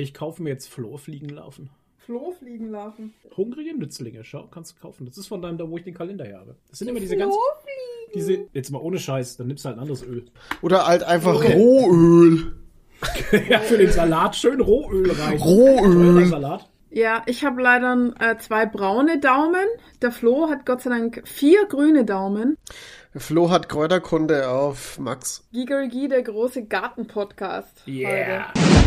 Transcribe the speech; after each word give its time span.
Ich 0.00 0.12
kaufe 0.12 0.42
mir 0.42 0.50
jetzt 0.50 0.68
Florfliegenlarven. 0.68 1.70
Flohfliegenlarven. 1.98 3.14
Hungrige 3.36 3.78
Nützlinge, 3.78 4.24
schau, 4.24 4.48
kannst 4.50 4.76
du 4.76 4.80
kaufen. 4.80 5.06
Das 5.06 5.16
ist 5.16 5.28
von 5.28 5.40
deinem, 5.40 5.56
da 5.56 5.70
wo 5.70 5.78
ich 5.78 5.84
den 5.84 5.94
Kalender 5.94 6.24
her 6.24 6.40
habe. 6.40 6.56
Das 6.68 6.80
sind 6.80 6.88
immer 6.88 6.98
diese 7.00 7.16
ganz. 7.16 7.34
Diese, 8.12 8.46
jetzt 8.52 8.70
mal 8.70 8.80
ohne 8.80 8.98
Scheiß, 8.98 9.36
dann 9.36 9.46
nimmst 9.46 9.64
du 9.64 9.68
halt 9.68 9.78
ein 9.78 9.82
anderes 9.82 10.02
Öl. 10.02 10.24
Oder 10.62 10.86
halt 10.86 11.04
einfach 11.04 11.42
Rohöl. 11.42 12.52
ja, 13.48 13.60
für 13.60 13.78
den 13.78 13.90
Salat 13.90 14.36
schön 14.36 14.60
Rohöl 14.60 15.10
rein. 15.12 15.38
Rohöl. 15.38 16.26
Salat. 16.26 16.68
Ja, 16.90 17.22
ich 17.26 17.44
habe 17.44 17.62
leider 17.62 18.14
äh, 18.20 18.36
zwei 18.38 18.66
braune 18.66 19.20
Daumen. 19.20 19.66
Der 20.02 20.10
Flo 20.10 20.48
hat 20.48 20.66
Gott 20.66 20.82
sei 20.82 20.90
Dank 20.90 21.22
vier 21.24 21.66
grüne 21.66 22.04
Daumen. 22.04 22.56
Flo 23.16 23.50
hat 23.50 23.68
Kräuterkunde 23.68 24.48
auf 24.48 24.98
Max. 24.98 25.46
Gigerigi, 25.52 26.08
der 26.08 26.22
große 26.22 26.66
Garten-Podcast. 26.66 27.86
Yeah. 27.86 28.52
heute. 28.54 28.83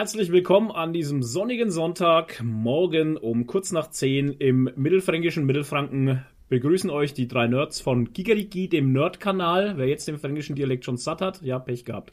Herzlich 0.00 0.32
willkommen 0.32 0.72
an 0.72 0.92
diesem 0.92 1.22
sonnigen 1.22 1.70
Sonntag, 1.70 2.42
morgen 2.42 3.16
um 3.16 3.46
kurz 3.46 3.70
nach 3.70 3.90
10 3.90 4.32
im 4.32 4.68
mittelfränkischen 4.74 5.46
Mittelfranken. 5.46 6.24
Begrüßen 6.50 6.90
euch 6.90 7.14
die 7.14 7.28
drei 7.28 7.46
Nerds 7.46 7.80
von 7.80 8.12
Gigeriki, 8.12 8.68
dem 8.68 8.90
Nerd-Kanal. 8.92 9.74
Wer 9.76 9.86
jetzt 9.86 10.08
den 10.08 10.18
fränkischen 10.18 10.56
Dialekt 10.56 10.84
schon 10.84 10.96
satt 10.96 11.20
hat, 11.20 11.40
ja, 11.42 11.60
Pech 11.60 11.84
gehabt. 11.84 12.12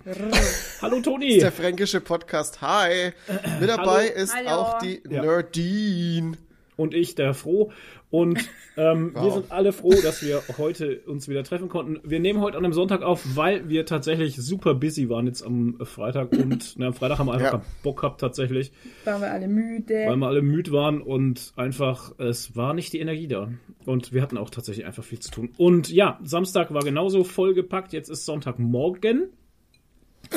Hallo 0.79 0.99
Toni. 1.01 1.39
Der 1.39 1.51
fränkische 1.51 2.01
Podcast. 2.01 2.61
Hi. 2.61 3.13
Mit 3.59 3.67
dabei 3.67 4.05
ist 4.05 4.35
Hallo. 4.35 4.49
auch 4.49 4.77
die 4.77 5.01
Ja. 5.09 5.23
Nerdine. 5.23 6.37
Und 6.77 6.93
ich, 6.93 7.15
der 7.15 7.33
Froh. 7.33 7.71
Und 8.09 8.39
ähm, 8.77 9.11
wir 9.13 9.21
Wow. 9.23 9.33
sind 9.33 9.51
alle 9.51 9.73
froh, 9.73 9.93
dass 10.01 10.21
wir 10.23 10.41
heute 10.57 11.01
uns 11.07 11.27
wieder 11.27 11.43
treffen 11.43 11.67
konnten. 11.67 11.99
Wir 12.09 12.21
nehmen 12.21 12.39
heute 12.39 12.55
an 12.57 12.63
einem 12.63 12.71
Sonntag 12.73 13.01
auf, 13.01 13.35
weil 13.35 13.67
wir 13.67 13.85
tatsächlich 13.85 14.37
super 14.37 14.73
busy 14.75 15.09
waren 15.09 15.27
jetzt 15.27 15.41
am 15.43 15.77
Freitag. 15.83 16.31
Und 16.31 16.75
na, 16.77 16.87
am 16.87 16.93
Freitag 16.93 17.19
haben 17.19 17.25
wir 17.27 17.33
einfach 17.33 17.45
Ja. 17.45 17.51
keinen 17.57 17.65
Bock 17.83 17.99
gehabt 17.99 18.21
tatsächlich, 18.21 18.71
Waren 19.03 19.21
wir 19.21 19.31
alle 19.31 19.47
müde. 19.49 19.93
weil 20.07 20.15
wir 20.15 20.27
alle 20.27 20.41
müde 20.41 20.71
waren 20.71 21.01
und 21.01 21.51
einfach, 21.57 22.17
es 22.19 22.55
war 22.55 22.73
nicht 22.73 22.93
die 22.93 22.99
Energie 22.99 23.27
da. 23.27 23.49
Und 23.85 24.13
wir 24.13 24.21
hatten 24.21 24.37
auch 24.37 24.49
tatsächlich 24.49 24.85
einfach 24.85 25.03
viel 25.03 25.19
zu 25.19 25.31
tun. 25.31 25.49
Und 25.57 25.91
ja, 25.91 26.19
Samstag 26.23 26.73
war 26.73 26.83
genauso 26.83 27.23
vollgepackt. 27.25 27.91
Jetzt 27.91 28.09
ist 28.09 28.25
Sonntagmorgen. 28.25 29.29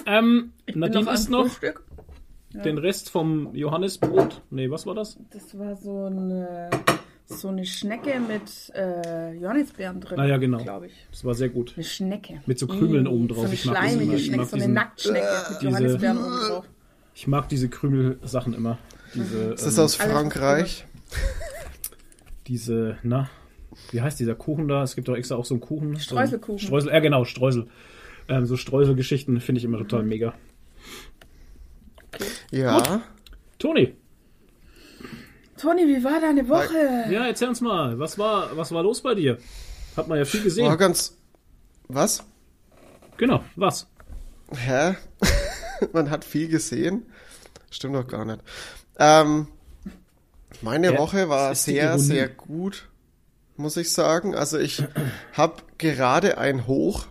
Ähm, 0.06 0.52
Nadine 0.72 1.08
am 1.08 1.14
isst 1.14 1.30
noch 1.30 1.46
Frühstück. 1.48 1.83
Den 2.53 2.79
Rest 2.79 3.11
vom 3.11 3.55
Johannesbrot. 3.55 4.43
Nee, 4.51 4.70
was 4.70 4.87
war 4.87 4.95
das? 4.95 5.19
Das 5.31 5.56
war 5.59 5.77
so 5.77 6.05
eine, 6.06 6.69
so 7.27 7.48
eine 7.48 7.65
Schnecke 7.65 8.19
mit 8.20 8.73
äh, 8.77 9.34
Johannisbeeren 9.34 10.01
drin. 10.01 10.19
Ah 10.19 10.27
ja, 10.27 10.37
genau. 10.37 10.59
Glaube 10.59 10.87
ich. 10.87 10.92
Das 11.11 11.25
war 11.25 11.34
sehr 11.34 11.48
gut. 11.48 11.75
Eine 11.77 11.84
Schnecke. 11.84 12.41
Mit 12.47 12.59
so 12.59 12.67
Krümeln 12.67 13.05
Mm, 13.05 13.09
oben 13.09 13.29
drauf. 13.29 13.39
So 13.39 13.45
eine 13.45 13.55
Ich 13.55 13.65
mag 13.67 13.77
schleimige 13.77 14.17
Ich 14.17 14.27
Schnecke, 14.27 14.45
so 14.45 14.57
eine 14.57 14.62
diesen- 14.65 14.75
Nacktschnecke 14.75 15.27
mit 15.51 15.61
diese- 15.61 15.70
Johannisbeeren 15.70 16.19
oben 16.19 16.48
drauf. 16.48 16.65
Ich 17.15 17.27
mag 17.27 17.48
diese 17.48 17.69
Krümel-Sachen 17.69 18.55
immer. 18.55 18.79
Diese, 19.14 19.39
Ist 19.55 19.67
das 19.67 19.77
ähm, 19.79 19.85
aus 19.85 19.95
Frankreich? 19.97 20.85
diese, 22.47 22.97
na, 23.03 23.29
wie 23.92 24.01
heißt 24.01 24.19
dieser 24.19 24.35
Kuchen 24.35 24.69
da? 24.69 24.83
Es 24.83 24.95
gibt 24.97 25.09
doch 25.09 25.17
extra 25.17 25.37
auch 25.37 25.45
so 25.45 25.55
einen 25.55 25.61
Kuchen. 25.61 25.98
Streuselkuchen. 25.98 26.59
So 26.59 26.67
Streusel, 26.67 26.92
ja 26.92 27.01
genau, 27.01 27.25
Streusel. 27.25 27.67
Ähm, 28.29 28.47
so 28.47 28.57
Streuselgeschichten 28.57 29.41
finde 29.41 29.59
ich 29.59 29.64
immer 29.64 29.79
total 29.79 30.03
mega. 30.05 30.35
Ja. 32.51 33.03
Toni, 33.59 33.95
Toni, 35.61 35.86
wie 35.86 36.02
war 36.02 36.20
deine 36.20 36.48
Woche? 36.48 37.13
ja, 37.13 37.27
erzähl 37.27 37.48
uns 37.48 37.61
mal, 37.61 37.98
was 37.98 38.19
war, 38.19 38.57
was 38.57 38.73
war 38.73 38.83
los 38.83 39.02
bei 39.02 39.14
dir? 39.14 39.39
Hat 39.97 40.08
man 40.08 40.19
ja 40.19 40.24
viel 40.24 40.42
gesehen. 40.42 40.67
War 40.67 40.77
ganz. 40.77 41.17
Was? 41.89 42.24
Genau, 43.19 43.45
was? 43.57 43.86
Hä? 44.57 44.95
Man 45.92 46.11
hat 46.11 46.24
viel 46.24 46.48
gesehen. 46.48 47.07
Stimmt 47.70 47.95
doch 47.97 48.07
gar 48.07 48.24
nicht. 48.24 48.41
Ähm, 48.98 49.48
meine 50.63 50.92
Ja, 50.92 50.98
Woche 50.98 51.29
war 51.29 51.55
sehr, 51.55 51.98
sehr 51.98 52.29
gut, 52.29 52.89
muss 53.57 53.77
ich 53.77 53.92
sagen. 53.92 54.35
Also 54.35 54.58
ich 54.58 54.83
habe 55.33 55.63
gerade 55.79 56.39
ein 56.39 56.67
Hoch. 56.67 57.07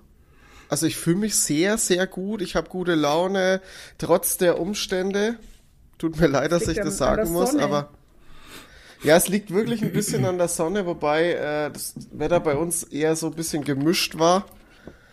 Also 0.70 0.86
ich 0.86 0.96
fühle 0.98 1.18
mich 1.18 1.36
sehr, 1.36 1.78
sehr 1.78 2.06
gut. 2.08 2.42
Ich 2.42 2.56
habe 2.56 2.70
gute 2.70 2.96
Laune, 2.96 3.62
trotz 3.98 4.38
der 4.38 4.60
Umstände. 4.60 5.36
Tut 5.98 6.20
mir 6.20 6.28
leid, 6.28 6.52
dass 6.52 6.68
ich 6.68 6.78
das 6.78 6.98
sagen 6.98 7.32
muss, 7.32 7.52
Sonne. 7.52 7.64
aber 7.64 7.90
ja, 9.04 9.16
es 9.16 9.28
liegt 9.28 9.52
wirklich 9.54 9.82
ein 9.82 9.92
bisschen 9.92 10.26
an 10.26 10.38
der 10.38 10.48
Sonne, 10.48 10.86
wobei 10.86 11.32
äh, 11.34 11.72
das 11.72 11.96
Wetter 12.12 12.40
bei 12.40 12.56
uns 12.56 12.84
eher 12.84 13.16
so 13.16 13.28
ein 13.28 13.34
bisschen 13.34 13.64
gemischt 13.64 14.18
war. 14.20 14.46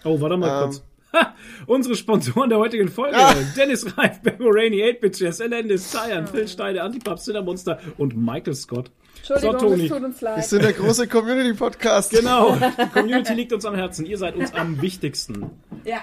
Oh, 0.04 0.20
warte 0.20 0.36
mal 0.36 0.48
Ähm. 0.48 0.70
kurz. 0.70 0.82
Ha, 1.12 1.34
unsere 1.66 1.94
Sponsoren 1.94 2.50
der 2.50 2.58
heutigen 2.58 2.88
Folge. 2.88 3.16
Ah. 3.16 3.34
Dennis 3.56 3.96
Reif, 3.96 4.20
Bebo 4.22 4.48
Rainy, 4.48 4.82
8-Bit 4.82 5.40
Elendis, 5.40 5.90
Cyan, 5.90 6.26
Phil 6.26 6.46
Steine, 6.48 6.82
Antipop, 6.82 7.18
Cinnamonster 7.18 7.78
und 7.96 8.16
Michael 8.16 8.54
Scott. 8.54 8.90
Entschuldigung, 9.28 9.58
So, 9.60 9.66
Toni. 9.68 9.84
es 9.84 9.88
tut 9.90 10.02
uns 10.04 10.20
Wir 10.22 10.28
leid. 10.30 10.44
sind 10.44 10.62
der 10.64 10.72
große 10.72 11.08
Community-Podcast. 11.08 12.10
Genau, 12.12 12.56
die 12.78 12.86
Community 12.92 13.34
liegt 13.34 13.52
uns 13.52 13.64
am 13.64 13.74
Herzen. 13.74 14.06
Ihr 14.06 14.18
seid 14.18 14.36
uns 14.36 14.54
am 14.54 14.80
wichtigsten. 14.80 15.50
Ja. 15.84 15.98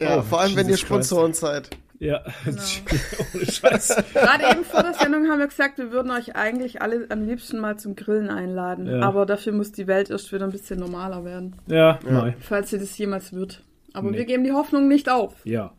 Ja, 0.00 0.18
Oh, 0.18 0.22
vor 0.22 0.40
allem, 0.40 0.56
wenn 0.56 0.66
ihr 0.66 0.70
Jesus 0.72 0.80
Christ. 0.88 1.08
Sponsoren 1.10 1.32
seid. 1.34 1.70
Ja, 2.00 2.24
ohne 3.34 3.46
Scheiß. 3.46 3.94
Gerade 4.12 4.44
eben 4.50 4.64
vor 4.64 4.82
der 4.82 4.94
Sendung 4.94 5.28
haben 5.28 5.38
wir 5.38 5.46
gesagt, 5.46 5.78
wir 5.78 5.92
würden 5.92 6.10
euch 6.10 6.34
eigentlich 6.34 6.82
alle 6.82 7.06
am 7.10 7.24
liebsten 7.26 7.60
mal 7.60 7.78
zum 7.78 7.94
Grillen 7.94 8.28
einladen. 8.28 8.86
Ja. 8.88 9.00
Aber 9.02 9.24
dafür 9.26 9.52
muss 9.52 9.70
die 9.70 9.86
Welt 9.86 10.10
erst 10.10 10.32
wieder 10.32 10.44
ein 10.44 10.50
bisschen 10.50 10.80
normaler 10.80 11.24
werden. 11.24 11.54
Ja, 11.68 12.00
nein. 12.04 12.34
Falls 12.40 12.70
sie 12.70 12.78
das 12.80 12.98
jemals 12.98 13.32
wird. 13.32 13.62
Aber 13.92 14.10
Nee. 14.10 14.16
wir 14.18 14.24
geben 14.24 14.42
die 14.42 14.50
Hoffnung 14.52 14.88
nicht 14.88 15.08
auf. 15.08 15.34
Ja. 15.44 15.72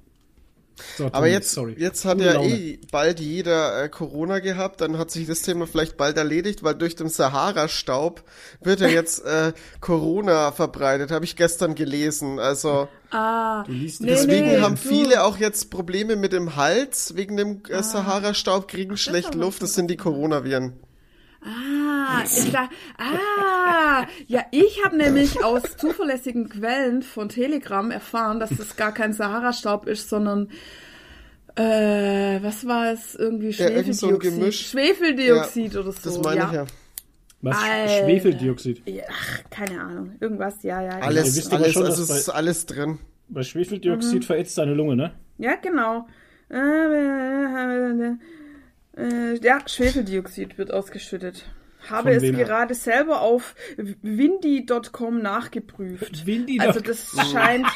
So, 0.97 1.09
Aber 1.11 1.27
jetzt, 1.27 1.51
sorry. 1.51 1.75
jetzt 1.77 2.03
hat 2.05 2.15
Gute 2.17 2.25
ja 2.27 2.33
Laune. 2.33 2.49
eh 2.53 2.79
bald 2.91 3.19
jeder 3.19 3.83
äh, 3.83 3.89
Corona 3.89 4.39
gehabt, 4.39 4.81
dann 4.81 4.97
hat 4.97 5.11
sich 5.11 5.27
das 5.27 5.41
Thema 5.43 5.67
vielleicht 5.67 5.97
bald 5.97 6.17
erledigt, 6.17 6.63
weil 6.63 6.75
durch 6.75 6.95
den 6.95 7.09
Sahara-Staub 7.09 8.23
wird 8.61 8.79
ja 8.79 8.87
jetzt 8.87 9.19
äh, 9.25 9.53
Corona 9.81 10.51
verbreitet, 10.51 11.11
habe 11.11 11.25
ich 11.25 11.35
gestern 11.35 11.75
gelesen. 11.75 12.39
Also 12.39 12.87
Ah, 13.11 13.63
Du 13.65 13.71
liest 13.73 14.01
Nee, 14.01 14.07
deswegen 14.07 14.47
nee, 14.47 14.59
haben 14.61 14.75
du- 14.75 14.81
viele 14.89 15.23
auch 15.23 15.37
jetzt 15.37 15.69
Probleme 15.69 16.15
mit 16.15 16.33
dem 16.33 16.55
Hals 16.55 17.15
wegen 17.15 17.37
dem 17.37 17.61
äh, 17.69 17.83
Sahara-Staub, 17.83 18.67
kriegen 18.67 18.97
schlecht 18.97 19.27
aber 19.29 19.37
Luft, 19.37 19.61
das 19.61 19.75
sind 19.75 19.89
die 19.91 19.97
Coronaviren. 19.97 20.73
Ah, 21.45 22.21
ist 22.23 22.53
da, 22.53 22.69
ah, 22.97 24.05
ja, 24.27 24.43
ich 24.51 24.83
habe 24.83 24.97
nämlich 24.97 25.43
aus 25.43 25.77
zuverlässigen 25.77 26.49
Quellen 26.49 27.03
von 27.03 27.29
Telegram 27.29 27.91
erfahren, 27.91 28.39
dass 28.39 28.49
das 28.51 28.75
gar 28.75 28.93
kein 28.93 29.13
Sahara-Staub 29.13 29.87
ist, 29.87 30.09
sondern 30.09 30.49
äh, 31.55 32.41
was 32.41 32.65
war 32.65 32.91
es? 32.91 33.15
Irgendwie 33.15 33.51
Ja, 33.51 33.69
irgend 33.69 33.95
so 33.95 34.07
Schwefeldioxid. 34.07 34.53
Schwefeldioxid 34.53 35.75
oder 35.75 35.91
so. 35.91 36.09
Das 36.09 36.21
meine 36.21 36.39
ja. 36.39 36.47
ich 36.47 36.53
ja. 36.53 36.65
Was? 37.41 37.57
Alter. 37.61 38.05
Schwefeldioxid. 38.05 38.81
Ja, 38.87 39.03
Ach, 39.09 39.43
keine 39.49 39.81
Ahnung. 39.81 40.15
Irgendwas, 40.19 40.63
ja, 40.63 40.81
ja. 40.81 40.99
Alles, 40.99 41.45
aber 41.47 41.57
alles, 41.57 41.73
schon, 41.73 41.85
also 41.85 42.13
ist 42.13 42.29
alles 42.29 42.65
drin. 42.65 42.99
Bei 43.27 43.43
Schwefeldioxid 43.43 44.25
verätzt 44.25 44.57
deine 44.57 44.73
Lunge, 44.73 44.95
ne? 44.95 45.13
Ja, 45.37 45.55
genau. 45.55 46.07
Äh, 48.97 49.39
ja, 49.41 49.59
Schwefeldioxid 49.65 50.57
wird 50.57 50.71
ausgeschüttet. 50.71 51.45
Habe 51.89 52.09
Von 52.09 52.17
es 52.17 52.21
wem? 52.23 52.37
gerade 52.37 52.75
selber 52.75 53.21
auf 53.21 53.55
windy.com 53.77 55.21
nachgeprüft. 55.21 56.25
Windy 56.25 56.59
Also 56.59 56.79
das 56.79 57.11
scheint, 57.31 57.67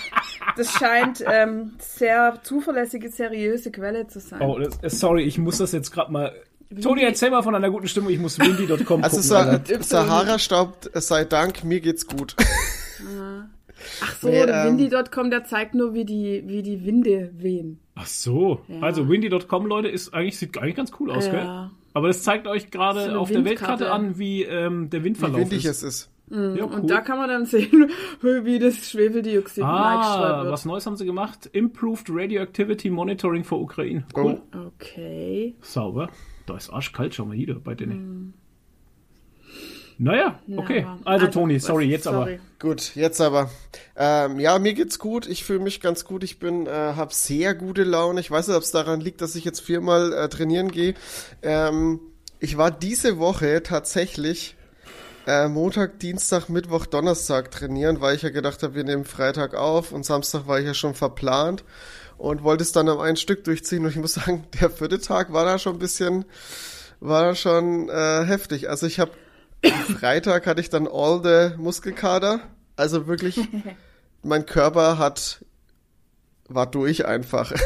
das 0.56 0.71
scheint 0.71 1.24
ähm, 1.27 1.74
sehr 1.80 2.39
zuverlässige, 2.44 3.09
seriöse 3.09 3.69
Quelle 3.71 4.07
zu 4.07 4.19
sein. 4.19 4.42
Oh, 4.42 4.57
das, 4.59 4.81
äh, 4.81 4.89
sorry, 4.89 5.24
ich 5.24 5.38
muss 5.38 5.57
das 5.57 5.74
jetzt 5.74 5.92
gerade 5.92 6.12
mal. 6.12 6.33
Toni, 6.81 7.01
erzähl 7.03 7.31
mal 7.31 7.44
von 7.44 7.56
einer 7.56 7.69
guten 7.69 7.88
Stimmung. 7.88 8.09
Ich 8.12 8.19
muss 8.19 8.39
windy.com 8.39 9.03
Also 9.03 9.18
gucken. 9.18 9.21
Sa 9.24 9.42
Alter. 9.44 9.83
Sahara-Staub, 9.83 10.89
äh, 10.94 11.01
sei 11.01 11.25
Dank, 11.25 11.63
mir 11.63 11.81
geht's 11.81 12.07
gut. 12.07 12.36
Ach 14.01 14.15
so, 14.19 14.27
Nee, 14.27 14.45
der 14.45 14.65
ähm, 14.65 14.77
windy.com, 14.77 15.29
der 15.29 15.44
zeigt 15.44 15.75
nur, 15.75 15.94
wie 15.94 16.06
die, 16.06 16.44
wie 16.47 16.62
die 16.63 16.85
Winde 16.85 17.31
wehen. 17.38 17.79
Ach 17.95 18.06
so. 18.07 18.62
Ja. 18.68 18.81
Also 18.81 19.09
windy.com, 19.09 19.65
Leute, 19.65 19.88
ist 19.88 20.13
eigentlich, 20.13 20.38
sieht 20.38 20.57
eigentlich 20.57 20.75
ganz 20.75 20.91
cool 21.00 21.12
aus, 21.12 21.25
Ja. 21.27 21.31
gell? 21.31 21.69
Aber 21.94 22.07
das 22.07 22.21
zeigt 22.24 22.47
euch 22.47 22.69
gerade 22.69 23.18
auf 23.18 23.29
der 23.29 23.38
Windkarte. 23.44 23.85
Weltkarte 23.85 23.91
an, 23.91 24.19
wie 24.19 24.44
ähm, 24.44 24.89
der 24.91 25.01
Wie 25.01 25.06
Windverlauf 25.06 25.39
windig 25.39 25.65
ist. 25.65 25.81
es 25.81 25.83
ist. 25.83 26.12
Ja, 26.29 26.65
Und 26.65 26.81
cool. 26.81 26.88
da 26.88 27.00
kann 27.01 27.18
man 27.18 27.29
dann 27.29 27.45
sehen, 27.47 27.89
wie 28.21 28.59
das 28.59 28.91
Schwefeldioxid 28.91 29.63
Ah, 29.63 30.41
wird. 30.44 30.51
was 30.51 30.65
Neues 30.65 30.85
haben 30.85 30.97
sie 30.97 31.06
gemacht. 31.06 31.50
Improved 31.53 32.07
Radioactivity 32.09 32.89
Monitoring 32.89 33.44
for 33.45 33.59
Ukraine. 33.62 34.03
Cool. 34.15 34.41
Okay. 34.68 35.56
Sauber. 35.62 36.09
Da 36.45 36.57
ist 36.57 36.69
arschkalt, 36.69 37.15
schau 37.15 37.25
mal 37.25 37.35
hier 37.35 37.56
bei 37.59 37.73
denen. 37.75 38.33
Naja, 39.99 40.39
okay. 40.55 40.81
Ja, 40.81 40.99
also, 41.05 41.27
Toni, 41.27 41.59
sorry, 41.59 41.85
jetzt 41.85 42.07
aber. 42.07 42.17
sorry. 42.19 42.39
Gut, 42.59 42.95
jetzt 42.95 43.19
aber. 43.19 43.49
Ähm, 43.95 44.39
ja, 44.39 44.59
mir 44.59 44.73
geht's 44.73 44.99
gut. 44.99 45.27
Ich 45.27 45.44
fühle 45.44 45.59
mich 45.59 45.81
ganz 45.81 46.05
gut. 46.05 46.23
Ich 46.23 46.38
bin, 46.38 46.67
äh, 46.67 46.69
habe 46.69 47.13
sehr 47.13 47.55
gute 47.55 47.83
Laune. 47.83 48.19
Ich 48.19 48.29
weiß 48.29 48.47
nicht, 48.47 48.57
ob 48.57 48.63
es 48.63 48.71
daran 48.71 49.01
liegt, 49.01 49.21
dass 49.21 49.35
ich 49.35 49.44
jetzt 49.44 49.61
viermal 49.61 50.13
äh, 50.13 50.29
trainieren 50.29 50.71
gehe. 50.71 50.94
Ähm, 51.41 51.99
ich 52.39 52.57
war 52.57 52.69
diese 52.69 53.17
Woche 53.17 53.63
tatsächlich 53.63 54.55
äh, 55.25 55.47
Montag, 55.47 55.99
Dienstag, 55.99 56.47
Mittwoch, 56.47 56.85
Donnerstag 56.85 57.49
trainieren, 57.49 57.99
weil 57.99 58.15
ich 58.15 58.21
ja 58.21 58.29
gedacht 58.29 58.61
habe, 58.63 58.75
wir 58.75 58.83
nehmen 58.83 59.03
Freitag 59.03 59.55
auf 59.55 59.91
und 59.91 60.05
Samstag 60.05 60.47
war 60.47 60.59
ich 60.59 60.65
ja 60.65 60.73
schon 60.73 60.94
verplant 60.94 61.63
und 62.17 62.44
wollte 62.44 62.63
es 62.63 62.71
dann 62.71 62.88
am 62.88 62.99
einen 62.99 63.17
Stück 63.17 63.44
durchziehen. 63.44 63.83
Und 63.83 63.91
ich 63.91 63.97
muss 63.97 64.13
sagen, 64.15 64.45
der 64.61 64.69
vierte 64.69 64.99
Tag 64.99 65.33
war 65.33 65.45
da 65.45 65.57
schon 65.57 65.77
ein 65.77 65.79
bisschen, 65.79 66.25
war 66.99 67.23
da 67.23 67.35
schon 67.35 67.89
äh, 67.89 68.25
heftig. 68.25 68.69
Also 68.69 68.85
ich 68.85 68.99
habe 68.99 69.11
Freitag 70.00 70.45
hatte 70.48 70.62
ich 70.62 70.69
dann 70.69 70.88
all 70.88 71.21
the 71.24 71.57
Muskelkater. 71.57 72.42
Also 72.75 73.07
wirklich, 73.07 73.39
mein 74.24 74.45
Körper 74.45 74.98
hat 74.98 75.44
war 76.50 76.65
durch 76.69 77.06
einfach. 77.06 77.51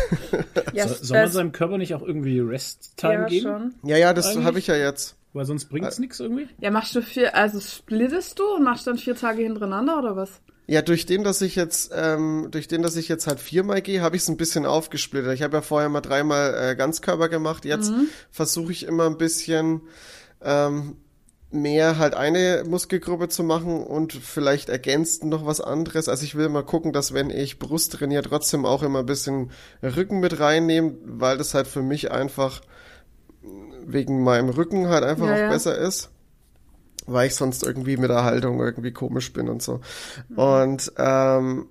Ja, 0.73 0.87
So, 0.87 1.03
soll 1.03 1.17
man 1.19 1.31
seinem 1.31 1.51
Körper 1.51 1.77
nicht 1.77 1.93
auch 1.95 2.01
irgendwie 2.01 2.39
Rest-Time 2.39 3.13
ja, 3.13 3.25
geben? 3.25 3.43
schon. 3.43 3.73
ja, 3.83 3.97
ja, 3.97 4.13
das 4.13 4.37
habe 4.37 4.57
ich 4.57 4.67
ja 4.67 4.75
jetzt. 4.75 5.17
Weil 5.33 5.45
sonst 5.45 5.65
bringt's 5.65 5.97
Äh, 5.97 6.01
nichts 6.01 6.19
irgendwie? 6.19 6.47
Ja, 6.59 6.71
machst 6.71 6.95
du 6.95 7.01
vier, 7.01 7.35
also 7.35 7.59
splittest 7.59 8.39
du 8.39 8.55
und 8.55 8.63
machst 8.63 8.87
dann 8.87 8.97
vier 8.97 9.15
Tage 9.15 9.43
hintereinander 9.43 9.99
oder 9.99 10.15
was? 10.15 10.41
Ja, 10.67 10.81
durch 10.81 11.05
den, 11.05 11.25
dass 11.25 11.41
ich 11.41 11.55
jetzt, 11.55 11.91
ähm, 11.93 12.47
durch 12.51 12.69
den, 12.69 12.81
dass 12.81 12.95
ich 12.95 13.09
jetzt 13.09 13.27
halt 13.27 13.41
viermal 13.41 13.81
gehe, 13.81 14.01
habe 14.01 14.15
ich 14.15 14.21
es 14.21 14.29
ein 14.29 14.37
bisschen 14.37 14.65
aufgesplittert. 14.65 15.33
Ich 15.33 15.41
habe 15.41 15.57
ja 15.57 15.61
vorher 15.61 15.89
mal 15.89 16.01
dreimal 16.01 16.53
äh, 16.71 16.75
Ganzkörper 16.75 17.27
gemacht. 17.27 17.65
Jetzt 17.65 17.91
versuche 18.29 18.71
ich 18.71 18.83
immer 18.85 19.07
ein 19.07 19.17
bisschen 19.17 19.81
ähm, 20.41 20.95
mehr 21.51 21.97
halt 21.97 22.13
eine 22.13 22.63
Muskelgruppe 22.67 23.29
zu 23.29 23.43
machen 23.43 23.83
und 23.83 24.13
vielleicht 24.13 24.69
ergänzt 24.69 25.23
noch 25.23 25.45
was 25.45 25.61
anderes. 25.61 26.07
Also 26.09 26.23
ich 26.23 26.35
will 26.35 26.49
mal 26.49 26.63
gucken, 26.63 26.93
dass 26.93 27.13
wenn 27.13 27.29
ich 27.29 27.59
Brust 27.59 27.93
trainiere, 27.93 28.23
trotzdem 28.23 28.65
auch 28.65 28.83
immer 28.83 28.99
ein 28.99 29.05
bisschen 29.05 29.51
Rücken 29.83 30.19
mit 30.19 30.39
reinnehmen, 30.39 30.97
weil 31.03 31.37
das 31.37 31.53
halt 31.53 31.67
für 31.67 31.81
mich 31.81 32.11
einfach 32.11 32.61
wegen 33.85 34.23
meinem 34.23 34.49
Rücken 34.49 34.87
halt 34.87 35.03
einfach 35.03 35.27
Ja, 35.27 35.33
auch 35.33 35.37
ja. 35.37 35.49
besser 35.49 35.77
ist. 35.77 36.09
Weil 37.07 37.27
ich 37.27 37.35
sonst 37.35 37.63
irgendwie 37.63 37.97
mit 37.97 38.11
der 38.11 38.23
Haltung 38.23 38.59
irgendwie 38.59 38.91
komisch 38.91 39.33
bin 39.33 39.49
und 39.49 39.61
so. 39.63 39.81
Und 40.35 40.93
ähm, 40.97 41.65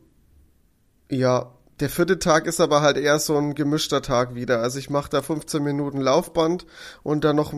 ja, 1.08 1.52
der 1.80 1.88
vierte 1.88 2.18
Tag 2.18 2.46
ist 2.46 2.60
aber 2.60 2.82
halt 2.82 2.96
eher 2.96 3.18
so 3.18 3.36
ein 3.36 3.54
gemischter 3.54 4.02
Tag 4.02 4.34
wieder. 4.34 4.60
Also 4.60 4.78
ich 4.78 4.90
mache 4.90 5.08
da 5.10 5.22
15 5.22 5.62
Minuten 5.62 6.00
Laufband 6.00 6.66
und 7.02 7.24
dann 7.24 7.36
noch 7.36 7.52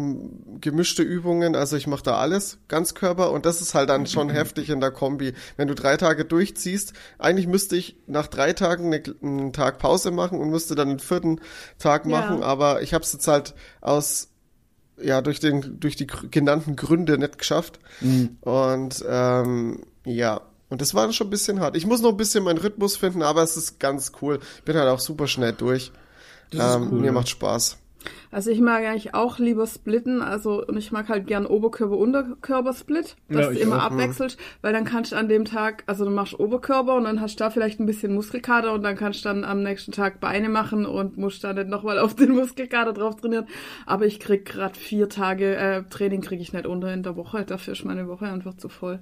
gemischte 0.60 1.02
Übungen. 1.02 1.56
Also 1.56 1.76
ich 1.76 1.86
mache 1.86 2.02
da 2.04 2.16
alles, 2.18 2.58
Ganzkörper 2.68 3.30
und 3.32 3.46
das 3.46 3.60
ist 3.60 3.74
halt 3.74 3.90
dann 3.90 4.06
schon 4.06 4.30
heftig 4.30 4.70
in 4.70 4.80
der 4.80 4.92
Kombi. 4.92 5.34
Wenn 5.56 5.68
du 5.68 5.74
drei 5.74 5.96
Tage 5.96 6.24
durchziehst, 6.24 6.92
eigentlich 7.18 7.46
müsste 7.46 7.76
ich 7.76 7.96
nach 8.06 8.28
drei 8.28 8.52
Tagen 8.52 8.86
eine, 8.86 9.02
einen 9.22 9.52
Tag 9.52 9.78
Pause 9.78 10.10
machen 10.10 10.40
und 10.40 10.50
müsste 10.50 10.74
dann 10.74 10.88
den 10.88 10.98
vierten 11.00 11.40
Tag 11.78 12.06
Ja. 12.06 12.10
machen. 12.20 12.42
Aber 12.42 12.82
ich 12.82 12.94
habe 12.94 13.04
es 13.04 13.12
jetzt 13.12 13.28
halt 13.28 13.54
aus 13.80 14.28
ja 15.02 15.20
durch 15.20 15.40
den 15.40 15.80
durch 15.80 15.96
die 15.96 16.06
genannten 16.06 16.76
Gründe 16.76 17.18
nicht 17.18 17.38
geschafft. 17.38 17.80
Und 18.40 19.04
ähm, 19.08 19.82
ja, 20.04 20.42
und 20.72 20.80
das 20.80 20.94
war 20.94 21.04
dann 21.04 21.12
schon 21.12 21.28
ein 21.28 21.30
bisschen 21.30 21.60
hart. 21.60 21.76
Ich 21.76 21.86
muss 21.86 22.02
noch 22.02 22.10
ein 22.10 22.16
bisschen 22.16 22.44
meinen 22.44 22.58
Rhythmus 22.58 22.96
finden, 22.96 23.22
aber 23.22 23.42
es 23.42 23.56
ist 23.56 23.78
ganz 23.80 24.12
cool. 24.22 24.40
Ich 24.58 24.64
bin 24.64 24.76
halt 24.76 24.88
auch 24.88 25.00
super 25.00 25.26
schnell 25.28 25.52
durch. 25.52 25.92
Das 26.50 26.64
ist 26.64 26.80
Ähm, 26.80 26.90
cool, 26.90 27.00
mir 27.00 27.12
macht 27.12 27.28
Spaß. 27.28 27.78
Also 28.30 28.50
ich 28.50 28.60
mag 28.60 28.84
eigentlich 28.84 29.14
auch 29.14 29.38
lieber 29.38 29.66
splitten, 29.66 30.22
also 30.22 30.64
und 30.66 30.76
ich 30.76 30.90
mag 30.90 31.08
halt 31.08 31.26
gern 31.26 31.46
Oberkörper-Unterkörper-Split, 31.46 33.16
dass 33.30 33.46
Ja, 33.46 33.50
du 33.50 33.54
ich 33.54 33.60
immer 33.60 33.76
auch, 33.76 33.82
abwechselst, 33.82 34.38
weil 34.60 34.72
dann 34.72 34.84
kannst 34.84 35.12
du 35.12 35.16
an 35.16 35.28
dem 35.28 35.44
Tag, 35.44 35.84
also 35.86 36.04
du 36.04 36.10
machst 36.10 36.38
Oberkörper 36.38 36.94
und 36.96 37.04
dann 37.04 37.20
hast 37.20 37.38
du 37.38 37.44
da 37.44 37.50
vielleicht 37.50 37.78
ein 37.80 37.86
bisschen 37.86 38.14
Muskelkater 38.14 38.72
und 38.72 38.82
dann 38.82 38.96
kannst 38.96 39.24
du 39.24 39.28
dann 39.28 39.44
am 39.44 39.62
nächsten 39.62 39.92
Tag 39.92 40.20
Beine 40.20 40.48
machen 40.48 40.86
und 40.86 41.16
musst 41.16 41.44
dann 41.44 41.56
nicht 41.56 41.68
nochmal 41.68 41.98
auf 42.00 42.14
den 42.16 42.32
Muskelkater 42.32 42.92
drauf 42.92 43.16
trainieren. 43.16 43.46
Aber 43.86 44.06
ich 44.06 44.18
krieg 44.20 44.44
grad 44.46 44.76
vier 44.76 45.08
Tage 45.08 45.54
äh, 45.56 45.82
Training 45.88 46.22
kriege 46.22 46.42
ich 46.42 46.52
nicht 46.52 46.66
unter 46.66 46.92
in 46.92 47.02
der 47.02 47.16
Woche, 47.16 47.44
dafür 47.44 47.72
ist 47.74 47.84
meine 47.84 48.08
Woche 48.08 48.26
einfach 48.26 48.54
zu 48.54 48.68
voll. 48.68 49.00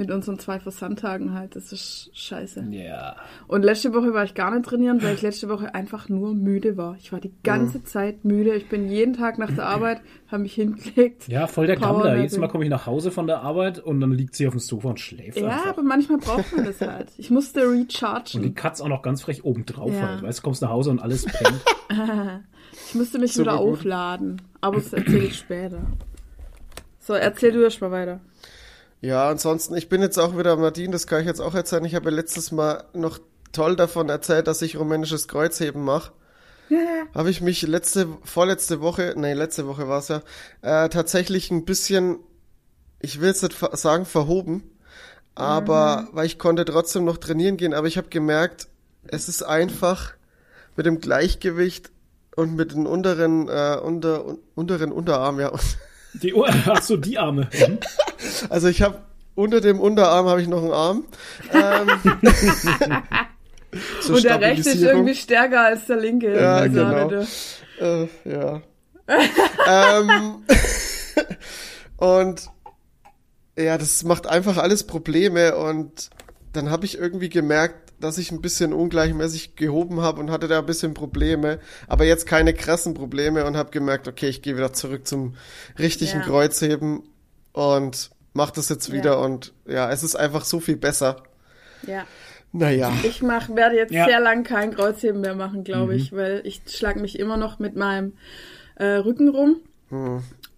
Mit 0.00 0.10
unseren 0.10 0.38
zwei 0.38 0.58
Versandtagen 0.58 1.34
halt, 1.34 1.56
das 1.56 1.72
ist 1.72 2.08
scheiße. 2.14 2.64
Ja. 2.70 3.16
Und 3.48 3.62
letzte 3.62 3.92
Woche 3.92 4.14
war 4.14 4.24
ich 4.24 4.32
gar 4.34 4.50
nicht 4.50 4.64
trainieren, 4.64 5.02
weil 5.02 5.12
ich 5.14 5.20
letzte 5.20 5.50
Woche 5.50 5.74
einfach 5.74 6.08
nur 6.08 6.34
müde 6.34 6.78
war. 6.78 6.96
Ich 6.98 7.12
war 7.12 7.20
die 7.20 7.34
ganze 7.42 7.84
Zeit 7.84 8.24
müde. 8.24 8.54
Ich 8.54 8.70
bin 8.70 8.88
jeden 8.88 9.12
Tag 9.12 9.36
nach 9.36 9.52
der 9.52 9.66
Arbeit, 9.66 10.00
habe 10.28 10.44
mich 10.44 10.54
hingelegt. 10.54 11.28
Ja, 11.28 11.46
voll 11.46 11.66
der 11.66 11.76
Gammler. 11.76 12.16
Jedes. 12.16 12.38
Mal 12.38 12.48
komme 12.48 12.64
ich 12.64 12.70
nach 12.70 12.86
Hause 12.86 13.10
von 13.10 13.26
der 13.26 13.42
Arbeit 13.42 13.78
und 13.78 14.00
dann 14.00 14.12
liegt 14.12 14.34
sie 14.34 14.46
auf 14.46 14.54
dem 14.54 14.60
Sofa 14.60 14.88
und 14.88 15.00
schläft 15.00 15.36
Ja, 15.38 15.48
einfach. 15.48 15.66
aber 15.68 15.82
manchmal 15.82 16.16
braucht 16.16 16.56
man 16.56 16.64
das 16.64 16.80
halt. 16.80 17.08
Ich 17.18 17.30
musste 17.30 17.68
Und 17.68 17.74
die 17.76 17.82
rechargen. 17.82 18.54
Katz 18.54 18.80
auch 18.80 18.88
noch 18.88 19.02
ganz 19.02 19.20
frech 19.20 19.44
oben 19.44 19.66
drauf 19.66 19.92
Ja. 19.92 20.08
halt. 20.08 20.22
Weißt 20.22 20.38
du, 20.38 20.42
kommst 20.42 20.62
nach 20.62 20.70
Hause 20.70 20.88
und 20.90 20.98
alles 21.00 21.26
pennt. 21.26 21.60
Ich 22.88 22.94
musste 22.94 23.18
mich 23.18 23.34
Super 23.34 23.52
wieder 23.52 23.62
gut. 23.64 23.72
aufladen. 23.74 24.42
Aber 24.62 24.76
das 24.78 24.92
erzähle 24.92 25.24
ich 25.26 25.36
später. 25.36 25.82
So, 26.98 27.12
erzähl 27.14 27.52
du 27.52 27.62
erst 27.62 27.80
mal 27.80 27.90
weiter. 27.90 28.20
Ja, 29.00 29.28
ansonsten, 29.28 29.76
ich 29.76 29.88
bin 29.88 30.02
jetzt 30.02 30.18
auch 30.18 30.36
wieder, 30.36 30.56
Martin, 30.56 30.92
das 30.92 31.06
kann 31.06 31.20
ich 31.20 31.26
jetzt 31.26 31.40
auch 31.40 31.54
erzählen. 31.54 31.84
Ich 31.84 31.94
habe 31.94 32.10
ja 32.10 32.16
letztes 32.16 32.52
Mal 32.52 32.84
noch 32.92 33.18
toll 33.52 33.74
davon 33.76 34.08
erzählt, 34.10 34.46
dass 34.46 34.60
ich 34.62 34.76
rumänisches 34.76 35.26
Kreuzheben 35.26 35.82
mache. 35.82 36.12
Habe 37.14 37.30
ich 37.30 37.40
mich 37.40 37.62
letzte, 37.62 38.06
vorletzte 38.22 38.80
Woche, 38.80 39.14
nee, 39.16 39.32
letzte 39.32 39.66
Woche 39.66 39.88
war 39.88 39.98
es 39.98 40.08
ja, 40.08 40.22
äh, 40.62 40.88
tatsächlich 40.88 41.50
ein 41.50 41.64
bisschen, 41.64 42.18
ich 43.00 43.20
will 43.20 43.28
jetzt 43.28 43.42
nicht 43.42 43.56
sagen 43.76 44.04
verhoben, 44.04 44.62
aber 45.34 46.08
weil 46.12 46.26
ich 46.26 46.38
konnte 46.38 46.64
trotzdem 46.64 47.04
noch 47.04 47.16
trainieren 47.16 47.56
gehen, 47.56 47.74
aber 47.74 47.88
ich 47.88 47.96
habe 47.96 48.08
gemerkt, 48.08 48.68
es 49.08 49.28
ist 49.28 49.42
einfach 49.42 50.12
mit 50.76 50.86
dem 50.86 51.00
Gleichgewicht 51.00 51.90
und 52.36 52.54
mit 52.54 52.72
den 52.72 52.86
unteren, 52.86 53.48
äh, 53.48 53.76
unter, 53.82 54.24
un, 54.24 54.38
unteren 54.54 54.92
Unterarm, 54.92 55.40
ja, 55.40 55.52
Die 56.14 56.34
Ohr, 56.34 56.48
ach 56.66 56.82
so, 56.82 56.96
die 56.96 57.18
Arme. 57.18 57.48
Mhm. 57.52 57.78
Also 58.48 58.68
ich 58.68 58.82
habe 58.82 58.98
unter 59.34 59.60
dem 59.60 59.80
Unterarm 59.80 60.26
habe 60.26 60.42
ich 60.42 60.48
noch 60.48 60.62
einen 60.62 60.72
Arm. 60.72 61.04
Ähm, 61.52 61.88
Und 64.08 64.24
der 64.24 64.40
rechte 64.40 64.70
ist 64.70 64.82
irgendwie 64.82 65.14
stärker 65.14 65.60
als 65.60 65.86
der 65.86 65.96
linke. 65.96 66.34
Ja, 66.34 66.56
Also, 66.56 66.74
genau. 66.74 67.24
Äh, 67.80 68.08
ja. 68.24 68.62
ähm, 69.68 70.44
und 71.96 72.50
ja, 73.56 73.78
das 73.78 74.02
macht 74.04 74.26
einfach 74.26 74.56
alles 74.56 74.84
Probleme 74.84 75.56
und 75.56 76.10
dann 76.52 76.70
habe 76.70 76.84
ich 76.84 76.98
irgendwie 76.98 77.28
gemerkt, 77.28 77.89
dass 78.00 78.18
ich 78.18 78.32
ein 78.32 78.40
bisschen 78.40 78.72
ungleichmäßig 78.72 79.56
gehoben 79.56 80.00
habe 80.00 80.20
und 80.20 80.30
hatte 80.30 80.48
da 80.48 80.58
ein 80.58 80.66
bisschen 80.66 80.94
Probleme, 80.94 81.58
aber 81.88 82.04
jetzt 82.04 82.26
keine 82.26 82.54
krassen 82.54 82.94
Probleme 82.94 83.44
und 83.44 83.56
habe 83.56 83.70
gemerkt, 83.70 84.08
okay, 84.08 84.28
ich 84.28 84.42
gehe 84.42 84.56
wieder 84.56 84.72
zurück 84.72 85.06
zum 85.06 85.34
richtigen 85.78 86.20
Ja. 86.20 86.24
Kreuzheben 86.26 87.02
und 87.52 88.10
mach 88.32 88.50
das 88.50 88.68
jetzt 88.68 88.88
Ja. 88.88 88.94
wieder 88.94 89.20
und 89.20 89.52
ja, 89.66 89.90
es 89.90 90.02
ist 90.02 90.16
einfach 90.16 90.44
so 90.44 90.60
viel 90.60 90.76
besser. 90.76 91.22
Ja. 91.86 92.04
Naja. 92.52 92.92
Ich 93.04 93.22
mach, 93.22 93.48
werde 93.54 93.76
jetzt 93.76 93.92
Ja. 93.92 94.06
sehr 94.06 94.18
lang 94.20 94.42
kein 94.42 94.74
Kreuzheben 94.74 95.20
mehr 95.20 95.34
machen, 95.36 95.62
glaube 95.62 95.94
ich, 95.94 96.12
weil 96.12 96.40
ich 96.44 96.62
schlag 96.66 96.96
mich 96.96 97.18
immer 97.18 97.36
noch 97.36 97.58
mit 97.60 97.76
meinem 97.76 98.14
äh, 98.76 98.86
Rücken 98.96 99.28
rum. 99.28 99.56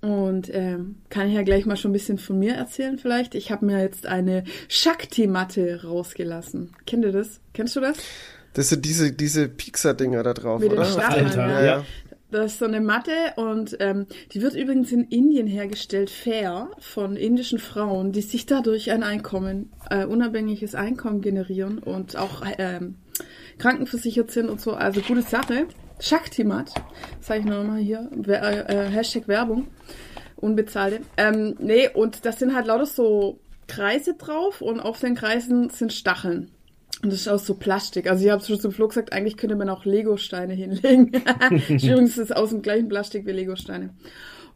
Und 0.03 0.51
ähm, 0.53 0.97
kann 1.11 1.29
ich 1.29 1.35
ja 1.35 1.43
gleich 1.43 1.65
mal 1.65 1.77
schon 1.77 1.91
ein 1.91 1.95
bisschen 1.95 2.19
von 2.19 2.37
mir 2.37 2.55
erzählen 2.55 2.99
vielleicht. 2.99 3.37
Ich 3.37 3.53
habe 3.53 3.65
mir 3.65 3.81
jetzt 3.81 4.05
eine 4.07 4.43
Shakti-Matte 4.69 5.85
rausgelassen. 5.85 6.73
Kennt 6.87 7.05
ihr 7.05 7.13
das? 7.13 7.41
Kennst 7.55 7.77
du 7.77 7.81
das? 7.81 7.99
Das 8.53 8.69
sind 8.69 8.85
diese, 8.85 9.13
diese 9.13 9.49
Pixar-Dinger 9.49 10.25
da 10.25 10.35
drauf, 10.35 10.61
Mit 10.61 10.73
den 10.73 10.81
oder? 10.81 11.09
Alter, 11.09 11.37
ja. 11.37 11.51
ja. 11.51 11.65
ja. 11.65 11.85
Das 12.33 12.53
ist 12.53 12.59
so 12.61 12.65
eine 12.65 12.81
Matte 12.81 13.13
und 13.37 13.77
ähm, 13.79 14.07
die 14.33 14.41
wird 14.41 14.55
übrigens 14.55 14.91
in 14.91 15.05
Indien 15.05 15.47
hergestellt, 15.47 16.09
fair, 16.09 16.71
von 16.79 17.15
indischen 17.15 17.59
Frauen, 17.59 18.13
die 18.13 18.23
sich 18.23 18.47
dadurch 18.47 18.91
ein 18.91 19.03
Einkommen, 19.03 19.71
äh, 19.91 20.07
unabhängiges 20.07 20.75
Einkommen 20.75 21.21
generieren 21.21 21.79
und 21.79 22.17
auch 22.17 22.43
ähm, 22.57 22.95
krankenversichert 23.59 24.31
sind 24.31 24.49
und 24.49 24.63
so. 24.63 24.73
Also 24.73 25.03
gute 25.03 25.21
Sache. 25.21 25.67
Shaktimat, 26.03 26.75
sage 27.21 27.41
ich 27.41 27.47
nochmal 27.47 27.79
hier, 27.79 28.11
äh, 28.27 28.33
äh, 28.33 28.89
Hashtag 28.91 29.29
Werbung, 29.29 29.69
unbezahlte. 30.35 31.01
Ähm, 31.17 31.55
nee, 31.61 31.89
und 31.89 32.25
das 32.27 32.41
sind 32.41 32.57
halt 32.57 32.67
lauter 32.67 32.87
so 32.87 33.39
Kreise 33.69 34.15
drauf 34.15 34.61
und 34.61 34.81
auf 34.81 34.99
den 34.99 35.15
Kreisen 35.15 35.71
sind 35.71 35.93
Stacheln. 35.93 36.51
Und 37.05 37.13
das 37.13 37.21
ist 37.21 37.29
aus 37.29 37.47
so 37.47 37.55
Plastik. 37.55 38.11
Also 38.11 38.25
ich 38.25 38.31
habe 38.33 38.45
schon 38.45 38.59
zum 38.59 38.73
Flo 38.73 38.89
gesagt, 38.89 39.13
eigentlich 39.13 39.37
könnte 39.37 39.55
man 39.55 39.69
auch 39.69 39.85
Lego-Steine 39.85 40.55
hinlegen. 40.55 41.09
Übrigens 41.69 42.19
ist 42.19 42.19
es 42.19 42.33
aus 42.33 42.51
dem 42.51 42.63
gleichen 42.63 42.89
Plastik 42.89 43.25
wie 43.25 43.33
Lego-Steine. 43.33 43.91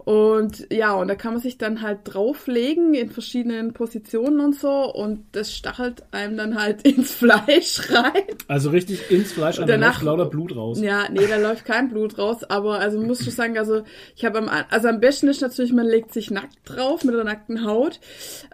Und 0.06 0.68
ja, 0.70 0.94
und 0.94 1.08
da 1.08 1.16
kann 1.16 1.32
man 1.32 1.42
sich 1.42 1.58
dann 1.58 1.82
halt 1.82 1.98
drauflegen 2.04 2.94
in 2.94 3.10
verschiedenen 3.10 3.72
Positionen 3.72 4.38
und 4.38 4.54
so 4.54 4.94
und 4.94 5.25
das 5.32 5.52
stachelt 5.52 6.04
einem 6.12 6.36
dann 6.36 6.62
halt 6.62 6.82
ins 6.86 7.10
Fleisch 7.10 7.90
rein. 7.90 8.22
Also 8.46 8.70
richtig 8.70 9.10
ins 9.10 9.32
Fleisch, 9.32 9.58
und 9.58 9.68
danach 9.68 10.02
lauter 10.02 10.26
Blut 10.26 10.54
raus. 10.54 10.80
Ja, 10.80 11.08
nee, 11.10 11.26
da 11.26 11.38
läuft 11.38 11.64
kein 11.64 11.88
Blut 11.88 12.18
raus, 12.18 12.44
aber 12.44 12.78
also 12.78 13.00
muss 13.00 13.26
ich 13.26 13.34
sagen, 13.34 13.58
also 13.58 13.82
ich 14.14 14.25
habe 14.25 14.38
am 14.38 14.48
also 14.70 14.86
am 14.86 15.00
besten 15.00 15.26
ist 15.26 15.40
natürlich, 15.40 15.72
man 15.72 15.88
legt 15.88 16.12
sich 16.12 16.30
nackt 16.30 16.56
drauf 16.66 17.02
mit 17.02 17.16
der 17.16 17.25
nackten 17.25 17.64
Haut. 17.64 17.98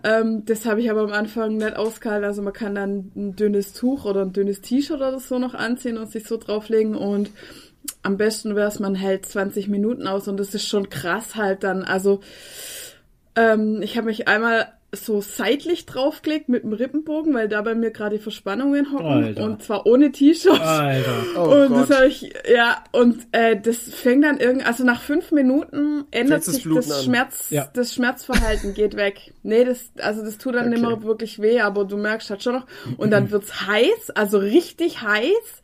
Ähm, 0.05 0.47
das 0.47 0.65
habe 0.65 0.81
ich 0.81 0.91
aber 0.91 1.03
am 1.03 1.13
Anfang 1.13 1.59
nicht 1.59 1.77
ausgehalten. 1.77 2.25
Also 2.25 2.41
man 2.41 2.55
kann 2.55 2.75
dann 2.75 3.13
ein 3.15 3.37
dünnes 3.37 3.75
Tuch 3.75 4.07
oder 4.07 4.23
ein 4.23 4.33
dünnes 4.33 4.63
T-Shirt 4.63 4.97
oder 4.97 5.21
so 5.21 5.39
noch 5.39 5.53
anziehen 5.53 5.99
und 5.99 6.11
sich 6.11 6.25
so 6.27 6.39
drauflegen 6.39 6.95
und 6.95 7.29
am 8.03 8.17
besten 8.17 8.57
wäre 8.57 8.69
es, 8.69 8.81
man 8.81 8.95
hält 8.95 9.27
20 9.27 9.69
Minuten 9.69 10.07
aus 10.07 10.29
und 10.29 10.39
das 10.39 10.55
ist 10.55 10.67
schon 10.67 10.89
krass 10.91 11.37
halt 11.37 11.65
dann. 11.65 11.85
Also 11.85 12.21
ähm, 13.37 13.81
ich 13.83 13.97
habe 13.97 14.07
mich 14.07 14.29
einmal 14.29 14.69
so 14.95 15.23
seitlich 15.23 15.87
draufgelegt 15.87 16.51
mit 16.51 16.65
dem 16.65 16.75
Rippenbogen, 16.75 17.33
weil 17.33 17.49
da 17.49 17.63
bei 17.63 17.75
mir 17.75 17.93
gerade 17.93 18.19
die 18.19 18.23
Verspannungen 18.23 18.93
hocken 18.93 19.07
Alter. 19.07 19.45
und 19.45 19.63
zwar 19.63 19.87
ohne 19.87 20.13
T-Shirt. 20.13 20.61
Alter. 20.61 21.11
Oh 21.35 21.41
und 21.41 21.69
Gott. 21.69 21.89
das 21.89 21.97
habe 21.97 22.09
ich, 22.09 22.31
ja, 22.55 22.85
und 22.93 23.27
äh, 23.33 23.59
das 23.59 23.79
fängt 23.79 24.23
dann 24.23 24.39
irgendwie, 24.39 24.67
also 24.67 24.85
nach 24.85 25.01
fünf 25.01 25.33
Minuten 25.33 26.05
ändert 26.11 26.45
sich 26.45 26.65
das, 26.65 26.89
das 26.89 27.05
Schmerz, 27.05 27.47
ja. 27.49 27.71
das 27.73 27.95
Schmerzverhalten 27.95 28.75
geht 28.75 28.95
weg. 28.95 29.33
Nee, 29.43 29.65
das, 29.65 29.81
also 29.99 30.23
das 30.23 30.37
tut 30.37 30.57
dann 30.57 30.67
okay. 30.67 30.75
nicht 30.75 30.83
mehr 30.83 31.03
wirklich 31.03 31.41
weh, 31.41 31.61
aber 31.61 31.87
du 31.87 31.97
merkst 31.97 32.29
halt 32.29 32.43
schon 32.43 32.57
noch. 32.57 32.67
Und 32.99 33.11
dann 33.11 33.31
wird's 33.31 33.67
heiß, 33.67 34.11
also 34.15 34.37
richtig 34.37 35.01
heiß. 35.01 35.63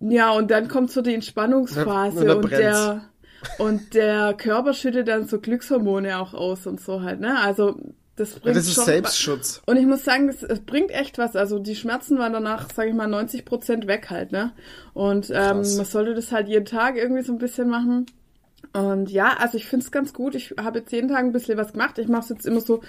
Ja, 0.00 0.32
und 0.32 0.50
dann 0.50 0.68
kommt 0.68 0.90
so 0.90 1.02
die 1.02 1.14
Entspannungsphase 1.14 2.36
und, 2.36 2.44
und 2.44 2.50
der 2.52 3.02
und 3.58 3.94
der 3.94 4.34
Körper 4.34 4.72
schüttet 4.72 5.08
dann 5.08 5.26
so 5.26 5.40
Glückshormone 5.40 6.18
auch 6.18 6.34
aus 6.34 6.66
und 6.66 6.80
so 6.80 7.02
halt, 7.02 7.20
ne? 7.20 7.38
Also 7.40 7.78
das 8.16 8.30
bringt 8.30 8.46
ja, 8.46 8.52
das 8.54 8.66
ist 8.66 8.84
Selbstschutz. 8.84 9.62
Und 9.66 9.76
ich 9.76 9.84
muss 9.84 10.04
sagen, 10.04 10.26
das, 10.26 10.40
das 10.40 10.60
bringt 10.60 10.90
echt 10.90 11.18
was. 11.18 11.36
Also 11.36 11.58
die 11.58 11.76
Schmerzen 11.76 12.18
waren 12.18 12.32
danach, 12.32 12.70
sage 12.72 12.88
ich 12.88 12.94
mal, 12.94 13.06
90 13.06 13.44
Prozent 13.44 13.86
weg 13.86 14.08
halt, 14.08 14.32
ne? 14.32 14.52
Und 14.94 15.30
ähm, 15.30 15.58
man 15.58 15.84
sollte 15.84 16.14
das 16.14 16.32
halt 16.32 16.48
jeden 16.48 16.64
Tag 16.64 16.96
irgendwie 16.96 17.22
so 17.22 17.32
ein 17.32 17.38
bisschen 17.38 17.68
machen. 17.68 18.06
Und 18.72 19.10
ja, 19.10 19.36
also 19.38 19.56
ich 19.56 19.66
finde 19.66 19.84
es 19.84 19.92
ganz 19.92 20.12
gut. 20.12 20.34
Ich 20.34 20.54
habe 20.58 20.80
jetzt 20.80 20.92
jeden 20.92 21.08
Tag 21.08 21.24
ein 21.24 21.32
bisschen 21.32 21.56
was 21.56 21.72
gemacht. 21.72 21.98
Ich 21.98 22.08
mache 22.08 22.22
es 22.22 22.28
jetzt 22.28 22.46
immer 22.46 22.60
so, 22.60 22.82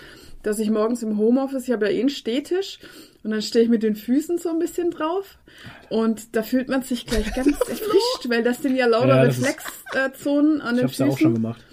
dass 0.44 0.60
ich 0.60 0.70
morgens 0.70 1.04
im 1.04 1.18
Homeoffice, 1.18 1.64
ich 1.64 1.72
habe 1.72 1.88
ja 1.88 1.92
eh 1.92 2.00
einen 2.00 2.10
Stehtisch 2.10 2.80
und 3.24 3.32
dann 3.32 3.42
stehe 3.42 3.64
ich 3.64 3.70
mit 3.70 3.84
den 3.84 3.96
Füßen 3.96 4.38
so 4.38 4.50
ein 4.50 4.60
bisschen 4.60 4.92
drauf. 4.92 5.38
Und 5.90 6.36
da 6.36 6.44
fühlt 6.44 6.70
man 6.70 6.84
sich 6.84 7.06
gleich 7.06 7.34
ganz 7.36 7.58
erfrischt, 7.60 8.30
weil 8.30 8.44
das 8.44 8.62
sind 8.62 8.76
ja 8.76 8.86
lauter 8.86 9.16
ja, 9.16 9.22
Reflexzonen 9.24 10.62
an 10.62 10.78
den 10.78 10.88
Füßen. 10.88 11.06
Ich 11.06 11.12
habe 11.12 11.12
auch 11.12 11.20
schon 11.20 11.34
gemacht. 11.34 11.64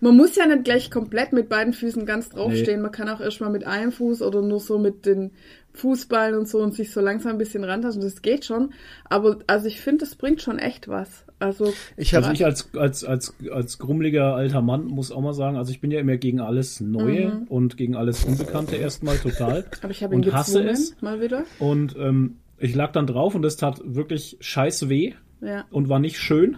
Man 0.00 0.16
muss 0.16 0.36
ja 0.36 0.44
nicht 0.46 0.64
gleich 0.64 0.90
komplett 0.90 1.32
mit 1.32 1.48
beiden 1.48 1.72
Füßen 1.72 2.04
ganz 2.04 2.28
draufstehen. 2.28 2.76
Nee. 2.76 2.82
Man 2.82 2.92
kann 2.92 3.08
auch 3.08 3.20
erstmal 3.20 3.50
mit 3.50 3.66
einem 3.66 3.90
Fuß 3.90 4.20
oder 4.20 4.42
nur 4.42 4.60
so 4.60 4.78
mit 4.78 5.06
den 5.06 5.30
Fußballen 5.72 6.36
und 6.36 6.46
so 6.46 6.58
und 6.58 6.74
sich 6.74 6.92
so 6.92 7.00
langsam 7.00 7.32
ein 7.32 7.38
bisschen 7.38 7.64
rantasten. 7.64 8.02
Das 8.02 8.20
geht 8.20 8.44
schon. 8.44 8.74
Aber 9.04 9.38
also 9.46 9.66
ich 9.66 9.80
finde, 9.80 10.04
das 10.04 10.14
bringt 10.14 10.42
schon 10.42 10.58
echt 10.58 10.88
was. 10.88 11.23
Also 11.38 11.72
ich 11.96 12.14
habe 12.14 12.28
mich 12.28 12.44
als 12.44 12.74
als 12.74 13.04
als 13.04 13.34
als 13.52 13.78
grummeliger 13.78 14.34
alter 14.34 14.62
Mann 14.62 14.86
muss 14.86 15.10
auch 15.10 15.20
mal 15.20 15.34
sagen, 15.34 15.56
also 15.56 15.72
ich 15.72 15.80
bin 15.80 15.90
ja 15.90 16.00
immer 16.00 16.16
gegen 16.16 16.40
alles 16.40 16.80
Neue 16.80 17.28
mhm. 17.28 17.42
und 17.48 17.76
gegen 17.76 17.96
alles 17.96 18.24
Unbekannte 18.24 18.76
erstmal 18.76 19.18
total. 19.18 19.64
Aber 19.82 19.90
ich 19.90 20.02
habe 20.02 20.14
ihn 20.14 20.24
und 20.24 20.32
hasse 20.32 20.62
es 20.62 20.96
mal 21.02 21.20
wieder. 21.20 21.44
Und 21.58 21.96
ähm, 21.98 22.36
ich 22.58 22.74
lag 22.74 22.92
dann 22.92 23.06
drauf 23.06 23.34
und 23.34 23.42
das 23.42 23.56
tat 23.56 23.80
wirklich 23.84 24.36
scheiß 24.40 24.88
weh 24.88 25.14
ja. 25.40 25.64
und 25.70 25.88
war 25.88 25.98
nicht 25.98 26.18
schön. 26.18 26.56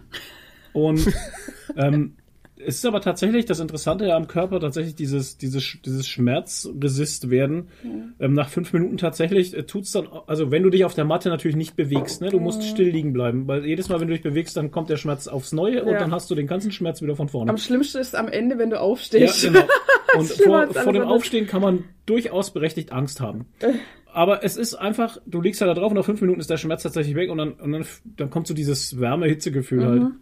Und 0.73 1.13
ähm, 1.77 2.17
es 2.67 2.77
ist 2.77 2.87
aber 2.87 3.01
tatsächlich 3.01 3.45
das 3.45 3.61
Interessante 3.61 4.13
am 4.13 4.27
Körper 4.27 4.59
tatsächlich 4.59 4.97
dieses, 4.97 5.39
dieses, 5.39 5.79
dieses 5.85 6.09
Schmerzresist 6.09 7.31
werden. 7.31 7.69
Ja. 7.85 8.27
Ähm, 8.27 8.35
nach 8.35 8.49
fünf 8.49 8.73
Minuten 8.73 8.97
tatsächlich 8.97 9.57
äh, 9.57 9.63
tut's 9.63 9.93
dann, 9.93 10.09
also 10.27 10.51
wenn 10.51 10.65
du 10.65 10.71
dich 10.71 10.85
auf 10.85 10.95
der 10.95 11.05
Matte 11.05 11.29
natürlich 11.29 11.57
nicht 11.57 11.77
bewegst, 11.77 12.21
ne, 12.21 12.31
du 12.31 12.41
musst 12.41 12.63
ja. 12.63 12.69
still 12.69 12.89
liegen 12.89 13.13
bleiben, 13.13 13.47
weil 13.47 13.65
jedes 13.65 13.89
Mal, 13.89 14.01
wenn 14.01 14.09
du 14.09 14.15
dich 14.15 14.23
bewegst, 14.23 14.57
dann 14.57 14.73
kommt 14.73 14.91
der 14.91 14.97
Schmerz 14.97 15.29
aufs 15.29 15.53
Neue 15.53 15.77
ja. 15.77 15.83
und 15.85 15.93
dann 15.93 16.11
hast 16.11 16.29
du 16.29 16.35
den 16.35 16.49
ganzen 16.49 16.73
Schmerz 16.73 17.01
wieder 17.03 17.15
von 17.15 17.29
vorne. 17.29 17.51
Am 17.51 17.57
schlimmsten 17.57 17.99
ist 17.99 18.17
am 18.17 18.27
Ende, 18.27 18.59
wenn 18.59 18.71
du 18.71 18.81
aufstehst. 18.81 19.45
Ja, 19.45 19.51
genau. 19.51 19.67
Und 20.17 20.29
vor, 20.31 20.69
vor 20.73 20.93
dem 20.95 21.03
Aufstehen 21.03 21.47
kann 21.47 21.61
man 21.61 21.85
durchaus 22.07 22.51
berechtigt 22.51 22.91
Angst 22.91 23.21
haben. 23.21 23.45
Äh. 23.61 23.73
Aber 24.17 24.43
es 24.43 24.57
ist 24.57 24.75
einfach, 24.75 25.19
du 25.27 25.43
liegst 25.43 25.61
halt 25.61 25.69
da 25.69 25.75
drauf 25.75 25.91
und 25.91 25.99
nach 25.99 26.05
fünf 26.07 26.23
Minuten 26.23 26.41
ist 26.41 26.49
der 26.49 26.57
Schmerz 26.57 26.83
tatsächlich 26.85 27.15
weg 27.17 27.29
und 27.29 27.37
dann, 27.37 27.53
und 27.53 27.73
dann, 27.73 27.85
dann 28.17 28.31
kommt 28.31 28.47
so 28.47 28.55
dieses 28.55 28.99
Wärme-Hitze-Gefühl 28.99 29.81
mhm. 29.81 29.85
halt. 29.85 30.13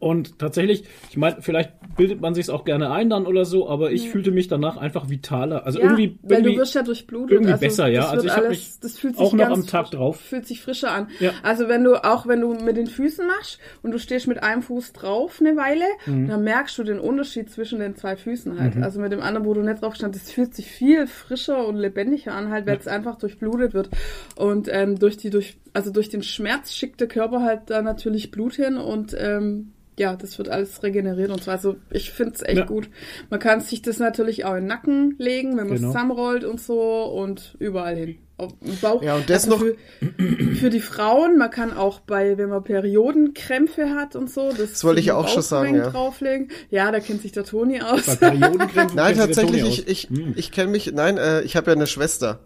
Und 0.00 0.38
tatsächlich, 0.38 0.84
ich 1.10 1.16
meine, 1.16 1.42
vielleicht 1.42 1.72
bildet 1.96 2.20
man 2.20 2.34
sich 2.34 2.48
auch 2.50 2.64
gerne 2.64 2.90
ein 2.90 3.10
dann 3.10 3.26
oder 3.26 3.44
so, 3.44 3.68
aber 3.68 3.90
ich 3.90 4.04
ja. 4.04 4.10
fühlte 4.12 4.30
mich 4.30 4.46
danach 4.46 4.76
einfach 4.76 5.10
vitaler. 5.10 5.66
Also 5.66 5.80
ja, 5.80 5.86
irgendwie, 5.86 6.18
weil 6.22 6.38
irgendwie, 6.38 6.54
du 6.54 6.60
wirst 6.60 6.74
ja 6.74 6.82
durchblutet. 6.82 7.32
Irgendwie 7.32 7.52
also 7.52 7.60
besser, 7.60 7.88
ja. 7.88 8.08
Also 8.08 8.26
ich 8.26 8.36
habe 8.36 8.48
mich 8.48 8.78
das 8.80 8.98
fühlt 8.98 9.16
sich 9.16 9.26
auch 9.26 9.32
noch 9.32 9.50
am 9.50 9.66
Tag 9.66 9.90
drauf. 9.90 10.20
Fühlt 10.20 10.46
sich 10.46 10.60
frischer 10.60 10.92
an. 10.92 11.08
Ja. 11.18 11.32
Also 11.42 11.68
wenn 11.68 11.82
du 11.82 11.96
auch 12.04 12.28
wenn 12.28 12.40
du 12.40 12.54
mit 12.54 12.76
den 12.76 12.86
Füßen 12.86 13.26
machst 13.26 13.58
und 13.82 13.90
du 13.90 13.98
stehst 13.98 14.28
mit 14.28 14.42
einem 14.42 14.62
Fuß 14.62 14.92
drauf 14.92 15.40
eine 15.40 15.56
Weile, 15.56 15.84
mhm. 16.06 16.28
dann 16.28 16.44
merkst 16.44 16.78
du 16.78 16.84
den 16.84 17.00
Unterschied 17.00 17.50
zwischen 17.50 17.80
den 17.80 17.96
zwei 17.96 18.16
Füßen 18.16 18.60
halt. 18.60 18.76
Mhm. 18.76 18.82
Also 18.84 19.00
mit 19.00 19.10
dem 19.10 19.20
anderen, 19.20 19.46
wo 19.46 19.54
du 19.54 19.62
nicht 19.62 19.82
drauf 19.82 19.96
standst, 19.96 20.22
das 20.22 20.30
fühlt 20.30 20.54
sich 20.54 20.70
viel 20.70 21.08
frischer 21.08 21.66
und 21.66 21.76
lebendiger 21.76 22.34
an 22.34 22.50
halt, 22.50 22.66
weil 22.66 22.74
ja. 22.74 22.80
es 22.80 22.86
einfach 22.86 23.16
durchblutet 23.16 23.74
wird 23.74 23.88
und 24.36 24.68
ähm, 24.70 24.98
durch 24.98 25.16
die 25.16 25.30
durch 25.30 25.56
also 25.72 25.90
durch 25.90 26.08
den 26.08 26.22
Schmerz 26.22 26.72
schickt 26.72 27.00
der 27.00 27.08
Körper 27.08 27.42
halt 27.42 27.62
da 27.66 27.82
natürlich 27.82 28.30
Blut 28.30 28.54
hin 28.54 28.76
und 28.76 29.16
ähm, 29.18 29.72
ja, 29.98 30.16
das 30.16 30.38
wird 30.38 30.48
alles 30.48 30.82
regeneriert 30.82 31.30
und 31.30 31.42
zwar, 31.42 31.54
also 31.54 31.76
ich 31.90 32.10
finde 32.10 32.34
es 32.34 32.42
echt 32.42 32.58
ja. 32.58 32.64
gut. 32.64 32.88
Man 33.30 33.40
kann 33.40 33.60
sich 33.60 33.82
das 33.82 33.98
natürlich 33.98 34.44
auch 34.44 34.54
in 34.54 34.60
den 34.60 34.66
Nacken 34.66 35.14
legen, 35.18 35.56
wenn 35.56 35.66
man 35.66 35.74
es 35.74 35.80
genau. 35.80 35.92
zusammenrollt 35.92 36.44
und 36.44 36.60
so 36.60 37.04
und 37.04 37.56
überall 37.58 37.96
hin. 37.96 38.18
Auf 38.36 38.52
Bauch. 38.80 39.02
Ja, 39.02 39.16
und 39.16 39.28
das 39.28 39.50
also 39.50 39.56
noch 39.56 39.74
für, 39.98 40.54
für, 40.54 40.70
die 40.70 40.78
Frauen, 40.78 41.38
man 41.38 41.50
kann 41.50 41.76
auch 41.76 41.98
bei, 41.98 42.38
wenn 42.38 42.50
man 42.50 42.62
Periodenkrämpfe 42.62 43.90
hat 43.90 44.14
und 44.14 44.30
so, 44.30 44.50
das, 44.50 44.70
das 44.70 44.84
wollte 44.84 45.00
ich 45.00 45.10
auch 45.10 45.26
schon 45.26 45.42
sagen, 45.42 45.74
ja. 45.74 45.90
drauflegen. 45.90 46.48
Ja, 46.70 46.92
da 46.92 47.00
kennt 47.00 47.22
sich 47.22 47.32
der 47.32 47.42
Toni 47.42 47.80
aus. 47.80 48.20
nein, 48.20 49.16
tatsächlich, 49.16 49.64
ich, 49.64 49.88
ich, 49.88 50.02
hm. 50.08 50.34
ich 50.36 50.52
kenne 50.52 50.70
mich, 50.70 50.92
nein, 50.92 51.18
äh, 51.18 51.40
ich 51.40 51.56
habe 51.56 51.72
ja 51.72 51.76
eine 51.76 51.88
Schwester. 51.88 52.38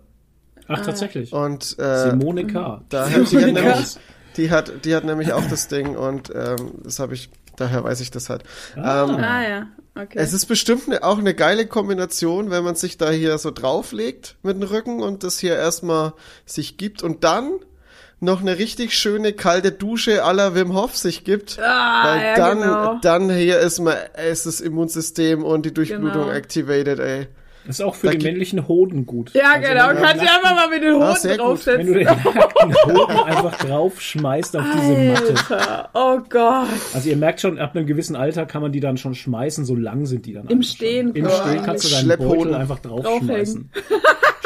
Ach, 0.66 0.78
ah. 0.78 0.82
tatsächlich. 0.82 1.30
Und 1.30 1.78
äh, 1.78 2.10
Simone 2.10 2.46
K. 2.46 2.82
Da 2.88 3.06
Simone 3.06 3.60
K. 3.60 3.84
Die 4.38 4.50
hat, 4.50 4.86
die 4.86 4.94
hat 4.94 5.04
nämlich 5.04 5.34
auch 5.34 5.44
das 5.44 5.68
Ding 5.68 5.94
und 5.94 6.32
ähm, 6.34 6.72
das 6.84 6.98
habe 6.98 7.12
ich 7.12 7.28
Daher 7.56 7.84
weiß 7.84 8.00
ich 8.00 8.10
das 8.10 8.28
halt. 8.30 8.44
Ah, 8.76 9.04
ähm, 9.04 9.16
ah 9.16 9.42
ja. 9.42 9.66
Okay. 9.94 10.18
Es 10.18 10.32
ist 10.32 10.46
bestimmt 10.46 10.88
ne, 10.88 11.02
auch 11.02 11.18
eine 11.18 11.34
geile 11.34 11.66
Kombination, 11.66 12.50
wenn 12.50 12.64
man 12.64 12.76
sich 12.76 12.96
da 12.96 13.10
hier 13.10 13.36
so 13.36 13.50
drauflegt 13.50 14.36
mit 14.42 14.56
dem 14.56 14.62
Rücken 14.62 15.02
und 15.02 15.22
das 15.22 15.38
hier 15.38 15.54
erstmal 15.54 16.14
sich 16.46 16.78
gibt 16.78 17.02
und 17.02 17.24
dann 17.24 17.60
noch 18.20 18.40
eine 18.40 18.56
richtig 18.56 18.96
schöne 18.96 19.32
kalte 19.32 19.72
Dusche 19.72 20.24
aller 20.24 20.54
Wim 20.54 20.74
Hof 20.74 20.96
sich 20.96 21.24
gibt, 21.24 21.58
ah, 21.58 22.04
weil 22.04 22.22
ja, 22.22 22.36
dann 22.36 22.60
genau. 22.60 22.98
dann 23.02 23.30
hier 23.30 23.58
ist 23.58 23.80
mal 23.80 23.98
ist 24.30 24.46
das 24.46 24.60
Immunsystem 24.60 25.44
und 25.44 25.66
die 25.66 25.74
Durchblutung 25.74 26.22
genau. 26.22 26.30
activated, 26.30 26.98
ey. 27.00 27.26
Das 27.66 27.78
ist 27.78 27.84
auch 27.84 27.94
für 27.94 28.08
da 28.08 28.14
die 28.14 28.24
männlichen 28.24 28.66
Hoden 28.66 29.06
gut. 29.06 29.32
Ja, 29.34 29.52
also 29.54 29.68
genau. 29.68 29.88
Kannst 29.88 30.22
du 30.22 30.28
einfach 30.28 30.54
mal 30.54 30.68
mit 30.68 30.82
den 30.82 30.94
ah, 30.94 31.14
Hoden 31.14 31.30
ah, 31.30 31.36
draufsetzen. 31.36 31.78
Wenn 31.78 31.86
du 31.86 31.94
den 31.94 32.04
nackten 32.34 32.74
Hoden 32.86 33.18
einfach 33.18 33.58
draufschmeißt 33.58 34.56
auf 34.56 34.64
diese 34.74 34.98
Matte. 34.98 35.88
Oh 35.94 36.18
Gott. 36.28 36.68
Also 36.94 37.08
ihr 37.08 37.16
merkt 37.16 37.40
schon, 37.40 37.58
ab 37.58 37.76
einem 37.76 37.86
gewissen 37.86 38.16
Alter 38.16 38.46
kann 38.46 38.62
man 38.62 38.72
die 38.72 38.80
dann 38.80 38.96
schon 38.96 39.14
schmeißen, 39.14 39.64
so 39.64 39.76
lang 39.76 40.06
sind 40.06 40.26
die 40.26 40.32
dann. 40.32 40.48
Im 40.48 40.62
Stehen. 40.62 41.08
Schon. 41.08 41.16
Im 41.16 41.28
Stehen 41.28 41.62
kannst 41.64 41.84
du 41.84 42.06
deinen 42.06 42.18
Beutel 42.18 42.54
einfach 42.54 42.80
draufschmeißen. 42.80 43.70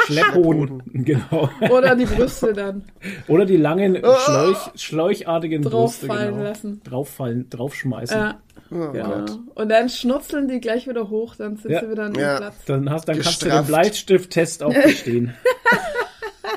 Schlepphoden, 0.05 0.83
genau. 0.93 1.49
Oder 1.69 1.95
die 1.95 2.05
Brüste 2.05 2.53
dann. 2.53 2.83
Oder 3.27 3.45
die 3.45 3.57
langen, 3.57 3.99
oh. 4.03 4.15
Schläuch, 4.25 4.69
schläuchartigen 4.75 5.61
Brüste. 5.61 6.07
Drauffallen 6.07 6.33
genau. 6.33 6.43
lassen. 6.43 6.81
Drauffallen, 6.83 7.49
draufschmeißen. 7.49 8.17
Ja. 8.17 8.41
Oh 8.69 8.91
genau. 8.91 9.25
Und 9.55 9.69
dann 9.69 9.89
schnurzeln 9.89 10.47
die 10.47 10.59
gleich 10.59 10.87
wieder 10.87 11.09
hoch, 11.09 11.35
dann 11.35 11.57
sind 11.57 11.71
ja. 11.71 11.81
sie 11.81 11.89
wieder 11.89 12.03
an 12.03 12.15
ihrem 12.15 12.23
ja. 12.23 12.37
Platz. 12.37 12.55
Dann, 12.65 12.89
hast, 12.89 13.07
dann 13.07 13.19
kannst 13.19 13.41
du 13.41 13.49
den 13.49 13.65
Bleistifttest 13.65 14.63
auch 14.63 14.73
bestehen. 14.73 15.33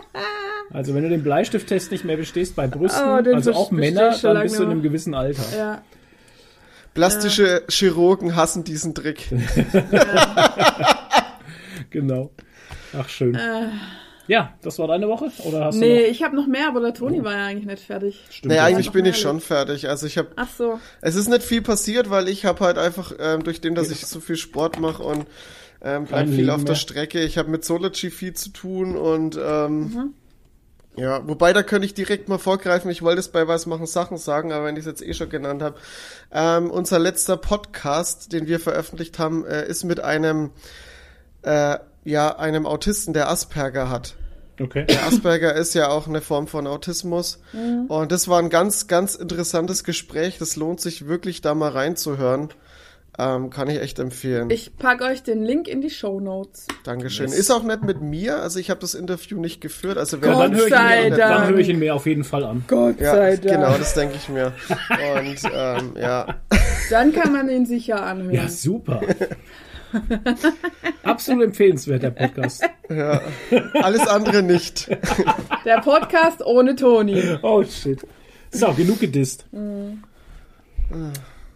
also 0.73 0.95
wenn 0.95 1.05
du 1.05 1.09
den 1.09 1.23
Bleistifttest 1.23 1.93
nicht 1.93 2.05
mehr 2.05 2.17
bestehst 2.17 2.57
bei 2.57 2.67
Brüsten, 2.67 3.07
oh, 3.07 3.35
also 3.35 3.53
auch 3.53 3.71
Männer, 3.71 4.17
dann 4.23 4.43
bist 4.43 4.59
du 4.59 4.65
in 4.65 4.71
einem 4.71 4.83
gewissen 4.83 5.15
Alter. 5.15 5.43
Ja. 5.57 5.83
Plastische 6.95 7.47
ja. 7.47 7.61
Chirurgen 7.69 8.35
hassen 8.35 8.65
diesen 8.65 8.95
Trick. 8.95 9.29
genau. 11.91 12.31
Ach 12.99 13.09
schön. 13.09 13.35
Äh. 13.35 13.69
Ja, 14.27 14.55
das 14.63 14.79
war 14.79 14.87
deine 14.87 15.09
Woche? 15.09 15.33
Oder 15.45 15.65
hast 15.65 15.77
nee, 15.77 16.05
du 16.05 16.07
ich 16.07 16.23
habe 16.23 16.37
noch 16.37 16.47
mehr, 16.47 16.69
aber 16.69 16.81
der 16.81 16.95
Toni 16.95 17.21
oh. 17.21 17.25
war 17.25 17.33
ja 17.33 17.47
eigentlich 17.47 17.67
nicht 17.67 17.83
fertig. 17.83 18.25
Stimmt. 18.31 18.53
Nee, 18.53 18.61
eigentlich 18.61 18.93
bin 18.93 19.05
ich 19.05 19.19
schon 19.19 19.41
fertig. 19.41 19.89
Also 19.89 20.07
ich 20.07 20.19
habe. 20.19 20.29
Ach 20.37 20.49
so. 20.57 20.79
Es 21.01 21.17
ist 21.17 21.29
nicht 21.29 21.43
viel 21.43 21.63
passiert, 21.63 22.11
weil 22.11 22.29
ich 22.29 22.45
habe 22.45 22.65
halt 22.65 22.79
einfach 22.79 23.13
ähm, 23.19 23.43
durch 23.43 23.61
den, 23.61 23.75
dass 23.75 23.91
ich 23.91 24.07
so 24.07 24.21
viel 24.21 24.37
Sport 24.37 24.79
mache 24.79 25.03
und 25.03 25.27
ähm, 25.83 26.05
bleib 26.05 26.29
viel 26.29 26.49
auf 26.51 26.65
der 26.65 26.77
Strecke. 26.77 27.21
Ich 27.23 27.39
habe 27.39 27.51
mit 27.51 27.65
Sology 27.65 28.11
viel 28.11 28.35
zu 28.35 28.51
tun 28.51 28.97
und 28.97 29.37
ähm, 29.43 29.81
mhm. 29.81 30.15
Ja, 30.97 31.27
wobei 31.27 31.53
da 31.53 31.63
könnte 31.63 31.87
ich 31.87 31.95
direkt 31.95 32.29
mal 32.29 32.39
vorgreifen. 32.39 32.91
Ich 32.91 33.01
wollte 33.01 33.21
es 33.21 33.29
bei 33.29 33.49
Was 33.49 33.67
machen 33.67 33.87
Sachen 33.87 34.19
sagen, 34.19 34.53
aber 34.53 34.67
wenn 34.67 34.75
ich 34.77 34.81
es 34.81 34.87
jetzt 34.87 35.03
eh 35.03 35.15
schon 35.15 35.31
genannt 35.31 35.63
habe. 35.63 35.77
Ähm, 36.33 36.71
unser 36.71 36.99
letzter 36.99 37.37
Podcast, 37.37 38.33
den 38.33 38.47
wir 38.47 38.61
veröffentlicht 38.61 39.19
haben, 39.19 39.47
äh, 39.47 39.67
ist 39.67 39.85
mit 39.85 40.01
einem, 40.01 40.51
äh, 41.43 41.79
ja, 42.05 42.37
einem 42.37 42.67
Autisten, 42.67 43.13
der 43.13 43.29
Asperger 43.31 43.91
hat. 43.91 44.17
Okay. 44.61 44.85
Der 44.87 45.07
Asperger 45.07 45.55
ist 45.55 45.75
ja 45.75 45.89
auch 45.89 46.07
eine 46.07 46.21
Form 46.21 46.47
von 46.47 46.67
Autismus. 46.67 47.41
Und 47.89 48.13
das 48.13 48.29
war 48.29 48.39
ein 48.39 48.51
ganz, 48.51 48.89
ganz 48.89 49.15
interessantes 49.15 49.85
Gespräch. 49.85 50.39
Das 50.39 50.57
lohnt 50.57 50.81
sich 50.81 51.07
wirklich, 51.07 51.41
da 51.41 51.55
mal 51.55 51.71
reinzuhören. 51.71 52.51
Ähm, 53.19 53.51
kann 53.51 53.69
ich 53.69 53.81
echt 53.81 53.99
empfehlen. 53.99 54.51
Ich 54.51 54.77
packe 54.77 55.05
euch 55.05 55.23
den 55.23 55.43
Link 55.43 55.67
in 55.67 55.81
die 55.81 55.91
Show 55.91 56.21
Notes. 56.21 56.67
Dankeschön. 56.85 57.29
Yes. 57.29 57.39
Ist 57.39 57.51
auch 57.51 57.65
nicht 57.65 57.83
mit 57.83 58.01
mir, 58.01 58.41
also 58.41 58.59
ich 58.59 58.71
habe 58.71 58.81
das 58.81 58.95
Interview 58.95 59.39
nicht 59.41 59.61
geführt. 59.61 59.99
Also 59.99 60.23
wer 60.23 60.33
dann 60.33 60.55
höre 60.55 60.69
ich, 60.69 60.73
ihn 61.07 61.17
dann 61.17 61.49
höre 61.49 61.59
ich 61.59 61.69
ihn 61.69 61.81
mir 61.81 61.95
auf 61.95 62.07
jeden 62.07 62.25
Fall 62.25 62.45
an. 62.45 62.65
Gott 62.69 63.01
ja, 63.01 63.13
sei 63.13 63.37
Dank. 63.37 63.43
genau, 63.43 63.77
das 63.77 63.95
denke 63.95 64.15
ich 64.17 64.29
mir. 64.29 64.55
Und 65.19 65.37
ähm, 65.53 65.95
ja, 66.01 66.37
Dann 66.91 67.13
kann 67.13 67.33
man 67.33 67.49
ihn 67.49 67.67
sicher 67.67 68.03
anhören. 68.03 68.35
Ja, 68.35 68.49
super. 68.49 69.01
Absolut 71.03 71.45
empfehlenswert, 71.45 72.03
der 72.03 72.11
Podcast. 72.11 72.63
ja, 72.89 73.21
alles 73.83 74.07
andere 74.07 74.43
nicht. 74.43 74.89
Der 75.65 75.81
Podcast 75.81 76.45
ohne 76.45 76.77
Toni. 76.77 77.39
Oh, 77.43 77.63
shit. 77.65 78.01
So, 78.51 78.73
genug 78.73 79.01
gedisst. 79.01 79.45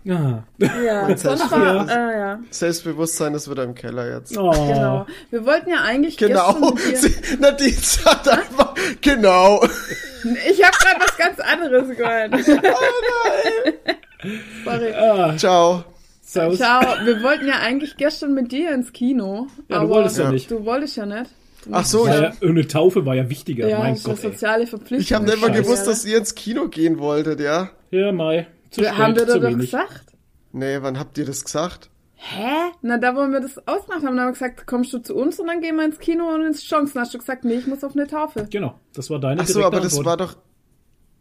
Ja. 0.04 0.44
Ja, 0.58 1.16
sonst 1.16 1.50
war, 1.50 1.86
ja. 1.88 2.10
äh, 2.10 2.18
ja, 2.18 2.38
Selbstbewusstsein 2.50 3.32
ist 3.34 3.50
wieder 3.50 3.62
im 3.64 3.74
Keller 3.74 4.16
jetzt. 4.18 4.36
Oh. 4.36 4.50
genau. 4.50 5.06
Wir 5.30 5.46
wollten 5.46 5.70
ja 5.70 5.80
eigentlich 5.82 6.18
Genau. 6.18 6.74
Sie- 6.76 7.36
Nadine 7.40 7.72
sagt 7.72 8.28
einfach, 8.28 8.74
genau. 9.00 9.64
Ich 10.50 10.62
habe 10.62 10.76
gerade 10.78 11.00
was 11.00 11.16
ganz 11.16 11.40
anderes 11.40 11.96
gehört. 11.96 12.34
Sorry. 14.64 14.92
Ah, 14.94 15.36
Ciao. 15.36 15.84
Servus. 16.34 16.58
Ciao. 16.58 16.82
Wir 17.04 17.22
wollten 17.22 17.46
ja 17.46 17.60
eigentlich 17.60 17.96
gestern 17.96 18.34
mit 18.34 18.52
dir 18.52 18.72
ins 18.74 18.92
Kino. 18.92 19.46
Ja, 19.68 19.76
du 19.78 19.82
aber 19.82 19.88
wolltest 19.88 20.18
ja 20.18 20.30
nicht. 20.30 20.50
Du 20.50 20.64
wolltest 20.64 20.96
ja 20.96 21.06
nicht. 21.06 21.30
Ach 21.72 21.84
so, 21.86 22.06
ja, 22.06 22.32
eine 22.42 22.68
Taufe 22.68 23.06
war 23.06 23.14
ja 23.14 23.30
wichtiger. 23.30 23.66
Ja, 23.66 23.78
mein 23.78 23.94
das 23.94 24.04
Gott. 24.04 24.20
Soziale 24.20 24.66
Verpflichtung. 24.66 25.00
ich 25.00 25.12
habe 25.14 25.24
nicht 25.24 25.40
mal 25.40 25.48
Scheiße. 25.48 25.62
gewusst, 25.62 25.86
dass 25.86 26.04
ihr 26.04 26.18
ins 26.18 26.34
Kino 26.34 26.68
gehen 26.68 26.98
wolltet, 26.98 27.40
ja? 27.40 27.70
Ja, 27.90 28.12
Mai. 28.12 28.46
Zu 28.70 28.82
Wir 28.82 28.88
spät, 28.88 28.98
haben 28.98 29.14
wir 29.16 29.26
zu 29.26 29.34
dir 29.34 29.40
doch 29.40 29.48
wenig. 29.48 29.70
gesagt. 29.70 30.04
Nee, 30.52 30.76
wann 30.82 30.98
habt 30.98 31.16
ihr 31.16 31.24
das 31.24 31.42
gesagt? 31.42 31.88
Hä? 32.16 32.70
Na, 32.82 32.98
da 32.98 33.14
wo 33.16 33.20
wir 33.28 33.40
das 33.40 33.56
ausgemacht 33.66 34.04
haben, 34.04 34.14
wir 34.16 34.30
gesagt, 34.30 34.66
kommst 34.66 34.92
du 34.92 34.98
zu 34.98 35.14
uns 35.14 35.40
und 35.40 35.46
dann 35.46 35.60
gehen 35.62 35.76
wir 35.76 35.84
ins 35.86 35.98
Kino 35.98 36.28
und 36.34 36.44
ins 36.44 36.62
Chancen. 36.62 37.00
Hast 37.00 37.14
du 37.14 37.18
gesagt, 37.18 37.44
nee, 37.44 37.54
ich 37.54 37.66
muss 37.66 37.82
auf 37.82 37.94
eine 37.96 38.06
Taufe. 38.06 38.46
Genau, 38.50 38.78
das 38.94 39.08
war 39.10 39.18
deine 39.18 39.40
Ach 39.40 39.46
so, 39.46 39.64
aber 39.64 39.80
das 39.80 39.96
Antwort. 39.96 40.06
war 40.06 40.16
doch, 40.26 40.36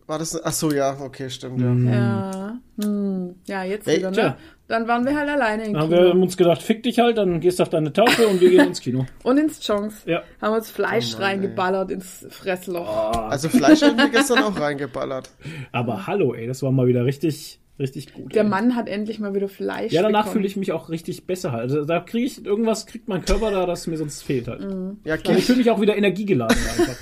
war 0.07 0.19
das, 0.19 0.43
ach 0.43 0.51
so, 0.51 0.71
ja, 0.71 0.97
okay, 0.99 1.29
stimmt, 1.29 1.59
ja. 1.61 1.73
Ja. 1.91 2.59
Hm. 2.81 3.35
Ja, 3.47 3.63
jetzt 3.63 3.87
Ey, 3.87 3.97
wieder, 3.99 4.11
ne? 4.11 4.15
tja. 4.15 4.37
Dann 4.67 4.87
waren 4.87 5.05
wir 5.05 5.15
halt 5.17 5.29
alleine 5.29 5.65
im 5.65 5.73
Dann 5.73 5.81
haben 5.83 5.89
Kino. 5.89 6.01
wir 6.03 6.13
uns 6.15 6.37
gedacht, 6.37 6.61
fick 6.63 6.83
dich 6.83 6.99
halt, 6.99 7.17
dann 7.17 7.41
gehst 7.41 7.59
du 7.59 7.63
auf 7.63 7.69
deine 7.69 7.91
Taufe 7.91 8.27
und 8.27 8.39
wir 8.39 8.49
gehen 8.49 8.67
ins 8.67 8.79
Kino. 8.79 9.05
Und 9.23 9.37
ins 9.37 9.59
Chance. 9.59 10.09
Ja. 10.09 10.23
Haben 10.41 10.55
uns 10.55 10.71
Fleisch 10.71 11.13
Oh 11.15 11.17
Mann, 11.19 11.23
reingeballert 11.27 11.91
ins 11.91 12.25
Fressloch. 12.29 12.87
Also 13.29 13.49
Fleisch 13.49 13.81
haben 13.81 13.97
wir 13.97 14.09
gestern 14.09 14.39
auch 14.43 14.57
reingeballert. 14.59 15.29
Aber 15.73 16.07
hallo, 16.07 16.33
ey, 16.33 16.47
das 16.47 16.63
war 16.63 16.71
mal 16.71 16.87
wieder 16.87 17.03
richtig, 17.05 17.59
richtig 17.77 18.13
gut. 18.13 18.33
Der 18.33 18.43
ey. 18.43 18.49
Mann 18.49 18.75
hat 18.77 18.87
endlich 18.87 19.19
mal 19.19 19.33
wieder 19.35 19.49
Fleisch 19.49 19.91
Ja, 19.91 20.01
danach 20.01 20.21
bekommen. 20.21 20.33
fühle 20.33 20.47
ich 20.47 20.55
mich 20.55 20.71
auch 20.71 20.89
richtig 20.89 21.27
besser 21.27 21.51
halt. 21.51 21.63
Also 21.63 21.83
da 21.83 21.99
kriege 21.99 22.25
ich, 22.25 22.45
irgendwas 22.45 22.85
kriegt 22.85 23.09
mein 23.09 23.25
Körper 23.25 23.51
da, 23.51 23.65
das 23.65 23.85
mir 23.87 23.97
sonst 23.97 24.21
fehlt 24.23 24.47
halt. 24.47 24.61
Ja, 25.03 25.15
Und 25.15 25.37
ich 25.37 25.43
fühle 25.45 25.57
mich 25.57 25.69
auch 25.71 25.81
wieder 25.81 25.97
energiegeladen 25.97 26.57
einfach. 26.79 26.95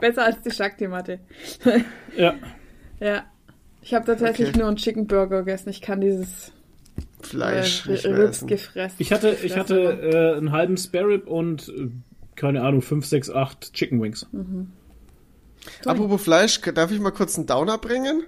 Besser 0.00 0.24
als 0.24 0.40
die 0.42 0.50
Shakti-Matte. 0.50 1.20
Ja. 2.16 2.34
Ja. 3.00 3.24
Ich 3.82 3.94
habe 3.94 4.04
tatsächlich 4.04 4.48
Okay. 4.48 4.58
nur 4.58 4.66
einen 4.68 4.76
Chicken 4.76 5.06
Burger 5.06 5.38
gegessen. 5.44 5.68
Ich 5.70 5.80
kann 5.80 6.00
dieses 6.00 6.52
Fleisch 7.22 7.86
äh, 7.86 7.92
nicht 7.92 8.04
mehr 8.04 8.18
essen. 8.18 8.48
gefressen. 8.48 8.96
Ich 8.98 9.12
hatte, 9.12 9.36
ich 9.42 9.56
hatte 9.56 9.76
äh, 9.80 10.36
einen 10.36 10.52
halben 10.52 10.76
Spare 10.76 11.08
Rib 11.08 11.26
und, 11.26 11.68
äh, 11.68 11.88
keine 12.36 12.62
Ahnung, 12.62 12.82
5, 12.82 13.04
6, 13.06 13.30
8 13.30 13.72
Chicken 13.72 14.00
Wings. 14.02 14.26
Apropos 15.84 16.22
Fleisch, 16.22 16.60
darf 16.60 16.90
ich 16.92 17.00
mal 17.00 17.10
kurz 17.10 17.36
einen 17.36 17.46
Downer 17.46 17.78
bringen? 17.78 18.22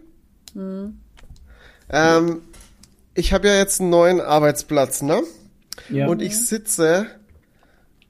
Ähm, 1.89 2.43
ich 3.15 3.33
habe 3.33 3.49
ja 3.49 3.57
jetzt 3.57 3.81
einen 3.81 3.91
neuen 3.91 4.21
Arbeitsplatz, 4.21 5.03
ne? 5.03 5.23
Ja. 5.89 6.07
Und 6.09 6.23
ich 6.23 6.39
sitze 6.39 7.07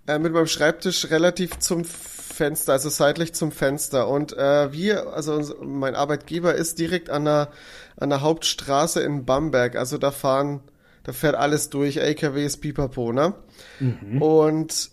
äh, 0.06 0.18
mit 0.18 0.32
meinem 0.32 0.46
Schreibtisch 0.46 1.10
relativ 1.10 1.58
zum 1.58 1.84
Fenster, 1.84 2.72
also 2.72 2.88
seitlich 2.88 3.32
zum 3.34 3.52
Fenster. 3.52 4.08
Und 4.08 4.32
äh, 4.36 4.72
wir, 4.72 5.12
also 5.12 5.34
uns- 5.34 5.54
mein 5.62 5.94
Arbeitgeber 5.94 6.54
ist 6.54 6.78
direkt 6.78 7.10
an 7.10 7.24
der, 7.26 7.48
an 8.00 8.10
der 8.10 8.22
Hauptstraße 8.22 9.00
in 9.02 9.24
Bamberg. 9.24 9.76
Also 9.76 9.98
da 9.98 10.10
fahren, 10.10 10.60
da 11.04 11.12
fährt 11.12 11.36
alles 11.36 11.70
durch, 11.70 11.98
LKWs, 11.98 12.56
Pipapo, 12.56 13.12
ne? 13.12 13.34
Und 14.20 14.90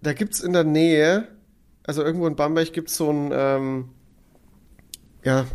da 0.00 0.12
gibt's 0.12 0.40
in 0.40 0.52
der 0.52 0.64
Nähe, 0.64 1.28
also 1.84 2.02
irgendwo 2.02 2.26
in 2.26 2.36
Bamberg 2.36 2.72
gibt's 2.72 2.96
so 2.96 3.10
ein, 3.10 3.30
ähm, 3.32 3.88
ja, 5.24 5.46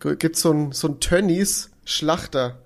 gibt's 0.00 0.40
so 0.40 0.52
ein, 0.52 0.72
so 0.72 0.88
ein 0.88 1.00
Tönnies 1.00 1.70
Schlachter. 1.84 2.58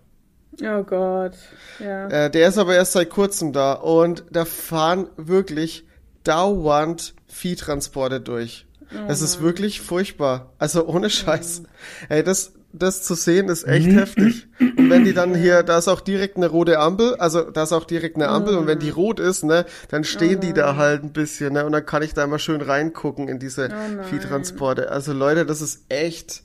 Oh 0.63 0.83
Gott. 0.83 1.35
Ja. 1.79 2.09
Äh, 2.09 2.31
der 2.31 2.49
ist 2.49 2.59
aber 2.59 2.75
erst 2.75 2.93
seit 2.93 3.11
kurzem 3.11 3.53
da 3.53 3.75
und 3.75 4.25
da 4.31 4.45
fahren 4.45 5.09
wirklich 5.17 5.87
dauernd 6.25 7.15
Viehtransporte 7.27 8.21
durch. 8.21 8.67
Das 9.09 9.21
ist 9.21 9.41
wirklich 9.41 9.81
furchtbar. 9.81 10.53
Also 10.59 10.87
ohne 10.87 11.11
Scheiß. 11.11 11.65
Ey, 12.09 12.23
das, 12.23 12.53
das 12.79 13.03
zu 13.03 13.15
sehen 13.15 13.49
ist 13.49 13.65
echt 13.65 13.89
heftig. 13.89 14.47
Und 14.61 14.91
wenn 14.91 15.05
die 15.05 15.13
dann 15.13 15.35
hier, 15.35 15.63
da 15.63 15.79
ist 15.79 15.89
auch 15.89 16.01
direkt 16.01 16.37
eine 16.37 16.49
rote 16.49 16.79
Ampel, 16.79 17.15
also 17.17 17.51
da 17.51 17.63
ist 17.63 17.73
auch 17.73 17.85
direkt 17.85 18.17
eine 18.17 18.29
Ampel 18.29 18.57
und 18.57 18.67
wenn 18.67 18.79
die 18.79 18.91
rot 18.91 19.21
ist, 19.21 19.45
ne, 19.45 19.67
dann 19.89 20.05
stehen 20.05 20.41
die 20.41 20.53
da 20.53 20.77
halt 20.77 21.03
ein 21.03 21.13
bisschen, 21.13 21.55
ne, 21.55 21.65
und 21.67 21.73
dann 21.73 21.85
kann 21.85 22.03
ich 22.03 22.15
da 22.15 22.25
immer 22.25 22.39
schön 22.39 22.61
reingucken 22.61 23.29
in 23.29 23.39
diese 23.39 23.69
nein. 23.69 24.05
Viehtransporte. 24.05 24.91
Also 24.91 25.13
Leute, 25.13 25.47
das 25.47 25.61
ist 25.61 25.85
echt, 25.89 26.43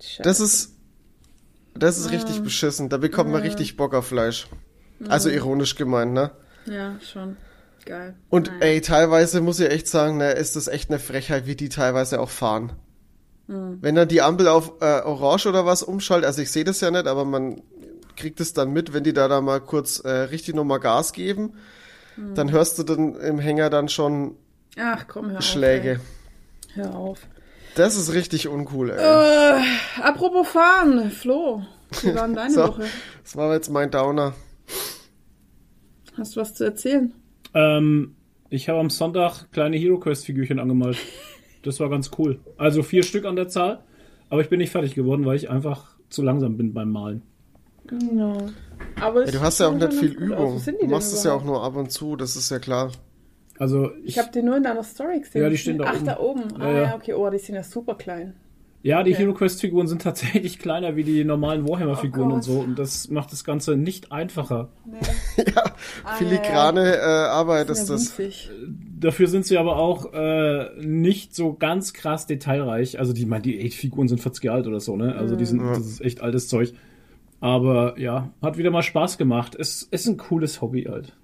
Scheiße. 0.00 0.22
das 0.22 0.40
ist, 0.40 0.76
das 1.74 1.98
ist 1.98 2.10
richtig 2.10 2.42
beschissen. 2.42 2.88
Da 2.88 2.96
bekommt 2.96 3.30
man 3.30 3.42
richtig 3.42 3.76
Bock 3.76 3.94
auf 3.94 4.06
Fleisch. 4.08 4.48
Also 5.08 5.30
ironisch 5.30 5.76
gemeint, 5.76 6.12
ne? 6.12 6.30
ja, 6.66 6.96
schon. 7.00 7.36
Geil. 7.86 8.14
Und 8.28 8.48
Nein. 8.48 8.62
ey, 8.62 8.80
teilweise 8.82 9.40
muss 9.40 9.58
ich 9.58 9.70
echt 9.70 9.88
sagen, 9.88 10.18
ne, 10.18 10.32
ist 10.32 10.56
das 10.56 10.68
echt 10.68 10.90
eine 10.90 10.98
Frechheit, 10.98 11.46
wie 11.46 11.56
die 11.56 11.70
teilweise 11.70 12.20
auch 12.20 12.28
fahren. 12.28 12.72
Hm. 13.50 13.78
Wenn 13.80 13.96
dann 13.96 14.06
die 14.06 14.22
Ampel 14.22 14.46
auf 14.46 14.74
äh, 14.80 15.00
Orange 15.02 15.46
oder 15.48 15.66
was 15.66 15.82
umschaltet, 15.82 16.26
also 16.26 16.40
ich 16.40 16.52
sehe 16.52 16.62
das 16.64 16.80
ja 16.80 16.90
nicht, 16.92 17.06
aber 17.08 17.24
man 17.24 17.62
kriegt 18.16 18.40
es 18.40 18.52
dann 18.52 18.72
mit, 18.72 18.92
wenn 18.92 19.02
die 19.02 19.12
da 19.12 19.26
da 19.26 19.40
mal 19.40 19.60
kurz 19.60 19.98
äh, 20.00 20.08
richtig 20.10 20.54
nochmal 20.54 20.78
Gas 20.80 21.12
geben, 21.12 21.54
Hm. 22.14 22.34
dann 22.34 22.50
hörst 22.52 22.78
du 22.78 22.82
dann 22.84 23.14
im 23.16 23.38
Hänger 23.38 23.70
dann 23.70 23.88
schon 23.88 24.36
Ach 24.78 25.06
komm, 25.08 25.30
hör 25.30 25.42
Schläge. 25.42 25.94
auf. 26.00 26.74
Hör 26.76 26.94
auf. 26.94 27.18
Das 27.76 27.96
ist 27.96 28.12
richtig 28.12 28.46
uncool, 28.48 28.90
ey. 28.90 28.98
Äh, 28.98 29.62
apropos 30.02 30.46
fahren, 30.48 31.10
Flo. 31.10 31.62
Wie 32.02 32.14
war 32.14 32.26
denn 32.26 32.36
deine 32.36 32.50
So. 32.54 32.62
Woche? 32.68 32.84
Das 33.24 33.36
war 33.36 33.52
jetzt 33.54 33.70
mein 33.70 33.90
Downer. 33.90 34.34
Hast 36.16 36.36
du 36.36 36.40
was 36.40 36.54
zu 36.54 36.64
erzählen? 36.64 37.12
Ähm, 37.54 38.14
ich 38.48 38.68
habe 38.68 38.78
am 38.80 38.90
Sonntag 38.90 39.50
kleine 39.52 39.76
Hero 39.76 39.98
Quest 39.98 40.24
Figürchen 40.26 40.58
angemalt. 40.60 40.98
Das 41.62 41.80
war 41.80 41.88
ganz 41.90 42.10
cool. 42.18 42.38
Also 42.56 42.82
vier 42.82 43.02
Stück 43.02 43.24
an 43.24 43.36
der 43.36 43.48
Zahl. 43.48 43.80
Aber 44.28 44.40
ich 44.40 44.48
bin 44.48 44.58
nicht 44.58 44.70
fertig 44.70 44.94
geworden, 44.94 45.24
weil 45.26 45.36
ich 45.36 45.50
einfach 45.50 45.96
zu 46.08 46.22
langsam 46.22 46.56
bin 46.56 46.72
beim 46.72 46.90
Malen. 46.90 47.22
Ja. 48.14 48.36
Aber 49.00 49.26
Ey, 49.26 49.32
du 49.32 49.40
hast 49.40 49.58
ja 49.60 49.68
auch 49.68 49.74
nicht 49.74 49.92
viel. 49.92 50.12
Übung. 50.12 50.54
Wo 50.54 50.58
sind 50.58 50.76
die 50.80 50.86
Du 50.86 50.92
machst 50.92 51.12
es 51.12 51.24
ja 51.24 51.32
auch 51.32 51.44
nur 51.44 51.62
ab 51.64 51.76
und 51.76 51.90
zu, 51.90 52.16
das 52.16 52.36
ist 52.36 52.50
ja 52.50 52.58
klar. 52.58 52.92
Also 53.58 53.90
Ich 54.04 54.18
habe 54.18 54.30
die 54.32 54.42
nur 54.42 54.56
in 54.56 54.62
deiner 54.62 54.82
Story 54.84 55.20
gesehen. 55.20 55.42
Ja, 55.42 55.48
die 55.50 55.58
stehen 55.58 55.78
da 55.78 55.84
Ach, 55.88 55.96
oben. 55.96 56.04
da 56.06 56.18
oben. 56.18 56.42
Ah 56.58 56.66
Ja, 56.68 56.72
ja. 56.72 56.82
ja, 56.82 56.94
okay. 56.94 57.12
Oh, 57.14 57.28
die 57.28 57.38
sind 57.38 57.56
ja 57.56 57.62
super 57.62 57.94
klein. 57.96 58.34
Ja, 58.82 59.02
die 59.02 59.12
Okay. 59.12 59.22
Hero 59.24 59.34
Quest 59.34 59.60
Figuren 59.60 59.86
sind 59.88 60.00
tatsächlich 60.02 60.58
kleiner 60.58 60.96
wie 60.96 61.04
die 61.04 61.24
normalen 61.24 61.68
Warhammer 61.68 61.96
Figuren 61.96 62.30
Oh 62.30 62.34
und 62.36 62.42
so 62.42 62.60
und 62.60 62.78
das 62.78 63.10
macht 63.10 63.30
das 63.32 63.44
Ganze 63.44 63.76
nicht 63.76 64.10
einfacher. 64.12 64.70
Nee, 64.86 64.98
ja, 65.54 65.74
filigrane 66.16 66.96
äh, 66.96 67.00
Arbeit 67.00 67.68
das 67.68 67.80
ist 67.80 67.90
ist 67.90 67.90
ja 67.90 67.94
das. 67.96 68.18
winzig. 68.18 68.50
Dafür 69.00 69.26
sind 69.28 69.46
sie 69.46 69.56
aber 69.56 69.76
auch 69.76 70.12
äh, 70.12 70.68
nicht 70.78 71.34
so 71.34 71.54
ganz 71.54 71.92
krass 71.94 72.26
detailreich. 72.26 72.98
Also 72.98 73.12
die, 73.12 73.24
mein, 73.26 73.42
die 73.42 73.70
Figuren 73.70 74.08
sind 74.08 74.20
40 74.20 74.44
Jahre 74.44 74.58
alt 74.58 74.66
oder 74.66 74.80
so, 74.80 74.96
ne? 74.96 75.14
Also 75.16 75.36
die 75.36 75.46
sind, 75.46 75.60
Ja. 75.60 75.70
das 75.70 75.86
ist 75.86 76.00
echt 76.02 76.20
altes 76.20 76.48
Zeug. 76.48 76.74
Aber 77.40 77.98
ja, 77.98 78.30
hat 78.42 78.58
wieder 78.58 78.70
mal 78.70 78.82
Spaß 78.82 79.16
gemacht. 79.16 79.56
Es 79.58 79.82
ist 79.82 80.06
ein 80.06 80.16
cooles 80.18 80.60
Hobby 80.60 80.82
halt. 80.84 81.16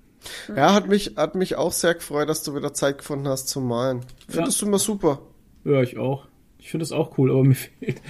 Ja, 0.56 0.72
hat 0.74 0.88
mich, 0.88 1.12
hat 1.16 1.34
mich 1.34 1.56
auch 1.56 1.72
sehr 1.72 1.94
gefreut, 1.94 2.28
dass 2.28 2.42
du 2.42 2.54
wieder 2.56 2.72
Zeit 2.72 2.98
gefunden 2.98 3.28
hast 3.28 3.48
zum 3.48 3.68
Malen. 3.68 4.00
Findest 4.28 4.62
du 4.62 4.66
immer 4.66 4.78
super. 4.78 5.20
Ja, 5.64 5.82
ich 5.82 5.98
auch. 5.98 6.26
Ich 6.58 6.70
finde 6.70 6.84
es 6.84 6.92
auch 6.92 7.18
cool, 7.18 7.30
aber 7.30 7.44
mir 7.44 7.54
fehlt. 7.54 8.00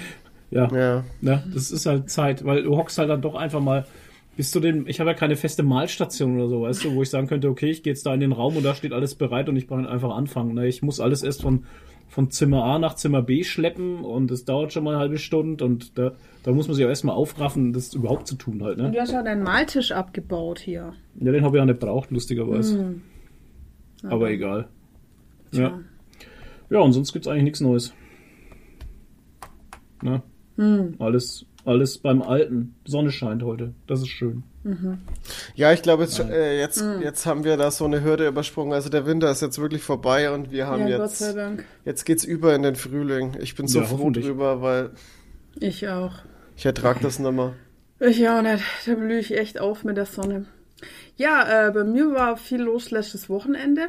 Ja, 0.51 0.73
Ja. 0.73 1.05
ne? 1.21 1.43
Das 1.53 1.73
ist 1.73 1.87
halt 1.87 2.09
Zeit, 2.09 2.45
weil 2.45 2.63
du 2.63 2.77
hockst 2.77 2.99
halt 2.99 3.11
dann 3.11 3.21
doch 3.21 3.35
einfach 3.35 3.61
mal 3.61 3.85
bis 4.37 4.51
zu 4.51 4.61
den. 4.61 4.87
Ich 4.87 5.01
habe 5.01 5.11
ja 5.11 5.15
keine 5.15 5.37
feste 5.37 5.63
Malstation 5.63 6.37
oder 6.37 6.49
so, 6.49 6.63
weißt 6.63 6.85
du, 6.85 6.95
wo 6.95 7.03
ich 7.03 7.11
sagen 7.11 7.27
könnte, 7.27 7.49
okay, 7.49 7.71
ich 7.71 7.83
gehe 7.83 7.93
jetzt 7.93 8.07
da 8.07 8.15
in 8.15 8.21
den 8.21 8.33
Raum 8.33 8.57
und 8.57 8.65
da 8.65 8.75
steht 8.75 8.93
alles 8.93 9.15
bereit 9.15 9.49
und 9.49 9.57
ich 9.57 9.67
brauche 9.67 9.89
einfach 9.89 10.15
anfangen. 10.15 10.55
Ne? 10.55 10.67
Ich 10.69 10.83
muss 10.83 11.01
alles 11.01 11.23
erst 11.23 11.43
von 11.43 11.65
von 12.09 12.31
Zimmer 12.31 12.65
A 12.65 12.79
nach 12.79 12.95
Zimmer 12.95 13.21
B 13.23 13.43
schleppen 13.43 14.05
und 14.05 14.31
das 14.31 14.45
dauert 14.45 14.73
schon 14.73 14.85
mal 14.85 14.93
eine 14.93 15.01
halbe 15.01 15.19
Stunde 15.19 15.65
und 15.65 15.99
da, 15.99 16.13
da 16.45 16.53
muss 16.53 16.69
man 16.69 16.77
sich 16.77 16.85
auch 16.85 16.89
erstmal 16.89 17.17
aufraffen, 17.17 17.73
das 17.73 17.93
überhaupt 17.95 18.27
zu 18.29 18.37
tun 18.37 18.63
halt. 18.63 18.79
Und 18.79 18.85
Ne? 18.87 18.91
du 18.93 19.01
hast 19.01 19.13
ja 19.13 19.23
deinen 19.23 19.43
Maltisch 19.43 19.93
abgebaut 19.93 20.61
hier. 20.61 20.95
Ja, 21.21 21.33
den 21.33 21.45
habe 21.45 21.57
ich 21.57 21.63
auch 21.63 21.67
nicht 21.67 21.81
braucht, 21.81 22.11
lustigerweise. 22.11 22.79
Hm. 22.79 23.03
Aber 24.05 24.31
egal. 24.31 24.69
Ja. 25.53 25.81
ja, 26.71 26.79
und 26.79 26.93
sonst 26.93 27.13
gibt's 27.13 27.27
eigentlich 27.29 27.45
nichts 27.45 27.61
Neues. 27.61 27.93
Ne? 30.03 30.23
Hm. 30.57 30.95
Alles, 30.99 31.45
alles 31.67 31.99
beim 31.99 32.23
Alten. 32.23 32.75
Sonne 32.85 33.11
scheint 33.11 33.43
heute. 33.43 33.75
Das 33.87 34.01
ist 34.01 34.09
schön. 34.09 34.43
Ja, 35.55 35.73
ich 35.73 35.83
glaube, 35.83 36.03
jetzt, 36.05 36.19
äh, 36.19 36.59
jetzt, 36.59 36.83
jetzt 37.01 37.25
haben 37.27 37.45
wir 37.45 37.57
da 37.57 37.71
so 37.71 37.85
eine 37.85 38.03
Hürde 38.03 38.27
übersprungen. 38.27 38.73
Also 38.73 38.89
der 38.89 39.07
Winter 39.07 39.31
ist 39.31 39.43
jetzt 39.43 39.61
wirklich 39.61 39.83
vorbei 39.83 40.31
und 40.33 40.51
wir 40.51 40.67
haben 40.67 40.89
Ja, 40.89 40.97
Gott 40.99 41.07
jetzt, 41.11 41.19
sei 41.19 41.33
Dank. 41.35 41.65
jetzt 41.85 42.05
geht's 42.05 42.25
über 42.25 42.55
in 42.55 42.63
den 42.63 42.75
Frühling. 42.77 43.37
Ich 43.41 43.55
bin 43.55 43.69
so 43.69 43.81
Ja, 43.81 43.87
froh 43.87 44.11
drüber, 44.11 44.63
weil 44.63 44.91
Ich 45.61 45.87
auch. 45.89 46.15
ich 46.57 46.67
ertrag 46.67 47.01
das 47.01 47.19
nicht 47.19 47.33
mehr. 47.33 47.53
Ich 48.01 48.29
auch 48.29 48.43
nicht. 48.43 48.65
Da 48.87 48.95
blühe 48.95 49.19
ich 49.21 49.37
echt 49.39 49.61
auf 49.61 49.85
mit 49.85 49.97
der 49.97 50.07
Sonne. 50.07 50.47
Ja, 51.17 51.69
äh, 51.69 51.71
bei 51.71 51.85
mir 51.85 52.13
war 52.13 52.37
viel 52.37 52.61
los 52.63 52.91
letztes 52.91 53.29
Wochenende. 53.31 53.87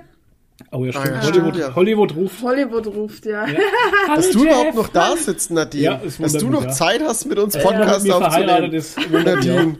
Oh 0.71 0.83
ja, 0.85 0.91
stimmt. 0.91 1.05
ja, 1.07 1.21
Hollywood, 1.23 1.53
stimmt, 1.55 1.57
ja. 1.57 1.75
Hollywood 1.75 2.15
ruft. 2.15 2.41
Hollywood 2.41 2.87
ruft, 2.87 3.25
ja. 3.25 3.45
Dass 4.15 4.31
du 4.31 4.43
überhaupt 4.43 4.75
noch 4.75 4.87
da 4.89 5.15
sitzt, 5.15 5.51
Nadine. 5.51 5.83
Ja, 5.83 6.01
Dass 6.19 6.33
du 6.33 6.49
noch 6.49 6.63
ja. 6.63 6.69
Zeit 6.71 7.01
hast, 7.01 7.25
mit 7.25 7.37
uns 7.37 7.53
Mit 7.53 7.63
Podcast 7.63 8.05
mir 8.05 8.13
verheiratet 8.15 8.75
aufzunehmen. 8.75 9.13
ist. 9.13 9.25
Nadine. 9.25 9.75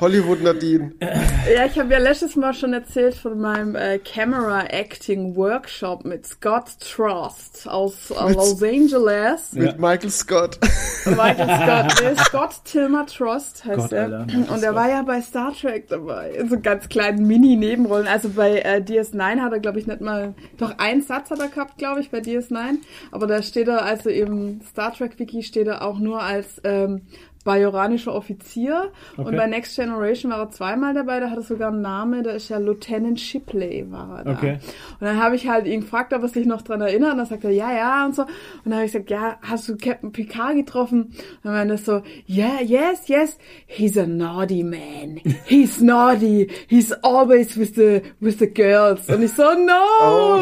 Hollywood 0.00 0.42
Nadine. 0.42 0.92
Ja, 1.00 1.66
ich 1.66 1.78
habe 1.78 1.92
ja 1.92 1.98
letztes 1.98 2.36
Mal 2.36 2.54
schon 2.54 2.72
erzählt 2.72 3.14
von 3.14 3.40
meinem 3.40 3.74
äh, 3.74 3.98
Camera 3.98 4.64
Acting 4.66 5.34
Workshop 5.34 6.04
mit 6.04 6.24
Scott 6.24 6.66
Trust 6.78 7.68
aus 7.68 8.10
äh, 8.10 8.32
Los 8.32 8.62
Angeles. 8.62 9.50
Ja. 9.52 9.62
Mit 9.62 9.78
Michael 9.80 10.10
Scott. 10.10 10.58
Michael 11.04 11.48
Scott, 11.88 12.02
nee, 12.16 12.22
Scott 12.24 12.64
Tilmer 12.64 13.06
Trust 13.06 13.64
heißt 13.64 13.76
Gott, 13.76 13.92
er. 13.92 14.04
Alter, 14.04 14.52
Und 14.52 14.62
er 14.62 14.74
war 14.74 14.88
ja 14.88 15.02
bei 15.02 15.20
Star 15.20 15.52
Trek 15.52 15.88
dabei. 15.88 16.30
In 16.30 16.48
so 16.48 16.60
ganz 16.60 16.88
kleinen 16.88 17.26
Mini-Nebenrollen. 17.26 18.06
Also 18.06 18.28
bei 18.28 18.60
äh, 18.60 18.80
DS9 18.80 19.40
hat 19.40 19.52
er, 19.52 19.58
glaube 19.58 19.80
ich, 19.80 19.86
nicht 19.86 20.00
mal, 20.00 20.34
doch 20.58 20.78
einen 20.78 21.02
Satz 21.02 21.30
hat 21.30 21.40
er 21.40 21.48
gehabt, 21.48 21.78
glaube 21.78 22.00
ich, 22.00 22.10
bei 22.10 22.18
DS9. 22.18 22.76
Aber 23.10 23.26
da 23.26 23.42
steht 23.42 23.66
er, 23.66 23.84
also 23.84 24.10
im 24.10 24.60
Star 24.68 24.92
Trek 24.92 25.18
Wiki 25.18 25.42
steht 25.42 25.66
er 25.66 25.82
auch 25.82 25.98
nur 25.98 26.22
als 26.22 26.60
ähm, 26.62 27.02
bajoranischer 27.44 28.14
Offizier. 28.14 28.90
Und 29.16 29.26
Okay. 29.26 29.36
bei 29.36 29.46
Next 29.46 29.76
Generation 29.76 30.32
war 30.32 30.40
er 30.40 30.50
zweimal 30.50 30.94
dabei, 30.94 31.20
da 31.20 31.30
hat 31.30 31.36
er 31.38 31.42
sogar 31.42 31.68
einen 31.68 31.80
Namen, 31.82 32.22
da 32.24 32.30
ist 32.32 32.48
ja 32.48 32.58
Lieutenant 32.58 33.18
Shipley 33.20 33.86
war 33.90 34.18
er 34.18 34.24
da. 34.24 34.30
Okay. 34.32 34.52
Und 35.00 35.06
dann 35.06 35.22
habe 35.22 35.36
ich 35.36 35.48
halt 35.48 35.66
ihn 35.66 35.80
gefragt, 35.80 36.12
ob 36.12 36.22
er 36.22 36.28
sich 36.28 36.46
noch 36.46 36.62
dran 36.62 36.80
erinnert. 36.80 37.12
Und 37.12 37.18
dann 37.18 37.26
sagt 37.26 37.44
er, 37.44 37.50
ja, 37.50 37.72
ja, 37.72 38.04
und 38.06 38.14
so. 38.14 38.22
Und 38.22 38.30
dann 38.64 38.74
habe 38.74 38.84
ich 38.84 38.92
gesagt, 38.92 39.10
ja, 39.10 39.38
hast 39.42 39.68
du 39.68 39.76
Captain 39.76 40.12
Picard 40.12 40.54
getroffen? 40.56 41.02
Und 41.02 41.14
dann 41.44 41.52
meinte 41.52 41.74
er 41.74 41.78
so, 41.78 42.02
yeah, 42.28 42.60
yes, 42.62 43.08
yes, 43.08 43.38
he's 43.66 43.96
a 43.96 44.06
naughty 44.06 44.62
man. 44.62 45.20
He's 45.46 45.80
naughty. 45.80 46.48
He's 46.68 46.92
always 47.02 47.56
with 47.58 47.74
the, 47.76 48.02
with 48.20 48.38
the 48.38 48.48
girls. 48.52 49.08
Und 49.08 49.22
ich 49.22 49.32
so, 49.32 49.42
no! 49.42 49.72
Oh 50.00 50.40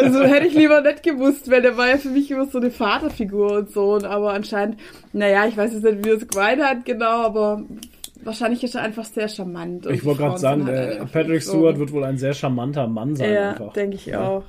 also 0.00 0.20
hätte 0.22 0.46
ich 0.46 0.54
lieber 0.54 0.80
nicht 0.80 1.02
gewusst, 1.02 1.50
weil 1.50 1.62
der 1.62 1.76
war 1.76 1.88
ja 1.88 1.98
für 1.98 2.08
mich 2.08 2.30
immer 2.30 2.46
so 2.46 2.58
eine 2.58 2.70
Vaterfigur 2.70 3.52
und 3.58 3.70
so. 3.70 3.94
Und 3.94 4.04
aber 4.04 4.32
anscheinend, 4.32 4.78
naja, 5.12 5.46
ich 5.46 5.56
weiß 5.56 5.72
jetzt 5.74 5.84
nicht, 5.84 6.04
wie 6.04 6.10
er 6.10 6.18
es 6.22 6.28
gemeint 6.28 6.62
hat, 6.62 6.84
genau, 6.84 7.24
aber 7.24 7.62
wahrscheinlich 8.22 8.62
ist 8.64 8.74
er 8.74 8.82
einfach 8.82 9.04
sehr 9.04 9.28
charmant. 9.28 9.86
Ich 9.86 10.04
wollte 10.04 10.22
gerade 10.22 10.38
sagen, 10.38 10.66
halt 10.66 11.12
Patrick 11.12 11.42
so. 11.42 11.52
Stewart 11.52 11.78
wird 11.78 11.92
wohl 11.92 12.04
ein 12.04 12.18
sehr 12.18 12.34
charmanter 12.34 12.86
Mann 12.86 13.16
sein 13.16 13.32
Ja, 13.32 13.52
denke 13.52 13.96
ich 13.96 14.14
auch. 14.16 14.44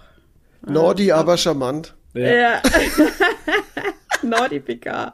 Naughty, 0.66 1.12
aber 1.12 1.38
charmant. 1.38 1.96
Ja. 2.14 2.34
Ja. 2.34 2.62
Naughty 4.24 4.60
Picard. 4.60 5.14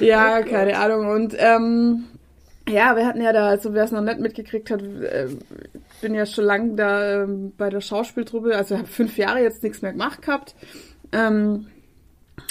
Ja, 0.00 0.42
keine 0.42 0.78
Ahnung. 0.78 1.08
Und 1.08 1.34
ähm, 1.38 2.04
ja, 2.68 2.96
wir 2.96 3.06
hatten 3.06 3.20
ja 3.20 3.32
da, 3.32 3.48
also 3.48 3.74
wer 3.74 3.84
es 3.84 3.92
noch 3.92 4.00
nicht 4.00 4.20
mitgekriegt 4.20 4.70
hat, 4.70 4.82
äh, 4.82 5.28
bin 6.00 6.14
ja 6.14 6.24
schon 6.24 6.44
lange 6.44 6.74
da 6.76 7.22
ähm, 7.22 7.52
bei 7.56 7.68
der 7.68 7.80
Schauspieltruppe, 7.80 8.56
also 8.56 8.78
habe 8.78 8.86
fünf 8.86 9.18
Jahre 9.18 9.42
jetzt 9.42 9.62
nichts 9.62 9.82
mehr 9.82 9.92
gemacht 9.92 10.22
gehabt. 10.22 10.54
Ähm, 11.12 11.66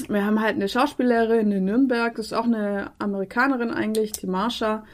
wir 0.08 0.26
haben 0.26 0.42
halt 0.42 0.56
eine 0.56 0.70
Schauspiellehrerin 0.70 1.52
in 1.52 1.66
Nürnberg, 1.66 2.16
das 2.16 2.28
ist 2.28 2.34
auch 2.34 2.46
eine 2.46 2.92
Amerikanerin 3.00 3.72
eigentlich, 3.72 4.14
die 4.14 4.28
Marsha. 4.28 4.86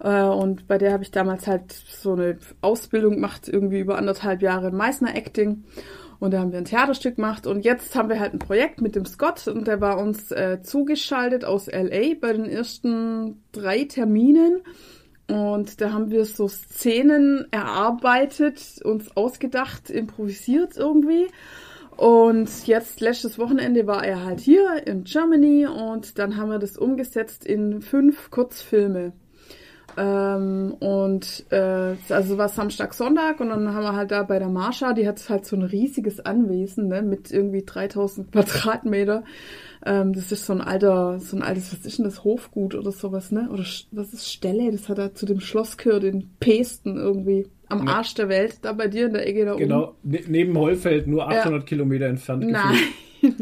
Äh, 0.00 0.22
Und 0.22 0.66
bei 0.66 0.78
der 0.78 0.92
habe 0.92 1.02
ich 1.02 1.10
damals 1.10 1.46
halt 1.46 1.72
so 1.72 2.12
eine 2.12 2.38
Ausbildung 2.60 3.14
gemacht, 3.16 3.48
irgendwie 3.48 3.80
über 3.80 3.98
anderthalb 3.98 4.42
Jahre 4.42 4.70
Meißner 4.70 5.14
Acting. 5.14 5.64
Und 6.18 6.34
da 6.34 6.40
haben 6.40 6.52
wir 6.52 6.58
ein 6.58 6.66
Theaterstück 6.66 7.16
gemacht. 7.16 7.46
Und 7.46 7.64
jetzt 7.64 7.96
haben 7.96 8.10
wir 8.10 8.20
halt 8.20 8.34
ein 8.34 8.38
Projekt 8.38 8.82
mit 8.82 8.94
dem 8.94 9.06
Scott 9.06 9.48
und 9.48 9.66
der 9.66 9.80
war 9.80 9.98
uns 9.98 10.30
äh, 10.30 10.60
zugeschaltet 10.62 11.44
aus 11.44 11.66
LA 11.66 12.14
bei 12.20 12.32
den 12.34 12.44
ersten 12.44 13.42
drei 13.52 13.84
Terminen. 13.84 14.60
Und 15.28 15.80
da 15.80 15.92
haben 15.92 16.10
wir 16.10 16.24
so 16.24 16.48
Szenen 16.48 17.46
erarbeitet, 17.52 18.60
uns 18.82 19.16
ausgedacht, 19.16 19.88
improvisiert 19.88 20.76
irgendwie. 20.76 21.28
Und 22.00 22.66
jetzt, 22.66 23.02
letztes 23.02 23.38
Wochenende 23.38 23.86
war 23.86 24.02
er 24.02 24.24
halt 24.24 24.40
hier 24.40 24.86
in 24.86 25.04
Germany 25.04 25.66
und 25.66 26.18
dann 26.18 26.38
haben 26.38 26.48
wir 26.48 26.58
das 26.58 26.78
umgesetzt 26.78 27.44
in 27.44 27.82
fünf 27.82 28.30
Kurzfilme. 28.30 29.12
Ähm, 29.98 30.74
und 30.80 31.44
äh, 31.50 31.96
also 32.08 32.38
war 32.38 32.48
Samstag, 32.48 32.94
Sonntag 32.94 33.40
und 33.40 33.50
dann 33.50 33.74
haben 33.74 33.82
wir 33.82 33.94
halt 33.94 34.12
da 34.12 34.22
bei 34.22 34.38
der 34.38 34.48
Marsha, 34.48 34.94
die 34.94 35.06
hat 35.06 35.28
halt 35.28 35.44
so 35.44 35.56
ein 35.56 35.62
riesiges 35.62 36.20
Anwesen 36.20 36.88
ne, 36.88 37.02
mit 37.02 37.30
irgendwie 37.30 37.66
3000 37.66 38.32
Quadratmeter. 38.32 39.22
Ähm, 39.84 40.14
das 40.14 40.32
ist 40.32 40.46
so 40.46 40.54
ein 40.54 40.62
alter, 40.62 41.20
so 41.20 41.36
ein 41.36 41.42
altes, 41.42 41.70
was 41.70 41.84
ist 41.84 41.98
denn 41.98 42.06
das, 42.06 42.24
Hofgut 42.24 42.74
oder 42.74 42.92
sowas, 42.92 43.30
ne? 43.30 43.50
Oder 43.52 43.66
was 43.90 44.14
ist 44.14 44.26
Stelle? 44.26 44.72
Das 44.72 44.88
hat 44.88 44.96
er 44.96 45.12
zu 45.14 45.26
dem 45.26 45.40
Schloss 45.40 45.76
gehört 45.76 46.04
in 46.04 46.30
Pesten 46.40 46.96
irgendwie. 46.96 47.46
Am 47.70 47.86
Ja. 47.86 47.94
Arsch 47.94 48.14
der 48.14 48.28
Welt, 48.28 48.58
da 48.62 48.72
bei 48.72 48.88
dir 48.88 49.06
in 49.06 49.14
der 49.14 49.26
Ecke 49.26 49.44
da 49.46 49.52
oben. 49.52 49.60
Genau, 49.62 49.94
ne 50.02 50.20
neben 50.28 50.58
Heufeld, 50.58 51.06
nur 51.06 51.26
800 51.28 51.64
Kilometer 51.66 52.06
entfernt. 52.06 52.46
Nein, 52.46 52.76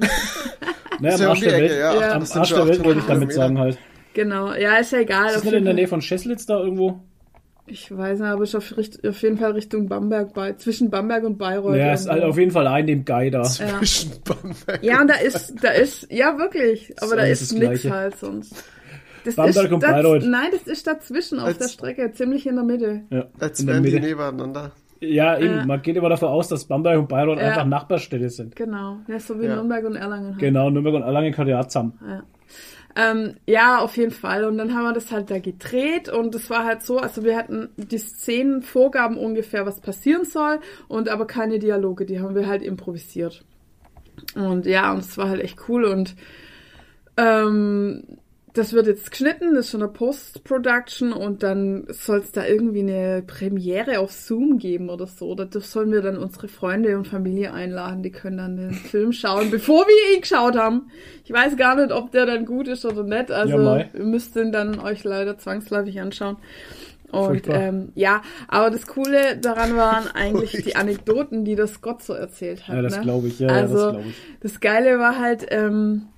Naja, 1.00 1.14
Ist 1.14 1.20
am 1.20 1.22
ja 1.22 1.28
Arsch 1.30 1.40
der 1.40 1.48
Ecke, 1.54 1.62
Welt, 1.62 1.70
ja. 1.80 2.00
Ja. 2.00 2.12
am 2.14 2.22
Arsch 2.32 2.48
der 2.50 2.68
Welt 2.68 2.84
wollte 2.84 2.98
ich 3.00 3.04
800 3.04 3.08
damit 3.08 3.32
sagen 3.32 3.58
halt. 3.58 3.78
genau. 4.14 4.52
Ja, 4.54 4.76
ist 4.76 4.92
ja 4.92 4.98
egal. 5.00 5.26
Ist 5.26 5.36
das 5.36 5.44
nicht 5.44 5.54
in 5.54 5.64
der. 5.64 5.74
Nähe 5.74 5.88
von 5.88 6.00
Scheslitz 6.02 6.46
da 6.46 6.58
irgendwo? 6.60 7.00
Ich 7.70 7.94
weiß 7.94 8.20
nicht, 8.20 8.28
aber 8.28 8.44
ist 8.44 8.54
auf, 8.54 8.72
auf 8.72 9.22
jeden 9.22 9.36
Fall 9.36 9.52
Richtung 9.52 9.88
Bamberg, 9.88 10.32
bei, 10.32 10.54
zwischen 10.54 10.88
Bamberg 10.90 11.24
und 11.24 11.36
Bayreuth. 11.36 11.76
Ja, 11.76 11.92
ist 11.92 12.08
halt 12.08 12.22
auf 12.24 12.38
jeden 12.38 12.50
Fall 12.50 12.66
ein 12.66 12.86
dem 12.86 13.04
Guy 13.04 13.30
da. 13.30 13.42
Ja. 13.42 13.44
Zwischen 13.78 14.12
Bamberg. 14.24 14.82
Ja, 14.82 15.00
und 15.02 15.08
da 15.08 15.16
ist, 15.16 15.54
da 15.62 15.70
ist, 15.72 16.10
ja 16.10 16.38
wirklich, 16.38 16.94
aber 17.02 17.16
da 17.16 17.22
alles 17.22 17.42
ist 17.42 17.54
Gleiche. 17.56 17.90
halt 17.90 18.18
sonst. 18.18 18.64
Das 19.24 19.34
Bamberg 19.36 19.64
ist 19.66 19.72
und 19.72 19.80
Bayreuth. 19.80 20.24
Nein, 20.26 20.48
das 20.52 20.62
ist 20.62 20.86
dazwischen 20.86 21.38
auf 21.38 21.46
Als- 21.46 21.58
der 21.58 21.68
Strecke, 21.68 22.12
ziemlich 22.12 22.46
in 22.46 22.54
der 22.56 22.64
Mitte. 22.64 23.02
Ja, 23.10 23.26
Als 23.40 23.60
in 23.60 23.66
der 23.66 23.74
wären 23.76 23.84
die 23.84 23.92
Mitte. 23.92 24.06
nebeneinander. 24.06 24.72
Ja, 25.00 25.38
eben. 25.38 25.56
Ja. 25.58 25.64
Man 25.66 25.80
geht 25.82 25.96
immer 25.96 26.08
davon 26.08 26.28
aus, 26.28 26.48
dass 26.48 26.64
Bamberg 26.64 26.98
und 26.98 27.08
Bayreuth 27.08 27.38
Ja. 27.38 27.48
einfach 27.48 27.66
Nachbarstädte 27.66 28.30
sind. 28.30 28.56
Genau, 28.56 28.98
ja, 29.06 29.20
so 29.20 29.38
wie 29.40 29.44
Ja. 29.46 29.54
Nürnberg 29.54 29.84
und 29.84 29.94
Erlangen. 29.96 30.30
Halt. 30.32 30.38
Genau, 30.38 30.70
Nürnberg 30.70 30.96
und 30.96 31.02
Erlangen 31.02 31.32
können 31.32 31.50
ja 31.50 31.66
zusammen. 31.68 31.98
Ja. 32.06 32.22
Ähm, 32.96 33.36
ja, 33.46 33.78
auf 33.78 33.96
jeden 33.96 34.10
Fall. 34.10 34.44
Und 34.44 34.58
dann 34.58 34.74
haben 34.74 34.82
wir 34.82 34.92
das 34.92 35.12
halt 35.12 35.30
da 35.30 35.38
gedreht 35.38 36.08
und 36.08 36.34
es 36.34 36.50
war 36.50 36.64
halt 36.64 36.82
so, 36.82 36.98
also 36.98 37.22
wir 37.22 37.36
hatten 37.36 37.68
die 37.76 37.98
Szenen, 37.98 38.60
Vorgaben 38.62 39.16
ungefähr, 39.18 39.64
was 39.66 39.80
passieren 39.80 40.24
soll 40.24 40.58
und 40.88 41.08
aber 41.08 41.26
keine 41.28 41.60
Dialoge, 41.60 42.04
die 42.06 42.18
haben 42.18 42.34
wir 42.34 42.48
halt 42.48 42.62
improvisiert. 42.62 43.44
Und 44.34 44.66
ja, 44.66 44.90
und 44.90 44.98
es 45.00 45.16
war 45.16 45.28
halt 45.28 45.40
echt 45.42 45.58
cool 45.68 45.84
und 45.84 46.16
ähm, 47.16 48.02
das 48.58 48.72
wird 48.72 48.88
jetzt 48.88 49.10
geschnitten, 49.10 49.54
das 49.54 49.66
ist 49.66 49.70
schon 49.70 49.82
eine 49.82 49.92
Post-Production 49.92 51.12
und 51.12 51.42
dann 51.42 51.86
soll 51.88 52.18
es 52.18 52.32
da 52.32 52.44
irgendwie 52.44 52.80
eine 52.80 53.22
Premiere 53.24 54.00
auf 54.00 54.10
Zoom 54.12 54.58
geben 54.58 54.90
oder 54.90 55.06
so. 55.06 55.34
Da 55.34 55.46
sollen 55.60 55.92
wir 55.92 56.02
dann 56.02 56.18
unsere 56.18 56.48
Freunde 56.48 56.96
und 56.96 57.06
Familie 57.06 57.52
einladen, 57.52 58.02
die 58.02 58.10
können 58.10 58.38
dann 58.38 58.56
den 58.56 58.72
Film 58.90 59.12
schauen, 59.12 59.50
bevor 59.50 59.86
wir 59.86 60.16
ihn 60.16 60.22
geschaut 60.22 60.56
haben. 60.56 60.90
Ich 61.24 61.32
weiß 61.32 61.56
gar 61.56 61.76
nicht, 61.76 61.92
ob 61.92 62.10
der 62.10 62.26
dann 62.26 62.46
gut 62.46 62.66
ist 62.66 62.84
oder 62.84 63.04
nicht, 63.04 63.30
also 63.30 63.58
Ja, 63.58 63.84
ihr 63.94 64.04
müsst 64.04 64.34
ihn 64.36 64.50
dann 64.50 64.80
euch 64.80 65.04
leider 65.04 65.38
zwangsläufig 65.38 66.00
anschauen. 66.00 66.36
Und 67.10 67.48
ähm, 67.48 67.92
ja, 67.94 68.22
aber 68.48 68.70
das 68.70 68.86
Coole 68.86 69.38
daran 69.38 69.76
waren 69.76 70.08
eigentlich 70.14 70.52
die 70.64 70.76
Anekdoten, 70.76 71.44
die 71.44 71.54
der 71.54 71.68
Scott 71.68 72.02
so 72.02 72.12
erzählt 72.12 72.68
hat. 72.68 72.74
Ja, 72.74 72.82
das 72.82 72.96
ne? 72.96 73.02
glaube 73.02 73.28
ich. 73.28 73.38
Ja, 73.38 73.48
ja, 73.48 73.54
also, 73.54 73.74
das 73.74 73.92
glaube 73.92 74.08
ich. 74.08 74.16
das 74.40 74.60
Geile 74.60 74.98
war 74.98 75.18
halt, 75.18 75.46
ähm, 75.50 76.08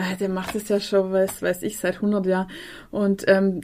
ah, 0.00 0.16
der 0.16 0.28
macht 0.28 0.54
es 0.54 0.68
ja 0.68 0.80
schon, 0.80 1.12
weiß, 1.12 1.42
weiß 1.42 1.62
ich, 1.62 1.78
seit 1.78 1.96
100 1.96 2.26
Jahren. 2.26 2.50
Und 2.90 3.24
ähm, 3.28 3.60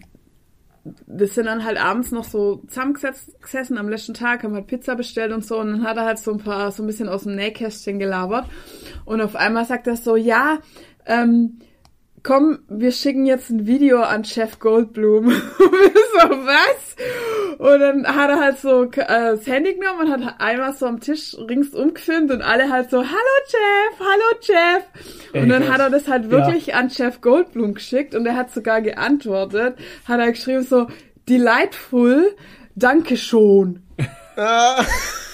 wir 1.06 1.26
sind 1.26 1.46
dann 1.46 1.64
halt 1.64 1.78
abends 1.78 2.12
noch 2.12 2.24
so 2.24 2.62
zusammengesetzt 2.68 3.40
gesessen 3.42 3.78
am 3.78 3.88
letzten 3.88 4.14
Tag, 4.14 4.44
haben 4.44 4.54
halt 4.54 4.66
Pizza 4.66 4.94
bestellt 4.94 5.32
und 5.32 5.44
so. 5.44 5.58
Und 5.58 5.68
dann 5.68 5.82
hat 5.82 5.96
er 5.96 6.04
halt 6.04 6.18
so 6.18 6.32
ein 6.32 6.38
paar, 6.38 6.70
so 6.70 6.82
ein 6.82 6.86
bisschen 6.86 7.08
aus 7.08 7.24
dem 7.24 7.34
Nähkästchen 7.34 7.98
gelabert. 7.98 8.46
Und 9.04 9.20
auf 9.20 9.34
einmal 9.36 9.64
sagt 9.64 9.86
er 9.86 9.96
so, 9.96 10.16
ja, 10.16 10.58
ähm, 11.06 11.58
komm, 12.26 12.58
wir 12.68 12.90
schicken 12.90 13.24
jetzt 13.24 13.50
ein 13.50 13.68
Video 13.68 14.02
an 14.02 14.24
Chef 14.24 14.58
Goldblum. 14.58 15.26
Und 15.28 15.72
wir 15.72 15.92
so, 16.12 16.28
was? 16.44 16.96
Und 17.58 17.80
dann 17.80 18.06
hat 18.16 18.30
er 18.30 18.40
halt 18.40 18.58
so 18.58 18.82
äh, 18.82 18.90
das 19.06 19.46
Handy 19.46 19.74
genommen 19.74 20.12
und 20.12 20.12
hat 20.12 20.40
einmal 20.40 20.74
so 20.74 20.86
am 20.86 21.00
Tisch 21.00 21.36
ringsum 21.48 21.94
gefilmt 21.94 22.30
und 22.30 22.42
alle 22.42 22.70
halt 22.70 22.90
so, 22.90 22.98
hallo 22.98 23.36
Jeff, 23.48 24.00
hallo 24.00 24.38
Jeff. 24.42 24.84
Und 25.32 25.42
Ey, 25.42 25.48
dann 25.48 25.72
hat 25.72 25.80
er 25.80 25.88
das 25.88 26.08
halt 26.08 26.30
wirklich 26.30 26.74
an 26.74 26.90
Chef 26.90 27.20
Goldblum 27.20 27.74
geschickt 27.74 28.14
und 28.14 28.26
er 28.26 28.36
hat 28.36 28.52
sogar 28.52 28.82
geantwortet, 28.82 29.76
hat 30.06 30.20
er 30.20 30.32
geschrieben 30.32 30.64
so, 30.64 30.88
delightful, 31.28 32.34
danke 32.74 33.16
schon. 33.16 33.82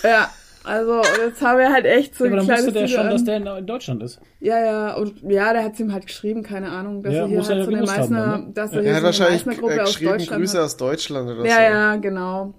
Ja, 0.05 0.31
also 0.65 0.93
und 1.01 1.07
jetzt 1.27 1.43
haben 1.43 1.59
wir 1.59 1.73
halt 1.73 1.85
echt 1.87 2.15
so 2.15 2.25
Ja, 2.25 2.31
aber 2.31 2.41
ein 2.41 2.47
dann 2.47 2.47
kleines 2.47 2.67
wusste 2.67 2.79
der 2.79 2.83
Video 2.89 2.97
schon, 2.99 3.07
an- 3.07 3.13
dass 3.13 3.25
der 3.25 3.59
in, 3.59 3.67
Deutschland 3.67 4.03
ist. 4.03 4.21
Ja, 4.41 4.65
ja, 4.65 4.95
und 4.95 5.23
ja, 5.23 5.53
der 5.53 5.65
hat 5.65 5.79
ihm 5.81 5.93
halt 5.93 6.07
geschrieben, 6.07 6.43
keine 6.43 6.71
Ahnung, 6.71 7.03
dass 7.03 7.15
Ja, 7.15 7.21
er 7.23 7.27
hier 7.29 7.39
er 7.39 7.45
halt 7.47 7.59
ja 7.59 7.65
so 7.65 7.71
eine 7.71 7.79
haben 7.79 7.87
Meißner, 7.99 8.27
dann, 8.27 8.47
ne? 8.47 8.51
dass 8.55 8.71
Ja. 8.73 8.77
er 8.79 8.83
er 8.83 8.83
hier 8.83 8.93
hat 9.09 9.15
so 9.15 9.23
eine 9.25 9.33
wahrscheinlich 9.33 9.59
Gruppe 9.61 9.75
äh, 9.75 9.81
aus 9.81 9.99
Deutschland 10.01 10.41
Grüße 10.41 10.59
hat. 10.59 10.65
aus 10.65 10.77
Deutschland 10.77 11.31
oder 11.31 11.45
Ja, 11.47 11.57
so. 11.57 11.63
ja, 11.63 11.97
genau. 11.97 12.55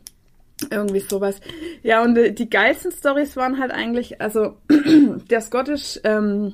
Irgendwie 0.69 0.99
sowas. 0.99 1.39
Ja, 1.81 2.03
und 2.03 2.15
äh, 2.17 2.31
die 2.31 2.49
geilsten 2.49 2.91
Stories 2.91 3.35
waren 3.35 3.59
halt 3.59 3.71
eigentlich, 3.71 4.21
also 4.21 4.57
der 5.29 5.41
Scottish 5.41 5.99
ähm, 6.03 6.53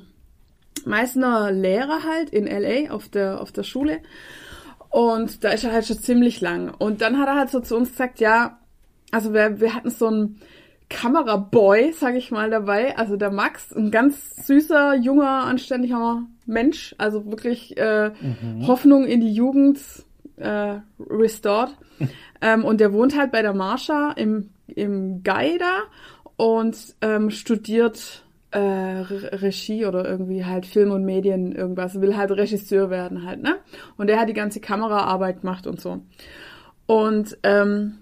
Meißner 0.85 1.51
Lehrer 1.51 1.99
halt 2.03 2.29
in 2.29 2.47
LA 2.47 2.91
auf 2.93 3.09
der, 3.09 3.41
auf 3.41 3.51
der 3.51 3.63
Schule. 3.63 3.99
Und 4.89 5.43
da 5.43 5.49
ist 5.49 5.63
er 5.63 5.71
halt 5.73 5.85
schon 5.85 5.99
ziemlich 5.99 6.41
lang. 6.41 6.73
Und 6.77 7.01
dann 7.01 7.19
hat 7.19 7.27
er 7.27 7.35
halt 7.35 7.49
so 7.51 7.59
zu 7.59 7.75
uns 7.75 7.91
gesagt, 7.91 8.19
ja, 8.19 8.59
also 9.11 9.33
wir, 9.33 9.59
wir 9.59 9.75
hatten 9.75 9.89
so 9.91 10.07
einen 10.07 10.41
Kameraboy, 10.89 11.93
sag 11.93 12.15
ich 12.15 12.31
mal, 12.31 12.49
dabei. 12.49 12.97
Also 12.97 13.15
der 13.15 13.31
Max, 13.31 13.71
ein 13.73 13.91
ganz 13.91 14.45
süßer, 14.47 14.95
junger, 14.95 15.45
anständiger 15.45 16.23
Mensch. 16.45 16.95
Also 16.97 17.25
wirklich 17.25 17.77
äh, 17.77 18.11
Hoffnung 18.65 19.05
in 19.05 19.21
die 19.21 19.33
Jugend 19.33 19.79
äh, 20.37 20.79
restored. 20.99 21.69
ähm, 22.41 22.65
und 22.65 22.81
der 22.81 22.93
wohnt 22.93 23.17
halt 23.17 23.31
bei 23.31 23.41
der 23.41 23.53
Marsha 23.53 24.11
im, 24.15 24.49
im 24.67 25.23
da 25.23 25.83
und 26.37 26.95
ähm, 27.01 27.29
studiert 27.29 28.23
äh, 28.51 28.59
Re 28.59 29.41
Regie 29.41 29.85
oder 29.85 30.09
irgendwie 30.09 30.45
halt 30.45 30.65
Film 30.65 30.91
und 30.91 31.05
Medien 31.05 31.51
irgendwas, 31.51 32.01
will 32.01 32.17
halt 32.17 32.31
Regisseur 32.31 32.89
werden 32.89 33.25
halt, 33.25 33.41
ne? 33.43 33.57
Und 33.97 34.07
der 34.07 34.19
hat 34.19 34.29
die 34.29 34.33
ganze 34.33 34.59
Kameraarbeit 34.59 35.41
gemacht 35.41 35.67
und 35.67 35.79
so. 35.79 36.01
Und 36.87 37.37
ähm, 37.43 37.99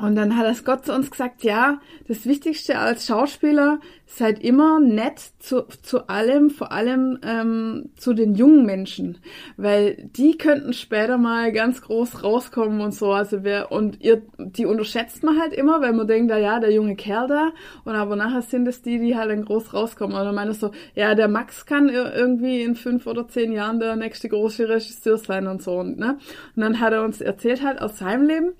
und 0.00 0.14
dann 0.14 0.36
hat 0.36 0.46
der 0.46 0.54
Scott 0.54 0.86
zu 0.86 0.94
uns 0.94 1.10
gesagt, 1.10 1.42
ja, 1.42 1.80
das 2.08 2.24
Wichtigste 2.24 2.78
als 2.78 3.06
Schauspieler 3.06 3.78
seid 4.14 4.44
immer 4.44 4.78
nett 4.78 5.18
zu, 5.38 5.62
zu 5.82 6.08
allem, 6.08 6.50
vor 6.50 6.70
allem 6.70 7.18
ähm, 7.22 7.90
zu 7.96 8.12
den 8.12 8.34
jungen 8.34 8.66
Menschen, 8.66 9.18
weil 9.56 10.10
die 10.16 10.36
könnten 10.36 10.74
später 10.74 11.16
mal 11.16 11.50
ganz 11.52 11.80
groß 11.80 12.22
rauskommen 12.22 12.80
und 12.82 12.92
so. 12.92 13.12
Also 13.12 13.42
wer 13.42 13.72
und 13.72 14.02
ihr, 14.02 14.22
die 14.38 14.66
unterschätzt 14.66 15.22
man 15.22 15.40
halt 15.40 15.54
immer, 15.54 15.80
weil 15.80 15.94
man 15.94 16.06
denkt, 16.06 16.30
da 16.30 16.36
ja, 16.36 16.60
der 16.60 16.72
junge 16.72 16.94
Kerl 16.94 17.26
da, 17.26 17.52
und 17.84 17.94
aber 17.94 18.16
nachher 18.16 18.42
sind 18.42 18.68
es 18.68 18.82
die, 18.82 18.98
die 18.98 19.16
halt 19.16 19.30
dann 19.30 19.44
groß 19.46 19.72
rauskommen. 19.72 20.16
Und 20.16 20.24
dann 20.24 20.34
meine 20.34 20.50
ich 20.50 20.58
so, 20.58 20.72
ja, 20.94 21.14
der 21.14 21.28
Max 21.28 21.64
kann 21.64 21.88
ir- 21.88 22.14
irgendwie 22.14 22.62
in 22.62 22.74
fünf 22.74 23.06
oder 23.06 23.26
zehn 23.28 23.52
Jahren 23.52 23.80
der 23.80 23.96
nächste 23.96 24.28
große 24.28 24.68
Regisseur 24.68 25.16
sein 25.16 25.46
und 25.46 25.62
so. 25.62 25.78
Und, 25.78 25.98
ne? 25.98 26.18
und 26.54 26.62
dann 26.62 26.80
hat 26.80 26.92
er 26.92 27.04
uns 27.04 27.20
erzählt 27.22 27.62
halt 27.64 27.80
aus 27.80 27.98
seinem 27.98 28.26
Leben, 28.26 28.52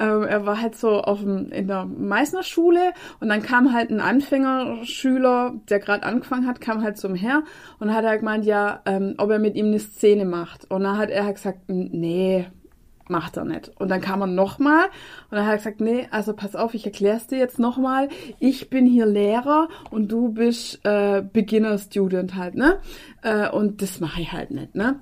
ähm, 0.00 0.22
er 0.22 0.46
war 0.46 0.60
halt 0.60 0.76
so 0.76 1.00
auf 1.00 1.20
dem, 1.20 1.50
in 1.50 1.66
der 1.66 1.84
Meißner 1.84 2.42
Schule 2.44 2.92
und 3.20 3.28
dann 3.28 3.42
kam 3.42 3.72
halt 3.72 3.90
ein 3.90 4.00
Anfängerschüler, 5.08 5.54
der 5.68 5.78
gerade 5.78 6.02
angefangen 6.04 6.46
hat, 6.46 6.60
kam 6.60 6.82
halt 6.82 6.96
zum 6.98 7.14
Herr 7.14 7.42
und 7.78 7.94
hat 7.94 8.04
halt 8.04 8.20
gemeint, 8.20 8.44
ja, 8.44 8.80
ähm, 8.86 9.14
ob 9.18 9.30
er 9.30 9.38
mit 9.38 9.54
ihm 9.56 9.66
eine 9.66 9.78
Szene 9.78 10.24
macht. 10.24 10.70
Und 10.70 10.82
dann 10.84 10.98
hat 10.98 11.10
er 11.10 11.24
halt 11.24 11.36
gesagt, 11.36 11.60
"N- 11.68 11.90
nee, 11.92 12.46
macht 13.08 13.36
er 13.38 13.44
nicht. 13.44 13.70
Und 13.78 13.90
dann 13.90 14.00
kam 14.02 14.20
er 14.20 14.26
nochmal 14.26 14.84
und 15.30 15.36
dann 15.36 15.44
hat 15.46 15.52
er 15.52 15.56
gesagt, 15.56 15.80
nee, 15.80 16.06
also 16.10 16.34
pass 16.34 16.54
auf, 16.54 16.74
ich 16.74 16.84
erklär's 16.84 17.26
dir 17.26 17.38
jetzt 17.38 17.58
nochmal. 17.58 18.08
Ich 18.38 18.68
bin 18.68 18.84
hier 18.84 19.06
Lehrer 19.06 19.68
und 19.90 20.12
du 20.12 20.28
bist 20.30 20.80
äh, 20.84 21.22
Beginner-Student 21.22 22.34
halt, 22.34 22.54
ne? 22.54 22.80
Äh, 23.22 23.48
und 23.48 23.80
das 23.80 24.00
mache 24.00 24.20
ich 24.20 24.32
halt 24.32 24.50
nicht, 24.50 24.74
ne? 24.74 25.00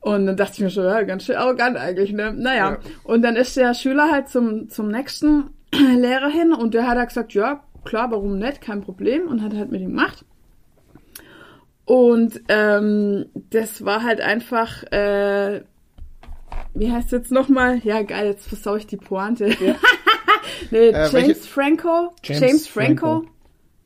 Und 0.00 0.26
dann 0.26 0.36
dachte 0.36 0.52
ich 0.54 0.60
mir 0.60 0.70
schon, 0.70 0.84
ja, 0.84 1.02
ganz 1.02 1.24
schön 1.24 1.34
arrogant 1.36 1.76
eigentlich, 1.76 2.12
ne? 2.12 2.32
Naja. 2.32 2.72
Ja. 2.72 2.78
Und 3.04 3.22
dann 3.22 3.34
ist 3.36 3.56
der 3.56 3.74
Schüler 3.74 4.10
halt 4.12 4.28
zum, 4.28 4.68
zum 4.68 4.88
nächsten 4.88 5.50
Lehrer 5.96 6.28
hin 6.28 6.52
und 6.52 6.72
der 6.74 6.86
hat 6.86 6.98
halt 6.98 7.08
gesagt, 7.08 7.32
ja, 7.34 7.64
klar, 7.84 8.10
warum 8.10 8.38
nicht, 8.38 8.60
kein 8.60 8.80
Problem 8.80 9.28
und 9.28 9.42
hat 9.42 9.54
halt 9.54 9.70
mit 9.70 9.80
ihm 9.80 9.88
gemacht. 9.90 10.24
Und 11.84 12.40
ähm, 12.48 13.26
das 13.50 13.84
war 13.84 14.02
halt 14.02 14.20
einfach, 14.20 14.84
äh, 14.84 15.62
wie 16.74 16.90
heißt 16.90 17.12
jetzt 17.12 17.30
nochmal? 17.30 17.78
Ja, 17.84 18.02
geil, 18.02 18.26
jetzt 18.28 18.46
versau 18.48 18.76
ich 18.76 18.86
die 18.86 18.96
Pointe. 18.96 19.46
nee, 20.70 20.90
James 20.90 21.12
welche- 21.12 21.34
Franco. 21.34 22.12
James, 22.22 22.40
James 22.40 22.68
Franco. 22.68 23.06
Franco. 23.06 23.28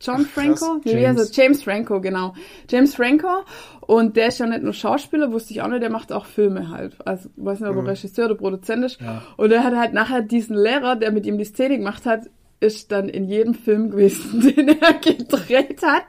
John 0.00 0.24
Franco? 0.26 0.80
Nee, 0.84 0.94
wie 0.96 1.00
James. 1.00 1.30
er? 1.36 1.42
James 1.42 1.62
Franco, 1.64 2.00
genau. 2.00 2.34
James 2.70 2.94
Franco. 2.94 3.42
Und 3.80 4.16
der 4.16 4.28
ist 4.28 4.38
ja 4.38 4.46
nicht 4.46 4.62
nur 4.62 4.72
Schauspieler, 4.72 5.32
wusste 5.32 5.52
ich 5.52 5.60
auch 5.60 5.66
nicht, 5.66 5.82
der 5.82 5.90
macht 5.90 6.12
auch 6.12 6.24
Filme 6.26 6.70
halt. 6.70 6.96
Also, 7.04 7.30
weiß 7.34 7.58
nicht, 7.58 7.68
ob 7.68 7.76
er 7.78 7.86
Regisseur 7.88 8.26
oder 8.26 8.36
Produzent 8.36 8.84
ist. 8.84 9.00
Ja. 9.00 9.22
Und 9.36 9.50
er 9.50 9.64
hat 9.64 9.74
halt 9.74 9.94
nachher 9.94 10.22
diesen 10.22 10.56
Lehrer, 10.56 10.94
der 10.94 11.10
mit 11.10 11.26
ihm 11.26 11.36
die 11.36 11.44
Szene 11.44 11.78
gemacht 11.78 12.06
hat, 12.06 12.30
ist 12.60 12.90
dann 12.92 13.08
in 13.08 13.24
jedem 13.24 13.54
Film 13.54 13.90
gewesen, 13.90 14.40
den 14.56 14.68
er 14.80 14.94
gedreht 14.94 15.82
hat. 15.82 16.04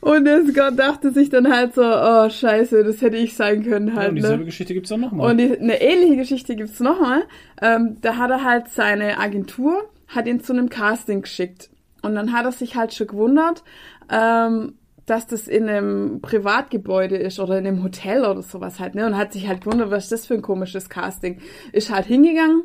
Und 0.00 0.24
der 0.24 0.44
Scott 0.44 0.78
dachte 0.78 1.12
sich 1.12 1.28
dann 1.30 1.52
halt 1.52 1.74
so, 1.74 1.82
oh 1.84 2.28
scheiße, 2.28 2.82
das 2.82 3.00
hätte 3.02 3.16
ich 3.16 3.36
sein 3.36 3.62
können 3.62 3.88
Ja, 3.88 3.94
halt. 3.94 4.08
und 4.08 4.14
ne? 4.16 4.20
dieselbe 4.20 4.44
Geschichte 4.44 4.74
gibt's 4.74 4.90
dann 4.90 5.00
nochmal. 5.00 5.30
Und 5.30 5.38
die, 5.38 5.56
eine 5.56 5.80
ähnliche 5.80 6.16
Geschichte 6.16 6.56
gibt's 6.56 6.80
nochmal. 6.80 7.22
Ähm, 7.60 7.98
da 8.00 8.16
hat 8.16 8.30
er 8.30 8.42
halt 8.42 8.68
seine 8.68 9.18
Agentur, 9.18 9.88
hat 10.08 10.26
ihn 10.26 10.42
zu 10.42 10.52
einem 10.52 10.68
Casting 10.68 11.22
geschickt. 11.22 11.70
Und 12.02 12.16
dann 12.16 12.32
hat 12.32 12.44
er 12.44 12.52
sich 12.52 12.74
halt 12.74 12.92
schon 12.92 13.06
gewundert, 13.06 13.62
ähm, 14.10 14.74
dass 15.06 15.28
das 15.28 15.46
in 15.46 15.68
einem 15.68 16.20
Privatgebäude 16.20 17.16
ist 17.16 17.38
oder 17.38 17.58
in 17.58 17.66
einem 17.66 17.84
Hotel 17.84 18.24
oder 18.24 18.42
sowas 18.42 18.80
halt, 18.80 18.96
ne? 18.96 19.06
Und 19.06 19.16
hat 19.16 19.32
sich 19.32 19.46
halt 19.46 19.62
gewundert, 19.62 19.92
was 19.92 20.04
ist 20.04 20.12
das 20.12 20.26
für 20.26 20.34
ein 20.34 20.42
komisches 20.42 20.88
Casting. 20.88 21.38
Ist 21.72 21.90
halt 21.90 22.06
hingegangen 22.06 22.64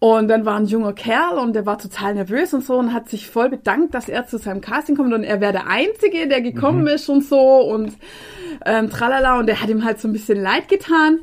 und 0.00 0.28
dann 0.28 0.44
war 0.44 0.56
ein 0.56 0.66
junger 0.66 0.92
Kerl 0.92 1.38
und 1.38 1.54
der 1.54 1.66
war 1.66 1.76
total 1.76 2.14
nervös 2.14 2.54
und 2.54 2.64
so 2.64 2.76
und 2.76 2.92
hat 2.92 3.08
sich 3.08 3.28
voll 3.28 3.48
bedankt, 3.48 3.94
dass 3.94 4.08
er 4.08 4.28
zu 4.28 4.38
seinem 4.38 4.60
Casting 4.60 4.96
kommt. 4.96 5.12
Und 5.12 5.24
er 5.24 5.40
wäre 5.40 5.52
der 5.52 5.66
Einzige, 5.66 6.28
der 6.28 6.40
gekommen 6.40 6.86
ist 6.86 7.08
und 7.08 7.24
so 7.24 7.38
und 7.38 7.94
ähm, 8.64 8.90
tralala. 8.90 9.40
Und 9.40 9.46
der 9.46 9.60
hat 9.60 9.68
ihm 9.68 9.84
halt 9.84 10.00
so 10.00 10.06
ein 10.06 10.12
bisschen 10.12 10.40
leid 10.40 10.68
getan. 10.68 11.18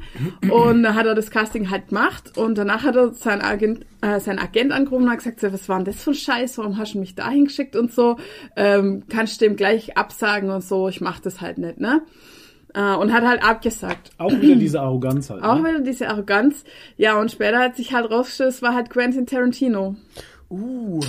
Und 0.49 0.83
dann 0.83 0.93
hat 0.93 1.05
er 1.05 1.15
das 1.15 1.31
Casting 1.31 1.69
halt 1.69 1.87
gemacht. 1.87 2.37
Und 2.37 2.57
danach 2.57 2.83
hat 2.83 2.97
er 2.97 3.13
seinen 3.13 3.41
Agent, 3.41 3.85
äh, 4.01 4.19
seinen 4.19 4.39
Agent 4.39 4.73
angerufen 4.73 5.03
und 5.05 5.09
hat 5.09 5.19
gesagt, 5.19 5.39
so, 5.39 5.53
was 5.53 5.69
war 5.69 5.77
denn 5.77 5.85
das 5.85 6.03
für 6.03 6.11
ein 6.11 6.15
Scheiß, 6.15 6.57
warum 6.57 6.77
hast 6.77 6.95
du 6.95 6.99
mich 6.99 7.15
dahin 7.15 7.45
geschickt 7.45 7.77
und 7.77 7.93
so, 7.93 8.17
ähm, 8.57 9.03
kannst 9.07 9.39
du 9.39 9.45
dem 9.45 9.55
gleich 9.55 9.95
absagen 9.95 10.49
und 10.49 10.65
so, 10.65 10.89
ich 10.89 10.99
mach 10.99 11.21
das 11.21 11.39
halt 11.39 11.59
nicht, 11.59 11.79
ne? 11.79 12.01
Äh, 12.75 12.95
und 12.95 13.13
hat 13.13 13.23
halt 13.23 13.41
abgesagt. 13.43 14.11
Auch 14.17 14.31
wieder 14.31 14.55
diese 14.59 14.81
Arroganz 14.81 15.29
halt. 15.29 15.43
Auch 15.43 15.59
ne? 15.59 15.69
wieder 15.69 15.79
diese 15.79 16.09
Arroganz. 16.09 16.63
Ja, 16.97 17.17
und 17.19 17.31
später 17.31 17.59
hat 17.59 17.75
sich 17.77 17.93
halt 17.93 18.11
rausgestellt, 18.11 18.49
es 18.49 18.61
war 18.61 18.73
halt 18.73 18.89
Quentin 18.89 19.25
Tarantino. 19.25 19.95
Uh, 20.47 20.99
Und 20.99 21.03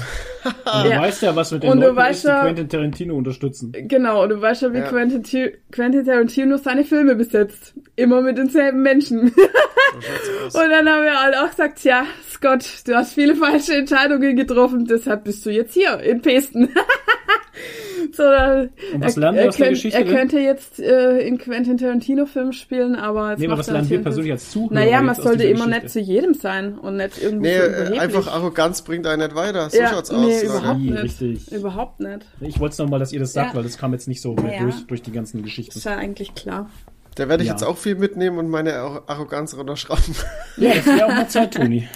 du 0.84 0.88
Ja. 0.90 1.02
weißt 1.02 1.22
ja, 1.22 1.36
was 1.36 1.52
mit 1.52 1.62
den 1.62 1.70
Und 1.70 1.80
du 1.80 1.86
Leuten 1.88 1.96
weißt 1.98 2.18
ist, 2.20 2.24
die 2.24 2.28
ja- 2.28 2.42
Quentin 2.42 2.68
Tarantino 2.70 3.14
unterstützen. 3.16 3.72
Genau, 3.86 4.22
und 4.22 4.30
du 4.30 4.40
weißt 4.40 4.62
ja, 4.62 4.72
wie 4.72 4.78
Ja. 4.78 4.88
Quentin, 4.88 5.22
Ti- 5.24 5.52
Quentin 5.70 6.06
Tarantino 6.06 6.56
seine 6.56 6.84
Filme 6.84 7.14
besetzt. 7.16 7.74
Immer 7.96 8.22
mit 8.22 8.38
denselben 8.38 8.80
Menschen. 8.82 9.20
Und 9.96 10.54
dann 10.70 10.88
haben 10.88 11.04
wir 11.04 11.18
alle 11.18 11.42
auch 11.44 11.50
gesagt, 11.50 11.82
ja, 11.84 12.04
Scott, 12.30 12.64
du 12.86 12.94
hast 12.94 13.14
viele 13.14 13.34
falsche 13.34 13.74
Entscheidungen 13.76 14.36
getroffen, 14.36 14.84
deshalb 14.84 15.24
bist 15.24 15.44
du 15.46 15.50
jetzt 15.50 15.74
hier 15.74 15.98
in 16.00 16.20
Pesten. 16.22 16.68
so, 18.14 18.22
dann, 18.22 18.70
Und 18.94 19.04
was 19.04 19.16
er, 19.16 19.20
lernen 19.20 19.36
wir 19.36 19.42
er, 19.44 19.48
aus 19.48 19.56
der 19.56 19.70
Geschichte 19.70 19.98
er 19.98 20.04
könnte 20.04 20.38
jetzt 20.38 20.78
äh, 20.78 21.18
in 21.20 21.38
Quentin 21.38 21.78
Tarantino 21.78 22.26
Filmen 22.26 22.52
spielen, 22.52 22.94
aber 22.94 23.30
jetzt 23.30 23.38
Nee, 23.40 23.46
aber 23.46 23.52
macht 23.54 23.58
was 23.60 23.68
er 23.68 23.72
lernen 23.74 23.90
wir 23.90 24.02
persönlich 24.02 24.32
als 24.32 24.50
Zuhörer? 24.50 24.74
Naja, 24.74 25.02
man 25.02 25.14
sollte 25.14 25.44
immer 25.44 25.66
nett 25.66 25.90
zu 25.90 26.00
jedem 26.00 26.34
sein 26.34 26.78
und 26.78 26.96
nicht 26.98 27.22
irgendwie 27.22 27.48
Nee, 27.48 27.58
so 27.88 27.94
einfach 27.98 28.26
Arroganz 28.32 28.82
bringt 28.82 29.06
einen 29.06 29.22
nicht 29.22 29.34
weiter. 29.34 29.68
So 29.70 29.78
Ja, 29.78 29.88
schaut's 29.88 30.10
nee, 30.12 30.16
aus, 30.36 30.42
überhaupt 30.42 30.80
Leute. 30.80 31.02
nicht. 31.02 31.20
Richtig. 31.20 31.52
Überhaupt 31.52 32.00
nicht. 32.00 32.26
Ich 32.40 32.60
wollte 32.60 32.72
es 32.74 32.78
nochmal, 32.78 33.00
dass 33.00 33.12
ihr 33.12 33.20
das 33.20 33.32
sagt, 33.32 33.50
Ja. 33.50 33.56
weil 33.56 33.62
das 33.62 33.78
kam 33.78 33.92
jetzt 33.92 34.06
nicht 34.08 34.20
so 34.20 34.34
mehr 34.34 34.54
Ja. 34.54 34.62
durch, 34.62 34.86
durch 34.86 35.02
die 35.02 35.12
ganzen 35.12 35.42
Geschichten. 35.42 35.78
Ist 35.78 35.84
ja 35.84 35.96
eigentlich 35.96 36.34
klar. 36.34 36.70
Da 37.14 37.28
werde 37.30 37.42
ich 37.42 37.48
Ja. 37.48 37.54
jetzt 37.54 37.62
auch 37.62 37.78
viel 37.78 37.94
mitnehmen 37.94 38.38
und 38.38 38.48
meine 38.50 38.74
Ar- 38.74 39.02
Arroganz 39.06 39.56
runterschrauben. 39.56 40.14
Ja, 40.58 40.74
das 40.74 40.86
wäre 40.86 41.04
auch 41.06 41.08
mal 41.14 41.28
Zeit, 41.28 41.54
Toni. 41.54 41.88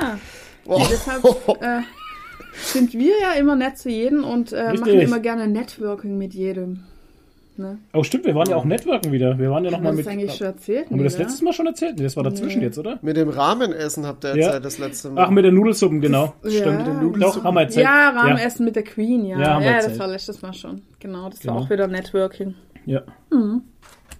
Ja, 0.00 0.18
Boah. 0.64 0.86
deshalb 0.90 1.24
äh, 1.24 1.80
sind 2.60 2.92
wir 2.94 3.12
ja 3.20 3.32
immer 3.38 3.56
nett 3.56 3.78
zu 3.78 3.88
jedem 3.90 4.24
und 4.24 4.52
äh, 4.52 4.72
machen 4.74 5.00
immer 5.00 5.20
gerne 5.20 5.46
Networking 5.48 6.16
mit 6.18 6.34
jedem. 6.34 6.84
Ne? 7.58 7.78
Oh, 7.94 8.02
stimmt, 8.02 8.26
wir 8.26 8.34
waren 8.34 8.50
ja 8.50 8.56
auch 8.56 8.66
Networken 8.66 9.12
wieder. 9.12 9.38
Wir 9.38 9.50
waren 9.50 9.64
ja 9.64 9.70
Haben 9.72 9.78
nochmal 9.82 9.92
wir 9.92 9.96
mit. 9.96 10.06
das 10.06 10.12
eigentlich 10.12 10.34
schon 10.34 10.46
erzählt? 10.48 10.90
haben 10.90 10.98
wir 10.98 11.04
das 11.04 11.14
Nee, 11.14 11.18
ne? 11.20 11.24
letztes 11.24 11.42
Mal 11.42 11.52
schon 11.54 11.66
erzählt? 11.66 11.96
Nee, 11.96 12.02
das 12.02 12.14
war 12.14 12.22
dazwischen 12.22 12.60
jetzt, 12.60 12.76
oder? 12.76 12.98
Mit 13.00 13.16
dem 13.16 13.30
Rahmenessen 13.30 14.04
habt 14.04 14.24
ihr 14.24 14.36
Ja. 14.36 14.46
erzählt 14.48 14.64
das 14.66 14.76
letzte 14.78 15.08
Mal. 15.10 15.24
Ach, 15.24 15.30
mit 15.30 15.44
den 15.46 15.54
Nudelsuppen, 15.54 16.02
genau. 16.02 16.34
Ja. 16.44 16.50
Stimmt. 16.50 16.76
Mit 16.78 16.86
den 16.86 16.94
Doch, 16.96 17.02
Nudelsuppen. 17.02 17.44
haben 17.44 17.54
wir 17.54 17.60
erzählt. 17.62 17.84
Ja, 17.86 18.10
Rahmenessen 18.10 18.64
mit 18.66 18.76
der 18.76 18.82
Queen, 18.84 19.24
ja. 19.24 19.38
Ja, 19.40 19.54
haben 19.54 19.64
wir 19.64 19.70
Ja, 19.70 19.76
das 19.80 19.98
war 19.98 20.06
letztes 20.06 20.42
Mal 20.42 20.52
schon. 20.52 20.82
Genau, 21.00 21.30
das 21.30 21.40
Genau. 21.40 21.54
war 21.54 21.62
auch 21.62 21.70
wieder 21.70 21.86
Networking. 21.88 22.54
Ja. 22.84 23.02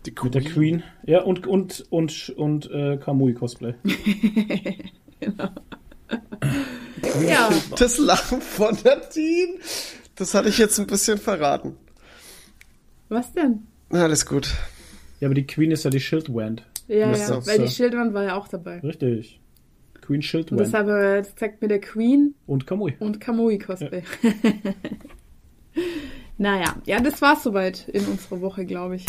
Die 0.06 0.14
Mit 0.22 0.34
der 0.34 0.42
Queen. 0.42 0.82
Ja, 1.04 1.20
und, 1.22 1.46
und, 1.46 1.84
und, 1.90 2.32
und 2.38 2.70
äh, 2.70 2.96
Kamui-Cosplay. 2.96 3.74
Ja, 7.26 7.50
Das 7.78 7.98
Lachen 7.98 8.40
von 8.40 8.76
Nadine, 8.84 9.54
das 10.14 10.34
hatte 10.34 10.48
ich 10.48 10.58
jetzt 10.58 10.78
ein 10.78 10.86
bisschen 10.86 11.18
verraten. 11.18 11.76
was 13.08 13.32
denn? 13.32 13.66
Na, 13.90 14.02
alles 14.04 14.26
gut. 14.26 14.52
Ja, 15.20 15.28
aber 15.28 15.34
die 15.34 15.46
Queen 15.46 15.70
ist 15.70 15.84
ja 15.84 15.90
die 15.90 16.00
Schildwand. 16.00 16.64
Ja, 16.88 17.10
Das 17.10 17.28
ja, 17.28 17.46
weil 17.46 17.56
so. 17.58 17.64
die 17.64 17.70
Schildwand 17.70 18.14
war 18.14 18.24
ja 18.24 18.36
auch 18.36 18.48
dabei. 18.48 18.80
Richtig. 18.80 19.40
Queen 20.00 20.16
Und 20.18 20.22
Schildwand. 20.22 20.60
deshalb 20.60 20.88
äh, 20.88 21.18
das 21.22 21.34
zeigt 21.36 21.62
mir 21.62 21.68
der 21.68 21.80
Queen 21.80 22.34
Und 22.46 22.66
Kamui. 22.66 22.94
und 23.00 23.20
Kamui-Cosplay. 23.20 24.02
naja, 26.38 26.76
ja, 26.84 27.00
das 27.00 27.20
war's 27.22 27.42
soweit 27.42 27.88
in 27.88 28.04
unserer 28.06 28.40
Woche, 28.40 28.64
glaube 28.66 28.96
ich. 28.96 29.06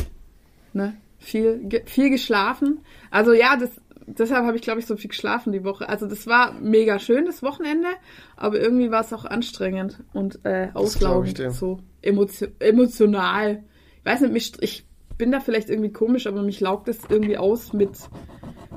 Ne? 0.73 0.95
Viel, 1.19 1.60
ge 1.63 1.82
viel 1.86 2.10
geschlafen. 2.10 2.80
Also 3.12 3.34
ja, 3.34 3.58
das, 3.58 3.69
deshalb 4.08 4.46
habe 4.46 4.56
ich, 4.58 4.62
glaube 4.63 4.80
ich, 4.80 4.86
so 4.86 4.96
viel 4.98 5.10
geschlafen 5.10 5.52
die 5.52 5.63
Woche. 5.63 5.88
Also 5.89 6.08
das 6.08 6.26
war 6.28 6.54
mega 6.54 6.98
schön, 7.00 7.26
das 7.26 7.43
Wochenende, 7.43 7.88
aber 8.36 8.60
irgendwie 8.60 8.89
war 8.91 9.02
es 9.02 9.13
auch 9.13 9.26
anstrengend 9.26 10.00
und 10.13 10.39
äh, 10.46 10.70
auslaugend, 10.74 11.38
so 11.52 11.80
emotio 12.02 12.48
emotional. 12.60 13.63
Ich 14.00 14.06
weiß 14.06 14.22
nicht, 14.22 14.34
mich, 14.34 14.54
ich 14.62 14.86
bin 15.17 15.32
da 15.32 15.39
vielleicht 15.39 15.70
irgendwie 15.70 15.91
komisch, 15.91 16.28
aber 16.28 16.41
mich 16.43 16.60
laugt 16.60 16.88
es 16.88 17.00
irgendwie 17.10 17.38
aus, 17.38 17.74
mit 17.74 17.91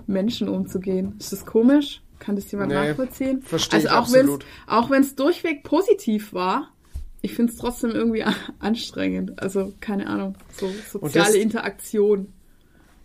Menschen 0.07 0.49
umzugehen. 0.49 1.15
Ist 1.19 1.33
das 1.33 1.47
komisch? 1.47 2.03
Kann 2.19 2.37
das 2.37 2.51
jemand 2.51 2.71
Nee, 2.73 2.89
nachvollziehen? 2.89 3.41
versteh 3.43 3.77
also 3.77 3.89
ich 3.89 3.93
auch 4.67 4.91
wenn 4.91 5.01
es 5.03 5.15
durchweg 5.15 5.63
positiv 5.63 6.33
war, 6.35 6.69
ich 7.23 7.35
finde 7.35 7.53
es 7.53 7.59
trotzdem 7.59 7.91
irgendwie 7.91 8.25
anstrengend. 8.59 9.41
Also 9.41 9.73
keine 9.81 10.07
Ahnung, 10.07 10.35
so 10.59 10.71
soziale 10.91 11.27
das- 11.29 11.35
Interaktion. 11.37 12.33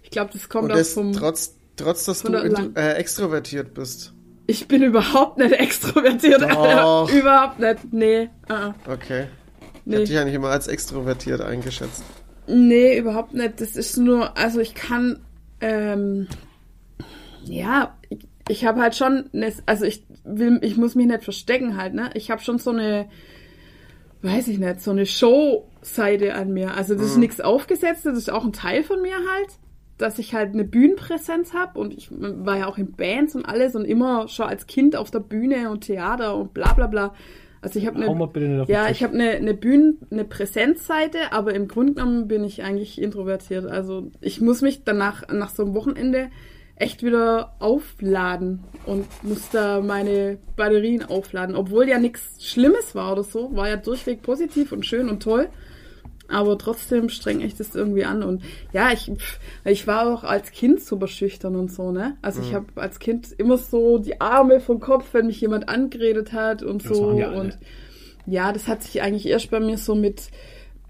Ich 0.01 0.11
glaube, 0.11 0.31
das 0.33 0.49
kommt 0.49 0.71
auch 0.71 0.85
vom. 0.85 1.13
trotz, 1.13 1.54
trotz, 1.75 2.05
dass 2.05 2.21
du 2.23 2.33
äh, 2.33 2.93
extrovertiert 2.93 3.73
bist. 3.73 4.13
Ich 4.47 4.67
bin 4.67 4.83
überhaupt 4.83 5.37
nicht 5.37 5.53
extrovertiert. 5.53 6.41
Doch. 6.41 6.49
Alter. 6.49 7.13
Überhaupt 7.19 7.59
nicht. 7.59 7.93
Nee. 7.93 8.29
Uh 8.49 8.73
Okay. 8.91 9.25
Ich 9.27 9.85
Nee. 9.85 9.95
hätte 9.97 10.05
dich 10.05 10.17
eigentlich 10.19 10.35
immer 10.35 10.49
als 10.49 10.67
extrovertiert 10.67 11.41
eingeschätzt. 11.41 12.03
Nee, 12.47 12.97
überhaupt 12.97 13.33
nicht. 13.33 13.59
Das 13.61 13.75
ist 13.75 13.97
nur, 13.97 14.35
also 14.37 14.59
ich 14.59 14.73
kann, 14.75 15.19
ähm, 15.61 16.27
ja, 17.43 17.95
ich, 18.09 18.27
ich 18.49 18.65
habe 18.65 18.81
halt 18.81 18.95
schon, 18.95 19.29
ne, 19.31 19.51
also 19.65 19.85
ich 19.85 20.03
will, 20.23 20.59
ich 20.61 20.77
muss 20.77 20.95
mich 20.95 21.05
nicht 21.07 21.23
verstecken 21.23 21.77
halt, 21.77 21.93
ne? 21.93 22.09
Ich 22.13 22.29
habe 22.31 22.41
schon 22.41 22.57
so 22.59 22.71
eine, 22.71 23.07
weiß 24.21 24.47
ich 24.47 24.57
nicht, 24.59 24.81
so 24.81 24.91
eine 24.91 25.05
Show-Seite 25.05 26.33
an 26.35 26.51
mir. 26.51 26.73
Also 26.75 26.95
das 26.95 27.05
ist 27.07 27.17
nichts 27.17 27.41
aufgesetzt, 27.41 28.05
das 28.05 28.17
ist 28.17 28.31
auch 28.31 28.43
ein 28.45 28.53
Teil 28.53 28.83
von 28.83 29.01
mir 29.01 29.15
halt, 29.15 29.49
dass 29.97 30.19
ich 30.19 30.33
halt 30.33 30.53
eine 30.53 30.65
Bühnenpräsenz 30.65 31.53
habe 31.53 31.79
und 31.79 31.93
ich 31.93 32.09
war 32.11 32.57
ja 32.57 32.67
auch 32.67 32.77
in 32.77 32.91
Bands 32.91 33.35
und 33.35 33.45
alles 33.45 33.75
und 33.75 33.85
immer 33.85 34.27
schon 34.27 34.47
als 34.47 34.67
Kind 34.67 34.95
auf 34.95 35.11
der 35.11 35.21
Bühne 35.21 35.69
und 35.69 35.81
Theater 35.85 36.35
und 36.35 36.53
bla 36.53 36.73
bla 36.73 36.87
bla. 36.87 37.13
Also 37.61 37.79
ich 37.79 37.87
habe 37.87 37.97
eine 37.97 38.65
ja, 38.67 38.89
ich 38.89 39.03
habe 39.03 39.15
eine, 39.15 39.31
eine 39.31 39.55
Bühnen, 39.55 39.97
eine 40.11 40.23
Präsenzseite, 40.23 41.17
aber 41.31 41.55
im 41.55 41.67
Grunde 41.67 41.93
genommen 41.93 42.27
bin 42.27 42.43
ich 42.43 42.61
eigentlich 42.61 43.01
introvertiert. 43.01 43.65
Also 43.65 44.11
ich 44.21 44.39
muss 44.39 44.61
mich 44.61 44.83
danach, 44.83 45.27
nach 45.29 45.49
so 45.49 45.63
einem 45.63 45.73
Wochenende 45.73 46.29
echt 46.75 47.03
wieder 47.03 47.55
aufladen 47.59 48.63
und 48.85 49.07
muss 49.23 49.49
da 49.49 49.81
meine 49.81 50.37
Batterien 50.55 51.05
aufladen. 51.05 51.55
Obwohl 51.55 51.87
ja 51.87 51.97
nichts 51.97 52.45
Schlimmes 52.45 52.93
war 52.95 53.13
oder 53.13 53.23
so, 53.23 53.55
war 53.55 53.69
ja 53.69 53.77
durchweg 53.77 54.21
positiv 54.21 54.71
und 54.71 54.85
schön 54.85 55.09
und 55.09 55.23
toll. 55.23 55.47
Aber 56.27 56.57
trotzdem 56.57 57.09
streng 57.09 57.41
ich 57.41 57.55
das 57.55 57.75
irgendwie 57.75 58.05
an. 58.05 58.23
Und 58.23 58.43
ja, 58.73 58.91
ich, 58.91 59.11
ich 59.63 59.85
war 59.85 60.11
auch 60.11 60.23
als 60.23 60.51
Kind 60.51 60.81
super 60.81 61.07
schüchtern 61.07 61.55
und 61.55 61.71
so, 61.71 61.91
ne? 61.91 62.17
Also 62.21 62.41
ich 62.41 62.53
habe 62.53 62.65
als 62.75 62.99
Kind 62.99 63.31
immer 63.37 63.57
so 63.57 63.99
die 63.99 64.19
Arme 64.21 64.59
vom 64.59 64.79
Kopf, 64.79 65.13
wenn 65.13 65.27
mich 65.27 65.39
jemand 65.41 65.69
angeredet 65.69 66.33
hat 66.33 66.63
und 66.63 66.83
Das 66.83 66.97
so. 66.97 67.05
Und 67.07 67.57
ja, 68.25 68.51
das 68.51 68.67
hat 68.67 68.83
sich 68.83 69.01
eigentlich 69.01 69.27
erst 69.27 69.51
bei 69.51 69.59
mir 69.59 69.77
so 69.77 69.93
mit, 69.93 70.23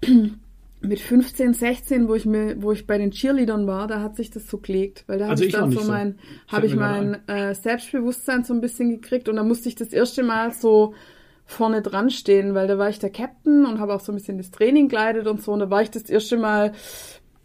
mit 0.80 1.00
15, 1.00 1.54
16, 1.54 2.08
wo 2.08 2.14
ich 2.14 2.24
mir, 2.24 2.62
wo 2.62 2.72
ich 2.72 2.86
bei 2.86 2.96
den 2.96 3.10
Cheerleadern 3.10 3.66
war, 3.66 3.86
da 3.88 4.00
hat 4.00 4.16
sich 4.16 4.30
das 4.30 4.48
so 4.48 4.58
gelegt. 4.58 5.04
Weil 5.06 5.18
da 5.18 5.28
Also 5.28 5.42
habe 5.42 5.46
ich 5.46 5.52
dann 5.52 5.72
so 5.72 5.80
so. 5.80 5.90
mein, 5.92 6.14
Fällt 6.14 6.52
habe 6.52 6.66
ich 6.66 6.74
mein 6.76 7.28
äh, 7.28 7.54
Selbstbewusstsein 7.54 8.44
so 8.44 8.54
ein 8.54 8.60
bisschen 8.60 8.90
gekriegt 8.90 9.28
und 9.28 9.36
da 9.36 9.42
musste 9.42 9.68
ich 9.68 9.74
das 9.74 9.92
erste 9.92 10.22
Mal 10.22 10.52
so 10.52 10.94
vorne 11.46 11.80
dran 11.80 12.10
stehen, 12.10 12.54
weil 12.54 12.66
da 12.66 12.76
war 12.76 12.88
ich 12.88 12.98
der 12.98 13.10
Captain 13.10 13.64
und 13.66 13.78
habe 13.80 13.94
auch 13.94 14.00
so 14.00 14.12
ein 14.12 14.16
bisschen 14.16 14.36
das 14.36 14.50
Training 14.50 14.88
geleitet 14.88 15.26
und 15.26 15.40
so 15.42 15.52
und 15.52 15.60
da 15.60 15.70
war 15.70 15.80
ich 15.82 15.90
das 15.90 16.02
erste 16.10 16.36
Mal, 16.36 16.72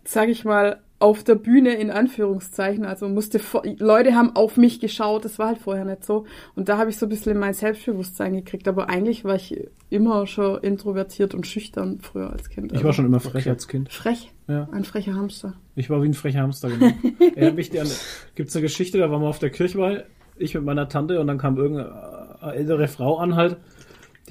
sag 0.03 0.27
ich 0.29 0.43
mal, 0.43 0.81
auf 0.97 1.23
der 1.23 1.33
Bühne 1.33 1.73
in 1.73 1.89
Anführungszeichen, 1.89 2.85
also 2.85 3.09
musste 3.09 3.39
vor, 3.39 3.63
Leute 3.79 4.13
haben 4.13 4.35
auf 4.35 4.55
mich 4.55 4.79
geschaut, 4.79 5.25
das 5.25 5.39
war 5.39 5.47
halt 5.47 5.57
vorher 5.57 5.83
nicht 5.85 6.03
so 6.05 6.25
und 6.55 6.69
da 6.69 6.77
habe 6.77 6.91
ich 6.91 6.97
so 6.97 7.07
ein 7.07 7.09
bisschen 7.09 7.39
mein 7.39 7.53
Selbstbewusstsein 7.55 8.33
gekriegt, 8.35 8.67
aber 8.67 8.87
eigentlich 8.89 9.23
war 9.25 9.35
ich 9.35 9.67
immer 9.89 10.27
schon 10.27 10.59
introvertiert 10.61 11.33
und 11.33 11.47
schüchtern 11.47 11.99
früher 12.01 12.29
als 12.31 12.49
Kind. 12.49 12.67
Ich 12.71 12.73
Also 12.77 12.85
war 12.85 12.93
schon 12.93 13.05
immer 13.07 13.19
frech 13.19 13.49
als 13.49 13.67
Kind. 13.67 13.91
frech, 13.91 14.31
Ja. 14.47 14.67
ein 14.71 14.83
frecher 14.83 15.15
Hamster. 15.15 15.55
Ich 15.75 15.89
war 15.89 16.03
wie 16.03 16.07
ein 16.07 16.13
frecher 16.13 16.41
Hamster, 16.41 16.69
genau. 16.69 16.91
Erinnert 17.35 17.55
mich 17.55 17.81
an, 17.81 17.87
gibt's 18.35 18.55
eine 18.55 18.61
Geschichte, 18.63 18.99
da 18.99 19.09
waren 19.09 19.21
wir 19.23 19.27
auf 19.29 19.39
der 19.39 19.49
Kirchweih, 19.49 20.03
ich 20.37 20.53
mit 20.53 20.63
meiner 20.63 20.87
Tante 20.87 21.19
und 21.19 21.25
dann 21.27 21.39
kam 21.39 21.57
irgendeine 21.57 22.21
ältere 22.53 22.87
Frau 22.87 23.17
an 23.17 23.35
halt, 23.35 23.57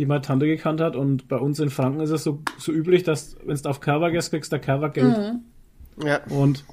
die 0.01 0.07
meine 0.07 0.23
Tante 0.23 0.47
gekannt 0.47 0.81
hat 0.81 0.97
und 0.97 1.29
bei 1.29 1.37
uns 1.37 1.61
in 1.61 1.69
Franken 1.69 2.01
ist 2.01 2.09
es 2.09 2.25
so, 2.25 2.43
so 2.57 2.73
üblich, 2.73 3.03
dass 3.03 3.37
wenn 3.45 3.55
du 3.55 3.69
auf 3.69 3.83
Kerber 3.83 4.11
gehst, 4.11 4.31
kriegst 4.31 4.51
du 4.51 4.59
Kerber 4.59 4.89
Geld. 4.89 5.35
Ja. 6.03 6.21
Und 6.31 6.65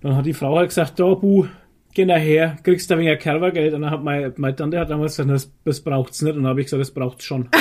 dann 0.00 0.16
hat 0.16 0.24
die 0.24 0.32
Frau 0.32 0.56
halt 0.56 0.70
gesagt, 0.70 0.98
da, 0.98 1.12
Bu, 1.12 1.44
geh 1.92 2.06
nachher, 2.06 2.56
kriegst 2.62 2.90
da 2.90 2.96
weniger 2.96 3.16
Kerbergeld. 3.16 3.74
Und 3.74 3.82
dann 3.82 3.90
hat 3.90 4.02
meine, 4.02 4.32
meine 4.38 4.56
Tante 4.56 4.80
hat 4.80 4.88
damals 4.88 5.18
gesagt, 5.18 5.30
das, 5.30 5.52
das 5.66 5.80
braucht's 5.82 6.22
nicht. 6.22 6.36
Und 6.36 6.44
dann 6.44 6.48
habe 6.48 6.60
ich 6.62 6.68
gesagt, 6.68 6.80
das 6.80 6.90
braucht's 6.90 7.26
schon. 7.26 7.50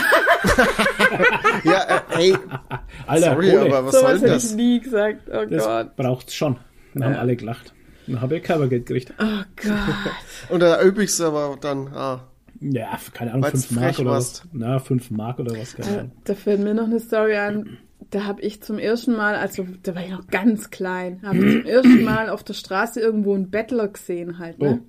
Ja, 1.64 1.84
äh, 1.84 2.02
ey, 2.18 2.38
Alter, 3.08 3.32
sorry, 3.32 3.50
Kohle, 3.52 3.62
aber 3.66 3.86
was 3.86 3.94
so 3.96 4.02
soll 4.02 4.14
hätte 4.14 4.26
ich 4.26 4.32
das? 4.32 4.54
nie 4.56 4.80
gesagt. 4.80 5.22
Oh 5.28 5.46
das 5.50 5.66
Gott. 5.66 5.96
braucht's 5.96 6.36
schon. 6.36 6.58
Dann 6.94 7.06
haben 7.06 7.16
alle 7.16 7.36
gelacht. 7.36 7.74
Dann 8.08 8.22
habe 8.22 8.38
ich 8.38 8.44
Kerbergeld 8.44 8.86
gekriegt. 8.86 9.14
Oh 9.18 9.24
Gott. 9.56 9.74
Und 10.50 10.60
da 10.60 10.82
übigst 10.82 11.20
du 11.20 11.26
aber 11.26 11.58
dann, 11.60 11.88
ah, 11.88 12.22
Ja, 12.72 13.00
keine 13.14 13.32
Ahnung, 13.32 13.44
Weil's 13.44 13.66
5 13.66 13.80
Mark 13.80 14.00
oder 14.00 14.12
warst. 14.12 14.44
was. 14.46 14.50
Na, 14.54 14.80
5 14.80 15.12
Mark 15.12 15.40
oder 15.40 15.58
was, 15.58 15.76
keine 15.76 16.00
Ahnung. 16.00 16.12
Da 16.24 16.34
fällt 16.36 16.60
mir 16.62 16.74
noch 16.74 16.86
eine 16.86 17.00
Story 17.00 17.36
an. 17.36 17.78
Da 18.12 18.26
habe 18.26 18.42
ich 18.42 18.62
zum 18.62 18.78
ersten 18.78 19.14
Mal, 19.16 19.36
also 19.36 19.66
da 19.84 19.96
war 19.96 20.04
ich 20.04 20.12
noch 20.12 20.28
ganz 20.28 20.70
klein, 20.70 21.22
habe 21.24 21.38
ich 21.38 21.64
zum 21.64 21.66
ersten 21.66 22.04
Mal 22.04 22.30
auf 22.30 22.44
der 22.44 22.54
Straße 22.54 23.00
irgendwo 23.00 23.34
einen 23.34 23.50
Bettler 23.50 23.88
gesehen 23.88 24.38
halt. 24.40 24.60
Ne? 24.60 24.82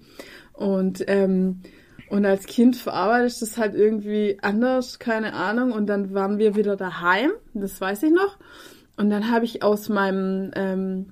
Und 0.52 1.04
ähm, 1.06 1.62
und 2.08 2.24
als 2.24 2.46
Kind 2.46 2.76
verarbeitet 2.76 3.32
ich 3.32 3.40
das 3.40 3.58
halt 3.58 3.74
irgendwie 3.74 4.38
anders, 4.40 4.98
keine 4.98 5.32
Ahnung. 5.34 5.72
Und 5.72 5.86
dann 5.86 6.14
waren 6.14 6.38
wir 6.38 6.54
wieder 6.54 6.76
daheim, 6.76 7.30
das 7.54 7.80
weiß 7.80 8.04
ich 8.04 8.12
noch. 8.12 8.38
Und 8.96 9.10
dann 9.10 9.30
habe 9.30 9.44
ich 9.44 9.62
aus 9.62 9.88
meinem 9.88 10.52
ähm, 10.54 11.06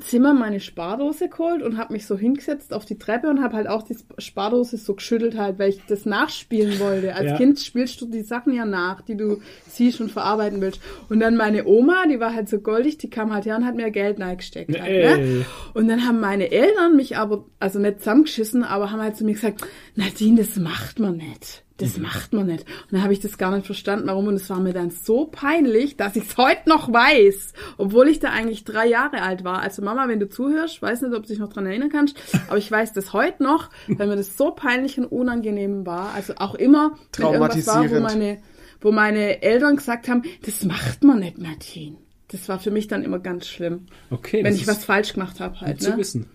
Zimmer 0.00 0.34
meine 0.34 0.58
Spardose 0.58 1.28
geholt 1.28 1.62
und 1.62 1.76
habe 1.78 1.92
mich 1.92 2.06
so 2.06 2.18
hingesetzt 2.18 2.74
auf 2.74 2.84
die 2.84 2.98
Treppe 2.98 3.28
und 3.28 3.40
habe 3.40 3.56
halt 3.56 3.68
auch 3.68 3.84
die 3.84 3.96
Spardose 4.18 4.78
so 4.78 4.94
geschüttelt 4.94 5.38
halt, 5.38 5.60
weil 5.60 5.70
ich 5.70 5.80
das 5.86 6.06
nachspielen 6.06 6.80
wollte. 6.80 7.14
Als 7.14 7.26
Ja. 7.26 7.36
Kind 7.36 7.60
spielst 7.60 8.00
du 8.00 8.06
die 8.06 8.22
Sachen 8.22 8.52
ja 8.52 8.64
nach, 8.64 9.02
die 9.02 9.16
du 9.16 9.40
siehst 9.68 10.00
und 10.00 10.10
verarbeiten 10.10 10.60
willst. 10.60 10.80
Und 11.08 11.20
dann 11.20 11.36
meine 11.36 11.66
Oma, 11.66 12.06
die 12.10 12.18
war 12.18 12.34
halt 12.34 12.48
so 12.48 12.58
goldig, 12.58 12.98
die 12.98 13.10
kam 13.10 13.32
halt 13.32 13.46
her 13.46 13.56
und 13.56 13.64
hat 13.64 13.76
mir 13.76 13.90
Geld 13.92 14.20
reingesteckt. 14.20 14.78
Halt, 14.80 15.20
ne? 15.20 15.44
Und 15.74 15.86
dann 15.88 16.04
haben 16.04 16.18
meine 16.18 16.50
Eltern 16.50 16.96
mich 16.96 17.16
aber, 17.16 17.44
also 17.60 17.78
nicht 17.78 18.00
zusammengeschissen, 18.00 18.64
aber 18.64 18.90
haben 18.90 19.00
halt 19.00 19.16
zu 19.16 19.24
mir 19.24 19.34
gesagt, 19.34 19.62
Nadine, 19.94 20.42
das 20.42 20.56
macht 20.56 20.98
man 20.98 21.16
nicht. 21.16 21.62
Das 21.78 21.98
macht 21.98 22.32
man 22.32 22.46
nicht. 22.46 22.62
Und 22.62 22.92
dann 22.92 23.02
habe 23.02 23.12
ich 23.12 23.20
das 23.20 23.36
gar 23.36 23.54
nicht 23.54 23.66
verstanden, 23.66 24.06
warum. 24.06 24.28
Und 24.28 24.34
es 24.36 24.48
war 24.48 24.60
mir 24.60 24.72
dann 24.72 24.90
so 24.90 25.26
peinlich, 25.26 25.96
dass 25.98 26.16
ich 26.16 26.24
es 26.24 26.36
heute 26.38 26.68
noch 26.68 26.90
weiß, 26.90 27.52
obwohl 27.76 28.08
ich 28.08 28.18
da 28.18 28.30
eigentlich 28.30 28.64
drei 28.64 28.86
Jahre 28.86 29.20
alt 29.20 29.44
war. 29.44 29.60
Also 29.60 29.82
Mama, 29.82 30.08
wenn 30.08 30.18
du 30.18 30.26
zuhörst, 30.28 30.80
weiß 30.80 31.02
nicht, 31.02 31.14
ob 31.14 31.22
du 31.24 31.28
dich 31.28 31.38
noch 31.38 31.52
dran 31.52 31.66
erinnern 31.66 31.90
kannst, 31.90 32.16
aber 32.48 32.56
ich 32.56 32.70
weiß 32.70 32.94
das 32.94 33.12
heute 33.12 33.42
noch, 33.42 33.68
weil 33.88 34.06
mir 34.06 34.16
das 34.16 34.36
so 34.38 34.52
peinlich 34.52 34.98
und 34.98 35.04
unangenehm 35.06 35.84
war. 35.84 36.14
Also 36.14 36.34
auch 36.36 36.54
immer, 36.54 36.92
irgendwas 37.18 37.66
war, 37.66 37.82
wo 37.82 37.88
Traumatisierend. 37.88 38.02
meine, 38.02 38.38
wo 38.80 38.92
meine 38.92 39.42
Eltern 39.42 39.76
gesagt 39.76 40.08
haben, 40.08 40.22
das 40.46 40.64
macht 40.64 41.04
man 41.04 41.18
nicht, 41.20 41.36
Nadine. 41.38 41.98
Das 42.28 42.48
war 42.48 42.58
für 42.58 42.70
mich 42.70 42.88
dann 42.88 43.04
immer 43.04 43.18
ganz 43.20 43.46
schlimm, 43.46 43.86
Okay, 44.10 44.42
wenn 44.42 44.54
ich 44.54 44.66
was 44.66 44.84
falsch 44.84 45.12
gemacht 45.12 45.40
habe 45.40 45.60
halt. 45.60 45.80
zu 45.82 45.90
Ne? 45.90 45.96
wissen. 45.98 46.26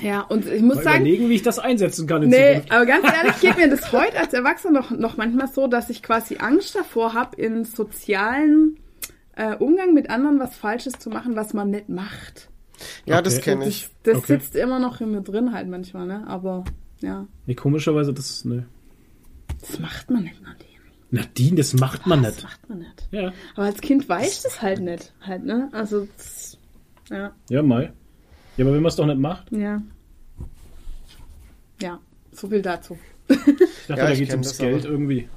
Ja, 0.00 0.20
und 0.22 0.46
ich 0.46 0.60
muss 0.62 0.76
Mal 0.76 0.84
sagen, 0.84 0.96
überlegen, 1.06 1.28
wie 1.30 1.34
ich 1.34 1.42
das 1.42 1.58
einsetzen 1.58 2.06
kann 2.06 2.22
in 2.22 2.28
nee, 2.30 2.54
Zukunft. 2.56 2.72
aber 2.72 2.86
ganz 2.86 3.04
ehrlich, 3.06 3.36
geht 3.40 3.56
mir 3.56 3.68
das 3.70 3.92
heute 3.92 4.18
als 4.18 4.34
Erwachsener 4.34 4.72
noch, 4.80 4.90
noch 4.90 5.16
manchmal 5.16 5.48
so, 5.48 5.66
dass 5.68 5.88
ich 5.90 6.02
quasi 6.02 6.36
Angst 6.36 6.74
davor 6.74 7.14
habe, 7.14 7.40
in 7.40 7.64
sozialen 7.64 8.78
äh, 9.36 9.54
Umgang 9.56 9.94
mit 9.94 10.10
anderen 10.10 10.38
was 10.38 10.54
Falsches 10.54 10.94
zu 10.98 11.08
machen, 11.10 11.34
was 11.36 11.54
man 11.54 11.70
nicht 11.70 11.88
macht. 11.88 12.50
ja, 13.06 13.22
das 13.22 13.34
Okay. 13.36 13.44
kenne 13.52 13.64
Das, 13.64 13.68
ich. 13.68 13.88
das 14.02 14.16
Okay. 14.18 14.34
sitzt 14.34 14.54
immer 14.56 14.78
noch 14.78 15.00
in 15.00 15.12
mir 15.12 15.22
drin 15.22 15.52
halt 15.52 15.68
manchmal, 15.68 16.06
ne? 16.06 16.24
Aber 16.26 16.64
ja, 17.00 17.26
Nee, 17.46 17.54
komischerweise, 17.54 18.12
das, 18.12 18.44
ne. 18.44 18.66
das 19.60 19.78
macht 19.78 20.10
man 20.10 20.24
nicht, 20.24 20.42
Nadine. 20.42 20.66
Nadine, 21.10 21.56
das 21.56 21.72
macht 21.74 22.06
man 22.06 22.22
Das 22.22 22.34
nicht. 22.34 22.44
macht 22.44 22.68
man 22.68 22.78
nicht. 22.80 23.08
Ja. 23.12 23.32
Aber 23.54 23.64
als 23.66 23.80
Kind 23.80 24.08
weiß 24.08 24.36
ich 24.36 24.42
das 24.42 24.60
halt 24.60 24.80
nicht, 24.80 25.14
halt, 25.22 25.44
ne? 25.44 25.68
Also, 25.72 26.06
das, 26.16 26.58
Ja, 27.10 27.32
Ja, 27.48 27.62
Mai. 27.62 27.92
Ja, 28.56 28.64
aber 28.64 28.74
wenn 28.74 28.82
man 28.82 28.88
es 28.88 28.96
doch 28.96 29.06
nicht 29.06 29.18
macht, 29.18 29.50
ja. 29.52 29.82
Ja, 31.80 32.00
so 32.32 32.48
viel 32.48 32.62
dazu. 32.62 32.98
ich 33.28 33.36
dachte, 33.36 33.56
Ja, 33.88 33.96
da 33.96 34.14
geht 34.14 34.28
es 34.28 34.34
ums 34.34 34.48
das 34.48 34.58
Geld 34.58 34.84
aber. 34.84 34.92
irgendwie. 34.92 35.28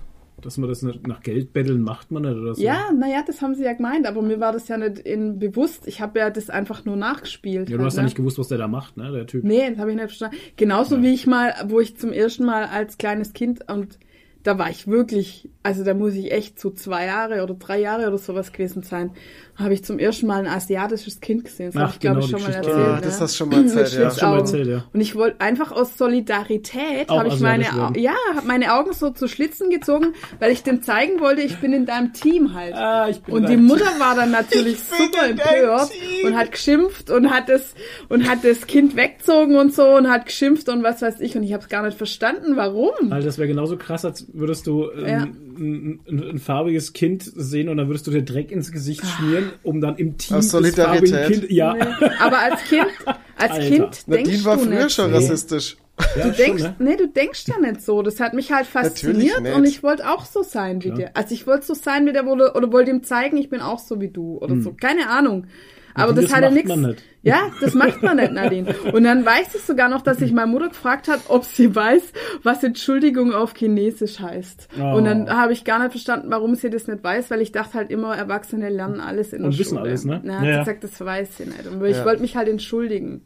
Dass 0.41 0.57
man 0.57 0.69
das 0.69 0.81
nicht 0.83 1.05
nach 1.05 1.21
Geld 1.21 1.51
betteln 1.51 1.81
macht 1.81 2.11
man 2.11 2.21
nicht 2.23 2.37
oder 2.37 2.55
so. 2.55 2.61
Ja, 2.63 2.93
naja, 2.97 3.23
das 3.27 3.41
haben 3.41 3.55
sie 3.55 3.63
ja 3.65 3.73
gemeint, 3.73 4.07
aber 4.07 4.21
mir 4.21 4.39
war 4.39 4.53
das 4.53 4.69
ja 4.69 4.77
nicht 4.77 4.99
in 4.99 5.37
bewusst. 5.37 5.85
Ich 5.85 5.99
habe 5.99 6.19
ja 6.19 6.29
das 6.29 6.49
einfach 6.49 6.85
nur 6.85 6.95
nachgespielt. 6.95 7.69
Ja, 7.69 7.75
du 7.75 7.83
halt, 7.83 7.87
hast 7.87 7.97
ja 7.97 8.03
ne? 8.03 8.05
nicht 8.05 8.15
gewusst, 8.15 8.39
was 8.39 8.47
der 8.47 8.57
da 8.57 8.69
macht, 8.69 8.95
ne, 8.95 9.11
der 9.11 9.27
Typ. 9.27 9.43
Nee, 9.43 9.69
das 9.69 9.79
habe 9.79 9.89
ich 9.91 9.97
nicht 9.97 10.05
verstanden. 10.05 10.37
Genauso 10.55 11.01
wie 11.03 11.13
ich 11.13 11.27
mal, 11.27 11.53
wo 11.67 11.81
ich 11.81 11.97
zum 11.97 12.13
ersten 12.13 12.45
Mal 12.45 12.63
als 12.67 12.97
kleines 12.97 13.33
Kind 13.33 13.69
und 13.69 13.99
da 14.43 14.57
war 14.57 14.69
ich 14.69 14.87
wirklich, 14.87 15.49
also 15.63 15.83
da 15.83 15.93
muss 15.93 16.13
ich 16.13 16.31
echt 16.31 16.57
so 16.57 16.69
zwei 16.69 17.05
Jahre 17.07 17.43
oder 17.43 17.55
drei 17.55 17.81
Jahre 17.81 18.07
oder 18.07 18.17
sowas 18.17 18.53
gewesen 18.53 18.83
sein, 18.83 19.11
habe 19.59 19.73
ich 19.73 19.83
zum 19.83 19.99
ersten 19.99 20.25
Mal 20.25 20.39
ein 20.39 20.47
asiatisches 20.47 21.19
Kind 21.19 21.43
gesehen. 21.43 21.71
Das 21.73 21.81
habe 21.81 21.91
ich, 21.93 21.99
glaube 21.99 22.21
genau, 22.21 22.25
ich, 22.25 22.31
schon 22.31 22.41
mal 22.41 22.55
erzählt. 22.55 22.75
Ah, 22.75 22.95
ne? 22.95 23.01
das 23.03 23.21
hast 23.21 23.33
du 23.33 23.37
schon 23.37 23.49
mal 23.49 23.63
erzählt, 23.63 23.93
ja. 23.93 24.05
Hast 24.05 24.15
du 24.15 24.19
schon 24.21 24.29
mal 24.29 24.39
erzählt, 24.39 24.67
ja. 24.67 24.85
Und 24.93 25.01
ich 25.01 25.15
wollte 25.15 25.41
einfach 25.41 25.71
aus 25.71 25.97
Solidarität, 25.97 27.09
habe 27.09 27.27
ich 27.27 27.39
meine, 27.41 27.65
werden. 27.65 27.95
Ja, 27.95 28.15
habe 28.35 28.47
meine 28.47 28.73
Augen 28.73 28.93
so 28.93 29.09
zu 29.09 29.27
Schlitzen 29.27 29.69
gezogen, 29.69 30.13
weil 30.39 30.51
ich 30.51 30.63
dem 30.63 30.81
zeigen 30.81 31.19
wollte, 31.19 31.41
ich 31.41 31.57
bin 31.57 31.73
in 31.73 31.85
deinem 31.85 32.13
Team 32.13 32.53
halt. 32.53 32.73
Ah, 32.73 33.09
ich 33.09 33.21
bin 33.21 33.35
und 33.35 33.49
die 33.49 33.57
Mutter 33.57 33.99
war 33.99 34.15
dann 34.15 34.31
natürlich 34.39 34.79
super 34.79 35.27
empört 35.27 35.91
und 36.23 36.37
hat 36.37 36.51
geschimpft 36.53 37.09
und 37.09 37.29
hat 37.29 37.49
das 37.49 37.73
und 38.07 38.29
hat 38.29 38.43
das 38.43 38.65
Kind 38.65 38.95
weggezogen 38.95 39.57
und 39.57 39.73
so 39.73 39.87
und 39.95 40.09
hat 40.09 40.25
geschimpft 40.25 40.69
und 40.69 40.83
was 40.83 41.01
weiß 41.01 41.19
ich 41.19 41.35
und 41.35 41.43
ich 41.43 41.51
habe 41.51 41.63
es 41.63 41.69
gar 41.69 41.83
nicht 41.83 41.97
verstanden, 41.97 42.55
warum. 42.55 43.11
Alter, 43.11 43.25
das 43.25 43.37
wäre 43.37 43.49
genauso 43.49 43.75
krass, 43.75 44.05
als 44.05 44.25
würdest 44.33 44.67
du 44.67 44.89
ähm, 44.91 45.07
Ja. 45.07 45.27
Ein, 45.59 45.99
ein, 46.09 46.29
ein 46.31 46.39
farbiges 46.39 46.93
Kind 46.93 47.23
sehen 47.23 47.69
und 47.69 47.77
dann 47.77 47.87
würdest 47.87 48.07
du 48.07 48.11
dir 48.11 48.23
Dreck 48.23 48.51
ins 48.51 48.71
Gesicht 48.71 49.05
schmieren, 49.05 49.51
um 49.63 49.81
dann 49.81 49.97
im 49.97 50.17
Team 50.17 50.37
Aus 50.37 50.45
des 50.45 50.51
Solidarität. 50.51 51.09
farbigen 51.09 51.41
Kind, 51.41 51.51
ja, 51.51 51.73
Nee. 51.73 52.09
Aber 52.19 52.39
als 52.39 52.63
Kind, 52.63 52.87
als 53.35 53.51
Alter. 53.51 53.67
Kind 53.67 53.79
denkst 53.81 54.03
Nadine 54.07 54.45
war 54.45 54.57
du 54.57 54.63
früher 54.63 54.83
nicht. 54.85 54.95
schon 54.95 55.11
Nee. 55.11 55.17
rassistisch. 55.17 55.77
ja 56.17 56.23
Du 56.29 56.31
denkst, 56.31 56.63
schon, 56.63 56.71
ne? 56.71 56.75
nee, 56.91 56.95
du 56.95 57.07
denkst 57.09 57.45
ja 57.47 57.59
nicht 57.59 57.81
so. 57.81 58.01
Das 58.01 58.19
hat 58.19 58.33
mich 58.33 58.51
halt 58.51 58.65
fasziniert 58.67 59.41
und 59.55 59.65
ich 59.65 59.83
wollte 59.83 60.09
auch 60.09 60.25
so 60.25 60.43
sein 60.43 60.79
wie 60.83 60.87
Klar. 60.87 60.97
der. 60.97 61.17
Also 61.17 61.33
ich 61.35 61.45
wollte 61.45 61.65
so 61.65 61.73
sein 61.73 62.05
wie 62.05 62.13
der 62.13 62.25
oder, 62.25 62.55
oder 62.55 62.71
wollte 62.71 62.91
ihm 62.91 63.03
zeigen, 63.03 63.37
ich 63.37 63.49
bin 63.49 63.59
auch 63.59 63.79
so 63.79 63.99
wie 64.01 64.09
du 64.09 64.37
oder 64.37 64.59
so. 64.61 64.73
Keine 64.73 65.09
Ahnung. 65.09 65.45
Aber 65.93 66.13
das, 66.13 66.25
das 66.25 66.33
hatte 66.33 66.45
macht 66.45 66.53
nichts. 66.55 66.69
man 66.69 66.81
nicht. 66.81 67.03
Ja, 67.23 67.51
das 67.61 67.73
macht 67.73 68.01
man 68.01 68.17
nicht, 68.17 68.31
Nadine. 68.31 68.73
Und 68.93 69.03
dann 69.03 69.25
weiß 69.25 69.53
ich 69.55 69.61
sogar 69.63 69.89
noch, 69.89 70.01
dass 70.01 70.17
sich 70.19 70.31
meine 70.31 70.47
Mutter 70.51 70.69
gefragt 70.69 71.07
hat, 71.07 71.21
ob 71.27 71.43
sie 71.43 71.75
weiß, 71.75 72.01
was 72.43 72.63
Entschuldigung 72.63 73.33
auf 73.33 73.53
Chinesisch 73.55 74.19
heißt. 74.19 74.69
Oh. 74.79 74.95
Und 74.97 75.05
dann 75.05 75.29
habe 75.29 75.51
ich 75.51 75.65
gar 75.65 75.79
nicht 75.79 75.91
verstanden, 75.91 76.27
warum 76.31 76.55
sie 76.55 76.69
das 76.69 76.87
nicht 76.87 77.03
weiß, 77.03 77.29
weil 77.31 77.41
ich 77.41 77.51
dachte 77.51 77.73
halt 77.73 77.89
immer, 77.91 78.15
Erwachsene 78.15 78.69
lernen 78.69 79.01
alles 79.01 79.33
in 79.33 79.43
Und 79.43 79.51
der 79.51 79.59
wissen 79.59 79.77
Schule. 79.77 79.89
alles, 79.89 80.05
ne? 80.05 80.21
Na, 80.23 80.43
Ja, 80.43 80.43
ja. 80.43 80.51
sie 80.53 80.59
gesagt, 80.59 80.83
das 80.85 80.99
weiß 81.01 81.37
sie 81.37 81.45
nicht. 81.45 81.67
Und 81.67 81.83
ich 81.85 81.97
Ja. 81.97 82.05
wollte 82.05 82.21
mich 82.21 82.35
halt 82.37 82.47
entschuldigen. 82.47 83.21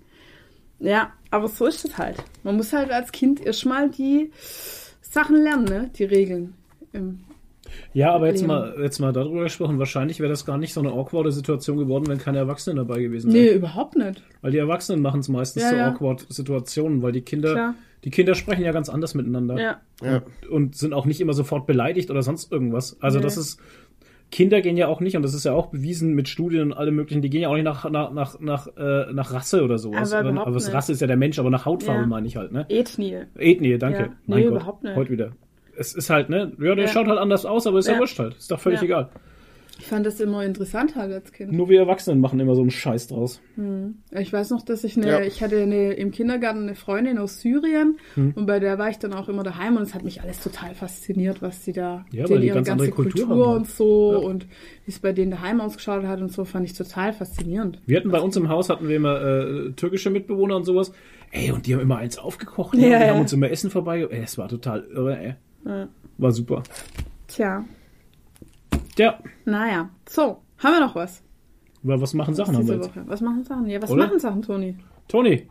Ja, 0.80 1.12
aber 1.30 1.48
so 1.48 1.66
ist 1.68 1.86
es 1.86 1.98
halt. 1.98 2.18
Man 2.44 2.56
muss 2.58 2.74
halt 2.74 2.92
als 2.92 3.12
Kind 3.12 3.46
erstmal 3.46 3.90
die 3.90 4.32
Sachen 5.02 5.42
lernen, 5.42 5.66
ne? 5.66 5.92
Die 5.98 6.04
Regeln. 6.06 6.56
Ähm, 6.94 7.20
Ja, 7.94 8.12
aber 8.14 8.28
jetzt 8.28 8.46
mal, 8.46 8.76
jetzt 8.82 9.00
mal 9.00 9.14
darüber 9.14 9.44
gesprochen, 9.44 9.78
wahrscheinlich 9.80 10.20
wäre 10.20 10.30
das 10.30 10.46
gar 10.46 10.58
nicht 10.58 10.74
so 10.74 10.80
eine 10.82 10.92
awkwarde 10.92 11.32
Situation 11.32 11.78
geworden, 11.78 12.06
wenn 12.08 12.18
keine 12.18 12.40
Erwachsenen 12.40 12.78
dabei 12.78 13.02
gewesen 13.02 13.32
wären. 13.34 13.44
nee, 13.46 13.52
überhaupt 13.54 13.96
nicht. 13.96 14.22
Weil 14.42 14.52
die 14.52 14.58
Erwachsenen 14.58 15.02
machen 15.02 15.20
es 15.20 15.30
meistens 15.30 15.64
Ja, 15.64 15.70
zu 15.70 15.76
ja. 15.78 15.88
awkward 15.90 16.26
Situationen, 16.30 17.02
weil 17.02 17.12
die 17.12 17.22
Kinder, 17.22 17.52
Klar. 17.54 17.76
die 18.04 18.10
Kinder 18.10 18.36
sprechen 18.36 18.64
ja 18.64 18.72
ganz 18.72 18.90
anders 18.90 19.14
miteinander. 19.16 19.60
Ja. 19.60 19.82
Ja. 20.04 20.22
und 20.50 20.76
sind 20.76 20.94
auch 20.94 21.06
nicht 21.06 21.22
immer 21.22 21.34
sofort 21.34 21.68
beleidigt 21.68 22.10
oder 22.12 22.22
sonst 22.24 22.52
irgendwas. 22.52 22.98
Also 23.02 23.20
Nee. 23.20 23.24
das 23.24 23.38
ist 23.38 23.60
Kinder 24.32 24.62
gehen 24.62 24.78
ja 24.78 24.88
auch 24.88 25.00
nicht 25.00 25.16
und 25.16 25.22
das 25.22 25.36
ist 25.36 25.44
ja 25.46 25.54
auch 25.54 25.68
bewiesen 25.68 26.16
mit 26.16 26.28
Studien 26.28 26.64
und 26.64 26.74
allem 26.74 26.96
möglichen. 26.96 27.22
Die 27.22 27.30
gehen 27.30 27.42
ja 27.44 27.50
auch 27.50 27.54
nicht 27.54 27.66
nach 27.66 27.88
nach 27.92 28.12
nach 28.12 28.40
nach, 28.40 28.66
äh, 28.78 29.14
nach 29.14 29.32
Rasse 29.32 29.64
oder 29.64 29.78
sowas. 29.78 30.12
Aber 30.12 30.32
oder, 30.32 30.48
aber. 30.48 30.74
Rasse 30.74 30.92
ist 30.92 31.02
ja 31.02 31.06
der 31.08 31.18
Mensch, 31.18 31.38
aber 31.38 31.52
nach 31.52 31.66
Hautfarbe 31.68 32.02
Ja. 32.02 32.08
meine 32.08 32.26
ich 32.26 32.36
halt. 32.36 32.52
Ne? 32.52 32.66
Ethnie. 32.68 33.16
Ethnie, 33.38 33.78
danke. 33.78 34.00
Ja. 34.00 34.10
Mein 34.26 34.40
Nee, 34.40 34.44
Gott, 34.46 34.52
überhaupt 34.56 34.84
nicht. 34.84 34.96
heute 34.96 35.12
wieder. 35.12 35.32
Es 35.78 35.94
ist 35.96 36.10
halt 36.10 36.30
ne, 36.30 36.52
ja, 36.60 36.76
der 36.76 36.86
Ja. 36.86 36.92
schaut 36.92 37.08
halt 37.08 37.20
anders 37.20 37.46
aus, 37.46 37.66
aber 37.68 37.80
ist 37.80 37.88
ja, 37.88 37.94
Ja. 37.94 38.00
wurscht 38.00 38.20
halt. 38.20 38.36
Ist 38.36 38.52
doch 38.52 38.60
völlig 38.60 38.80
Ja. 38.82 38.86
egal. 38.86 39.10
Ich 39.80 39.88
fand 39.88 40.06
das 40.06 40.20
immer 40.22 40.46
interessant 40.46 40.96
halt 40.96 41.12
als 41.12 41.34
Kind. 41.34 41.52
Nur 41.52 41.68
wir 41.68 41.80
Erwachsenen 41.80 42.22
machen 42.22 42.40
immer 42.40 42.54
so 42.54 42.62
einen 42.62 42.70
Scheiß 42.70 43.08
draus. 43.08 43.42
Ich 44.12 44.32
weiß 44.32 44.52
noch, 44.52 44.62
dass 44.62 44.84
ich 44.84 44.96
eine, 44.98 45.08
Ja. 45.08 45.20
ich 45.22 45.42
hatte 45.42 45.60
eine, 45.64 45.94
im 45.94 46.12
Kindergarten 46.12 46.62
eine 46.62 46.76
Freundin 46.76 47.18
aus 47.18 47.42
Syrien 47.42 47.98
Hm. 48.14 48.34
und 48.36 48.46
bei 48.46 48.60
der 48.60 48.78
war 48.78 48.90
ich 48.92 49.00
dann 49.00 49.14
auch 49.14 49.30
immer 49.30 49.42
daheim 49.42 49.76
und 49.76 49.82
es 49.84 49.96
hat 49.96 50.04
mich 50.04 50.22
alles 50.22 50.42
total 50.42 50.76
fasziniert, 50.76 51.42
was 51.42 51.66
sie 51.66 51.74
da, 51.74 52.06
Ja, 52.12 52.26
denen 52.26 52.30
weil 52.30 52.40
die 52.42 52.48
ihre 52.48 52.56
ganz 52.58 52.68
ganze 52.68 52.84
andere 52.84 52.96
Kultur 52.96 53.26
Kultur, 53.26 53.36
haben 53.46 53.50
halt. 53.50 53.60
und 53.62 53.68
so 53.68 54.12
Ja. 54.14 54.18
und 54.20 54.44
wie 54.86 54.92
es 54.92 55.00
bei 55.00 55.12
denen 55.12 55.32
daheim 55.32 55.60
ausgeschaut 55.60 56.04
hat 56.06 56.22
und 56.22 56.32
so, 56.32 56.46
fand 56.46 56.66
ich 56.66 56.74
total 56.78 57.12
faszinierend. 57.12 57.80
Wir 57.88 57.98
hatten 57.98 58.12
bei 58.12 58.20
uns 58.22 58.38
im 58.38 58.50
Haus 58.50 58.70
hatten 58.70 58.88
wir 58.88 58.96
immer 58.96 59.22
äh, 59.22 59.72
türkische 59.72 60.12
Mitbewohner 60.12 60.56
und 60.56 60.66
sowas. 60.66 60.94
Ey, 61.32 61.52
und 61.52 61.66
die 61.66 61.74
haben 61.74 61.82
immer 61.82 61.98
eins 61.98 62.20
aufgekocht. 62.20 62.76
Ja, 62.78 62.88
Ja, 62.88 63.00
die 63.00 63.06
ja. 63.06 63.10
haben 63.16 63.22
uns 63.22 63.34
immer 63.34 63.50
Essen 63.50 63.72
vorbei. 63.72 64.08
Ey, 64.08 64.22
es 64.24 64.38
war 64.38 64.48
total 64.48 64.84
irre, 64.94 65.18
ey. 65.18 65.34
Ja. 65.66 65.88
War 66.18 66.32
super. 66.32 66.64
Tja, 67.28 67.64
Ja, 68.98 69.20
naja. 69.46 69.90
So, 70.08 70.42
haben 70.60 70.74
wir 70.74 70.80
noch 70.82 70.96
was? 70.96 71.22
aber 71.84 72.00
was 72.00 72.14
machen 72.14 72.34
Sachen 72.36 72.56
haben 72.56 72.68
wir 72.68 72.76
jetzt? 72.76 72.90
Woche? 72.96 73.04
Was 73.08 73.22
machen 73.22 73.44
Sachen? 73.44 73.66
Ja, 73.68 73.82
was 73.82 73.90
Oder? 73.92 74.06
machen 74.08 74.20
Sachen, 74.20 74.42
Toni? 74.42 74.78
Toni, 75.08 75.48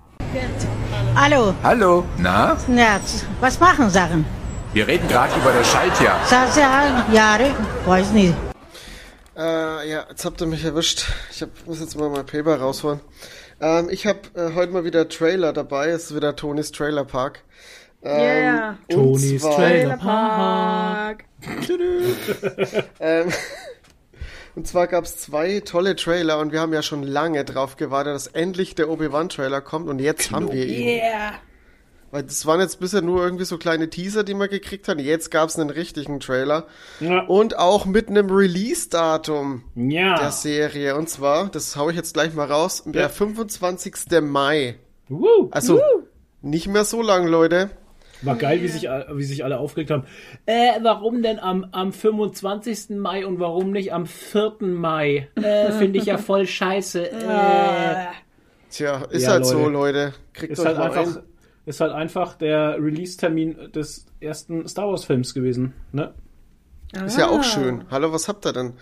Hallo, 1.15 1.55
Hallo, 1.63 2.05
na? 2.19 2.57
ja, 2.75 2.99
was 3.41 3.61
machen 3.61 3.91
Sachen? 3.91 4.25
Wir 4.73 4.87
reden 4.87 5.07
gerade 5.09 5.39
über 5.39 5.53
das 5.53 5.71
Schaltjahr. 5.71 6.19
Sasa, 6.25 7.05
Jahre, 7.13 7.51
weiß 7.85 8.13
nicht. 8.13 8.35
Äh, 9.37 9.91
ja, 9.91 10.05
jetzt 10.09 10.25
habt 10.25 10.41
ihr 10.41 10.47
mich 10.47 10.65
erwischt. 10.65 11.05
Ich 11.31 11.43
hab, 11.43 11.51
muss 11.67 11.81
jetzt 11.81 11.99
mal 11.99 12.09
mein 12.09 12.25
Paper 12.25 12.59
rausholen. 12.61 13.01
Ähm, 13.61 13.89
ich 13.91 14.07
habe 14.07 14.21
äh, 14.35 14.55
heute 14.55 14.73
mal 14.73 14.85
wieder 14.85 15.07
Trailer 15.09 15.53
dabei. 15.53 15.89
Es 15.89 16.05
ist 16.11 16.17
wieder 16.17 16.35
Tonys 16.35 16.73
Trailer 16.73 17.05
Park. 17.05 17.41
Ähm, 18.05 18.20
Yeah. 18.20 18.78
und 18.90 18.94
Tonys 19.14 19.42
Trailer. 19.42 19.96
Park. 19.96 21.24
Ähm, 23.00 23.28
und 24.55 24.66
zwar 24.66 24.86
gab 24.86 25.05
es 25.05 25.16
zwei 25.18 25.61
tolle 25.61 25.96
Trailer 25.96 26.38
und 26.38 26.53
wir 26.53 26.61
haben 26.61 26.72
ja 26.72 26.82
schon 26.82 27.03
lange 27.03 27.44
drauf 27.44 27.76
gewartet, 27.76 28.14
dass 28.14 28.26
endlich 28.28 28.74
der 28.74 28.90
Obi-Wan-Trailer 28.90 29.61
kommt 29.61 29.88
und 29.88 29.98
jetzt 29.98 30.30
haben 30.30 30.53
wir 30.53 30.66
ihn. 30.66 30.86
Yeah. 30.98 31.32
Weil 32.11 32.24
das 32.24 32.44
waren 32.44 32.61
jetzt 32.61 32.78
bisher 32.78 33.00
nur 33.00 33.22
irgendwie 33.24 33.46
so 33.46 33.57
kleine 33.57 33.88
Teaser, 33.88 34.22
die 34.22 34.34
wir 34.34 34.48
gekriegt 34.48 34.86
haben. 34.88 34.98
Jetzt 35.00 35.30
gab 35.30 35.48
es 35.48 35.59
einen 35.59 35.70
richtigen 35.70 36.20
Trailer 36.20 36.66
Ja. 37.00 37.22
und 37.22 37.59
auch 37.59 37.86
mit 37.86 38.09
einem 38.09 38.28
Release-Datum 38.30 39.64
Ja. 39.74 40.18
der 40.18 40.30
Serie. 40.30 40.94
Und 40.96 41.09
zwar, 41.09 41.48
das 41.48 41.74
hau 41.76 41.88
ich 41.88 41.96
jetzt 41.96 42.12
gleich 42.12 42.34
mal 42.34 42.46
raus, 42.50 42.82
der 42.84 43.03
Ja. 43.03 43.09
25. 43.09 44.20
Mai. 44.20 44.76
Woo. 45.09 45.48
Also 45.50 45.80
nicht 46.42 46.68
mehr 46.68 46.84
so 46.84 47.00
lang, 47.00 47.26
Leute. 47.26 47.70
War 48.23 48.37
geil, 48.37 48.61
wie 48.62 48.68
sich, 48.68 48.83
wie 48.85 49.25
sich 49.25 49.45
alle 49.45 49.59
aufgeregt 49.59 49.91
haben. 49.91 50.05
Äh, 50.47 50.73
warum 50.83 51.23
denn 51.23 51.39
am, 51.39 51.66
am 51.73 51.93
25. 51.93 52.91
Mai 52.91 53.27
und 53.27 53.41
warum 53.41 53.70
nicht 53.73 53.93
am 53.93 54.07
4. 54.07 54.57
Mai? 54.61 55.29
Äh, 55.37 55.73
finde 55.79 55.99
ich 55.99 56.07
ja 56.07 56.18
voll 56.18 56.47
scheiße. 56.47 57.11
Äh. 57.11 58.07
Tja, 58.70 59.03
ist 59.11 59.25
Ja, 59.25 59.31
halt 59.33 59.47
so, 59.47 59.59
Leute. 59.59 59.73
Leute. 59.73 60.14
Kriegt 60.33 60.53
Ist 60.53 60.61
euch 60.61 60.66
halt 60.66 60.79
mal 60.79 60.93
einfach, 60.93 61.16
ein. 61.16 61.23
ist 61.66 61.81
halt 61.81 61.93
einfach 61.93 62.35
der 62.35 62.77
Release-Termin 62.83 63.73
des 63.75 64.07
ersten 64.20 64.66
Star 64.68 64.89
Wars-Films 64.89 65.35
gewesen. 65.35 65.75
Ne? 65.93 66.12
Ist 67.05 67.18
ja 67.18 67.29
auch 67.29 67.43
schön. 67.43 67.85
Hallo, 67.91 68.12
was 68.12 68.29
habt 68.29 68.47
ihr 68.47 68.53
denn? 68.53 68.75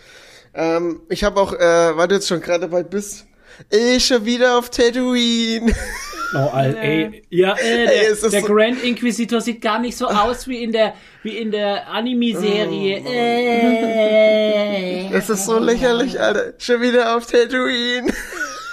Ähm, 0.52 1.00
ich 1.08 1.22
habe 1.24 1.40
auch, 1.40 1.52
äh, 1.52 1.96
weil 1.96 2.08
du 2.08 2.16
jetzt 2.16 2.26
schon 2.28 2.40
gerade 2.40 2.60
dabei 2.68 2.82
bist, 2.82 3.26
ich 3.68 4.04
schon 4.04 4.24
wieder 4.24 4.58
auf 4.58 4.70
Tatooine. 4.70 5.72
Oh, 6.32 6.48
Alter, 6.52 6.80
ey. 6.80 7.24
Ja, 7.30 7.54
äh, 7.56 7.86
der, 7.86 8.02
Ey, 8.02 8.06
der 8.06 8.14
so- 8.14 8.30
Grand 8.46 8.84
Inquisitor 8.84 9.40
sieht 9.40 9.60
gar 9.60 9.80
nicht 9.80 9.96
so 9.98 10.06
aus 10.06 10.46
wie 10.46 10.62
in 10.62 10.70
der, 10.70 10.94
wie 11.24 11.36
in 11.36 11.50
der 11.50 11.88
Anime-Serie. 11.88 13.02
Äh. 13.04 15.08
Es 15.12 15.28
ist 15.28 15.46
so 15.46 15.58
lächerlich, 15.58 16.20
Alter. 16.20 16.52
Schon 16.58 16.82
wieder 16.82 17.16
auf 17.16 17.26
Tatooine. 17.26 18.12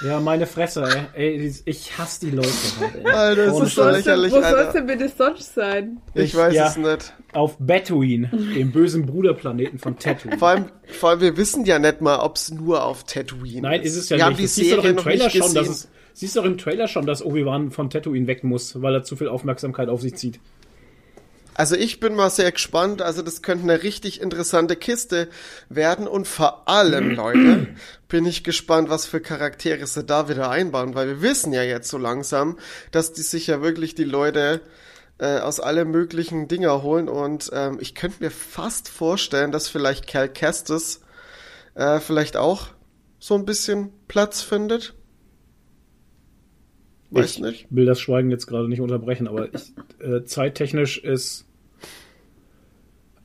Ja, 0.03 0.19
meine 0.19 0.45
Fresse, 0.45 0.83
ey. 1.15 1.37
ey 1.37 1.53
ich 1.65 1.97
hasse 1.97 2.27
die 2.27 2.31
Leute 2.31 2.49
halt, 2.79 2.95
ey. 2.95 3.11
Alter, 3.11 3.45
das 3.47 3.59
ist 3.61 3.75
so 3.75 3.89
lächerlich, 3.89 4.31
Wo 4.31 4.35
soll 4.35 4.43
es 4.43 4.53
Alter. 4.53 4.73
denn 4.73 4.85
bitte 4.87 5.09
sonst 5.09 5.55
sein? 5.55 6.01
Ich 6.13 6.35
weiß 6.35 6.53
ja. 6.53 6.67
es 6.67 6.77
nicht. 6.77 7.13
Auf 7.33 7.57
Tatooine, 7.65 8.29
dem 8.31 8.71
bösen 8.71 9.05
Bruderplaneten 9.05 9.79
von 9.79 9.97
Tatooine. 9.97 10.37
Vor 10.37 10.47
allem, 10.49 10.65
vor 10.85 11.09
allem, 11.09 11.21
wir 11.21 11.37
wissen 11.37 11.65
ja 11.65 11.79
nicht 11.79 12.01
mal, 12.01 12.19
ob 12.19 12.35
es 12.35 12.51
nur 12.51 12.83
auf 12.83 13.03
Tatooine 13.05 13.61
Nein, 13.61 13.81
ist 13.81 13.95
es 13.95 14.09
ja 14.09 14.17
wir 14.17 14.25
nicht. 14.25 14.25
haben 14.25 14.37
die 14.37 14.43
Das 14.43 14.55
siehst 14.55 14.71
du 14.71 14.75
doch 14.75 14.83
Serie 14.83 14.89
im 14.91 14.95
noch 14.97 15.03
Trailer 15.03 15.25
nicht 15.25 15.37
schon, 15.37 15.53
dass 15.53 15.67
es, 15.67 15.89
siehst 16.13 16.35
du 16.35 16.39
doch 16.41 16.47
im 16.47 16.57
Trailer 16.57 16.87
schon, 16.87 17.05
dass 17.05 17.25
Obi-Wan 17.25 17.71
von 17.71 17.89
Tatooine 17.89 18.27
weg 18.27 18.43
muss, 18.43 18.81
weil 18.81 18.93
er 18.93 19.03
zu 19.03 19.15
viel 19.15 19.27
Aufmerksamkeit 19.27 19.89
auf 19.89 20.01
sich 20.01 20.15
zieht. 20.15 20.39
Also 21.57 21.75
ich 21.75 21.99
bin 21.99 22.13
mal 22.13 22.29
sehr 22.29 22.51
gespannt. 22.51 23.01
Also 23.01 23.23
das 23.23 23.41
könnte 23.41 23.63
eine 23.63 23.81
richtig 23.81 24.21
interessante 24.21 24.75
Kiste 24.75 25.27
werden. 25.69 26.07
Und 26.07 26.27
vor 26.27 26.69
allem, 26.69 27.15
Leute, 27.15 27.69
bin 28.07 28.27
ich 28.27 28.43
gespannt, 28.43 28.91
was 28.91 29.07
für 29.07 29.19
Charaktere 29.19 29.87
sie 29.87 30.03
da 30.03 30.29
wieder 30.29 30.51
einbauen. 30.51 30.93
Weil 30.93 31.07
wir 31.07 31.21
wissen 31.23 31.51
ja 31.53 31.63
jetzt 31.63 31.89
so 31.89 31.97
langsam, 31.97 32.59
dass 32.91 33.11
die 33.11 33.23
sich 33.23 33.47
ja 33.47 33.63
wirklich 33.63 33.95
die 33.95 34.03
Leute 34.03 34.61
äh, 35.17 35.39
aus 35.39 35.59
alle 35.59 35.83
möglichen 35.83 36.47
Dinger 36.47 36.83
holen. 36.83 37.09
Und 37.09 37.49
ähm, 37.51 37.79
ich 37.81 37.95
könnte 37.95 38.23
mir 38.23 38.31
fast 38.31 38.87
vorstellen, 38.87 39.51
dass 39.51 39.67
vielleicht 39.67 40.05
Cal 40.05 40.29
Kestis 40.29 41.01
äh, 41.73 41.99
vielleicht 41.99 42.37
auch 42.37 42.67
so 43.17 43.33
ein 43.33 43.45
bisschen 43.45 43.89
Platz 44.07 44.43
findet. 44.43 44.93
Weiß 47.09 47.31
ich 47.31 47.39
nicht. 47.39 47.67
will 47.71 47.85
das 47.85 47.99
Schweigen 47.99 48.29
jetzt 48.29 48.45
gerade 48.45 48.69
nicht 48.69 48.81
unterbrechen, 48.81 49.27
aber 49.27 49.51
ich, 49.51 49.73
äh, 49.99 50.23
zeittechnisch 50.25 50.99
ist 50.99 51.46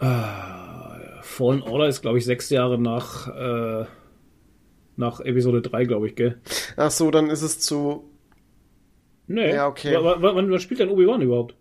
äh, 0.02 1.22
Fallen 1.22 1.62
Order 1.62 1.88
ist, 1.88 2.02
glaube 2.02 2.18
ich, 2.18 2.24
sechs 2.24 2.50
Jahre 2.50 2.78
nach, 2.78 3.28
äh, 3.28 3.86
nach 4.96 5.20
Episode 5.20 5.62
3, 5.62 5.84
glaube 5.84 6.08
ich, 6.08 6.16
gell? 6.16 6.40
Ach 6.76 6.90
so, 6.90 7.10
dann 7.10 7.30
ist 7.30 7.42
es 7.42 7.60
zu. 7.60 8.04
Nee. 9.26 9.54
Ja, 9.54 9.68
okay. 9.68 9.92
W 9.94 10.02
wann, 10.18 10.50
wann 10.50 10.60
spielt 10.60 10.80
denn 10.80 10.90
Obi-Wan 10.90 11.22
überhaupt? 11.22 11.54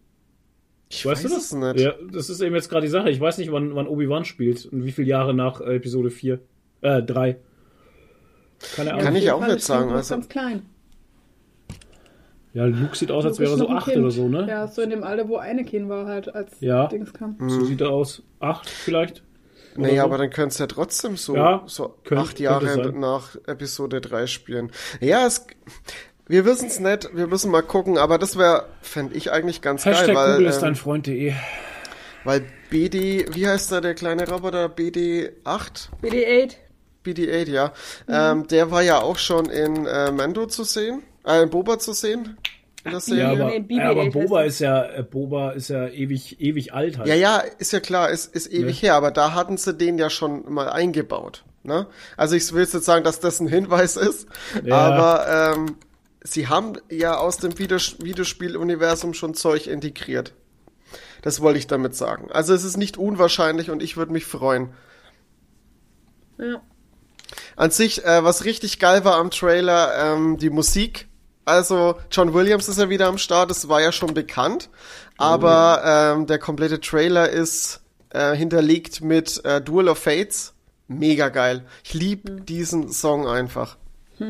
Ich 0.89 1.05
Weißt 1.05 1.23
weiß 1.23 1.31
du 1.31 1.37
es 1.37 1.49
das? 1.49 1.75
nicht. 1.75 1.85
Ja, 1.85 1.93
das 2.11 2.29
ist 2.29 2.41
eben 2.41 2.53
jetzt 2.55 2.69
gerade 2.69 2.85
die 2.85 2.91
Sache. 2.91 3.09
Ich 3.09 3.21
weiß 3.21 3.37
nicht, 3.37 3.51
wann, 3.51 3.75
wann 3.75 3.87
Obi-Wan 3.87 4.25
spielt 4.25 4.65
und 4.65 4.83
wie 4.83 4.91
viele 4.91 5.07
Jahre 5.07 5.33
nach 5.33 5.61
äh, 5.61 5.75
Episode 5.75 6.09
4. 6.09 6.39
Äh, 6.81 7.03
3. 7.03 7.37
Keine 8.75 8.91
Ahnung. 8.93 9.05
Kann 9.05 9.15
ich 9.15 9.31
auch 9.31 9.45
nicht 9.45 9.61
sagen, 9.61 9.91
also- 9.91 10.15
ganz 10.15 10.27
klein. 10.27 10.63
Ja, 12.53 12.65
Luke 12.65 12.95
sieht 12.97 13.11
aus, 13.11 13.23
als 13.25 13.39
Luke 13.39 13.49
wäre 13.49 13.53
er 13.53 13.57
so 13.57 13.63
noch 13.63 13.69
ein 13.71 13.77
8 13.77 13.85
Kind. 13.85 13.97
oder 13.97 14.11
so, 14.11 14.27
ne? 14.27 14.45
Ja, 14.49 14.67
so 14.67 14.81
in 14.81 14.89
dem 14.89 15.03
Alter, 15.03 15.27
wo 15.29 15.37
Anakin 15.37 15.87
war 15.87 16.05
halt, 16.05 16.33
als 16.35 16.51
Ja. 16.59 16.87
Dings 16.87 17.13
kam. 17.13 17.37
So 17.47 17.63
sieht 17.65 17.79
er 17.81 17.89
aus. 17.91 18.23
8 18.39 18.69
vielleicht? 18.69 19.23
Nee, 19.77 19.95
so. 19.97 20.03
aber 20.03 20.17
dann 20.17 20.29
könnte 20.31 20.49
es 20.49 20.57
ja 20.57 20.67
trotzdem 20.67 21.15
so, 21.15 21.33
Ja, 21.35 21.63
so 21.65 21.95
könnt- 22.03 22.19
acht 22.21 22.39
Jahre 22.41 22.91
nach 22.91 23.37
Episode 23.47 24.01
3 24.01 24.27
spielen. 24.27 24.69
Ja, 24.99 25.25
es, 25.25 25.47
wir 26.27 26.43
wissen 26.43 26.67
es 26.67 26.79
nicht, 26.81 27.09
wir 27.15 27.27
müssen 27.27 27.51
mal 27.51 27.61
gucken, 27.61 27.97
aber 27.97 28.17
das 28.17 28.37
wäre, 28.37 28.65
fände 28.81 29.15
ich 29.15 29.31
eigentlich 29.31 29.61
ganz 29.61 29.85
Hashtag 29.85 30.07
geil, 30.07 30.15
weil, 30.17 30.31
Google 30.33 30.47
ist 30.47 30.59
dein 30.59 30.69
ähm, 30.69 30.75
Freund.de. 30.75 31.33
weil 32.25 32.43
BD, 32.69 33.25
wie 33.33 33.47
heißt 33.47 33.71
da 33.71 33.79
der 33.79 33.95
kleine 33.95 34.29
Roboter, 34.29 34.65
BD8? 34.65 35.89
BD-8. 36.03 36.55
BD8, 37.05 37.49
ja. 37.49 37.71
Ähm, 38.09 38.47
der 38.47 38.71
war 38.71 38.81
ja 38.81 38.99
auch 39.01 39.17
schon 39.17 39.45
in 39.45 39.85
äh, 39.85 40.11
Mando 40.11 40.45
zu 40.47 40.63
sehen, 40.65 41.01
äh, 41.25 41.45
Boba 41.45 41.79
zu 41.79 41.93
sehen. 41.93 42.37
In 42.83 42.91
der 42.91 42.99
Serie. 42.99 43.23
Ja, 43.23 43.31
aber, 43.31 43.49
BB-8 43.51 43.77
ja, 43.77 43.89
aber 43.91 44.09
Boba 44.09 44.41
ist 44.43 44.59
ja, 44.59 44.83
äh, 44.83 45.03
Boba 45.03 45.51
ist 45.51 45.69
ja 45.69 45.87
ewig, 45.87 46.41
ewig 46.41 46.73
alt 46.73 46.97
halt. 46.97 47.07
Ja, 47.07 47.15
ja, 47.15 47.37
ist 47.59 47.73
ja 47.73 47.79
klar, 47.79 48.09
ist, 48.09 48.33
ist 48.35 48.51
ewig 48.51 48.81
her, 48.81 48.95
aber 48.95 49.11
da 49.11 49.33
hatten 49.33 49.57
sie 49.57 49.73
den 49.75 49.99
ja 49.99 50.09
schon 50.09 50.51
mal 50.51 50.67
eingebaut. 50.69 51.43
Ne? 51.63 51.85
Also 52.17 52.35
ich 52.35 52.51
will 52.53 52.61
jetzt 52.63 52.73
nicht 52.73 52.83
sagen, 52.85 53.03
dass 53.03 53.19
das 53.19 53.39
ein 53.39 53.47
Hinweis 53.47 53.97
ist, 53.97 54.27
Ja. 54.63 54.77
aber 54.77 55.53
ähm, 55.55 55.75
sie 56.23 56.47
haben 56.47 56.73
ja 56.89 57.17
aus 57.17 57.37
dem 57.37 57.59
Videos 57.59 57.97
Videospieluniversum 58.01 59.13
schon 59.13 59.35
Zeug 59.35 59.67
integriert. 59.67 60.33
Das 61.21 61.39
wollte 61.39 61.59
ich 61.59 61.67
damit 61.67 61.95
sagen. 61.95 62.31
Also 62.31 62.55
es 62.55 62.63
ist 62.63 62.77
nicht 62.77 62.97
unwahrscheinlich 62.97 63.69
und 63.69 63.83
ich 63.83 63.95
würde 63.95 64.11
mich 64.11 64.25
freuen. 64.25 64.69
Ja. 66.39 66.61
An 67.55 67.69
sich, 67.69 68.03
äh, 68.05 68.23
was 68.23 68.43
richtig 68.43 68.79
geil 68.79 69.05
war 69.05 69.17
am 69.17 69.29
Trailer, 69.29 70.15
ähm, 70.15 70.37
die 70.37 70.49
Musik. 70.49 71.07
Also 71.45 71.95
John 72.11 72.33
Williams 72.33 72.69
ist 72.69 72.77
ja 72.79 72.89
wieder 72.89 73.07
am 73.07 73.17
Start, 73.17 73.49
das 73.49 73.67
war 73.67 73.81
ja 73.81 73.91
schon 73.91 74.13
bekannt. 74.13 74.69
Aber 75.17 76.13
ähm, 76.15 76.25
der 76.27 76.39
komplette 76.39 76.79
Trailer 76.79 77.29
ist 77.29 77.81
äh, 78.09 78.35
hinterlegt 78.35 79.01
mit 79.01 79.43
äh, 79.45 79.61
Duel 79.61 79.87
of 79.89 79.99
Fates. 79.99 80.53
Mega 80.87 81.29
geil. 81.29 81.65
Ich 81.83 81.93
lieb 81.93 82.45
diesen 82.45 82.91
Song 82.91 83.27
einfach. 83.27 83.77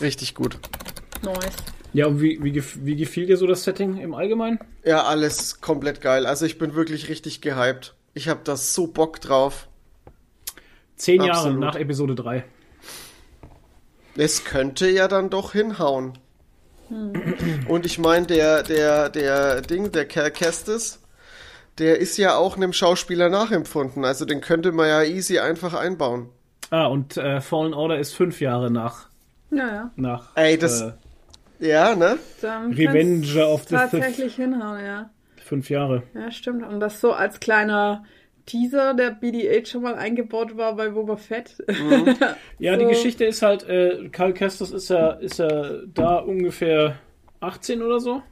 Richtig 0.00 0.34
gut. 0.34 0.58
Nice. 1.22 1.54
Ja, 1.92 2.06
und 2.06 2.20
wie, 2.20 2.42
wie, 2.42 2.50
gef- 2.50 2.78
wie 2.80 2.96
gefiel 2.96 3.26
dir 3.26 3.36
so 3.36 3.46
das 3.46 3.62
Setting 3.62 3.98
im 3.98 4.14
Allgemeinen? 4.14 4.58
Ja, 4.84 5.04
alles 5.04 5.60
komplett 5.60 6.00
geil. 6.00 6.26
Also 6.26 6.44
ich 6.44 6.58
bin 6.58 6.74
wirklich 6.74 7.08
richtig 7.08 7.40
gehypt. 7.40 7.94
Ich 8.14 8.28
habe 8.28 8.40
da 8.42 8.56
so 8.56 8.88
Bock 8.88 9.20
drauf. 9.20 9.68
Zehn 10.96 11.22
Jahre 11.22 11.38
Absolut. 11.38 11.60
nach 11.60 11.76
Episode 11.76 12.16
3. 12.16 12.44
Es 14.16 14.44
könnte 14.44 14.88
ja 14.88 15.08
dann 15.08 15.30
doch 15.30 15.52
hinhauen. 15.52 16.18
Und 17.68 17.86
ich 17.86 17.98
meine, 17.98 18.26
der, 18.26 18.62
der, 18.62 19.08
der 19.08 19.62
Ding, 19.62 19.90
der 19.90 20.06
Cal 20.06 20.30
Kestis, 20.30 21.00
der 21.78 21.98
ist 21.98 22.16
ja 22.18 22.36
auch 22.36 22.56
einem 22.56 22.72
Schauspieler 22.72 23.28
nachempfunden. 23.30 24.04
Also 24.04 24.24
den 24.24 24.40
könnte 24.40 24.70
man 24.70 24.88
ja 24.88 25.02
easy 25.02 25.38
einfach 25.38 25.74
einbauen. 25.74 26.28
Ah, 26.70 26.86
und 26.86 27.16
äh, 27.16 27.40
Fallen 27.40 27.74
Order 27.74 27.98
ist 27.98 28.14
fünf 28.14 28.40
Jahre 28.40 28.70
nach. 28.70 29.08
Naja, 29.50 29.90
nach 29.96 30.30
Ey, 30.36 30.56
das- 30.58 30.82
äh, 30.82 30.92
Ja, 31.60 31.94
ne? 31.96 32.18
Revenge 32.42 33.44
of 33.46 33.64
the 33.68 33.74
tatsächlich 33.76 34.36
hinhauen, 34.36 34.84
ja. 34.84 35.10
fünf 35.44 35.70
Jahre. 35.70 36.02
Ja, 36.14 36.30
stimmt. 36.30 36.66
Und 36.66 36.80
das 36.80 37.00
so 37.00 37.12
als 37.12 37.40
kleiner 37.40 38.04
Teaser, 38.46 38.94
der 38.94 39.18
BD-8 39.18 39.66
schon 39.66 39.82
mal 39.82 39.94
eingebaut 39.94 40.56
war 40.56 40.76
bei 40.76 40.90
Boba 40.90 41.16
Fett. 41.16 41.56
Ja, 42.58 42.76
die 42.76 42.84
So. 42.84 42.88
Geschichte 42.90 43.24
ist 43.24 43.42
halt, 43.42 43.62
äh, 43.68 44.08
Karl 44.10 44.32
Kestis 44.34 44.70
ist 44.70 44.88
ja, 44.90 45.10
ist 45.12 45.38
ja 45.38 45.78
da 45.92 46.16
ungefähr 46.18 46.98
18 47.40 47.82
oder 47.82 48.00
so. 48.00 48.22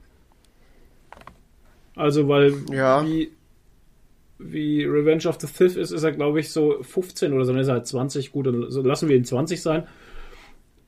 Also, 1.97 2.29
weil 2.29 2.55
Ja. 2.71 3.05
wie, 3.05 3.33
wie 4.39 4.85
Revenge 4.85 5.27
of 5.27 5.39
the 5.41 5.47
Sith 5.47 5.77
ist, 5.77 5.91
ist 5.91 6.03
er, 6.03 6.13
glaube 6.13 6.41
ich, 6.41 6.51
so 6.51 6.83
15 6.83 7.33
oder 7.33 7.45
so, 7.45 7.53
dann 7.53 7.61
ist 7.61 7.69
er 7.69 7.75
halt 7.75 7.87
20. 7.87 8.33
Gut, 8.33 8.47
dann 8.47 8.63
lassen 8.63 9.09
wir 9.09 9.17
ihn 9.17 9.25
20 9.25 9.61
sein. 9.61 9.87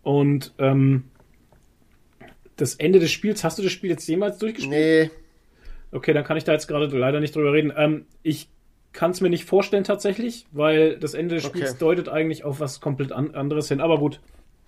Und 0.02 0.54
ähm, 0.58 1.04
das 2.56 2.74
Ende 2.76 2.98
des 3.00 3.10
Spiels, 3.10 3.42
hast 3.44 3.58
du 3.58 3.62
das 3.62 3.72
Spiel 3.72 3.90
jetzt 3.90 4.06
jemals 4.06 4.38
durchgespielt? 4.38 5.10
Nee. 5.10 5.10
Okay, 5.92 6.12
dann 6.12 6.24
kann 6.24 6.36
ich 6.36 6.44
da 6.44 6.52
jetzt 6.52 6.66
gerade 6.68 6.86
leider 6.96 7.20
nicht 7.20 7.34
drüber 7.36 7.52
reden. 7.52 7.72
Ähm, 7.76 8.06
ich 8.22 8.48
kann 8.94 9.10
es 9.10 9.20
mir 9.20 9.28
nicht 9.28 9.44
vorstellen 9.44 9.84
tatsächlich, 9.84 10.46
weil 10.52 10.96
das 10.98 11.12
Ende 11.12 11.34
des 11.34 11.44
Spiels 11.44 11.70
Okay. 11.72 11.78
deutet 11.80 12.08
eigentlich 12.08 12.44
auf 12.44 12.60
was 12.60 12.80
komplett 12.80 13.12
an 13.12 13.34
anderes 13.34 13.68
hin. 13.68 13.82
Aber 13.82 13.98
gut. 13.98 14.20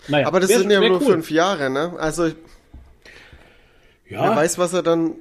Naja, 0.09 0.27
Aber 0.27 0.41
das 0.41 0.51
wär- 0.51 0.59
sind 0.59 0.71
ja 0.71 0.81
nur 0.81 1.01
cool. 1.01 1.07
fünf 1.13 1.31
Jahre, 1.31 1.71
ne? 1.71 1.95
Also 1.99 2.27
Ja, 2.27 4.23
wer 4.23 4.37
weiß, 4.37 4.59
was 4.59 4.73
er 4.75 4.83
dann. 4.83 5.15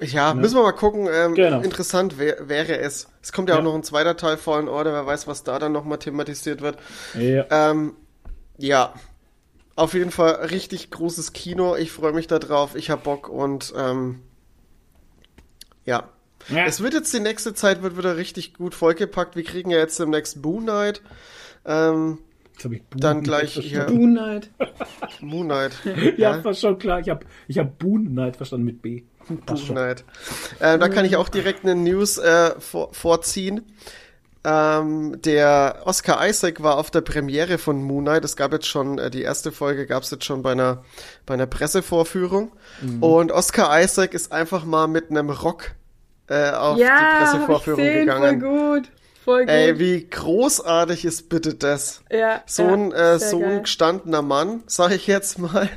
Ja, 0.00 0.32
müssen 0.34 0.56
wir 0.56 0.62
mal 0.62 0.72
gucken. 0.72 1.08
Ähm, 1.12 1.34
Genau. 1.34 1.60
Interessant 1.60 2.18
wär, 2.18 2.48
wäre 2.48 2.78
es. 2.78 3.08
Es 3.22 3.32
kommt 3.32 3.48
ja, 3.48 3.54
Ja. 3.56 3.60
auch 3.60 3.64
noch 3.64 3.74
ein 3.74 3.82
zweiter 3.82 4.16
Teil 4.16 4.36
Fallen 4.36 4.68
Order. 4.68 4.92
Wer 4.92 5.06
weiß, 5.06 5.26
was 5.26 5.42
da 5.44 5.58
dann 5.58 5.72
nochmal 5.72 5.98
thematisiert 5.98 6.60
wird. 6.60 6.78
ja. 7.14 7.46
Ähm, 7.50 7.94
ja, 8.58 8.92
auf 9.76 9.94
jeden 9.94 10.10
Fall 10.10 10.34
richtig 10.46 10.90
großes 10.90 11.32
Kino. 11.32 11.76
Ich 11.76 11.90
freue 11.92 12.12
mich 12.12 12.26
da 12.26 12.38
drauf. 12.38 12.74
Ich 12.76 12.90
hab 12.90 13.04
Bock 13.04 13.28
und 13.28 13.72
ähm, 13.76 14.20
ja. 15.84 16.08
Ja. 16.48 16.64
Es 16.66 16.82
wird 16.82 16.94
jetzt 16.94 17.12
die 17.12 17.20
nächste 17.20 17.54
Zeit 17.54 17.82
wird 17.82 17.96
wieder 17.98 18.16
richtig 18.16 18.54
gut 18.54 18.74
vollgepackt. 18.74 19.36
Wir 19.36 19.44
kriegen 19.44 19.70
ja 19.70 19.78
jetzt 19.78 19.98
demnächst 19.98 20.42
Moon 20.42 20.62
Knight. 20.64 21.02
Ähm, 21.64 22.18
Jetzt 22.52 22.64
hab 22.64 22.72
ich 22.72 22.82
Boon 22.82 23.00
dann 23.00 23.22
Knight 23.22 23.24
gleich 23.24 23.52
hier 23.52 23.86
Moon 23.90 24.14
Knight. 24.14 24.50
Moon 25.20 25.46
Knight. 25.46 25.72
Ja, 26.16 26.42
war 26.42 26.54
schon 26.54 26.78
klar. 26.78 26.98
Ich 27.00 27.08
habe 27.08 27.24
ich 27.46 27.58
hab 27.58 27.78
Boon 27.78 28.06
Knight 28.08 28.36
verstanden 28.36 28.66
mit 28.66 28.82
B. 28.82 29.02
Schon. 29.48 29.76
Knight. 29.76 30.04
Ähm, 30.60 30.80
da 30.80 30.88
kann 30.88 31.04
ich 31.04 31.16
auch 31.16 31.28
direkt 31.28 31.64
eine 31.64 31.76
News 31.76 32.18
äh, 32.18 32.58
vor, 32.58 32.92
vorziehen. 32.94 33.62
Ähm, 34.42 35.20
der 35.22 35.82
Oscar 35.84 36.26
Isaac 36.26 36.62
war 36.62 36.78
auf 36.78 36.90
der 36.90 37.02
Premiere 37.02 37.58
von 37.58 37.82
Moon 37.82 38.04
Knight. 38.04 38.24
Es 38.24 38.36
gab 38.36 38.52
jetzt 38.52 38.66
schon, 38.66 38.98
äh, 38.98 39.10
die 39.10 39.22
erste 39.22 39.52
Folge 39.52 39.86
gab 39.86 40.02
es 40.02 40.10
jetzt 40.10 40.24
schon 40.24 40.42
bei 40.42 40.52
einer, 40.52 40.84
bei 41.26 41.34
einer 41.34 41.46
Pressevorführung. 41.46 42.52
Mhm. 42.80 43.02
Und 43.02 43.30
Oscar 43.30 43.80
Isaac 43.80 44.14
ist 44.14 44.32
einfach 44.32 44.64
mal 44.64 44.88
mit 44.88 45.10
einem 45.10 45.30
Rock 45.30 45.72
äh, 46.28 46.50
auf 46.50 46.76
die 46.76 46.82
Ja, 46.82 47.22
ich 47.24 47.30
Pressevorführung 47.30 47.80
gesehen, 47.80 48.00
gegangen. 48.06 48.40
voll 48.40 48.50
gut. 48.80 48.90
Voll 49.24 49.40
gut. 49.40 49.50
Ey, 49.50 49.78
wie 49.78 50.08
großartig 50.08 51.04
ist 51.04 51.28
bitte 51.28 51.54
das? 51.54 52.02
ja, 52.10 52.42
So 52.46 52.62
ja, 52.62 52.72
ein, 52.74 52.92
äh, 52.92 53.18
so 53.18 53.40
geil. 53.40 53.50
ein 53.56 53.62
gestandener 53.62 54.22
Mann, 54.22 54.62
sag 54.66 54.92
ich 54.92 55.06
jetzt 55.06 55.38
mal. 55.38 55.68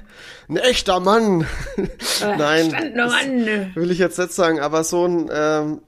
Ein 0.47 0.57
echter 0.57 0.99
Mann. 0.99 1.45
Nein. 2.37 2.69
Standner 2.69 3.07
Mann. 3.07 3.71
will 3.75 3.91
ich 3.91 3.97
jetzt 3.99 4.17
nicht 4.19 4.31
sagen, 4.33 4.59
aber 4.61 4.83
so 4.83 5.05
ein 5.05 5.29
ähm, 5.33 5.81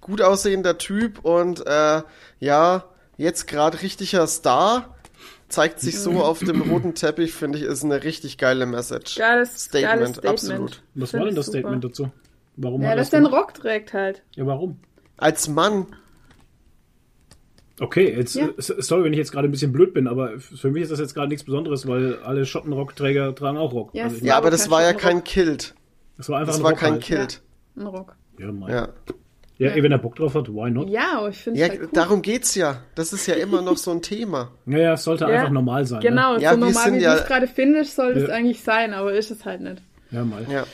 gut 0.00 0.20
aussehender 0.22 0.78
Typ 0.78 1.24
und 1.24 1.64
äh, 1.66 2.02
ja, 2.40 2.84
jetzt 3.16 3.46
gerade 3.46 3.82
richtiger 3.82 4.26
Star, 4.26 4.96
zeigt 5.48 5.80
sich 5.80 5.98
so 6.00 6.22
auf 6.22 6.38
dem 6.38 6.60
roten 6.70 6.94
Teppich, 6.94 7.34
finde 7.34 7.58
ich, 7.58 7.64
ist 7.64 7.84
eine 7.84 8.02
richtig 8.04 8.38
geile 8.38 8.64
Message. 8.66 9.16
Geiles 9.16 9.64
Statement, 9.64 9.82
geiles 9.92 10.10
Statement. 10.10 10.28
absolut. 10.28 10.82
Was 10.94 11.12
war 11.12 11.20
denn 11.20 11.28
ich 11.30 11.34
das 11.34 11.46
super. 11.46 11.58
Statement 11.58 11.84
dazu? 11.84 12.10
Warum 12.56 12.82
Ja, 12.82 12.90
hat 12.90 12.98
dass 12.98 13.08
er 13.08 13.20
der 13.20 13.20
das 13.22 13.26
einen 13.32 13.40
Rock 13.40 13.54
trägt 13.54 13.92
halt. 13.94 14.22
Ja, 14.36 14.46
warum? 14.46 14.78
Als 15.16 15.48
Mann, 15.48 15.86
Okay, 17.80 18.14
jetzt, 18.14 18.34
Ja. 18.36 18.48
sorry, 18.58 19.02
wenn 19.04 19.12
ich 19.12 19.18
jetzt 19.18 19.32
gerade 19.32 19.48
ein 19.48 19.50
bisschen 19.50 19.72
blöd 19.72 19.94
bin, 19.94 20.06
aber 20.06 20.38
für 20.38 20.70
mich 20.70 20.82
ist 20.84 20.92
das 20.92 21.00
jetzt 21.00 21.14
gerade 21.14 21.28
nichts 21.28 21.42
Besonderes, 21.42 21.86
weil 21.88 22.16
alle 22.22 22.44
Schottenrockträger 22.44 23.34
tragen 23.34 23.56
auch 23.56 23.72
Rock. 23.72 23.90
Ja, 23.94 24.04
Also, 24.04 24.16
es 24.16 24.22
ja, 24.22 24.36
aber 24.36 24.50
das 24.50 24.70
war 24.70 24.82
ja 24.82 24.92
kein 24.92 25.24
Kilt. 25.24 25.74
das 26.16 26.28
war 26.28 26.38
einfach 26.38 26.52
Das 26.52 26.60
ein 26.60 26.64
war 26.64 26.72
Rock 26.72 26.80
kein 26.80 26.92
halt. 26.92 27.02
Kilt. 27.02 27.42
Ein 27.76 27.86
Rock. 27.86 28.14
Ja, 28.38 28.52
mein. 28.52 28.70
Ja, 28.70 28.88
ja, 29.58 29.70
ey, 29.70 29.82
wenn 29.82 29.90
er 29.90 29.98
Bock 29.98 30.14
drauf 30.16 30.34
hat, 30.34 30.48
why 30.48 30.70
not? 30.70 30.90
Ja, 30.90 31.18
aber 31.18 31.30
ich 31.30 31.38
finde 31.38 31.58
ja 31.60 31.68
halt 31.70 31.80
cool. 31.80 31.88
darum 31.92 32.22
geht's 32.22 32.54
ja. 32.54 32.82
Das 32.94 33.12
ist 33.12 33.26
ja 33.26 33.34
immer 33.34 33.62
noch 33.62 33.78
so 33.78 33.90
ein 33.90 34.02
Thema. 34.02 34.50
Naja, 34.66 34.92
es 34.92 35.04
sollte 35.04 35.24
Ja, 35.24 35.30
einfach 35.30 35.50
normal 35.50 35.84
sein. 35.86 36.00
Genau, 36.00 36.36
Ja, 36.36 36.52
so 36.52 36.58
normal 36.58 36.92
wie 36.92 36.98
ja- 37.00 37.14
du 37.14 37.20
es 37.22 37.26
gerade 37.26 37.46
findest, 37.48 37.96
sollte 37.96 38.20
es 38.20 38.28
Ja. 38.28 38.34
eigentlich 38.34 38.62
sein, 38.62 38.92
aber 38.92 39.12
ist 39.14 39.30
es 39.30 39.44
halt 39.44 39.60
nicht. 39.62 39.76
Ne? 40.10 40.18
Ja, 40.18 40.24
mal. 40.24 40.46
Ja. 40.48 40.66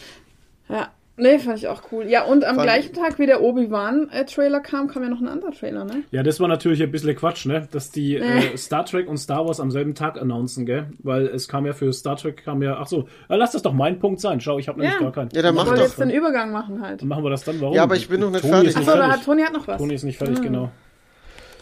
Ja. 0.68 0.88
Nee, 1.20 1.38
fand 1.40 1.58
ich 1.58 1.66
auch 1.66 1.82
cool. 1.90 2.06
Ja, 2.06 2.24
und 2.24 2.44
am 2.44 2.54
Fand- 2.54 2.66
gleichen 2.66 2.92
Tag, 2.94 3.18
wie 3.18 3.26
der 3.26 3.42
Obi-Wan-Trailer 3.42 4.60
kam, 4.60 4.86
kam 4.88 5.02
ja 5.02 5.08
noch 5.08 5.20
ein 5.20 5.26
anderer 5.28 5.50
Trailer, 5.50 5.84
ne? 5.84 6.04
Ja, 6.12 6.22
das 6.22 6.38
war 6.38 6.46
natürlich 6.48 6.80
ein 6.82 6.90
bisschen 6.92 7.16
Quatsch, 7.16 7.44
ne? 7.46 7.66
Dass 7.72 7.90
die 7.90 8.20
Nee. 8.20 8.46
äh, 8.54 8.56
Star 8.56 8.84
Trek 8.86 9.08
und 9.08 9.18
Star 9.18 9.44
Wars 9.46 9.58
am 9.58 9.70
selben 9.72 9.94
Tag 9.94 10.16
announcen, 10.20 10.64
gell? 10.64 10.86
Weil 11.00 11.26
es 11.26 11.48
kam 11.48 11.66
ja 11.66 11.72
für 11.72 11.92
Star 11.92 12.16
Trek, 12.16 12.44
kam 12.44 12.62
ja, 12.62 12.76
ach 12.80 12.86
so, 12.86 13.08
äh, 13.28 13.36
lass 13.36 13.50
das 13.52 13.62
doch 13.62 13.72
mein 13.72 13.98
Punkt 13.98 14.20
sein. 14.20 14.40
Schau, 14.40 14.58
ich 14.58 14.68
habe 14.68 14.78
nämlich 14.80 14.94
Ja. 14.96 15.02
gar 15.02 15.12
keinen. 15.12 15.30
Ja, 15.32 15.42
dann 15.42 15.54
Ich 15.54 15.60
mach 15.60 15.66
wollte 15.66 15.80
doch. 15.80 15.88
jetzt 15.88 15.98
den 16.00 16.10
Übergang 16.10 16.52
machen 16.52 16.80
halt. 16.82 17.00
Dann 17.02 17.08
machen 17.08 17.24
wir 17.24 17.30
das 17.30 17.42
dann. 17.44 17.60
Warum? 17.60 17.74
Ja, 17.74 17.82
aber 17.82 17.96
ich 17.96 18.08
bin 18.08 18.20
noch 18.20 18.30
nicht 18.30 18.42
Toni 18.42 18.52
fertig. 18.52 18.68
Ist 18.70 18.76
nicht 18.78 18.88
Achso, 18.88 18.98
fertig. 19.00 19.16
hat 19.18 19.24
Toni 19.24 19.42
hat 19.42 19.52
noch 19.52 19.66
was. 19.68 19.78
Toni 19.78 19.94
ist 19.94 20.04
nicht 20.04 20.18
fertig, 20.18 20.40
genau. 20.40 20.70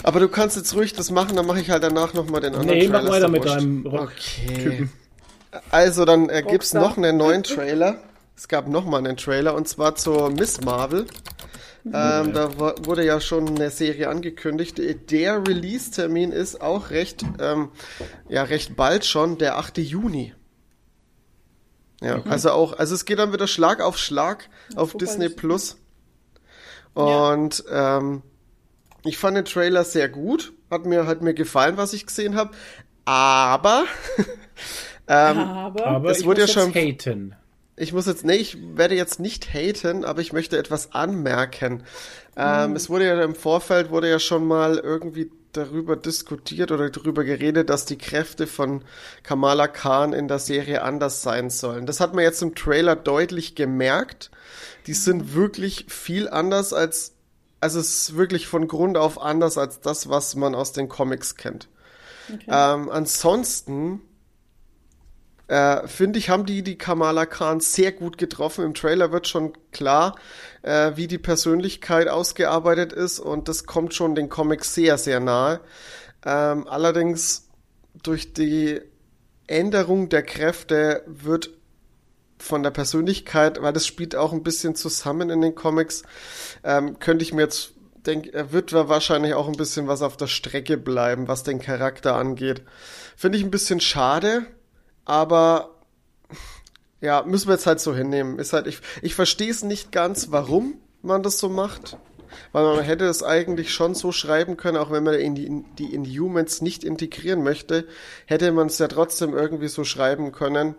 Aber 0.02 0.20
du 0.20 0.28
kannst 0.28 0.57
jetzt 0.59 0.74
ruhig 0.76 0.92
das 0.92 1.11
machen, 1.11 1.34
dann 1.34 1.46
mache 1.46 1.61
ich 1.61 1.70
halt 1.70 1.82
danach 1.82 2.12
nochmal 2.12 2.42
den 2.42 2.54
anderen 2.54 2.76
Nee, 2.78 2.88
mach 2.88 3.00
Trailer, 3.00 3.04
ist 3.04 3.11
weiter 3.14 3.26
doch 3.26 3.32
mit 3.32 3.44
deinem 3.46 3.86
Rock. 3.86 4.12
Okay. 4.52 4.88
Also, 5.70 6.04
dann 6.04 6.28
äh, 6.28 6.42
gibt's 6.46 6.74
noch 6.74 6.98
einen 6.98 7.16
neuen 7.16 7.42
Trailer. 7.42 7.96
Es 8.37 8.49
gab 8.49 8.68
noch 8.68 8.84
mal 8.84 8.99
einen 8.99 9.16
Trailer 9.16 9.55
und 9.55 9.66
zwar 9.66 9.95
zur 9.95 10.30
Miss 10.30 10.61
Marvel. 10.61 11.07
Ähm, 11.87 12.32
da 12.32 12.59
wurde 12.84 13.05
ja 13.05 13.20
schon 13.20 13.49
eine 13.49 13.70
Serie 13.70 14.09
angekündigt. 14.09 14.80
Der 15.11 15.47
Release-Termin 15.47 16.32
ist 16.32 16.61
auch 16.61 16.91
recht, 16.91 17.24
ähm, 17.39 17.70
ja, 18.28 18.43
recht 18.43 18.74
bald 18.76 19.05
schon, 19.05 19.39
der 19.39 19.57
8. 19.57 19.78
Juni. 19.78 20.34
Ja, 22.03 22.22
also 22.28 22.51
auch, 22.51 22.72
also 22.74 22.95
es 22.95 23.05
geht 23.05 23.18
dann 23.20 23.32
wieder 23.32 23.47
Schlag 23.47 23.80
auf 23.80 23.99
Schlag 23.99 24.49
auf 24.74 24.93
super, 24.93 25.05
Disney 25.05 25.26
das- 25.28 25.37
Plus. 25.37 25.76
Und 26.95 27.64
ähm, 27.70 28.22
ich 29.05 29.16
fand 29.16 29.37
den 29.37 29.45
Trailer 29.45 29.84
sehr 29.84 30.09
gut. 30.09 30.53
Hat 30.70 30.84
mir, 30.87 31.07
hat 31.07 31.22
mir 31.22 31.34
gefallen, 31.34 31.76
was 31.76 31.93
ich 31.93 32.05
gesehen 32.07 32.34
habe. 32.34 32.51
Aber 33.05 33.84
ähm, 35.09 35.39
Aber, 35.39 35.87
Aber 35.87 36.11
Es 36.11 36.20
ich 36.20 36.26
wurde 36.26 36.43
muss 36.43 36.55
ja 36.55 36.62
schon- 36.62 36.74
haten. 36.74 37.37
Ich 37.77 37.93
muss 37.93 38.07
jetzt, 38.07 38.24
nee, 38.24 38.37
ich 38.37 38.57
werde 38.77 38.95
jetzt 38.95 39.20
nicht 39.20 39.53
haten, 39.53 40.05
aber 40.05 40.20
ich 40.22 40.33
möchte 40.33 40.59
etwas 40.59 40.93
anmerken. 40.93 41.83
Ähm, 42.37 42.74
es 42.74 42.89
wurde 42.89 43.07
ja 43.07 43.22
im 43.22 43.35
Vorfeld, 43.35 43.91
wurde 43.91 44.09
ja 44.11 44.18
schon 44.18 44.47
mal 44.47 44.79
irgendwie 44.79 45.31
darüber 45.53 45.97
diskutiert 45.97 46.70
oder 46.70 46.91
darüber 46.91 47.24
geredet, 47.24 47.70
dass 47.70 47.85
die 47.85 47.99
Kräfte 47.99 48.47
von 48.47 48.83
Kamala 49.22 49.68
Khan 49.68 50.12
in 50.12 50.29
der 50.29 50.39
Serie 50.39 50.83
anders 50.83 51.22
sein 51.22 51.51
sollen. 51.51 51.87
Das 51.87 52.01
hat 52.01 52.14
man 52.14 52.24
jetzt 52.24 52.43
im 52.43 52.55
Trailer 52.55 52.97
deutlich 52.97 53.55
gemerkt. 53.55 54.31
Die 54.87 54.95
sind 54.95 55.35
wirklich 55.35 55.87
viel 55.89 56.29
anders 56.29 56.72
als, 56.72 57.14
also 57.61 57.81
es 57.81 58.09
ist 58.09 58.16
wirklich 58.16 58.47
von 58.47 58.68
Grund 58.68 58.97
auf 58.97 59.20
anders 59.20 59.59
als 59.59 59.81
das, 59.81 60.09
was 60.09 60.35
man 60.35 60.55
aus 60.55 60.72
den 60.72 60.89
Comics 60.89 61.37
kennt. 61.37 61.68
Ähm, 62.49 62.91
ansonsten 62.91 64.01
äh, 65.49 65.86
finde 65.86 66.18
ich, 66.18 66.28
haben 66.28 66.47
die 66.47 66.62
die 66.62 66.78
Kamala 66.78 67.26
Khan 67.26 67.61
sehr 67.61 67.92
gut 67.92 68.18
getroffen. 68.18 68.64
Im 68.64 68.74
Trailer 68.74 69.12
wird 69.12 69.28
schon 69.28 69.53
klar, 69.70 70.16
äh, 70.62 70.92
wie 70.97 71.07
die 71.07 71.18
Persönlichkeit 71.18 72.09
ausgearbeitet 72.09 72.92
ist 72.92 73.20
und 73.20 73.49
das 73.49 73.64
kommt 73.64 73.94
schon 73.94 74.14
den 74.14 74.28
Comics 74.28 74.74
sehr, 74.74 74.99
sehr 74.99 75.20
nahe. 75.20 75.61
Ähm, 76.24 76.66
allerdings 76.66 77.49
durch 78.03 78.32
die 78.32 78.80
Änderung 79.47 80.09
der 80.09 80.22
Kräfte 80.22 81.05
wird 81.07 81.51
von 82.38 82.62
der 82.62 82.70
Persönlichkeit, 82.70 83.62
weil 83.62 83.72
das 83.72 83.86
spielt 83.86 84.16
auch 84.16 84.32
ein 84.32 84.42
bisschen 84.42 84.74
zusammen 84.74 85.30
in 85.30 85.40
den 85.40 85.55
Comics, 85.55 86.03
ähm, 86.64 86.99
könnte 86.99 87.22
ich 87.22 87.32
mir 87.32 87.42
jetzt 87.42 87.72
denken, 88.07 88.30
er 88.32 88.53
wird 88.53 88.72
da 88.72 88.88
wahrscheinlich 88.88 89.34
auch 89.34 89.49
ein 89.49 89.57
bisschen 89.57 89.88
was 89.88 90.03
auf 90.03 90.16
der 90.16 90.26
Strecke 90.26 90.76
bleiben, 90.76 91.28
was 91.28 91.44
den 91.44 91.61
Charakter 91.61 92.16
angeht. 92.16 92.62
Finde 93.16 93.38
ich 93.38 93.44
ein 93.44 93.51
bisschen 93.51 93.80
schade, 93.80 94.47
aber 95.07 95.70
ja, 97.00 97.22
müssen 97.22 97.48
wir 97.48 97.54
jetzt 97.54 97.66
halt 97.66 97.80
so 97.80 97.94
hinnehmen. 97.94 98.38
Ist 98.38 98.52
halt, 98.52 98.66
ich, 98.66 98.80
ich 99.00 99.14
verstehe 99.14 99.50
es 99.50 99.62
nicht 99.62 99.92
ganz, 99.92 100.30
warum 100.30 100.74
man 101.02 101.22
das 101.22 101.38
so 101.38 101.48
macht. 101.48 101.96
Weil 102.52 102.64
man 102.64 102.84
hätte 102.84 103.07
es 103.07 103.22
eigentlich 103.22 103.72
schon 103.72 103.94
so 103.94 104.12
schreiben 104.12 104.57
können, 104.57 104.76
auch 104.76 104.90
wenn 104.90 105.04
man 105.04 105.14
in 105.14 105.34
die, 105.34 105.46
in 105.46 105.64
die 105.76 105.94
Inhumans 105.94 106.61
nicht 106.61 106.84
integrieren 106.84 107.42
möchte, 107.42 107.86
hätte 108.26 108.52
man 108.52 108.66
es 108.66 108.78
ja 108.78 108.88
trotzdem 108.88 109.32
irgendwie 109.32 109.68
so 109.68 109.84
schreiben 109.84 110.32
können, 110.32 110.74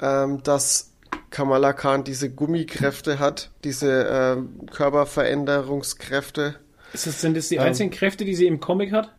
ähm, 0.00 0.42
dass 0.42 0.92
Kamala 1.30 1.72
Khan 1.72 2.04
diese 2.04 2.30
Gummikräfte 2.30 3.18
hat, 3.18 3.50
diese 3.64 4.06
ähm, 4.08 4.66
Körperveränderungskräfte. 4.70 6.56
Das, 6.92 7.04
sind 7.04 7.36
das 7.36 7.48
die 7.48 7.56
Ähm. 7.56 7.62
einzigen 7.62 7.90
Kräfte, 7.90 8.24
die 8.24 8.34
sie 8.34 8.46
im 8.46 8.60
Comic 8.60 8.92
hat? 8.92 9.12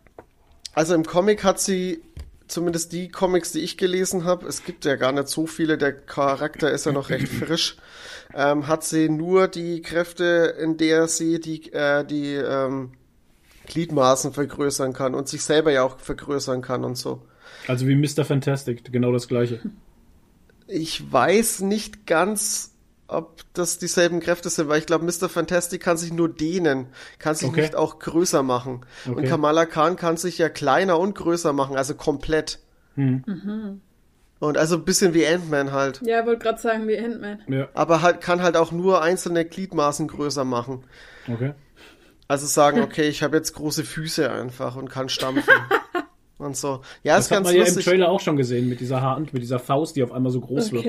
Also 0.72 0.94
im 0.94 1.04
Comic 1.04 1.42
hat 1.44 1.60
sie 1.60 2.02
zumindest 2.48 2.92
die 2.92 3.08
Comics, 3.08 3.52
die 3.52 3.60
ich 3.60 3.76
gelesen 3.76 4.24
habe, 4.24 4.46
es 4.46 4.64
gibt 4.64 4.84
ja 4.84 4.96
gar 4.96 5.12
nicht 5.12 5.28
so 5.28 5.46
viele, 5.46 5.78
der 5.78 5.92
Charakter 5.92 6.70
ist 6.70 6.86
ja 6.86 6.92
noch 6.92 7.10
recht 7.10 7.28
frisch, 7.28 7.76
ähm, 8.34 8.66
hat 8.66 8.84
sie 8.84 9.08
nur 9.08 9.48
die 9.48 9.82
Kräfte, 9.82 10.54
in 10.60 10.76
der 10.76 11.08
sie 11.08 11.40
die, 11.40 11.72
äh, 11.72 12.04
die 12.04 12.34
ähm, 12.34 12.92
Gliedmaßen 13.66 14.32
vergrößern 14.32 14.92
kann 14.92 15.14
und 15.14 15.28
sich 15.28 15.42
selber 15.42 15.72
ja 15.72 15.82
auch 15.82 15.98
vergrößern 15.98 16.62
kann 16.62 16.84
und 16.84 16.96
so. 16.96 17.22
Also 17.66 17.86
wie 17.86 17.96
Mr. 17.96 18.24
Fantastic, 18.24 18.92
genau 18.92 19.12
das 19.12 19.28
gleiche. 19.28 19.60
Ich 20.68 21.12
weiß 21.12 21.60
nicht 21.60 22.06
ganz, 22.06 22.75
ob 23.08 23.42
das 23.54 23.78
dieselben 23.78 24.20
Kräfte 24.20 24.48
sind, 24.50 24.68
weil 24.68 24.78
ich 24.80 24.86
glaube, 24.86 25.04
Mr. 25.04 25.28
Fantastic 25.28 25.80
kann 25.82 25.96
sich 25.96 26.12
nur 26.12 26.28
dehnen, 26.28 26.88
kann 27.18 27.34
sich 27.34 27.48
Okay. 27.48 27.60
nicht 27.62 27.76
auch 27.76 27.98
größer 27.98 28.42
machen. 28.42 28.84
Und 29.06 29.18
Okay. 29.18 29.26
Kamala 29.28 29.64
Khan 29.66 29.96
kann 29.96 30.16
sich 30.16 30.38
ja 30.38 30.48
kleiner 30.48 30.98
und 30.98 31.14
größer 31.14 31.52
machen, 31.52 31.76
also 31.76 31.94
komplett. 31.94 32.58
Hm. 32.96 33.80
Und 34.38 34.58
also 34.58 34.76
ein 34.76 34.84
bisschen 34.84 35.14
wie 35.14 35.26
Ant-Man 35.26 35.72
halt. 35.72 36.00
ja, 36.04 36.26
wollte 36.26 36.42
gerade 36.42 36.60
sagen, 36.60 36.86
wie 36.88 36.98
Ant-Man. 36.98 37.40
Ja, 37.48 37.68
Aber 37.74 38.02
halt 38.02 38.20
kann 38.20 38.42
halt 38.42 38.56
auch 38.56 38.72
nur 38.72 39.02
einzelne 39.02 39.44
Gliedmaßen 39.44 40.08
größer 40.08 40.44
machen. 40.44 40.84
okay. 41.32 41.54
Also 42.28 42.46
sagen, 42.46 42.82
okay, 42.82 43.04
ich 43.08 43.22
habe 43.22 43.36
jetzt 43.36 43.52
große 43.54 43.84
Füße 43.84 44.28
einfach 44.30 44.74
und 44.74 44.90
kann 44.90 45.08
stampfen. 45.08 45.54
und 46.38 46.56
so. 46.56 46.80
Ja, 47.04 47.14
Das 47.14 47.26
ist 47.26 47.30
hat 47.30 47.36
ganz 47.38 47.46
man 47.46 47.54
ja 47.54 47.60
im 47.60 47.66
lustig. 47.68 47.84
Trailer 47.84 48.08
auch 48.08 48.18
schon 48.20 48.36
gesehen, 48.36 48.68
mit 48.68 48.80
dieser 48.80 49.00
Hand, 49.00 49.32
mit 49.32 49.42
dieser 49.42 49.60
Faust, 49.60 49.94
die 49.94 50.02
auf 50.02 50.10
einmal 50.10 50.32
so 50.32 50.40
groß 50.40 50.72
wird. 50.72 50.84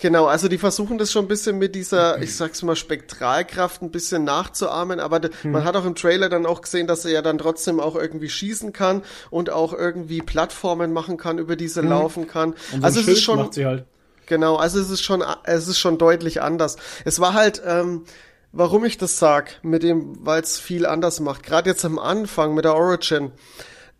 Genau, 0.00 0.26
also 0.26 0.46
die 0.48 0.58
versuchen 0.58 0.96
das 0.98 1.10
schon 1.10 1.24
ein 1.24 1.28
bisschen 1.28 1.58
mit 1.58 1.74
dieser, 1.74 2.22
ich 2.22 2.36
sag's 2.36 2.62
mal, 2.62 2.76
Spektralkraft 2.76 3.82
ein 3.82 3.90
bisschen 3.90 4.24
nachzuahmen, 4.24 5.00
aber 5.00 5.20
Hm. 5.42 5.50
man 5.50 5.64
hat 5.64 5.76
auch 5.76 5.84
im 5.84 5.96
Trailer 5.96 6.28
dann 6.28 6.46
auch 6.46 6.62
gesehen, 6.62 6.86
dass 6.86 7.04
er 7.04 7.10
ja 7.10 7.22
dann 7.22 7.38
trotzdem 7.38 7.80
auch 7.80 7.96
irgendwie 7.96 8.28
schießen 8.28 8.72
kann 8.72 9.02
und 9.30 9.50
auch 9.50 9.72
irgendwie 9.72 10.22
Plattformen 10.22 10.92
machen 10.92 11.16
kann, 11.16 11.38
über 11.38 11.56
die 11.56 11.68
sie 11.68 11.82
laufen 11.82 12.28
kann. 12.28 12.50
Hm. 12.50 12.74
Und 12.74 12.80
so 12.80 12.86
also 12.86 13.00
es 13.00 13.08
ist 13.08 13.22
schon, 13.22 13.38
macht 13.38 13.54
sie 13.54 13.66
halt. 13.66 13.86
Genau, 14.26 14.56
also 14.56 14.78
es 14.78 14.90
ist 14.90 15.02
schon, 15.02 15.24
es 15.44 15.68
ist 15.68 15.78
schon 15.78 15.98
deutlich 15.98 16.42
anders. 16.42 16.76
Es 17.04 17.18
war 17.18 17.32
halt, 17.32 17.62
ähm, 17.64 18.04
warum 18.52 18.84
ich 18.84 18.98
das 18.98 19.18
sag, 19.18 19.58
mit 19.62 19.82
dem, 19.82 20.24
weil 20.24 20.42
es 20.42 20.58
viel 20.58 20.86
anders 20.86 21.18
macht. 21.20 21.42
Gerade 21.42 21.70
jetzt 21.70 21.84
am 21.84 21.98
Anfang 21.98 22.54
mit 22.54 22.64
der 22.64 22.74
Origin, 22.74 23.32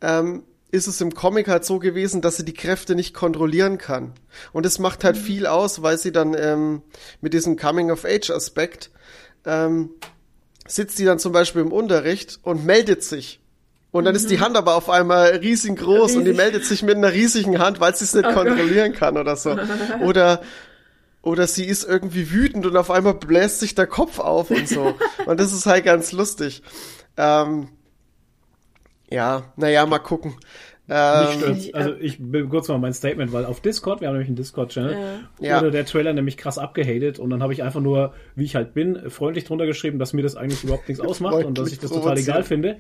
ähm, 0.03 0.43
ist 0.71 0.87
es 0.87 1.01
im 1.01 1.15
Comic 1.15 1.49
halt 1.49 1.65
so 1.65 1.79
gewesen, 1.79 2.21
dass 2.21 2.37
sie 2.37 2.45
die 2.45 2.55
Kräfte 2.55 2.95
nicht 2.95 3.15
kontrollieren 3.15 3.79
kann. 3.79 4.13
Und 4.53 4.67
es 4.67 4.79
macht 4.79 5.03
halt 5.05 5.17
viel 5.17 5.47
aus, 5.47 5.83
weil 5.83 5.99
sie 5.99 6.13
dann 6.13 6.35
ähm, 6.39 6.83
mit 7.21 7.33
diesem 7.35 7.57
Coming-of-Age-Aspekt 7.57 8.91
ähm, 9.47 9.91
sitzt 10.67 10.97
sie 10.99 11.07
dann 11.07 11.19
zum 11.19 11.33
Beispiel 11.33 11.63
im 11.63 11.73
Unterricht 11.73 12.39
und 12.43 12.67
meldet 12.67 13.03
sich. 13.03 13.41
Und 13.91 14.05
dann 14.05 14.15
ist 14.15 14.31
die 14.31 14.41
Hand 14.41 14.57
aber 14.59 14.75
auf 14.75 14.91
einmal 14.91 15.29
riesengroß 15.37 16.17
und 16.17 16.25
die 16.25 16.31
Riesig. 16.31 16.37
meldet 16.37 16.65
sich 16.67 16.83
mit 16.83 16.97
einer 16.97 17.13
riesigen 17.13 17.59
Hand, 17.59 17.81
weil 17.81 17.97
sie 17.97 18.05
es 18.05 18.13
nicht 18.13 18.27
Oh 18.27 18.33
Gott. 18.35 18.47
kontrollieren 18.47 18.93
kann 18.93 19.17
oder 19.17 19.37
so. 19.37 19.57
Oder 20.05 20.43
oder 21.21 21.47
sie 21.49 21.65
ist 21.65 21.85
irgendwie 21.85 22.31
wütend 22.31 22.65
und 22.65 22.77
auf 22.77 22.91
einmal 22.91 23.15
bläst 23.15 23.59
sich 23.61 23.75
der 23.75 23.87
Kopf 23.89 24.19
auf 24.21 24.51
und 24.51 24.69
so. 24.69 24.95
Und 25.27 25.41
das 25.41 25.53
ist 25.53 25.67
halt 25.67 25.85
ganz 25.85 26.13
lustig. 26.13 26.63
Ähm, 27.17 27.69
ja, 29.11 29.45
naja, 29.57 29.87
mal 29.87 29.99
gucken. 29.99 30.35
Ähm, 30.91 31.53
ich- 31.57 31.75
Also 31.75 31.95
ich 32.01 32.17
will 32.33 32.47
kurz 32.49 32.69
mal 32.69 32.79
mein 32.79 32.95
Statement, 32.95 33.31
weil 33.33 33.45
auf 33.45 33.61
Discord, 33.61 34.01
wir 34.01 34.09
haben 34.09 34.15
nämlich 34.15 34.29
einen 34.29 34.37
Discord-Channel, 34.37 34.97
Ja. 35.39 35.57
wurde 35.61 35.71
der 35.71 35.85
Trailer 35.85 36.15
nämlich 36.15 36.39
krass 36.39 36.57
abgehatet 36.57 37.19
und 37.19 37.29
dann 37.29 37.43
habe 37.43 37.53
ich 37.53 37.63
einfach 37.63 37.81
nur, 37.83 38.15
wie 38.37 38.45
ich 38.45 38.55
halt 38.55 38.73
bin, 38.73 39.11
freundlich 39.11 39.45
drunter 39.45 39.67
geschrieben, 39.67 39.99
dass 39.99 40.15
mir 40.15 40.23
das 40.23 40.35
eigentlich 40.37 40.65
überhaupt 40.65 40.89
nichts 40.89 41.03
ausmacht 41.05 41.45
und 41.45 41.59
dass 41.59 41.71
ich 41.73 41.79
das 41.79 41.91
total 41.91 42.17
egal 42.17 42.43
finde, 42.43 42.79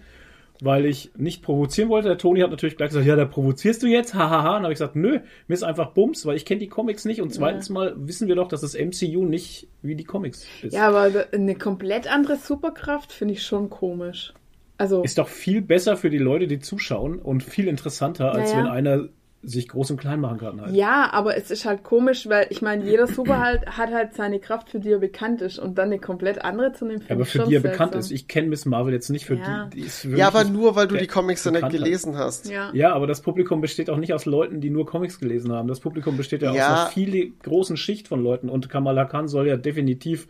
weil 0.62 0.86
ich 0.86 1.10
nicht 1.18 1.42
provozieren 1.42 1.90
wollte. 1.90 2.08
Der 2.08 2.16
Toni 2.16 2.40
hat 2.40 2.50
natürlich 2.50 2.78
gleich 2.78 2.88
gesagt, 2.88 3.04
ja, 3.06 3.14
da 3.14 3.26
provozierst 3.26 3.82
du 3.82 3.86
jetzt, 3.86 4.14
hahaha. 4.14 4.56
Und 4.56 4.62
habe 4.62 4.72
ich 4.72 4.78
gesagt, 4.78 4.96
nö, 4.96 5.20
mir 5.46 5.54
ist 5.54 5.62
einfach 5.62 5.90
Bums, 5.90 6.24
weil 6.24 6.34
ich 6.36 6.46
kenne 6.46 6.60
die 6.60 6.68
Comics 6.68 7.04
nicht 7.04 7.20
und 7.20 7.32
zweitens 7.34 7.68
mal 7.68 7.92
wissen 7.96 8.26
wir 8.26 8.36
doch, 8.36 8.48
dass 8.48 8.62
das 8.62 8.74
MCU 8.74 9.24
nicht 9.26 9.68
wie 9.82 9.94
die 9.96 10.04
Comics 10.04 10.46
ist. 10.62 10.72
Ja, 10.72 10.88
aber 10.88 11.26
eine 11.32 11.54
komplett 11.56 12.10
andere 12.10 12.36
Superkraft 12.36 13.12
finde 13.12 13.34
ich 13.34 13.42
schon 13.44 13.68
komisch. 13.68 14.32
Also, 14.78 15.02
Ist 15.02 15.18
doch 15.18 15.28
viel 15.28 15.60
besser 15.60 15.96
für 15.96 16.08
die 16.08 16.18
Leute, 16.18 16.46
die 16.46 16.60
zuschauen 16.60 17.18
und 17.18 17.42
viel 17.42 17.68
interessanter, 17.68 18.32
als 18.32 18.52
Naja. 18.52 18.64
wenn 18.64 18.70
einer 18.70 19.08
sich 19.42 19.68
groß 19.68 19.92
und 19.92 19.98
klein 19.98 20.18
machen 20.20 20.38
kann 20.38 20.60
halt. 20.60 20.74
Ja, 20.74 21.10
aber 21.12 21.36
es 21.36 21.52
ist 21.52 21.64
halt 21.64 21.84
komisch, 21.84 22.28
weil 22.28 22.48
ich 22.50 22.60
meine, 22.60 22.84
jeder 22.84 23.06
Superheld 23.06 23.66
hat 23.66 23.92
halt 23.92 24.14
seine 24.14 24.40
Kraft, 24.40 24.68
für 24.70 24.80
die 24.80 24.90
er 24.90 24.98
bekannt 24.98 25.42
ist. 25.42 25.60
Und 25.60 25.78
dann 25.78 25.86
eine 25.86 26.00
komplett 26.00 26.44
andere 26.44 26.72
zu 26.72 26.84
nehmen, 26.86 27.02
Ja, 27.08 27.14
aber 27.14 27.24
für 27.24 27.44
die 27.44 27.54
er 27.54 27.60
bekannt 27.60 27.94
ist. 27.94 28.10
Ich 28.10 28.26
kenne 28.26 28.48
Miss 28.48 28.66
Marvel 28.66 28.92
jetzt 28.92 29.10
nicht 29.10 29.26
für 29.26 29.36
Ja. 29.36 29.68
die. 29.72 29.82
die 30.02 30.16
Ja, 30.16 30.26
aber 30.26 30.42
nur, 30.42 30.74
weil 30.74 30.88
du 30.88 30.96
die 30.96 31.06
Comics 31.06 31.44
ja 31.44 31.52
nicht 31.52 31.60
bekannt 31.60 31.72
hat. 31.74 31.80
gelesen 31.84 32.16
hast. 32.18 32.50
Ja. 32.50 32.70
Ja, 32.74 32.92
aber 32.94 33.06
das 33.06 33.20
Publikum 33.20 33.60
besteht 33.60 33.90
auch 33.90 33.96
nicht 33.98 34.12
aus 34.12 34.26
Leuten, 34.26 34.60
die 34.60 34.70
nur 34.70 34.86
Comics 34.86 35.20
gelesen 35.20 35.52
haben. 35.52 35.68
Das 35.68 35.78
Publikum 35.78 36.16
besteht 36.16 36.42
ja, 36.42 36.52
Ja. 36.52 36.72
aus 36.74 36.80
einer 36.80 36.90
viel 36.90 37.32
großen 37.44 37.76
Schicht 37.76 38.08
von 38.08 38.20
Leuten 38.22 38.48
und 38.48 38.68
Kamala 38.68 39.04
Khan 39.04 39.28
soll 39.28 39.46
ja 39.46 39.56
definitiv 39.56 40.26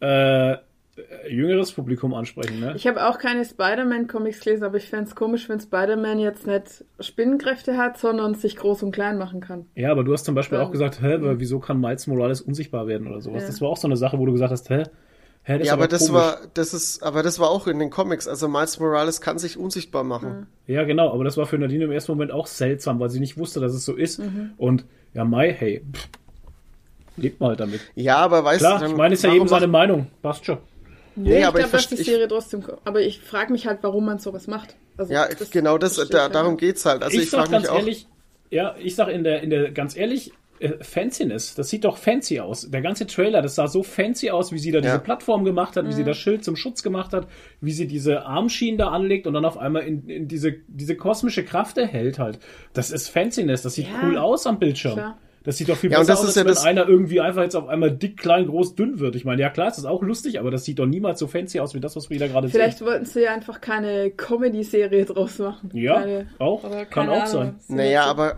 äh, 0.00 0.56
jüngeres 1.28 1.72
Publikum 1.72 2.14
ansprechen, 2.14 2.60
ne? 2.60 2.74
Ich 2.76 2.86
habe 2.86 3.08
auch 3.08 3.18
keine 3.18 3.44
Spider-Man-Comics 3.44 4.40
gelesen, 4.40 4.64
aber 4.64 4.76
ich 4.76 4.88
fände 4.88 5.06
es 5.06 5.14
komisch, 5.16 5.48
wenn 5.48 5.58
Spider-Man 5.60 6.18
jetzt 6.18 6.46
nicht 6.46 6.84
Spinnenkräfte 7.00 7.76
hat, 7.76 7.98
sondern 7.98 8.34
sich 8.34 8.56
groß 8.56 8.82
und 8.84 8.92
klein 8.92 9.18
machen 9.18 9.40
kann. 9.40 9.66
Ja, 9.74 9.90
aber 9.90 10.04
du 10.04 10.12
hast 10.12 10.24
zum 10.24 10.34
Beispiel 10.34 10.58
Ähm, 10.58 10.64
auch 10.64 10.70
gesagt, 10.70 11.02
hä, 11.02 11.14
aber 11.14 11.40
wieso 11.40 11.58
kann 11.58 11.80
Miles 11.80 12.06
Morales 12.06 12.40
unsichtbar 12.40 12.86
werden 12.86 13.06
oder 13.08 13.20
sowas? 13.20 13.42
Ja. 13.42 13.48
Das 13.48 13.60
war 13.60 13.68
auch 13.68 13.76
so 13.76 13.88
eine 13.88 13.96
Sache, 13.96 14.18
wo 14.18 14.26
du 14.26 14.32
gesagt 14.32 14.52
hast, 14.52 14.70
hä, 14.70 14.84
hä, 15.42 15.58
das 15.58 15.66
Ja, 15.66 15.72
ist 15.74 15.78
aber 15.78 15.88
das 15.88 16.06
komisch. 16.06 16.22
war, 16.22 16.38
das 16.54 16.74
ist, 16.74 17.02
aber 17.02 17.22
das 17.22 17.38
war 17.40 17.50
auch 17.50 17.66
in 17.66 17.78
den 17.78 17.90
Comics. 17.90 18.28
Also 18.28 18.48
Miles 18.48 18.78
Morales 18.78 19.20
kann 19.20 19.38
sich 19.38 19.58
unsichtbar 19.58 20.04
machen. 20.04 20.46
Ja, 20.66 20.84
genau, 20.84 21.12
aber 21.12 21.24
das 21.24 21.36
war 21.36 21.46
für 21.46 21.58
Nadine 21.58 21.84
im 21.84 21.92
ersten 21.92 22.12
Moment 22.12 22.30
auch 22.30 22.46
seltsam, 22.46 23.00
weil 23.00 23.10
sie 23.10 23.20
nicht 23.20 23.36
wusste, 23.36 23.60
dass 23.60 23.74
es 23.74 23.84
so 23.84 23.94
ist. 23.94 24.20
Mhm. 24.20 24.52
Und 24.56 24.84
ja, 25.12 25.24
Mai, 25.24 25.52
hey, 25.52 25.84
pff, 25.92 26.08
lebt 27.16 27.40
mal 27.40 27.48
halt 27.50 27.60
damit. 27.60 27.80
Ja, 27.94 28.16
aber 28.18 28.44
weißt 28.44 28.60
Klar, 28.60 28.74
du, 28.78 28.82
dann, 28.82 28.90
ich 28.92 28.96
meine, 28.96 29.14
ist 29.14 29.22
ja 29.24 29.32
jedem 29.32 29.48
seine 29.48 29.66
Meinung. 29.66 30.06
Passt 30.22 30.44
schon. 30.46 30.58
Nee, 31.16 31.40
ich 31.40 31.46
aber 31.46 31.60
ich 31.60 31.64
glaube, 31.66 31.76
dass 31.78 31.88
die 31.88 32.02
Serie 32.02 32.28
trotzdem 32.28 32.62
kommt. 32.62 32.78
Aber 32.84 33.00
ich 33.00 33.20
frage 33.20 33.52
mich 33.52 33.66
halt, 33.66 33.78
warum 33.82 34.04
man 34.06 34.18
sowas 34.18 34.46
macht. 34.46 34.76
Also, 34.96 35.12
Ja, 35.12 35.26
genau 35.50 35.78
das, 35.78 35.96
da, 35.96 36.02
ich 36.02 36.08
darum 36.32 36.50
halt 36.52 36.58
geht's 36.60 36.84
halt. 36.86 37.02
Also 37.02 37.16
ich, 37.16 37.24
ich, 37.24 37.30
frage 37.30 37.50
ganz 37.50 37.62
mich 37.62 37.70
auch. 37.70 37.76
ehrlich, 37.78 38.06
ja, 38.50 38.74
ich 38.78 38.94
sag 38.94 39.08
in 39.08 39.24
der, 39.24 39.42
in 39.42 39.50
der, 39.50 39.70
ganz 39.72 39.96
ehrlich, 39.96 40.32
äh, 40.60 40.72
Fanciness, 40.82 41.54
das 41.56 41.68
sieht 41.68 41.84
doch 41.84 41.96
fancy 41.98 42.38
aus. 42.40 42.70
Der 42.70 42.80
ganze 42.80 43.06
Trailer, 43.08 43.42
das 43.42 43.56
sah 43.56 43.66
so 43.66 43.82
fancy 43.82 44.30
aus, 44.30 44.52
wie 44.52 44.58
sie 44.58 44.70
da 44.70 44.80
diese 44.80 44.92
Ja. 44.94 44.98
Plattform 44.98 45.44
gemacht 45.44 45.76
hat, 45.76 45.84
wie 45.84 45.88
Mhm. 45.88 45.92
sie 45.96 46.04
das 46.04 46.16
Schild 46.16 46.44
zum 46.44 46.54
Schutz 46.54 46.82
gemacht 46.84 47.12
hat, 47.12 47.26
wie 47.60 47.72
sie 47.72 47.88
diese 47.88 48.24
Armschienen 48.24 48.78
da 48.78 48.88
anlegt 48.88 49.26
und 49.26 49.34
dann 49.34 49.44
auf 49.44 49.58
einmal 49.58 49.82
in, 49.82 50.08
in 50.08 50.28
diese, 50.28 50.52
diese 50.68 50.96
kosmische 50.96 51.44
Kraft 51.44 51.76
erhält 51.78 52.18
halt. 52.20 52.38
Das 52.72 52.90
ist 52.90 53.08
Fanciness, 53.08 53.62
das 53.62 53.74
sieht 53.74 53.88
Ja, 53.88 54.00
cool 54.04 54.16
aus 54.16 54.46
am 54.46 54.58
Bildschirm. 54.60 54.94
klar. 54.94 55.18
Das 55.44 55.58
sieht 55.58 55.68
doch 55.68 55.76
viel 55.76 55.92
Ja, 55.92 55.98
und 55.98 56.06
besser 56.06 56.12
das 56.12 56.20
aus, 56.22 56.28
ist 56.30 56.36
als 56.36 56.36
ja 56.36 56.44
wenn 56.44 56.54
das- 56.54 56.64
einer 56.64 56.88
irgendwie 56.88 57.20
einfach 57.20 57.42
jetzt 57.42 57.54
auf 57.54 57.68
einmal 57.68 57.90
dick, 57.90 58.16
klein, 58.16 58.46
groß, 58.46 58.74
dünn 58.74 58.98
wird. 58.98 59.14
Ich 59.14 59.24
meine, 59.26 59.42
ja 59.42 59.50
klar, 59.50 59.68
es 59.68 59.76
ist 59.78 59.84
auch 59.84 60.02
lustig, 60.02 60.40
aber 60.40 60.50
das 60.50 60.64
sieht 60.64 60.78
doch 60.78 60.86
niemals 60.86 61.18
so 61.20 61.26
fancy 61.26 61.60
aus 61.60 61.74
wie 61.74 61.80
das, 61.80 61.94
was 61.96 62.08
wir 62.10 62.18
da 62.18 62.26
gerade 62.28 62.48
Vielleicht 62.48 62.78
sehen. 62.78 62.86
wollten 62.86 63.04
sie 63.04 63.28
einfach 63.28 63.60
keine 63.60 64.10
Comedy-Serie 64.10 65.04
draus 65.04 65.38
machen. 65.38 65.70
Ja, 65.74 66.00
keine, 66.00 66.26
auch. 66.38 66.64
oder 66.64 66.86
Kann 66.86 67.08
auch 67.10 67.14
Ahnung. 67.16 67.26
sein. 67.28 67.54
Naja, 67.68 68.04
aber 68.06 68.36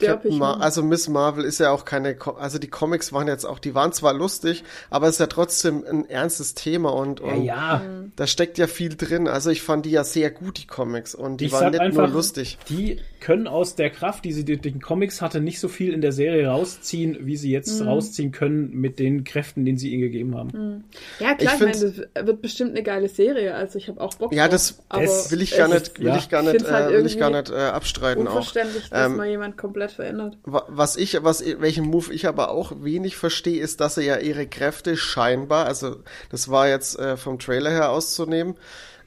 Captain 0.00 0.38
Mar 0.38 0.60
also 0.60 0.82
Miss 0.84 1.08
Marvel 1.08 1.44
ist 1.44 1.58
ja 1.58 1.72
auch 1.72 1.84
keine, 1.84 2.14
Co 2.14 2.30
also 2.30 2.60
die 2.60 2.68
Comics 2.68 3.12
waren 3.12 3.26
jetzt 3.26 3.44
auch, 3.44 3.58
die 3.58 3.74
waren 3.74 3.92
zwar 3.92 4.14
lustig, 4.14 4.62
aber 4.90 5.08
es 5.08 5.14
ist 5.16 5.18
ja 5.18 5.26
trotzdem 5.26 5.84
ein 5.90 6.08
ernstes 6.08 6.54
Thema 6.54 6.90
und, 6.94 7.18
Ja, 7.18 7.26
und 7.26 7.42
ja. 7.44 7.82
da 8.14 8.26
steckt 8.28 8.58
ja 8.58 8.68
viel 8.68 8.94
drin. 8.96 9.26
Also 9.26 9.50
ich 9.50 9.60
fand 9.60 9.84
die 9.86 9.90
ja 9.90 10.04
sehr 10.04 10.30
gut, 10.30 10.58
die 10.58 10.66
Comics 10.68 11.16
und 11.16 11.40
die 11.40 11.46
ich 11.46 11.52
waren 11.52 11.72
nicht 11.72 11.80
einfach, 11.80 12.04
nur 12.06 12.14
lustig. 12.14 12.58
die 12.68 13.00
können 13.20 13.46
aus 13.46 13.74
der 13.74 13.90
Kraft, 13.90 14.24
die 14.24 14.32
sie 14.32 14.44
durch 14.44 14.60
den 14.60 14.80
Comics 14.80 15.20
hatte, 15.22 15.40
nicht 15.40 15.60
so 15.60 15.68
viel 15.68 15.92
in 15.92 16.00
der 16.00 16.12
Serie 16.12 16.48
rausziehen, 16.48 17.18
wie 17.20 17.36
sie 17.36 17.50
jetzt 17.50 17.80
Mhm. 17.80 17.88
rausziehen 17.88 18.32
können 18.32 18.70
mit 18.72 18.98
den 18.98 19.24
Kräften, 19.24 19.64
die 19.64 19.76
sie 19.76 19.90
ihnen 19.92 20.02
gegeben 20.02 20.36
haben. 20.36 20.84
Ja, 21.18 21.34
klar, 21.34 21.38
Ich 21.38 21.52
ich, 21.54 21.60
meine, 21.60 21.72
das 21.72 22.26
wird 22.26 22.42
bestimmt 22.42 22.70
eine 22.70 22.82
geile 22.82 23.08
Serie. 23.08 23.54
Also 23.54 23.78
ich 23.78 23.88
habe 23.88 24.00
auch 24.00 24.14
Bock 24.14 24.32
Ja, 24.32 24.44
drauf. 24.44 24.52
das, 24.52 24.78
aber 24.88 25.02
das 25.02 25.30
will 25.30 25.42
ich 25.42 25.52
es 25.52 25.58
gar 25.58 25.68
nicht, 25.68 25.98
will 25.98 26.06
ja. 26.06 26.16
ich 26.16 26.28
gar 26.28 26.42
Ich 26.42 26.52
nicht, 26.52 26.70
halt 26.70 26.90
äh, 26.90 26.96
will 26.96 27.06
ich 27.06 27.18
gar 27.18 27.30
irgendwie 27.30 27.50
nicht 27.52 27.58
äh, 27.60 27.68
abstreiten 27.68 28.26
auch. 28.28 28.36
Unverständlich, 28.36 28.88
dass 28.90 29.06
Ähm, 29.10 29.16
mal 29.16 29.28
jemand 29.28 29.56
komplett 29.56 29.92
verändert. 29.92 30.36
Wa- 30.44 30.64
Was 30.68 30.96
ich, 30.96 31.22
was, 31.22 31.44
welchen 31.60 31.84
Move 31.86 32.12
ich 32.12 32.26
aber 32.26 32.50
auch 32.50 32.72
wenig 32.82 33.16
verstehe, 33.16 33.60
ist, 33.60 33.80
dass 33.80 33.96
er 33.96 34.04
ja 34.04 34.16
ihre 34.18 34.46
Kräfte 34.46 34.96
scheinbar, 34.96 35.66
also 35.66 35.96
das 36.30 36.48
war 36.50 36.68
jetzt 36.68 36.98
äh, 36.98 37.16
vom 37.16 37.38
Trailer 37.38 37.70
her 37.70 37.90
auszunehmen, 37.90 38.54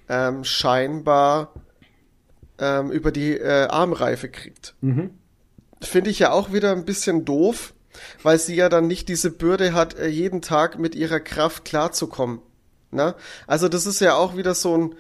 ähm, 0.09 0.43
scheinbar 0.43 1.53
ähm, 2.62 2.91
über 2.91 3.12
die 3.12 3.36
äh, 3.38 3.68
Armreife 3.68 4.30
kriegt. 4.30 4.76
Finde 5.82 6.09
ich 6.12 6.20
ja 6.20 6.32
auch 6.32 6.53
wieder 6.53 6.72
ein 6.72 6.86
bisschen 6.86 7.26
doof, 7.26 7.74
weil 8.24 8.38
sie 8.39 8.55
ja 8.55 8.70
dann 8.70 8.88
nicht 8.88 9.09
diese 9.09 9.32
Bürde 9.32 9.74
hat, 9.74 9.95
äh, 9.99 10.07
jeden 10.07 10.41
Tag 10.41 10.80
mit 10.80 10.95
ihrer 10.95 11.20
Kraft 11.20 11.66
klarzukommen. 11.66 12.39
Na? 12.91 13.16
Also 13.47 13.68
das 13.68 13.86
ist 13.86 13.99
ja 13.99 14.16
auch 14.16 14.38
wieder 14.38 14.53
so 14.53 14.78
ein, 14.78 14.95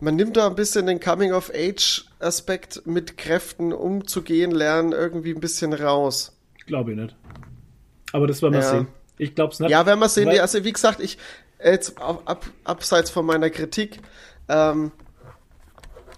man 0.00 0.16
nimmt 0.16 0.36
da 0.36 0.46
ein 0.46 0.54
bisschen 0.54 0.86
den 0.86 0.98
Coming-of-Age-Aspekt 1.00 2.86
mit 2.86 3.16
Kräften 3.16 3.72
umzugehen, 3.72 4.50
lernen 4.50 4.92
irgendwie 4.92 5.32
ein 5.34 5.40
bisschen 5.40 5.72
raus. 5.72 6.36
Glaube 6.66 6.92
ich 6.92 6.96
nicht. 6.98 7.14
Aber 8.12 8.26
das 8.26 8.40
werden 8.42 8.54
wir 8.54 8.60
Ja. 8.60 8.70
sehen. 8.70 8.86
Ich 9.18 9.34
glaube 9.34 9.52
es 9.52 9.60
nicht. 9.60 9.70
Ja, 9.70 9.84
werden 9.86 10.00
wir 10.00 10.08
sehen. 10.08 10.28
Weil- 10.28 10.40
Also 10.40 10.64
wie 10.64 10.72
gesagt, 10.72 11.00
ich 11.00 11.18
jetzt 11.62 11.98
ab, 12.00 12.46
abseits 12.64 13.10
von 13.10 13.24
meiner 13.26 13.50
Kritik, 13.50 14.00
ähm, 14.48 14.90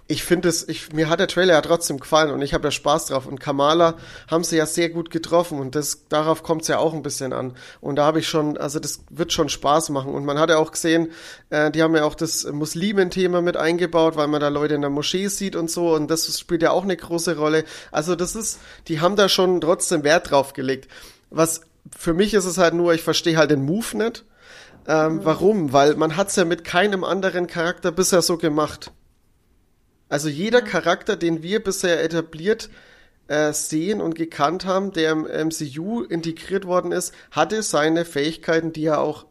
ich 0.09 0.23
finde 0.23 0.47
es, 0.47 0.67
ich, 0.67 0.93
mir 0.93 1.09
hat 1.09 1.19
der 1.19 1.27
Trailer 1.27 1.53
ja 1.53 1.61
trotzdem 1.61 1.99
gefallen 1.99 2.31
und 2.31 2.41
ich 2.41 2.53
habe 2.53 2.65
ja 2.65 2.71
Spaß 2.71 3.07
drauf. 3.07 3.25
Und 3.25 3.39
Kamala 3.39 3.95
haben 4.29 4.43
sie 4.43 4.55
ja 4.55 4.65
sehr 4.65 4.89
gut 4.89 5.09
getroffen 5.09 5.59
und 5.59 5.75
das, 5.75 6.07
darauf 6.07 6.43
kommt 6.43 6.61
es 6.61 6.69
ja 6.69 6.77
auch 6.77 6.93
ein 6.93 7.03
bisschen 7.03 7.33
an. 7.33 7.55
Und 7.81 7.97
da 7.97 8.05
habe 8.05 8.19
ich 8.19 8.27
schon, 8.27 8.57
also 8.57 8.79
das 8.79 9.01
wird 9.09 9.33
schon 9.33 9.49
Spaß 9.49 9.89
machen. 9.89 10.13
Und 10.13 10.23
man 10.23 10.39
hat 10.39 10.49
ja 10.49 10.57
auch 10.57 10.71
gesehen, 10.71 11.11
äh, 11.49 11.71
die 11.71 11.83
haben 11.83 11.95
ja 11.95 12.05
auch 12.05 12.15
das 12.15 12.45
Muslimen-Thema 12.45 13.41
mit 13.41 13.57
eingebaut, 13.57 14.15
weil 14.15 14.27
man 14.27 14.39
da 14.39 14.47
Leute 14.47 14.75
in 14.75 14.81
der 14.81 14.89
Moschee 14.89 15.27
sieht 15.27 15.57
und 15.57 15.69
so. 15.69 15.93
Und 15.93 16.09
das 16.09 16.39
spielt 16.39 16.61
ja 16.61 16.71
auch 16.71 16.83
eine 16.83 16.95
große 16.95 17.37
Rolle. 17.37 17.65
Also 17.91 18.15
das 18.15 18.35
ist, 18.35 18.59
die 18.87 19.01
haben 19.01 19.17
da 19.17 19.27
schon 19.27 19.59
trotzdem 19.59 20.03
Wert 20.05 20.31
drauf 20.31 20.53
gelegt. 20.53 20.89
Was 21.29 21.61
für 21.97 22.13
mich 22.13 22.33
ist 22.33 22.45
es 22.45 22.57
halt 22.57 22.73
nur, 22.73 22.93
ich 22.93 23.03
verstehe 23.03 23.37
halt 23.37 23.51
den 23.51 23.65
Move 23.65 23.97
nicht. 23.97 24.23
Ähm, 24.87 25.19
Warum? 25.23 25.73
Weil 25.73 25.95
man 25.95 26.15
hat's 26.15 26.37
ja 26.37 26.45
mit 26.45 26.63
keinem 26.63 27.03
anderen 27.03 27.47
Charakter 27.47 27.91
bisher 27.91 28.21
so 28.21 28.37
gemacht. 28.37 28.91
Also 30.09 30.29
jeder 30.29 30.61
Charakter, 30.61 31.15
den 31.15 31.43
wir 31.43 31.63
bisher 31.63 32.03
etabliert 32.03 32.69
äh, 33.27 33.51
sehen 33.53 34.01
und 34.01 34.15
gekannt 34.15 34.65
haben, 34.65 34.93
der 34.93 35.11
im 35.11 35.23
MCU 35.23 36.03
integriert 36.03 36.65
worden 36.65 36.91
ist, 36.91 37.13
hatte 37.31 37.61
seine 37.61 38.05
Fähigkeiten, 38.05 38.71
die 38.71 38.85
er 38.85 39.01
auch 39.01 39.25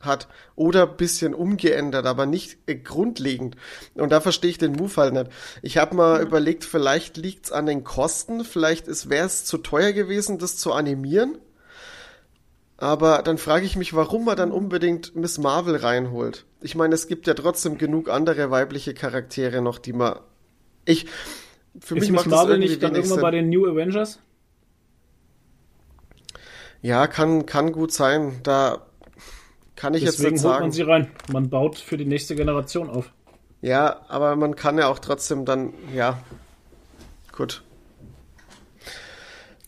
hat. 0.00 0.28
Oder 0.56 0.86
bisschen 0.86 1.34
umgeändert, 1.34 2.06
aber 2.06 2.26
nicht 2.26 2.58
äh, 2.66 2.74
grundlegend. 2.74 3.56
Und 3.94 4.10
da 4.10 4.20
verstehe 4.20 4.50
ich 4.50 4.58
den 4.58 4.72
Move 4.72 4.96
halt 4.96 5.12
nicht. 5.12 5.30
Ich 5.62 5.76
habe 5.76 5.94
mal 5.94 6.22
überlegt, 6.22 6.64
vielleicht 6.64 7.16
liegt's 7.16 7.52
an 7.52 7.66
den 7.66 7.84
Kosten, 7.84 8.44
vielleicht 8.44 9.08
wäre 9.08 9.26
es 9.26 9.44
zu 9.44 9.58
teuer 9.58 9.92
gewesen, 9.92 10.38
das 10.38 10.56
zu 10.56 10.72
animieren. 10.72 11.38
Aber 12.78 13.22
dann 13.22 13.36
frage 13.36 13.66
ich 13.66 13.76
mich, 13.76 13.94
warum 13.94 14.24
man 14.24 14.36
dann 14.36 14.52
unbedingt 14.52 15.14
Miss 15.14 15.36
Marvel 15.36 15.76
reinholt. 15.76 16.46
Ich 16.62 16.74
meine, 16.74 16.94
es 16.94 17.08
gibt 17.08 17.26
ja 17.26 17.34
trotzdem 17.34 17.78
genug 17.78 18.08
andere 18.08 18.50
weibliche 18.50 18.94
Charaktere 18.94 19.62
noch, 19.62 19.78
die 19.78 19.92
man. 19.92 20.18
Ich. 20.84 21.06
Für 21.78 21.96
ist 21.96 22.02
mich 22.02 22.10
macht 22.10 22.26
das 22.26 22.32
Marvel 22.32 22.54
irgendwie 22.54 22.68
nicht 22.68 22.82
dann 22.82 22.94
irgendwann 22.94 23.20
bei 23.20 23.30
den 23.30 23.48
New 23.48 23.66
Avengers? 23.66 24.18
Ja, 26.82 27.06
kann, 27.06 27.46
kann 27.46 27.72
gut 27.72 27.92
sein. 27.92 28.40
Da 28.42 28.86
kann 29.76 29.94
ich 29.94 30.04
Deswegen 30.04 30.34
jetzt 30.34 30.42
nicht 30.42 30.44
holt 30.44 30.60
man 30.60 30.60
sagen. 30.60 30.72
sie 30.72 30.82
rein. 30.82 31.10
Man 31.32 31.48
baut 31.48 31.78
für 31.78 31.96
die 31.96 32.04
nächste 32.04 32.34
Generation 32.34 32.90
auf. 32.90 33.12
Ja, 33.62 34.00
aber 34.08 34.36
man 34.36 34.56
kann 34.56 34.78
ja 34.78 34.88
auch 34.88 34.98
trotzdem 34.98 35.44
dann, 35.44 35.74
ja. 35.94 36.18
Gut. 37.32 37.62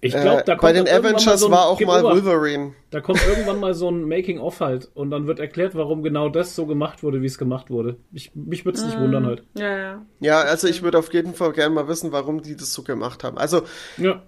Ich 0.05 0.13
glaube, 0.13 0.41
Äh, 0.41 0.45
da 0.45 0.57
kommt 0.57 0.63
bei 0.63 0.73
den 0.73 0.89
Avengers 0.89 1.39
so 1.41 1.47
ein 1.47 1.53
war 1.53 1.67
auch 1.67 1.79
mal 1.81 2.01
Geober. 2.03 2.17
Wolverine. 2.17 2.75
Da 2.91 3.01
kommt 3.01 3.25
irgendwann 3.25 3.61
mal 3.61 3.73
so 3.73 3.89
ein 3.89 4.03
Making-of 4.09 4.59
halt 4.59 4.91
und 4.95 5.13
dann 5.13 5.29
wird 5.29 5.39
erklärt, 5.39 5.77
warum 5.77 6.03
genau 6.03 6.29
das 6.29 6.57
so 6.57 6.67
gemacht 6.67 7.05
wurde, 7.05 7.23
wie 7.23 7.27
es 7.27 7.39
gemacht 7.39 7.71
wurde. 7.71 7.97
Ich, 8.13 8.35
mich 8.35 8.65
würde 8.65 8.79
es 8.79 8.85
nicht 8.85 8.99
wundern 8.99 9.25
halt. 9.27 9.45
Ja, 9.55 9.79
ja. 9.79 10.07
Ja, 10.19 10.41
also 10.41 10.67
ich 10.67 10.83
würde 10.83 10.99
auf 10.99 11.13
jeden 11.15 11.35
Fall 11.35 11.53
gerne 11.53 11.73
mal 11.75 11.87
wissen, 11.87 12.11
warum 12.11 12.43
die 12.43 12.57
das 12.57 12.73
so 12.73 12.83
gemacht 12.83 13.23
haben. 13.23 13.39
Also 13.39 13.63
Ja. 13.97 14.23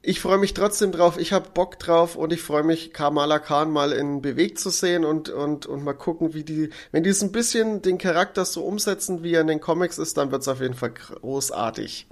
ich 0.00 0.20
freue 0.20 0.38
mich 0.38 0.54
trotzdem 0.54 0.90
drauf, 0.90 1.18
ich 1.18 1.34
habe 1.34 1.50
Bock 1.52 1.78
drauf 1.78 2.16
und 2.16 2.32
ich 2.32 2.40
freue 2.40 2.62
mich, 2.62 2.94
Kamala 2.94 3.40
Khan 3.40 3.70
mal 3.70 3.92
in 3.92 4.22
Beweg 4.22 4.58
zu 4.58 4.70
sehen 4.70 5.04
und, 5.04 5.28
und, 5.28 5.66
und 5.66 5.84
mal 5.84 5.92
gucken, 5.92 6.32
wie 6.32 6.44
die, 6.44 6.70
wenn 6.92 7.02
die 7.04 7.10
es 7.10 7.22
ein 7.22 7.30
bisschen 7.30 7.82
den 7.82 7.98
Charakter 7.98 8.46
so 8.46 8.64
umsetzen, 8.64 9.22
wie 9.22 9.34
er 9.34 9.42
in 9.42 9.48
den 9.48 9.60
Comics 9.60 9.98
ist, 9.98 10.16
dann 10.16 10.30
wird 10.30 10.40
es 10.40 10.48
auf 10.48 10.62
jeden 10.62 10.72
Fall 10.74 10.92
großartig. 10.94 12.06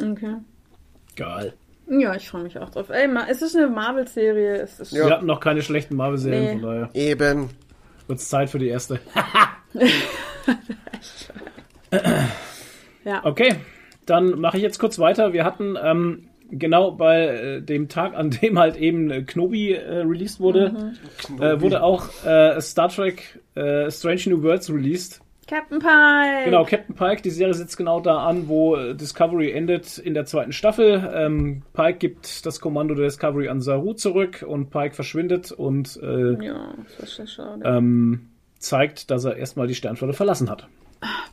Okay. 0.00 0.36
Geil. 1.16 1.54
Ja, 1.90 2.14
ich 2.14 2.28
freue 2.28 2.42
mich 2.42 2.58
auch 2.58 2.68
drauf. 2.70 2.90
Ey, 2.90 3.08
ma- 3.08 3.26
es 3.30 3.40
ist 3.42 3.56
eine 3.56 3.68
Marvel-Serie. 3.68 4.56
Es 4.56 4.78
ist 4.80 4.92
Ja. 4.92 5.06
Wir 5.06 5.14
hatten 5.14 5.26
noch 5.26 5.40
keine 5.40 5.62
schlechten 5.62 5.96
Marvel-Serien, 5.96 6.44
Nee. 6.44 6.52
von 6.60 6.62
daher 6.62 6.90
Eben. 6.94 7.50
wird 8.06 8.18
es 8.18 8.28
Zeit 8.28 8.50
für 8.50 8.58
die 8.58 8.68
erste. 8.68 9.00
ja. 13.04 13.24
Okay, 13.24 13.56
dann 14.06 14.40
mache 14.40 14.56
ich 14.58 14.62
jetzt 14.62 14.78
kurz 14.78 14.98
weiter. 14.98 15.32
Wir 15.32 15.44
hatten 15.44 15.76
ähm, 15.82 16.28
genau 16.50 16.92
bei 16.92 17.26
äh, 17.26 17.62
dem 17.62 17.88
Tag, 17.88 18.14
an 18.14 18.30
dem 18.30 18.58
halt 18.58 18.76
eben 18.76 19.10
äh, 19.10 19.22
Knobi 19.22 19.72
äh, 19.72 19.98
released 20.00 20.40
wurde, 20.40 20.92
äh, 21.40 21.60
wurde 21.60 21.82
auch 21.82 22.08
äh, 22.24 22.60
Star 22.60 22.88
Trek 22.88 23.40
äh, 23.54 23.90
Strange 23.90 24.22
New 24.26 24.42
Worlds 24.42 24.70
released. 24.70 25.20
Captain 25.48 25.78
Pike. 25.78 26.44
Genau, 26.44 26.64
Captain 26.64 26.94
Pike, 26.94 27.22
die 27.22 27.30
Serie 27.30 27.54
setzt 27.54 27.76
genau 27.76 28.00
da 28.00 28.18
an, 28.26 28.48
wo 28.48 28.76
äh, 28.76 28.94
Discovery 28.94 29.50
endet 29.52 29.98
in 29.98 30.14
der 30.14 30.26
zweiten 30.26 30.52
Staffel. 30.52 31.10
Ähm, 31.14 31.62
Pike 31.72 31.98
gibt 31.98 32.44
das 32.46 32.60
Kommando 32.60 32.94
der 32.94 33.06
Discovery 33.06 33.48
an 33.48 33.60
Saru 33.60 33.94
zurück 33.94 34.44
und 34.46 34.70
Pike 34.70 34.94
verschwindet 34.94 35.50
und 35.52 35.98
äh, 36.02 36.44
Ja, 36.44 36.74
das 37.00 37.18
ist 37.18 37.32
schade. 37.32 37.62
ähm, 37.64 38.28
zeigt, 38.58 39.10
dass 39.10 39.24
er 39.24 39.36
erstmal 39.36 39.66
die 39.66 39.74
Sternflotte 39.74 40.12
verlassen 40.14 40.50
hat. 40.50 40.68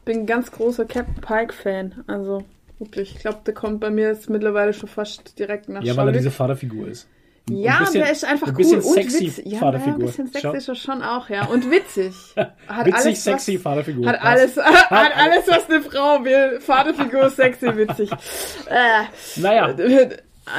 bin 0.05 0.19
ein 0.19 0.25
ganz 0.25 0.51
großer 0.51 0.85
Captain 0.85 1.21
Pike-Fan. 1.21 2.03
Also 2.07 2.43
wirklich, 2.79 3.15
ich 3.15 3.19
glaube, 3.19 3.39
der 3.45 3.53
kommt 3.53 3.79
bei 3.79 3.89
mir 3.89 4.07
jetzt 4.07 4.29
mittlerweile 4.29 4.73
schon 4.73 4.89
fast 4.89 5.37
direkt 5.39 5.69
nach 5.69 5.83
Ja, 5.83 5.97
weil 5.97 6.07
er 6.07 6.13
diese 6.13 6.31
Vaterfigur 6.31 6.87
ist. 6.87 7.07
Ja, 7.49 7.79
bisschen- 7.79 8.01
der 8.01 8.11
ist 8.11 8.25
einfach 8.25 8.47
ein 8.47 8.53
cool 8.53 8.57
bisschen 8.57 8.77
und 8.81 8.93
sexy 8.93 9.25
witzig. 9.27 9.45
Ja, 9.45 9.59
ja, 9.59 9.69
ein 9.71 9.99
bisschen 9.99 10.27
sexy 10.27 10.57
ist 10.57 10.67
er 10.67 10.75
schon 10.75 11.03
auch, 11.03 11.29
ja. 11.29 11.45
Und 11.45 11.69
witzig. 11.69 12.15
Hat 12.35 12.85
Witzig, 12.87 13.05
alles, 13.05 13.23
sexy 13.23 13.55
was, 13.57 13.61
Vaterfigur. 13.61 14.07
Hat 14.07 14.21
alles, 14.21 14.57
hat 14.63 15.15
alles, 15.15 15.47
was 15.47 15.69
eine 15.69 15.81
Frau 15.81 16.23
will. 16.23 16.59
Vaterfigur, 16.59 17.29
sexy, 17.29 17.75
witzig. 17.77 18.09
Äh, 18.67 19.39
Naja, 19.39 19.69
äh, 19.69 20.09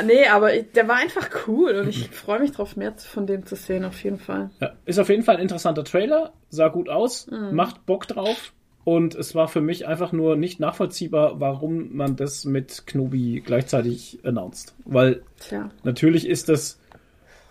nee, 0.04 0.26
aber 0.28 0.52
der 0.56 0.86
war 0.88 0.96
einfach 0.96 1.28
cool 1.48 1.72
und 1.76 1.88
ich 1.88 2.08
freue 2.10 2.38
mich 2.40 2.52
drauf, 2.52 2.76
mehr 2.76 2.92
von 2.96 3.26
dem 3.26 3.46
zu 3.46 3.56
sehen, 3.56 3.84
auf 3.84 4.02
jeden 4.04 4.18
Fall. 4.20 4.50
Ja, 4.60 4.72
ist 4.84 4.98
auf 5.00 5.08
jeden 5.08 5.22
Fall 5.24 5.36
ein 5.36 5.42
interessanter 5.42 5.82
Trailer, 5.84 6.32
sah 6.50 6.68
gut 6.68 6.88
aus, 6.88 7.26
Mhm. 7.28 7.54
macht 7.54 7.84
Bock 7.86 8.06
drauf. 8.06 8.52
Und 8.86 9.16
es 9.16 9.34
war 9.34 9.48
für 9.48 9.60
mich 9.60 9.88
einfach 9.88 10.12
nur 10.12 10.36
nicht 10.36 10.60
nachvollziehbar, 10.60 11.40
warum 11.40 11.96
man 11.96 12.14
das 12.14 12.44
mit 12.44 12.86
Knobi 12.86 13.42
gleichzeitig 13.44 14.20
announced. 14.22 14.76
Weil 14.84 15.22
Tja. 15.40 15.70
natürlich 15.82 16.24
ist 16.28 16.48
das 16.48 16.78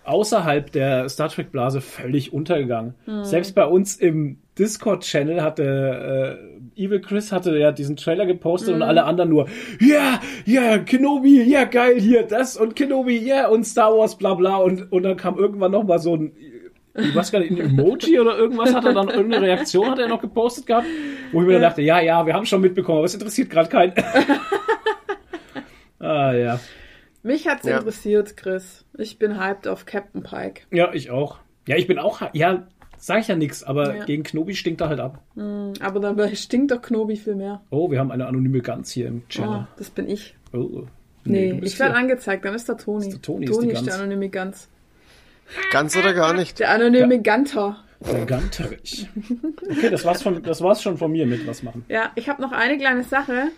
außerhalb 0.04 0.72
der 0.72 1.10
Star 1.10 1.28
Trek 1.28 1.52
Blase 1.52 1.82
völlig 1.82 2.32
untergegangen. 2.32 2.94
Mhm. 3.06 3.24
Selbst 3.24 3.54
bei 3.54 3.66
uns 3.66 3.96
im 3.96 4.38
Discord 4.58 5.02
Channel 5.04 5.42
hatte 5.42 6.38
äh, 6.76 6.82
Evil 6.82 7.00
Chris 7.02 7.32
hatte 7.32 7.58
ja 7.58 7.70
diesen 7.70 7.96
Trailer 7.96 8.24
gepostet 8.24 8.70
Mhm. 8.70 8.76
und 8.76 8.82
alle 8.88 9.04
anderen 9.04 9.28
nur 9.28 9.46
ja, 9.78 10.20
ja, 10.46 10.78
Kenobi, 10.78 11.42
ja 11.42 11.64
geil 11.64 12.00
hier 12.00 12.22
das 12.22 12.56
und 12.56 12.76
Kenobi, 12.76 13.18
ja 13.18 13.48
und 13.48 13.64
Star 13.64 13.94
Wars 13.94 14.16
bla 14.16 14.32
bla 14.32 14.56
und 14.56 14.90
und 14.90 15.02
dann 15.02 15.18
kam 15.18 15.36
irgendwann 15.36 15.72
noch 15.72 15.84
mal 15.84 15.98
so 15.98 16.14
ein 16.16 16.32
ich 16.98 17.14
weiß 17.14 17.32
gar 17.32 17.38
nicht, 17.40 17.50
ein 17.52 17.58
Emoji 17.58 18.18
oder 18.20 18.36
irgendwas 18.36 18.74
hat 18.74 18.84
er 18.84 18.92
dann, 18.94 19.08
irgendeine 19.08 19.46
Reaktion 19.46 19.90
hat 19.90 19.98
er 19.98 20.08
noch 20.08 20.20
gepostet 20.20 20.66
gehabt, 20.66 20.86
wo 21.32 21.40
ich 21.40 21.46
mir 21.46 21.54
dann 21.54 21.62
dachte, 21.62 21.82
ja, 21.82 22.00
ja, 22.00 22.24
wir 22.26 22.34
haben 22.34 22.46
schon 22.46 22.60
mitbekommen, 22.60 22.98
aber 22.98 23.06
es 23.06 23.14
interessiert 23.14 23.50
gerade 23.50 23.68
keinen. 23.68 23.92
ah, 26.00 26.32
ja. 26.32 26.60
Mich 27.22 27.48
hat's 27.48 27.66
Ja. 27.66 27.78
interessiert, 27.78 28.36
Chris. 28.36 28.84
Ich 28.96 29.18
bin 29.18 29.40
hyped 29.40 29.66
auf 29.68 29.86
Captain 29.86 30.22
Pike. 30.22 30.62
Ja, 30.70 30.92
ich 30.92 31.10
auch. 31.10 31.38
Ja, 31.66 31.76
ich 31.76 31.86
bin 31.86 31.98
auch, 31.98 32.22
ja, 32.32 32.66
sag 32.98 33.20
ich 33.20 33.28
ja 33.28 33.36
nix, 33.36 33.64
aber 33.64 33.96
Ja. 33.96 34.04
gegen 34.04 34.22
Knobi 34.22 34.54
stinkt 34.54 34.80
er 34.80 34.88
halt 34.88 35.00
ab. 35.00 35.22
Aber 35.80 36.00
dabei 36.00 36.34
stinkt 36.36 36.70
doch 36.70 36.82
Knobi 36.82 37.16
viel 37.16 37.34
mehr. 37.34 37.62
Oh, 37.70 37.90
wir 37.90 37.98
haben 37.98 38.12
eine 38.12 38.26
anonyme 38.26 38.60
Gans 38.60 38.90
hier 38.92 39.08
im 39.08 39.18
Oh, 39.18 39.28
Channel. 39.28 39.66
das 39.76 39.90
bin 39.90 40.08
ich. 40.08 40.36
Oh. 40.52 40.84
Nee, 41.24 41.54
bist 41.54 41.74
ich 41.74 41.80
werde 41.80 41.96
angezeigt, 41.96 42.44
dann 42.44 42.54
ist 42.54 42.68
der 42.68 42.76
Toni. 42.76 43.06
Ist 43.08 43.14
der 43.14 43.22
Toni, 43.22 43.46
ist 43.46 43.60
die 43.60 43.66
ist 43.66 43.74
Gans. 43.74 43.86
der 43.86 43.94
anonyme 43.96 44.28
Gans. 44.28 44.68
Ganz 45.70 45.96
oder 45.96 46.12
gar 46.14 46.32
nicht. 46.34 46.58
Der 46.58 46.70
anonyme 46.70 47.20
Ganter. 47.22 47.82
Der 48.00 48.26
Ganterich. 48.26 49.08
Okay, 49.70 49.88
das 49.90 50.04
war's, 50.04 50.22
von, 50.22 50.42
das 50.42 50.60
war's 50.60 50.82
schon 50.82 50.98
von 50.98 51.10
mir 51.10 51.26
mit 51.26 51.46
was 51.46 51.62
machen. 51.62 51.84
Ja, 51.88 52.12
ich 52.14 52.28
habe 52.28 52.42
noch 52.42 52.52
eine 52.52 52.76
kleine 52.76 53.02
Sache. 53.04 53.48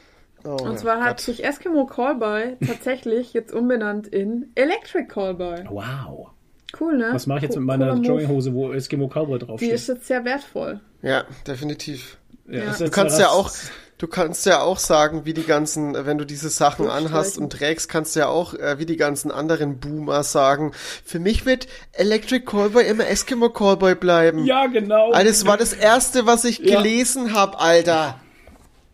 Oh, 0.45 0.57
Und 0.63 0.79
zwar 0.79 1.01
hat 1.01 1.17
Gott. 1.17 1.21
sich 1.21 1.45
Eskimo 1.45 1.87
Callboy 1.87 2.57
tatsächlich 2.67 3.33
jetzt 3.33 3.53
umbenannt 3.53 4.07
in 4.07 4.53
Electric 4.55 5.09
Callboy. 5.09 5.65
Wow. 5.69 6.31
Cool, 6.79 6.99
ne? 6.99 7.09
Was 7.13 7.27
mache 7.27 7.39
ich 7.39 7.43
jetzt 7.45 7.55
Co- 7.55 7.61
mit 7.61 7.67
meiner. 7.67 7.95
Jogginghose, 7.95 8.55
wo 8.55 8.73
Eskimo 8.73 9.09
Cowboy 9.09 9.39
Die 9.39 9.47
draufsteht? 9.47 9.73
ist 9.73 9.89
jetzt 9.89 10.07
sehr 10.07 10.25
wertvoll. 10.25 10.81
Ja, 11.03 11.25
definitiv. 11.47 12.19
Ja, 12.47 12.65
Ja. 12.65 12.73
Du 12.79 12.91
kannst 12.91 13.19
ja 13.19 13.31
auch, 13.31 13.51
du 13.99 14.07
kannst 14.07 14.47
ja 14.47 14.61
auch 14.63 14.79
sagen, 14.79 15.25
wie 15.25 15.35
die 15.35 15.45
ganzen, 15.45 15.95
wenn 16.07 16.19
du 16.19 16.25
diese 16.25 16.49
Sachen 16.49 16.89
anhast 16.89 17.37
und 17.39 17.51
trägst, 17.53 17.89
kannst 17.89 18.15
du 18.17 18.21
ja 18.21 18.29
auch, 18.29 18.55
äh, 18.55 18.79
wie 18.79 18.87
die 18.87 18.97
ganzen 18.97 19.31
anderen 19.31 19.79
Boomer 19.81 20.23
sagen, 20.23 20.73
für 21.05 21.19
mich 21.19 21.45
wird 21.47 21.67
Electric 21.93 22.45
Callboy 22.45 22.85
immer 22.87 23.07
Eskimo 23.09 23.51
Callboy 23.51 23.95
bleiben. 23.97 24.45
Ja, 24.45 24.67
genau. 24.67 25.11
Alter, 25.13 25.29
das 25.29 25.47
war 25.47 25.57
das 25.57 25.73
erste, 25.73 26.27
was 26.27 26.45
ich 26.45 26.59
Ja. 26.59 26.77
gelesen 26.81 27.35
hab, 27.35 27.61
Alter. 27.61 28.21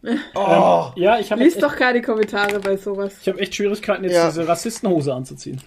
Oh. 0.34 0.90
Ja, 0.96 1.18
ich 1.18 1.32
habe 1.32 1.42
Lies 1.42 1.56
doch 1.56 1.76
keine 1.76 2.02
Kommentare 2.02 2.60
bei 2.60 2.76
sowas. 2.76 3.14
ich 3.22 3.26
hab 3.28 3.38
echt 3.40 3.54
Schwierigkeiten, 3.54 4.04
jetzt 4.04 4.12
Ja. 4.12 4.26
diese 4.28 4.46
Rassistenhose 4.46 5.14
anzuziehen. 5.14 5.62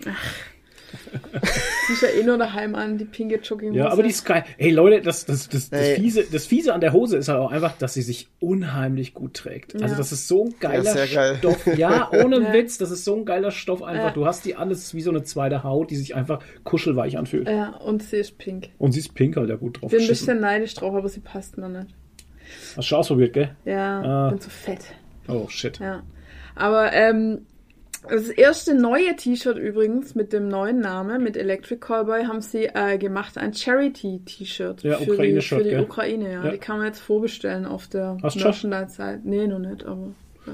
Siehst 1.88 2.01
ja 2.01 2.09
eh 2.09 2.23
nur 2.23 2.38
daheim 2.38 2.75
an, 2.75 2.97
die 2.97 3.05
pinke 3.05 3.35
Jogginghose. 3.38 3.79
Ja, 3.79 3.89
aber 3.89 4.03
die 4.03 4.09
ist 4.09 4.25
geil. 4.25 4.43
Ey, 4.57 4.71
Leute, 4.71 5.01
das, 5.01 5.25
das, 5.25 5.47
das, 5.49 5.69
das. 5.69 5.88
Fiese, 5.89 6.23
das 6.31 6.45
Fiese 6.45 6.73
an 6.73 6.81
der 6.81 6.91
Hose 6.93 7.17
ist 7.17 7.27
halt 7.29 7.39
auch 7.39 7.51
einfach, 7.51 7.77
dass 7.77 7.93
sie 7.93 8.01
sich 8.01 8.27
unheimlich 8.39 9.13
gut 9.13 9.33
trägt. 9.35 9.73
Also 9.75 9.88
Ja. 9.93 9.97
das 9.97 10.11
ist 10.11 10.27
so 10.27 10.45
ein 10.45 10.55
geiler 10.59 10.83
Ja, 10.95 11.05
geil. 11.05 11.35
Stoff. 11.38 11.67
Ja, 11.77 12.09
ohne 12.11 12.39
Ja. 12.41 12.53
Witz, 12.53 12.77
das 12.77 12.91
ist 12.91 13.05
so 13.05 13.15
ein 13.15 13.25
geiler 13.25 13.51
Stoff 13.51 13.83
einfach. 13.83 14.05
Ja. 14.05 14.11
Du 14.11 14.25
hast 14.25 14.43
die 14.45 14.55
alles 14.55 14.93
wie 14.93 15.01
so 15.01 15.09
eine 15.11 15.23
zweite 15.23 15.63
Haut, 15.63 15.89
die 15.91 15.95
sich 15.95 16.15
einfach 16.15 16.39
kuschelweich 16.63 17.17
anfühlt. 17.17 17.47
Ja, 17.47 17.69
und 17.77 18.03
sie 18.03 18.17
ist 18.17 18.38
pink. 18.38 18.69
Und 18.77 18.91
sie 18.91 18.99
ist 18.99 19.13
pink 19.13 19.38
halt 19.38 19.49
ja 19.49 19.55
gut 19.55 19.81
drauf 19.81 19.91
Bin 19.91 20.01
ein 20.01 20.07
bisschen 20.07 20.39
neidisch 20.39 20.73
drauf, 20.73 20.93
aber 20.95 21.09
sie 21.09 21.19
passt 21.21 21.57
mir 21.57 21.69
nicht. 21.69 21.93
Hast 22.69 22.77
du 22.77 22.81
schon 22.83 22.99
ausprobiert, 22.99 23.33
gell? 23.33 23.55
Ja, 23.65 24.01
Ah. 24.01 24.29
bin 24.29 24.39
zu 24.41 24.49
fett. 24.49 24.81
Oh, 25.27 25.47
shit. 25.49 25.79
Ja. 25.79 26.03
Aber 26.55 26.91
ähm, 26.93 27.45
das 28.10 28.30
erste 28.30 28.74
neue 28.76 29.16
T-Shirt 29.16 29.58
übrigens 29.58 30.16
mit 30.16 30.34
dem 30.34 30.47
neuen 30.47 30.80
Namen, 30.80 31.24
mit 31.24 31.38
Electric 31.38 31.80
Callboy, 31.80 32.26
haben 32.26 32.41
sie 32.41 32.66
äh, 32.66 32.97
gemacht, 32.97 33.38
ein 33.38 33.53
Charity-T-Shirt 33.53 34.84
Ja, 34.84 34.97
für, 34.97 35.18
die, 35.18 35.41
für 35.41 35.64
die? 35.64 35.76
Ukraine. 35.76 36.32
Ja. 36.32 36.45
Ja. 36.45 36.51
Die 36.51 36.58
kann 36.58 36.78
man 36.78 36.88
jetzt 36.88 36.99
vorbestellen 36.99 37.66
auf 37.66 37.88
der 37.88 38.18
Hast 38.24 38.36
du 38.36 38.39
schon? 38.39 38.70
Merchandise-Seite. 38.70 39.22
Nee, 39.24 39.47
noch 39.47 39.60
nicht, 39.60 39.86
aber 39.86 40.12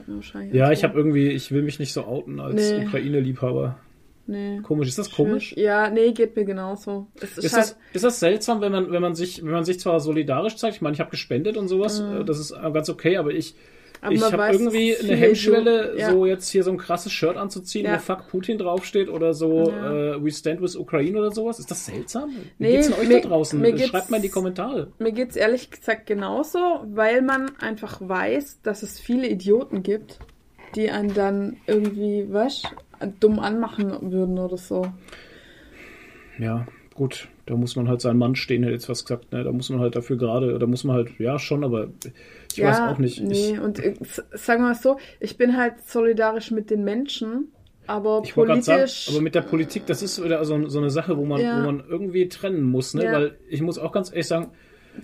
wahrscheinlich 0.08 0.54
Ja, 0.54 0.72
ich 0.72 0.84
habe 0.84 0.98
irgendwie, 0.98 1.30
ich 1.30 1.52
will 1.52 1.62
mich 1.62 1.80
nicht 1.80 1.94
so 1.94 2.04
outen 2.06 2.40
als 2.40 2.56
Nee. 2.56 2.86
Ukraine-Liebhaber. 2.86 3.78
Nee. 4.26 4.62
Komisch, 4.64 4.88
ist 4.88 4.98
das 4.98 5.12
komisch? 5.12 5.54
Ja, 5.58 5.90
nee, 5.90 6.14
geht 6.14 6.36
mir 6.38 6.46
genauso. 6.46 7.08
Ist, 7.20 7.38
Ist 7.40 7.54
halt, 7.54 7.64
das, 7.66 7.78
ist 7.94 8.04
das 8.06 8.20
seltsam, 8.22 8.62
wenn 8.62 8.72
man, 8.72 8.90
wenn 8.92 9.02
man 9.02 9.16
sich, 9.16 9.44
wenn 9.44 9.52
man 9.52 9.66
sich 9.66 9.80
zwar 9.82 10.00
solidarisch 10.00 10.56
zeigt? 10.56 10.76
Ich 10.78 10.82
meine, 10.82 10.94
ich 10.94 11.02
habe 11.02 11.12
gespendet 11.12 11.58
und 11.58 11.68
sowas, 11.68 12.00
äh, 12.00 12.24
das 12.24 12.40
ist 12.40 12.52
äh, 12.52 12.72
ganz 12.72 12.90
okay, 12.90 13.18
aber 13.18 13.32
ich, 13.32 13.54
Mhm. 13.54 13.58
Aber 14.04 14.14
ich 14.14 14.22
habe 14.22 14.52
irgendwie 14.52 14.96
eine 14.98 15.16
Hemmschwelle, 15.16 15.82
Idioten- 15.94 16.00
ja. 16.00 16.12
so 16.12 16.26
jetzt 16.26 16.50
hier 16.50 16.64
so 16.64 16.72
ein 16.72 16.78
krasses 16.78 17.12
Shirt 17.12 17.38
anzuziehen, 17.38 17.86
Ja. 17.86 17.96
wo 17.96 18.00
Fuck 18.00 18.28
Putin 18.30 18.58
draufsteht 18.58 19.10
oder 19.10 19.34
so 19.34 19.70
Ja. 19.70 20.16
äh, 20.16 20.24
We 20.24 20.32
Stand 20.32 20.62
with 20.62 20.76
Ukraine 20.76 21.18
oder 21.20 21.32
sowas. 21.32 21.60
Ist 21.60 21.72
das 21.72 21.86
seltsam? 21.86 22.30
Wie 22.58 22.64
Nee, 22.64 22.72
geht's 22.74 22.90
denn 22.90 23.00
euch 23.00 23.08
mir- 23.08 23.22
da 23.22 23.30
draußen? 23.30 23.78
Schreibt 23.80 24.10
mal 24.10 24.18
in 24.18 24.24
die 24.24 24.30
Kommentare. 24.30 24.88
Mir 25.00 25.12
geht's 25.12 25.36
ehrlich 25.36 25.72
gesagt 25.72 26.06
genauso, 26.06 26.60
weil 26.94 27.22
man 27.22 27.52
einfach 27.60 28.00
weiß, 28.02 28.62
dass 28.62 28.84
es 28.84 29.00
viele 29.00 29.28
Idioten 29.28 29.84
gibt, 29.84 30.20
die 30.76 30.90
einen 30.90 31.14
dann 31.14 31.58
irgendwie, 31.68 32.26
was, 32.30 32.64
dumm 33.20 33.40
anmachen 33.40 34.12
würden 34.12 34.40
oder 34.40 34.58
so. 34.58 34.88
Ja, 36.40 36.66
gut, 36.96 37.28
da 37.46 37.56
muss 37.56 37.76
man 37.76 37.88
halt 37.88 38.02
seinen 38.02 38.18
Mann 38.18 38.36
stehen, 38.36 38.64
hätte 38.64 38.74
jetzt 38.74 38.90
was 38.90 39.06
gesagt, 39.06 39.32
ne? 39.32 39.44
Da 39.44 39.52
muss 39.52 39.70
man 39.70 39.80
halt 39.80 39.96
dafür 39.96 40.18
gerade, 40.18 40.58
da 40.58 40.66
muss 40.66 40.84
man 40.84 40.96
halt, 40.96 41.20
ja 41.20 41.38
schon, 41.40 41.64
aber 41.64 41.88
ich 42.58 42.64
weiß 42.64 42.80
auch 42.82 42.98
nicht. 42.98 43.22
Nee, 43.22 43.52
Ich, 43.54 43.60
und 43.60 43.80
äh, 43.80 43.94
sagen 44.34 44.62
wir 44.62 44.70
mal 44.70 44.76
so, 44.76 44.98
ich 45.20 45.38
bin 45.38 45.58
halt 45.58 45.86
solidarisch 45.88 46.52
mit 46.52 46.70
den 46.70 46.84
Menschen, 46.84 47.52
aber 47.88 48.22
Ich 48.24 48.36
wollte 48.38 48.52
gerade 48.54 48.62
sagen, 48.64 48.80
politisch. 48.80 49.10
aber 49.12 49.22
mit 49.22 49.36
der 49.36 49.42
Politik, 49.42 49.86
das 49.86 50.02
ist 50.02 50.24
wieder 50.24 50.44
so, 50.46 50.68
so 50.70 50.80
eine 50.80 50.90
Sache, 50.90 51.18
wo 51.18 51.26
man, 51.26 51.42
Ja. 51.42 51.60
wo 51.62 51.66
man 51.72 51.84
irgendwie 51.88 52.28
trennen 52.30 52.64
muss, 52.64 52.94
ne? 52.94 53.04
Ja. 53.06 53.14
Weil 53.14 53.38
ich 53.50 53.62
muss 53.62 53.78
auch 53.78 53.92
ganz 53.92 54.10
ehrlich 54.10 54.28
sagen, 54.28 54.52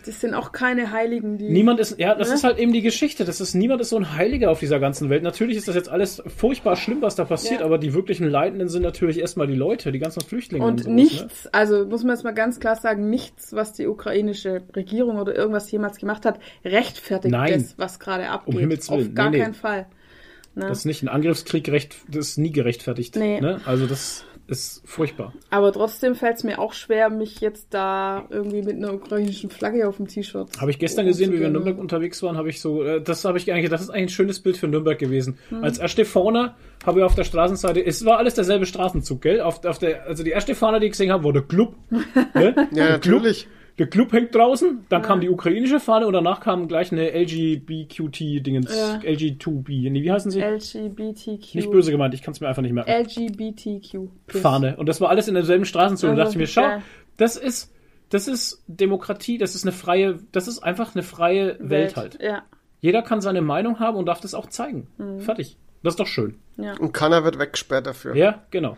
das 0.05 0.21
sind 0.21 0.33
auch 0.33 0.51
keine 0.51 0.91
Heiligen, 0.91 1.37
die. 1.37 1.49
niemand 1.49 1.79
ist, 1.79 1.99
ja, 1.99 2.13
das 2.15 2.29
Ne? 2.29 2.35
ist 2.35 2.43
halt 2.43 2.59
eben 2.59 2.73
die 2.73 2.81
Geschichte. 2.81 3.25
Das 3.25 3.41
ist, 3.41 3.55
niemand 3.55 3.81
ist 3.81 3.89
so 3.89 3.97
ein 3.97 4.15
Heiliger 4.15 4.51
auf 4.51 4.59
dieser 4.59 4.79
ganzen 4.79 5.09
Welt. 5.09 5.23
Natürlich 5.23 5.57
ist 5.57 5.67
das 5.67 5.75
jetzt 5.75 5.89
alles 5.89 6.21
furchtbar 6.27 6.75
schlimm, 6.75 7.01
was 7.01 7.15
da 7.15 7.25
passiert, 7.25 7.61
Ja. 7.61 7.65
aber 7.65 7.77
die 7.77 7.93
wirklichen 7.93 8.27
Leidenden 8.29 8.69
sind 8.69 8.83
natürlich 8.83 9.19
erstmal 9.19 9.47
die 9.47 9.55
Leute, 9.55 9.91
die 9.91 9.99
ganzen 9.99 10.21
Flüchtlinge 10.21 10.63
und, 10.63 10.71
Und 10.71 10.79
sowas, 10.83 10.93
nichts, 10.95 11.47
also 11.47 11.85
muss 11.85 12.03
man 12.03 12.15
jetzt 12.15 12.23
mal 12.23 12.33
ganz 12.33 12.59
klar 12.59 12.75
sagen, 12.75 13.09
nichts, 13.09 13.53
was 13.53 13.73
die 13.73 13.87
ukrainische 13.87 14.61
Regierung 14.75 15.17
oder 15.17 15.35
irgendwas 15.35 15.69
jemals 15.71 15.97
gemacht 15.97 16.25
hat, 16.25 16.39
rechtfertigt 16.63 17.31
Nein. 17.31 17.53
das, 17.53 17.77
was 17.77 17.99
gerade 17.99 18.29
abgeht. 18.29 18.59
Himmels 18.59 18.89
Auf 18.89 18.99
Willen. 18.99 19.15
gar 19.15 19.29
Nee, 19.29 19.37
nee. 19.37 19.43
keinen 19.43 19.53
Fall. 19.55 19.87
Ne? 20.55 20.63
Ne? 20.63 20.69
Das 20.69 20.79
ist 20.79 20.85
nicht 20.85 21.03
ein 21.03 21.09
Angriffskrieg, 21.09 21.69
recht, 21.69 21.95
das 22.09 22.29
ist 22.29 22.37
nie 22.37 22.51
gerechtfertigt. 22.51 23.15
Nee. 23.15 23.39
Ne? 23.39 23.61
Also 23.65 23.85
das 23.85 24.25
ist 24.50 24.82
furchtbar. 24.86 25.34
Aber 25.50 25.72
trotzdem 25.72 26.16
fällt 26.16 26.38
es 26.38 26.43
mir 26.43 26.60
auch 26.60 26.74
schwer, 26.74 27.10
mich 27.10 27.39
jetzt 27.39 27.68
da 27.72 28.26
irgendwie 28.30 28.62
mit 28.62 28.76
einer 28.76 28.93
ukrainischen 28.93 29.50
Flagge 29.50 29.88
auf 29.88 29.97
dem 29.97 30.08
T-Shirt. 30.08 30.50
Habe 30.60 30.72
ich 30.72 30.80
gestern 30.80 31.06
gesehen, 31.06 31.32
wie 31.32 31.39
wir 31.39 31.47
in 31.47 31.54
Nürnberg 31.54 31.78
unterwegs 31.78 32.22
waren, 32.24 32.38
habe 32.38 32.50
ich 32.50 32.62
so, 32.62 32.84
äh, 32.84 33.02
das 33.02 33.26
habe 33.26 33.38
ich 33.38 33.52
eigentlich, 33.52 33.70
das 33.70 33.82
ist 33.82 33.89
eigentlich 33.89 34.06
ein 34.06 34.10
schönes 34.10 34.39
Bild 34.39 34.58
für 34.58 34.68
Nürnberg 34.68 34.97
gewesen. 34.97 35.38
Hm. 35.50 35.64
Als 35.64 35.78
erste 35.78 36.06
Fahner 36.06 36.56
habe 36.86 37.00
ich 37.00 37.06
auf 37.06 37.16
der 37.16 37.24
Straßenseite, 37.24 37.86
es 37.86 38.06
war 38.06 38.18
alles 38.18 38.34
derselbe 38.36 38.66
Straßenzug, 38.66 39.22
gell? 39.22 39.41
Auf, 39.41 39.64
auf 39.66 39.80
der, 39.80 40.06
also 40.08 40.24
die 40.24 40.32
erste 40.32 40.56
Fahne, 40.56 40.80
die 40.80 40.88
ich 40.88 40.91
gesehen 40.93 41.12
habe, 41.12 41.24
war 41.24 41.34
der 41.34 41.43
Club. 41.43 41.76
ne? 41.89 42.56
Ja, 42.72 42.88
der 42.88 43.00
Club, 43.00 43.24
natürlich. 43.24 43.47
Der 43.80 43.88
Club 43.88 44.11
hängt 44.13 44.36
draußen, 44.36 44.86
dann 44.89 45.01
kam 45.01 45.21
die 45.21 45.30
ukrainische 45.30 45.80
Fahne 45.80 46.05
und 46.05 46.13
danach 46.13 46.41
kam 46.41 46.67
gleich 46.67 46.91
eine 46.91 47.09
LGBTQT-Dingens, 47.13 48.75
Ja. 48.75 48.95
LG2B, 48.97 49.89
nee, 49.89 50.03
wie 50.03 50.11
heißen 50.11 50.32
sie? 50.32 50.41
LGBTQ. 50.41 51.55
Nicht 51.55 51.71
böse 51.71 51.91
gemeint, 51.91 52.13
ich 52.13 52.21
kann 52.21 52.34
es 52.34 52.41
mir 52.41 52.47
einfach 52.47 52.61
nicht 52.61 52.73
merken. 52.73 52.91
LGBTQ. 52.91 54.09
plus. 54.27 54.41
Fahne. 54.41 54.75
Und 54.77 54.88
das 54.88 54.99
war 55.01 55.09
alles 55.09 55.27
in 55.27 55.34
derselben 55.34 55.65
Straßenzug. 55.65 56.09
Und 56.09 56.15
da 56.17 56.23
dachte 56.23 56.34
ich 56.34 56.39
mir, 56.39 56.47
schau, 56.47 56.61
geil. 56.61 56.82
das 57.17 57.38
ist, 57.38 57.73
das 58.09 58.27
ist 58.27 58.63
Demokratie, 58.67 59.38
das 59.38 59.55
ist 59.55 59.63
eine 59.63 59.71
freie, 59.71 60.19
das 60.32 60.47
ist 60.47 60.59
einfach 60.59 60.93
eine 60.95 61.03
freie 61.03 61.57
Welt, 61.59 61.95
halt. 61.95 62.19
Ja. 62.21 62.43
Jeder 62.82 63.01
kann 63.01 63.21
seine 63.21 63.41
Meinung 63.41 63.80
haben 63.80 63.97
und 63.97 64.05
darf 64.05 64.21
das 64.21 64.34
auch 64.34 64.47
zeigen. 64.47 64.88
Fertig. 65.19 65.57
Das 65.84 65.93
ist 65.93 65.99
doch 65.99 66.07
schön. 66.07 66.36
ja. 66.57 66.75
Und 66.77 66.91
keiner 66.91 67.23
wird 67.23 67.39
weggesperrt 67.39 67.88
dafür. 67.88 68.15
Ja, 68.15 68.43
genau. 68.51 68.77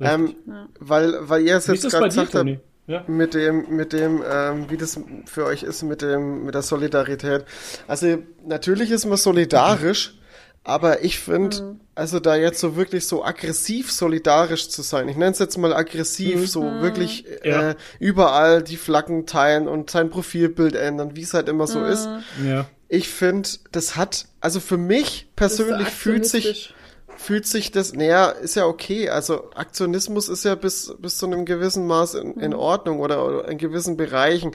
ähm, 0.00 0.34
weil, 0.78 1.14
weil 1.22 1.42
ihr 1.42 1.56
es 1.56 1.66
jetzt 1.66 1.88
gerade 1.90 2.06
gesagt 2.06 2.34
habt? 2.34 2.58
Ja. 2.86 3.04
mit 3.06 3.34
dem, 3.34 3.76
mit 3.76 3.92
dem, 3.92 4.22
ähm, 4.28 4.66
wie 4.68 4.76
das 4.76 4.98
für 5.26 5.44
euch 5.44 5.62
ist 5.62 5.82
mit 5.84 6.02
dem, 6.02 6.44
mit 6.44 6.54
der 6.54 6.62
Solidarität. 6.62 7.44
Also 7.86 8.18
natürlich 8.44 8.90
ist 8.90 9.06
man 9.06 9.16
solidarisch, 9.16 10.18
aber 10.64 11.04
ich 11.04 11.18
finde, 11.20 11.76
also 11.94 12.18
da 12.20 12.34
jetzt 12.36 12.58
so 12.60 12.74
wirklich 12.76 13.06
so 13.06 13.24
aggressiv 13.24 13.90
solidarisch 13.92 14.68
zu 14.68 14.82
sein, 14.82 15.08
ich 15.08 15.16
nenne 15.16 15.30
es 15.32 15.38
jetzt 15.38 15.56
mal 15.58 15.72
aggressiv, 15.72 16.50
so 16.50 16.62
wirklich 16.80 17.24
Ja. 17.44 17.70
äh, 17.70 17.74
überall 18.00 18.62
die 18.62 18.76
Flaggen 18.76 19.26
teilen 19.26 19.68
und 19.68 19.90
sein 19.90 20.10
Profilbild 20.10 20.74
ändern, 20.74 21.14
wie 21.14 21.22
es 21.22 21.34
halt 21.34 21.48
immer 21.48 21.66
so 21.68 21.84
ist. 21.84 22.08
Ja. 22.44 22.66
Ich 22.88 23.08
finde, 23.08 23.48
das 23.70 23.96
hat, 23.96 24.26
also 24.40 24.60
für 24.60 24.76
mich 24.76 25.28
persönlich 25.36 25.88
fühlt 25.88 26.26
sich. 26.26 26.74
Fühlt 27.16 27.46
sich 27.46 27.70
das, 27.70 27.92
naja, 27.92 28.28
ist 28.28 28.56
ja 28.56 28.66
okay. 28.66 29.08
Also 29.08 29.50
Aktionismus 29.54 30.28
ist 30.28 30.44
ja 30.44 30.54
bis, 30.54 30.94
bis 30.98 31.18
zu 31.18 31.26
einem 31.26 31.44
gewissen 31.44 31.86
Maß 31.86 32.14
in, 32.14 32.40
in 32.40 32.54
Ordnung 32.54 33.00
oder, 33.00 33.24
oder 33.24 33.48
in 33.48 33.58
gewissen 33.58 33.96
Bereichen. 33.96 34.52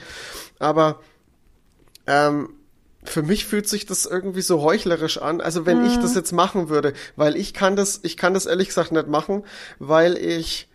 Aber 0.58 1.00
ähm, 2.06 2.50
für 3.04 3.22
mich 3.22 3.46
fühlt 3.46 3.68
sich 3.68 3.86
das 3.86 4.06
irgendwie 4.06 4.42
so 4.42 4.62
heuchlerisch 4.62 5.18
an. 5.18 5.40
Also 5.40 5.66
wenn 5.66 5.86
ich 5.86 5.96
das 5.98 6.14
jetzt 6.14 6.32
machen 6.32 6.68
würde, 6.68 6.92
weil 7.16 7.36
ich 7.36 7.54
kann 7.54 7.76
das, 7.76 8.00
ich 8.02 8.16
kann 8.16 8.34
das 8.34 8.46
ehrlich 8.46 8.68
gesagt 8.68 8.92
nicht 8.92 9.08
machen, 9.08 9.44
weil 9.78 10.16
ich, 10.16 10.68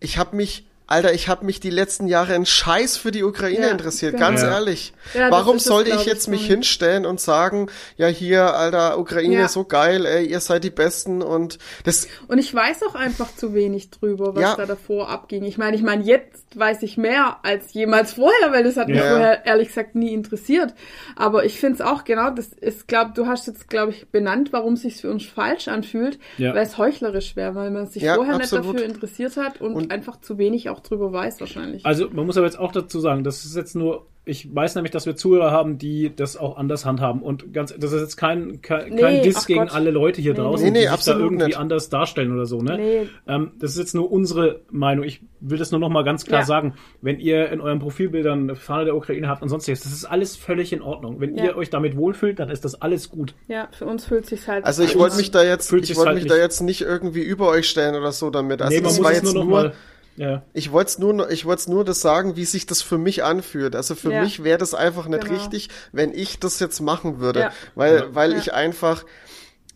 ich 0.00 0.18
habe 0.18 0.36
mich 0.36 0.66
Alter, 0.90 1.12
ich 1.12 1.28
habe 1.28 1.44
mich 1.44 1.60
die 1.60 1.68
letzten 1.70 2.08
Jahre 2.08 2.34
in 2.34 2.46
Scheiß 2.46 2.96
für 2.96 3.10
die 3.10 3.22
Ukraine 3.22 3.66
Ja, 3.66 3.68
interessiert, 3.68 4.12
genau. 4.14 4.26
ganz 4.26 4.40
Ja. 4.40 4.52
ehrlich. 4.52 4.94
Ja, 5.12 5.30
Warum 5.30 5.58
sollte 5.58 5.90
ich 5.90 5.96
ich, 6.00 6.06
jetzt 6.06 6.28
mich 6.28 6.40
so. 6.42 6.46
hinstellen 6.48 7.04
und 7.04 7.20
sagen, 7.20 7.68
ja 7.98 8.06
hier, 8.06 8.54
Alter, 8.54 8.98
Ukraine 8.98 9.34
Ja. 9.34 9.44
ist 9.44 9.52
so 9.52 9.64
geil, 9.64 10.06
ey, 10.06 10.24
ihr 10.26 10.40
seid 10.40 10.64
die 10.64 10.70
Besten 10.70 11.20
und 11.20 11.58
das, 11.84 12.08
Und 12.26 12.38
ich 12.38 12.54
weiß 12.54 12.82
auch 12.84 12.94
einfach 12.94 13.28
zu 13.36 13.52
wenig 13.52 13.90
drüber, 13.90 14.34
was 14.34 14.42
Ja. 14.42 14.56
da 14.56 14.64
davor 14.64 15.10
abging. 15.10 15.44
Ich 15.44 15.58
meine, 15.58 15.76
ich 15.76 15.82
meine, 15.82 16.02
jetzt 16.04 16.47
weiß 16.56 16.82
ich 16.82 16.96
mehr 16.96 17.38
als 17.42 17.72
jemals 17.74 18.14
vorher, 18.14 18.52
weil 18.52 18.64
das 18.64 18.76
hat 18.76 18.88
mich 18.88 18.96
Ja. 18.98 19.08
vorher 19.10 19.46
ehrlich 19.46 19.68
gesagt 19.68 19.94
nie 19.94 20.12
interessiert. 20.12 20.74
Aber 21.16 21.44
ich 21.44 21.58
finde 21.60 21.74
es 21.76 21.80
auch 21.80 22.04
genau, 22.04 22.30
das 22.30 22.48
ist, 22.52 22.88
glaub, 22.88 23.14
du 23.14 23.26
hast 23.26 23.46
jetzt, 23.46 23.68
glaube 23.68 23.92
ich, 23.92 24.08
benannt, 24.10 24.52
warum 24.52 24.74
es 24.74 24.82
sich 24.82 24.96
für 24.96 25.10
uns 25.10 25.24
falsch 25.24 25.68
anfühlt, 25.68 26.18
Ja. 26.38 26.54
weil 26.54 26.62
es 26.64 26.78
heuchlerisch 26.78 27.36
wäre, 27.36 27.54
weil 27.54 27.70
man 27.70 27.86
sich 27.86 28.02
Ja, 28.02 28.14
vorher 28.14 28.36
absolut. 28.36 28.64
nicht 28.64 28.74
dafür 28.76 28.88
interessiert 28.88 29.36
hat 29.36 29.60
und, 29.60 29.74
Und- 29.74 29.90
einfach 29.92 30.20
zu 30.20 30.38
wenig 30.38 30.68
auch 30.70 30.80
drüber 30.80 31.12
weiß 31.12 31.40
wahrscheinlich. 31.40 31.84
Also 31.84 32.08
man 32.10 32.26
muss 32.26 32.36
aber 32.36 32.46
jetzt 32.46 32.58
auch 32.58 32.72
dazu 32.72 33.00
sagen, 33.00 33.24
das 33.24 33.44
ist 33.44 33.56
jetzt 33.56 33.74
nur, 33.76 34.06
ich 34.28 34.54
weiß 34.54 34.74
nämlich, 34.74 34.90
dass 34.92 35.06
wir 35.06 35.16
Zuhörer 35.16 35.50
haben, 35.50 35.78
die 35.78 36.14
das 36.14 36.36
auch 36.36 36.56
anders 36.56 36.84
handhaben. 36.84 37.22
Und 37.22 37.52
ganz, 37.52 37.74
das 37.78 37.92
ist 37.92 38.00
jetzt 38.00 38.16
kein, 38.16 38.62
kein, 38.62 38.90
Nee, 38.94 39.00
kein 39.00 39.22
Diss 39.22 39.46
gegen 39.46 39.60
Gott. 39.60 39.74
alle 39.74 39.90
Leute 39.90 40.20
hier 40.20 40.32
Nee, 40.34 40.38
draußen, 40.40 40.64
nee. 40.66 40.70
Nee, 40.70 40.78
die 40.78 40.78
nee, 40.78 40.80
sich 40.80 40.88
da 40.88 40.94
absolut 40.94 41.22
irgendwie 41.22 41.44
nicht. 41.46 41.56
anders 41.58 41.88
darstellen 41.88 42.32
oder 42.32 42.46
so. 42.46 42.60
Ne? 42.62 42.76
Nee. 42.76 43.08
Ähm, 43.26 43.52
das 43.58 43.72
ist 43.72 43.78
jetzt 43.78 43.94
nur 43.94 44.10
unsere 44.12 44.60
Meinung. 44.70 45.04
Ich 45.04 45.20
will 45.40 45.58
das 45.58 45.70
nur 45.70 45.80
noch 45.80 45.88
mal 45.88 46.04
ganz 46.04 46.24
klar 46.24 46.40
Ja. 46.40 46.46
sagen. 46.46 46.74
Wenn 47.00 47.18
ihr 47.18 47.50
in 47.50 47.60
euren 47.60 47.78
Profilbildern 47.78 48.40
eine 48.42 48.54
Fahne 48.54 48.84
der 48.86 48.96
Ukraine 48.96 49.28
habt 49.28 49.42
und 49.42 49.48
sonstiges, 49.48 49.80
das 49.82 49.92
ist 49.92 50.04
alles 50.04 50.36
völlig 50.36 50.72
in 50.72 50.82
Ordnung. 50.82 51.20
Wenn 51.20 51.36
Ja. 51.36 51.44
ihr 51.44 51.56
euch 51.56 51.70
damit 51.70 51.96
wohlfühlt, 51.96 52.38
dann 52.38 52.50
ist 52.50 52.64
das 52.64 52.80
alles 52.80 53.08
gut. 53.10 53.34
ja, 53.48 53.68
für 53.72 53.86
uns 53.86 54.04
fühlt 54.04 54.26
sich 54.26 54.46
halt. 54.48 54.64
also 54.64 54.82
ich 54.82 54.98
wollte 54.98 55.16
mich 55.16 55.30
da 55.30 55.42
jetzt, 55.42 55.72
ich 55.72 55.96
wollte 55.96 56.08
halt 56.10 56.18
mich 56.18 56.26
da 56.26 56.34
nicht- 56.34 56.42
jetzt 56.42 56.60
nicht 56.60 56.80
irgendwie 56.82 57.22
über 57.22 57.48
euch 57.48 57.68
stellen 57.68 57.94
oder 57.94 58.12
so 58.12 58.30
damit. 58.30 58.60
Also 58.62 58.70
nee, 58.74 58.80
man 58.80 58.84
das 58.84 58.96
muss 58.98 59.04
war 59.04 59.12
es 59.12 59.18
jetzt 59.22 59.34
nur 59.34 59.44
nur, 59.44 59.44
noch 59.44 59.62
mal. 59.70 59.72
Ja. 60.18 60.42
ich 60.52 60.72
wollte 60.72 60.88
es 60.90 60.98
nur, 60.98 61.30
ich 61.30 61.44
wollte 61.46 61.60
es 61.60 61.68
nur 61.68 61.84
das 61.84 62.00
sagen, 62.00 62.34
wie 62.36 62.44
sich 62.44 62.66
das 62.66 62.82
für 62.82 62.98
mich 62.98 63.22
anfühlt. 63.24 63.76
Also 63.76 63.94
für 63.94 64.12
Ja. 64.12 64.22
mich 64.22 64.42
wäre 64.44 64.58
das 64.58 64.74
einfach 64.74 65.06
nicht 65.08 65.24
Genau. 65.24 65.34
richtig, 65.38 65.68
wenn 65.92 66.12
ich 66.12 66.38
das 66.40 66.58
jetzt 66.60 66.80
machen 66.80 67.20
würde, 67.20 67.40
Ja. 67.40 67.52
weil, 67.74 67.94
Ja. 67.96 68.14
weil 68.14 68.32
Ja. 68.32 68.38
ich 68.38 68.52
einfach 68.52 69.04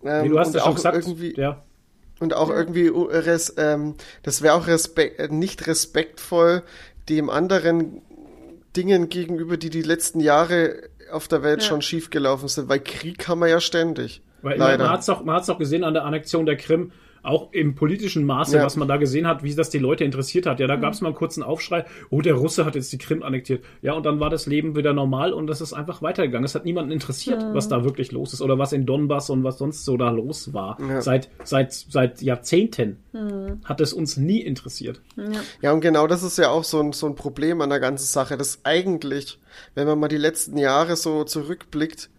ähm, 0.04 0.22
Nee, 0.22 0.28
du 0.30 0.38
hast 0.40 0.52
schon 0.52 0.60
auch 0.62 0.74
gesagt. 0.74 0.96
irgendwie 0.96 1.32
ja. 1.40 1.62
und 2.18 2.34
auch 2.34 2.50
irgendwie 2.50 2.88
res, 2.88 3.54
ähm, 3.56 3.94
das 4.24 4.42
wäre 4.42 4.54
auch 4.54 4.66
respekt, 4.66 5.20
äh, 5.20 5.28
nicht 5.28 5.68
respektvoll 5.68 6.64
dem 7.08 7.30
anderen 7.30 8.02
Dingen 8.76 9.08
gegenüber, 9.08 9.56
die 9.56 9.70
die 9.70 9.82
letzten 9.82 10.18
Jahre 10.18 10.76
auf 11.12 11.28
der 11.28 11.42
Welt 11.44 11.62
Ja. 11.62 11.68
schon 11.68 11.82
schiefgelaufen 11.82 12.48
sind, 12.48 12.68
weil 12.68 12.80
Krieg 12.80 13.28
haben 13.28 13.38
wir 13.40 13.48
ja 13.48 13.60
ständig. 13.60 14.22
Weil 14.40 14.58
Leider. 14.58 14.84
man 14.84 14.92
hat 14.94 15.00
es 15.02 15.08
auch, 15.08 15.22
man 15.22 15.36
hat's 15.36 15.48
gesehen 15.58 15.84
an 15.84 15.94
der 15.94 16.04
Annexion 16.04 16.46
der 16.46 16.56
Krim, 16.56 16.90
auch 17.22 17.52
im 17.52 17.74
politischen 17.74 18.24
Maße, 18.24 18.56
Ja. 18.56 18.64
was 18.64 18.76
man 18.76 18.88
da 18.88 18.96
gesehen 18.96 19.26
hat, 19.26 19.42
wie 19.42 19.54
das 19.54 19.70
die 19.70 19.78
Leute 19.78 20.04
interessiert 20.04 20.46
hat. 20.46 20.60
Ja, 20.60 20.66
da 20.66 20.76
gab 20.76 20.92
es 20.92 21.00
mal 21.00 21.08
einen 21.08 21.16
kurzen 21.16 21.42
Aufschrei, 21.42 21.84
oh, 22.10 22.20
der 22.20 22.34
Russe 22.34 22.64
hat 22.64 22.74
jetzt 22.74 22.92
die 22.92 22.98
Krim 22.98 23.22
annektiert. 23.22 23.64
Ja, 23.80 23.92
und 23.94 24.04
dann 24.04 24.20
war 24.20 24.30
das 24.30 24.46
Leben 24.46 24.74
wieder 24.76 24.92
normal 24.92 25.32
und 25.32 25.46
das 25.46 25.60
ist 25.60 25.72
einfach 25.72 26.02
weitergegangen. 26.02 26.44
Es 26.44 26.54
hat 26.54 26.64
niemanden 26.64 26.90
interessiert, 26.92 27.44
was 27.52 27.68
da 27.68 27.84
wirklich 27.84 28.12
los 28.12 28.32
ist 28.32 28.40
oder 28.42 28.58
was 28.58 28.72
in 28.72 28.86
Donbass 28.86 29.30
und 29.30 29.44
was 29.44 29.58
sonst 29.58 29.84
so 29.84 29.96
da 29.96 30.10
los 30.10 30.52
war. 30.52 30.78
Ja. 30.80 31.00
Seit, 31.00 31.28
seit, 31.44 31.72
seit 31.72 32.22
Jahrzehnten 32.22 32.98
hat 33.64 33.80
es 33.80 33.92
uns 33.92 34.16
nie 34.16 34.40
interessiert. 34.40 35.00
Ja, 35.60 35.72
und 35.72 35.80
genau 35.80 36.06
das 36.06 36.22
ist 36.22 36.38
ja 36.38 36.50
auch 36.50 36.64
so 36.64 36.80
ein, 36.80 36.92
so 36.92 37.06
ein 37.06 37.14
Problem 37.14 37.60
an 37.60 37.70
der 37.70 37.80
ganzen 37.80 38.06
Sache, 38.06 38.36
dass 38.36 38.60
eigentlich, 38.64 39.38
wenn 39.74 39.86
man 39.86 39.98
mal 39.98 40.08
die 40.08 40.16
letzten 40.16 40.56
Jahre 40.58 40.96
so 40.96 41.24
zurückblickt, 41.24 42.10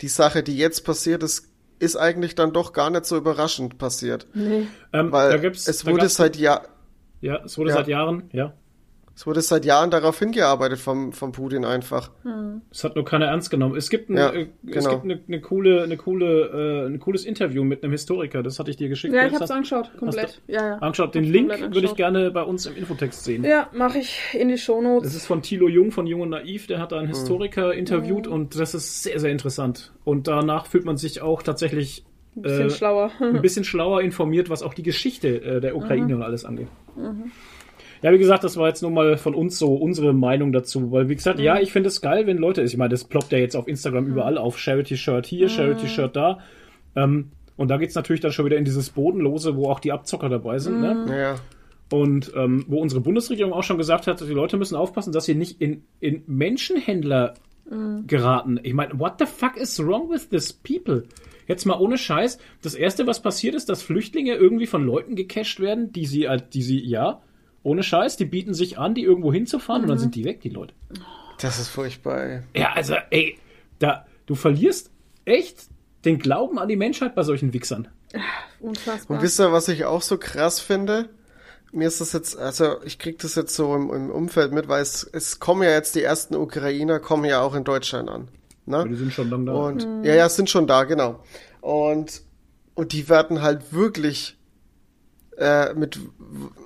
die 0.00 0.08
Sache, 0.08 0.42
die 0.42 0.56
jetzt 0.56 0.84
passiert 0.84 1.22
ist, 1.22 1.48
ist 1.84 1.96
eigentlich 1.96 2.34
dann 2.34 2.52
doch 2.52 2.72
gar 2.72 2.90
nicht 2.90 3.04
so 3.04 3.16
überraschend 3.16 3.78
passiert. 3.78 4.26
Nee. 4.34 4.66
Ähm, 4.92 5.12
Weil 5.12 5.30
da 5.30 5.38
gibt's, 5.38 5.68
es 5.68 5.82
da 5.84 5.90
wurde 5.92 6.08
seit 6.08 6.36
Jahr, 6.36 6.62
ja, 7.20 7.42
es 7.44 7.56
wurde 7.58 7.70
Ja. 7.70 7.76
seit 7.76 7.88
Jahren, 7.88 8.24
ja. 8.32 8.52
Es 9.16 9.26
wurde 9.26 9.40
seit 9.42 9.64
Jahren 9.64 9.90
darauf 9.90 10.18
hingearbeitet 10.18 10.78
vom, 10.78 11.12
vom 11.12 11.32
Putin 11.32 11.64
einfach. 11.64 12.10
Es 12.70 12.82
hat 12.82 12.96
nur 12.96 13.04
keiner 13.04 13.26
ernst 13.26 13.50
genommen. 13.50 13.76
Es 13.76 13.88
gibt 13.90 14.10
ein, 14.10 14.16
Ja, 14.16 14.30
äh, 14.32 14.48
es 14.66 14.72
genau. 14.74 14.90
gibt 14.90 15.04
eine, 15.04 15.20
eine 15.26 15.40
coole, 15.40 15.82
eine 15.84 15.96
coole, 15.96 16.84
äh, 16.84 16.86
ein 16.88 16.98
cooles 16.98 17.24
Interview 17.24 17.62
mit 17.64 17.82
einem 17.84 17.92
Historiker. 17.92 18.42
Das 18.42 18.58
hatte 18.58 18.70
ich 18.70 18.76
dir 18.76 18.88
geschickt. 18.88 19.14
Ja, 19.14 19.22
ich 19.26 19.30
hab's 19.30 19.40
das? 19.40 19.50
angeschaut, 19.52 19.90
komplett. 19.98 20.42
Ja, 20.48 20.66
ja. 20.66 20.74
Angeschaut. 20.78 21.14
Den 21.14 21.24
Link 21.24 21.50
komplett 21.50 21.74
würde 21.74 21.86
ich 21.86 21.94
gerne 21.94 22.30
bei 22.30 22.42
uns 22.42 22.66
im 22.66 22.76
Infotext 22.76 23.24
sehen. 23.24 23.44
Ja, 23.44 23.68
mache 23.72 23.98
ich 23.98 24.20
in 24.38 24.48
die 24.48 24.58
Shownotes. 24.58 25.08
Das 25.08 25.14
ist 25.14 25.26
von 25.26 25.42
Thilo 25.42 25.68
Jung 25.68 25.92
von 25.92 26.06
Jung 26.06 26.22
und 26.22 26.30
Naiv. 26.30 26.66
Der 26.66 26.80
hat 26.80 26.92
da 26.92 26.96
einen 26.98 27.06
Mhm. 27.06 27.12
Historiker 27.12 27.72
interviewt 27.72 28.26
und 28.26 28.58
das 28.58 28.74
ist 28.74 29.02
sehr, 29.04 29.20
sehr 29.20 29.30
interessant. 29.30 29.92
Und 30.04 30.26
danach 30.26 30.66
fühlt 30.66 30.84
man 30.84 30.96
sich 30.96 31.22
auch 31.22 31.42
tatsächlich 31.42 32.04
Ein 32.36 32.42
bisschen 32.42 32.66
äh, 32.66 32.70
schlauer. 32.70 33.10
ein 33.20 33.40
bisschen 33.42 33.62
schlauer 33.64 34.02
informiert, 34.02 34.50
was 34.50 34.62
auch 34.64 34.74
die 34.74 34.82
Geschichte 34.82 35.28
äh, 35.40 35.60
der 35.60 35.76
Ukraine 35.76 36.16
und 36.16 36.22
alles 36.22 36.44
angeht. 36.44 36.66
Ja, 38.02 38.12
wie 38.12 38.18
gesagt, 38.18 38.44
das 38.44 38.56
war 38.56 38.68
jetzt 38.68 38.82
nur 38.82 38.90
mal 38.90 39.16
von 39.16 39.34
uns 39.34 39.58
so 39.58 39.74
unsere 39.74 40.12
Meinung 40.12 40.52
dazu, 40.52 40.92
weil 40.92 41.08
wie 41.08 41.14
gesagt, 41.14 41.40
ja, 41.40 41.58
ich 41.58 41.72
finde 41.72 41.88
es 41.88 42.00
geil, 42.00 42.26
wenn 42.26 42.38
Leute, 42.38 42.62
ich 42.62 42.76
meine, 42.76 42.90
das 42.90 43.04
ploppt 43.04 43.32
ja 43.32 43.38
jetzt 43.38 43.56
auf 43.56 43.68
Instagram 43.68 44.06
überall 44.06 44.38
auf, 44.38 44.58
Charity 44.58 44.96
Shirt 44.96 45.26
hier, 45.26 45.48
Charity 45.48 45.88
Shirt 45.88 46.16
da. 46.16 46.38
Ähm, 46.96 47.30
und 47.56 47.68
da 47.68 47.76
geht's 47.76 47.94
natürlich 47.94 48.20
dann 48.20 48.32
schon 48.32 48.46
wieder 48.46 48.56
in 48.56 48.64
dieses 48.64 48.90
Bodenlose, 48.90 49.56
wo 49.56 49.70
auch 49.70 49.80
die 49.80 49.92
Abzocker 49.92 50.28
dabei 50.28 50.58
sind, 50.58 50.80
ne? 50.80 51.06
Ja, 51.08 51.34
Und 51.96 52.32
ähm, 52.34 52.64
wo 52.68 52.80
unsere 52.80 53.00
Bundesregierung 53.00 53.52
auch 53.52 53.62
schon 53.62 53.78
gesagt 53.78 54.06
hat, 54.06 54.20
die 54.20 54.24
Leute 54.32 54.56
müssen 54.56 54.74
aufpassen, 54.74 55.12
dass 55.12 55.26
sie 55.26 55.34
nicht 55.34 55.60
in, 55.60 55.84
in 56.00 56.22
Menschenhändler 56.26 57.34
geraten. 58.06 58.60
Ich 58.62 58.74
meine, 58.74 58.98
what 58.98 59.14
the 59.18 59.26
fuck 59.26 59.56
is 59.56 59.78
wrong 59.82 60.10
with 60.10 60.28
this 60.28 60.52
people? 60.52 61.04
Jetzt 61.46 61.64
mal 61.64 61.78
ohne 61.78 61.96
Scheiß. 61.96 62.38
Das 62.62 62.74
erste, 62.74 63.06
was 63.06 63.22
passiert 63.22 63.54
ist, 63.54 63.68
dass 63.68 63.82
Flüchtlinge 63.82 64.34
irgendwie 64.34 64.66
von 64.66 64.84
Leuten 64.84 65.14
gecasht 65.14 65.60
werden, 65.60 65.92
die 65.92 66.06
sie, 66.06 66.28
die 66.52 66.62
sie, 66.62 66.80
ja, 66.84 67.22
ohne 67.64 67.82
Scheiß, 67.82 68.16
die 68.16 68.26
bieten 68.26 68.54
sich 68.54 68.78
an, 68.78 68.94
die 68.94 69.02
irgendwo 69.02 69.32
hinzufahren 69.32 69.82
und 69.82 69.88
dann 69.88 69.98
sind 69.98 70.14
die 70.14 70.24
weg, 70.24 70.40
die 70.42 70.50
Leute. 70.50 70.74
das 71.40 71.58
ist 71.58 71.68
furchtbar. 71.68 72.22
Ey. 72.22 72.42
Ja, 72.54 72.72
also, 72.74 72.94
ey, 73.10 73.38
da, 73.80 74.06
du 74.26 74.36
verlierst 74.36 74.90
echt 75.24 75.66
den 76.04 76.18
Glauben 76.18 76.58
an 76.58 76.68
die 76.68 76.76
Menschheit 76.76 77.14
bei 77.14 77.22
solchen 77.22 77.52
Wichsern. 77.52 77.88
Unfassbar. 78.60 79.16
Und 79.16 79.22
wisst 79.22 79.40
ihr, 79.40 79.50
was 79.50 79.68
ich 79.68 79.86
auch 79.86 80.02
so 80.02 80.18
krass 80.18 80.60
finde? 80.60 81.08
Mir 81.72 81.88
ist 81.88 82.00
das 82.00 82.12
jetzt, 82.12 82.38
also 82.38 82.82
ich 82.84 82.98
krieg 82.98 83.18
das 83.18 83.34
jetzt 83.34 83.54
so 83.56 83.74
im, 83.74 83.90
im 83.90 84.10
Umfeld 84.10 84.52
mit, 84.52 84.68
weil 84.68 84.82
es, 84.82 85.02
es 85.12 85.40
kommen 85.40 85.62
ja 85.62 85.70
jetzt 85.70 85.96
die 85.96 86.02
ersten 86.02 86.36
Ukrainer, 86.36 87.00
kommen 87.00 87.24
ja 87.24 87.40
auch 87.40 87.54
in 87.54 87.64
Deutschland 87.64 88.08
an. 88.08 88.28
Ne? 88.66 88.86
Die 88.88 88.94
sind 88.94 89.12
schon 89.12 89.30
lange 89.30 89.46
da. 89.46 89.52
Und 89.52 89.82
ja, 90.04 90.14
ja, 90.14 90.28
sind 90.28 90.50
schon 90.50 90.66
da, 90.66 90.84
genau. 90.84 91.20
Und, 91.62 92.22
und 92.74 92.92
die 92.92 93.08
werden 93.08 93.42
halt 93.42 93.72
wirklich 93.72 94.36
äh, 95.38 95.74
mit 95.74 95.98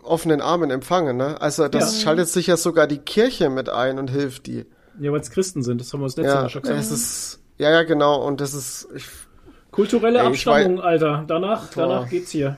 offenen 0.03 0.41
Armen 0.41 0.71
empfangen, 0.71 1.16
ne? 1.16 1.41
Also 1.41 1.69
das 1.69 1.97
Ja. 1.97 2.05
schaltet 2.05 2.29
sich 2.29 2.47
ja 2.49 2.57
sogar 2.57 2.87
die 2.87 2.99
Kirche 2.99 3.51
mit 3.51 3.69
ein 3.69 3.99
und 3.99 4.11
hilft 4.11 4.47
die. 4.47 4.66
Ja, 5.01 5.12
weil 5.12 5.21
es 5.21 5.31
Christen 5.31 5.62
sind, 5.62 5.81
das 5.81 5.93
haben 5.93 6.01
wir 6.01 6.07
das 6.07 6.16
letzte 6.16 6.33
Ja, 6.35 6.43
Mal 6.43 6.49
schon 6.51 6.62
gesagt. 6.62 6.81
es 6.81 6.91
ist, 6.91 7.41
ja, 7.59 7.71
ja, 7.71 7.83
genau. 7.85 8.27
Und 8.27 8.41
das 8.41 8.53
ist, 8.55 8.89
ich, 8.95 9.07
Kulturelle 9.71 10.19
Ey, 10.19 10.25
ich 10.25 10.29
Abstammung, 10.49 10.81
Alter. 10.81 11.25
Danach, 11.29 11.66
Boah. 11.73 11.87
danach 11.87 12.09
geht's 12.11 12.31
hier. 12.31 12.57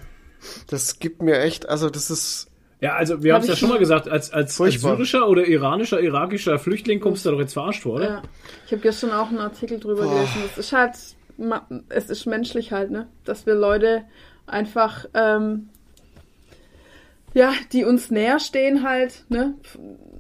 das 0.69 0.99
gibt 0.99 1.21
mir 1.23 1.39
echt, 1.41 1.69
also 1.69 1.91
das 1.91 2.11
ist, 2.11 2.49
Ja, 2.81 2.95
also 2.95 3.23
wir 3.23 3.35
haben 3.35 3.43
es 3.43 3.49
ja 3.49 3.57
schon 3.57 3.69
mal 3.69 3.79
gesagt, 3.79 4.09
als, 4.09 4.33
als, 4.33 4.59
als 4.59 4.81
syrischer 4.81 5.29
oder 5.29 5.47
iranischer, 5.47 6.01
irakischer 6.01 6.59
Flüchtling 6.59 6.99
kommst 7.01 7.27
du 7.27 7.31
doch 7.31 7.39
jetzt 7.41 7.53
verarscht 7.53 7.83
vor, 7.83 7.97
oder? 7.97 8.05
Ja. 8.09 8.23
Ich 8.67 8.73
habe 8.73 8.81
gestern 8.81 9.11
auch 9.13 9.29
einen 9.29 9.39
Artikel 9.41 9.79
drüber 9.79 10.05
Boah. 10.05 10.15
gelesen. 10.15 10.43
Es 10.51 10.57
ist 10.59 10.73
halt, 10.73 10.95
es 11.91 12.09
ist 12.09 12.25
menschlich 12.27 12.73
halt, 12.73 12.91
ne? 12.91 13.07
Dass 13.25 13.45
wir 13.45 13.55
Leute 13.55 14.05
einfach, 14.47 15.05
ähm, 15.13 15.69
ja, 17.35 17.53
die 17.73 17.85
uns 17.85 18.11
näher 18.11 18.39
stehen 18.41 18.83
halt, 18.83 19.25
ne, 19.29 19.55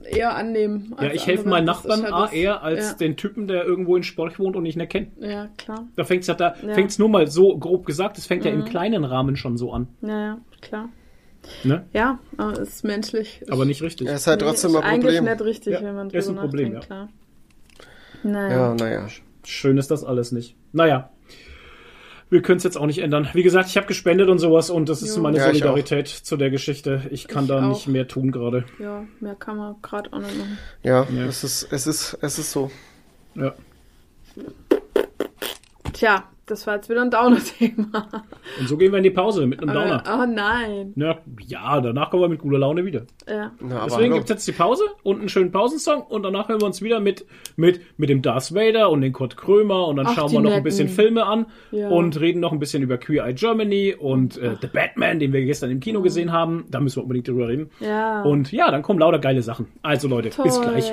eher 0.04 0.34
annehmen. 0.34 0.94
Ja, 1.00 1.12
ich 1.12 1.26
helfe 1.26 1.48
meinen 1.48 1.66
Nachbarn 1.66 2.00
ist 2.00 2.04
halt 2.04 2.14
A 2.14 2.20
das- 2.22 2.32
eher 2.32 2.62
als 2.62 2.90
ja, 2.90 2.96
den 2.96 3.16
Typen, 3.16 3.46
der 3.48 3.64
irgendwo 3.64 3.96
in 3.96 4.02
Sporch 4.02 4.38
wohnt 4.38 4.56
und 4.56 4.64
ich 4.66 4.76
nicht 4.76 4.90
kenne. 4.90 5.08
Ja, 5.20 5.48
klar. 5.56 5.86
Da 5.96 6.04
fängt's 6.04 6.26
ja 6.26 6.34
da, 6.34 6.54
Ja. 6.62 6.68
Mhm. 6.68 6.74
fängt's 6.74 6.98
nur 6.98 7.08
mal 7.08 7.26
so 7.26 7.56
grob 7.58 7.86
gesagt, 7.86 8.18
es 8.18 8.26
fängt 8.26 8.44
ja 8.44 8.50
im 8.50 8.64
kleinen 8.64 9.04
Rahmen 9.04 9.36
schon 9.36 9.56
so 9.56 9.72
an. 9.72 9.88
Ja, 10.02 10.08
ja, 10.20 10.38
klar. 10.60 10.88
Ne? 11.64 11.86
Ja, 11.94 12.18
aber 12.36 12.52
es 12.52 12.68
ist 12.68 12.84
menschlich. 12.84 13.42
Aber 13.50 13.64
nicht 13.64 13.82
richtig. 13.82 14.06
Ja, 14.08 14.14
ist 14.14 14.26
halt 14.26 14.42
trotzdem 14.42 14.70
ist 14.72 14.76
ein 14.76 14.82
eigentlich 14.82 15.16
Problem. 15.16 15.32
nicht 15.34 15.44
richtig, 15.44 15.72
Ja, 15.74 15.82
wenn 15.82 15.94
man 15.94 16.10
ist 16.10 16.28
drüber 16.28 16.40
ein 16.40 16.44
Problem, 16.48 16.72
nachdenkt, 16.74 16.90
ja. 16.90 16.96
klar. 16.96 17.08
Naja. 18.22 18.56
Ja, 18.68 18.74
naja. 18.74 19.06
Schön 19.44 19.78
ist 19.78 19.90
das 19.90 20.04
alles 20.04 20.32
nicht. 20.32 20.54
Naja. 20.72 21.10
Wir 22.30 22.42
können 22.42 22.58
es 22.58 22.62
jetzt 22.64 22.76
auch 22.78 22.86
nicht 22.86 22.98
ändern. 23.00 23.28
Wie 23.32 23.42
gesagt, 23.42 23.68
ich 23.68 23.76
habe 23.76 23.86
gespendet 23.88 24.28
und 24.28 24.38
sowas 24.38 24.70
und 24.70 24.88
das 24.88 25.02
ist 25.02 25.16
Jo. 25.16 25.22
meine 25.22 25.38
Ja, 25.38 25.46
Solidarität 25.46 26.06
zu 26.08 26.36
der 26.36 26.50
Geschichte. 26.50 27.02
Ich 27.10 27.26
kann 27.28 27.44
Ich 27.44 27.48
da 27.48 27.58
auch. 27.64 27.68
nicht 27.68 27.88
mehr 27.88 28.06
tun 28.06 28.30
gerade. 28.30 28.64
Ja, 28.78 29.04
mehr 29.20 29.34
kann 29.34 29.56
man 29.56 29.74
gerade 29.82 30.12
auch 30.12 30.18
nicht 30.20 30.38
machen. 30.38 30.58
Ja, 30.82 31.06
Ja. 31.12 31.26
Es, 31.26 31.42
ist, 31.44 31.66
es, 31.72 31.86
ist, 31.88 32.16
es 32.20 32.38
ist 32.38 32.52
so. 32.52 32.70
Ja. 33.34 33.52
Tja, 35.92 36.24
das 36.46 36.66
war 36.66 36.76
jetzt 36.76 36.88
wieder 36.88 37.02
ein 37.02 37.10
Downer-Thema. 37.12 38.08
Und 38.58 38.68
so 38.68 38.76
gehen 38.76 38.90
wir 38.92 38.98
in 38.98 39.04
die 39.04 39.10
Pause 39.10 39.46
mit 39.46 39.60
einem 39.62 39.72
Downer. 39.72 40.02
Oh 40.06 40.26
nein. 40.26 40.92
Ja, 40.96 41.18
ja, 41.46 41.80
danach 41.80 42.10
kommen 42.10 42.24
wir 42.24 42.28
mit 42.28 42.40
guter 42.40 42.58
Laune 42.58 42.84
wieder. 42.84 43.02
Ja. 43.28 43.52
Na, 43.60 43.84
Deswegen 43.84 44.04
hallo. 44.06 44.14
gibt's 44.16 44.30
jetzt 44.30 44.48
die 44.48 44.52
Pause 44.52 44.82
und 45.04 45.20
einen 45.20 45.28
schönen 45.28 45.52
Pausensong 45.52 46.02
und 46.02 46.24
danach 46.24 46.48
hören 46.48 46.60
wir 46.60 46.66
uns 46.66 46.82
wieder 46.82 46.98
mit, 46.98 47.24
mit, 47.56 47.80
mit 47.98 48.08
dem 48.10 48.20
Darth 48.22 48.52
Vader 48.54 48.90
und 48.90 49.00
den 49.02 49.12
Kurt 49.12 49.36
Krömer 49.36 49.86
und 49.86 49.96
dann 49.96 50.06
Ach, 50.08 50.14
schauen 50.14 50.32
wir 50.32 50.40
noch 50.40 50.50
ein 50.50 50.54
netten. 50.54 50.64
bisschen 50.64 50.88
Filme 50.88 51.24
an 51.26 51.46
Ja. 51.70 51.88
und 51.88 52.18
reden 52.20 52.40
noch 52.40 52.52
ein 52.52 52.58
bisschen 52.58 52.82
über 52.82 52.98
Queer 52.98 53.24
Eye 53.26 53.34
Germany 53.34 53.94
und 53.96 54.36
äh, 54.38 54.56
The 54.60 54.66
Batman, 54.66 55.20
den 55.20 55.32
wir 55.32 55.44
gestern 55.44 55.70
im 55.70 55.78
Kino 55.80 56.02
gesehen 56.02 56.32
haben. 56.32 56.64
Da 56.68 56.80
müssen 56.80 56.96
wir 56.96 57.02
unbedingt 57.04 57.28
drüber 57.28 57.46
reden. 57.48 57.70
Ja. 57.78 58.22
Und 58.22 58.50
ja, 58.50 58.70
dann 58.72 58.82
kommen 58.82 58.98
lauter 58.98 59.20
geile 59.20 59.42
Sachen. 59.42 59.68
Also 59.82 60.08
Leute, 60.08 60.30
Toll. 60.30 60.44
bis 60.46 60.60
gleich. 60.60 60.92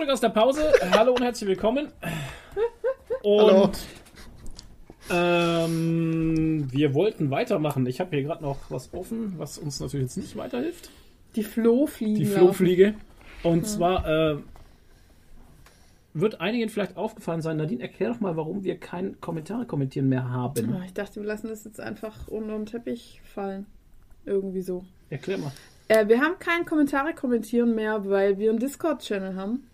Zurück 0.00 0.12
aus 0.14 0.20
der 0.22 0.30
Pause. 0.30 0.72
Hallo 0.92 1.12
und 1.12 1.22
herzlich 1.22 1.46
willkommen. 1.46 1.88
Hallo. 3.22 3.64
Und 3.64 3.78
ähm, 5.10 6.72
wir 6.72 6.94
wollten 6.94 7.30
weitermachen. 7.30 7.84
Ich 7.84 8.00
habe 8.00 8.16
hier 8.16 8.22
gerade 8.22 8.42
noch 8.42 8.56
was 8.70 8.94
offen, 8.94 9.34
was 9.36 9.58
uns 9.58 9.78
natürlich 9.78 10.04
jetzt 10.06 10.16
nicht 10.16 10.36
weiterhilft. 10.36 10.88
Die 11.36 11.42
Flohfliegen. 11.42 12.14
Die. 12.14 12.24
Flohfliege. 12.24 12.94
Und 13.42 13.66
zwar, 13.66 14.08
äh, 14.08 14.36
wird 16.14 16.40
einigen 16.40 16.70
vielleicht 16.70 16.96
aufgefallen 16.96 17.42
sein. 17.42 17.58
Nadine, 17.58 17.82
erklär 17.82 18.14
doch 18.14 18.20
mal, 18.20 18.38
warum 18.38 18.64
wir 18.64 18.78
kein 18.78 19.20
Kommentare 19.20 19.66
kommentieren 19.66 20.08
mehr 20.08 20.30
haben. 20.30 20.76
Ah, 20.80 20.82
Ich 20.86 20.94
dachte, 20.94 21.20
wir 21.20 21.26
lassen 21.26 21.48
das 21.48 21.64
jetzt 21.64 21.78
einfach 21.78 22.26
unter 22.26 22.56
den 22.56 22.64
Teppich 22.64 23.20
fallen. 23.22 23.66
Irgendwie 24.24 24.62
so. 24.62 24.82
Erklär 25.10 25.36
mal. 25.36 25.52
Äh, 25.88 26.08
wir 26.08 26.22
haben 26.22 26.38
kein 26.38 26.64
Kommentare 26.64 27.12
kommentieren 27.12 27.74
mehr, 27.74 28.08
weil 28.08 28.38
wir 28.38 28.48
einen 28.48 28.60
Discord-Channel 28.60 29.34
haben. 29.34 29.66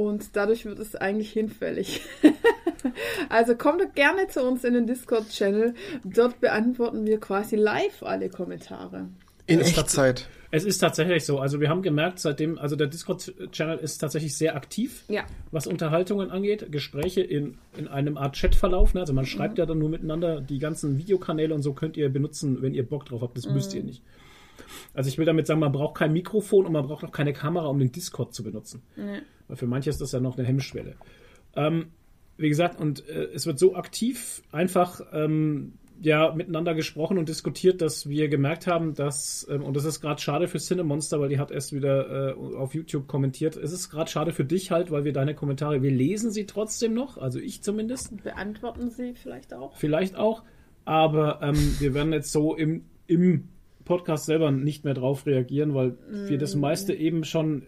Und 0.00 0.34
dadurch 0.34 0.64
wird 0.64 0.78
es 0.78 0.96
eigentlich 0.96 1.30
hinfällig. 1.30 2.00
also 3.28 3.54
kommt 3.54 3.82
doch 3.82 3.92
gerne 3.94 4.28
zu 4.28 4.42
uns 4.42 4.64
in 4.64 4.72
den 4.72 4.86
Discord-Channel. 4.86 5.74
Dort 6.04 6.40
beantworten 6.40 7.06
wir 7.06 7.20
quasi 7.20 7.56
live 7.56 8.02
alle 8.02 8.30
Kommentare. 8.30 9.08
In 9.46 9.60
ist 9.60 9.76
Echtzeit. 9.76 10.26
Es 10.52 10.64
ist 10.64 10.78
tatsächlich 10.78 11.26
so. 11.26 11.38
Also 11.38 11.60
wir 11.60 11.68
haben 11.68 11.82
gemerkt, 11.82 12.18
seitdem, 12.18 12.58
also 12.58 12.76
der 12.76 12.86
Discord-Channel 12.86 13.76
ist 13.78 13.98
tatsächlich 13.98 14.34
sehr 14.34 14.56
aktiv, 14.56 15.04
Ja. 15.08 15.24
was 15.50 15.66
Unterhaltungen 15.66 16.30
angeht. 16.30 16.72
Gespräche 16.72 17.20
in, 17.20 17.58
in 17.76 17.86
einem 17.86 18.16
Art 18.16 18.36
Chatverlauf. 18.40 18.94
Ne? 18.94 19.00
Also 19.00 19.12
man 19.12 19.26
schreibt 19.26 19.58
ja 19.58 19.66
dann 19.66 19.78
nur 19.78 19.90
miteinander. 19.90 20.40
Die 20.40 20.58
ganzen 20.58 20.96
Videokanäle 20.96 21.54
und 21.54 21.60
so 21.60 21.74
könnt 21.74 21.98
ihr 21.98 22.08
benutzen, 22.08 22.62
wenn 22.62 22.72
ihr 22.72 22.88
Bock 22.88 23.04
drauf 23.04 23.20
habt. 23.20 23.36
Das 23.36 23.46
müsst 23.46 23.74
ihr 23.74 23.84
nicht. 23.84 24.02
Also 24.94 25.08
ich 25.08 25.18
will 25.18 25.26
damit 25.26 25.46
sagen, 25.46 25.60
man 25.60 25.72
braucht 25.72 25.96
kein 25.96 26.12
Mikrofon 26.12 26.66
und 26.66 26.72
man 26.72 26.86
braucht 26.86 27.04
auch 27.04 27.12
keine 27.12 27.32
Kamera, 27.32 27.66
um 27.66 27.78
den 27.78 27.92
Discord 27.92 28.34
zu 28.34 28.42
benutzen. 28.42 28.82
Weil 29.48 29.56
für 29.56 29.66
manche 29.66 29.90
ist 29.90 30.00
das 30.00 30.12
ja 30.12 30.20
noch 30.20 30.38
eine 30.38 30.46
Hemmschwelle. 30.46 30.94
Ähm, 31.56 31.86
wie 32.36 32.48
gesagt, 32.48 32.80
und 32.80 33.06
äh, 33.08 33.28
es 33.34 33.46
wird 33.46 33.58
so 33.58 33.74
aktiv 33.74 34.42
einfach 34.50 35.00
ähm, 35.12 35.74
ja 36.00 36.32
miteinander 36.34 36.74
gesprochen 36.74 37.18
und 37.18 37.28
diskutiert, 37.28 37.82
dass 37.82 38.08
wir 38.08 38.28
gemerkt 38.28 38.66
haben, 38.66 38.94
dass, 38.94 39.46
ähm, 39.50 39.62
und 39.62 39.76
das 39.76 39.84
ist 39.84 40.00
gerade 40.00 40.20
schade 40.20 40.48
für 40.48 40.58
Cinemonster, 40.58 41.20
weil 41.20 41.28
die 41.28 41.38
hat 41.38 41.50
erst 41.50 41.72
wieder 41.72 42.30
äh, 42.30 42.32
auf 42.32 42.74
YouTube 42.74 43.06
kommentiert. 43.06 43.56
Es 43.56 43.72
ist 43.72 43.90
gerade 43.90 44.10
schade 44.10 44.32
für 44.32 44.44
dich 44.44 44.70
halt, 44.70 44.90
weil 44.90 45.04
wir 45.04 45.12
deine 45.12 45.34
Kommentare, 45.34 45.82
wir 45.82 45.90
lesen 45.90 46.30
sie 46.30 46.46
trotzdem 46.46 46.94
noch, 46.94 47.18
also 47.18 47.38
ich 47.38 47.62
zumindest, 47.62 48.22
Beantworten 48.22 48.90
Sie 48.90 49.14
vielleicht 49.14 49.52
auch? 49.52 49.76
vielleicht 49.76 50.16
auch, 50.16 50.42
aber 50.84 51.40
ähm, 51.42 51.76
wir 51.78 51.94
werden 51.94 52.12
jetzt 52.12 52.32
so 52.32 52.56
im, 52.56 52.84
im 53.06 53.48
Podcast 53.90 54.26
selber 54.26 54.50
nicht 54.52 54.84
mehr 54.84 54.94
drauf 54.94 55.26
reagieren, 55.26 55.74
weil 55.74 55.96
wir 56.08 56.38
das 56.38 56.54
meiste 56.54 56.94
eben 56.94 57.24
schon 57.24 57.66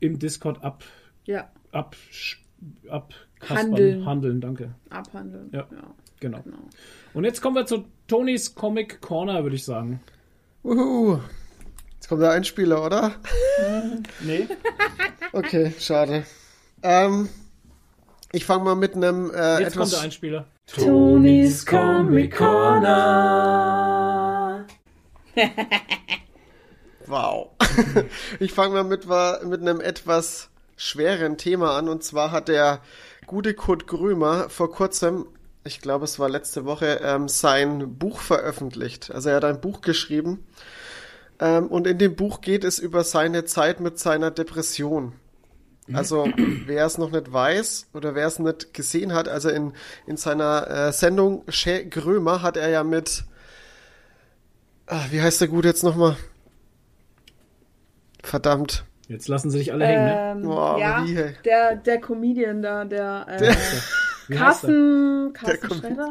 im 0.00 0.18
Discord 0.20 0.62
ab, 0.62 0.84
Ja, 1.24 1.50
ab, 1.72 1.96
ab 2.88 3.12
Handeln. 3.48 4.06
handeln, 4.06 4.40
danke. 4.40 4.74
abhandeln. 4.90 5.50
Ja. 5.52 5.66
ja 5.70 5.94
Genau. 6.20 6.40
genau. 6.42 6.58
Und 7.12 7.24
jetzt 7.24 7.42
kommen 7.42 7.56
wir 7.56 7.66
zu 7.66 7.84
Tonys 8.06 8.54
Comic 8.54 9.00
Corner, 9.02 9.42
würde 9.42 9.56
ich 9.56 9.64
sagen. 9.64 10.00
Uhu. 10.62 11.18
Jetzt 11.96 12.08
kommt 12.08 12.22
der 12.22 12.30
Einspieler, 12.30 12.84
oder? 12.86 13.12
Nee? 14.24 14.46
Okay, 15.32 15.72
schade. 15.78 16.24
Ähm, 16.82 17.28
ich 18.32 18.44
fange 18.44 18.64
mal 18.64 18.74
mit 18.76 18.94
einem 18.94 19.30
äh, 19.30 19.60
Jetzt 19.60 19.76
kommt 19.76 19.88
etwas. 19.88 19.90
der 19.90 20.00
Einspieler. 20.02 20.46
Tonys 20.66 21.66
Comic 21.66 22.36
Corner. 22.36 24.13
Wow. 27.06 27.50
ich 28.40 28.52
fange 28.52 28.74
mal 28.74 28.84
mit, 28.84 29.06
mit 29.06 29.60
einem 29.60 29.80
etwas 29.80 30.48
schweren 30.76 31.36
Thema 31.36 31.76
an. 31.76 31.88
Und 31.88 32.02
zwar 32.02 32.30
hat 32.30 32.48
der 32.48 32.80
gute 33.26 33.54
Kurt 33.54 33.86
Grömer 33.86 34.48
vor 34.48 34.70
kurzem, 34.70 35.26
ich 35.64 35.80
glaube 35.80 36.04
es 36.04 36.18
war 36.18 36.28
letzte 36.28 36.64
Woche, 36.64 37.00
ähm, 37.02 37.28
sein 37.28 37.98
Buch 37.98 38.20
veröffentlicht. 38.20 39.10
Also 39.12 39.30
er 39.30 39.36
hat 39.36 39.44
ein 39.44 39.60
Buch 39.60 39.80
geschrieben. 39.80 40.46
Ähm, 41.40 41.66
und 41.66 41.86
in 41.86 41.98
dem 41.98 42.16
Buch 42.16 42.40
geht 42.40 42.64
es 42.64 42.78
über 42.78 43.04
seine 43.04 43.44
Zeit 43.44 43.80
mit 43.80 43.98
seiner 43.98 44.30
Depression. 44.30 45.12
Also 45.92 46.26
wer 46.66 46.86
es 46.86 46.96
noch 46.96 47.10
nicht 47.10 47.32
weiß 47.32 47.88
oder 47.92 48.14
wer 48.14 48.26
es 48.26 48.38
nicht 48.38 48.72
gesehen 48.72 49.12
hat, 49.12 49.28
also 49.28 49.50
in, 49.50 49.74
in 50.06 50.16
seiner 50.16 50.70
äh, 50.70 50.92
Sendung 50.92 51.44
Che 51.50 51.86
Grömer 51.86 52.40
hat 52.42 52.56
er 52.56 52.70
ja 52.70 52.84
mit, 52.84 53.24
ah, 54.86 55.04
wie 55.10 55.20
heißt 55.20 55.40
der 55.40 55.48
gut 55.48 55.64
jetzt 55.64 55.82
nochmal? 55.82 56.16
Verdammt. 58.22 58.84
Jetzt 59.08 59.28
lassen 59.28 59.50
sie 59.50 59.58
dich 59.58 59.72
alle 59.72 59.86
hängen, 59.86 60.04
ne? 60.06 60.30
Ähm, 60.32 60.42
Boah, 60.42 60.78
ja, 60.78 61.04
wie, 61.04 61.14
hey. 61.16 61.34
der, 61.44 61.76
der 61.76 62.00
Comedian 62.00 62.62
da, 62.62 62.84
der, 62.84 63.26
äh, 63.28 63.40
Wie 63.40 63.46
heißt 63.48 63.84
er? 64.30 64.36
Carsten, 64.36 65.32
Carsten 65.34 65.68
Com- 65.68 65.78
Schredder? 65.80 66.10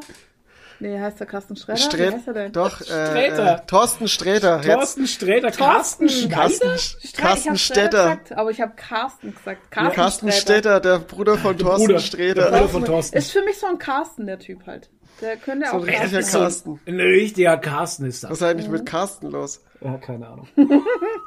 Nee, 0.80 1.00
heißt 1.00 1.20
er 1.22 1.26
Carsten 1.26 1.56
Schredder? 1.56 1.80
Wie 1.80 1.84
Sträter, 1.84 2.16
heißt 2.18 2.28
er 2.28 2.34
denn? 2.34 2.52
doch, 2.52 2.82
äh, 2.82 2.84
Sträter. 2.84 3.56
Äh, 3.56 3.66
Thorsten 3.66 4.08
Sträter. 4.08 4.62
Thorsten 4.62 5.08
Sträter, 5.08 5.52
Carsten 5.52 6.10
Schneider? 6.10 6.36
Carsten, 6.36 6.70
Carsten 7.16 7.58
Städter. 7.58 8.04
Gesagt, 8.04 8.32
aber 8.34 8.52
ich 8.52 8.62
habe 8.62 8.74
Carsten 8.76 9.34
gesagt. 9.34 9.72
Carsten, 9.72 9.96
Carsten 9.96 10.32
Sträter. 10.32 10.42
Städter, 10.42 10.80
der 10.82 11.00
Bruder 11.00 11.38
von 11.38 11.58
Thorsten 11.58 11.86
Bruder. 11.86 11.94
Der 11.94 12.00
Sträter. 12.00 12.52
Bruder 12.52 12.70
von 12.70 12.86
Thorsten. 12.86 13.18
Ist 13.18 13.32
für 13.32 13.42
mich 13.44 13.58
so 13.58 13.66
ein 13.66 13.80
Carsten, 13.80 14.28
der 14.28 14.38
Typ 14.38 14.68
halt. 14.68 14.90
Der 15.22 15.38
könnte 15.38 15.68
So 15.68 15.78
auch 15.78 15.84
ein 15.88 15.90
richtiger 15.90 16.22
Carsten. 16.24 16.80
Ein 16.86 17.00
richtiger 17.00 17.58
Carsten 17.58 18.06
ist 18.06 18.24
Was 18.24 18.30
das. 18.30 18.38
ist 18.40 18.44
eigentlich 18.44 18.70
mit 18.70 18.86
Carsten 18.86 19.28
los? 19.32 19.62
Ja, 19.82 19.98
keine 19.98 20.28
Ahnung. 20.28 20.48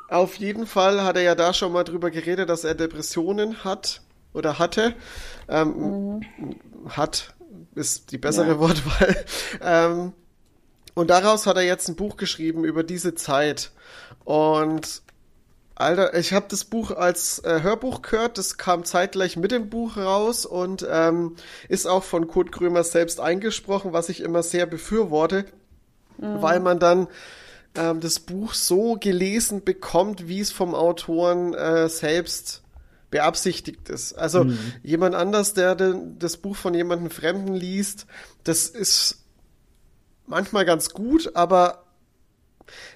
Auf 0.08 0.34
jeden 0.36 0.66
Fall 0.66 1.02
hat 1.02 1.16
er 1.16 1.22
ja 1.22 1.34
da 1.34 1.52
schon 1.52 1.72
mal 1.72 1.84
drüber 1.84 2.10
geredet, 2.10 2.48
dass 2.48 2.64
er 2.64 2.74
Depressionen 2.74 3.64
hat 3.64 4.02
oder 4.32 4.58
hatte. 4.58 4.94
Ähm, 5.48 6.22
Hat 6.88 7.34
ist 7.74 8.12
die 8.12 8.18
bessere 8.18 8.48
Ja. 8.48 8.58
Wortwahl. 8.58 9.24
Ähm, 9.62 10.12
und 10.94 11.10
daraus 11.10 11.46
hat 11.46 11.56
er 11.56 11.62
jetzt 11.62 11.88
ein 11.88 11.96
Buch 11.96 12.16
geschrieben 12.16 12.64
über 12.64 12.82
diese 12.82 13.14
Zeit. 13.14 13.72
Und 14.24 15.02
Alter, 15.76 16.14
ich 16.14 16.32
habe 16.32 16.46
das 16.48 16.64
Buch 16.64 16.90
als 16.90 17.38
äh, 17.40 17.60
Hörbuch 17.62 18.00
gehört, 18.00 18.38
das 18.38 18.56
kam 18.56 18.84
zeitgleich 18.84 19.36
mit 19.36 19.52
dem 19.52 19.68
Buch 19.68 19.98
raus 19.98 20.46
und 20.46 20.86
ähm, 20.90 21.36
ist 21.68 21.86
auch 21.86 22.02
von 22.02 22.28
Kurt 22.28 22.50
Krömer 22.50 22.82
selbst 22.82 23.20
eingesprochen, 23.20 23.92
was 23.92 24.08
ich 24.08 24.22
immer 24.22 24.42
sehr 24.42 24.64
befürworte, 24.64 25.44
weil 26.40 26.60
man 26.60 26.78
dann 26.78 27.08
ähm, 27.74 28.00
das 28.00 28.20
Buch 28.20 28.54
so 28.54 28.94
gelesen 28.94 29.64
bekommt, 29.64 30.28
wie 30.28 30.40
es 30.40 30.50
vom 30.50 30.74
Autoren 30.74 31.52
äh, 31.52 31.90
selbst 31.90 32.62
beabsichtigt 33.10 33.90
ist. 33.90 34.14
Also 34.14 34.46
jemand 34.82 35.14
anders, 35.14 35.52
der 35.52 35.74
den, 35.74 36.18
das 36.18 36.38
Buch 36.38 36.56
von 36.56 36.72
jemandem 36.72 37.10
Fremden 37.10 37.54
liest, 37.54 38.06
das 38.44 38.66
ist 38.66 39.24
manchmal 40.26 40.64
ganz 40.64 40.90
gut, 40.90 41.32
aber 41.34 41.85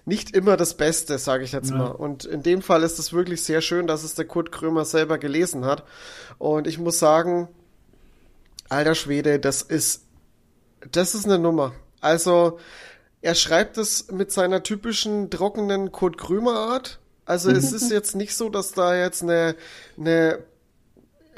nicht 0.05 0.35
immer 0.35 0.57
das 0.57 0.75
Beste, 0.77 1.19
sage 1.19 1.45
ich 1.45 1.53
jetzt 1.53 1.71
Ja. 1.71 1.77
mal. 1.77 1.91
Und 1.91 2.25
in 2.25 2.43
dem 2.43 2.63
Fall 2.63 2.83
ist 2.83 2.99
es 2.99 3.13
wirklich 3.13 3.43
sehr 3.43 3.61
schön, 3.61 3.87
dass 3.87 4.05
es 4.05 4.15
der 4.15 4.25
Kurt 4.25 4.53
Krömer 4.53 4.85
selber 4.85 5.19
gelesen 5.19 5.65
hat. 5.65 5.85
Und 6.39 6.67
ich 6.67 6.79
muss 6.79 6.99
sagen, 6.99 7.49
alter 8.69 8.95
Schwede, 8.95 9.39
das 9.39 9.63
ist, 9.63 10.03
das 10.91 11.15
ist 11.15 11.27
eine 11.27 11.39
Nummer. 11.39 11.73
Also, 12.01 12.59
er 13.23 13.35
schreibt 13.35 13.77
es 13.77 14.11
mit 14.11 14.33
seiner 14.33 14.63
typischen 14.63 15.31
trockenen 15.31 15.93
Kurt 15.93 16.17
Krömer 16.17 16.55
Art. 16.57 16.99
Also, 17.27 17.51
es 17.51 17.73
ist 17.73 17.91
jetzt 17.91 18.17
nicht 18.17 18.35
so, 18.35 18.49
dass 18.49 18.73
da 18.73 18.97
jetzt 18.97 19.23
eine, 19.23 19.55
eine 19.99 20.39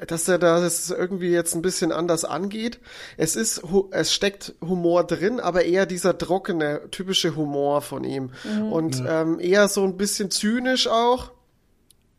dass 0.06 0.28
er 0.28 0.38
da 0.38 0.60
das 0.60 0.90
irgendwie 0.90 1.30
jetzt 1.30 1.54
ein 1.54 1.62
bisschen 1.62 1.92
anders 1.92 2.24
angeht. 2.24 2.80
Es 3.16 3.36
ist, 3.36 3.62
es 3.90 4.12
steckt 4.12 4.54
Humor 4.60 5.04
drin, 5.04 5.40
aber 5.40 5.64
eher 5.64 5.86
dieser 5.86 6.16
trockene, 6.18 6.82
typische 6.90 7.36
Humor 7.36 7.82
von 7.82 8.04
ihm. 8.04 8.30
Und 8.70 9.02
ähm, 9.06 9.38
eher 9.40 9.68
so 9.68 9.84
ein 9.84 9.96
bisschen 9.96 10.30
zynisch 10.30 10.88
auch. 10.88 11.32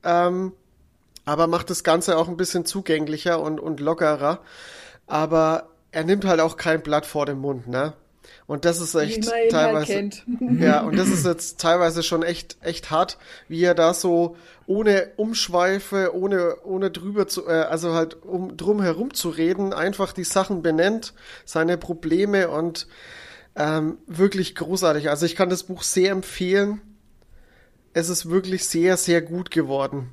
Ähm, 0.04 0.54
aber 1.26 1.48
macht 1.48 1.70
das 1.70 1.84
Ganze 1.84 2.18
auch 2.18 2.28
ein 2.28 2.38
bisschen 2.38 2.66
zugänglicher 2.66 3.42
und, 3.42 3.60
und 3.60 3.80
lockerer. 3.80 4.40
Aber 5.08 5.70
er 5.92 6.04
nimmt 6.04 6.26
halt 6.26 6.40
auch 6.40 6.58
kein 6.58 6.82
Blatt 6.82 7.06
vor 7.06 7.26
den 7.26 7.40
Mund, 7.40 7.68
ne? 7.68 7.94
Und 8.46 8.66
das 8.66 8.82
ist 8.82 8.94
echt 8.96 9.32
halt 9.32 9.52
teilweise. 9.52 10.10
Ja, 10.60 10.82
und 10.84 10.98
das 10.98 11.10
ist 11.10 11.26
jetzt 11.26 11.60
teilweise 11.62 12.04
schon 12.04 12.24
echt, 12.24 12.58
echt 12.62 12.92
hart, 12.92 13.18
wie 13.48 13.64
er 13.64 13.74
da 13.74 13.94
so 13.94 14.36
ohne 14.68 15.12
Umschweife, 15.16 16.14
ohne, 16.14 16.58
ohne 16.64 16.92
drüber 16.92 17.28
zu, 17.28 17.48
äh, 17.48 17.52
also 17.52 17.94
halt 17.94 18.22
um 18.24 18.58
drum 18.58 18.82
herum 18.82 19.14
zu 19.14 19.30
reden, 19.30 19.74
einfach 19.74 20.12
die 20.14 20.24
Sachen 20.26 20.62
benennt, 20.62 21.14
seine 21.46 21.78
Probleme 21.78 22.50
und 22.50 22.88
ähm, 23.56 23.98
wirklich 24.08 24.56
großartig. 24.56 25.10
Also 25.10 25.26
ich 25.26 25.36
kann 25.36 25.50
das 25.50 25.64
Buch 25.64 25.84
sehr 25.84 26.12
empfehlen. 26.12 26.82
Es 27.94 28.10
ist 28.10 28.30
wirklich 28.30 28.66
sehr, 28.66 28.98
sehr 28.98 29.22
gut 29.22 29.52
geworden. 29.52 30.10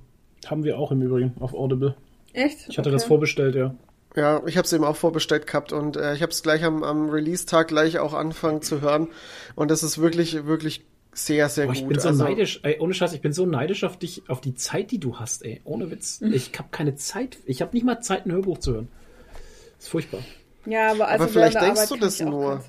Haben 0.47 0.65
wir 0.65 0.79
auch 0.79 0.93
im 0.93 1.03
Übrigen 1.03 1.35
auf 1.41 1.55
Audible. 1.55 1.95
Echt? 2.33 2.69
Ich 2.69 2.79
hatte 2.79 2.91
Okay. 2.91 2.97
das 2.97 3.05
vorbestellt, 3.05 3.55
ja. 3.55 3.75
Ja, 4.17 4.43
ich 4.47 4.57
habe 4.57 4.67
es 4.67 4.73
eben 4.73 4.85
auch 4.85 4.97
vorbestellt 4.97 5.47
gehabt 5.47 5.73
und 5.73 5.97
äh, 5.97 6.15
ich 6.15 6.23
habe 6.23 6.33
es 6.33 6.43
gleich 6.43 6.65
am, 6.65 6.83
am 6.83 7.11
Release-Tag 7.11 7.69
gleich 7.69 7.99
auch 8.01 8.13
angefangen 8.13 8.61
zu 8.61 8.81
hören. 8.81 9.09
Und 9.55 9.71
das 9.71 9.83
ist 9.83 9.99
wirklich, 9.99 10.47
wirklich 10.47 10.85
sehr, 11.13 11.49
sehr 11.49 11.67
Boah, 11.67 11.75
gut. 11.75 11.83
ich 11.83 11.89
bin 11.89 12.01
so 12.01 12.09
also, 12.09 12.25
neidisch, 12.25 12.61
ey, 12.65 12.79
ohne 12.81 12.95
Scheiß, 12.95 13.13
ich 13.13 13.21
bin 13.21 13.33
so 13.33 13.47
neidisch 13.47 13.85
auf 13.85 13.99
dich, 13.99 14.23
auf 14.29 14.41
die 14.41 14.55
Zeit, 14.55 14.91
die 14.91 14.99
du 14.99 15.19
hast, 15.19 15.45
ey. 15.45 15.61
Ohne 15.65 15.91
Witz. 15.91 16.21
Ich 16.23 16.53
habe 16.59 16.69
keine 16.71 16.97
Zeit. 16.97 17.39
Ich 17.47 17.63
habe 17.63 17.73
nicht 17.73 17.85
mal 17.85 18.01
Zeit, 18.01 18.27
ein 18.27 18.33
Hörbuch 18.33 18.59
zu 18.59 18.75
hören. 18.75 18.89
Das 19.77 19.85
ist 19.85 19.89
furchtbar. 19.89 20.21
Ja, 20.67 20.91
aber 20.91 21.09
also 21.09 21.25
Aber 21.25 21.33
vielleicht 21.33 21.61
denkst 21.61 21.81
Arbeit 21.81 21.91
du 21.91 21.97
das 21.97 22.21
ich 22.21 22.27
nur. 22.27 22.63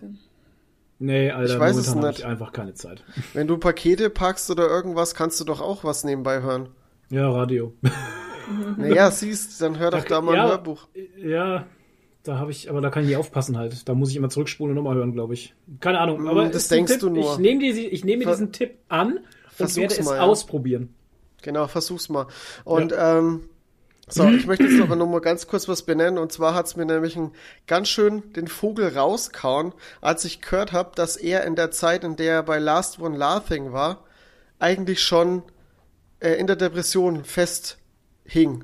Nee, 0.99 1.31
Alter, 1.31 1.55
Ich 1.55 1.59
weiß 1.59 1.75
es 1.77 1.87
momentan 1.87 2.03
habe 2.03 2.07
nicht. 2.09 2.19
ich 2.19 2.25
einfach 2.25 2.51
keine 2.53 2.73
Zeit. 2.75 3.03
Wenn 3.33 3.47
du 3.47 3.57
Pakete 3.57 4.11
packst 4.11 4.49
oder 4.51 4.67
irgendwas, 4.67 5.15
kannst 5.15 5.39
du 5.39 5.43
doch 5.43 5.59
auch 5.59 5.83
was 5.83 6.03
nebenbei 6.03 6.41
hören. 6.41 6.69
Ja, 7.09 7.29
Radio. 7.31 7.73
Naja, 8.77 9.11
siehst, 9.11 9.61
dann 9.61 9.79
hör 9.79 9.91
doch 9.91 10.05
da 10.05 10.21
mal 10.21 10.35
ja, 10.35 10.43
ein 10.43 10.49
Hörbuch. 10.49 10.87
Ja, 11.17 11.65
da 12.23 12.37
habe 12.37 12.51
ich, 12.51 12.69
aber 12.69 12.81
da 12.81 12.89
kann 12.89 13.03
ich 13.03 13.09
nicht 13.09 13.17
aufpassen 13.17 13.57
halt. 13.57 13.87
Da 13.89 13.93
muss 13.93 14.09
ich 14.09 14.15
immer 14.15 14.29
zurückspulen 14.29 14.71
und 14.77 14.83
nochmal 14.83 14.97
hören, 14.97 15.13
glaube 15.13 15.33
ich. 15.33 15.55
Keine 15.79 15.99
Ahnung, 15.99 16.27
aber 16.27 16.49
das 16.49 16.67
denkst 16.67 16.93
Tipp. 16.93 17.01
du 17.01 17.09
nur. 17.09 17.33
Ich 17.33 17.37
nehme 17.39 17.59
die, 17.59 18.01
nehme 18.03 18.25
mir 18.25 18.31
diesen 18.31 18.51
Tipp 18.51 18.77
an 18.89 19.17
und 19.17 19.23
Versuch's 19.49 19.77
werde 19.77 19.93
es 19.95 20.05
mal, 20.05 20.15
ja. 20.17 20.21
ausprobieren. 20.21 20.93
Genau, 21.41 21.67
versuch's 21.67 22.09
mal. 22.09 22.27
Und 22.63 22.93
ähm, 22.97 23.49
so, 24.07 24.27
ich 24.27 24.45
möchte 24.45 24.65
jetzt 24.65 24.81
aber 24.81 24.95
noch 24.95 25.07
mal 25.07 25.21
ganz 25.21 25.47
kurz 25.47 25.67
was 25.67 25.83
benennen. 25.83 26.17
Und 26.17 26.31
zwar 26.31 26.53
hat's 26.53 26.75
mir 26.75 26.85
nämlich 26.85 27.15
ein, 27.15 27.31
ganz 27.65 27.87
schön 27.87 28.33
den 28.33 28.47
Vogel 28.47 28.95
rauskauen, 28.95 29.73
als 30.01 30.25
ich 30.25 30.41
gehört 30.41 30.73
habe, 30.73 30.91
dass 30.95 31.15
er 31.15 31.43
in 31.45 31.55
der 31.55 31.71
Zeit, 31.71 32.03
in 32.03 32.17
der 32.17 32.33
er 32.33 32.43
bei 32.43 32.59
Last 32.59 32.99
One 32.99 33.17
Laughing 33.17 33.71
war, 33.71 34.03
eigentlich 34.59 35.01
schon 35.01 35.43
äh, 36.19 36.33
in 36.33 36.47
der 36.47 36.55
Depression 36.55 37.23
festhing. 38.31 38.63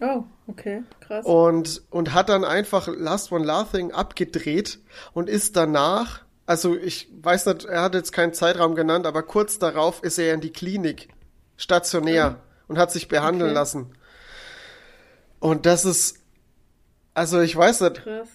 Oh, 0.00 0.24
okay, 0.48 0.82
krass. 1.00 1.24
Und, 1.24 1.82
und 1.90 2.12
hat 2.12 2.28
dann 2.28 2.44
einfach 2.44 2.88
Last 2.88 3.30
One 3.32 3.44
Laughing 3.44 3.92
abgedreht 3.92 4.80
und 5.12 5.28
ist 5.28 5.56
danach, 5.56 6.22
also 6.46 6.76
ich 6.76 7.08
weiß 7.22 7.46
nicht, 7.46 7.64
er 7.64 7.82
hat 7.82 7.94
jetzt 7.94 8.12
keinen 8.12 8.34
Zeitraum 8.34 8.74
genannt, 8.74 9.06
aber 9.06 9.22
kurz 9.22 9.58
darauf 9.58 10.02
ist 10.02 10.18
er 10.18 10.34
in 10.34 10.40
die 10.40 10.50
Klinik, 10.52 11.08
stationär 11.56 12.40
und 12.66 12.78
hat 12.78 12.90
sich 12.90 13.08
behandeln 13.08 13.50
Okay. 13.50 13.54
lassen. 13.54 13.92
Und 15.38 15.66
das 15.66 15.84
ist, 15.84 16.18
also 17.14 17.40
ich 17.40 17.54
weiß 17.54 17.82
nicht, 17.82 18.02
Krass. 18.02 18.28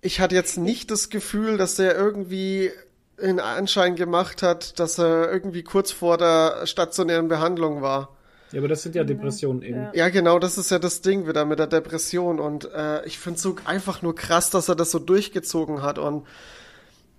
ich 0.00 0.20
hatte 0.20 0.34
jetzt 0.36 0.58
nicht 0.58 0.90
das 0.90 1.10
Gefühl, 1.10 1.56
dass 1.56 1.78
er 1.78 1.96
irgendwie 1.96 2.70
in 3.18 3.40
Anschein 3.40 3.96
gemacht 3.96 4.42
hat, 4.42 4.78
dass 4.78 4.98
er 4.98 5.30
irgendwie 5.30 5.62
kurz 5.62 5.90
vor 5.90 6.16
der 6.18 6.66
stationären 6.66 7.28
Behandlung 7.28 7.82
war. 7.82 8.16
Ja, 8.52 8.58
aber 8.58 8.68
das 8.68 8.82
sind 8.82 8.94
ja 8.94 9.04
Depressionen 9.04 9.62
eben. 9.62 9.76
Ja. 9.76 9.92
Ja, 9.94 10.08
genau, 10.08 10.38
das 10.38 10.58
ist 10.58 10.70
ja 10.70 10.78
das 10.78 11.02
Ding 11.02 11.26
wieder 11.28 11.44
mit 11.44 11.58
der 11.58 11.66
Depression. 11.68 12.40
Und 12.40 12.64
äh, 12.72 13.04
ich 13.06 13.18
finde 13.18 13.38
so 13.38 13.56
einfach 13.64 14.02
nur 14.02 14.14
krass, 14.14 14.50
dass 14.50 14.68
er 14.68 14.74
das 14.74 14.90
so 14.90 14.98
durchgezogen 14.98 15.82
hat. 15.82 15.98
Und 15.98 16.26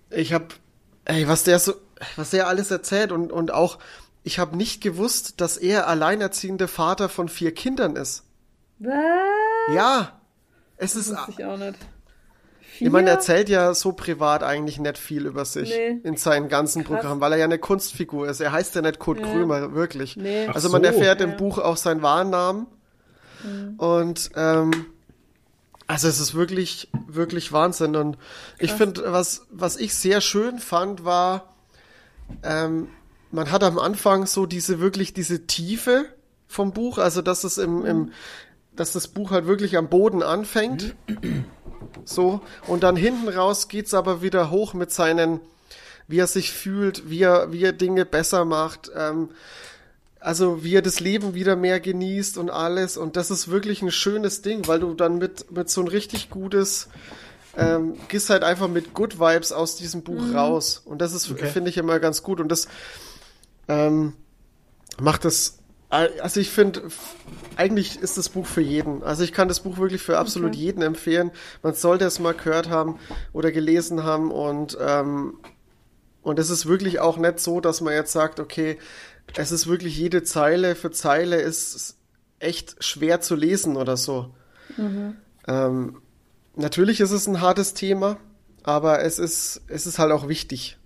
ich 0.10 0.34
habe, 0.34 0.48
ey, 1.06 1.28
was 1.28 1.44
der 1.44 1.60
so, 1.60 1.74
was 2.16 2.32
der 2.32 2.48
alles 2.48 2.70
erzählt 2.72 3.12
und, 3.12 3.32
und 3.32 3.52
auch, 3.52 3.80
ich 4.24 4.40
habe 4.40 4.58
nicht 4.58 4.82
gewusst, 4.82 5.40
dass 5.42 5.58
er 5.58 5.88
alleinerziehende 5.88 6.68
Vater 6.68 7.10
von 7.10 7.30
vier 7.30 7.54
Kindern 7.54 7.96
ist. 7.96 8.24
Was? 8.80 8.94
Ja, 9.74 10.22
es 10.78 10.96
ist, 10.96 11.12
Wusste 11.12 11.32
ich 11.32 11.46
auch 11.46 11.58
nicht. 11.58 11.78
Ich 12.82 12.90
meine, 12.92 13.10
er 13.10 13.14
Vier? 13.14 13.20
erzählt 13.20 13.50
ja 13.50 13.74
so 13.74 13.92
privat 13.94 14.44
eigentlich 14.44 14.80
nicht 14.80 14.98
viel 14.98 15.26
über 15.26 15.46
sich 15.46 15.70
Nee. 15.70 16.00
in 16.04 16.18
seinen 16.18 16.50
ganzen 16.50 16.84
Krass. 16.84 16.96
Programmen, 17.00 17.22
weil 17.22 17.34
er 17.34 17.38
ja 17.40 17.46
eine 17.46 17.60
Kunstfigur 17.60 18.28
ist. 18.28 18.40
Er 18.40 18.52
heißt 18.52 18.76
ja 18.76 18.82
nicht 18.82 19.00
Kurt 19.00 19.20
Ja. 19.20 19.28
Krömer, 19.32 19.74
wirklich. 19.74 20.18
Nee. 20.18 20.48
Also 20.48 20.70
man 20.70 20.82
so. 20.84 20.88
erfährt 20.88 21.20
Ja. 21.22 21.28
im 21.28 21.38
Buch 21.38 21.58
auch 21.58 21.78
seinen 21.78 22.02
wahren 22.02 22.30
Namen. 22.30 22.68
Und 23.78 24.30
ähm, 24.36 24.72
also 25.88 26.08
es 26.08 26.20
ist 26.20 26.36
wirklich, 26.36 26.90
wirklich 27.08 27.52
Wahnsinn. 27.52 27.96
Und 27.96 28.18
ich 28.60 28.72
finde, 28.72 29.12
was, 29.12 29.48
was 29.52 29.78
ich 29.78 29.96
sehr 29.96 30.22
schön 30.22 30.60
fand, 30.60 31.06
war, 31.06 31.54
ähm, 32.44 32.88
man 33.32 33.52
hat 33.52 33.64
am 33.64 33.80
Anfang 33.80 34.26
so 34.26 34.46
diese 34.46 34.80
wirklich 34.80 35.14
diese 35.14 35.48
Tiefe 35.48 36.06
vom 36.48 36.72
Buch, 36.74 36.98
also 36.98 37.22
dass 37.22 37.44
es 37.44 37.58
im, 37.58 37.86
im 37.86 38.12
dass 38.76 38.94
das 38.94 39.08
Buch 39.10 39.32
halt 39.32 39.48
wirklich 39.48 39.76
am 39.78 39.90
Boden 39.90 40.22
anfängt. 40.24 40.96
So, 42.06 42.42
und 42.68 42.84
dann 42.84 42.96
hinten 42.96 43.30
raus 43.30 43.68
geht's 43.68 43.94
aber 43.94 44.22
wieder 44.22 44.50
hoch 44.52 44.74
mit 44.74 44.92
seinen, 44.92 45.40
wie 46.08 46.20
er 46.20 46.28
sich 46.28 46.52
fühlt, 46.52 47.10
wie 47.10 47.22
er, 47.22 47.52
wie 47.52 47.64
er 47.64 47.74
Dinge 47.74 48.06
besser 48.06 48.46
macht, 48.46 48.92
ähm, 48.96 49.30
also 50.20 50.64
wie 50.64 50.76
er 50.76 50.82
das 50.82 51.00
Leben 51.00 51.34
wieder 51.34 51.56
mehr 51.56 51.80
genießt 51.80 52.38
und 52.38 52.50
alles. 52.50 52.98
Und 52.98 53.16
das 53.16 53.32
ist 53.32 53.50
wirklich 53.50 53.82
ein 53.82 53.92
schönes 53.92 54.42
Ding, 54.42 54.68
weil 54.68 54.80
du 54.80 54.94
dann 54.94 55.18
mit, 55.18 55.52
mit 55.52 55.70
so 55.70 55.82
ein 55.82 55.88
richtig 55.88 56.30
gutes, 56.30 56.90
ähm, 57.58 57.96
gehst 58.08 58.30
halt 58.30 58.44
einfach 58.44 58.68
mit 58.68 58.94
Good 58.94 59.20
Vibes 59.20 59.52
aus 59.52 59.76
diesem 59.76 60.04
Buch 60.04 60.34
raus. 60.34 60.82
Und 60.86 61.02
das 61.02 61.14
ist, 61.14 61.30
Okay. 61.32 61.48
finde 61.48 61.70
ich 61.70 61.78
immer 61.78 62.00
ganz 62.00 62.22
gut. 62.24 62.40
Und 62.40 62.50
das 62.50 62.68
ähm, 63.68 64.14
macht 65.00 65.26
das, 65.26 65.58
also 65.92 66.40
ich 66.40 66.50
finde, 66.50 66.84
eigentlich 67.58 68.00
ist 68.02 68.18
das 68.18 68.30
Buch 68.30 68.46
für 68.46 68.62
jeden. 68.62 69.04
Also 69.04 69.24
ich 69.24 69.34
kann 69.34 69.48
das 69.48 69.60
Buch 69.60 69.78
wirklich 69.78 70.02
für 70.02 70.18
absolut 70.18 70.52
Okay. 70.52 70.60
jeden 70.60 70.82
empfehlen. 70.82 71.32
Man 71.64 71.74
sollte 71.74 72.06
es 72.06 72.20
mal 72.20 72.34
gehört 72.34 72.70
haben 72.70 72.98
oder 73.34 73.52
gelesen 73.52 74.04
haben 74.04 74.32
und 74.32 74.78
ähm, 74.80 75.34
und 76.24 76.38
es 76.40 76.50
ist 76.50 76.66
wirklich 76.68 77.00
auch 77.00 77.18
nicht 77.18 77.40
so, 77.40 77.60
dass 77.62 77.82
man 77.82 77.94
jetzt 77.94 78.12
sagt, 78.12 78.40
okay, 78.40 78.78
es 79.36 79.52
ist 79.52 79.68
wirklich 79.68 79.98
jede 79.98 80.24
Zeile 80.24 80.76
für 80.76 80.92
Zeile 80.92 81.38
ist 81.42 81.98
echt 82.40 82.84
schwer 82.84 83.22
zu 83.22 83.36
lesen 83.36 83.76
oder 83.76 83.98
so. 83.98 84.34
Ähm, 85.48 86.02
natürlich 86.56 87.02
ist 87.02 87.12
es 87.12 87.28
ein 87.28 87.42
hartes 87.42 87.74
Thema, 87.74 88.18
aber 88.64 89.02
es 89.04 89.20
ist, 89.20 89.62
es 89.68 89.86
ist 89.88 90.00
halt 90.00 90.12
auch 90.12 90.28
wichtig. 90.28 90.78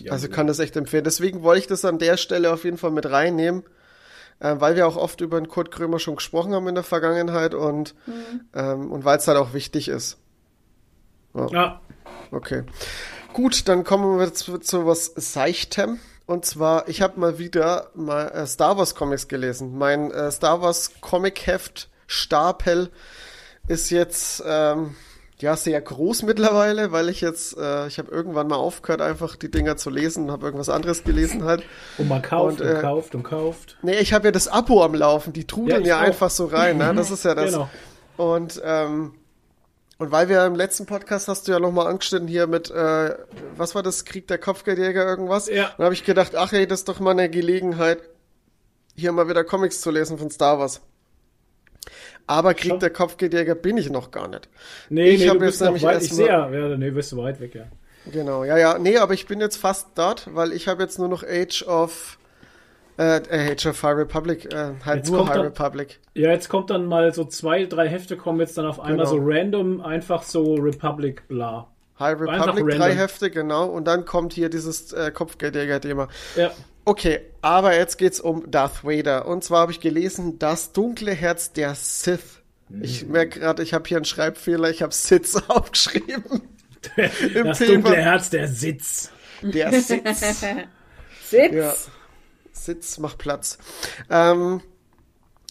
Ja, 0.00 0.12
Also 0.12 0.28
kann 0.28 0.46
das 0.46 0.58
echt 0.58 0.76
empfehlen. 0.76 1.04
Deswegen 1.04 1.42
wollte 1.42 1.60
ich 1.60 1.66
das 1.66 1.84
an 1.84 1.98
der 1.98 2.16
Stelle 2.16 2.52
auf 2.52 2.64
jeden 2.64 2.78
Fall 2.78 2.90
mit 2.90 3.10
reinnehmen, 3.10 3.62
äh, 4.40 4.56
weil 4.58 4.76
wir 4.76 4.86
auch 4.86 4.96
oft 4.96 5.20
über 5.20 5.40
den 5.40 5.48
Kurt 5.48 5.70
Krömer 5.70 5.98
schon 5.98 6.16
gesprochen 6.16 6.54
haben 6.54 6.68
in 6.68 6.74
der 6.74 6.84
Vergangenheit 6.84 7.54
und, 7.54 7.94
ähm, 8.54 8.90
und 8.90 9.04
weil 9.04 9.18
es 9.18 9.28
halt 9.28 9.38
auch 9.38 9.54
wichtig 9.54 9.88
ist. 9.88 10.18
ja, 11.34 11.80
Okay. 12.30 12.64
Gut, 13.32 13.68
dann 13.68 13.84
kommen 13.84 14.18
wir 14.18 14.32
zu, 14.34 14.58
zu 14.58 14.86
was 14.86 15.06
Seichtem. 15.16 15.98
Und 16.26 16.46
zwar, 16.46 16.88
ich 16.88 17.02
habe 17.02 17.20
mal 17.20 17.38
wieder 17.38 17.90
mal 17.94 18.28
äh, 18.28 18.46
Star 18.46 18.78
Wars 18.78 18.94
Comics 18.94 19.28
gelesen. 19.28 19.76
Mein 19.76 20.10
äh, 20.10 20.30
Star 20.30 20.62
Wars 20.62 20.92
Comic 21.00 21.46
Heft 21.46 21.90
Stapel 22.06 22.90
ist 23.68 23.90
jetzt 23.90 24.42
ähm, 24.46 24.96
ja 25.40 25.56
sehr 25.56 25.80
groß 25.80 26.22
mittlerweile, 26.22 26.92
weil 26.92 27.08
ich 27.08 27.20
jetzt, 27.20 27.56
äh, 27.56 27.86
ich 27.86 27.98
habe 27.98 28.10
irgendwann 28.10 28.46
mal 28.46 28.56
aufgehört, 28.56 29.00
einfach 29.00 29.36
die 29.36 29.50
Dinger 29.50 29.76
zu 29.76 29.90
lesen 29.90 30.24
und 30.24 30.30
habe 30.30 30.46
irgendwas 30.46 30.68
anderes 30.68 31.04
gelesen 31.04 31.44
halt. 31.44 31.64
und 31.98 32.08
man 32.08 32.22
kauft 32.22 32.60
und, 32.60 32.66
Und, 32.66 32.76
äh, 32.76 32.80
kauft 32.80 33.14
und 33.14 33.22
kauft. 33.24 33.76
Nee, 33.82 33.98
ich 33.98 34.12
habe 34.12 34.26
ja 34.26 34.32
das 34.32 34.48
Abo 34.48 34.82
am 34.84 34.94
Laufen, 34.94 35.32
die 35.32 35.46
trudeln 35.46 35.84
ja, 35.84 35.98
auch. 35.98 36.02
einfach 36.02 36.30
so 36.30 36.46
rein, 36.46 36.78
ne? 36.78 36.94
Das 36.94 37.10
ist 37.10 37.24
ja 37.24 37.34
das. 37.34 37.52
Genau. 37.52 37.68
Und, 38.16 38.62
ähm, 38.64 39.14
und 39.98 40.10
weil 40.10 40.28
wir 40.28 40.44
im 40.44 40.54
letzten 40.54 40.86
Podcast 40.86 41.28
hast 41.28 41.46
du 41.46 41.52
ja 41.52 41.60
nochmal 41.60 41.86
angeschnitten 41.86 42.28
hier 42.28 42.46
mit, 42.46 42.70
äh, 42.70 43.16
was 43.56 43.74
war 43.74 43.82
das, 43.82 44.04
Krieg 44.04 44.26
der 44.28 44.38
Kopfgeldjäger 44.38 45.04
irgendwas? 45.04 45.48
Ja. 45.48 45.72
Dann 45.76 45.84
habe 45.84 45.94
ich 45.94 46.04
gedacht, 46.04 46.34
ach 46.36 46.52
ey, 46.52 46.66
das 46.66 46.80
ist 46.80 46.88
doch 46.88 47.00
mal 47.00 47.12
eine 47.12 47.28
Gelegenheit, 47.30 47.98
hier 48.96 49.12
mal 49.12 49.28
wieder 49.28 49.44
Comics 49.44 49.80
zu 49.80 49.90
lesen 49.90 50.18
von 50.18 50.30
Star 50.30 50.58
Wars. 50.58 50.80
Aber 52.26 52.54
Krieg 52.54 52.78
der 52.80 52.90
Kopfgeldjäger 52.90 53.54
bin 53.54 53.76
ich 53.76 53.90
noch 53.90 54.10
gar 54.10 54.28
nicht. 54.28 54.48
Nee, 54.88 55.10
ich 55.10 55.20
nee, 55.20 55.26
du 55.26 55.32
jetzt 55.34 55.40
bist 55.40 55.60
noch 55.60 55.66
nämlich 55.68 55.82
weit, 55.82 56.02
ich 56.02 56.12
sehe 56.12 56.26
ja, 56.26 56.48
ja, 56.50 56.76
nee, 56.76 56.90
bist 56.90 57.12
du 57.12 57.18
weit 57.18 57.38
weg, 57.40 57.54
ja. 57.54 57.64
Genau, 58.10 58.44
ja, 58.44 58.56
ja. 58.56 58.78
Nee, 58.78 58.98
aber 58.98 59.14
ich 59.14 59.26
bin 59.26 59.40
jetzt 59.40 59.56
fast 59.56 59.88
dort, 59.94 60.28
weil 60.34 60.52
ich 60.52 60.68
habe 60.68 60.82
jetzt 60.82 60.98
nur 60.98 61.08
noch 61.08 61.22
Age 61.22 61.62
of, 61.66 62.18
äh, 62.98 63.18
äh, 63.18 63.52
Age 63.52 63.66
of 63.66 63.82
High 63.82 63.96
Republic, 63.96 64.52
äh, 64.52 64.72
halt 64.84 64.96
Jetzt 64.98 65.10
nur 65.10 65.26
High 65.26 65.34
dann- 65.36 65.44
Republic. 65.46 66.00
Ja, 66.14 66.30
jetzt 66.30 66.48
kommt 66.48 66.70
dann 66.70 66.86
mal 66.86 67.12
so 67.12 67.24
zwei, 67.24 67.64
drei 67.66 67.88
Hefte 67.88 68.16
kommen 68.16 68.40
jetzt 68.40 68.56
dann 68.56 68.66
auf 68.66 68.78
einmal 68.80 69.06
Genau. 69.06 69.18
so 69.18 69.18
random, 69.22 69.80
einfach 69.82 70.22
so 70.22 70.54
Republic 70.54 71.26
bla. 71.28 71.68
High 71.98 72.20
Republic, 72.20 72.76
drei. 72.76 72.92
Hefte, 72.94 73.30
genau. 73.30 73.66
Und 73.66 73.84
dann 73.86 74.04
kommt 74.04 74.32
hier 74.32 74.48
dieses 74.48 74.92
äh, 74.92 75.10
Kopfgeldjäger-Thema. 75.12 76.08
Ja, 76.36 76.50
Okay, 76.84 77.20
aber 77.40 77.76
jetzt 77.76 77.96
geht's 77.98 78.20
um 78.20 78.50
Darth 78.50 78.84
Vader. 78.84 79.26
Und 79.26 79.42
zwar 79.42 79.60
habe 79.60 79.72
ich 79.72 79.80
gelesen, 79.80 80.38
das 80.38 80.72
dunkle 80.72 81.12
Herz 81.12 81.52
der 81.52 81.74
Sith. 81.74 82.42
Ich 82.80 83.06
merke 83.06 83.40
gerade, 83.40 83.62
ich 83.62 83.72
habe 83.74 83.86
hier 83.88 83.98
einen 83.98 84.04
Schreibfehler, 84.04 84.70
ich 84.70 84.82
habe 84.82 84.92
Sith 84.92 85.36
aufgeschrieben. 85.48 86.42
Im 87.34 87.44
das 87.44 87.58
Thema. 87.58 87.72
dunkle 87.74 87.96
Herz, 87.96 88.30
der 88.30 88.48
Sitz. 88.48 89.10
Der 89.42 89.72
Sitz. 89.80 90.30
Sitz. 91.30 91.54
Ja. 91.54 91.74
Sitz, 92.52 92.98
mach 92.98 93.16
Platz. 93.18 93.58
Ähm, 94.10 94.60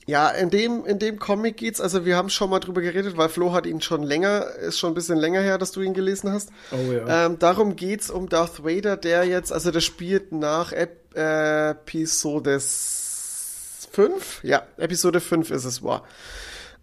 ja, 0.06 0.30
in 0.30 0.50
dem, 0.50 0.86
in 0.86 1.00
dem 1.00 1.20
Comic 1.20 1.58
geht's, 1.58 1.80
also 1.80 2.06
wir 2.06 2.18
haben 2.18 2.30
schon 2.30 2.50
mal 2.50 2.60
drüber 2.60 2.82
geredet, 2.82 3.18
weil 3.18 3.30
Flo 3.30 3.54
hat 3.54 3.66
ihn 3.66 3.82
schon 3.82 4.04
länger, 4.04 4.48
ist 4.56 4.80
schon 4.80 4.92
ein 4.92 4.96
bisschen 4.96 5.18
länger 5.18 5.42
her, 5.42 5.58
dass 5.58 5.72
du 5.72 5.82
ihn 5.82 5.94
gelesen 5.94 6.32
hast. 6.32 6.50
Oh 6.72 6.92
ja. 6.92 7.26
Ähm, 7.26 7.40
darum 7.40 7.76
geht's 7.76 8.10
um 8.10 8.28
Darth 8.30 8.64
Vader, 8.64 8.98
der 8.98 9.24
jetzt, 9.24 9.54
also 9.54 9.72
das 9.72 9.84
spielt 9.84 10.32
nach 10.32 10.72
Ep 10.72 11.04
Episode 11.16 12.60
5? 12.60 14.44
Ja, 14.44 14.64
Episode 14.78 15.20
5 15.20 15.52
ist 15.52 15.66
es 15.66 15.84
wahr. 15.84 16.04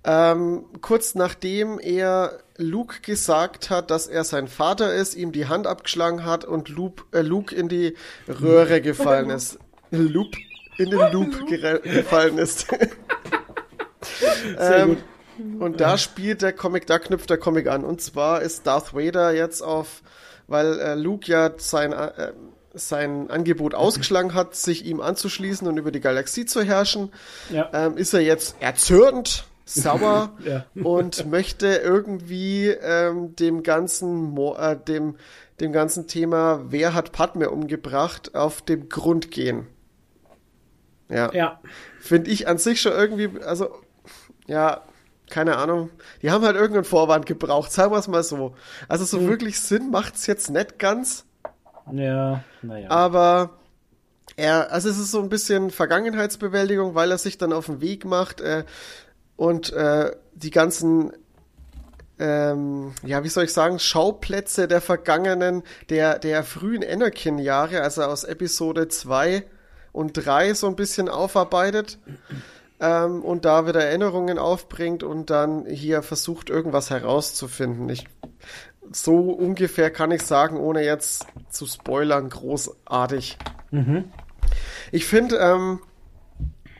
Ähm, 0.04 0.66
kurz 0.80 1.14
nachdem 1.14 1.78
er 1.78 2.38
Luke 2.56 3.00
gesagt 3.02 3.68
hat, 3.68 3.90
dass 3.90 4.06
er 4.06 4.24
sein 4.24 4.48
Vater 4.48 4.94
ist, 4.94 5.14
ihm 5.14 5.32
die 5.32 5.46
Hand 5.46 5.66
abgeschlagen 5.66 6.24
hat 6.24 6.44
und 6.44 6.68
Luke, 6.68 7.04
äh, 7.12 7.20
Luke 7.20 7.54
in 7.54 7.68
die 7.68 7.96
Röhre 8.28 8.80
gefallen 8.80 9.28
ist. 9.30 9.58
Loop 9.90 10.36
in 10.78 10.90
den 10.90 11.12
Loop 11.12 11.46
gefallen 11.46 12.38
ist. 12.38 12.66
Sehr 14.58 14.76
ähm, 14.78 14.96
gut. 15.36 15.60
und 15.62 15.80
da 15.80 15.98
spielt 15.98 16.42
der 16.42 16.52
Comic, 16.52 16.86
da 16.86 16.98
knüpft 16.98 17.30
der 17.30 17.38
Comic 17.38 17.68
an. 17.68 17.84
Und 17.84 18.00
zwar 18.00 18.42
ist 18.42 18.66
Darth 18.66 18.94
Vader 18.94 19.32
jetzt 19.32 19.62
auf, 19.62 20.02
weil 20.46 20.78
äh, 20.80 20.94
Luke 20.94 21.30
ja 21.30 21.50
sein, 21.58 21.92
äh, 21.92 22.32
sein 22.72 23.30
Angebot 23.30 23.74
ausgeschlagen 23.74 24.34
hat, 24.34 24.54
sich 24.54 24.84
ihm 24.86 25.00
anzuschließen 25.00 25.66
und 25.68 25.76
über 25.76 25.90
die 25.90 26.00
Galaxie 26.00 26.46
zu 26.46 26.62
herrschen, 26.62 27.10
Ja. 27.50 27.68
ähm, 27.72 27.96
ist 27.96 28.14
er 28.14 28.20
jetzt 28.20 28.56
erzürnt, 28.60 29.44
sauer 29.64 30.32
Ja. 30.44 30.64
und 30.82 31.30
möchte 31.30 31.66
irgendwie 31.68 32.68
ähm, 32.68 33.36
dem 33.36 33.62
ganzen 33.62 34.14
Mo 34.22 34.56
äh, 34.56 34.76
dem 34.76 35.16
dem 35.60 35.72
ganzen 35.72 36.06
Thema, 36.06 36.62
wer 36.70 36.94
hat 36.94 37.12
Padme 37.12 37.50
umgebracht, 37.50 38.34
auf 38.34 38.62
den 38.62 38.88
Grund 38.88 39.30
gehen. 39.30 39.66
Ja, 41.10 41.32
Ja. 41.32 41.60
finde 42.00 42.30
ich 42.30 42.48
an 42.48 42.58
sich 42.58 42.80
schon 42.80 42.92
irgendwie, 42.92 43.30
also 43.42 43.70
ja, 44.46 44.82
keine 45.28 45.56
Ahnung. 45.56 45.90
Die 46.22 46.30
haben 46.30 46.44
halt 46.44 46.56
irgendeinen 46.56 46.84
Vorwand 46.84 47.26
gebraucht, 47.26 47.72
sagen 47.72 47.92
wir 47.92 47.98
es 47.98 48.08
mal 48.08 48.22
so. 48.22 48.54
Also 48.88 49.04
so 49.04 49.26
wirklich 49.28 49.60
Sinn 49.60 49.90
macht's 49.90 50.26
jetzt 50.26 50.50
nicht 50.50 50.78
ganz. 50.78 51.24
Ja, 51.92 52.42
naja. 52.62 52.90
Aber 52.90 53.50
er, 54.36 54.72
also 54.72 54.88
es 54.88 54.98
ist 54.98 55.10
so 55.10 55.20
ein 55.20 55.28
bisschen 55.28 55.70
Vergangenheitsbewältigung, 55.70 56.94
weil 56.94 57.10
er 57.10 57.18
sich 57.18 57.38
dann 57.38 57.52
auf 57.52 57.66
den 57.66 57.80
Weg 57.80 58.04
macht 58.04 58.40
äh, 58.40 58.64
und 59.36 59.72
äh, 59.72 60.10
die 60.34 60.50
ganzen, 60.50 61.12
ähm, 62.18 62.92
ja, 63.04 63.24
wie 63.24 63.28
soll 63.28 63.44
ich 63.44 63.52
sagen, 63.52 63.78
Schauplätze 63.78 64.68
der 64.68 64.80
vergangenen, 64.80 65.62
der, 65.88 66.18
der 66.18 66.42
frühen 66.44 66.84
Anakin-Jahre, 66.84 67.82
also 67.82 68.02
aus 68.02 68.24
Episode 68.24 68.88
2 68.88 69.44
und 69.92 70.12
3 70.12 70.54
so 70.54 70.66
ein 70.66 70.76
bisschen 70.76 71.08
aufarbeitet 71.08 71.98
ähm, 72.80 73.22
und 73.22 73.44
da 73.44 73.66
wieder 73.66 73.84
Erinnerungen 73.84 74.38
aufbringt 74.38 75.02
und 75.02 75.30
dann 75.30 75.66
hier 75.66 76.02
versucht, 76.02 76.50
irgendwas 76.50 76.90
herauszufinden. 76.90 77.88
Ich, 77.88 78.06
so 78.92 79.16
ungefähr 79.30 79.90
kann 79.90 80.10
ich 80.10 80.22
sagen, 80.22 80.58
ohne 80.58 80.84
jetzt 80.84 81.26
zu 81.50 81.66
spoilern, 81.66 82.28
großartig. 82.28 83.38
Ich 84.92 85.06
finde, 85.06 85.36
ähm, 85.36 85.80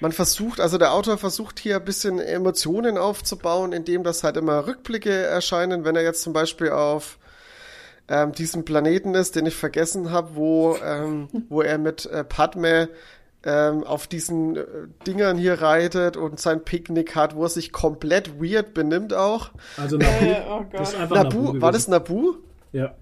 man 0.00 0.12
versucht, 0.12 0.60
also 0.60 0.78
der 0.78 0.94
Autor 0.94 1.18
versucht 1.18 1.60
hier 1.60 1.76
ein 1.76 1.84
bisschen 1.84 2.18
Emotionen 2.18 2.96
aufzubauen, 2.96 3.72
indem 3.72 4.02
das 4.02 4.24
halt 4.24 4.38
immer 4.38 4.66
Rückblicke 4.66 5.10
erscheinen, 5.10 5.84
wenn 5.84 5.94
er 5.94 6.02
jetzt 6.02 6.22
zum 6.22 6.32
Beispiel 6.32 6.70
auf 6.70 7.18
ähm, 8.10 8.32
diesem 8.32 8.64
Planeten 8.64 9.14
ist, 9.14 9.36
den 9.36 9.46
ich 9.46 9.54
vergessen 9.54 10.10
habe, 10.10 10.34
wo, 10.34 10.76
ähm, 10.84 11.28
wo 11.48 11.62
er 11.62 11.78
mit 11.78 12.06
äh, 12.06 12.24
Padme 12.24 12.88
ähm, 13.44 13.84
auf 13.84 14.08
diesen 14.08 14.56
äh, 14.56 14.64
Dingern 15.06 15.38
hier 15.38 15.62
reitet 15.62 16.16
und 16.16 16.40
sein 16.40 16.64
Picknick 16.64 17.14
hat, 17.14 17.36
wo 17.36 17.44
er 17.44 17.48
sich 17.48 17.70
komplett 17.72 18.42
weird 18.42 18.74
benimmt 18.74 19.14
auch. 19.14 19.52
Also 19.76 19.96
Nabu, 19.96 20.26
oh 20.50 20.58
Gott. 20.58 20.80
das 20.80 20.88
ist 20.90 20.98
einfach 20.98 21.22
Nabu, 21.22 21.42
Nabu, 21.44 21.60
war 21.60 21.72
das. 21.72 21.86
Nabu? 21.86 22.34
Ja. 22.72 22.96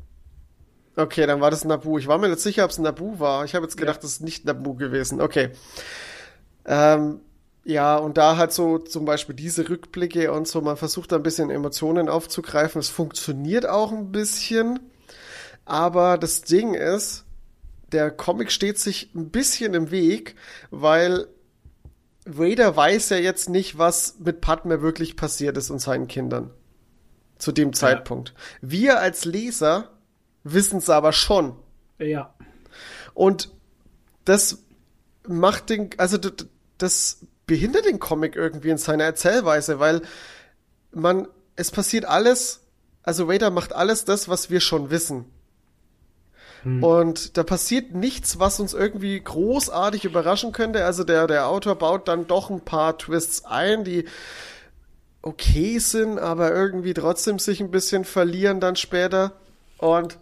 Okay, 0.94 1.26
dann 1.26 1.40
war 1.40 1.50
das 1.50 1.64
Nabu. 1.64 1.98
Ich 1.98 2.06
war 2.06 2.18
mir 2.18 2.28
nicht 2.28 2.40
sicher, 2.40 2.64
ob 2.64 2.70
es 2.70 2.78
Nabu 2.78 3.18
war. 3.18 3.46
Ich 3.46 3.54
habe 3.54 3.64
jetzt 3.64 3.78
gedacht, 3.78 4.04
das 4.04 4.10
ist 4.10 4.20
nicht 4.20 4.44
Nabu 4.44 4.74
gewesen. 4.74 5.22
Okay. 5.22 5.50
Ähm, 6.66 7.20
ja, 7.64 7.96
und 7.96 8.18
da 8.18 8.36
halt 8.36 8.52
so 8.52 8.78
zum 8.78 9.06
Beispiel 9.06 9.34
diese 9.34 9.70
Rückblicke 9.70 10.32
und 10.32 10.46
so, 10.46 10.60
man 10.60 10.76
versucht 10.76 11.12
da 11.12 11.16
ein 11.16 11.22
bisschen 11.22 11.50
Emotionen 11.50 12.10
aufzugreifen. 12.10 12.78
Es 12.78 12.90
funktioniert 12.90 13.66
auch 13.66 13.90
ein 13.90 14.12
bisschen. 14.12 14.80
Aber 15.68 16.16
das 16.16 16.40
Ding 16.40 16.72
ist, 16.72 17.26
der 17.92 18.10
Comic 18.10 18.50
steht 18.50 18.78
sich 18.78 19.14
ein 19.14 19.28
bisschen 19.28 19.74
im 19.74 19.90
Weg, 19.90 20.34
weil 20.70 21.28
Vader 22.24 22.74
weiß 22.74 23.10
ja 23.10 23.18
jetzt 23.18 23.50
nicht, 23.50 23.76
was 23.76 24.18
mit 24.18 24.40
Padme 24.40 24.80
wirklich 24.80 25.14
passiert 25.14 25.58
ist 25.58 25.68
und 25.68 25.78
seinen 25.78 26.08
Kindern. 26.08 26.50
Zu 27.36 27.52
dem 27.52 27.74
Zeitpunkt. 27.74 28.32
Wir 28.62 28.98
als 28.98 29.26
Leser 29.26 29.90
wissen 30.42 30.78
es 30.78 30.88
aber 30.88 31.12
schon. 31.12 31.54
Ja. 31.98 32.34
Und 33.12 33.50
das 34.24 34.62
macht 35.26 35.68
den, 35.68 35.90
also 35.98 36.16
das 36.78 37.26
behindert 37.46 37.84
den 37.84 37.98
Comic 37.98 38.36
irgendwie 38.36 38.70
in 38.70 38.78
seiner 38.78 39.04
Erzählweise, 39.04 39.78
weil 39.78 40.00
man, 40.92 41.28
es 41.56 41.70
passiert 41.70 42.06
alles, 42.06 42.62
also 43.02 43.28
Vader 43.28 43.50
macht 43.50 43.74
alles 43.74 44.06
das, 44.06 44.30
was 44.30 44.48
wir 44.48 44.60
schon 44.60 44.88
wissen. 44.90 45.26
Und 46.64 47.36
da 47.36 47.44
passiert 47.44 47.94
nichts, 47.94 48.38
was 48.38 48.60
uns 48.60 48.74
irgendwie 48.74 49.18
großartig 49.20 50.04
überraschen 50.04 50.52
könnte. 50.52 50.84
Also 50.84 51.04
der, 51.04 51.26
der 51.26 51.48
Autor 51.48 51.76
baut 51.76 52.08
dann 52.08 52.26
doch 52.26 52.50
ein 52.50 52.60
paar 52.60 52.98
Twists 52.98 53.44
ein, 53.44 53.84
die 53.84 54.04
okay 55.22 55.78
sind, 55.78 56.18
aber 56.18 56.52
irgendwie 56.52 56.94
trotzdem 56.94 57.38
sich 57.38 57.60
ein 57.60 57.70
bisschen 57.70 58.04
verlieren 58.04 58.60
dann 58.60 58.76
später. 58.76 59.32
Und 59.78 60.18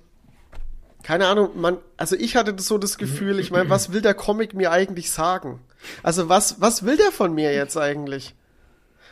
keine 1.02 1.26
Ahnung, 1.26 1.50
man, 1.54 1.78
also 1.96 2.16
ich 2.16 2.36
hatte 2.36 2.54
so 2.58 2.78
das 2.78 2.98
Gefühl, 2.98 3.38
ich 3.38 3.50
meine, 3.50 3.70
was 3.70 3.92
will 3.92 4.02
der 4.02 4.14
Comic 4.14 4.54
mir 4.54 4.72
eigentlich 4.72 5.10
sagen? 5.10 5.60
Also 6.02 6.28
was, 6.28 6.60
was 6.60 6.84
will 6.84 6.96
der 6.96 7.12
von 7.12 7.32
mir 7.32 7.54
jetzt 7.54 7.76
eigentlich? 7.76 8.34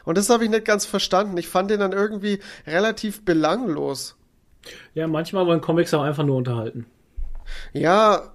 Und 0.04 0.18
das 0.18 0.28
habe 0.28 0.44
ich 0.44 0.50
nicht 0.50 0.64
ganz 0.64 0.84
verstanden. 0.84 1.36
Ich 1.38 1.48
fand 1.48 1.70
den 1.70 1.80
dann 1.80 1.92
irgendwie 1.92 2.40
relativ 2.66 3.24
belanglos. 3.24 4.16
Ja, 4.94 5.06
manchmal 5.06 5.46
wollen 5.46 5.60
Comics 5.60 5.94
auch 5.94 6.02
einfach 6.02 6.24
nur 6.24 6.36
unterhalten. 6.36 6.86
Ja, 7.72 8.32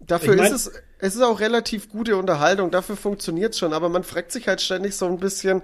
dafür 0.00 0.34
Ich 0.34 0.40
mein- 0.40 0.52
ist 0.52 0.66
es, 0.68 0.82
es 0.98 1.14
ist 1.16 1.22
auch 1.22 1.40
relativ 1.40 1.88
gute 1.90 2.16
Unterhaltung, 2.16 2.70
dafür 2.70 2.96
funktioniert's 2.96 3.58
schon, 3.58 3.72
aber 3.72 3.88
man 3.88 4.04
fragt 4.04 4.32
sich 4.32 4.48
halt 4.48 4.60
ständig 4.60 4.96
so 4.96 5.06
ein 5.06 5.18
bisschen, 5.18 5.62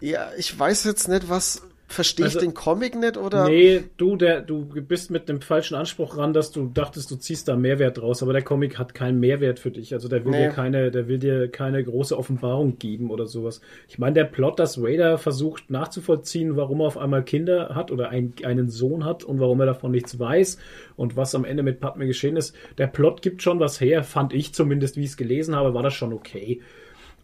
ja, 0.00 0.30
ich 0.36 0.56
weiß 0.58 0.84
jetzt 0.84 1.08
nicht, 1.08 1.28
was, 1.28 1.62
verstehe 1.88 2.26
ich 2.26 2.34
Also- 2.34 2.46
den 2.46 2.54
Comic 2.54 2.94
nicht 2.96 3.16
oder? 3.16 3.48
Nee, 3.48 3.84
du, 3.96 4.16
der, 4.16 4.40
du 4.40 4.64
bist 4.64 5.10
mit 5.10 5.28
dem 5.28 5.40
falschen 5.40 5.74
Anspruch 5.76 6.16
ran, 6.18 6.32
dass 6.32 6.50
du 6.50 6.66
dachtest, 6.66 7.10
du 7.10 7.16
ziehst 7.16 7.48
da 7.48 7.56
Mehrwert 7.56 7.98
draus, 7.98 8.22
aber 8.22 8.32
der 8.32 8.42
Comic 8.42 8.78
hat 8.78 8.92
keinen 8.94 9.20
Mehrwert 9.20 9.58
für 9.60 9.70
dich. 9.70 9.92
Also 9.94 10.08
der 10.08 10.24
will 10.24 10.32
Nee. 10.32 10.44
dir 10.46 10.50
keine, 10.50 10.90
der 10.90 11.06
will 11.08 11.18
dir 11.18 11.48
keine 11.48 11.82
große 11.84 12.16
Offenbarung 12.18 12.78
geben 12.78 13.10
oder 13.10 13.26
sowas. 13.26 13.60
Ich 13.88 13.98
meine, 13.98 14.14
der 14.14 14.24
Plot, 14.24 14.58
dass 14.58 14.82
Vader 14.82 15.16
versucht 15.18 15.70
nachzuvollziehen, 15.70 16.56
warum 16.56 16.80
er 16.80 16.86
auf 16.88 16.98
einmal 16.98 17.22
Kinder 17.24 17.74
hat 17.74 17.90
oder 17.90 18.08
ein, 18.10 18.34
einen 18.44 18.68
Sohn 18.68 19.04
hat 19.04 19.22
und 19.24 19.38
warum 19.40 19.60
er 19.60 19.66
davon 19.66 19.92
nichts 19.92 20.18
weiß 20.18 20.58
und 20.96 21.16
was 21.16 21.34
am 21.34 21.44
Ende 21.44 21.62
mit 21.62 21.80
Padme 21.80 22.06
geschehen 22.06 22.36
ist, 22.36 22.54
der 22.78 22.88
Plot 22.88 23.22
gibt 23.22 23.42
schon 23.42 23.60
was 23.60 23.80
her, 23.80 24.02
fand 24.02 24.32
ich 24.32 24.52
zumindest, 24.54 24.96
wie 24.96 25.02
ich 25.04 25.10
es 25.10 25.16
gelesen 25.16 25.54
habe, 25.54 25.72
war 25.74 25.82
das 25.82 25.94
schon 25.94 26.12
okay. 26.12 26.60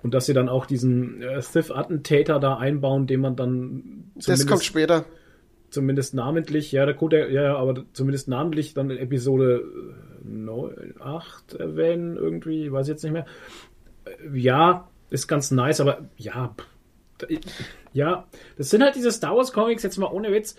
Und 0.03 0.15
dass 0.15 0.27
sie 0.27 0.35
dann 0.35 0.49
auch 0.49 0.67
diesen 0.67 1.23
äh, 1.23 1.41
Sith-Attentäter 1.41 2.41
da 2.41 2.57
einbauen, 2.57 3.07
den 3.07 3.21
man 3.21 3.37
dann 3.37 4.11
das 4.17 4.47
kommt 4.47 4.65
später. 4.65 5.05
zumindest 5.71 6.15
namentlich, 6.15 6.73
ja, 6.73 6.85
der 6.87 6.95
Code, 6.95 7.31
ja, 7.33 7.43
ja, 7.43 7.57
aber 7.57 7.85
zumindest 7.93 8.29
namentlich 8.29 8.75
dann 8.75 8.91
in 8.91 8.99
Episode 8.99 9.63
9, 10.25 10.95
8 11.01 11.55
erwähnen, 11.55 12.17
irgendwie, 12.17 12.73
weiß 12.73 12.87
ich 12.87 12.93
jetzt 12.93 13.03
nicht 13.05 13.13
mehr. 13.13 13.27
Äh, 14.05 14.39
Ja, 14.39 14.89
ist 15.11 15.29
ganz 15.29 15.51
nice, 15.51 15.81
aber 15.81 16.09
ja, 16.17 16.55
pff, 16.57 16.67
ja, 17.93 18.27
das 18.57 18.71
sind 18.71 18.83
halt 18.83 18.97
diese 18.97 19.13
Star 19.13 19.37
Wars 19.37 19.53
Comics, 19.53 19.83
jetzt 19.83 19.99
mal 19.99 20.11
ohne 20.11 20.33
Witz. 20.33 20.57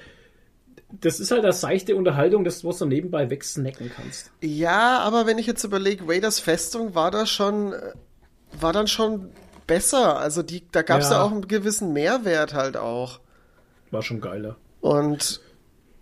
Das 0.92 1.20
ist 1.20 1.32
halt 1.32 1.44
das 1.44 1.60
seichte 1.62 1.96
Unterhaltung, 1.96 2.44
das 2.44 2.64
was 2.64 2.78
du 2.78 2.86
nebenbei 2.86 3.30
wegsnacken 3.30 3.90
kannst. 3.90 4.32
Ja, 4.42 5.00
aber 5.00 5.26
wenn 5.26 5.40
ich 5.40 5.48
jetzt 5.48 5.64
überlege, 5.64 6.08
Raiders 6.08 6.40
Festung 6.40 6.94
war 6.96 7.10
da 7.12 7.26
schon, 7.26 7.74
äh, 7.74 7.94
war 8.60 8.74
dann 8.74 8.88
schon 8.88 9.30
besser. 9.68 10.18
Also 10.18 10.44
die, 10.44 10.64
da 10.72 10.82
gab's 10.82 11.10
ja. 11.10 11.14
Ja. 11.18 11.24
auch 11.24 11.32
einen 11.32 11.48
gewissen 11.48 11.94
Mehrwert 11.94 12.54
halt 12.54 12.78
auch. 12.78 13.20
War 13.92 14.02
schon 14.02 14.22
geiler. 14.22 14.58
Und 14.82 15.42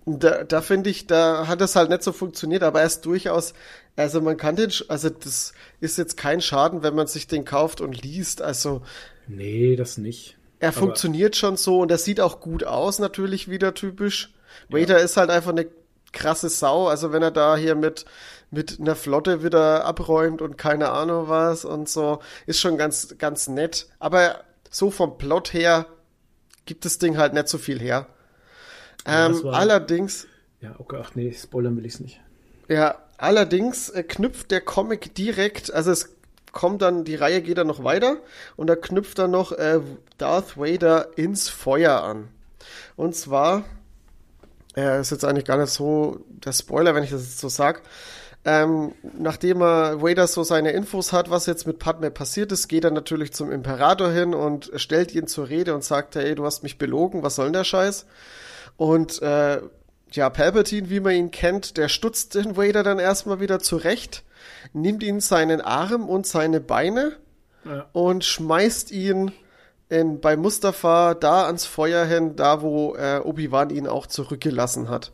da, 0.06 0.44
da 0.44 0.62
finde 0.62 0.90
ich, 0.90 1.08
da 1.08 1.48
hat 1.48 1.62
es 1.62 1.76
halt 1.76 1.90
nicht 1.90 2.04
so 2.04 2.12
funktioniert, 2.12 2.64
aber 2.64 2.80
er 2.82 2.88
ist 2.88 3.06
durchaus, 3.06 3.54
also 3.96 4.20
man 4.22 4.38
kann 4.38 4.56
den, 4.56 4.72
also 4.88 5.10
das 5.10 5.54
ist 5.80 5.98
jetzt 5.98 6.18
kein 6.18 6.42
Schaden, 6.42 6.82
wenn 6.84 6.96
man 6.96 7.08
sich 7.08 7.28
den 7.28 7.46
kauft 7.46 7.82
und 7.82 8.02
liest. 8.02 8.42
Also 8.42 8.82
Nee, 9.28 9.76
das 9.76 9.98
nicht. 9.98 10.38
er 10.60 10.70
Aber- 10.70 10.78
funktioniert 10.80 11.36
schon 11.36 11.56
so 11.58 11.80
und 11.82 11.92
er 11.92 11.98
sieht 12.00 12.20
auch 12.20 12.40
gut 12.40 12.64
aus, 12.64 12.98
natürlich 13.00 13.50
wieder 13.50 13.74
typisch. 13.74 14.34
Vader 14.70 15.00
ist 15.00 15.18
halt 15.18 15.30
einfach 15.30 15.52
eine 15.52 15.68
krasse 16.12 16.50
Sau, 16.50 16.88
also 16.88 17.14
wenn 17.14 17.22
er 17.22 17.32
da 17.32 17.56
hier 17.56 17.76
mit, 17.76 18.06
mit 18.52 18.80
einer 18.80 18.96
Flotte 18.96 19.44
wieder 19.44 19.86
abräumt 19.86 20.42
und 20.42 20.58
keine 20.58 20.90
Ahnung 20.90 21.30
was 21.30 21.64
und 21.66 21.88
so, 21.90 22.20
ist 22.46 22.60
schon 22.60 22.78
ganz, 22.78 23.16
ganz 23.18 23.48
nett. 23.48 23.88
Aber 24.00 24.44
so 24.70 24.92
vom 24.92 25.18
Plot 25.18 25.54
her 25.54 25.86
gibt 26.66 26.86
das 26.86 26.98
Ding 27.00 27.18
halt 27.18 27.34
nicht 27.34 27.48
so 27.48 27.58
viel 27.58 27.80
her. 27.80 28.08
Ja, 29.08 29.28
Ähm, 29.28 29.44
war- 29.44 29.54
allerdings, 29.56 30.28
Ja, 30.62 30.76
okay, 30.78 30.98
ach 31.02 31.16
nee, 31.16 31.34
spoilern 31.34 31.76
will 31.78 31.86
ich's 31.86 32.00
nicht. 32.00 32.20
ja, 32.68 32.96
allerdings 33.18 33.90
äh, 33.90 34.04
knüpft 34.04 34.52
der 34.52 34.62
Comic 34.62 35.16
direkt, 35.16 35.74
also 35.74 35.92
es 35.92 36.10
kommt 36.52 36.82
dann, 36.82 37.06
die 37.06 37.16
Reihe 37.16 37.42
geht 37.42 37.58
dann 37.58 37.68
noch 37.68 37.84
weiter 37.84 38.18
und 38.58 38.68
da 38.68 38.76
knüpft 38.76 39.18
dann 39.20 39.32
noch 39.32 39.54
äh, 39.54 39.80
Darth 40.18 40.58
Vader 40.58 41.18
ins 41.18 41.48
Feuer 41.50 42.04
an. 42.04 42.28
Und 42.98 43.16
zwar, 43.16 43.64
äh, 44.76 45.00
ist 45.02 45.12
jetzt 45.12 45.26
eigentlich 45.26 45.46
gar 45.46 45.58
nicht 45.58 45.72
so 45.72 46.20
der 46.30 46.54
Spoiler, 46.54 46.94
wenn 46.96 47.04
ich 47.04 47.10
das 47.12 47.22
jetzt 47.24 47.40
so 47.40 47.50
sag. 47.50 47.82
Ähm, 48.44 48.94
nachdem 49.20 49.62
er 49.62 50.02
Vader 50.02 50.26
so 50.26 50.44
seine 50.44 50.72
Infos 50.72 51.14
hat, 51.14 51.30
was 51.30 51.46
jetzt 51.46 51.68
mit 51.68 51.78
Padme 51.78 52.10
passiert 52.10 52.52
ist, 52.52 52.68
geht 52.68 52.84
er 52.84 52.92
natürlich 52.92 53.34
zum 53.34 53.52
Imperator 53.52 54.10
hin 54.10 54.34
und 54.34 54.72
stellt 54.76 55.14
ihn 55.14 55.28
zur 55.28 55.50
Rede 55.50 55.76
und 55.76 55.84
sagt, 55.84 56.16
hey, 56.16 56.34
du 56.34 56.46
hast 56.46 56.64
mich 56.64 56.80
belogen, 56.80 57.22
was 57.22 57.36
soll 57.36 57.46
denn 57.48 57.54
der 57.54 57.64
Scheiß? 57.64 58.08
Und 58.78 59.22
äh, 59.22 59.62
ja, 60.12 60.30
Palpatine, 60.30 60.90
wie 60.90 61.00
man 61.00 61.14
ihn 61.14 61.32
kennt, 61.32 61.78
der 61.78 61.88
stutzt 61.88 62.34
den 62.36 62.58
Vader 62.58 62.82
dann 62.84 63.00
erstmal 63.00 63.40
wieder 63.40 63.60
zurecht 63.60 64.24
nimmt 64.74 65.04
ihn 65.04 65.20
seinen 65.20 65.62
Arm 65.62 66.08
und 66.08 66.26
seine 66.28 66.60
Beine 66.60 67.14
Ja. 67.66 67.86
und 67.94 68.24
schmeißt 68.24 68.92
ihn 68.92 69.32
in, 69.90 70.22
bei 70.22 70.36
Mustafa 70.38 71.14
da 71.14 71.46
ans 71.46 71.66
Feuer 71.66 72.06
hin, 72.06 72.36
da 72.36 72.62
wo 72.62 72.96
äh, 72.96 73.20
Obi-Wan 73.24 73.70
ihn 73.70 73.88
auch 73.88 74.08
zurückgelassen 74.08 74.90
hat. 74.90 75.12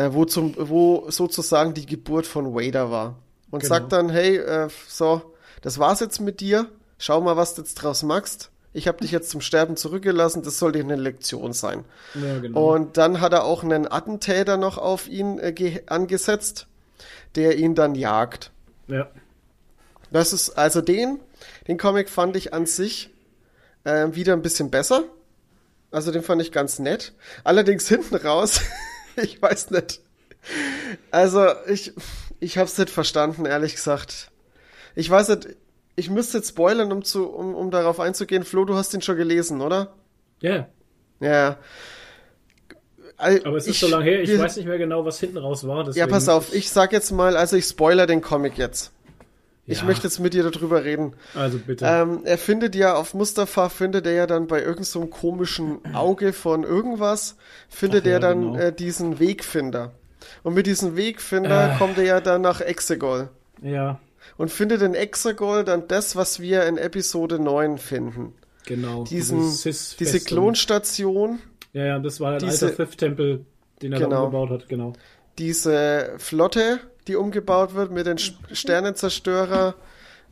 Äh, 0.00 0.12
wo, 0.14 0.24
zum, 0.24 0.54
wo 0.58 1.10
sozusagen 1.10 1.74
die 1.74 1.86
Geburt 1.86 2.26
von 2.26 2.54
Vader 2.54 2.90
war. 2.90 3.16
Und 3.50 3.60
Genau. 3.62 3.74
sagt 3.74 3.92
dann, 3.92 4.08
hey, 4.10 4.36
äh, 4.36 4.68
so, 4.88 5.22
das 5.62 5.78
war's 5.78 6.00
jetzt 6.00 6.20
mit 6.20 6.40
dir. 6.40 6.66
Schau 6.98 7.20
mal, 7.20 7.36
was 7.36 7.54
du 7.54 7.62
jetzt 7.62 7.74
draus 7.74 8.02
machst. 8.02 8.50
Ich 8.72 8.86
habe 8.86 8.98
dich 8.98 9.10
jetzt 9.10 9.30
zum 9.30 9.40
Sterben 9.40 9.76
zurückgelassen. 9.76 10.42
Das 10.44 10.58
soll 10.60 10.70
dir 10.72 10.84
eine 10.84 10.94
Lektion 10.94 11.52
sein. 11.52 11.84
Ja, 12.14 12.38
genau. 12.38 12.72
Und 12.74 12.96
dann 12.96 13.20
hat 13.20 13.32
er 13.32 13.42
auch 13.44 13.64
einen 13.64 13.90
Attentäter 13.90 14.56
noch 14.56 14.78
auf 14.78 15.08
ihn 15.08 15.38
äh, 15.40 15.52
ge- 15.52 15.82
angesetzt, 15.86 16.68
der 17.34 17.58
ihn 17.58 17.74
dann 17.74 17.94
jagt. 17.94 18.52
ja. 18.86 19.08
Das 20.12 20.32
ist 20.32 20.50
also 20.50 20.80
den, 20.80 21.20
den 21.68 21.78
Comic 21.78 22.08
fand 22.08 22.34
ich 22.36 22.52
an 22.52 22.66
sich 22.66 23.10
äh, 23.84 24.08
wieder 24.12 24.32
ein 24.32 24.42
bisschen 24.42 24.68
besser. 24.68 25.04
Also 25.92 26.10
den 26.10 26.22
fand 26.24 26.42
ich 26.42 26.50
ganz 26.50 26.80
nett. 26.80 27.12
Allerdings 27.44 27.86
hinten 27.88 28.16
raus, 28.16 28.60
ich 29.16 29.40
weiß 29.40 29.70
nicht. 29.70 30.00
Also 31.10 31.46
ich, 31.68 31.92
ich 32.40 32.56
hab's 32.58 32.78
nicht 32.78 32.90
verstanden, 32.90 33.44
ehrlich 33.46 33.74
gesagt. 33.74 34.30
Ich 34.94 35.08
weiß 35.10 35.28
nicht, 35.28 35.48
ich 35.96 36.08
müsste 36.10 36.38
jetzt 36.38 36.48
spoilern, 36.50 36.90
um 36.92 37.04
zu, 37.04 37.28
um, 37.28 37.54
um 37.54 37.70
darauf 37.70 38.00
einzugehen. 38.00 38.44
Flo, 38.44 38.64
du 38.64 38.74
hast 38.74 38.92
den 38.92 39.02
schon 39.02 39.16
gelesen, 39.16 39.60
oder? 39.60 39.94
Ja, 40.40 40.68
Ja. 41.20 41.58
Aber 43.18 43.56
es 43.56 43.64
ist 43.66 43.72
ich- 43.74 43.80
so 43.80 43.88
lange 43.88 44.04
her, 44.04 44.22
ich 44.22 44.30
wir- 44.30 44.38
weiß 44.38 44.56
nicht 44.56 44.64
mehr 44.66 44.78
genau, 44.78 45.04
was 45.04 45.20
hinten 45.20 45.36
raus 45.36 45.66
war. 45.66 45.78
Ja, 45.78 45.82
deswegen- 45.84 46.08
pass 46.10 46.28
auf, 46.30 46.54
ich 46.54 46.70
sag 46.70 46.92
jetzt 46.92 47.10
mal, 47.10 47.36
also 47.36 47.54
ich 47.56 47.66
spoiler 47.66 48.06
den 48.06 48.22
Comic 48.22 48.56
jetzt. 48.56 48.92
Ich 49.70 49.78
Ja. 49.80 49.84
möchte 49.84 50.04
jetzt 50.08 50.18
mit 50.18 50.34
dir 50.34 50.42
darüber 50.50 50.84
reden. 50.84 51.14
Also 51.34 51.58
bitte. 51.58 51.84
Ähm, 51.86 52.20
er 52.24 52.38
findet 52.38 52.74
ja 52.74 52.94
auf 52.94 53.14
Mustafa, 53.14 53.68
findet 53.68 54.06
er 54.06 54.12
ja 54.12 54.26
dann 54.26 54.46
bei 54.46 54.58
irgendeinem 54.58 54.84
so 54.84 55.06
komischen 55.06 55.78
Auge 55.94 56.32
von 56.32 56.64
irgendwas, 56.64 57.36
findet 57.68 58.02
Ach 58.02 58.06
ja, 58.06 58.12
er 58.14 58.20
dann 58.20 58.40
genau. 58.52 58.58
äh, 58.58 58.72
diesen 58.72 59.20
Wegfinder. 59.20 59.92
Und 60.42 60.54
mit 60.54 60.66
diesem 60.66 60.96
Wegfinder 60.96 61.74
Äh. 61.74 61.78
kommt 61.78 61.98
er 61.98 62.04
ja 62.04 62.20
dann 62.20 62.42
nach 62.42 62.60
Exegol. 62.60 63.30
ja, 63.62 63.98
Und 64.36 64.50
findet 64.50 64.82
in 64.82 64.94
Exegol 64.94 65.64
dann 65.64 65.86
das, 65.88 66.16
was 66.16 66.40
wir 66.40 66.64
in 66.66 66.76
Episode 66.76 67.38
9 67.38 67.78
finden. 67.78 68.34
genau. 68.66 69.04
Diesen, 69.04 69.40
diese 69.98 70.20
Klonstation, 70.20 71.38
Ja, 71.72 71.84
ja, 71.84 71.98
das 71.98 72.20
war 72.20 72.32
ein 72.32 72.38
diese- 72.40 72.66
alter 72.66 72.84
Sith-Tempel, 72.86 73.44
den 73.82 73.92
er 73.92 73.98
da 74.00 74.04
Genau. 74.06 74.24
umgebaut 74.26 74.50
hat, 74.50 74.68
genau. 74.68 74.92
diese 75.38 76.10
Flotte, 76.18 76.80
die 77.06 77.16
umgebaut 77.16 77.74
wird 77.74 77.90
mit 77.90 78.06
den 78.06 78.18
Sch- 78.18 78.34
Sternenzerstörer, 78.52 79.74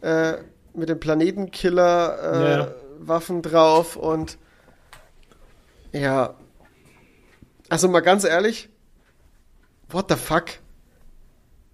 äh, 0.01 0.35
mit 0.75 0.89
dem 0.89 1.01
Planetenkiller 1.01 2.19
äh, 2.23 2.53
Ja. 2.53 3.41
Drauf 3.43 3.97
und 3.97 4.39
ja, 5.93 6.35
also 7.69 7.89
mal 7.89 8.01
ganz 8.01 8.25
ehrlich, 8.25 8.69
what 9.89 10.07
the 10.11 10.17
fuck? 10.17 10.47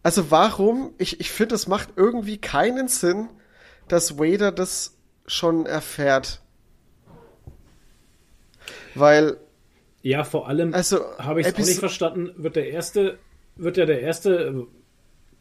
Also 0.03 0.31
warum? 0.31 0.93
Ich, 0.99 1.19
ich 1.21 1.31
finde, 1.31 1.55
es 1.55 1.67
macht 1.67 1.91
irgendwie 1.97 2.39
keinen 2.39 2.89
Sinn, 2.89 3.29
dass 3.89 4.19
Vader 4.19 4.53
das 4.53 4.97
schon 5.27 5.67
erfährt. 5.67 6.41
Weil, 8.95 9.39
Ja, 10.03 10.25
vor 10.25 10.49
allem 10.49 10.75
also, 10.75 11.01
habe 11.19 11.41
ich 11.41 11.47
es 11.47 11.55
auch 11.55 11.59
nicht 11.59 11.79
verstanden, 11.79 12.31
wird 12.37 12.57
der 12.57 12.69
erste, 12.71 13.19
wird 13.57 13.77
ja 13.77 13.87
der 13.87 14.01
erste 14.03 14.67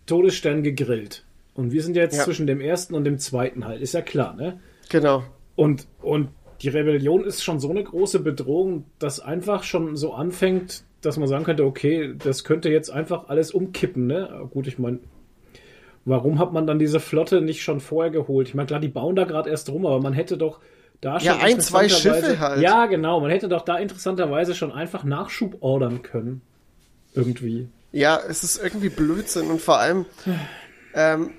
Todesstern 0.05 0.63
gegrillt. 0.63 1.23
Und 1.53 1.71
wir 1.71 1.83
sind 1.83 1.95
ja 1.95 2.03
jetzt 2.03 2.17
Ja. 2.17 2.23
zwischen 2.23 2.47
dem 2.47 2.61
ersten 2.61 2.95
und 2.95 3.03
dem 3.03 3.19
zweiten 3.19 3.65
halt, 3.65 3.81
ist 3.81 3.93
ja 3.93 4.01
klar, 4.01 4.35
ne? 4.35 4.59
genau. 4.89 5.23
Und, 5.55 5.87
und 6.01 6.29
die 6.61 6.69
Rebellion 6.69 7.23
ist 7.23 7.43
schon 7.43 7.59
so 7.59 7.69
eine 7.69 7.83
große 7.83 8.19
Bedrohung, 8.21 8.85
dass 8.99 9.19
einfach 9.19 9.63
schon 9.63 9.95
so 9.95 10.13
anfängt, 10.13 10.83
dass 11.01 11.17
man 11.17 11.27
sagen 11.27 11.43
könnte, 11.43 11.65
okay, 11.65 12.15
das 12.17 12.43
könnte 12.43 12.69
jetzt 12.69 12.89
einfach 12.89 13.27
alles 13.29 13.51
umkippen, 13.51 14.07
ne? 14.07 14.47
Gut, 14.51 14.65
ich 14.67 14.79
meine, 14.79 14.99
warum 16.05 16.39
hat 16.39 16.53
man 16.53 16.65
dann 16.65 16.79
diese 16.79 16.99
Flotte 16.99 17.41
nicht 17.41 17.61
schon 17.61 17.81
vorher 17.81 18.11
geholt? 18.11 18.47
Ich 18.47 18.55
meine, 18.55 18.67
klar, 18.67 18.79
die 18.79 18.87
bauen 18.87 19.15
da 19.15 19.25
gerade 19.25 19.49
erst 19.49 19.69
rum, 19.69 19.85
aber 19.85 20.01
man 20.01 20.13
hätte 20.13 20.37
doch 20.37 20.59
da 21.01 21.19
schon 21.19 21.27
Ja, 21.27 21.37
ein, 21.39 21.59
zwei 21.59 21.89
Schiffe 21.89 22.39
halt. 22.39 22.61
Ja, 22.61 22.85
genau, 22.87 23.19
man 23.19 23.29
hätte 23.29 23.47
doch 23.49 23.61
da 23.63 23.77
interessanterweise 23.77 24.55
schon 24.55 24.71
einfach 24.71 25.03
Nachschub 25.03 25.57
ordern 25.59 26.01
können. 26.01 26.41
Irgendwie. 27.13 27.67
Ja, 27.93 28.19
es 28.27 28.43
ist 28.43 28.57
irgendwie 28.61 28.89
Blödsinn 28.89 29.49
und 29.49 29.61
vor 29.61 29.77
allem 29.79 30.05
ähm, 30.95 31.31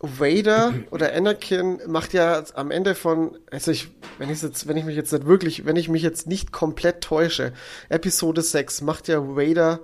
Vader 0.00 0.74
oder 0.90 1.14
Anakin 1.14 1.80
macht 1.86 2.12
ja 2.12 2.42
am 2.54 2.70
Ende 2.70 2.94
von, 2.94 3.38
also 3.50 3.70
ich, 3.70 3.88
wenn 4.18 4.28
ich 4.28 4.42
jetzt, 4.42 4.68
wenn 4.68 4.76
ich 4.76 4.84
mich 4.84 4.96
jetzt 4.96 5.12
nicht 5.12 5.24
wirklich, 5.26 5.64
wenn 5.64 5.76
ich 5.76 5.88
mich 5.88 6.02
jetzt 6.02 6.26
nicht 6.26 6.52
komplett 6.52 7.00
täusche, 7.00 7.52
Episode 7.88 8.42
6 8.42 8.82
macht 8.82 9.08
ja 9.08 9.26
Vader 9.26 9.80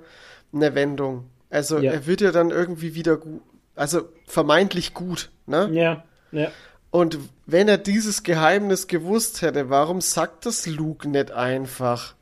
eine 0.53 0.75
Wendung. 0.75 1.31
Also 1.49 1.79
Ja. 1.79 1.93
er 1.93 2.07
wird 2.07 2.21
ja 2.21 2.33
dann 2.33 2.51
irgendwie 2.51 2.95
wieder 2.95 3.17
gut, 3.17 3.41
also 3.77 4.09
vermeintlich 4.27 4.93
gut, 4.95 5.31
ne? 5.47 5.71
Ja, 5.73 6.05
ja. 6.33 6.51
Und 6.91 7.19
wenn 7.47 7.69
er 7.69 7.79
dieses 7.79 8.25
Geheimnis 8.25 8.89
gewusst 8.89 9.43
hätte, 9.43 9.71
warum 9.71 10.01
sagt 10.01 10.45
das 10.45 10.67
Luke 10.67 11.09
nicht 11.09 11.31
einfach? 11.31 12.15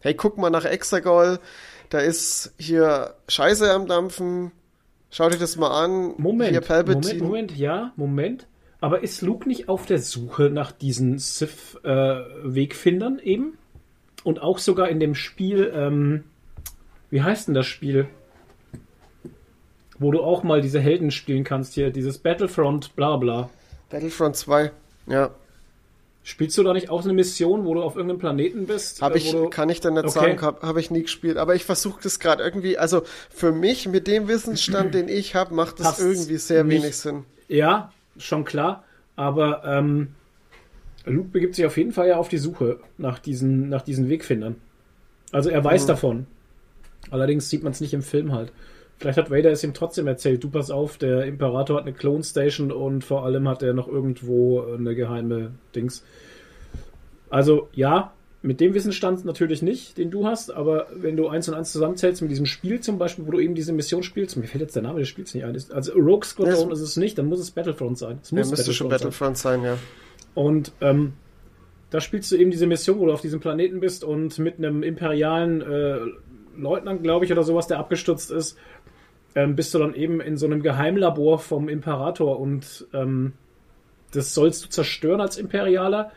Hey, 0.00 0.14
guck 0.14 0.38
mal 0.38 0.50
nach 0.50 0.64
Exegol, 0.64 1.38
da 1.94 2.00
ist 2.00 2.52
hier 2.58 3.14
Scheiße 3.28 3.70
am 3.70 3.86
Dampfen. 3.86 4.50
Schau 5.10 5.28
dir 5.28 5.38
das 5.38 5.56
mal 5.56 5.70
an. 5.70 6.14
Moment, 6.18 6.50
Hier 6.50 6.60
Moment, 6.60 6.66
Palpatine. 6.66 7.22
Moment, 7.22 7.56
ja, 7.56 7.92
Moment. 7.94 8.48
Aber 8.80 9.04
ist 9.04 9.22
Luke 9.22 9.48
nicht 9.48 9.68
auf 9.68 9.86
der 9.86 10.00
Suche 10.00 10.50
nach 10.50 10.72
diesen 10.72 11.20
Sith-Wegfindern 11.20 13.20
eben? 13.20 13.56
Und 14.24 14.42
auch 14.42 14.58
sogar 14.58 14.88
in 14.88 14.98
dem 14.98 15.14
Spiel, 15.14 15.72
ähm, 15.72 16.24
wie 17.10 17.22
heißt 17.22 17.46
denn 17.46 17.54
das 17.54 17.66
Spiel? 17.66 18.08
Wo 19.96 20.10
du 20.10 20.20
auch 20.20 20.42
mal 20.42 20.60
diese 20.60 20.80
Helden 20.80 21.12
spielen 21.12 21.44
kannst 21.44 21.74
hier, 21.74 21.90
dieses 21.90 22.18
Battlefront, 22.18 22.96
bla 22.96 23.16
bla. 23.18 23.50
Battlefront 23.88 24.34
2. 24.34 24.72
Ja, 25.06 25.30
Spielst 26.26 26.56
du 26.56 26.62
da 26.62 26.72
nicht 26.72 26.88
auch 26.88 27.04
eine 27.04 27.12
Mission, 27.12 27.66
wo 27.66 27.74
du 27.74 27.82
auf 27.82 27.96
irgendeinem 27.96 28.18
Planeten 28.18 28.66
bist? 28.66 29.02
hab 29.02 29.14
äh, 29.14 29.18
ich, 29.18 29.30
du, 29.30 29.50
kann 29.50 29.68
ich 29.68 29.80
dann 29.80 29.92
nicht 29.92 30.04
Okay. 30.06 30.12
sagen, 30.14 30.40
habe 30.40 30.66
hab 30.66 30.76
ich 30.78 30.90
nie 30.90 31.02
gespielt. 31.02 31.36
Aber 31.36 31.54
ich 31.54 31.64
versuche 31.64 32.00
das 32.02 32.18
gerade 32.18 32.42
irgendwie, 32.42 32.78
also 32.78 33.02
für 33.28 33.52
mich, 33.52 33.86
mit 33.88 34.06
dem 34.06 34.26
Wissensstand, 34.26 34.94
den 34.94 35.08
ich 35.08 35.34
habe, 35.34 35.54
macht 35.54 35.78
das 35.80 35.86
Passt's 35.88 36.02
irgendwie 36.02 36.38
sehr 36.38 36.64
nicht. 36.64 36.82
wenig 36.82 36.96
Sinn. 36.96 37.24
Ja, 37.48 37.92
schon 38.16 38.44
klar. 38.44 38.84
Aber 39.16 39.64
ähm, 39.66 40.14
Luke 41.04 41.28
begibt 41.28 41.56
sich 41.56 41.66
auf 41.66 41.76
jeden 41.76 41.92
Fall 41.92 42.08
ja 42.08 42.16
auf 42.16 42.28
die 42.30 42.38
Suche 42.38 42.80
nach 42.96 43.18
diesen, 43.18 43.68
nach 43.68 43.82
diesen 43.82 44.08
Wegfindern. 44.08 44.56
Also 45.30 45.50
er 45.50 45.62
weiß 45.62 45.84
davon. 45.84 46.26
Allerdings 47.10 47.50
sieht 47.50 47.62
man 47.62 47.72
es 47.72 47.82
nicht 47.82 47.92
im 47.92 48.02
Film 48.02 48.32
halt. 48.32 48.50
Vielleicht 48.98 49.18
hat 49.18 49.30
Vader 49.30 49.50
es 49.50 49.64
ihm 49.64 49.74
trotzdem 49.74 50.06
erzählt. 50.06 50.42
Du 50.44 50.50
pass 50.50 50.70
auf, 50.70 50.98
der 50.98 51.24
Imperator 51.24 51.76
hat 51.76 51.84
eine 51.84 51.94
Clone 51.94 52.22
Station 52.22 52.70
und 52.70 53.04
vor 53.04 53.24
allem 53.24 53.48
hat 53.48 53.62
er 53.62 53.74
noch 53.74 53.88
irgendwo 53.88 54.62
eine 54.62 54.94
geheime 54.94 55.52
Dings. 55.74 56.04
Also 57.28 57.68
ja, 57.72 58.12
mit 58.42 58.60
dem 58.60 58.74
Wissensstand 58.74 59.24
natürlich 59.24 59.62
nicht, 59.62 59.96
den 59.96 60.10
du 60.10 60.26
hast, 60.26 60.50
aber 60.50 60.86
wenn 60.94 61.16
du 61.16 61.28
eins 61.28 61.48
und 61.48 61.54
eins 61.54 61.72
zusammenzählst 61.72 62.20
mit 62.20 62.30
diesem 62.30 62.46
Spiel 62.46 62.78
zum 62.80 62.98
Beispiel, 62.98 63.26
wo 63.26 63.30
du 63.30 63.40
eben 63.40 63.54
diese 63.54 63.72
Mission 63.72 64.02
spielst, 64.02 64.36
mir 64.36 64.46
fällt 64.46 64.60
jetzt 64.60 64.76
der 64.76 64.82
Name 64.82 65.00
des 65.00 65.08
Spiels 65.08 65.34
nicht 65.34 65.44
ein. 65.44 65.56
Also 65.72 65.92
Rogue 65.94 66.24
Squadron 66.24 66.70
ist 66.70 66.80
es 66.80 66.96
nicht, 66.96 67.16
dann 67.16 67.26
muss 67.26 67.40
es 67.40 67.50
Battlefront 67.50 67.96
sein. 67.96 68.18
Es 68.22 68.30
Ja, 68.30 68.38
muss 68.38 68.50
müsste 68.50 68.74
schon 68.74 68.90
sein. 68.90 68.98
Battlefront 68.98 69.38
sein, 69.38 69.62
ja. 69.64 69.78
Und 70.34 70.72
ähm, 70.82 71.14
da 71.88 72.00
spielst 72.00 72.30
du 72.32 72.36
eben 72.36 72.50
diese 72.50 72.66
Mission, 72.66 72.98
wo 72.98 73.06
du 73.06 73.12
auf 73.12 73.22
diesem 73.22 73.40
Planeten 73.40 73.80
bist 73.80 74.04
und 74.04 74.38
mit 74.38 74.58
einem 74.58 74.82
imperialen 74.82 75.62
äh, 75.62 75.98
Leutnant, 76.56 77.02
glaube 77.02 77.24
ich, 77.24 77.32
oder 77.32 77.44
sowas, 77.44 77.66
der 77.66 77.78
abgestürzt 77.78 78.30
ist, 78.30 78.58
ähm, 79.34 79.56
bist 79.56 79.74
du 79.74 79.78
dann 79.78 79.94
eben 79.94 80.20
in 80.20 80.36
so 80.36 80.46
einem 80.46 80.62
Geheimlabor 80.62 81.38
vom 81.38 81.68
Imperator 81.68 82.38
und 82.38 82.86
ähm, 82.92 83.32
das 84.12 84.34
sollst 84.34 84.64
du 84.64 84.68
zerstören 84.68 85.20
als 85.20 85.38
Imperialer, 85.38 86.12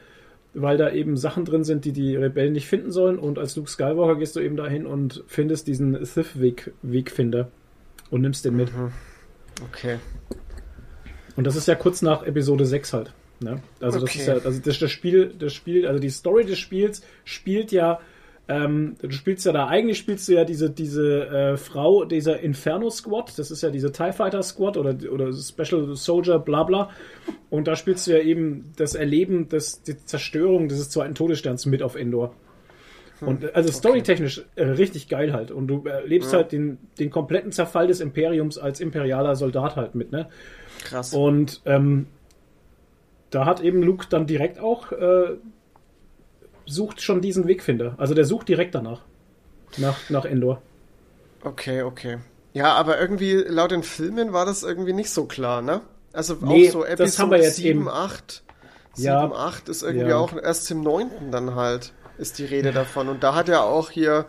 weil 0.54 0.78
da 0.78 0.92
eben 0.92 1.18
Sachen 1.18 1.46
drin 1.46 1.64
sind, 1.64 1.86
die 1.86 1.92
die 1.92 2.16
Rebellen 2.16 2.54
nicht 2.54 2.68
finden 2.68 2.92
sollen. 2.92 3.18
Und 3.18 3.40
als 3.40 3.56
Luke 3.56 3.70
Skywalker 3.70 4.16
gehst 4.18 4.36
du 4.36 4.40
eben 4.40 4.56
dahin 4.56 4.86
und 4.86 5.24
findest 5.28 5.68
diesen 5.68 6.04
Sith-Wegfinder 6.06 7.50
und 8.12 8.22
nimmst 8.22 8.46
den 8.46 8.56
mit. 8.56 8.70
Okay. 9.64 9.98
Und 11.36 11.46
das 11.46 11.56
ist 11.56 11.68
ja 11.68 11.76
kurz 11.76 12.02
nach 12.02 12.24
Episode 12.24 12.66
6 12.66 12.94
halt. 12.94 13.14
Ne? 13.40 13.62
Also 13.80 14.00
das 14.00 14.10
Okay. 14.10 14.20
ist 14.20 14.28
ja, 14.28 14.34
also 14.36 14.60
das, 14.60 14.80
das 14.80 14.92
Spiel, 14.92 15.34
das 15.38 15.54
Spiel, 15.54 15.88
also 15.88 16.00
die 16.00 16.10
Story 16.10 16.46
des 16.46 16.58
Spiels 16.58 17.04
spielt 17.24 17.72
ja, 17.72 18.00
ähm, 18.50 18.96
du 19.02 19.12
spielst 19.12 19.46
ja 19.46 19.52
da, 19.52 19.68
eigentlich 19.68 19.98
spielst 19.98 20.28
du 20.28 20.34
ja 20.34 20.46
diese, 20.46 20.70
diese 20.70 21.28
äh, 21.28 21.58
Frau, 21.58 22.06
dieser 22.06 22.40
Inferno 22.40 22.90
Squad, 22.90 23.38
das 23.38 23.52
ist 23.52 23.62
ja 23.62 23.70
diese 23.70 23.92
TIE 23.92 24.14
Fighter 24.14 24.42
Squad 24.42 24.78
oder, 24.78 24.96
oder 25.12 25.34
Special 25.34 25.96
Soldier, 25.96 26.40
bla 26.40 26.64
bla. 26.64 26.90
Und 27.50 27.68
da 27.68 27.76
spielst 27.76 28.08
du 28.08 28.12
ja 28.12 28.20
eben 28.20 28.72
das 28.78 28.96
Erleben 28.96 29.50
des, 29.50 29.82
die 29.84 29.98
Zerstörung 29.98 30.70
dieses 30.70 30.90
zweiten 30.90 31.14
Todessterns 31.14 31.66
mit 31.66 31.84
auf 31.84 31.96
Endor. 31.96 32.34
Und 33.20 33.44
äh, 33.44 33.52
also 33.54 33.72
storytechnisch 33.72 34.46
äh, 34.56 34.64
richtig 34.64 35.10
geil 35.10 35.34
halt. 35.34 35.52
Und 35.52 35.68
du 35.68 35.86
erlebst 35.86 36.34
halt 36.34 36.52
den, 36.52 36.78
den 37.00 37.10
kompletten 37.10 37.52
Zerfall 37.52 37.88
des 37.88 38.00
Imperiums 38.00 38.58
als 38.58 38.80
imperialer 38.80 39.36
Soldat 39.36 39.76
halt 39.76 39.96
mit, 39.96 40.12
ne? 40.12 40.30
Krass. 40.84 41.14
Und 41.14 41.62
ähm, 41.66 42.08
da 43.30 43.46
hat 43.46 43.62
eben 43.62 43.84
Luke 43.84 44.06
dann 44.10 44.26
direkt 44.26 44.60
auch 44.60 44.92
äh, 44.92 45.38
sucht 46.68 47.02
schon 47.02 47.22
diesen 47.22 47.48
Wegfinder. 47.48 47.96
Also 47.98 48.14
der 48.14 48.26
sucht 48.26 48.48
direkt 48.50 48.76
danach. 48.76 49.02
Nach, 49.78 49.98
nach 50.10 50.26
Endor. 50.26 50.62
Okay, 51.44 51.82
okay. 51.82 52.18
Ja, 52.54 52.74
aber 52.76 53.00
irgendwie 53.00 53.34
laut 53.34 53.72
den 53.72 53.84
Filmen 53.84 54.34
war 54.34 54.46
das 54.46 54.64
irgendwie 54.64 54.94
nicht 54.94 55.10
so 55.10 55.26
klar, 55.26 55.62
ne? 55.62 55.82
Also 56.14 56.36
Nee, 56.42 56.68
auch 56.70 56.72
so 56.74 56.82
das 56.84 56.92
Episode 56.92 57.22
haben 57.24 57.32
wir 57.32 57.38
jetzt 57.44 57.56
7, 57.58 57.70
eben. 57.82 57.90
8. 57.90 58.44
7, 58.94 59.06
Ja. 59.06 59.32
8 59.32 59.70
ist 59.70 59.84
irgendwie 59.84 60.10
Ja. 60.10 60.18
auch 60.18 60.34
erst 60.36 60.70
im 60.72 60.82
9. 60.82 61.32
dann 61.32 61.56
halt, 61.56 61.94
ist 62.18 62.40
die 62.40 62.46
Rede 62.46 62.72
davon. 62.72 63.08
Und 63.10 63.24
da 63.24 63.36
hat 63.36 63.48
ja 63.48 63.62
auch 63.62 63.92
hier, 63.92 64.26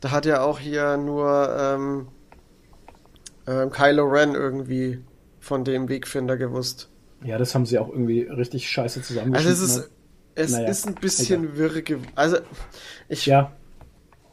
da 0.00 0.10
hat 0.10 0.26
ja 0.26 0.42
auch 0.42 0.58
hier 0.58 0.96
nur 0.96 1.54
ähm, 1.58 2.08
ähm, 3.46 3.70
Kylo 3.70 4.04
Ren 4.04 4.34
irgendwie 4.34 5.02
von 5.40 5.64
dem 5.64 5.88
Wegfinder 5.88 6.36
gewusst. 6.36 6.88
Ja, 7.24 7.38
das 7.38 7.54
haben 7.54 7.66
sie 7.66 7.78
auch 7.78 7.88
irgendwie 7.88 8.22
richtig 8.22 8.68
scheiße 8.68 8.98
Also 9.00 9.08
zusammengeschnitten. 9.14 9.52
es 9.52 9.62
ist, 9.62 9.78
halt. 9.82 9.90
Es 10.34 10.52
Naja, 10.52 10.68
ist 10.68 10.86
ein 10.86 10.94
bisschen 10.94 11.56
wirre 11.56 11.80
gew- 11.80 12.00
Also 12.14 12.38
ich, 13.08 13.26
Ja, 13.26 13.52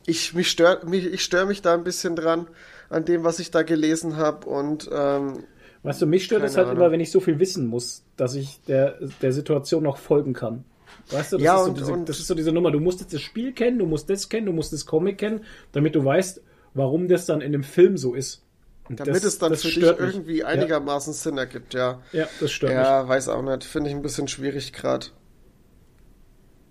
ich 0.05 0.33
mich 0.33 0.49
stört 0.49 0.87
mich, 0.87 1.05
ich 1.05 1.23
störe 1.23 1.45
mich 1.45 1.61
da 1.61 1.73
ein 1.73 1.83
bisschen 1.83 2.15
dran 2.15 2.47
an 2.89 3.05
dem, 3.05 3.23
was 3.23 3.39
ich 3.39 3.51
da 3.51 3.61
gelesen 3.63 4.17
habe 4.17 4.47
und 4.49 4.89
ähm, 4.91 5.43
weißt 5.83 6.01
du, 6.01 6.05
mich 6.07 6.25
stört 6.25 6.43
es 6.43 6.57
halt 6.57 6.67
Ahnung. 6.67 6.81
immer, 6.81 6.91
wenn 6.91 6.99
ich 6.99 7.11
so 7.11 7.19
viel 7.19 7.39
wissen 7.39 7.67
muss, 7.67 8.03
dass 8.17 8.33
ich 8.35 8.59
der, 8.67 8.97
der 9.21 9.31
Situation 9.31 9.83
noch 9.83 9.97
folgen 9.97 10.33
kann. 10.33 10.63
Weißt 11.11 11.33
du, 11.33 11.37
das, 11.37 11.43
Ja, 11.43 11.55
ist 11.57 11.61
so 11.65 11.69
und- 11.69 11.77
diese, 11.79 11.91
und- 11.93 12.09
das 12.09 12.19
ist 12.19 12.27
so 12.27 12.35
diese 12.35 12.51
Nummer. 12.51 12.71
Du 12.71 12.79
musst 12.79 12.99
jetzt 13.01 13.13
das 13.13 13.21
Spiel 13.21 13.53
kennen, 13.53 13.77
du 13.79 13.85
musst 13.85 14.09
das 14.09 14.29
kennen, 14.29 14.45
du 14.47 14.53
musst 14.53 14.73
das 14.73 14.85
Comic 14.85 15.17
kennen, 15.19 15.41
damit 15.71 15.95
du 15.95 16.03
weißt, 16.03 16.41
warum 16.73 17.07
das 17.07 17.25
dann 17.25 17.41
in 17.41 17.51
dem 17.51 17.63
Film 17.63 17.97
so 17.97 18.13
ist. 18.15 18.43
Und 18.87 18.99
damit 18.99 19.15
das, 19.17 19.23
es 19.23 19.37
dann 19.37 19.55
für 19.55 19.67
dich 19.67 19.75
mich. 19.77 19.99
irgendwie 19.99 20.43
einigermaßen 20.43 21.13
Sinn 21.13 21.37
ergibt, 21.37 21.75
ja. 21.75 22.01
Ja, 22.11 22.21
ja 22.21 22.29
das 22.39 22.51
stört 22.51 22.71
Ja, 22.73 23.07
weiß 23.07 23.29
auch 23.29 23.43
nicht. 23.43 23.63
Finde 23.63 23.89
ich 23.91 23.95
ein 23.95 24.01
bisschen 24.01 24.27
schwierig 24.27 24.73
gerade. 24.73 25.07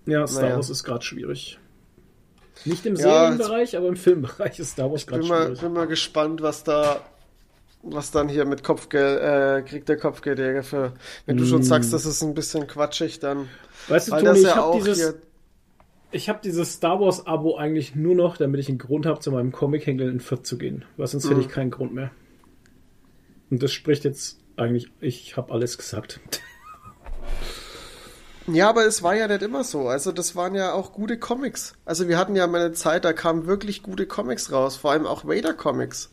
Ja, 0.09 0.27
Star 0.27 0.43
naja. 0.43 0.57
Wars 0.57 0.71
ist 0.71 0.85
gerade 0.85 1.05
schwierig. 1.05 1.59
Nicht 2.65 2.85
im 2.87 2.97
Ja, 2.97 3.03
Serienbereich, 3.03 3.77
aber 3.77 3.89
im 3.89 3.97
Filmbereich 3.97 4.59
ist 4.59 4.71
Star 4.73 4.91
Wars 4.91 5.07
gerade 5.07 5.23
schwierig. 5.23 5.61
bin 5.61 5.73
mal 5.73 5.87
gespannt, 5.87 6.43
was 6.43 6.65
da, 6.65 7.01
was 7.83 8.11
dann 8.11 8.29
hier 8.29 8.45
mit 8.45 8.65
Kopfgeld, 8.65 9.21
äh, 9.21 9.63
kriegt 9.69 9.89
der 9.89 9.97
Kopfgeldjäger 9.97 10.63
für. 10.65 10.95
Wenn 11.27 11.37
du 11.37 11.45
Mm. 11.45 11.47
schon 11.47 11.63
sagst, 11.63 11.93
das 11.93 12.05
ist 12.07 12.23
ein 12.23 12.35
bisschen 12.35 12.67
quatschig, 12.67 13.21
dann. 13.21 13.49
Weißt 13.87 14.09
du, 14.09 14.13
Toni, 14.17 14.39
ich 14.41 14.45
ja 14.45 14.57
habe 14.57 14.77
dieses, 14.79 15.15
ich 16.11 16.29
hab 16.29 16.43
dieses 16.43 16.73
Star 16.73 17.01
Wars 17.01 17.27
Abo 17.27 17.57
eigentlich 17.57 17.95
nur 17.95 18.15
noch, 18.17 18.37
damit 18.37 18.61
ich 18.61 18.69
einen 18.69 18.79
Grund 18.79 19.07
habe, 19.07 19.21
zu 19.21 19.31
meinem 19.31 19.53
Comic-Händler 19.53 20.09
in 20.09 20.21
Fürth 20.21 20.45
zu 20.47 20.59
gehen. 20.59 20.85
Weil 20.97 21.07
sonst 21.07 21.27
Mhm. 21.27 21.31
hätte 21.31 21.41
ich 21.43 21.49
keinen 21.49 21.71
Grund 21.71 21.95
mehr. 21.95 22.11
Und 23.51 23.63
das 23.63 23.73
spricht 23.73 24.05
jetzt 24.05 24.39
eigentlich, 24.57 24.91
ich 25.01 25.37
habe 25.37 25.53
alles 25.53 25.79
gesagt. 25.79 26.21
Ja, 28.53 28.69
aber 28.69 28.87
es 28.87 29.03
war 29.03 29.15
ja 29.15 29.29
nicht 29.29 29.43
immer 29.43 29.65
so. 29.65 29.89
Also, 29.89 30.13
das 30.13 30.35
waren 30.37 30.55
ja 30.55 30.73
auch 30.73 30.93
gute 30.93 31.19
Comics. 31.19 31.75
Also, 31.85 32.09
wir 32.09 32.19
hatten 32.19 32.35
ja 32.37 32.47
mal 32.47 32.61
eine 32.61 32.73
Zeit, 32.73 33.05
da 33.05 33.13
kamen 33.13 33.47
wirklich 33.47 33.83
gute 33.83 34.07
Comics 34.07 34.51
raus. 34.53 34.77
Vor 34.77 34.93
allem 34.93 35.07
auch 35.07 35.25
Vader-Comics. 35.25 36.13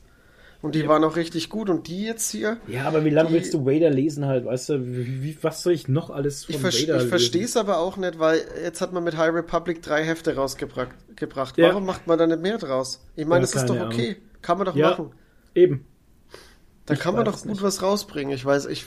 Und 0.62 0.74
die 0.74 0.88
waren 0.88 1.03
auch 1.03 1.16
richtig 1.16 1.49
gut. 1.49 1.70
Und 1.70 1.88
die 1.88 2.06
jetzt 2.06 2.32
hier. 2.32 2.57
Ja, 2.68 2.86
aber 2.86 3.06
wie 3.06 3.12
lange 3.12 3.32
willst 3.32 3.53
du 3.53 3.66
Vader 3.68 3.91
lesen 3.91 4.26
halt, 4.26 4.45
weißt 4.45 4.70
du? 4.70 4.80
Wie, 4.84 5.38
was 5.44 5.62
soll 5.62 5.74
ich 5.74 5.88
noch 5.88 6.10
alles 6.10 6.45
von 6.45 6.56
Ich, 6.56 6.64
Vader 6.64 7.03
ich 7.03 7.07
verstehe 7.07 7.45
es 7.45 7.56
aber 7.56 7.78
auch 7.78 7.98
nicht, 7.98 8.18
weil 8.18 8.41
jetzt 8.64 8.82
hat 8.82 8.91
man 8.91 9.03
mit 9.03 9.16
High 9.16 9.32
Republic 9.34 9.84
drei 9.84 10.03
Hefte 10.03 10.36
rausgebracht. 10.36 10.90
Gebracht. 11.16 11.57
Ja. 11.57 11.68
Warum 11.70 11.86
macht 11.86 12.07
man 12.07 12.18
da 12.18 12.26
nicht 12.26 12.41
mehr 12.41 12.57
draus? 12.57 13.06
Ich 13.16 13.26
meine, 13.28 13.45
Ja, 13.45 13.52
das 13.52 13.56
ist 13.62 13.70
doch 13.70 13.80
okay. 13.80 14.18
Kann 14.41 14.57
man 14.57 14.66
doch 14.66 14.76
Ja. 14.76 14.90
machen. 14.91 15.12
Eben. 15.53 15.86
Da 16.88 16.95
Ich 16.95 16.99
kann 16.99 17.14
man 17.16 17.26
doch 17.26 17.38
gut 17.38 17.45
nicht. 17.52 17.62
was 17.62 17.84
rausbringen. 17.84 18.34
Ich 18.34 18.44
weiß, 18.44 18.66
ich. 18.66 18.86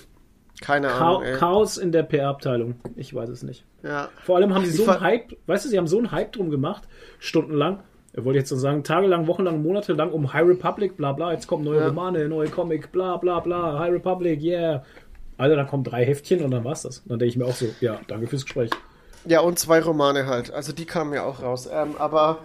Keine 0.60 0.88
Chao 0.88 1.16
Ahnung, 1.18 1.22
ey. 1.22 1.36
Chaos 1.36 1.78
in 1.78 1.92
der 1.92 2.02
PR-Abteilung. 2.02 2.76
Ich 2.96 3.14
weiß 3.14 3.28
es 3.28 3.42
nicht. 3.42 3.64
Ja. 3.82 4.08
Vor 4.24 4.36
allem 4.36 4.54
haben 4.54 4.64
sie 4.64 4.72
so 4.72 4.88
einen 4.88 5.00
Hype, 5.00 5.36
weißt 5.46 5.64
du, 5.64 5.68
sie 5.68 5.78
haben 5.78 5.86
so 5.86 5.98
einen 5.98 6.10
Hype 6.10 6.32
drum 6.32 6.50
gemacht, 6.50 6.82
stundenlang, 7.20 7.80
ich 8.12 8.24
wollte 8.24 8.40
jetzt 8.40 8.48
so 8.48 8.56
sagen, 8.56 8.82
tagelang, 8.82 9.26
wochenlang, 9.28 9.62
monatelang 9.62 10.10
um 10.10 10.32
High 10.32 10.48
Republic, 10.48 10.96
bla 10.96 11.12
bla, 11.12 11.32
jetzt 11.32 11.46
kommen 11.46 11.62
neue 11.64 11.78
Ja. 11.80 11.86
Romane, 11.88 12.28
neue 12.28 12.48
Comic, 12.48 12.90
bla 12.90 13.16
bla 13.16 13.38
bla, 13.40 13.78
High 13.78 13.92
Republic, 13.92 14.42
yeah. 14.42 14.82
Also 15.36 15.54
dann 15.54 15.68
kommen 15.68 15.84
drei 15.84 16.04
Heftchen 16.04 16.42
und 16.42 16.50
dann 16.50 16.64
war's 16.64 16.82
das. 16.82 16.98
Und 16.98 17.10
dann 17.10 17.20
denke 17.20 17.30
ich 17.30 17.36
mir 17.36 17.44
auch 17.44 17.54
so, 17.54 17.66
ja, 17.80 18.00
danke 18.08 18.26
fürs 18.26 18.44
Gespräch. 18.44 18.70
Ja, 19.24 19.40
und 19.40 19.58
zwei 19.58 19.80
Romane 19.80 20.26
halt. 20.26 20.50
Also 20.52 20.72
die 20.72 20.84
kamen 20.84 21.12
ja 21.12 21.22
auch 21.24 21.42
raus. 21.42 21.68
Ähm, 21.72 21.94
aber 21.98 22.38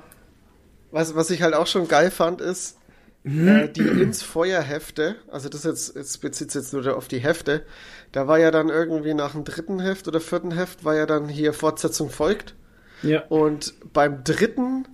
was, 0.92 1.16
was 1.16 1.32
ich 1.32 1.42
halt 1.42 1.56
auch 1.56 1.66
schon 1.66 1.88
geil 1.88 2.12
fand, 2.12 2.40
ist, 2.40 2.78
äh, 3.26 3.70
die 3.70 3.82
ins 3.82 4.22
Feuerhefte, 4.22 5.16
also 5.32 5.50
das 5.50 5.64
jetzt, 5.64 5.96
jetzt 5.96 6.20
bezieht 6.22 6.52
sich 6.52 6.62
jetzt 6.62 6.74
nur 6.74 6.98
auf 6.98 7.08
die 7.08 7.20
Hefte, 7.20 7.66
da 8.12 8.28
war 8.28 8.38
ja 8.40 8.52
dann 8.52 8.70
irgendwie 8.70 9.14
nach 9.14 9.32
dem 9.32 9.44
dritten 9.46 9.80
Heft 9.80 10.08
oder 10.08 10.20
vierten 10.20 10.52
Heft 10.52 10.84
war 10.84 10.96
ja 10.96 11.06
dann 11.06 11.30
hier 11.30 11.54
Fortsetzung 11.54 12.10
folgt. 12.10 12.56
Ja, 13.02 13.24
Und 13.30 13.74
beim 13.94 14.24
dritten 14.24 14.88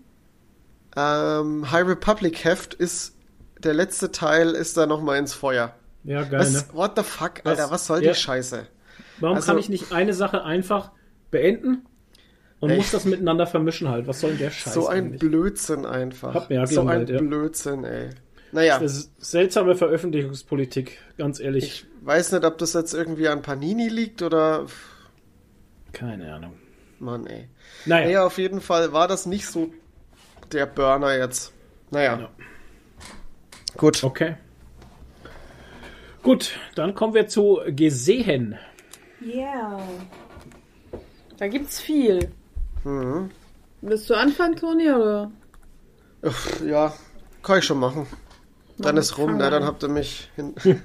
ähm, 0.96 1.70
High 1.72 1.88
Republic 1.88 2.44
Heft 2.44 2.74
ist 2.74 3.16
der 3.60 3.74
letzte 3.74 4.12
Teil 4.12 4.52
ist 4.52 4.78
da 4.78 4.86
nochmal 4.86 5.18
ins 5.20 5.34
Feuer. 5.34 5.76
ja, 6.04 6.24
geil, 6.24 6.40
Was, 6.40 6.54
ne? 6.54 6.64
what 6.74 6.94
the 6.98 7.04
fuck, 7.04 7.42
Alter, 7.44 7.64
Was? 7.66 7.72
was 7.72 7.86
soll 7.88 8.04
Ja. 8.04 8.12
die 8.14 8.18
Scheiße? 8.18 8.66
Warum 9.20 9.36
also- 9.36 9.48
kann 9.48 9.58
ich 9.60 9.70
nicht 9.70 9.92
eine 9.92 10.14
Sache 10.14 10.44
einfach 10.44 10.92
beenden 11.30 11.86
und 12.60 12.70
Ey. 12.72 12.78
muss 12.78 12.92
das 12.92 13.06
miteinander 13.06 13.48
vermischen 13.48 13.90
halt? 13.90 14.08
Was 14.08 14.20
soll 14.22 14.32
denn 14.32 14.40
der 14.40 14.52
Scheiß 14.52 14.74
so 14.74 14.88
ein 14.88 15.06
eigentlich? 15.06 15.20
Blödsinn 15.20 15.86
einfach. 15.86 16.34
Hab 16.34 16.50
mir 16.50 16.58
ja 16.58 16.68
so 16.68 16.86
ein 16.86 17.08
ja. 17.08 17.20
Blödsinn, 17.20 17.84
ey. 17.84 18.10
Naja, 18.52 18.80
Das 18.80 18.98
ist 18.98 19.12
seltsame 19.20 19.76
Veröffentlichungspolitik, 19.76 20.98
ganz 21.18 21.40
ehrlich. 21.40 21.64
ich 21.64 21.86
weiß 22.06 22.32
nicht, 22.32 22.44
ob 22.44 22.58
das 22.58 22.74
jetzt 22.74 22.94
irgendwie 22.94 23.28
an 23.28 23.42
Panini 23.42 23.88
liegt 23.90 24.22
oder. 24.22 24.66
Keine 25.94 26.34
Ahnung. 26.34 26.54
Mann, 27.00 27.28
ey. 27.28 27.48
Naja, 27.86 28.06
Naja, 28.06 28.26
auf 28.26 28.38
jeden 28.38 28.60
Fall 28.60 28.92
war 28.92 29.08
das 29.08 29.26
nicht 29.26 29.46
so 29.48 29.72
der 30.52 30.66
Burner 30.66 31.18
jetzt. 31.18 31.54
Naja. 31.92 32.20
Ja. 32.20 32.30
Gut. 33.78 34.04
okay. 34.04 34.36
Gut, 36.22 36.60
dann 36.76 36.96
kommen 36.96 37.14
wir 37.14 37.28
zu 37.28 37.62
gesehen. 37.68 38.58
Ja. 39.22 39.80
Da 41.38 41.48
gibt's 41.48 41.80
viel. 41.80 42.32
Mhm. 42.84 43.32
Willst 43.82 44.10
du 44.10 44.14
anfangen, 44.16 44.56
Toni, 44.56 44.90
oder? 44.92 45.32
Uff, 46.22 46.62
Ja, 46.66 46.94
kann 47.44 47.60
ich 47.60 47.66
schon 47.66 47.80
machen. 47.80 48.08
Dann 48.78 48.98
ist 48.98 49.18
rum, 49.18 49.30
fang 49.32 49.38
ne? 49.38 49.46
an. 49.46 49.52
Dann 49.52 49.66
habt 49.66 49.84
ihr 49.84 49.90
mich 49.90 50.30
hin. 50.36 50.54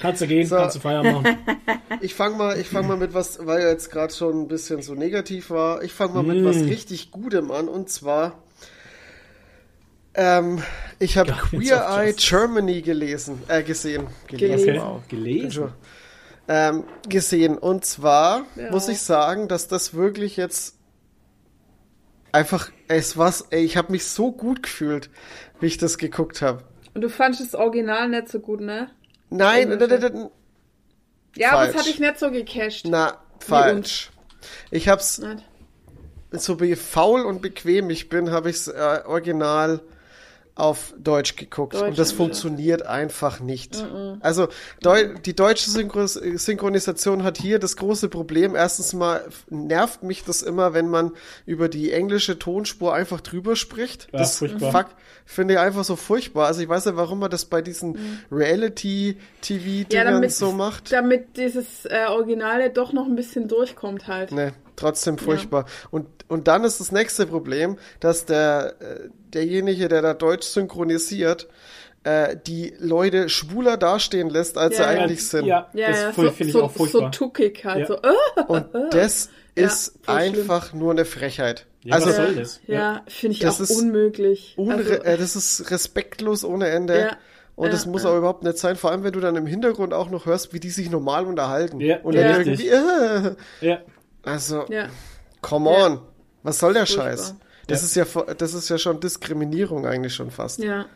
Kannst 0.00 0.20
du 0.22 0.28
gehen, 0.28 0.46
So. 0.46 0.54
kannst 0.54 0.76
du 0.76 0.80
Feierabend 0.80 1.22
machen. 1.24 1.38
Ich 2.00 2.14
fange 2.14 2.36
mal, 2.36 2.56
ich 2.60 2.68
fang 2.68 2.86
mal 2.86 2.96
mit 2.96 3.14
was, 3.14 3.44
weil 3.44 3.60
er 3.62 3.70
jetzt 3.70 3.90
gerade 3.90 4.12
schon 4.14 4.42
ein 4.42 4.46
bisschen 4.48 4.80
so 4.82 4.94
negativ 4.94 5.50
war. 5.50 5.82
Ich 5.82 5.92
fange 5.92 6.14
mal 6.14 6.22
mit 6.22 6.44
was 6.44 6.56
Mm. 6.58 6.66
richtig 6.68 7.10
Gutem 7.10 7.50
an 7.50 7.68
und 7.68 7.90
zwar. 7.90 8.38
Ähm, 10.14 10.62
ich 11.00 11.16
habe 11.18 11.32
Queer 11.32 11.84
Eye 11.88 12.06
Justice. 12.10 12.28
Germany 12.30 12.82
gelesen, 12.82 13.42
äh, 13.48 13.64
gesehen. 13.64 14.06
Gelesen, 14.28 14.66
Gelesen. 14.66 14.80
wow. 14.86 15.02
Gelesen. 15.08 15.68
Ähm, 16.46 16.84
gesehen. 17.08 17.58
Und 17.58 17.84
zwar 17.84 18.44
Ja. 18.54 18.70
muss 18.70 18.88
ich 18.88 19.00
sagen, 19.00 19.48
dass 19.48 19.66
das 19.66 19.94
wirklich 19.94 20.36
jetzt 20.36 20.77
einfach, 22.32 22.70
es 22.88 23.16
was, 23.16 23.42
ey, 23.50 23.64
ich 23.64 23.76
habe 23.76 23.92
mich 23.92 24.06
so 24.06 24.32
gut 24.32 24.62
gefühlt, 24.62 25.10
wie 25.60 25.66
ich 25.66 25.78
das 25.78 25.98
geguckt 25.98 26.42
habe. 26.42 26.62
Und 26.94 27.02
du 27.02 27.10
fandest 27.10 27.42
das 27.52 27.54
Original 27.54 28.08
nicht 28.08 28.28
so 28.28 28.40
gut, 28.40 28.60
ne? 28.60 28.90
Nein, 29.30 29.72
Ungefähr. 29.72 29.98
d- 29.98 30.08
d- 30.10 30.14
d- 30.14 30.28
Ja, 31.36 31.52
aber 31.52 31.62
es 31.68 31.72
Falsch. 31.74 31.78
hat 31.78 31.86
dich 31.86 32.00
nicht 32.00 32.18
so 32.18 32.30
gecasht. 32.30 32.86
na, 32.88 33.18
falsch. 33.40 34.10
Ich 34.70 34.88
hab's 34.88 35.18
Nicht? 35.18 35.44
so 36.32 36.60
wie 36.60 36.74
faul 36.76 37.22
und 37.22 37.42
bequem 37.42 37.90
ich 37.90 38.08
bin, 38.08 38.30
habe 38.30 38.50
ich's 38.50 38.68
äh, 38.68 39.00
original 39.06 39.80
auf 40.58 40.92
Deutsch 40.98 41.36
geguckt 41.36 41.74
Deutsch 41.74 41.82
und 41.82 41.98
das 41.98 42.10
ja. 42.10 42.16
funktioniert 42.16 42.84
einfach 42.84 43.40
nicht. 43.40 43.84
Also 44.20 44.48
Deu 44.82 45.14
die 45.24 45.34
deutsche 45.34 45.70
Synchro 45.70 46.06
Synchronisation 46.06 47.22
hat 47.22 47.38
hier 47.38 47.58
das 47.58 47.76
große 47.76 48.08
Problem. 48.08 48.56
Erstens 48.56 48.92
mal 48.92 49.24
nervt 49.48 50.02
mich 50.02 50.24
das 50.24 50.42
immer, 50.42 50.74
wenn 50.74 50.88
man 50.88 51.12
über 51.46 51.68
die 51.68 51.92
englische 51.92 52.38
Tonspur 52.38 52.92
einfach 52.92 53.20
drüber 53.20 53.54
spricht. 53.54 54.08
Ja, 54.12 54.18
das 54.18 54.38
fuck 54.38 54.88
finde 55.24 55.54
ich 55.54 55.60
einfach 55.60 55.84
so 55.84 55.94
furchtbar. 55.94 56.46
Also 56.46 56.62
ich 56.62 56.68
weiß 56.68 56.86
ja, 56.86 56.96
warum 56.96 57.18
man 57.18 57.30
das 57.30 57.44
bei 57.44 57.60
diesen 57.60 58.20
Reality-TV-Dingern 58.32 59.86
Ja, 60.06 60.10
damit, 60.10 60.32
so 60.32 60.52
macht. 60.52 60.90
damit 60.90 61.36
dieses 61.36 61.84
äh, 61.84 62.06
Originale 62.08 62.70
doch 62.70 62.92
noch 62.94 63.06
ein 63.06 63.14
bisschen 63.14 63.46
durchkommt 63.46 64.08
halt. 64.08 64.32
Ne, 64.32 64.54
trotzdem 64.78 65.18
furchtbar. 65.18 65.66
Und, 65.90 66.06
und 66.28 66.48
dann 66.48 66.64
ist 66.64 66.80
das 66.80 66.92
nächste 66.92 67.26
Problem, 67.26 67.78
dass 68.00 68.24
der, 68.24 68.74
äh, 68.80 69.08
derjenige, 69.34 69.88
der 69.88 70.02
da 70.02 70.14
Deutsch 70.14 70.46
synchronisiert, 70.46 71.48
äh, 72.04 72.36
die 72.46 72.74
Leute 72.78 73.28
schwuler 73.28 73.76
dastehen 73.76 74.30
lässt, 74.30 74.56
als 74.56 74.78
Ja, 74.78 74.88
sie 74.88 74.94
ja. 74.94 75.00
eigentlich 75.02 75.28
sind. 75.28 75.44
Ja, 75.46 75.68
Ja, 75.74 75.88
das 75.88 76.00
ja, 76.00 76.12
finde 76.12 76.32
so, 76.32 76.44
ich 76.44 76.52
so, 76.52 76.62
auch 76.62 76.70
so 76.72 76.76
furchtbar. 76.86 77.12
tuckig 77.12 77.64
halt. 77.64 77.80
Ja. 77.80 77.86
So, 77.86 77.94
äh, 77.96 78.42
Und 78.46 78.66
das 78.90 79.30
Ja, 79.56 79.66
ist 79.66 79.98
voll 80.02 80.14
schlimm. 80.20 80.40
einfach 80.40 80.72
nur 80.72 80.92
eine 80.92 81.04
Frechheit. 81.04 81.66
Ja, 81.82 81.94
also 81.96 82.08
was 82.08 82.16
soll 82.16 82.34
das? 82.34 82.60
ja, 82.66 83.02
finde 83.08 83.34
ich 83.34 83.40
Das 83.40 83.56
auch 83.56 83.60
ist 83.60 83.70
unmöglich. 83.80 84.54
unre 84.56 84.76
also, 84.76 84.92
äh, 84.94 85.16
das 85.16 85.36
ist 85.36 85.70
respektlos 85.70 86.44
ohne 86.44 86.68
Ende. 86.68 86.98
Ja, 87.00 87.16
Und 87.54 87.72
das 87.72 87.84
ja, 87.84 87.90
muss 87.90 88.04
ja. 88.04 88.10
auch 88.10 88.16
überhaupt 88.18 88.44
nicht 88.44 88.58
sein, 88.58 88.76
vor 88.76 88.90
allem 88.92 89.02
wenn 89.04 89.12
du 89.12 89.20
dann 89.20 89.34
im 89.36 89.46
Hintergrund 89.46 89.92
auch 89.94 90.10
noch 90.10 90.26
hörst, 90.26 90.52
wie 90.52 90.60
die 90.60 90.70
sich 90.70 90.90
normal 90.90 91.26
unterhalten. 91.26 91.80
Ja, 91.80 91.98
und 92.02 92.14
ja. 92.14 92.22
dann 92.32 92.40
irgendwie, 92.46 92.68
äh, 92.68 93.34
Ja, 93.60 93.78
also, 94.22 94.64
ja, 94.68 94.88
come 95.40 95.70
Ja. 95.70 95.86
on. 95.86 96.00
Was 96.42 96.58
soll 96.58 96.72
der 96.74 96.86
Furchtbar. 96.86 97.04
Scheiß? 97.16 97.34
Das 97.66 97.82
ist 97.82 97.94
ja, 97.96 98.04
das 98.04 98.54
ist 98.54 98.68
ja 98.70 98.78
schon 98.78 99.00
Diskriminierung 99.00 99.86
eigentlich 99.86 100.14
schon 100.14 100.30
fast. 100.30 100.58
ja. 100.60 100.86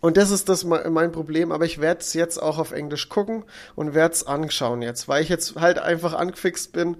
Und 0.00 0.16
das 0.16 0.30
ist 0.30 0.48
das 0.48 0.62
me- 0.64 0.88
mein 0.90 1.10
Problem, 1.10 1.50
aber 1.50 1.64
ich 1.64 1.80
werde 1.80 2.00
es 2.02 2.14
jetzt 2.14 2.40
auch 2.40 2.58
auf 2.58 2.70
Englisch 2.70 3.08
gucken 3.08 3.44
und 3.74 3.94
werde 3.94 4.14
es 4.14 4.24
anschauen 4.26 4.80
jetzt, 4.80 5.08
weil 5.08 5.22
ich 5.24 5.28
jetzt 5.28 5.56
halt 5.56 5.80
einfach 5.80 6.14
angefixt 6.14 6.72
bin. 6.72 6.96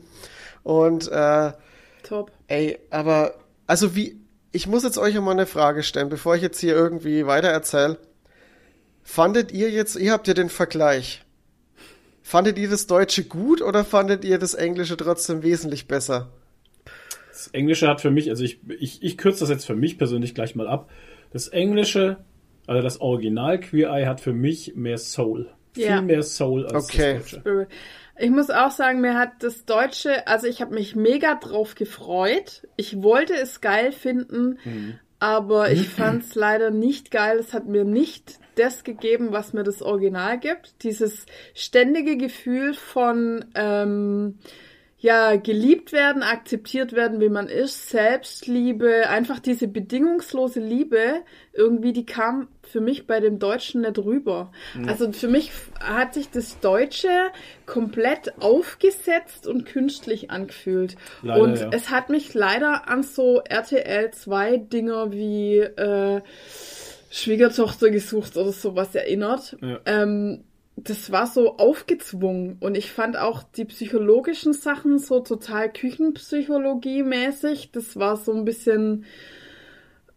Und 0.64 1.06
äh, 1.12 1.52
Top. 2.02 2.32
ey, 2.48 2.78
aber 2.90 3.34
also 3.68 3.94
wie, 3.94 4.20
ich 4.50 4.66
muss 4.66 4.82
jetzt 4.82 4.98
euch 4.98 5.14
mal 5.20 5.30
eine 5.30 5.46
Frage 5.46 5.84
stellen, 5.84 6.08
bevor 6.08 6.34
ich 6.34 6.42
jetzt 6.42 6.58
hier 6.58 6.74
irgendwie 6.74 7.24
weiter 7.26 7.48
erzähle. 7.48 7.98
Fandet 9.04 9.52
ihr 9.52 9.70
jetzt, 9.70 9.94
ihr 9.94 10.12
habt 10.12 10.26
ja 10.26 10.34
den 10.34 10.50
Vergleich. 10.50 11.24
Fandet 12.28 12.58
ihr 12.58 12.68
das 12.68 12.86
Deutsche 12.86 13.24
gut 13.24 13.62
oder 13.62 13.86
fandet 13.86 14.22
ihr 14.22 14.38
das 14.38 14.52
Englische 14.52 14.98
trotzdem 14.98 15.42
wesentlich 15.42 15.88
besser? 15.88 16.28
das 17.38 17.46
Englische 17.48 17.86
hat 17.88 18.00
für 18.00 18.10
mich, 18.10 18.28
also 18.30 18.42
ich, 18.44 18.60
ich, 18.80 19.02
ich 19.02 19.16
kürze 19.16 19.40
das 19.40 19.48
jetzt 19.48 19.64
für 19.64 19.76
mich 19.76 19.96
persönlich 19.96 20.34
gleich 20.34 20.56
mal 20.56 20.66
ab. 20.66 20.90
Das 21.32 21.48
Englische, 21.48 22.18
also 22.66 22.82
das 22.82 23.00
Original 23.00 23.60
Queer 23.60 23.90
Eye 23.90 24.06
hat 24.06 24.20
für 24.20 24.32
mich 24.32 24.74
mehr 24.74 24.98
Soul. 24.98 25.48
Ja. 25.76 25.98
Viel 25.98 26.02
mehr 26.02 26.22
Soul 26.22 26.66
als 26.66 26.84
Okay. 26.84 27.20
das 27.22 27.30
Deutsche. 27.30 27.68
Ich 28.18 28.30
muss 28.30 28.50
auch 28.50 28.72
sagen, 28.72 29.00
mir 29.00 29.14
hat 29.14 29.44
das 29.44 29.64
Deutsche, 29.64 30.26
also 30.26 30.48
ich 30.48 30.60
habe 30.60 30.74
mich 30.74 30.96
mega 30.96 31.36
drauf 31.36 31.76
gefreut. 31.76 32.66
Ich 32.76 33.02
wollte 33.02 33.34
es 33.34 33.60
geil 33.60 33.92
finden, 33.92 34.58
aber 35.20 35.72
ich 35.72 35.88
fand 35.88 36.22
es 36.24 36.34
leider 36.34 36.70
nicht 36.70 37.10
geil. 37.10 37.38
Es 37.38 37.52
hat 37.52 37.66
mir 37.66 37.84
nicht 37.84 38.38
das 38.54 38.84
gegeben, 38.84 39.32
was 39.32 39.52
mir 39.52 39.64
das 39.64 39.82
Original 39.82 40.38
gibt. 40.38 40.82
Dieses 40.82 41.26
ständige 41.54 42.16
Gefühl 42.16 42.74
von 42.74 43.44
ähm, 43.54 44.38
ja, 44.98 45.36
geliebt 45.36 45.92
werden, 45.92 46.22
akzeptiert 46.22 46.92
werden, 46.92 47.20
wie 47.20 47.28
man 47.28 47.48
ist, 47.48 47.88
Selbstliebe, 47.88 49.08
einfach 49.08 49.38
diese 49.38 49.68
bedingungslose 49.68 50.60
Liebe, 50.60 51.22
irgendwie, 51.52 51.92
die 51.92 52.04
kam 52.04 52.48
für 52.68 52.80
mich 52.80 53.06
bei 53.06 53.20
dem 53.20 53.38
Deutschen 53.38 53.80
nicht 53.80 53.98
rüber. 53.98 54.52
Also 54.86 55.10
für 55.12 55.28
mich 55.28 55.50
hat 55.80 56.14
sich 56.14 56.30
das 56.30 56.60
Deutsche 56.60 57.08
komplett 57.66 58.40
aufgesetzt 58.40 59.46
und 59.46 59.64
künstlich 59.64 60.30
angefühlt. 60.30 60.96
Leider, 61.22 61.42
und 61.42 61.58
ja. 61.58 61.70
es 61.72 61.90
hat 61.90 62.10
mich 62.10 62.34
leider 62.34 62.88
an 62.88 63.02
so 63.02 63.40
RTL 63.40 64.10
2 64.10 64.58
Dinger 64.58 65.12
wie 65.12 65.58
äh, 65.58 66.20
Schwiegertochter 67.10 67.90
gesucht 67.90 68.36
oder 68.36 68.52
sowas 68.52 68.94
erinnert. 68.94 69.56
Ja. 69.60 69.80
Ähm, 69.86 70.44
das 70.84 71.10
war 71.10 71.26
so 71.26 71.56
aufgezwungen 71.56 72.56
und 72.60 72.76
ich 72.76 72.92
fand 72.92 73.16
auch 73.16 73.42
die 73.42 73.64
psychologischen 73.64 74.52
Sachen 74.52 74.98
so 74.98 75.20
total 75.20 75.70
Küchenpsychologie-mäßig. 75.70 77.70
Das 77.72 77.96
war 77.96 78.16
so 78.16 78.32
ein 78.32 78.44
bisschen, 78.44 79.04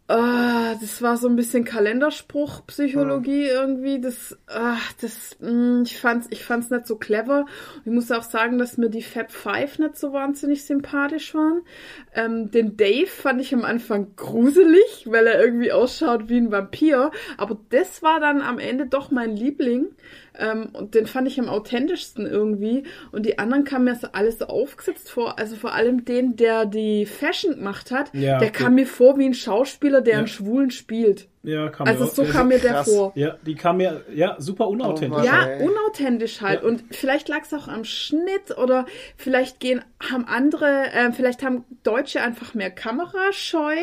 ah, 0.08 0.74
das 0.80 1.00
war 1.00 1.16
so 1.16 1.28
ein 1.28 1.36
bisschen 1.36 1.64
Kalenderspruch-Psychologie 1.64 3.46
irgendwie. 3.46 4.00
Das, 4.00 4.36
ah, 4.46 4.76
das, 5.00 5.36
mh, 5.40 5.82
ich 5.84 5.98
fand's, 5.98 6.26
ich 6.30 6.44
fand's 6.44 6.70
nicht 6.70 6.86
so 6.86 6.96
clever. 6.96 7.46
Ich 7.84 7.90
muss 7.92 8.10
auch 8.10 8.22
sagen, 8.22 8.58
dass 8.58 8.78
mir 8.78 8.90
die 8.90 9.02
Fab 9.02 9.32
Five 9.32 9.78
nicht 9.78 9.96
so 9.96 10.12
wahnsinnig 10.12 10.64
sympathisch 10.64 11.34
waren. 11.34 11.62
Ähm, 12.14 12.50
den 12.50 12.76
Dave 12.76 13.06
fand 13.06 13.40
ich 13.40 13.54
am 13.54 13.64
Anfang 13.64 14.14
gruselig, 14.16 15.06
weil 15.06 15.26
er 15.26 15.42
irgendwie 15.42 15.72
ausschaut 15.72 16.28
wie 16.28 16.38
ein 16.38 16.52
Vampir. 16.52 17.10
Aber 17.38 17.58
das 17.70 18.02
war 18.02 18.20
dann 18.20 18.42
am 18.42 18.58
Ende 18.58 18.86
doch 18.86 19.10
mein 19.10 19.36
Liebling. 19.36 19.86
Ähm, 20.38 20.70
und 20.72 20.94
den 20.94 21.06
fand 21.06 21.28
ich 21.28 21.38
am 21.38 21.48
authentischsten 21.48 22.26
irgendwie. 22.26 22.84
Und 23.10 23.26
die 23.26 23.38
anderen 23.38 23.64
kamen 23.64 23.84
mir 23.84 23.94
so 23.96 24.08
alles 24.12 24.38
so 24.38 24.46
aufgesetzt 24.46 25.10
vor. 25.10 25.38
Also 25.38 25.56
vor 25.56 25.74
allem 25.74 26.04
den, 26.04 26.36
der 26.36 26.64
die 26.66 27.06
Fashion 27.06 27.56
gemacht 27.56 27.90
hat, 27.90 28.10
Ja, 28.14 28.38
der 28.38 28.48
okay. 28.48 28.62
kam 28.64 28.74
mir 28.76 28.86
vor 28.86 29.18
wie 29.18 29.26
ein 29.26 29.34
Schauspieler, 29.34 30.00
der 30.00 30.12
Ja. 30.14 30.18
einen 30.20 30.26
Schwulen 30.28 30.70
spielt. 30.70 31.28
Ja, 31.44 31.68
kam 31.70 31.88
Also 31.88 32.04
mir 32.04 32.10
so 32.10 32.24
kam 32.24 32.48
mir 32.48 32.58
der 32.60 32.70
krass. 32.72 32.88
vor. 32.94 33.12
Ja, 33.16 33.36
die 33.44 33.56
kam 33.56 33.78
mir, 33.78 34.02
ja, 34.14 34.36
super 34.38 34.68
unauthentisch. 34.68 35.18
Oh. 35.22 35.24
Ja, 35.24 35.48
unauthentisch 35.58 36.40
halt. 36.40 36.62
Ja. 36.62 36.68
Und 36.68 36.84
vielleicht 36.92 37.28
lag 37.28 37.42
es 37.42 37.52
auch 37.52 37.66
am 37.66 37.82
Schnitt 37.84 38.56
oder 38.56 38.86
vielleicht 39.16 39.58
gehen, 39.58 39.82
haben 40.08 40.24
andere, 40.28 40.66
äh, 40.92 41.10
vielleicht 41.10 41.42
haben 41.42 41.64
Deutsche 41.82 42.20
einfach 42.22 42.54
mehr 42.54 42.70
Kamerascheu. 42.70 43.74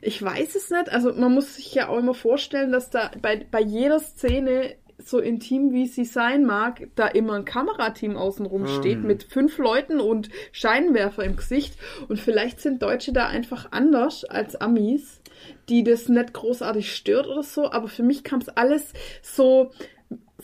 Ich 0.00 0.22
weiß 0.22 0.54
es 0.54 0.70
nicht. 0.70 0.90
Also 0.90 1.12
man 1.12 1.32
muss 1.34 1.56
sich 1.56 1.74
ja 1.74 1.88
auch 1.88 1.98
immer 1.98 2.14
vorstellen, 2.14 2.72
dass 2.72 2.88
da 2.88 3.10
bei, 3.20 3.44
bei 3.50 3.60
jeder 3.60 4.00
Szene 4.00 4.74
so 5.08 5.18
intim 5.18 5.72
wie 5.72 5.86
sie 5.86 6.04
sein 6.04 6.44
mag, 6.44 6.88
da 6.94 7.06
immer 7.06 7.34
ein 7.34 7.44
Kamerateam 7.44 8.16
außenrum 8.16 8.66
steht 8.66 9.02
mit 9.02 9.24
fünf 9.24 9.58
Leuten 9.58 10.00
und 10.00 10.28
Scheinwerfer 10.52 11.24
im 11.24 11.36
Gesicht. 11.36 11.74
Und 12.08 12.18
vielleicht 12.20 12.60
sind 12.60 12.82
Deutsche 12.82 13.12
da 13.12 13.26
einfach 13.26 13.68
anders 13.72 14.24
als 14.24 14.56
Amis, 14.56 15.20
die 15.68 15.84
das 15.84 16.08
nicht 16.08 16.32
großartig 16.32 16.94
stört 16.94 17.26
oder 17.26 17.42
so. 17.42 17.70
Aber 17.70 17.88
für 17.88 18.02
mich 18.02 18.24
kam 18.24 18.40
es 18.40 18.48
alles 18.48 18.92
so, 19.22 19.70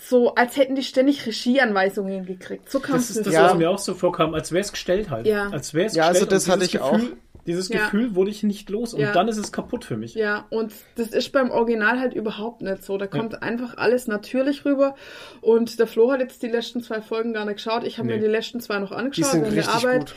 so, 0.00 0.34
als 0.34 0.56
hätten 0.56 0.74
die 0.76 0.82
ständig 0.82 1.26
Regieanweisungen 1.26 2.24
gekriegt. 2.24 2.70
So 2.70 2.78
kam 2.80 2.96
Das 2.96 3.10
es 3.10 3.10
ist 3.10 3.16
mir 3.18 3.24
das, 3.24 3.34
Ja. 3.34 3.44
was 3.46 3.54
mir 3.56 3.70
auch 3.70 3.78
so 3.78 3.94
vorkam, 3.94 4.34
als 4.34 4.52
wäre 4.52 4.60
es 4.62 4.70
gestellt 4.72 5.10
halt. 5.10 5.26
Ja. 5.26 5.48
Als 5.48 5.74
wäre 5.74 5.86
es 5.86 5.94
Ja, 5.94 6.04
also 6.04 6.20
gestellt. 6.20 6.32
das 6.32 6.46
und 6.46 6.52
hatte 6.52 6.64
ich 6.64 6.72
Gefühl, 6.72 7.16
Dieses 7.48 7.68
Ja. 7.70 7.84
Gefühl 7.84 8.14
wurde 8.14 8.30
ich 8.30 8.42
nicht 8.42 8.70
los 8.70 8.94
und 8.94 9.00
Ja. 9.00 9.12
dann 9.12 9.26
ist 9.26 9.38
es 9.38 9.50
kaputt 9.50 9.84
für 9.84 9.96
mich. 9.96 10.14
Ja, 10.14 10.46
und 10.50 10.72
das 10.96 11.08
ist 11.08 11.32
beim 11.32 11.50
Original 11.50 11.98
halt 11.98 12.14
überhaupt 12.14 12.62
nicht 12.62 12.84
so. 12.84 12.96
Da 12.98 13.06
kommt 13.06 13.42
einfach 13.42 13.76
alles 13.78 14.06
natürlich 14.06 14.64
rüber. 14.64 14.94
Und 15.40 15.78
der 15.80 15.86
Flo 15.86 16.12
hat 16.12 16.20
jetzt 16.20 16.42
die 16.42 16.48
letzten 16.48 16.82
zwei 16.82 17.00
Folgen 17.00 17.32
gar 17.32 17.44
nicht 17.46 17.56
geschaut. 17.56 17.84
Ich 17.84 17.98
habe 17.98 18.06
Nee. 18.08 18.16
mir 18.16 18.20
die 18.20 18.26
letzten 18.30 18.60
zwei 18.60 18.78
noch 18.78 18.90
Die 18.90 18.94
angeschaut 18.96 19.30
sind 19.32 19.40
während 19.42 19.56
der 19.56 19.64
richtig 19.66 19.84
Arbeit. 19.88 20.00
gut. 20.00 20.14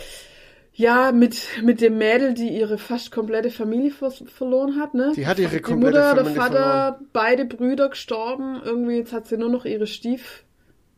Ja, 0.73 1.11
mit, 1.11 1.37
mit 1.63 1.81
dem 1.81 1.97
Mädel, 1.97 2.33
die 2.33 2.47
ihre 2.49 2.77
fast 2.77 3.11
komplette 3.11 3.49
Familie 3.49 3.91
ver 3.91 4.09
verloren 4.11 4.79
hat, 4.79 4.93
ne? 4.93 5.11
Die 5.15 5.27
hat 5.27 5.37
ihre 5.37 5.55
Die 5.57 5.61
komplette 5.61 5.97
Mutter, 5.99 6.13
der 6.15 6.25
Familie 6.25 6.41
Vater, 6.41 6.99
beide 7.11 7.45
Brüder 7.45 7.89
gestorben. 7.89 8.61
Irgendwie, 8.63 8.95
jetzt 8.97 9.11
hat 9.13 9.27
sie 9.27 9.37
nur 9.37 9.49
noch 9.49 9.65
ihre 9.65 9.87
Stiefmutter. 9.87 10.45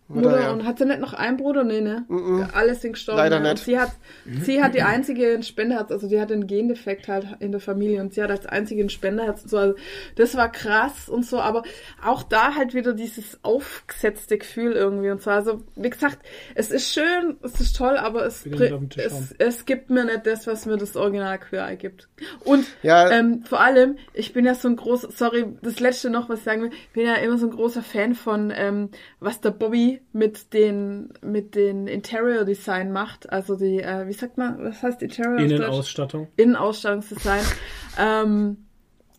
Mutter, 0.08 0.42
ja. 0.42 0.52
Und 0.52 0.66
hat 0.66 0.78
sie 0.78 0.86
nicht 0.86 1.00
noch 1.00 1.14
einen 1.14 1.38
Bruder? 1.38 1.64
Nee, 1.64 1.82
ne? 1.82 2.06
Alles 2.54 2.82
sind 2.82 2.94
gestorben. 2.94 3.18
Leider 3.18 3.38
ja. 3.38 3.42
Und 3.44 3.54
nicht. 3.54 3.64
sie 3.66 3.80
hat, 3.80 3.92
sie 4.42 4.62
hat 4.62 4.76
die 4.76 4.82
einzige 4.82 5.34
ein 5.34 5.44
Spenderherz, 5.44 5.92
also 5.92 6.08
die 6.08 6.20
hat 6.20 6.32
einen 6.32 6.46
Gendefekt 6.46 7.08
halt 7.08 7.26
in 7.40 7.52
der 7.52 7.62
Familie 7.62 8.02
und 8.02 8.14
sie 8.14 8.22
hat 8.22 8.30
als 8.30 8.46
einzige 8.46 8.84
ein 8.84 8.90
Spenderherz 8.90 9.44
und 9.44 9.50
so. 9.50 9.58
Also 9.58 9.76
das 10.16 10.36
war 10.36 10.52
krass 10.52 11.10
und 11.10 11.26
so, 11.26 11.40
aber 11.40 11.64
auch 12.06 12.24
da 12.24 12.56
halt 12.56 12.74
wieder 12.74 12.94
dieses 12.94 13.40
aufgesetzte 13.44 14.38
Gefühl 14.38 14.74
irgendwie 14.74 15.10
und 15.10 15.22
so. 15.22 15.30
Also, 15.32 15.64
wie 15.76 15.90
gesagt, 15.90 16.20
es 16.56 16.70
ist 16.70 16.94
schön, 16.94 17.38
es 17.42 17.60
ist 17.60 17.76
toll, 17.76 17.98
aber 17.98 18.26
es, 18.26 18.44
den 18.44 18.90
es, 18.98 19.34
es 19.38 19.66
gibt 19.66 19.90
mir 19.90 20.06
nicht 20.06 20.26
das, 20.26 20.48
was 20.48 20.66
mir 20.66 20.78
das 20.78 20.96
Original 20.96 21.40
Queer 21.40 21.68
Eye 21.68 21.78
gibt. 21.78 22.10
Und 22.44 22.66
Ja. 22.82 23.10
ähm, 23.10 23.44
vor 23.46 23.62
allem, 23.62 23.98
ich 24.14 24.34
bin 24.34 24.46
ja 24.46 24.56
so 24.56 24.68
ein 24.68 24.76
großer, 24.76 25.10
sorry, 25.12 25.46
das 25.62 25.80
letzte 25.80 26.10
noch, 26.10 26.30
was 26.30 26.40
ich 26.40 26.46
sagen 26.46 26.62
will, 26.64 26.72
ich 26.74 26.94
bin 26.94 27.06
ja 27.06 27.16
immer 27.16 27.38
so 27.38 27.48
ein 27.48 27.52
großer 27.52 27.82
Fan 27.82 28.16
von, 28.16 28.52
ähm, 28.56 28.90
was 29.20 29.40
der 29.42 29.52
Bobby 29.52 29.93
mit 30.12 30.54
den, 30.54 31.14
mit 31.22 31.56
den 31.56 31.88
Interior 31.88 32.46
Design 32.46 32.92
macht. 32.92 33.32
Also 33.32 33.56
die, 33.56 33.80
äh, 33.80 34.08
wie 34.08 34.14
sagt 34.14 34.38
man, 34.38 34.64
was 34.64 34.84
heißt 34.84 35.02
Interior? 35.02 35.40
Innenausstattung. 35.40 36.28
Innenausstattungsdesign. 36.38 37.44
ähm, 38.00 38.58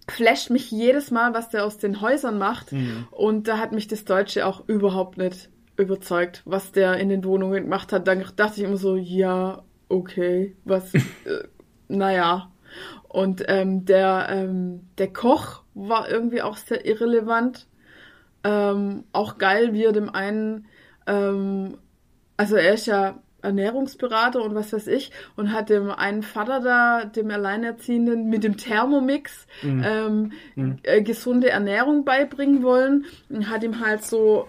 flasht 0.09 0.51
mich 0.51 0.70
jedes 0.70 1.10
Mal, 1.10 1.34
was 1.34 1.48
der 1.48 1.64
aus 1.64 1.78
den 1.78 2.01
Häusern 2.01 2.38
macht. 2.38 2.72
Und 3.10 3.48
da 3.48 3.59
hat 3.59 3.72
mich 3.72 3.88
das 3.88 4.05
Deutsche 4.05 4.46
auch 4.46 4.68
überhaupt 4.68 5.18
nicht 5.18 5.48
überzeugt, 5.76 6.42
was 6.44 6.72
der 6.72 6.94
in 6.98 7.09
den 7.09 7.24
Wohnungen 7.24 7.64
gemacht 7.64 7.92
hat. 7.92 8.06
Dann 8.06 8.24
dachte 8.36 8.60
ich 8.60 8.66
immer 8.66 8.76
so, 8.76 8.96
ja, 8.96 9.62
okay, 9.88 10.56
was, 10.64 10.94
äh, 10.94 11.01
naja. 11.88 12.51
Und 13.09 13.44
ähm, 13.48 13.84
der, 13.84 14.26
ähm, 14.30 14.88
der 14.98 15.12
Koch 15.12 15.62
war 15.74 16.10
irgendwie 16.10 16.42
auch 16.42 16.56
sehr 16.56 16.84
irrelevant. 16.84 17.66
Ähm, 18.44 19.04
auch 19.12 19.38
geil, 19.38 19.72
wie 19.72 19.84
er 19.84 19.92
dem 19.92 20.10
einen, 20.10 20.66
ähm, 21.06 21.78
also 22.36 22.56
er 22.56 22.74
ist 22.74 22.86
ja 22.86 23.18
Ernährungsberater 23.42 24.42
und 24.42 24.54
was 24.54 24.72
weiß 24.72 24.86
ich 24.86 25.10
und 25.36 25.52
hat 25.52 25.68
dem 25.68 25.90
einen 25.90 26.22
Vater 26.22 26.60
da, 26.60 27.04
dem 27.04 27.30
Alleinerziehenden, 27.30 28.28
mit 28.28 28.42
dem 28.42 28.56
Thermomix 28.56 29.46
ähm, 29.84 30.32
Äh, 30.82 31.02
gesunde 31.02 31.50
Ernährung 31.50 32.04
beibringen 32.04 32.62
wollen 32.62 33.04
und 33.28 33.50
hat 33.50 33.62
ihm 33.62 33.80
halt 33.80 34.02
so 34.02 34.48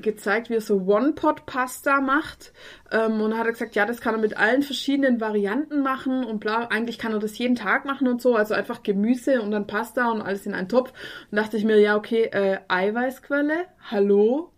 gezeigt, 0.00 0.50
wie 0.50 0.54
er 0.54 0.60
so 0.60 0.76
One-Pot-Pasta 0.86 2.00
macht. 2.00 2.52
Ähm, 2.92 3.20
und 3.20 3.30
dann 3.30 3.38
hat 3.38 3.46
er 3.46 3.52
gesagt, 3.52 3.74
ja, 3.74 3.86
das 3.86 4.00
kann 4.00 4.14
er 4.14 4.20
mit 4.20 4.36
allen 4.36 4.62
verschiedenen 4.62 5.20
Varianten 5.20 5.82
machen 5.82 6.24
und 6.24 6.40
bla. 6.40 6.66
Eigentlich 6.70 6.98
kann 6.98 7.12
er 7.12 7.18
das 7.18 7.36
jeden 7.38 7.56
Tag 7.56 7.84
machen 7.84 8.08
und 8.08 8.20
so. 8.22 8.34
Also 8.36 8.54
einfach 8.54 8.82
Gemüse 8.82 9.40
und 9.42 9.50
dann 9.50 9.66
Pasta 9.66 10.10
und 10.10 10.20
alles 10.22 10.46
in 10.46 10.54
einen 10.54 10.68
Topf. 10.68 10.92
Und 11.30 11.36
dachte 11.36 11.56
ich 11.56 11.64
mir, 11.64 11.78
ja, 11.80 11.96
okay, 11.96 12.24
äh, 12.24 12.58
Eiweißquelle, 12.68 13.64
hallo? 13.90 14.50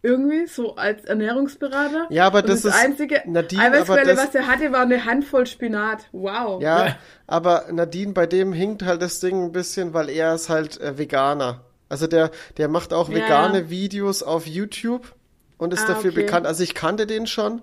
Irgendwie, 0.00 0.46
so 0.46 0.76
als 0.76 1.04
Ernährungsberater. 1.06 2.06
Ja, 2.10 2.26
aber 2.28 2.42
das 2.42 2.62
das 2.62 2.72
ist- 2.76 2.84
einzige 2.84 3.20
Nadine, 3.26 3.62
Eiweißquelle, 3.64 4.02
aber 4.02 4.10
das- 4.14 4.26
was 4.28 4.34
er 4.36 4.46
hatte, 4.46 4.70
war 4.72 4.82
eine 4.82 5.04
Handvoll 5.04 5.44
Spinat. 5.44 6.06
Wow. 6.12 6.62
Ja, 6.62 6.86
Ja. 6.86 6.96
aber 7.26 7.64
Nadine, 7.72 8.12
bei 8.12 8.26
dem 8.26 8.52
hinkt 8.52 8.84
halt 8.84 9.02
das 9.02 9.18
Ding 9.18 9.46
ein 9.46 9.52
bisschen, 9.52 9.94
weil 9.94 10.08
er 10.08 10.34
ist 10.34 10.48
halt 10.48 10.80
äh, 10.80 10.96
Veganer. 10.98 11.62
Also 11.88 12.06
der, 12.06 12.30
der 12.56 12.68
macht 12.68 12.92
auch 12.92 13.08
Ja, 13.08 13.16
vegane 13.16 13.58
ja. 13.62 13.70
Videos 13.70 14.22
auf 14.22 14.46
YouTube 14.46 15.14
und 15.56 15.72
ist 15.72 15.84
Ah, 15.84 15.88
dafür 15.94 16.10
okay. 16.10 16.22
bekannt. 16.22 16.46
Also 16.46 16.62
ich 16.62 16.74
kannte 16.74 17.06
den 17.06 17.26
schon 17.26 17.62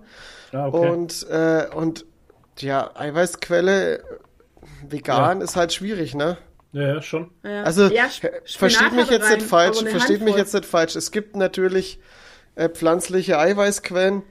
Ah, 0.52 0.66
okay. 0.68 0.88
und 0.90 1.26
äh, 1.28 1.66
und 1.74 2.04
ja, 2.58 2.90
Eiweißquelle 2.94 4.02
vegan 4.88 5.40
ist 5.40 5.56
halt 5.56 5.72
schwierig, 5.72 6.14
ne? 6.14 6.36
ja, 6.72 6.94
ja, 6.94 7.02
schon. 7.02 7.30
Ja. 7.42 7.62
Also 7.62 7.86
Ja, 7.88 8.08
versteht 8.44 8.92
mich 8.92 9.08
jetzt 9.10 9.24
rein, 9.26 9.38
nicht 9.38 9.46
falsch, 9.46 9.78
versteht 9.82 10.20
mich 10.20 10.34
Handvoll. 10.34 10.38
jetzt 10.38 10.54
nicht 10.54 10.66
falsch. 10.66 10.96
Es 10.96 11.10
gibt 11.10 11.36
natürlich 11.36 12.00
äh, 12.54 12.68
pflanzliche 12.68 13.38
Eiweißquellen, 13.38 14.22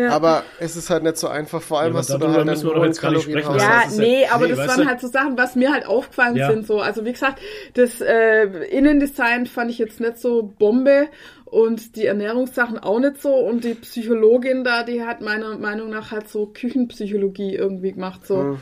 Ja. 0.00 0.10
aber 0.10 0.42
es 0.58 0.76
ist 0.76 0.90
halt 0.90 1.02
nicht 1.02 1.16
so 1.16 1.28
einfach. 1.28 1.60
Vor 1.62 1.80
allem 1.80 1.92
Ja, 1.92 1.98
hast 2.00 2.10
du 2.10 2.18
da 2.18 2.32
halt 2.32 2.44
müssen 2.46 2.68
wir 2.68 2.74
doch 2.74 2.84
jetzt 2.84 3.00
gar 3.00 3.10
nicht 3.12 3.22
sprechen. 3.22 3.54
Ja, 3.58 3.82
nee, 3.96 4.26
aber 4.26 4.44
nee, 4.46 4.54
das 4.54 4.68
waren 4.68 4.80
du- 4.82 4.86
halt 4.86 5.00
so 5.00 5.08
Sachen, 5.08 5.36
was 5.38 5.56
mir 5.56 5.72
halt 5.72 5.86
aufgefallen 5.86 6.36
Ja. 6.36 6.50
sind. 6.50 6.66
So, 6.66 6.80
also 6.80 7.04
wie 7.04 7.12
gesagt, 7.12 7.40
das 7.74 8.00
äh, 8.00 8.44
Innendesign 8.70 9.46
fand 9.46 9.70
ich 9.70 9.78
jetzt 9.78 10.00
nicht 10.00 10.18
so 10.18 10.52
Bombe 10.58 11.08
und 11.44 11.96
die 11.96 12.06
Ernährungssachen 12.06 12.78
auch 12.78 13.00
nicht 13.00 13.20
so 13.20 13.34
und 13.34 13.64
die 13.64 13.74
Psychologin 13.74 14.62
da, 14.64 14.82
die 14.84 15.02
hat 15.04 15.20
meiner 15.20 15.58
Meinung 15.58 15.90
nach 15.90 16.10
halt 16.12 16.28
so 16.28 16.46
Küchenpsychologie 16.46 17.54
irgendwie 17.56 17.92
gemacht. 17.92 18.26
So, 18.26 18.38
Hm. 18.40 18.58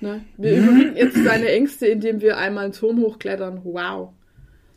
ne? 0.00 0.24
Wir 0.36 0.56
überwinden 0.58 0.96
jetzt 0.96 1.16
deine 1.24 1.48
Ängste, 1.48 1.86
indem 1.86 2.20
wir 2.20 2.36
einmal 2.38 2.64
einen 2.64 2.72
Turm 2.72 3.00
hochklettern. 3.00 3.60
Wow. 3.64 4.10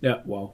Ja, 0.01 0.21
wow. 0.25 0.51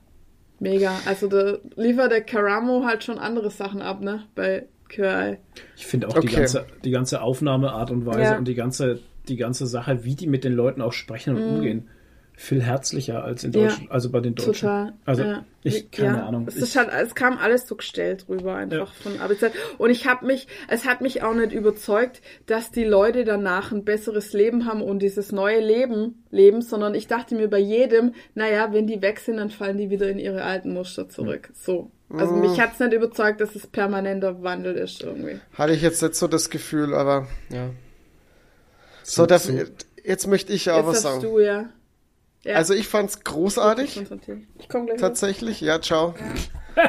Mega. 0.60 0.94
Also 1.06 1.28
da 1.28 1.58
liefert 1.76 2.12
der 2.14 2.22
Karamo 2.22 2.86
halt 2.86 3.04
schon 3.04 3.20
andere 3.20 3.50
Sachen 3.52 3.82
ab, 3.82 4.00
ne? 4.00 4.24
Bei 4.34 4.68
QI. 4.96 5.38
Ich 5.76 5.86
finde 5.86 6.08
auch 6.08 6.14
die, 6.14 6.28
Okay. 6.28 6.36
ganze, 6.38 6.66
die 6.84 6.92
ganze 6.92 7.22
Aufnahmeart 7.22 7.92
und 7.92 8.06
Weise 8.06 8.22
Ja. 8.22 8.38
und 8.38 8.48
die 8.48 8.56
ganze, 8.56 9.00
die 9.28 9.38
ganze 9.38 9.68
Sache, 9.68 10.04
wie 10.04 10.16
die 10.16 10.28
mit 10.28 10.44
den 10.44 10.54
Leuten 10.54 10.82
auch 10.82 10.94
sprechen 10.94 11.36
und 11.36 11.44
umgehen, 11.44 11.90
viel 12.36 12.64
herzlicher 12.64 13.24
als 13.24 13.44
in 13.44 13.52
Mhm. 13.52 13.56
Ja. 13.58 13.62
Deutschland, 13.68 13.92
also 13.92 14.10
bei 14.10 14.20
den 14.20 14.34
Deutschen. 14.34 14.54
Total. 14.54 14.94
Also 15.06 15.24
ja. 15.24 15.46
ich, 15.62 15.92
keine 15.92 16.18
ja. 16.18 16.26
Ahnung. 16.26 16.46
Es, 16.48 16.58
Ich, 16.58 16.76
halt, 16.76 16.90
es 16.92 17.14
kam 17.14 17.38
alles 17.38 17.68
so 17.68 17.76
gestellt 17.76 18.26
rüber 18.28 18.56
einfach 18.56 18.92
von 18.96 19.20
Arbeitszeit. 19.22 19.54
Und 19.78 19.92
ich 19.92 20.08
habe 20.08 20.26
mich, 20.26 20.48
es 20.68 20.86
hat 20.88 21.02
mich 21.02 21.22
auch 21.22 21.36
nicht 21.36 21.52
überzeugt, 21.54 22.22
dass 22.48 22.72
die 22.72 22.86
Leute 22.86 23.24
danach 23.24 23.72
ein 23.72 23.84
besseres 23.86 24.34
Leben 24.34 24.66
haben 24.66 24.82
und 24.82 25.00
dieses 25.00 25.32
neue 25.32 25.60
Leben 25.60 26.24
leben, 26.32 26.64
sondern 26.64 26.96
ich 26.96 27.06
dachte 27.06 27.36
mir 27.36 27.50
bei 27.50 27.60
jedem, 27.60 28.14
naja, 28.34 28.74
wenn 28.74 28.88
die 28.88 29.04
weg 29.04 29.20
sind, 29.20 29.38
dann 29.38 29.52
fallen 29.52 29.78
die 29.78 29.92
wieder 29.92 30.10
in 30.10 30.18
ihre 30.18 30.44
alten 30.44 30.74
Muster 30.74 31.08
zurück. 31.10 31.52
So. 31.54 31.92
Also 32.20 32.34
mich 32.36 32.60
hat's 32.60 32.80
nicht 32.80 32.94
überzeugt, 32.94 33.42
dass 33.42 33.56
es 33.56 33.66
permanenter 33.68 34.44
Wandel 34.44 34.76
ist 34.76 35.02
irgendwie. 35.02 35.40
Hatte 35.54 35.74
ich 35.74 35.82
jetzt 35.82 36.02
nicht 36.02 36.16
so 36.16 36.28
das 36.28 36.50
Gefühl, 36.50 36.94
aber 36.94 37.28
ja. 37.50 37.70
So, 39.04 39.26
darf, 39.26 39.50
jetzt 40.04 40.28
möchte 40.28 40.54
ich 40.54 40.66
ja 40.66 40.74
auch 40.74 40.78
Jetzt 40.78 40.88
was 40.88 40.96
hast 40.96 41.04
sagen. 41.04 41.22
du 41.22 41.40
ja. 41.40 41.70
ja. 42.44 42.56
Also 42.56 42.74
ich 42.74 42.88
fand's 42.88 43.24
großartig, 43.24 43.98
Ich 44.02 44.08
komme 44.70 44.86
gleich. 44.86 44.88
wieder. 44.88 44.98
tatsächlich. 44.98 45.60
Ja, 45.62 45.82
ciao. 45.82 46.16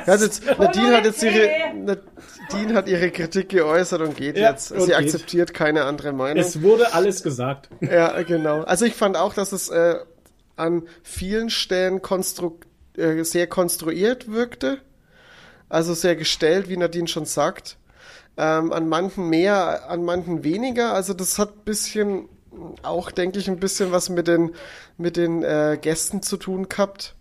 Ja, 0.07 0.15
jetzt, 0.17 0.45
Nadine 0.59 0.97
hat 0.97 1.05
jetzt 1.05 1.23
ihre, 1.23 1.49
Nadine 1.75 2.75
hat 2.75 2.89
ihre 2.89 3.11
Kritik 3.11 3.49
geäußert 3.51 4.01
und 4.01 4.17
geht 4.17 4.37
Ja, 4.39 4.51
jetzt. 4.51 4.73
und 4.73 4.81
Sie 4.81 4.87
geht. 4.87 4.95
akzeptiert 4.97 5.53
keine 5.55 5.85
andere 5.85 6.13
Meinung. 6.13 6.39
es 6.43 6.63
wurde 6.63 6.95
alles 6.95 7.23
gesagt. 7.23 7.69
Ja, 7.81 8.23
genau. 8.23 8.63
Also 8.63 8.85
ich 8.85 8.95
fand 8.95 9.17
auch, 9.17 9.35
dass 9.35 9.53
es 9.53 9.69
äh, 9.71 9.97
an 10.57 10.85
vielen 11.03 11.51
Stellen 11.51 12.01
konstru 12.01 12.59
äh, 12.97 13.25
sehr 13.25 13.47
konstruiert 13.49 14.31
wirkte. 14.33 14.79
Also 15.75 15.93
sehr 15.93 16.15
gestellt, 16.15 16.69
wie 16.69 16.77
Nadine 16.77 17.09
schon 17.09 17.25
sagt. 17.25 17.79
Ähm, 18.37 18.73
an 18.73 18.89
manchen 18.89 19.29
mehr, 19.29 19.91
an 19.91 20.05
manchen 20.05 20.45
weniger. 20.45 20.93
Also 20.93 21.15
das 21.15 21.37
hat 21.37 21.51
ein 21.57 21.65
bisschen, 21.65 22.29
auch 22.85 23.11
denke 23.11 23.41
ich, 23.41 23.49
ein 23.49 23.59
bisschen 23.59 23.91
was 23.91 24.09
mit 24.09 24.29
den, 24.29 24.53
mit 24.99 25.17
den 25.17 25.43
äh, 25.43 25.77
Gästen 25.81 26.23
zu 26.23 26.37
tun 26.37 26.69
gehabt. 26.69 27.17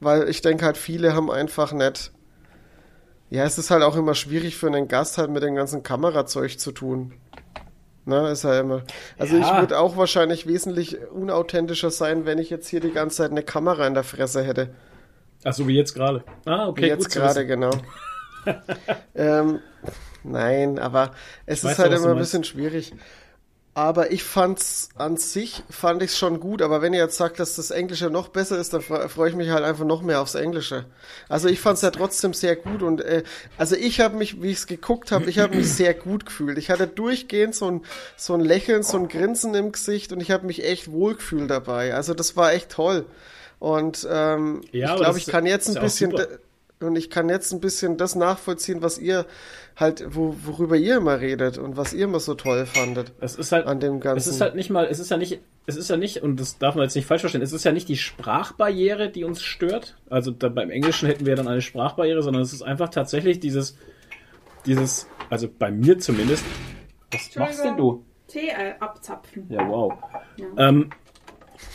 Weil 0.00 0.28
ich 0.28 0.42
denke 0.42 0.66
halt, 0.66 0.76
viele 0.76 1.14
haben 1.14 1.30
einfach 1.30 1.72
nicht. 1.72 2.12
Ja, 3.30 3.44
es 3.44 3.56
ist 3.56 3.70
halt 3.70 3.82
auch 3.82 3.96
immer 3.96 4.14
schwierig 4.14 4.56
für 4.56 4.66
einen 4.66 4.86
Gast 4.86 5.16
halt 5.16 5.30
mit 5.30 5.42
dem 5.42 5.54
ganzen 5.54 5.82
Kamerazeug 5.82 6.60
zu 6.60 6.72
tun. 6.72 7.14
Ne, 8.04 8.28
ist 8.32 8.44
ja 8.44 8.60
immer. 8.60 8.82
Also 9.16 9.36
Ja. 9.38 9.42
ich 9.54 9.60
würde 9.62 9.78
auch 9.78 9.96
wahrscheinlich 9.96 10.46
wesentlich 10.46 10.98
unauthentischer 11.10 11.90
sein, 11.90 12.26
wenn 12.26 12.38
ich 12.38 12.50
jetzt 12.50 12.68
hier 12.68 12.80
die 12.80 12.92
ganze 12.92 13.16
Zeit 13.16 13.30
eine 13.30 13.42
Kamera 13.42 13.86
in 13.86 13.94
der 13.94 14.04
Fresse 14.04 14.42
hätte. 14.44 14.74
Ach 15.48 15.52
so, 15.54 15.68
wie 15.68 15.76
jetzt 15.76 15.94
gerade. 15.94 16.24
Ah, 16.44 16.66
okay, 16.68 16.82
Wie 16.82 16.86
jetzt 16.88 17.10
gerade, 17.10 17.46
genau. 17.46 17.70
ähm, 19.14 19.60
nein, 20.24 20.78
aber 20.78 21.12
es 21.46 21.64
weiß 21.64 21.72
ist 21.72 21.78
halt 21.78 21.92
auch, 21.92 21.96
immer 21.98 22.10
ein 22.10 22.18
bisschen 22.18 22.44
schwierig. 22.44 22.92
Aber 23.74 24.10
ich 24.10 24.24
fand's 24.24 24.88
an 24.96 25.18
sich, 25.18 25.62
fand 25.68 26.02
ich's 26.02 26.16
schon 26.16 26.40
gut. 26.40 26.62
Aber 26.62 26.80
wenn 26.80 26.94
ihr 26.94 27.00
jetzt 27.00 27.18
sagt, 27.18 27.38
dass 27.38 27.56
das 27.56 27.70
Englische 27.70 28.08
noch 28.08 28.28
besser 28.28 28.56
ist, 28.58 28.72
dann 28.72 28.80
fre- 28.80 29.06
freue 29.08 29.28
ich 29.28 29.36
mich 29.36 29.50
halt 29.50 29.64
einfach 29.64 29.84
noch 29.84 30.00
mehr 30.00 30.22
aufs 30.22 30.34
Englische. 30.34 30.86
Also 31.28 31.48
ich 31.48 31.60
fand's 31.60 31.82
ja 31.82 31.90
trotzdem 31.90 32.32
sehr 32.32 32.56
gut 32.56 32.82
und 32.82 33.02
äh, 33.02 33.22
also 33.58 33.76
ich 33.76 34.00
habe 34.00 34.16
mich, 34.16 34.40
wie 34.40 34.50
ich's 34.50 34.66
geguckt 34.66 35.12
habe, 35.12 35.28
ich 35.28 35.38
habe 35.40 35.56
mich 35.56 35.70
sehr 35.70 35.92
gut 35.92 36.24
gefühlt. 36.24 36.56
Ich 36.56 36.70
hatte 36.70 36.86
durchgehend 36.86 37.54
so 37.54 37.70
ein 37.70 37.82
so 38.16 38.32
ein 38.32 38.40
Lächeln, 38.40 38.82
so 38.82 38.96
ein 38.96 39.08
Grinsen 39.08 39.54
im 39.54 39.72
Gesicht 39.72 40.10
und 40.10 40.20
ich 40.20 40.30
habe 40.30 40.46
mich 40.46 40.64
echt 40.64 40.90
wohlgefühlt 40.90 41.50
dabei. 41.50 41.92
Also 41.94 42.14
das 42.14 42.34
war 42.34 42.54
echt 42.54 42.70
toll. 42.70 43.04
Und 43.58 44.06
ähm, 44.10 44.62
Ja, 44.72 44.94
ich 44.94 45.00
glaube, 45.00 45.18
ich 45.18 45.26
kann 45.26 45.46
jetzt 45.46 45.68
ein 45.68 45.74
ja 45.74 45.80
bisschen 45.80 46.14
und 46.80 46.96
ich 46.96 47.08
kann 47.08 47.28
jetzt 47.28 47.52
ein 47.52 47.60
bisschen 47.60 47.96
das 47.96 48.14
nachvollziehen, 48.14 48.82
was 48.82 48.98
ihr 48.98 49.24
halt, 49.76 50.04
wo, 50.14 50.36
worüber 50.44 50.76
ihr 50.76 50.98
immer 50.98 51.20
redet 51.20 51.56
und 51.56 51.76
was 51.76 51.94
ihr 51.94 52.04
immer 52.04 52.20
so 52.20 52.34
toll 52.34 52.66
fandet. 52.66 53.12
Es 53.20 53.36
ist 53.36 53.52
halt, 53.52 53.66
An 53.66 53.80
dem 53.80 54.00
Ganzen. 54.00 54.18
es 54.18 54.26
ist 54.26 54.40
halt 54.40 54.54
nicht 54.54 54.68
mal, 54.68 54.86
es 54.86 54.98
ist 54.98 55.10
ja 55.10 55.16
nicht, 55.16 55.40
es 55.64 55.76
ist 55.76 55.88
ja 55.88 55.96
nicht, 55.96 56.22
und 56.22 56.38
das 56.38 56.58
darf 56.58 56.74
man 56.74 56.84
jetzt 56.84 56.94
nicht 56.94 57.06
falsch 57.06 57.22
verstehen, 57.22 57.40
es 57.40 57.52
ist 57.52 57.64
ja 57.64 57.72
nicht 57.72 57.88
die 57.88 57.96
Sprachbarriere, 57.96 59.08
die 59.08 59.24
uns 59.24 59.42
stört. 59.42 59.96
Also 60.10 60.30
da, 60.30 60.48
beim 60.48 60.70
Englischen 60.70 61.08
hätten 61.08 61.24
wir 61.24 61.34
dann 61.34 61.48
eine 61.48 61.62
Sprachbarriere, 61.62 62.22
sondern 62.22 62.42
es 62.42 62.52
ist 62.52 62.62
einfach 62.62 62.90
tatsächlich 62.90 63.40
dieses, 63.40 63.76
dieses, 64.66 65.06
also 65.30 65.48
bei 65.48 65.70
mir 65.70 65.98
zumindest. 65.98 66.44
Was 67.10 67.34
machst 67.36 67.64
denn 67.64 67.76
du? 67.76 68.04
Tee 68.28 68.48
äh, 68.48 68.74
abzapfen. 68.80 69.46
Ja, 69.48 69.66
wow. 69.68 69.94
Ähm, 70.58 70.90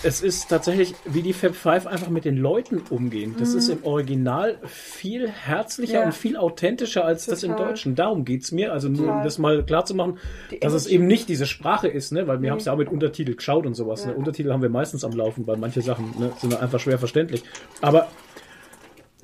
es 0.03 0.22
ist 0.22 0.49
tatsächlich, 0.49 0.94
wie 1.06 1.22
die 1.22 1.34
Fab 1.34 1.56
Five 1.56 1.86
einfach 1.88 2.10
mit 2.10 2.26
den 2.26 2.38
Leuten 2.38 2.82
umgehen. 2.90 3.36
Das 3.38 3.53
ist 3.53 3.69
im 3.69 3.84
Original 3.84 4.57
viel 4.65 5.28
herzlicher 5.30 5.94
Mhm. 5.94 5.99
Ja. 5.99 6.06
und 6.06 6.14
viel 6.14 6.38
authentischer 6.38 7.06
als 7.06 7.26
das 7.26 7.44
im 7.44 7.52
Total. 7.52 7.68
Deutschen. 7.68 7.95
Darum 7.95 8.26
geht's 8.26 8.52
mir. 8.52 8.73
Also 8.73 8.90
nur 8.90 9.02
um 9.02 9.06
Total. 9.07 9.23
das 9.23 9.38
mal 9.38 9.64
klar 9.65 9.86
zu 9.86 9.94
machen, 9.95 10.18
dass 10.61 10.73
es 10.73 10.88
eben 10.88 11.07
nicht 11.07 11.30
diese 11.30 11.45
Sprache 11.45 11.88
ist, 11.88 12.11
ne? 12.11 12.28
weil 12.28 12.41
wir 12.41 12.52
haben 12.52 12.57
es 12.57 12.65
ja 12.65 12.73
auch 12.73 12.78
mit 12.78 12.90
Untertitel 12.90 13.36
geschaut 13.36 13.65
und 13.65 13.73
sowas. 13.76 14.06
Ne? 14.06 14.11
Ja. 14.11 14.18
Untertitel 14.18 14.52
haben 14.52 14.61
wir 14.61 14.69
meistens 14.69 15.03
am 15.03 15.11
Laufen, 15.11 15.45
weil 15.48 15.57
manche 15.57 15.82
Sachen 15.82 16.14
ne, 16.19 16.32
sind 16.38 16.60
einfach 16.60 16.80
schwer 16.80 16.98
verständlich. 16.98 17.44
Aber 17.82 18.07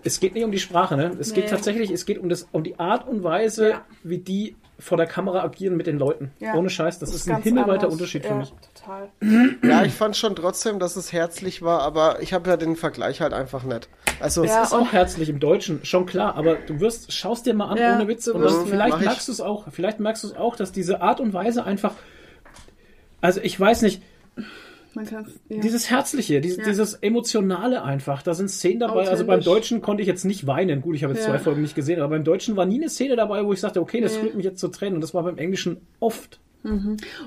es 0.03 0.19
geht 0.19 0.35
nicht 0.35 0.43
um 0.45 0.51
die 0.51 0.59
Sprache, 0.59 0.95
ne? 0.95 1.11
Es 1.19 1.33
geht 1.33 1.45
Nee. 1.45 1.49
tatsächlich, 1.49 1.91
es 1.91 2.05
geht 2.05 2.17
um 2.19 2.29
das, 2.29 2.47
um 2.51 2.63
die 2.63 2.79
Art 2.79 3.07
und 3.07 3.23
Weise, 3.23 3.69
Ja. 3.71 3.85
wie 4.03 4.19
die 4.19 4.55
vor 4.79 4.95
der 4.95 5.07
Kamera 5.07 5.43
agieren 5.43 5.75
mit 5.75 5.87
den 5.87 5.97
Leuten. 5.97 6.31
Ja. 6.39 6.53
Ohne 6.53 6.69
Scheiß, 6.69 6.99
das, 6.99 7.13
ist 7.13 7.27
ein 7.27 7.31
ganz 7.33 7.43
himmelweiter 7.43 7.73
anders. 7.85 7.93
Unterschied 7.93 8.23
für 8.23 8.29
ja, 8.33 8.37
mich. 8.37 8.53
Total. 8.87 9.09
Ja, 9.63 9.83
ich 9.83 9.93
fand 9.93 10.15
schon 10.15 10.35
trotzdem, 10.35 10.79
dass 10.79 10.95
es 10.95 11.11
herzlich 11.11 11.61
war, 11.61 11.81
aber 11.81 12.21
ich 12.21 12.33
habe 12.33 12.49
ja 12.49 12.57
den 12.57 12.75
Vergleich 12.75 13.21
halt 13.21 13.33
einfach 13.33 13.63
nicht. 13.63 13.89
Also 14.19 14.43
Es 14.43 14.51
Ja, 14.51 14.63
ist 14.63 14.73
auch 14.73 14.91
herzlich 14.93 15.29
im 15.29 15.39
Deutschen, 15.39 15.83
schon 15.85 16.05
klar, 16.05 16.35
aber 16.35 16.55
du 16.55 16.79
wirst, 16.79 17.11
schaust 17.11 17.45
dir 17.45 17.53
mal 17.53 17.65
an 17.67 17.77
Ja, 17.77 17.95
ohne 17.95 18.07
Witz 18.07 18.25
du 18.25 18.33
und 18.33 18.41
dann, 18.41 18.65
vielleicht 18.65 18.99
merkst 18.99 19.27
du 19.27 19.31
es 19.31 19.41
auch, 19.41 19.65
vielleicht 19.71 19.99
merkst 19.99 20.23
du 20.23 20.27
es 20.27 20.35
auch, 20.35 20.55
dass 20.55 20.71
diese 20.71 21.01
Art 21.01 21.19
und 21.19 21.33
Weise 21.33 21.65
einfach, 21.65 21.93
also 23.21 23.41
ich 23.41 23.59
weiß 23.59 23.81
nicht, 23.83 24.01
ja. 24.95 25.61
dieses 25.61 25.89
Herzliche, 25.91 26.41
dieses, 26.41 26.57
Ja. 26.57 26.63
dieses 26.63 26.95
Emotionale 26.95 27.83
einfach, 27.83 28.23
da 28.23 28.33
sind 28.33 28.49
Szenen 28.49 28.79
dabei, 28.79 29.07
also 29.09 29.25
beim. 29.25 29.41
Deutschen 29.41 29.81
konnte 29.81 30.01
ich 30.01 30.07
jetzt 30.07 30.23
nicht 30.25 30.47
weinen, 30.47 30.81
gut, 30.81 30.95
ich 30.95 31.03
habe 31.03 31.13
jetzt 31.13 31.25
Ja. 31.27 31.33
zwei 31.33 31.39
Folgen 31.39 31.61
nicht 31.61 31.75
gesehen, 31.75 31.99
aber 31.99 32.09
beim 32.15 32.23
Deutschen 32.23 32.55
war 32.55 32.65
nie 32.65 32.79
eine 32.79 32.89
Szene 32.89 33.15
dabei, 33.15 33.45
wo 33.45 33.53
ich 33.53 33.59
sagte, 33.59 33.81
okay, 33.81 34.01
das 34.01 34.15
Nee. 34.15 34.21
rührt 34.23 34.35
mich 34.35 34.45
jetzt 34.45 34.59
zu 34.59 34.69
Tränen 34.69 34.95
und 34.95 35.01
das 35.01 35.13
war 35.13 35.23
beim 35.23 35.37
Englischen 35.37 35.85
oft. 35.99 36.39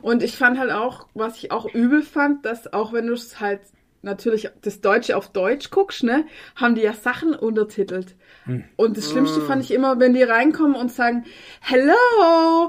Und 0.02 0.22
ich 0.22 0.36
fand 0.36 0.58
halt 0.58 0.70
auch, 0.70 1.06
was 1.14 1.38
ich 1.38 1.52
auch 1.52 1.66
übel 1.72 2.02
fand, 2.02 2.44
dass 2.44 2.72
auch 2.72 2.92
wenn 2.92 3.06
du 3.06 3.14
es 3.14 3.40
halt 3.40 3.60
natürlich 4.02 4.48
das 4.62 4.80
Deutsche 4.80 5.16
auf 5.16 5.28
Deutsch 5.28 5.70
guckst, 5.70 6.04
ne, 6.04 6.24
haben 6.56 6.74
die 6.74 6.82
ja 6.82 6.94
Sachen 6.94 7.34
untertitelt. 7.34 8.14
Hm. 8.44 8.64
Und 8.76 8.96
das 8.96 9.10
Schlimmste 9.10 9.42
fand 9.42 9.62
ich 9.62 9.72
immer, 9.72 10.00
wenn 10.00 10.14
die 10.14 10.22
reinkommen 10.22 10.74
und 10.74 10.90
sagen, 10.90 11.24
Hello, 11.60 11.92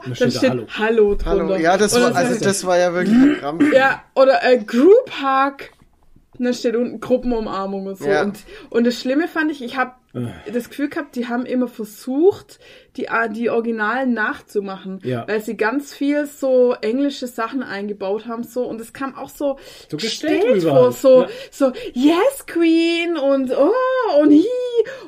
dann 0.03 0.15
steht 0.15 0.27
da 0.27 0.38
steht 0.38 0.52
Hallo. 0.52 0.68
Hallo, 0.77 1.15
drunter. 1.15 1.30
Hallo. 1.30 1.56
Ja, 1.56 1.77
das 1.77 1.99
war, 1.99 2.14
also 2.15 2.43
das 2.43 2.65
war 2.65 2.77
ja 2.77 2.93
wirklich 2.93 3.15
ein 3.15 3.38
Krampf. 3.39 3.73
ja, 3.73 4.03
oder 4.15 4.43
äh, 4.43 4.57
Group 4.57 5.11
Hug. 5.22 5.69
Und 6.38 6.45
dann 6.45 6.53
steht 6.53 6.76
unten 6.76 6.99
Gruppenumarmung 6.99 7.85
und 7.88 7.98
so. 7.98 8.07
Ja. 8.07 8.23
Und, 8.23 8.39
und 8.69 8.85
das 8.85 8.99
Schlimme 8.99 9.27
fand 9.27 9.52
ich, 9.52 9.61
ich 9.61 9.77
habe 9.77 9.93
das 10.51 10.69
Gefühl 10.69 10.89
gehabt, 10.89 11.15
die 11.15 11.27
haben 11.27 11.45
immer 11.45 11.67
versucht, 11.67 12.59
die, 12.97 13.07
die 13.31 13.49
Originalen 13.49 14.13
nachzumachen. 14.13 14.99
Ja. 15.03 15.25
Weil 15.27 15.41
sie 15.41 15.55
ganz 15.55 15.93
viel 15.93 16.25
so 16.25 16.75
englische 16.81 17.27
Sachen 17.27 17.63
eingebaut 17.63 18.25
haben. 18.27 18.43
so 18.43 18.63
Und 18.65 18.81
es 18.81 18.91
kam 18.93 19.15
auch 19.15 19.29
so, 19.29 19.57
So 19.89 19.97
gestellt 19.97 20.41
gestellt 20.43 20.63
vor. 20.63 20.91
So, 20.91 21.21
Ja. 21.21 21.27
so, 21.51 21.71
yes, 21.93 22.45
Queen 22.45 23.15
und 23.17 23.51
oh, 23.57 23.71
und 24.21 24.31
hi 24.33 24.45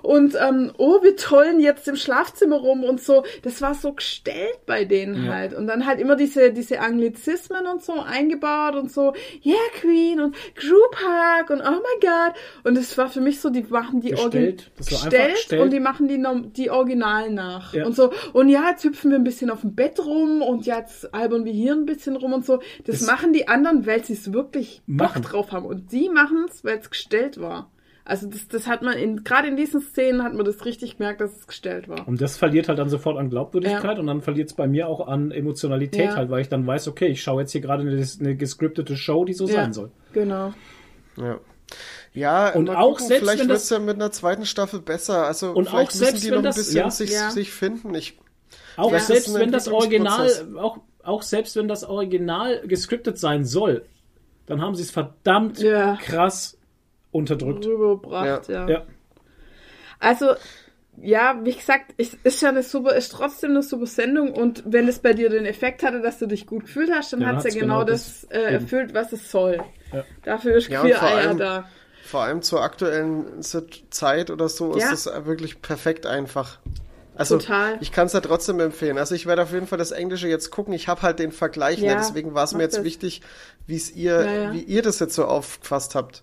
und 0.01 0.35
ähm, 0.39 0.71
oh, 0.77 1.01
wir 1.01 1.15
tollen 1.15 1.59
jetzt 1.59 1.87
im 1.87 1.95
Schlafzimmer 1.95 2.57
rum 2.57 2.83
und 2.83 3.01
so. 3.01 3.23
Das 3.41 3.61
war 3.61 3.73
so 3.73 3.93
gestellt 3.93 4.65
bei 4.65 4.85
denen 4.85 5.25
Ja. 5.25 5.33
halt. 5.33 5.53
Und 5.53 5.67
dann 5.67 5.85
halt 5.85 5.99
immer 5.99 6.15
diese, 6.15 6.51
diese 6.51 6.79
Anglizismen 6.79 7.67
und 7.67 7.83
so 7.83 7.99
eingebaut 7.99 8.75
und 8.75 8.91
so, 8.91 9.13
yeah, 9.43 9.55
Queen 9.81 10.21
und 10.21 10.35
Group 10.55 10.95
Hug 10.95 11.49
und 11.49 11.61
oh 11.61 11.71
my 11.71 11.99
God. 11.99 12.33
Und 12.63 12.77
es 12.77 12.97
war 12.97 13.09
für 13.09 13.21
mich 13.21 13.41
so, 13.41 13.49
die 13.49 13.63
machen 13.63 14.01
die 14.01 14.11
Gestellt. 14.11 14.71
Einfach 14.95 15.09
gestellt 15.09 15.35
gestellt. 15.35 15.61
und 15.61 15.73
die 15.73 15.79
machen 15.79 16.07
die, 16.07 16.23
die 16.51 16.69
Originalen 16.69 17.33
nach. 17.35 17.73
Ja. 17.73 17.85
Und 17.85 17.95
so, 17.95 18.11
und 18.33 18.49
ja, 18.49 18.69
jetzt 18.69 18.83
hüpfen 18.83 19.11
wir 19.11 19.17
ein 19.17 19.23
bisschen 19.23 19.49
auf 19.49 19.61
dem 19.61 19.75
Bett 19.75 19.99
rum 19.99 20.41
und 20.41 20.65
ja, 20.65 20.79
jetzt 20.79 21.13
albern 21.13 21.45
wir 21.45 21.53
hier 21.53 21.73
ein 21.73 21.85
bisschen 21.85 22.15
rum 22.15 22.33
und 22.33 22.45
so. 22.45 22.57
Das, 22.85 22.99
Das- 22.99 23.07
machen 23.07 23.33
die 23.33 23.47
anderen, 23.47 23.85
weil 23.85 24.03
sie 24.03 24.13
es 24.13 24.33
wirklich 24.33 24.81
Machen. 24.85 25.21
Bock 25.21 25.31
drauf 25.31 25.51
haben. 25.51 25.65
Und 25.65 25.91
die 25.91 26.09
machen 26.09 26.45
es, 26.49 26.63
weil 26.63 26.77
es 26.79 26.89
gestellt 26.89 27.39
war. 27.39 27.69
Also 28.05 28.27
das, 28.27 28.49
das 28.49 28.67
hat 28.67 28.81
man 28.81 28.97
in, 28.97 29.23
gerade 29.23 29.47
in 29.47 29.55
diesen 29.55 29.79
Szenen 29.79 30.23
hat 30.23 30.33
man 30.33 30.43
das 30.43 30.65
richtig 30.65 30.97
gemerkt, 30.97 31.21
dass 31.21 31.37
es 31.37 31.47
gestellt 31.47 31.87
war. 31.87 32.05
Und 32.05 32.19
das 32.19 32.37
verliert 32.37 32.67
halt 32.67 32.77
dann 32.77 32.89
sofort 32.89 33.17
an 33.17 33.29
Glaubwürdigkeit 33.29 33.93
Ja. 33.93 33.99
und 33.99 34.07
dann 34.07 34.19
verliert 34.21 34.49
es 34.49 34.55
bei 34.57 34.67
mir 34.67 34.89
auch 34.89 35.07
an 35.07 35.31
Emotionalität 35.31 36.07
Ja. 36.09 36.15
halt, 36.17 36.29
weil 36.29 36.41
ich 36.41 36.49
dann 36.49 36.67
weiß, 36.67 36.89
okay, 36.89 37.07
ich 37.07 37.21
schaue 37.23 37.43
jetzt 37.43 37.53
hier 37.53 37.61
gerade 37.61 37.83
eine, 37.83 38.05
eine 38.19 38.35
gescriptete 38.35 38.97
Show, 38.97 39.23
die 39.23 39.31
so 39.31 39.47
Ja, 39.47 39.53
sein 39.53 39.71
soll. 39.71 39.89
Genau. 40.11 40.53
Ja. 41.15 41.39
Ja, 42.13 42.49
Und 42.53 42.65
mal 42.65 42.75
auch 42.77 42.91
gucken, 42.93 43.07
selbst 43.07 43.23
vielleicht 43.23 43.39
wenn 43.41 43.47
wird 43.49 43.55
das- 43.57 43.63
es 43.63 43.69
ja 43.71 43.79
mit 43.79 43.95
einer 43.95 44.11
zweiten 44.11 44.45
Staffel 44.45 44.81
besser. 44.81 45.25
Also 45.25 45.51
Und 45.51 45.65
vielleicht 45.69 45.73
auch 45.75 45.85
müssen 45.93 45.97
selbst 46.05 46.23
die 46.23 46.27
wenn 46.27 46.33
noch 46.35 46.39
ein 46.41 46.43
das- 46.45 46.55
bisschen 46.57 46.77
ja. 46.77 46.91
sich, 46.91 47.11
Ja. 47.11 47.29
sich 47.31 47.51
finden. 47.51 47.95
Ich, 47.95 48.17
Auch 48.77 48.97
selbst 48.99 49.33
wenn 49.33 49.51
das 49.51 49.67
Original, 49.67 50.29
auch, 50.59 50.77
auch 51.03 51.21
selbst 51.23 51.55
wenn 51.55 51.67
das 51.67 51.83
Original 51.83 52.61
gescriptet 52.67 53.17
sein 53.17 53.45
soll, 53.45 53.85
dann 54.45 54.61
haben 54.61 54.75
sie 54.75 54.83
es 54.83 54.91
verdammt 54.91 55.59
Ja. 55.59 55.95
krass 56.01 56.57
unterdrückt. 57.11 57.65
Rübergebracht, 57.65 58.47
ja. 58.49 58.67
Ja. 58.69 58.83
Also, 59.99 60.33
ja, 61.01 61.39
wie 61.43 61.53
gesagt, 61.53 61.93
es 61.97 62.13
ist 62.23 62.41
ja 62.41 62.49
eine 62.49 62.61
super, 62.63 62.95
ist 62.95 63.11
trotzdem 63.11 63.51
eine 63.51 63.63
super 63.63 63.87
Sendung 63.87 64.33
und 64.33 64.63
wenn 64.65 64.87
es 64.87 64.99
bei 64.99 65.13
dir 65.13 65.29
den 65.29 65.45
Effekt 65.45 65.81
hatte, 65.83 66.01
dass 66.01 66.19
du 66.19 66.27
dich 66.27 66.45
gut 66.45 66.65
gefühlt 66.65 66.91
hast, 66.93 67.13
dann 67.13 67.21
Ja, 67.21 67.27
hat 67.27 67.37
es 67.37 67.45
hat's 67.45 67.55
ja 67.55 67.61
genau, 67.61 67.79
genau 67.79 67.89
das, 67.89 68.21
das 68.29 68.31
äh, 68.31 68.53
erfüllt, 68.53 68.93
was 68.93 69.11
es 69.13 69.31
soll. 69.31 69.59
Ja. 69.91 70.03
Dafür 70.23 70.55
ist 70.57 70.67
Ja, 70.69 70.81
Queer 70.81 71.01
Eier 71.01 71.17
allem- 71.29 71.37
da. 71.37 71.69
Vor 72.13 72.21
allem 72.21 72.43
zur 72.43 72.61
aktuellen 72.61 73.41
Zeit 73.89 74.29
oder 74.29 74.47
so 74.47 74.77
Ja. 74.77 74.91
ist 74.91 75.07
das 75.07 75.25
wirklich 75.25 75.63
perfekt 75.63 76.05
einfach. 76.05 76.59
Also 77.15 77.39
Total. 77.39 77.77
ich 77.81 77.91
kann 77.91 78.05
es 78.05 78.13
ja 78.13 78.21
trotzdem 78.21 78.59
empfehlen. 78.59 78.99
Also 78.99 79.15
ich 79.15 79.25
werde 79.25 79.41
auf 79.41 79.51
jeden 79.51 79.65
Fall 79.65 79.79
das 79.79 79.89
Englische 79.89 80.27
jetzt 80.27 80.51
gucken. 80.51 80.73
Ich 80.75 80.87
habe 80.87 81.01
halt 81.01 81.17
den 81.17 81.31
Vergleich, 81.31 81.79
Ja, 81.79 81.93
ne? 81.95 81.97
deswegen 82.01 82.35
war 82.35 82.43
es 82.43 82.53
mir 82.53 82.61
jetzt 82.61 82.77
das. 82.77 82.83
wichtig, 82.83 83.21
wie 83.65 83.75
es 83.77 83.89
ihr, 83.95 84.21
Ja, 84.23 84.31
ja. 84.31 84.53
wie 84.53 84.61
ihr 84.61 84.83
das 84.83 84.99
jetzt 84.99 85.15
so 85.15 85.25
aufgefasst 85.25 85.95
habt. 85.95 86.21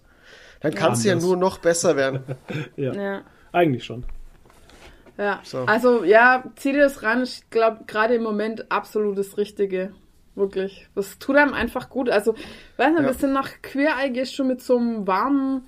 Dann 0.61 0.75
kann 0.75 0.93
es 0.93 1.03
ja 1.03 1.17
nur 1.17 1.37
noch 1.37 1.59
besser 1.59 1.97
werden. 1.97 2.21
Ja. 2.77 2.93
Ja. 2.93 3.21
Eigentlich 3.51 3.83
schon. 3.85 4.05
Ja, 5.19 5.41
So. 5.43 5.65
also 5.65 6.05
ja, 6.05 6.45
zieh 6.55 6.71
dir 6.73 6.83
das 6.83 7.03
ran. 7.03 7.25
Ich 7.25 7.51
glaube, 7.51 7.81
gerade 7.89 8.15
im 8.15 8.23
Moment 8.23 8.71
absolut 8.71 9.19
das 9.19 9.37
Richtige. 9.39 9.93
Wirklich. 10.41 10.89
Das 10.95 11.19
tut 11.19 11.37
einem 11.37 11.55
einfach 11.55 11.89
gut. 11.91 12.11
Also, 12.11 12.35
weiß 12.77 12.91
nicht, 12.91 13.01
Ja. 13.03 13.07
wir 13.07 13.15
sind 13.15 13.33
nach 13.33 13.51
Queer 13.63 13.95
Eye 13.99 14.11
gehst 14.11 14.39
du 14.39 14.45
mit 14.45 14.61
so 14.63 14.77
einem 14.79 15.07
warmen 15.07 15.67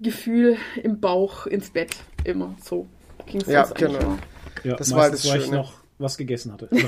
Gefühl 0.00 0.56
im 0.82 0.98
Bauch 1.00 1.46
ins 1.46 1.70
Bett. 1.70 1.90
Immer 2.24 2.54
so. 2.62 2.88
Ging's 3.26 3.46
Ja, 3.46 3.64
genau. 3.64 3.98
auch. 3.98 4.64
Ja, 4.64 4.74
Das 4.76 4.92
war 4.94 5.10
das 5.10 5.28
weil 5.28 5.38
ich 5.38 5.44
Schöne. 5.44 5.56
noch 5.58 5.74
was 5.98 6.16
gegessen 6.16 6.52
hatte. 6.52 6.68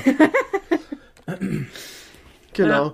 Genau. 2.53 2.93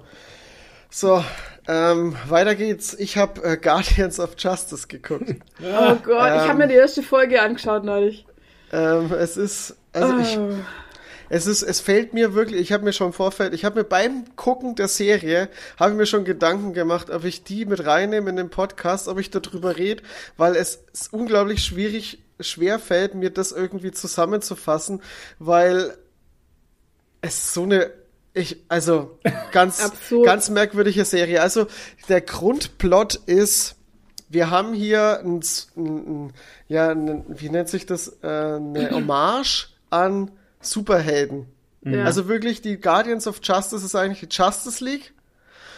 So, 0.90 1.24
ähm, 1.68 2.16
weiter 2.28 2.56
geht's. 2.56 2.94
Ich 2.94 3.18
habe 3.18 3.44
äh, 3.44 3.58
Guardians 3.58 4.20
of 4.20 4.36
Justice 4.38 4.88
geguckt. 4.88 5.30
Oh 5.62 5.96
Gott, 5.96 6.06
ich 6.08 6.42
habe 6.42 6.52
Ähm. 6.52 6.58
mir 6.58 6.68
die 6.68 6.76
erste 6.76 7.04
Folge 7.04 7.42
angeschaut 7.42 7.84
neulich. 7.84 8.26
ähm, 8.72 9.12
es 9.14 9.36
ist, 9.38 9.76
also 9.94 10.18
ich, 10.20 10.38
Oh. 10.38 10.52
Es 11.30 11.46
ist, 11.46 11.62
es 11.62 11.80
fällt 11.80 12.14
mir 12.14 12.34
wirklich, 12.34 12.60
ich 12.60 12.72
habe 12.72 12.84
mir 12.84 12.94
schon 12.94 13.08
im 13.08 13.14
Vorfeld, 13.14 13.54
ich 13.54 13.64
habe 13.64 13.80
mir 13.80 13.84
beim 13.84 14.26
Gucken 14.36 14.76
der 14.76 14.88
Serie, 14.88 15.50
habe 15.80 15.92
ich 15.92 15.98
mir 15.98 16.06
schon 16.08 16.26
Gedanken 16.26 16.74
gemacht, 16.74 17.10
ob 17.12 17.24
ich 17.24 17.44
die 17.44 17.66
mit 17.66 17.86
reinnehme 17.86 18.30
in 18.30 18.36
den 18.36 18.50
Podcast, 18.50 19.08
ob 19.08 19.20
ich 19.20 19.30
darüber 19.30 19.78
rede, 19.78 20.04
weil 20.38 20.56
es 20.56 20.80
ist 20.92 21.14
unglaublich 21.14 21.64
schwierig, 21.64 22.24
schwer 22.40 22.80
fällt, 22.80 23.14
mir 23.14 23.30
das 23.30 23.52
irgendwie 23.52 23.92
zusammenzufassen, 23.92 25.02
weil 25.38 25.96
es 27.22 27.54
so 27.54 27.64
eine, 27.64 27.92
ich, 28.34 28.64
also 28.68 29.20
ganz, 29.52 29.84
Absurd. 29.84 30.26
ganz 30.26 30.50
merkwürdige 30.50 31.06
Serie. 31.06 31.42
Also 31.42 31.68
der 32.08 32.22
Grundplot 32.22 33.16
ist, 33.16 33.76
wir 34.30 34.50
haben 34.50 34.74
hier 34.74 35.20
ein, 35.24 35.42
ein, 35.76 35.86
ein 35.86 36.34
ja, 36.68 36.90
ein, 36.90 37.24
wie 37.28 37.50
nennt 37.50 37.70
sich 37.70 37.86
das, 37.86 38.20
äh, 38.24 38.28
eine 38.28 38.90
Hommage 38.96 39.70
an 39.90 40.32
Superhelden. 40.62 41.48
Ja. 41.84 42.04
Also 42.04 42.28
wirklich, 42.28 42.62
die 42.62 42.80
Guardians 42.80 43.28
of 43.28 43.40
Justice 43.42 43.86
ist 43.86 43.96
eigentlich 43.96 44.28
die 44.28 44.36
Justice 44.36 44.84
League 44.84 45.14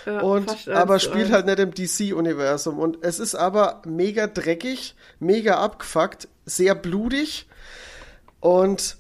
Ja, 0.06 0.22
und 0.22 0.68
aber 0.68 1.00
spielt 1.00 1.32
halt 1.32 1.46
nicht 1.46 1.60
im 1.60 1.74
DC-Universum. 1.74 2.80
Und 2.80 3.04
es 3.04 3.20
ist 3.20 3.36
aber 3.36 3.82
mega 3.86 4.28
dreckig, 4.28 4.96
mega 5.20 5.60
abgefuckt, 5.60 6.28
sehr 6.46 6.76
blutig 6.76 7.48
und 8.40 8.98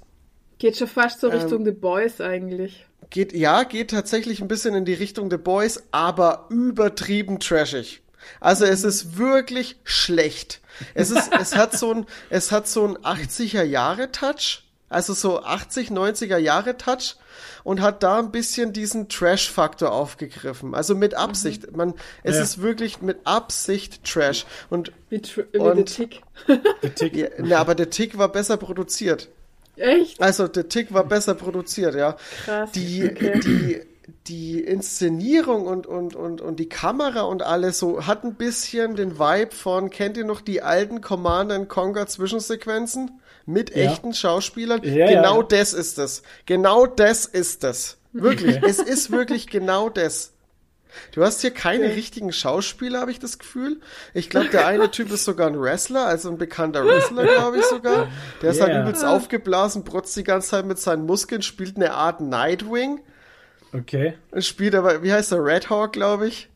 Geht 0.59 0.77
schon 0.77 0.87
fast 0.87 1.21
so 1.21 1.31
Ähm. 1.31 1.39
Richtung 1.39 1.65
The 1.65 1.71
Boys 1.71 2.21
eigentlich. 2.21 2.85
geht, 3.09 3.33
ja, 3.33 3.63
geht 3.63 3.89
tatsächlich 3.89 4.41
ein 4.41 4.47
bisschen 4.47 4.75
in 4.75 4.85
die 4.85 4.93
Richtung 4.93 5.31
The 5.31 5.37
Boys, 5.37 5.81
aber 5.89 6.45
übertrieben 6.49 7.39
trashig. 7.39 8.03
Also 8.39 8.65
es 8.65 8.83
ist 8.83 9.17
wirklich 9.17 9.77
schlecht. 9.83 10.61
Es 10.93 11.09
ist, 11.09 11.31
es 11.39 11.55
hat 11.55 11.73
so 11.73 11.91
ein, 11.91 12.05
es 12.29 12.51
hat 12.51 12.67
so 12.67 12.85
ein 12.85 12.97
80er 12.97 13.63
Jahre 13.63 14.11
Touch. 14.11 14.63
Also 14.91 15.13
so 15.13 15.41
80, 15.41 15.89
90er 15.89 16.37
Jahre 16.37 16.77
Touch 16.77 17.15
und 17.63 17.81
hat 17.81 18.03
da 18.03 18.19
ein 18.19 18.31
bisschen 18.31 18.73
diesen 18.73 19.07
Trash-Faktor 19.09 19.91
aufgegriffen. 19.91 20.75
Also 20.75 20.93
mit 20.95 21.13
Absicht. 21.15 21.75
Man, 21.75 21.93
es 22.23 22.35
Ja. 22.35 22.43
ist 22.43 22.61
wirklich 22.61 23.01
mit 23.01 23.19
Absicht 23.23 24.03
Trash. 24.03 24.45
Und, 24.69 24.91
wie 25.09 25.21
Und- 25.57 25.85
Tick. 25.95 26.21
Der 26.83 26.93
Tick. 26.95 27.15
ja, 27.15 27.27
na, 27.39 27.57
aber 27.59 27.73
der 27.75 27.89
Tick 27.89 28.17
war 28.17 28.29
besser 28.29 28.57
produziert. 28.57 29.29
Echt? 29.77 30.21
Also 30.21 30.47
der 30.47 30.67
Tick 30.69 30.93
war 30.93 31.05
besser 31.05 31.33
produziert, 31.35 31.95
ja. 31.95 32.17
Krass. 32.45 32.71
Die, 32.73 33.05
Okay. 33.09 33.39
die, 33.39 33.81
die 34.27 34.59
Inszenierung 34.61 35.65
und, 35.65 35.87
und, 35.87 36.15
und, 36.15 36.41
und 36.41 36.59
die 36.59 36.67
Kamera 36.67 37.21
und 37.21 37.41
alles 37.43 37.79
so 37.79 38.05
hat 38.05 38.23
ein 38.25 38.35
bisschen 38.35 38.95
den 38.95 39.17
Vibe 39.17 39.55
von, 39.55 39.89
kennt 39.89 40.17
ihr 40.17 40.25
noch 40.25 40.41
die 40.41 40.61
alten 40.61 40.99
Command 41.01 41.69
Conquer 41.69 42.07
Zwischensequenzen? 42.07 43.20
Mit 43.45 43.75
Ja. 43.75 43.91
echten 43.91 44.13
Schauspielern? 44.13 44.81
Ja, 44.83 45.07
genau 45.07 45.41
ja. 45.41 45.47
das 45.47 45.73
ist 45.73 45.97
es. 45.99 46.21
Genau 46.45 46.85
das 46.85 47.25
ist 47.25 47.63
es. 47.63 47.97
Wirklich. 48.13 48.61
es 48.63 48.79
ist 48.79 49.11
wirklich 49.11 49.47
genau 49.47 49.89
das. 49.89 50.33
Du 51.13 51.23
hast 51.23 51.39
hier 51.39 51.51
keine 51.51 51.85
Okay. 51.85 51.93
richtigen 51.93 52.33
Schauspieler, 52.33 52.99
habe 52.99 53.11
ich 53.11 53.19
das 53.19 53.39
Gefühl. 53.39 53.79
Ich 54.13 54.29
glaube, 54.29 54.49
der 54.49 54.67
eine 54.67 54.91
Typ 54.91 55.09
ist 55.11 55.23
sogar 55.23 55.47
ein 55.47 55.59
Wrestler, 55.59 56.05
also 56.05 56.29
ein 56.29 56.37
bekannter 56.37 56.85
Wrestler, 56.85 57.23
glaube 57.23 57.59
ich 57.59 57.65
sogar. 57.65 58.09
Der 58.41 58.51
ist 58.51 58.59
halt 58.59 58.71
Yeah. 58.73 58.81
übelst 58.83 59.05
aufgeblasen, 59.05 59.85
protzt 59.85 60.15
die 60.17 60.23
ganze 60.25 60.49
Zeit 60.49 60.65
mit 60.65 60.79
seinen 60.79 61.05
Muskeln, 61.05 61.41
spielt 61.43 61.77
eine 61.77 61.93
Art 61.93 62.19
Nightwing. 62.19 62.99
Okay. 63.73 64.15
Und 64.31 64.43
spielt 64.43 64.75
aber, 64.75 65.01
wie 65.01 65.13
heißt 65.13 65.31
der, 65.31 65.45
Red 65.45 65.69
Hawk, 65.69 65.93
glaube 65.93 66.27
ich. 66.27 66.49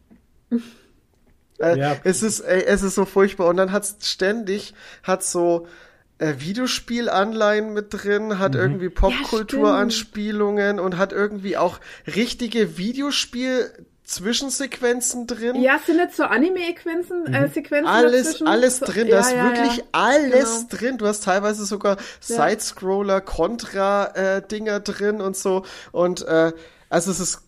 Äh, 1.59 1.77
Ja. 1.79 1.95
Es 2.03 2.21
ist, 2.21 2.41
ey, 2.41 2.63
es 2.65 2.81
ist 2.83 2.95
so 2.95 3.05
furchtbar. 3.05 3.47
Und 3.47 3.55
dann 3.55 3.71
hat's 3.71 3.95
ständig, 4.01 4.73
hat 5.03 5.23
so 5.23 5.67
äh, 6.17 6.35
Videospielanleihen 6.39 7.73
mit 7.73 7.87
drin, 7.89 8.39
hat 8.39 8.55
irgendwie 8.55 8.87
Popkulturanspielungen 8.89 10.79
und 10.79 10.97
hat 10.97 11.11
irgendwie 11.11 11.57
auch 11.57 11.79
richtige 12.07 12.77
Videospiel-Zwischensequenzen 12.77 15.27
drin. 15.27 15.61
Ja, 15.61 15.77
sind 15.85 15.97
nicht 15.97 16.15
so 16.15 16.23
Anime-Sequenzen 16.23 17.33
äh, 17.33 17.49
Sequenzen 17.49 17.87
Alles, 17.87 18.27
dazwischen? 18.27 18.47
alles 18.47 18.79
drin, 18.79 19.07
ja, 19.07 19.15
da 19.15 19.19
ist 19.21 19.31
ja, 19.33 19.43
wirklich 19.43 19.77
ja. 19.77 19.83
alles 19.91 20.67
Genau. 20.69 20.69
drin. 20.69 20.97
Du 20.97 21.05
hast 21.07 21.23
teilweise 21.23 21.65
sogar 21.65 21.97
Sidescroller, 22.21 23.19
Contra-Dinger 23.21 24.79
drin 24.79 25.19
und 25.21 25.35
so. 25.35 25.65
Und 25.91 26.25
äh, 26.27 26.53
also 26.89 27.11
es 27.11 27.19
ist, 27.19 27.41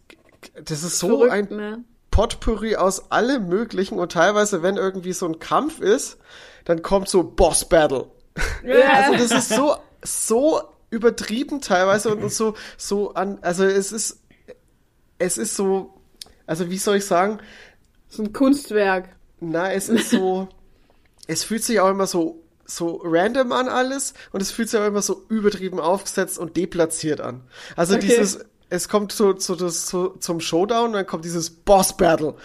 das 0.64 0.84
ist 0.84 1.00
so 1.00 1.20
Verrückt, 1.20 1.32
ein 1.32 1.48
ne? 1.56 1.84
Potpourri 2.12 2.76
aus 2.76 3.12
allem 3.12 3.48
Möglichen 3.48 3.98
und 4.00 4.12
teilweise, 4.12 4.62
wenn 4.64 4.76
irgendwie 4.76 5.14
so 5.14 5.26
ein 5.26 5.40
Kampf 5.40 5.80
ist, 5.80 6.18
dann 6.66 6.82
kommt 6.82 7.08
so 7.08 7.24
Boss 7.24 7.64
Battle. 8.64 8.84
Also 8.94 9.18
das 9.18 9.32
ist 9.50 9.56
so, 9.56 9.76
so 10.04 10.62
übertrieben 10.90 11.60
teilweise 11.62 12.10
und, 12.10 12.24
und 12.24 12.32
so, 12.34 12.56
so 12.78 13.14
an, 13.14 13.40
also 13.42 13.66
es 13.66 13.92
ist, 13.92 14.22
es 15.18 15.38
ist 15.38 15.56
so, 15.56 15.94
also 16.46 16.70
wie 16.70 16.78
soll 16.78 16.98
ich 16.98 17.06
sagen, 17.06 17.40
So 18.10 18.24
ein 18.24 18.32
Kunstwerk. 18.34 19.10
Na, 19.40 19.72
es 19.74 19.90
ist 19.90 20.10
so, 20.10 20.48
es 21.28 21.44
fühlt 21.44 21.64
sich 21.64 21.80
auch 21.80 21.90
immer 21.90 22.08
so, 22.08 22.42
so 22.66 23.02
random 23.04 23.52
an 23.52 23.68
alles 23.70 24.14
und 24.32 24.42
es 24.42 24.52
fühlt 24.52 24.70
sich 24.70 24.80
auch 24.80 24.86
immer 24.86 25.02
so 25.02 25.24
übertrieben 25.30 25.80
aufgesetzt 25.80 26.38
und 26.40 26.56
deplatziert 26.58 27.22
an. 27.22 27.42
Also 27.76 27.96
Okay. 27.96 28.08
dieses, 28.08 28.40
es 28.70 28.90
kommt 28.90 29.12
so, 29.12 29.38
so, 29.38 29.56
das, 29.56 29.88
so 29.88 30.10
zum 30.20 30.40
Showdown 30.42 30.88
und 30.88 30.94
dann 30.94 31.08
kommt 31.08 31.24
dieses 31.26 31.50
Boss 31.50 31.96
Battle. 31.98 32.36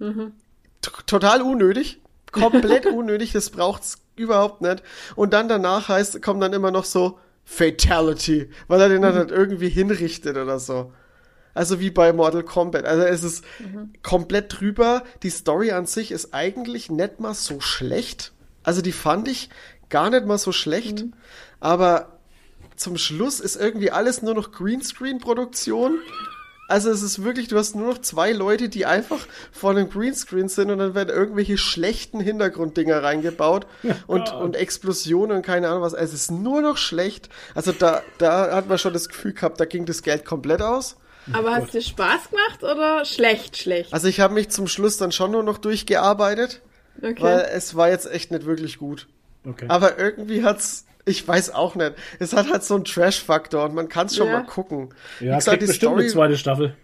T- 0.00 0.90
Total 1.06 1.42
unnötig. 1.42 2.00
Komplett 2.32 2.86
unnötig, 2.92 3.32
das 3.32 3.50
braucht's 3.50 3.98
überhaupt 4.18 4.60
nicht. 4.60 4.82
Und 5.16 5.32
dann 5.32 5.48
danach 5.48 5.88
heißt, 5.88 6.22
kommt 6.22 6.42
dann 6.42 6.52
immer 6.52 6.70
noch 6.70 6.84
so 6.84 7.18
Fatality, 7.44 8.50
weil 8.66 8.80
er 8.80 8.88
den 8.88 9.02
dann 9.02 9.14
halt 9.14 9.30
irgendwie 9.30 9.68
hinrichtet 9.68 10.36
oder 10.36 10.58
so. 10.58 10.92
Also 11.54 11.80
wie 11.80 11.90
bei 11.90 12.12
Mortal 12.12 12.44
Kombat. 12.44 12.84
Also 12.84 13.02
es 13.02 13.24
ist 13.24 13.44
komplett 14.02 14.60
drüber. 14.60 15.02
Die 15.22 15.30
Story 15.30 15.72
an 15.72 15.86
sich 15.86 16.12
ist 16.12 16.32
eigentlich 16.32 16.90
nicht 16.90 17.20
mal 17.20 17.34
so 17.34 17.60
schlecht. 17.60 18.32
Also 18.62 18.82
die 18.82 18.92
fand 18.92 19.28
ich 19.28 19.48
gar 19.88 20.10
nicht 20.10 20.26
mal 20.26 20.38
so 20.38 20.52
schlecht. 20.52 21.06
Aber 21.58 22.18
zum 22.76 22.96
Schluss 22.96 23.40
ist 23.40 23.56
irgendwie 23.56 23.90
alles 23.90 24.22
nur 24.22 24.34
noch 24.34 24.52
Greenscreen-Produktion. 24.52 25.98
Also 26.68 26.90
es 26.90 27.02
ist 27.02 27.24
wirklich, 27.24 27.48
du 27.48 27.56
hast 27.58 27.74
nur 27.74 27.88
noch 27.88 27.98
zwei 27.98 28.30
Leute, 28.32 28.68
die 28.68 28.84
einfach 28.86 29.26
vor 29.50 29.70
einem 29.70 29.88
Greenscreen 29.88 30.48
sind 30.48 30.70
und 30.70 30.78
dann 30.78 30.94
werden 30.94 31.08
irgendwelche 31.08 31.56
schlechten 31.58 32.20
Hintergrunddinger 32.20 33.02
reingebaut 33.02 33.66
und, 34.06 34.26
Gott. 34.26 34.34
und 34.42 34.54
Explosionen 34.54 35.38
und 35.38 35.42
keine 35.42 35.68
Ahnung 35.68 35.82
was. 35.82 35.94
Es 35.94 36.12
ist 36.12 36.30
nur 36.30 36.60
noch 36.60 36.76
schlecht. 36.76 37.30
Also 37.54 37.72
da, 37.72 38.02
da 38.18 38.54
hat 38.54 38.68
man 38.68 38.78
schon 38.78 38.92
das 38.92 39.08
Gefühl 39.08 39.32
gehabt, 39.32 39.58
da 39.58 39.64
ging 39.64 39.86
das 39.86 40.02
Geld 40.02 40.24
komplett 40.26 40.60
aus. 40.62 40.96
Aber 41.32 41.54
hat 41.54 41.64
es 41.64 41.70
dir 41.72 41.82
Spaß 41.82 42.30
gemacht 42.30 42.62
oder 42.62 43.04
schlecht, 43.04 43.56
schlecht? 43.56 43.92
Also 43.92 44.06
ich 44.08 44.20
habe 44.20 44.34
mich 44.34 44.50
zum 44.50 44.66
Schluss 44.68 44.96
dann 44.98 45.10
schon 45.12 45.30
nur 45.32 45.42
noch 45.42 45.58
durchgearbeitet, 45.58 46.60
Okay. 47.02 47.16
weil 47.22 47.48
es 47.52 47.76
war 47.76 47.88
jetzt 47.88 48.10
echt 48.10 48.30
nicht 48.30 48.44
wirklich 48.44 48.78
gut. 48.78 49.08
Okay. 49.46 49.66
Aber 49.68 49.98
irgendwie 49.98 50.44
hat's, 50.44 50.84
ich 51.08 51.26
weiß 51.26 51.54
auch 51.54 51.74
nicht, 51.74 51.94
es 52.18 52.32
hat 52.34 52.50
halt 52.52 52.62
so 52.64 52.74
einen 52.76 52.84
Trash-Faktor 52.84 53.64
und 53.64 53.74
man 53.74 53.88
kann 53.88 54.06
es 54.06 54.16
schon 54.16 54.26
Ja. 54.28 54.38
mal 54.40 54.46
gucken. 54.46 54.90
ja, 55.20 55.38
kriegt 55.40 55.66
bestimmt 55.66 55.98
eine 55.98 56.06
zweite 56.08 56.36
Staffel. 56.36 56.76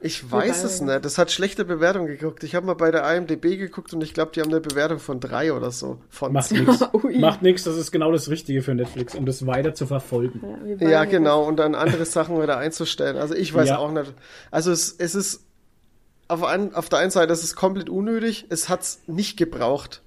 Ich 0.00 0.30
weiß 0.30 0.62
es 0.62 0.80
Wobei- 0.80 0.92
nicht. 0.94 1.04
Das 1.04 1.18
hat 1.18 1.32
schlechte 1.32 1.64
Bewertung 1.64 2.06
geguckt. 2.06 2.44
Ich 2.44 2.54
habe 2.54 2.64
mal 2.66 2.74
bei 2.74 2.92
der 2.92 3.02
IMDB 3.16 3.56
geguckt 3.56 3.92
und 3.92 4.00
ich 4.00 4.14
glaube, 4.14 4.30
die 4.32 4.40
haben 4.40 4.48
eine 4.50 4.60
Bewertung 4.60 5.00
von 5.00 5.18
drei 5.18 5.52
oder 5.52 5.72
so. 5.72 5.98
Von 6.08 6.32
Macht 6.32 6.52
nichts. 6.52 6.80
Macht 7.18 7.42
nichts, 7.42 7.64
das 7.64 7.76
ist 7.76 7.90
genau 7.90 8.12
das 8.12 8.28
Richtige 8.30 8.62
für 8.62 8.74
Netflix, 8.76 9.16
um 9.16 9.26
das 9.26 9.44
weiter 9.44 9.74
zu 9.74 9.86
verfolgen. 9.86 10.40
Ja, 10.78 11.00
mir. 11.00 11.06
genau. 11.06 11.42
Und 11.42 11.56
dann 11.56 11.74
andere 11.74 12.04
Sachen 12.04 12.40
wieder 12.40 12.58
einzustellen. 12.58 13.16
Also 13.16 13.34
ich 13.34 13.52
weiß 13.52 13.70
Ja. 13.70 13.78
auch 13.78 13.90
nicht. 13.90 14.14
Also 14.52 14.70
es, 14.70 14.94
es 14.96 15.16
ist 15.16 15.44
auf, 16.28 16.44
ein, 16.44 16.74
auf 16.76 16.88
der 16.88 17.00
einen 17.00 17.10
Seite, 17.10 17.32
es 17.32 17.42
ist 17.42 17.56
komplett 17.56 17.90
unnötig. 17.90 18.46
Es 18.50 18.68
hat's 18.68 19.00
nicht 19.08 19.36
gebraucht. 19.36 20.02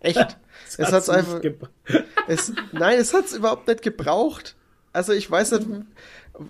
Echt. 0.00 0.38
es 0.78 0.92
hat's 0.92 1.08
Hat's 1.08 1.28
nicht 1.32 1.46
einfach. 1.46 1.70
Es, 2.28 2.52
nein, 2.72 2.98
es 2.98 3.14
hat's 3.14 3.32
überhaupt 3.32 3.66
nicht 3.68 3.80
gebraucht. 3.80 4.54
Also 4.92 5.14
ich 5.14 5.30
weiß 5.30 5.52
nicht, 5.52 5.66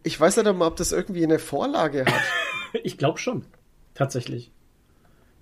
ich 0.03 0.19
weiß 0.19 0.37
nicht 0.37 0.53
mal, 0.55 0.66
ob 0.66 0.77
das 0.77 0.91
irgendwie 0.91 1.23
eine 1.23 1.39
Vorlage 1.39 2.05
hat. 2.05 2.23
Ich 2.83 2.99
glaube 2.99 3.19
schon. 3.19 3.45
Tatsächlich. 3.95 4.51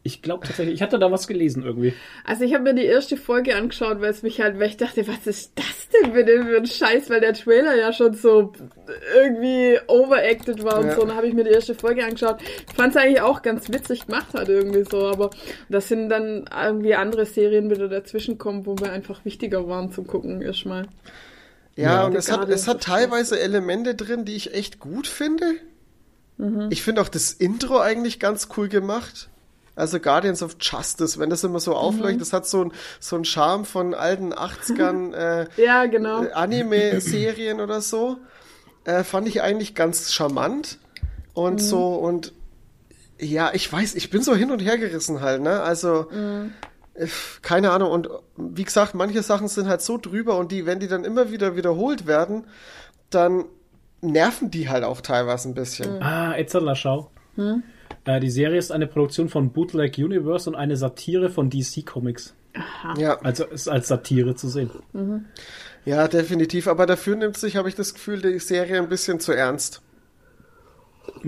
Ich 0.06 0.22
glaube 0.22 0.46
tatsächlich. 0.46 0.76
Ich 0.76 0.82
hatte 0.82 0.98
da 0.98 1.10
was 1.10 1.26
gelesen 1.26 1.64
irgendwie. 1.64 1.92
Also 2.24 2.44
ich 2.44 2.54
habe 2.54 2.62
mir 2.64 2.74
die 2.74 2.84
erste 2.84 3.16
Folge 3.16 3.54
angeschaut, 3.56 4.00
weil 4.00 4.10
es 4.10 4.22
mich 4.22 4.40
halt, 4.40 4.58
weil 4.58 4.68
ich 4.68 4.76
dachte, 4.76 5.06
was 5.08 5.26
ist 5.26 5.52
das 5.56 5.88
denn 6.02 6.12
bitte 6.12 6.44
für 6.44 6.56
ein 6.56 6.66
Scheiß, 6.66 7.10
weil 7.10 7.20
der 7.20 7.34
Trailer 7.34 7.74
ja 7.76 7.92
schon 7.92 8.14
so 8.14 8.52
irgendwie 9.14 9.78
overacted 9.88 10.62
war 10.64 10.78
und 10.78 10.86
Ja. 10.86 10.94
so. 10.94 11.02
Und 11.02 11.08
dann 11.08 11.16
habe 11.16 11.26
ich 11.28 11.34
mir 11.34 11.44
die 11.44 11.50
erste 11.50 11.74
Folge 11.74 12.04
angeschaut. 12.04 12.38
Fand 12.74 12.94
es 12.94 13.02
eigentlich 13.02 13.20
auch 13.20 13.42
ganz 13.42 13.68
witzig 13.72 14.06
gemacht 14.06 14.32
hat 14.34 14.48
irgendwie 14.48 14.84
so, 14.88 15.06
aber 15.06 15.30
das 15.68 15.88
sind 15.88 16.08
dann 16.08 16.44
irgendwie 16.64 16.94
andere 16.94 17.26
Serien 17.26 17.70
wieder 17.70 17.88
dazwischen 17.88 18.38
kommen, 18.38 18.66
wo 18.66 18.76
wir 18.78 18.92
einfach 18.92 19.24
wichtiger 19.24 19.68
waren 19.68 19.92
zum 19.92 20.06
Gucken 20.06 20.40
erstmal. 20.42 20.86
Ja, 21.76 21.82
Ja. 22.00 22.06
und 22.06 22.14
es 22.16 22.30
hat, 22.32 22.48
es 22.48 22.68
hat 22.68 22.82
teilweise 22.82 23.38
Elemente 23.38 23.94
drin, 23.94 24.24
die 24.24 24.34
ich 24.36 24.54
echt 24.54 24.78
gut 24.80 25.06
finde. 25.06 25.46
Mhm. 26.38 26.68
Ich 26.70 26.82
finde 26.82 27.00
auch 27.02 27.08
das 27.08 27.32
Intro 27.32 27.78
eigentlich 27.80 28.18
ganz 28.20 28.48
cool 28.56 28.68
gemacht. 28.68 29.28
Also 29.76 30.00
Guardians 30.00 30.42
of 30.42 30.56
Justice, 30.60 31.18
wenn 31.20 31.30
das 31.30 31.44
immer 31.44 31.60
so 31.60 31.74
aufleuchtet, 31.76 32.22
das 32.22 32.32
hat 32.32 32.46
so 32.46 32.64
ein 32.64 32.72
so 32.98 33.14
ein 33.16 33.24
Charme 33.24 33.64
von 33.64 33.94
alten 33.94 34.32
80ern 34.32 35.12
äh, 35.14 35.46
Ja, 35.62 35.86
genau. 35.86 36.24
äh, 36.24 36.32
Anime-Serien 36.32 37.60
oder 37.60 37.80
so. 37.80 38.16
Äh, 38.84 39.04
fand 39.04 39.28
ich 39.28 39.42
eigentlich 39.42 39.74
ganz 39.74 40.12
charmant. 40.12 40.78
Und 41.34 41.56
Mhm. 41.56 41.58
so, 41.58 41.94
und 41.94 42.32
ja, 43.18 43.50
ich 43.52 43.70
weiß, 43.70 43.94
ich 43.94 44.10
bin 44.10 44.22
so 44.22 44.34
hin 44.34 44.50
und 44.50 44.60
her 44.60 44.78
gerissen 44.78 45.20
halt, 45.20 45.42
ne? 45.42 45.60
Also, 45.62 46.06
Mhm. 46.10 46.52
äh, 46.94 47.06
keine 47.42 47.70
Ahnung. 47.72 47.90
Und 47.90 48.08
wie 48.36 48.64
gesagt, 48.64 48.94
manche 48.94 49.22
Sachen 49.22 49.48
sind 49.48 49.68
halt 49.68 49.82
so 49.82 49.98
drüber 49.98 50.38
und 50.38 50.52
die, 50.52 50.64
wenn 50.66 50.80
die 50.80 50.88
dann 50.88 51.04
immer 51.04 51.30
wieder 51.30 51.56
wiederholt 51.56 52.06
werden, 52.06 52.46
dann 53.10 53.44
nerven 54.00 54.50
die 54.50 54.68
halt 54.68 54.84
auch 54.84 55.00
teilweise 55.00 55.48
ein 55.48 55.54
bisschen. 55.54 56.02
Ah, 56.02 56.34
Etzerler, 56.36 56.76
schau. 56.76 57.10
Hm? 57.34 57.62
Äh, 58.04 58.20
die 58.20 58.30
Serie 58.30 58.58
ist 58.58 58.70
eine 58.72 58.86
Produktion 58.86 59.28
von 59.28 59.50
Bootleg 59.52 59.98
Universe 59.98 60.48
und 60.48 60.56
eine 60.56 60.76
Satire 60.76 61.30
von 61.30 61.50
DC 61.50 61.84
Comics. 61.84 62.34
Ja, 62.96 63.18
Also 63.22 63.44
ist 63.44 63.68
als 63.68 63.88
Satire 63.88 64.34
zu 64.34 64.48
sehen. 64.48 64.70
ja, 65.84 66.08
definitiv. 66.08 66.68
Aber 66.68 66.86
dafür 66.86 67.16
nimmt 67.16 67.36
sich, 67.36 67.56
habe 67.56 67.68
ich 67.68 67.74
das 67.74 67.92
Gefühl, 67.94 68.22
die 68.22 68.38
Serie 68.38 68.78
ein 68.78 68.88
bisschen 68.88 69.20
zu 69.20 69.32
ernst. 69.32 69.82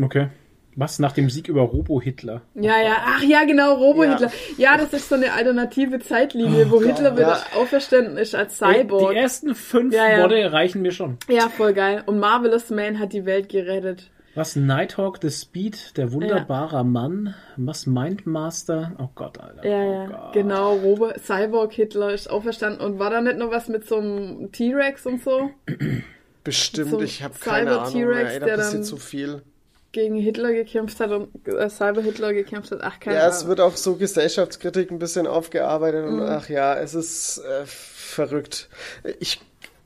Okay. 0.00 0.28
Was? 0.76 1.00
Nach 1.00 1.10
dem 1.10 1.28
Sieg 1.28 1.48
über 1.48 1.62
Robo-Hitler? 1.62 2.42
Ja, 2.54 2.80
ja, 2.80 2.96
ach 3.04 3.22
ja, 3.24 3.44
genau, 3.44 3.74
Robo-Hitler. 3.74 4.30
Ja. 4.58 4.76
das 4.76 4.92
ist 4.92 5.08
so 5.08 5.16
eine 5.16 5.32
alternative 5.32 5.98
Zeitlinie, 5.98 6.70
wo 6.70 6.80
Hitler 6.80 7.16
wieder 7.16 7.42
ja. 7.52 7.58
auferstanden 7.58 8.16
ist 8.16 8.36
als 8.36 8.58
Cyborg. 8.58 9.10
Die 9.10 9.16
ersten 9.16 9.56
fünf 9.56 9.92
Ja, 9.92 10.08
ja. 10.08 10.20
Worte 10.20 10.52
reichen 10.52 10.82
mir 10.82 10.92
schon. 10.92 11.18
Ja, 11.28 11.48
voll 11.48 11.74
geil. 11.74 12.04
Und 12.06 12.20
Marvelous 12.20 12.70
Man 12.70 13.00
hat 13.00 13.12
die 13.12 13.24
Welt 13.24 13.48
gerettet. 13.48 14.08
Was? 14.38 14.54
Nighthawk, 14.56 15.18
The 15.20 15.30
Speed, 15.30 15.96
der 15.96 16.12
wunderbare 16.12 16.84
Mann. 16.84 17.34
Was? 17.56 17.86
Mindmaster? 17.86 18.92
Oh 18.98 19.08
Gott, 19.14 19.38
Alter. 19.40 19.66
Ja, 19.68 19.82
oh 19.82 19.92
ja, 19.92 20.06
Gott. 20.06 20.32
genau. 20.32 20.74
Robo 20.76 21.10
Cyborg 21.18 21.72
Hitler 21.72 22.12
ist 22.14 22.30
auferstanden. 22.30 22.80
Und 22.80 22.98
war 22.98 23.10
da 23.10 23.20
nicht 23.20 23.36
noch 23.38 23.50
was 23.50 23.68
mit 23.68 23.86
so 23.88 23.96
einem 23.96 24.52
T-Rex 24.52 25.06
und 25.06 25.22
so? 25.22 25.50
Bestimmt, 26.44 26.90
So 26.90 27.00
ich 27.00 27.22
habe 27.22 27.34
keine 27.38 27.70
Cyber 27.70 27.82
Ahnung 27.82 27.92
T-Rex, 27.92 28.22
mehr. 28.22 28.32
Ey, 28.32 28.40
da 28.40 28.46
der 28.46 28.56
passiert 28.56 28.74
dann- 28.74 28.84
zu 28.84 28.96
viel. 28.96 29.42
Gegen 29.90 30.16
Hitler 30.16 30.52
gekämpft 30.52 31.00
hat 31.00 31.10
und 31.10 31.30
äh, 31.48 31.68
Cyber 31.70 32.02
Hitler 32.02 32.34
gekämpft 32.34 32.70
hat. 32.72 32.80
Ach, 32.82 33.00
keine 33.00 33.16
Ja, 33.16 33.26
es 33.28 33.38
Ahnung. 33.38 33.48
wird 33.48 33.60
auch 33.60 33.74
so 33.74 33.96
Gesellschaftskritik 33.96 34.90
ein 34.90 34.98
bisschen 34.98 35.26
aufgearbeitet 35.26 36.04
und 36.06 36.16
Mhm. 36.16 36.22
ach 36.28 36.48
ja, 36.50 36.74
es 36.76 36.94
ist 36.94 37.38
äh, 37.38 37.62
verrückt. 37.64 38.68
Ich 39.18 39.40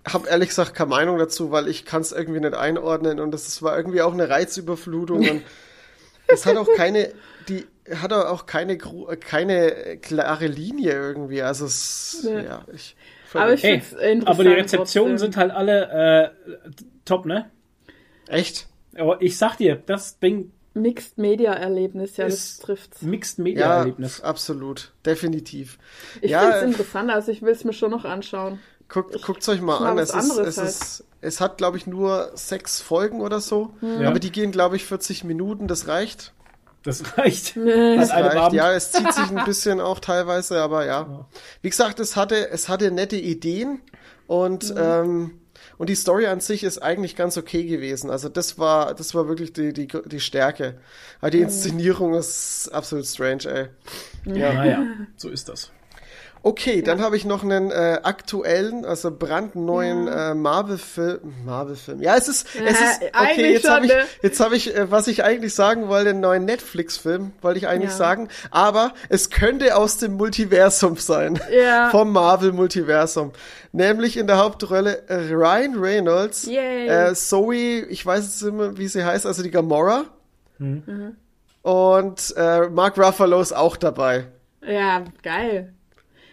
habe 0.07 0.29
ehrlich 0.29 0.49
gesagt 0.51 0.75
keine 0.75 0.91
Meinung 0.91 1.19
dazu, 1.19 1.51
weil 1.51 1.69
ich 1.69 1.85
kann 1.85 2.03
es 2.03 2.13
irgendwie 2.13 2.41
nicht 2.41 2.55
einordnen 2.55 3.21
und 3.21 3.31
das 3.33 3.63
war 3.63 3.77
irgendwie 3.77 4.03
auch 4.03 4.13
eine 4.13 4.29
Reizüberflutung 4.29 5.29
und 5.29 5.43
es 6.27 6.47
hat 6.47 6.57
auch 6.57 6.73
keine, 6.73 7.13
die 7.49 7.67
hat 7.95 8.13
auch 8.13 8.47
keine 8.47 8.79
keine 8.79 9.99
klare 10.01 10.47
Linie 10.47 10.93
irgendwie. 10.93 11.43
Also 11.43 11.67
es, 11.67 12.21
Ja. 12.23 12.41
ja, 12.41 12.65
ich. 12.73 12.97
Aber 13.35 13.55
ich 13.55 13.65
Ey, 13.65 13.81
find's 13.81 13.93
interessant. 13.93 14.29
aber 14.29 14.45
die 14.45 14.53
Rezeptionen 14.53 15.17
trotzdem. 15.17 15.19
sind 15.19 15.37
halt 15.37 15.53
alle 15.53 16.33
äh, 16.67 16.71
top, 17.05 17.27
ne? 17.27 17.51
echt. 18.29 18.69
Aber 18.97 19.23
ich 19.23 19.39
sag 19.39 19.57
dir, 19.57 19.77
das 19.77 20.19
Ding 20.19 20.53
Mixed 20.75 21.19
Media 21.19 21.53
Erlebnis, 21.53 22.17
ja, 22.17 22.29
das 22.29 22.59
trifft's. 22.59 23.01
Mixed 23.01 23.39
Ja, 23.39 23.45
Media 23.45 23.73
Erlebnis. 23.79 24.21
absolut, 24.21 24.93
definitiv. 25.05 25.79
Ich 26.21 26.31
ja, 26.31 26.41
find's 26.41 26.63
interessant, 26.63 27.11
also 27.11 27.31
ich 27.33 27.43
will's 27.43 27.65
mir 27.65 27.73
schon 27.73 27.91
noch 27.91 28.05
anschauen. 28.05 28.59
Guckt, 28.93 29.23
guckt's 29.23 29.49
euch 29.49 29.63
mal 29.63 29.79
an. 29.79 29.97
Es 29.97 30.11
ist, 30.11 30.37
es 30.37 30.59
halt. 30.59 30.69
ist, 30.69 31.05
es 31.23 31.41
hat, 31.41 31.57
glaube 31.57 31.79
ich, 31.79 31.87
nur 31.87 32.31
sechs 32.35 32.83
Folgen 32.83 33.23
oder 33.23 33.41
so. 33.41 33.73
Ja. 33.81 34.09
Aber 34.09 34.19
die 34.19 34.31
gehen, 34.31 34.53
glaube 34.53 34.77
ich, 34.77 34.85
40 34.85 35.25
Minuten. 35.25 35.67
Das 35.67 35.89
reicht. 35.89 36.35
Das 36.83 37.17
reicht. 37.17 37.57
Das 37.57 38.11
An 38.11 38.17
einem 38.17 38.27
reicht. 38.27 38.37
Abend. 38.39 38.55
Ja, 38.55 38.73
es 38.73 38.93
zieht 38.93 39.11
sich 39.15 39.31
ein 39.31 39.45
bisschen 39.47 39.81
auch 39.81 39.99
teilweise, 39.99 40.61
aber 40.61 40.85
ja. 40.85 41.27
Wie 41.63 41.71
gesagt, 41.71 42.01
es 42.01 42.17
hatte, 42.17 42.51
es 42.51 42.69
hatte 42.69 42.91
nette 42.91 43.17
Ideen 43.17 43.81
und, 44.27 44.75
ähm, 44.77 45.39
und 45.79 45.89
die 45.89 45.95
Story 45.95 46.27
an 46.27 46.41
sich 46.41 46.63
ist 46.63 46.83
eigentlich 46.83 47.17
ganz 47.17 47.39
okay 47.39 47.65
gewesen. 47.65 48.11
Also 48.11 48.29
das 48.29 48.59
war, 48.59 48.95
das 48.95 49.15
war 49.15 49.27
wirklich 49.27 49.55
die, 49.55 49.73
die, 49.73 49.89
die 49.89 50.21
Stärke. 50.21 50.79
Aber 51.23 51.31
die 51.31 51.41
Inszenierung 51.41 52.13
ist 52.13 52.69
absolut 52.75 53.07
strange, 53.07 53.45
ey. 53.47 53.69
Ja. 54.39 54.53
Naja, 54.53 54.85
so 55.17 55.31
ist 55.31 55.49
das. 55.49 55.71
Okay, 56.45 56.83
dann 56.83 57.01
habe 57.01 57.17
ich 57.17 57.25
noch 57.25 57.45
einen 57.45 57.71
äh, 57.71 58.01
aktuellen, 58.03 58.85
also 58.85 59.13
brandneuen 59.17 60.09
äh, 60.09 60.35
Marvel-Film. 60.35 61.21
Marvel-Film. 61.45 62.03
Ja, 62.03 62.17
es 62.17 62.27
ist, 62.27 62.49
es 62.55 62.61
Ja, 62.61 62.69
ist 62.69 63.03
okay. 63.03 63.11
eigentlich 63.13 63.53
Jetzt 63.53 63.71
habe 63.71 63.87
ich, 63.87 63.93
ne? 63.93 64.05
jetzt 64.23 64.41
habe 64.41 64.57
ich, 64.57 64.75
äh, 64.77 64.91
was 64.91 65.07
ich 65.07 65.23
eigentlich 65.23 65.55
sagen 65.55 65.87
wollte, 65.87 66.11
einen 66.11 66.21
neuen 66.21 66.45
Netflix-Film, 66.45 67.31
wollte 67.43 67.59
ich 67.59 67.69
eigentlich 67.69 67.91
Ja. 67.93 67.97
sagen. 67.97 68.29
Aber 68.51 68.93
es 69.09 69.31
könnte 69.31 69.77
aus 69.77 69.99
dem 69.99 70.15
Multiversum 70.15 70.97
sein, 70.97 71.39
Ja. 71.53 71.91
vom 71.93 72.11
Marvel-Multiversum. 72.13 73.31
Nämlich 73.71 74.17
in 74.17 74.27
der 74.27 74.39
Hauptrolle 74.39 75.09
äh, 75.09 75.33
Ryan 75.33 75.79
Reynolds, 75.79 76.47
Yay. 76.47 76.89
äh, 76.89 77.15
Zoe, 77.15 77.85
ich 77.89 78.05
weiß 78.05 78.25
jetzt 78.25 78.43
immer, 78.43 78.77
wie 78.77 78.89
sie 78.89 79.05
heißt, 79.05 79.27
also 79.27 79.45
die 79.45 79.51
Gamora. 79.53 80.07
Mhm. 80.59 81.17
Und 81.63 82.35
äh, 82.37 82.69
Mark 82.69 82.99
Ruffalo 82.99 83.41
ist 83.41 83.53
auch 83.53 83.77
dabei. 83.77 84.27
Ja, 84.67 85.05
geil. 85.23 85.73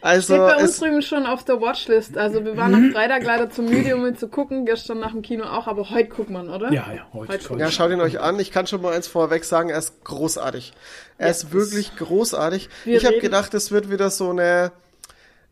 Also 0.01 0.33
Steht 0.33 0.45
bei 0.45 0.57
uns 0.63 0.77
drüben 0.79 1.01
schon 1.01 1.25
auf 1.25 1.43
der 1.43 1.59
Watchlist. 1.59 2.17
Also 2.17 2.45
wir 2.45 2.55
waren 2.55 2.73
am 2.73 2.91
Freitag 2.91 3.23
leider 3.23 3.49
zu 3.49 3.61
müde, 3.61 3.95
um 3.95 4.05
ihn 4.05 4.15
zu 4.17 4.29
gucken. 4.29 4.65
Gestern 4.65 4.99
nach 4.99 5.11
dem 5.11 5.21
Kino 5.21 5.43
auch, 5.43 5.67
aber 5.67 5.89
heute 5.89 6.09
guckt 6.09 6.29
man, 6.29 6.49
oder? 6.49 6.71
Ja, 6.71 6.85
ja, 6.95 7.07
heute. 7.11 7.33
Heute 7.49 7.59
ja, 7.59 7.69
schaut 7.69 7.91
ihn 7.91 7.99
euch 7.99 8.19
an. 8.19 8.39
Ich 8.39 8.51
kann 8.51 8.65
schon 8.65 8.81
mal 8.81 8.93
eins 8.93 9.07
vorweg 9.07 9.43
sagen, 9.43 9.69
er 9.69 9.77
ist 9.79 10.03
großartig. 10.05 10.73
Er 11.17 11.25
Ja, 11.27 11.31
ist 11.31 11.51
wirklich 11.51 11.95
großartig. 11.97 12.69
Wir 12.85 12.97
Ich 12.97 13.05
habe 13.05 13.19
gedacht, 13.19 13.53
es 13.53 13.71
wird 13.71 13.89
wieder 13.91 14.09
so 14.09 14.29
eine, 14.29 14.71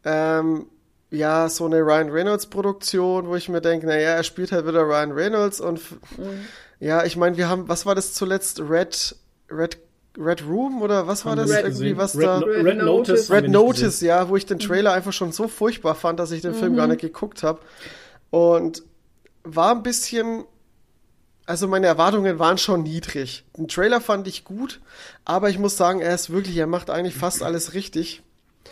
ähm, 0.06 0.68
ja, 1.12 1.50
so 1.50 1.66
eine 1.66 1.82
Ryan 1.82 2.10
Reynolds 2.10 2.46
Produktion, 2.48 3.28
wo 3.28 3.36
ich 3.36 3.50
mir 3.50 3.62
denke, 3.62 3.86
naja, 3.88 4.12
er 4.12 4.24
spielt 4.24 4.52
halt 4.52 4.66
wieder 4.66 4.84
Ryan 4.84 5.12
Reynolds 5.12 5.60
und 5.60 5.82
Mhm. 6.18 6.46
ja, 6.80 7.04
ich 7.04 7.18
meine, 7.18 7.36
wir 7.38 7.50
haben, 7.50 7.68
was 7.68 7.86
war 7.86 7.96
das 7.96 8.14
zuletzt? 8.14 8.60
Red, 8.62 9.16
Red, 9.52 9.78
Red 10.18 10.44
Room 10.46 10.82
oder 10.82 11.08
was 11.08 11.26
war 11.26 11.36
das 11.36 11.50
wir 11.50 11.64
irgendwie, 11.64 11.96
was 11.96 12.18
Red, 12.18 12.26
da? 12.26 12.40
Red 12.40 12.66
Red 12.66 12.78
Notice. 12.78 13.30
Wir 13.30 13.38
Red 13.38 13.50
Notice, 13.50 14.02
ja, 14.02 14.28
wo 14.30 14.36
ich 14.36 14.46
den 14.46 14.60
Trailer 14.60 14.94
einfach 14.94 15.14
schon 15.14 15.32
so 15.32 15.48
furchtbar 15.48 15.96
fand, 15.96 16.20
dass 16.20 16.32
ich 16.32 16.42
den 16.42 16.54
Film 16.54 16.76
gar 16.76 16.88
nicht 16.88 17.02
geguckt 17.02 17.44
habe. 17.44 17.60
Und 18.30 18.84
war 19.44 19.72
ein 19.72 19.84
bisschen, 19.84 20.44
also 21.46 21.68
meine 21.68 21.88
Erwartungen 21.88 22.40
waren 22.40 22.58
schon 22.58 22.84
niedrig. 22.84 23.46
Den 23.56 23.68
Trailer 23.68 24.02
fand 24.02 24.28
ich 24.28 24.44
gut, 24.44 24.82
aber 25.24 25.50
ich 25.50 25.60
muss 25.60 25.78
sagen, 25.78 26.02
er 26.02 26.14
ist 26.14 26.30
wirklich, 26.30 26.58
er 26.58 26.68
macht 26.68 26.90
eigentlich 26.90 27.16
fast 27.16 27.44
alles 27.44 27.74
richtig. 27.74 28.24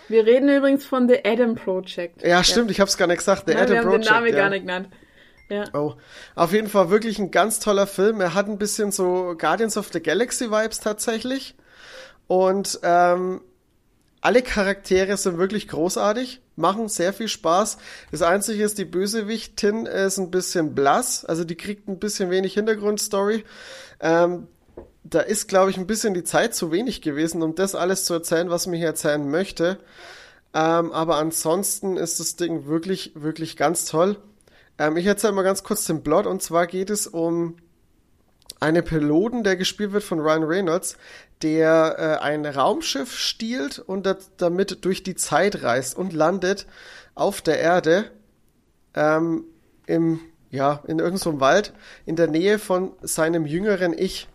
Wir 0.08 0.26
reden 0.26 0.50
übrigens 0.50 0.86
von 0.86 1.08
The 1.08 1.24
Adam 1.24 1.56
Project. 1.56 2.22
Ja, 2.24 2.44
stimmt, 2.44 2.70
ich 2.70 2.80
habe 2.80 2.90
es 2.90 2.98
gar 2.98 3.08
nicht 3.08 3.20
gesagt. 3.20 3.48
Der 3.48 3.56
Nein, 3.56 3.70
wir 3.70 3.80
Adam 3.80 3.86
haben 3.86 3.90
Project. 3.92 4.10
den 4.10 4.14
Namen 4.14 4.28
ja. 4.28 4.36
gar 4.36 4.50
nicht 4.50 4.62
genannt. 4.62 4.90
Ja. 5.50 5.66
Oh, 5.74 5.94
auf 6.36 6.54
jeden 6.54 6.70
Fall 6.70 6.90
wirklich 6.90 7.20
ein 7.20 7.32
ganz 7.32 7.60
toller 7.60 7.88
Film. 7.88 8.20
Er 8.22 8.34
hat 8.34 8.48
ein 8.48 8.58
bisschen 8.58 8.92
so 8.92 9.36
Guardians 9.38 9.78
of 9.78 9.90
the 9.94 10.02
Galaxy 10.02 10.50
Vibes 10.50 10.80
tatsächlich. 10.80 11.56
Und 12.28 12.80
ähm, 12.82 13.42
alle 14.22 14.42
Charaktere 14.42 15.18
sind 15.18 15.38
wirklich 15.38 15.68
großartig, 15.68 16.42
machen 16.56 16.90
sehr 16.90 17.14
viel 17.14 17.28
Spaß. 17.28 17.78
Das 18.12 18.24
Einzige 18.24 18.64
ist, 18.64 18.80
die 18.80 18.86
Bösewichtin 18.86 19.86
ist 19.86 20.18
ein 20.18 20.32
bisschen 20.32 20.74
blass, 20.74 21.26
also 21.26 21.44
die 21.44 21.56
kriegt 21.56 21.88
ein 21.88 22.00
bisschen 22.00 22.32
wenig 22.32 22.56
Hintergrundstory. 22.56 23.46
Ähm, 24.00 24.48
da 25.04 25.20
ist, 25.20 25.48
glaube 25.48 25.70
ich, 25.70 25.78
ein 25.78 25.86
bisschen 25.86 26.16
die 26.16 26.24
Zeit 26.24 26.56
zu 26.56 26.72
wenig 26.72 27.04
gewesen, 27.04 27.44
um 27.44 27.54
das 27.54 27.76
alles 27.76 28.06
zu 28.06 28.16
erzählen, 28.16 28.50
was 28.50 28.66
mir 28.66 28.78
hier 28.78 28.88
erzählen 28.88 29.30
möchte. 29.30 29.78
Ähm, 30.56 30.92
aber 30.92 31.18
ansonsten 31.18 31.96
ist 31.96 32.20
das 32.20 32.36
Ding 32.36 32.66
wirklich, 32.66 33.12
wirklich 33.14 33.58
ganz 33.58 33.86
toll. 33.86 34.18
Ähm, 34.78 34.98
ich 34.98 35.06
erzähle 35.06 35.34
mal 35.34 35.44
ganz 35.44 35.64
kurz 35.64 35.86
den 35.86 36.04
Plot. 36.04 36.26
Und 36.26 36.42
zwar 36.42 36.68
geht 36.68 36.90
es 36.90 37.08
um 37.08 37.58
einen 38.60 38.84
Piloten, 38.84 39.44
der 39.44 39.56
gespielt 39.58 39.94
wird 39.94 40.04
von 40.04 40.20
Ryan 40.20 40.44
Reynolds, 40.44 40.98
der 41.42 41.96
äh, 41.98 42.24
ein 42.24 42.46
Raumschiff 42.46 43.14
stiehlt 43.14 43.80
und 43.80 44.06
dat, 44.06 44.20
damit 44.38 44.86
durch 44.86 45.04
die 45.04 45.16
Zeit 45.16 45.64
reist 45.64 45.98
und 45.98 46.14
landet 46.14 46.66
auf 47.16 47.42
der 47.42 47.60
Erde 47.60 48.12
ähm, 48.94 49.44
im, 49.86 50.20
ja, 50.50 50.82
in 50.88 51.00
irgendeinem 51.00 51.40
Wald 51.42 51.74
in 52.06 52.16
der 52.16 52.28
Nähe 52.28 52.60
von 52.60 52.94
seinem 53.02 53.46
jüngeren 53.46 53.94
Ich. 53.98 54.28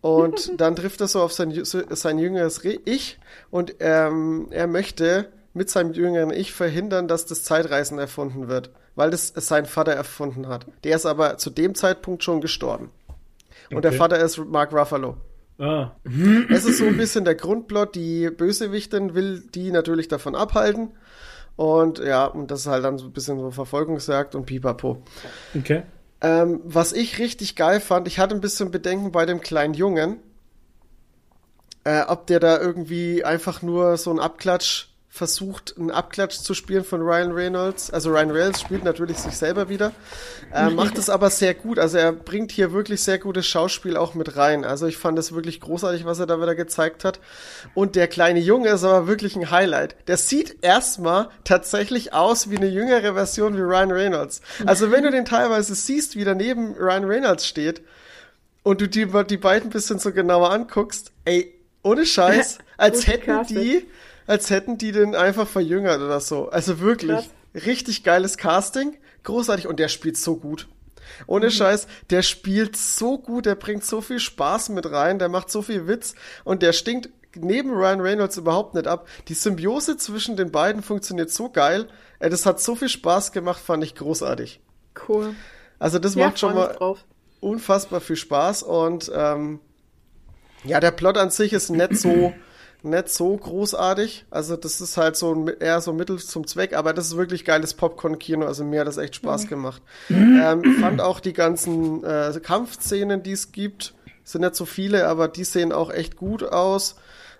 Und 0.00 0.52
dann 0.60 0.76
trifft 0.76 1.00
er 1.00 1.08
so 1.08 1.20
auf 1.20 1.32
sein, 1.32 1.52
sein 1.64 2.18
jüngeres 2.18 2.64
Re- 2.64 2.80
Ich 2.84 3.18
und 3.50 3.74
ähm, 3.80 4.46
er 4.50 4.68
möchte 4.68 5.30
mit 5.52 5.68
seinem 5.68 5.92
jüngeren 5.92 6.30
Ich 6.30 6.52
verhindern, 6.52 7.08
dass 7.08 7.26
das 7.26 7.42
Zeitreisen 7.42 7.98
erfunden 7.98 8.46
wird, 8.48 8.70
weil 9.00 9.10
das 9.10 9.32
sein 9.34 9.66
Vater 9.66 9.92
erfunden 9.92 10.46
hat. 10.46 10.66
Der 10.84 10.94
ist 10.94 11.06
aber 11.06 11.38
zu 11.38 11.50
dem 11.50 11.74
Zeitpunkt 11.74 12.22
schon 12.22 12.40
gestorben. 12.40 12.90
Und 13.72 13.82
der 13.82 13.90
Okay. 13.92 13.98
Vater 13.98 14.18
ist 14.20 14.38
Mark 14.38 14.72
Ruffalo. 14.72 15.16
Ah, 15.58 15.92
Es 16.50 16.64
ist 16.64 16.78
so 16.78 16.84
ein 16.86 16.96
bisschen 16.96 17.24
der 17.24 17.34
Grundplot, 17.34 17.94
die 17.94 18.30
Bösewichtin 18.30 19.14
will 19.14 19.42
die 19.54 19.70
natürlich 19.72 20.08
davon 20.08 20.34
abhalten. 20.34 20.90
Und 21.56 21.98
ja, 21.98 22.26
und 22.26 22.50
das 22.50 22.60
ist 22.60 22.66
halt 22.66 22.84
dann 22.84 22.96
so 22.98 23.06
ein 23.06 23.12
bisschen 23.12 23.38
so 23.38 23.50
Verfolgungsjagd 23.50 24.34
und 24.34 24.46
pipapo. 24.46 25.02
okay. 25.56 25.82
Ähm, 26.22 26.60
was 26.64 26.92
ich 26.92 27.18
richtig 27.18 27.56
geil 27.56 27.80
fand, 27.80 28.06
ich 28.06 28.18
hatte 28.18 28.34
ein 28.34 28.42
bisschen 28.42 28.70
Bedenken 28.70 29.10
bei 29.12 29.24
dem 29.26 29.40
kleinen 29.40 29.72
Jungen, 29.74 30.18
äh, 31.84 32.02
ob 32.06 32.26
der 32.26 32.40
da 32.40 32.58
irgendwie 32.60 33.24
einfach 33.24 33.62
nur 33.62 33.96
so 33.96 34.10
einen 34.10 34.20
Abklatsch 34.20 34.89
versucht, 35.12 35.74
einen 35.76 35.90
Abklatsch 35.90 36.38
zu 36.38 36.54
spielen 36.54 36.84
von 36.84 37.02
Ryan 37.02 37.32
Reynolds. 37.32 37.90
Also 37.90 38.10
Ryan 38.10 38.30
Reynolds 38.30 38.60
spielt 38.60 38.84
natürlich 38.84 39.18
sich 39.18 39.36
selber 39.36 39.68
wieder, 39.68 39.92
äh, 40.54 40.70
macht 40.70 40.96
es 40.98 41.10
aber 41.10 41.30
sehr 41.30 41.52
gut. 41.52 41.80
Also 41.80 41.98
er 41.98 42.12
bringt 42.12 42.52
hier 42.52 42.72
wirklich 42.72 43.02
sehr 43.02 43.18
gutes 43.18 43.46
Schauspiel 43.46 43.96
auch 43.96 44.14
mit 44.14 44.36
rein. 44.36 44.64
Also 44.64 44.86
ich 44.86 44.96
fand 44.96 45.18
es 45.18 45.34
wirklich 45.34 45.60
großartig, 45.60 46.04
was 46.04 46.20
er 46.20 46.26
da 46.26 46.40
wieder 46.40 46.54
gezeigt 46.54 47.04
hat. 47.04 47.18
Und 47.74 47.96
der 47.96 48.06
kleine 48.06 48.38
Junge 48.38 48.68
ist 48.68 48.84
aber 48.84 49.08
wirklich 49.08 49.34
ein 49.34 49.50
Highlight. 49.50 49.96
Der 50.06 50.16
sieht 50.16 50.62
erstmal 50.62 51.28
tatsächlich 51.42 52.14
aus 52.14 52.48
wie 52.48 52.56
eine 52.56 52.68
jüngere 52.68 53.14
Version 53.14 53.56
wie 53.56 53.62
Ryan 53.62 53.90
Reynolds. 53.90 54.40
Also 54.64 54.92
wenn 54.92 55.02
du 55.02 55.10
den 55.10 55.24
teilweise 55.24 55.74
siehst, 55.74 56.14
wie 56.14 56.24
daneben 56.24 56.74
Ryan 56.74 57.04
Reynolds 57.04 57.46
steht, 57.46 57.82
und 58.62 58.80
du 58.80 58.88
die, 58.88 59.06
die 59.28 59.36
beiden 59.36 59.68
ein 59.68 59.72
bisschen 59.72 59.98
so 59.98 60.12
genauer 60.12 60.50
anguckst, 60.50 61.12
ey, 61.24 61.54
ohne 61.82 62.04
Scheiß, 62.06 62.58
als 62.76 63.06
hätten 63.06 63.46
die, 63.46 63.86
als 64.30 64.50
hätten 64.50 64.78
die 64.78 64.92
den 64.92 65.14
einfach 65.14 65.48
verjüngert 65.48 66.00
oder 66.00 66.20
so. 66.20 66.48
Also 66.50 66.80
wirklich, 66.80 67.10
Krass. 67.10 67.64
richtig 67.66 68.04
geiles 68.04 68.36
Casting, 68.36 68.96
großartig 69.24 69.66
und 69.66 69.78
der 69.80 69.88
spielt 69.88 70.16
so 70.16 70.36
gut. 70.36 70.68
Ohne 71.26 71.46
Mhm. 71.46 71.50
Scheiß, 71.50 71.86
der 72.10 72.22
spielt 72.22 72.76
so 72.76 73.18
gut, 73.18 73.44
der 73.46 73.56
bringt 73.56 73.84
so 73.84 74.00
viel 74.00 74.20
Spaß 74.20 74.68
mit 74.68 74.90
rein, 74.90 75.18
der 75.18 75.28
macht 75.28 75.50
so 75.50 75.62
viel 75.62 75.88
Witz 75.88 76.14
und 76.44 76.62
der 76.62 76.72
stinkt 76.72 77.10
neben 77.34 77.70
Ryan 77.72 78.00
Reynolds 78.00 78.36
überhaupt 78.36 78.74
nicht 78.74 78.86
ab. 78.86 79.08
Die 79.28 79.34
Symbiose 79.34 79.96
zwischen 79.96 80.36
den 80.36 80.50
beiden 80.52 80.82
funktioniert 80.82 81.30
so 81.30 81.48
geil. 81.50 81.88
Das 82.20 82.46
hat 82.46 82.60
so 82.60 82.76
viel 82.76 82.88
Spaß 82.88 83.32
gemacht, 83.32 83.60
fand 83.60 83.82
ich 83.82 83.94
großartig. 83.94 84.60
Cool. 85.08 85.34
Also 85.78 85.98
das 85.98 86.14
Ja, 86.14 86.26
macht 86.26 86.38
schon 86.38 86.54
mal 86.54 86.76
unfassbar 87.40 88.00
viel 88.00 88.16
Spaß 88.16 88.62
und 88.62 89.10
ähm, 89.14 89.60
ja, 90.64 90.78
der 90.78 90.90
Plot 90.90 91.16
an 91.18 91.30
sich 91.30 91.52
ist 91.52 91.70
nicht 91.70 91.96
so 91.96 92.32
nicht 92.82 93.08
so 93.08 93.36
großartig. 93.36 94.26
Also 94.30 94.56
das 94.56 94.80
ist 94.80 94.96
halt 94.96 95.16
so 95.16 95.34
ein, 95.34 95.48
eher 95.48 95.80
so 95.80 95.92
Mittel 95.92 96.18
zum 96.18 96.46
Zweck, 96.46 96.74
aber 96.76 96.92
das 96.92 97.06
ist 97.06 97.16
wirklich 97.16 97.44
geiles 97.44 97.74
Popcorn-Kino. 97.74 98.46
Also 98.46 98.64
mir 98.64 98.80
hat 98.80 98.86
das 98.86 98.96
echt 98.96 99.16
Spaß 99.16 99.46
gemacht. 99.48 99.82
Ähm, 100.08 100.76
fand 100.80 101.00
auch 101.00 101.20
die 101.20 101.32
ganzen 101.32 102.04
äh, 102.04 102.32
Kampfszenen, 102.42 103.22
die 103.22 103.32
es 103.32 103.52
gibt, 103.52 103.94
sind 104.24 104.42
nicht 104.42 104.54
so 104.54 104.64
viele, 104.64 105.08
aber 105.08 105.28
die 105.28 105.44
sehen 105.44 105.72
auch 105.72 105.90
echt 105.90 106.16
gut 106.16 106.42
aus. 106.42 106.96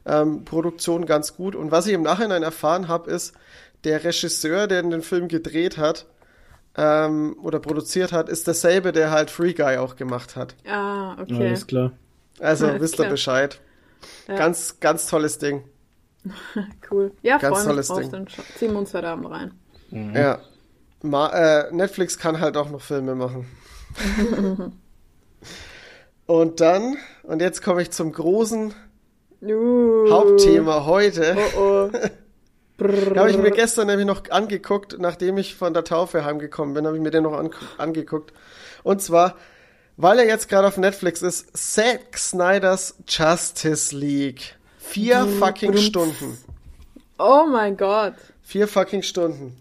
Ähm, 0.06 0.44
Produktion 0.44 1.04
ganz 1.04 1.36
gut. 1.36 1.54
Und 1.54 1.70
was 1.70 1.86
ich 1.86 1.92
im 1.92 2.02
Nachhinein 2.02 2.42
erfahren 2.42 2.88
habe, 2.88 3.10
ist, 3.10 3.34
der 3.84 4.02
Regisseur, 4.04 4.66
der 4.66 4.82
den 4.82 5.02
Film 5.02 5.28
gedreht 5.28 5.78
hat 5.78 6.06
ähm, 6.76 7.36
oder 7.42 7.58
produziert 7.58 8.12
hat, 8.12 8.28
ist 8.28 8.46
derselbe, 8.46 8.92
der 8.92 9.10
halt 9.10 9.30
Free 9.30 9.52
Guy 9.52 9.76
auch 9.76 9.96
gemacht 9.96 10.36
hat. 10.36 10.54
Ah, 10.68 11.16
okay. 11.20 11.48
Alles 11.48 11.66
klar. 11.66 11.92
Also 12.38 12.66
Alles 12.66 12.80
wisst 12.80 12.94
ihr 12.94 13.04
klar. 13.04 13.10
Bescheid. 13.10 13.60
Ja. 14.28 14.36
Ganz, 14.36 14.80
ganz 14.80 15.06
tolles 15.06 15.38
Ding. 15.38 15.64
Cool. 16.90 17.12
Ja, 17.22 17.38
Ganz 17.38 17.62
freue 17.62 17.76
mich 17.76 17.86
tolles. 17.86 18.10
Ding. 18.10 18.10
Dann 18.10 18.26
ziehen 18.58 18.72
wir 18.72 18.80
uns 18.80 18.92
heute 18.92 19.08
Abend 19.08 19.30
rein. 19.30 19.52
Ja. 19.90 20.40
Ma 21.02 21.28
äh, 21.28 21.72
Netflix 21.72 22.18
kann 22.18 22.40
halt 22.40 22.56
auch 22.56 22.68
noch 22.68 22.82
Filme 22.82 23.14
machen. 23.14 23.46
und 26.26 26.60
dann, 26.60 26.96
und 27.22 27.40
jetzt 27.40 27.62
komme 27.62 27.82
ich 27.82 27.92
zum 27.92 28.12
großen 28.12 28.74
Uh. 29.42 30.10
Hauptthema 30.10 30.84
heute. 30.84 31.36
Oh, 31.56 31.60
oh. 31.60 31.90
Da 32.80 33.20
habe 33.20 33.30
ich 33.30 33.36
mir 33.36 33.50
gestern 33.50 33.88
nämlich 33.88 34.06
noch 34.06 34.30
angeguckt, 34.30 34.96
nachdem 34.98 35.36
ich 35.36 35.54
von 35.54 35.74
der 35.74 35.84
Taufe 35.84 36.24
heimgekommen 36.24 36.72
bin, 36.72 36.86
habe 36.86 36.96
ich 36.96 37.02
mir 37.02 37.10
den 37.10 37.24
noch 37.24 37.34
an 37.34 37.50
angeguckt. 37.76 38.32
Und 38.82 39.02
zwar, 39.02 39.36
weil 40.02 40.18
er 40.18 40.26
jetzt 40.26 40.48
gerade 40.48 40.66
auf 40.68 40.76
Netflix 40.76 41.22
ist, 41.22 41.56
Zack 41.56 42.16
Snyders 42.16 42.94
Justice 43.08 43.94
League. 43.96 44.56
Vier 44.78 45.26
fucking 45.38 45.76
Stunden. 45.76 46.38
oh 47.18 47.46
mein 47.50 47.76
Gott. 47.76 48.14
Vier 48.42 48.66
fucking 48.66 49.02
Stunden. 49.02 49.56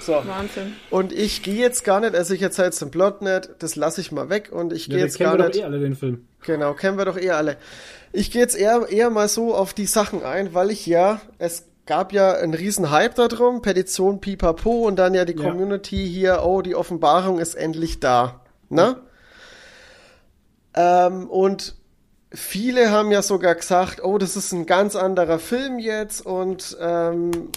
So. 0.00 0.12
Wahnsinn. 0.12 0.74
Und 0.90 1.12
ich 1.12 1.42
gehe 1.42 1.56
jetzt 1.56 1.84
gar 1.84 2.00
nicht, 2.00 2.14
also 2.14 2.32
ich 2.32 2.40
erzähle 2.40 2.66
jetzt 2.68 2.80
den 2.80 2.90
Plot 2.90 3.20
nicht, 3.22 3.50
das 3.58 3.76
lasse 3.76 4.00
ich 4.00 4.12
mal 4.12 4.30
weg 4.30 4.50
und 4.50 4.72
ich 4.72 4.86
Ja, 4.86 4.92
gehe 4.92 4.98
da 5.00 5.04
jetzt 5.06 5.16
kennen 5.18 5.30
gar 5.30 5.38
wir 5.38 5.44
doch 5.44 5.48
nicht. 5.52 5.60
eh 5.60 5.64
alle 5.64 5.78
den 5.80 5.94
Film. 5.96 6.26
Genau, 6.42 6.72
kennen 6.74 6.96
wir 6.96 7.04
doch 7.04 7.18
eh 7.18 7.30
alle. 7.30 7.56
Ich 8.12 8.30
gehe 8.30 8.40
jetzt 8.40 8.56
eher, 8.56 8.86
eher 8.88 9.10
mal 9.10 9.28
so 9.28 9.54
auf 9.54 9.74
die 9.74 9.86
Sachen 9.86 10.22
ein, 10.24 10.54
weil 10.54 10.70
ich 10.70 10.86
ja, 10.86 11.20
es 11.38 11.64
gab 11.84 12.12
ja 12.12 12.32
einen 12.32 12.54
riesen 12.54 12.90
Hype 12.90 13.14
darum, 13.16 13.60
Petition 13.62 14.20
Pipapo 14.20 14.86
und 14.86 14.96
dann 14.96 15.12
ja 15.14 15.24
die 15.26 15.34
Ja. 15.36 15.42
Community 15.50 16.08
hier, 16.08 16.42
oh, 16.44 16.62
die 16.62 16.74
Offenbarung 16.76 17.38
ist 17.38 17.54
endlich 17.54 18.00
da. 18.00 18.40
Ne? 18.70 18.96
Ähm, 20.74 21.28
und 21.28 21.74
viele 22.32 22.90
haben 22.90 23.10
ja 23.10 23.22
sogar 23.22 23.54
gesagt, 23.54 24.02
oh, 24.04 24.18
das 24.18 24.36
ist 24.36 24.52
ein 24.52 24.66
ganz 24.66 24.96
anderer 24.96 25.38
Film 25.38 25.78
jetzt 25.78 26.24
und 26.24 26.76
ähm, 26.80 27.50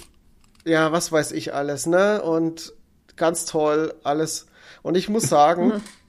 ja, 0.65 0.91
was 0.91 1.11
weiß 1.11 1.31
ich 1.34 1.53
alles, 1.53 1.85
ne? 1.85 2.22
Und 2.22 2.73
ganz 3.15 3.45
toll, 3.45 3.94
alles. 4.03 4.48
Und 4.81 4.95
ich 4.95 5.10
muss 5.10 5.23
sagen, 5.23 5.81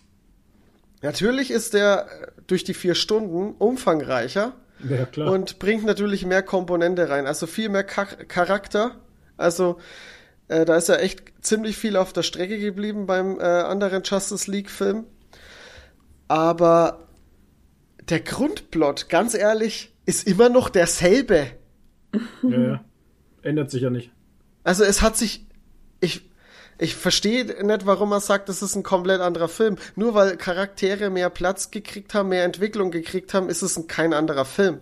Natürlich 1.04 1.50
ist 1.50 1.74
der 1.74 2.06
durch 2.46 2.64
die 2.64 2.72
vier 2.72 2.94
Stunden 2.94 3.54
umfangreicher, 3.58 4.52
Ja, 4.88 5.04
klar. 5.04 5.30
und 5.30 5.58
bringt 5.58 5.84
natürlich 5.84 6.24
mehr 6.24 6.42
Komponente 6.42 7.10
rein, 7.10 7.26
also 7.26 7.46
viel 7.46 7.68
mehr 7.68 7.86
Char 7.86 8.06
Charakter. 8.06 8.92
Also 9.36 9.78
äh, 10.48 10.64
da 10.64 10.76
ist 10.76 10.88
ja 10.88 10.96
echt 10.96 11.22
ziemlich 11.42 11.76
viel 11.76 11.98
auf 11.98 12.14
der 12.14 12.22
Strecke 12.22 12.58
geblieben 12.58 13.04
beim 13.06 13.38
äh, 13.38 13.42
anderen 13.42 14.02
Justice 14.02 14.50
League 14.50 14.70
Film. 14.70 15.04
Aber 16.34 17.06
der 18.08 18.18
Grundplot, 18.18 19.08
ganz 19.08 19.34
ehrlich, 19.34 19.94
ist 20.04 20.26
immer 20.26 20.48
noch 20.48 20.68
derselbe. 20.68 21.46
ja, 22.42 22.58
ja. 22.58 22.84
Ändert 23.42 23.70
sich 23.70 23.82
ja 23.82 23.90
nicht. 23.90 24.10
Also 24.64 24.82
es 24.82 25.00
hat 25.00 25.16
sich, 25.16 25.46
ich, 26.00 26.28
ich 26.76 26.96
verstehe 26.96 27.44
nicht, 27.64 27.86
warum 27.86 28.10
er 28.10 28.18
sagt, 28.18 28.48
das 28.48 28.62
ist 28.62 28.74
ein 28.74 28.82
komplett 28.82 29.20
anderer 29.20 29.46
Film. 29.46 29.76
Nur 29.94 30.14
weil 30.14 30.36
Charaktere 30.36 31.08
mehr 31.08 31.30
Platz 31.30 31.70
gekriegt 31.70 32.14
haben, 32.14 32.30
mehr 32.30 32.42
Entwicklung 32.42 32.90
gekriegt 32.90 33.32
haben, 33.32 33.48
ist 33.48 33.62
es 33.62 33.76
ein, 33.76 33.86
kein 33.86 34.12
anderer 34.12 34.44
Film. 34.44 34.80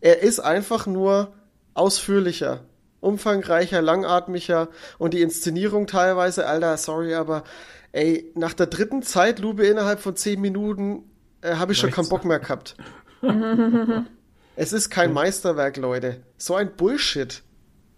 Er 0.00 0.18
ist 0.18 0.40
einfach 0.40 0.88
nur 0.88 1.32
ausführlicher, 1.74 2.64
umfangreicher, 2.98 3.82
langatmiger 3.82 4.68
und 4.98 5.14
die 5.14 5.22
Inszenierung 5.22 5.86
teilweise, 5.86 6.48
Alter, 6.48 6.76
sorry, 6.76 7.14
aber 7.14 7.44
ey, 7.92 8.30
nach 8.34 8.54
der 8.54 8.66
dritten 8.66 9.02
Zeitlupe 9.02 9.66
innerhalb 9.66 10.00
von 10.00 10.16
zehn 10.16 10.40
Minuten 10.40 11.04
äh, 11.42 11.54
habe 11.54 11.72
ich 11.72 11.78
schon 11.78 11.90
keinen. 11.90 12.08
Bock 12.08 12.24
mehr 12.24 12.38
gehabt. 12.38 12.76
es 14.56 14.72
ist 14.72 14.90
kein 14.90 15.12
Meisterwerk, 15.12 15.76
Leute. 15.76 16.22
So 16.36 16.54
ein 16.54 16.74
Bullshit. 16.76 17.42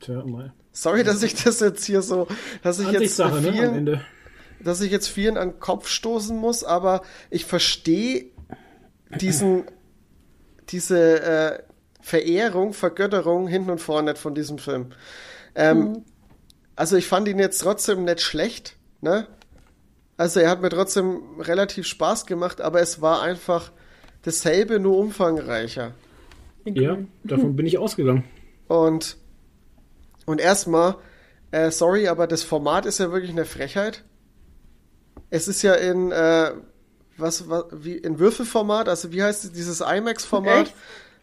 Tja, 0.00 0.24
mal. 0.24 0.52
Sorry, 0.72 1.04
dass 1.04 1.22
ich 1.22 1.34
das 1.34 1.60
jetzt 1.60 1.84
hier 1.84 2.02
so, 2.02 2.26
dass 2.62 2.78
ich 2.78 2.86
jetzt 2.86 3.20
Ansichtssache, 3.20 3.40
ne, 3.42 3.48
am 3.48 3.54
vielen, 3.54 3.74
Ende. 3.74 4.00
dass 4.60 4.80
ich 4.80 4.90
jetzt 4.90 5.08
vielen 5.08 5.36
an 5.36 5.50
den 5.50 5.60
Kopf 5.60 5.88
stoßen 5.88 6.36
muss, 6.36 6.64
aber 6.64 7.02
ich 7.30 7.44
verstehe 7.44 8.26
diesen, 9.20 9.64
diese 10.70 11.22
äh, 11.22 11.62
Verehrung, 12.00 12.72
Vergötterung 12.72 13.46
hinten 13.48 13.70
und 13.70 13.80
vorne 13.80 14.12
nicht 14.12 14.20
von 14.20 14.34
diesem 14.34 14.58
Film. 14.58 14.92
Ähm, 15.54 16.04
Also 16.74 16.96
ich 16.96 17.06
fand 17.06 17.28
ihn 17.28 17.38
jetzt 17.38 17.58
trotzdem 17.58 18.04
nicht 18.04 18.22
schlecht, 18.22 18.76
ne? 19.02 19.26
Also 20.16 20.40
er 20.40 20.50
hat 20.50 20.60
mir 20.60 20.68
trotzdem 20.68 21.20
relativ 21.40 21.86
Spaß 21.86 22.26
gemacht, 22.26 22.60
aber 22.60 22.80
es 22.80 23.00
war 23.00 23.22
einfach 23.22 23.72
dasselbe, 24.22 24.78
nur 24.78 24.96
umfangreicher. 24.98 25.94
Ja, 26.64 26.98
davon 27.24 27.56
bin 27.56 27.66
ich 27.66 27.78
ausgegangen. 27.78 28.24
Und, 28.68 29.16
und 30.26 30.40
erstmal, 30.40 30.96
äh, 31.50 31.70
sorry, 31.70 32.08
aber 32.08 32.26
das 32.26 32.42
Format 32.44 32.86
ist 32.86 32.98
ja 32.98 33.10
wirklich 33.10 33.32
eine 33.32 33.44
Frechheit. 33.44 34.04
Es 35.30 35.48
ist 35.48 35.62
ja 35.62 35.74
in, 35.74 36.12
äh, 36.12 36.52
was, 37.16 37.48
was, 37.48 37.64
wie, 37.72 37.94
in 37.96 38.18
Würfelformat, 38.18 38.88
also 38.88 39.12
wie 39.12 39.22
heißt 39.22 39.44
es, 39.44 39.52
dieses 39.52 39.80
IMAX-Format? 39.80 40.66
Echt? 40.68 40.74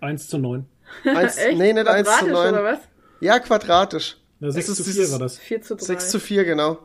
1 0.01 0.27
zu 0.27 0.37
9. 0.39 0.65
Eins, 1.05 1.37
Echt? 1.37 1.57
nee, 1.57 1.71
nicht 1.73 1.87
1 1.87 2.07
zu 2.07 2.13
Quadratisch 2.25 2.33
9. 2.33 2.53
oder 2.53 2.63
was? 2.63 2.79
Ja, 3.21 3.39
quadratisch. 3.39 4.17
Na, 4.39 4.51
6 4.51 4.69
ist 4.69 4.75
zu 4.77 4.83
4 4.83 4.93
dieses- 4.93 5.11
war 5.11 5.19
das. 5.19 5.37
4 5.37 5.61
zu 5.61 5.75
3. 5.75 5.85
6 5.85 6.09
zu 6.09 6.19
4, 6.19 6.43
genau. 6.45 6.79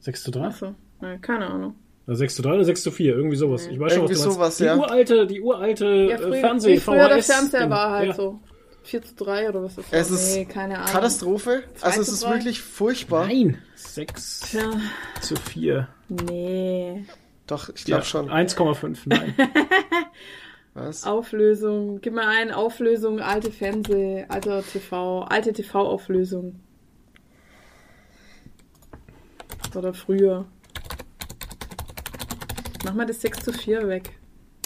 6 0.00 0.22
zu 0.22 0.30
3? 0.30 0.40
Achso, 0.46 0.74
na, 1.00 1.16
keine 1.18 1.46
Ahnung. 1.46 1.74
Oder 2.06 2.16
6 2.16 2.36
zu 2.36 2.42
3 2.42 2.54
oder 2.54 2.64
6 2.64 2.82
zu 2.82 2.90
4? 2.90 3.14
Irgendwie 3.16 3.36
sowas. 3.36 3.66
Ich 3.66 3.78
weiß 3.78 3.92
schon, 3.94 4.04
was 4.04 4.10
Irgendwie 4.10 4.14
du 4.14 4.20
meinst. 4.20 4.34
sowas, 4.34 4.56
die 4.58 4.64
ja. 4.64 4.76
uralte, 4.76 5.26
die 5.26 5.40
uralte 5.40 5.84
Ja, 5.86 6.16
äh, 6.16 6.18
früher, 6.18 6.34
Fernseh, 6.40 6.76
früher 6.80 7.08
der 7.08 7.22
Fernseher 7.22 7.68
war 7.70 7.90
halt 7.90 8.08
ja. 8.08 8.14
so. 8.14 8.40
4 8.84 9.02
zu 9.02 9.14
3 9.16 9.48
oder 9.50 9.62
was 9.64 9.76
ist 9.76 9.86
Es 9.90 10.08
das? 10.08 10.10
ist 10.22 10.36
Nee, 10.36 10.44
keine 10.46 10.76
Ahnung. 10.78 10.90
Katastrophe. 10.90 11.62
Also 11.82 12.00
es 12.00 12.08
ist 12.08 12.24
drei? 12.24 12.34
wirklich 12.36 12.62
furchtbar. 12.62 13.26
Nein, 13.26 13.58
6 13.74 14.40
Tja, 14.40 14.70
zu 15.20 15.36
4. 15.36 15.88
nee. 16.08 17.04
Doch, 17.46 17.68
ich 17.70 17.80
Ja, 17.86 17.96
glaube 17.98 18.04
schon. 18.06 18.30
1,5, 18.30 18.98
nein. 19.06 19.34
Was? 20.74 21.04
Auflösung. 21.04 22.00
Gib 22.00 22.14
mal 22.14 22.28
ein, 22.28 22.50
Auflösung, 22.52 23.20
alte 23.20 23.50
Fernseh, 23.50 24.24
alter 24.28 24.62
TV, 24.62 25.22
alte 25.22 25.52
TV-Auflösung. 25.52 26.60
Oder 29.76 29.94
früher. 29.94 30.46
Mach 32.84 32.94
mal 32.94 33.06
das 33.06 33.20
6 33.20 33.40
zu 33.44 33.52
4 33.52 33.88
weg. 33.88 34.18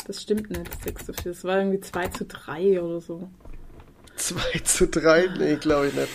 Das 0.07 0.23
stimmt 0.23 0.51
nicht, 0.51 0.83
6 0.83 1.07
zu 1.07 1.13
4. 1.13 1.33
Das 1.33 1.45
war 1.45 1.59
irgendwie 1.59 1.81
2 1.81 2.09
zu 2.09 2.25
3 2.25 2.81
oder 2.83 3.01
so. 3.01 3.29
2 4.17 4.59
zu 4.61 4.87
3? 4.89 5.29
Nee, 5.39 5.57
glaube 5.57 5.89
ich 5.89 5.95
nicht. 5.95 6.09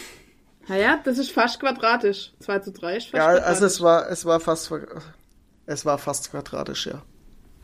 Naja, 0.68 1.00
das 1.04 1.18
ist 1.18 1.32
fast 1.32 1.60
quadratisch. 1.60 2.34
2 2.40 2.60
zu 2.60 2.72
3 2.72 2.98
ist 2.98 3.04
fast 3.06 3.14
Ja, 3.14 3.26
quadratisch. 3.26 3.46
also 3.48 3.66
es 3.66 3.82
war, 3.82 4.10
es 4.10 4.26
war 4.26 4.40
fast, 4.40 4.72
es 5.66 5.86
war 5.86 5.98
fast 5.98 6.32
quadratisch, 6.32 6.88
ja. 6.88 7.02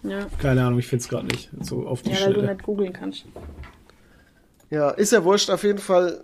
Ja, 0.04 0.28
Keine 0.40 0.66
Ahnung, 0.66 0.80
ich 0.80 0.88
finde 0.88 1.04
es 1.04 1.10
gerade 1.10 1.28
nicht. 1.28 1.50
So 1.62 1.88
auf 1.88 2.02
die 2.02 2.12
ja 2.12 2.26
weil 2.26 2.34
du 2.34 2.42
nicht 2.42 2.64
googeln 2.64 2.92
kannst. 2.92 3.24
Ja, 4.70 4.90
ist 4.90 5.12
ja 5.14 5.24
wurscht. 5.24 5.50
Auf 5.50 5.64
jeden 5.64 5.80
Fall, 5.80 6.24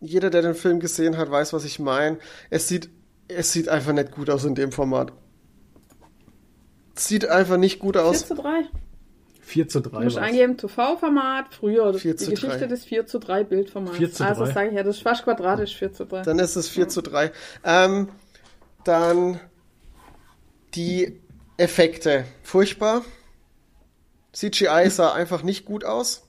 jeder, 0.00 0.30
der 0.30 0.42
den 0.42 0.54
Film 0.54 0.80
gesehen 0.80 1.16
hat, 1.16 1.30
weiß, 1.30 1.52
was 1.52 1.64
ich 1.64 1.78
meine. 1.78 2.18
Es 2.50 2.66
sieht, 2.66 2.90
es 3.28 3.52
sieht 3.52 3.68
einfach 3.68 3.92
nicht 3.92 4.12
gut 4.12 4.30
aus 4.30 4.44
in 4.44 4.54
dem 4.54 4.72
Format. 4.72 5.12
Es 6.96 7.08
sieht 7.08 7.28
einfach 7.28 7.56
nicht 7.56 7.78
gut 7.80 7.96
4 7.96 8.04
aus. 8.04 8.26
zu 8.26 8.34
3. 8.34 8.64
4 9.40 9.68
zu 9.68 9.80
Du 9.80 9.90
3 9.90 10.04
musst 10.04 10.16
war's. 10.16 10.24
eingeben, 10.24 10.56
TV-Format, 10.56 11.54
früher, 11.54 11.92
die 11.92 11.98
4 11.98 12.16
zu 12.16 12.30
Geschichte 12.30 12.58
3. 12.60 12.66
des 12.66 12.84
4 12.84 13.06
zu 13.06 13.18
3 13.18 13.44
Bildformats. 13.44 13.96
4 13.96 14.12
zu 14.12 14.24
also 14.24 14.44
3. 14.44 14.52
sage 14.52 14.68
ich 14.70 14.74
ja, 14.74 14.82
das 14.82 14.96
ist 14.96 15.02
fast 15.02 15.24
quadratisch 15.24 15.76
4 15.76 15.92
zu 15.92 16.06
3. 16.06 16.22
Dann 16.22 16.38
ist 16.38 16.56
es 16.56 16.68
4 16.68 16.88
zu 16.88 17.02
3. 17.02 17.32
Ähm, 17.64 18.08
dann 18.84 19.40
die 20.74 21.20
Effekte. 21.56 22.24
Furchtbar. 22.42 23.02
CGI 24.32 24.88
sah 24.90 25.12
einfach 25.12 25.42
nicht 25.42 25.64
gut 25.64 25.84
aus. 25.84 26.26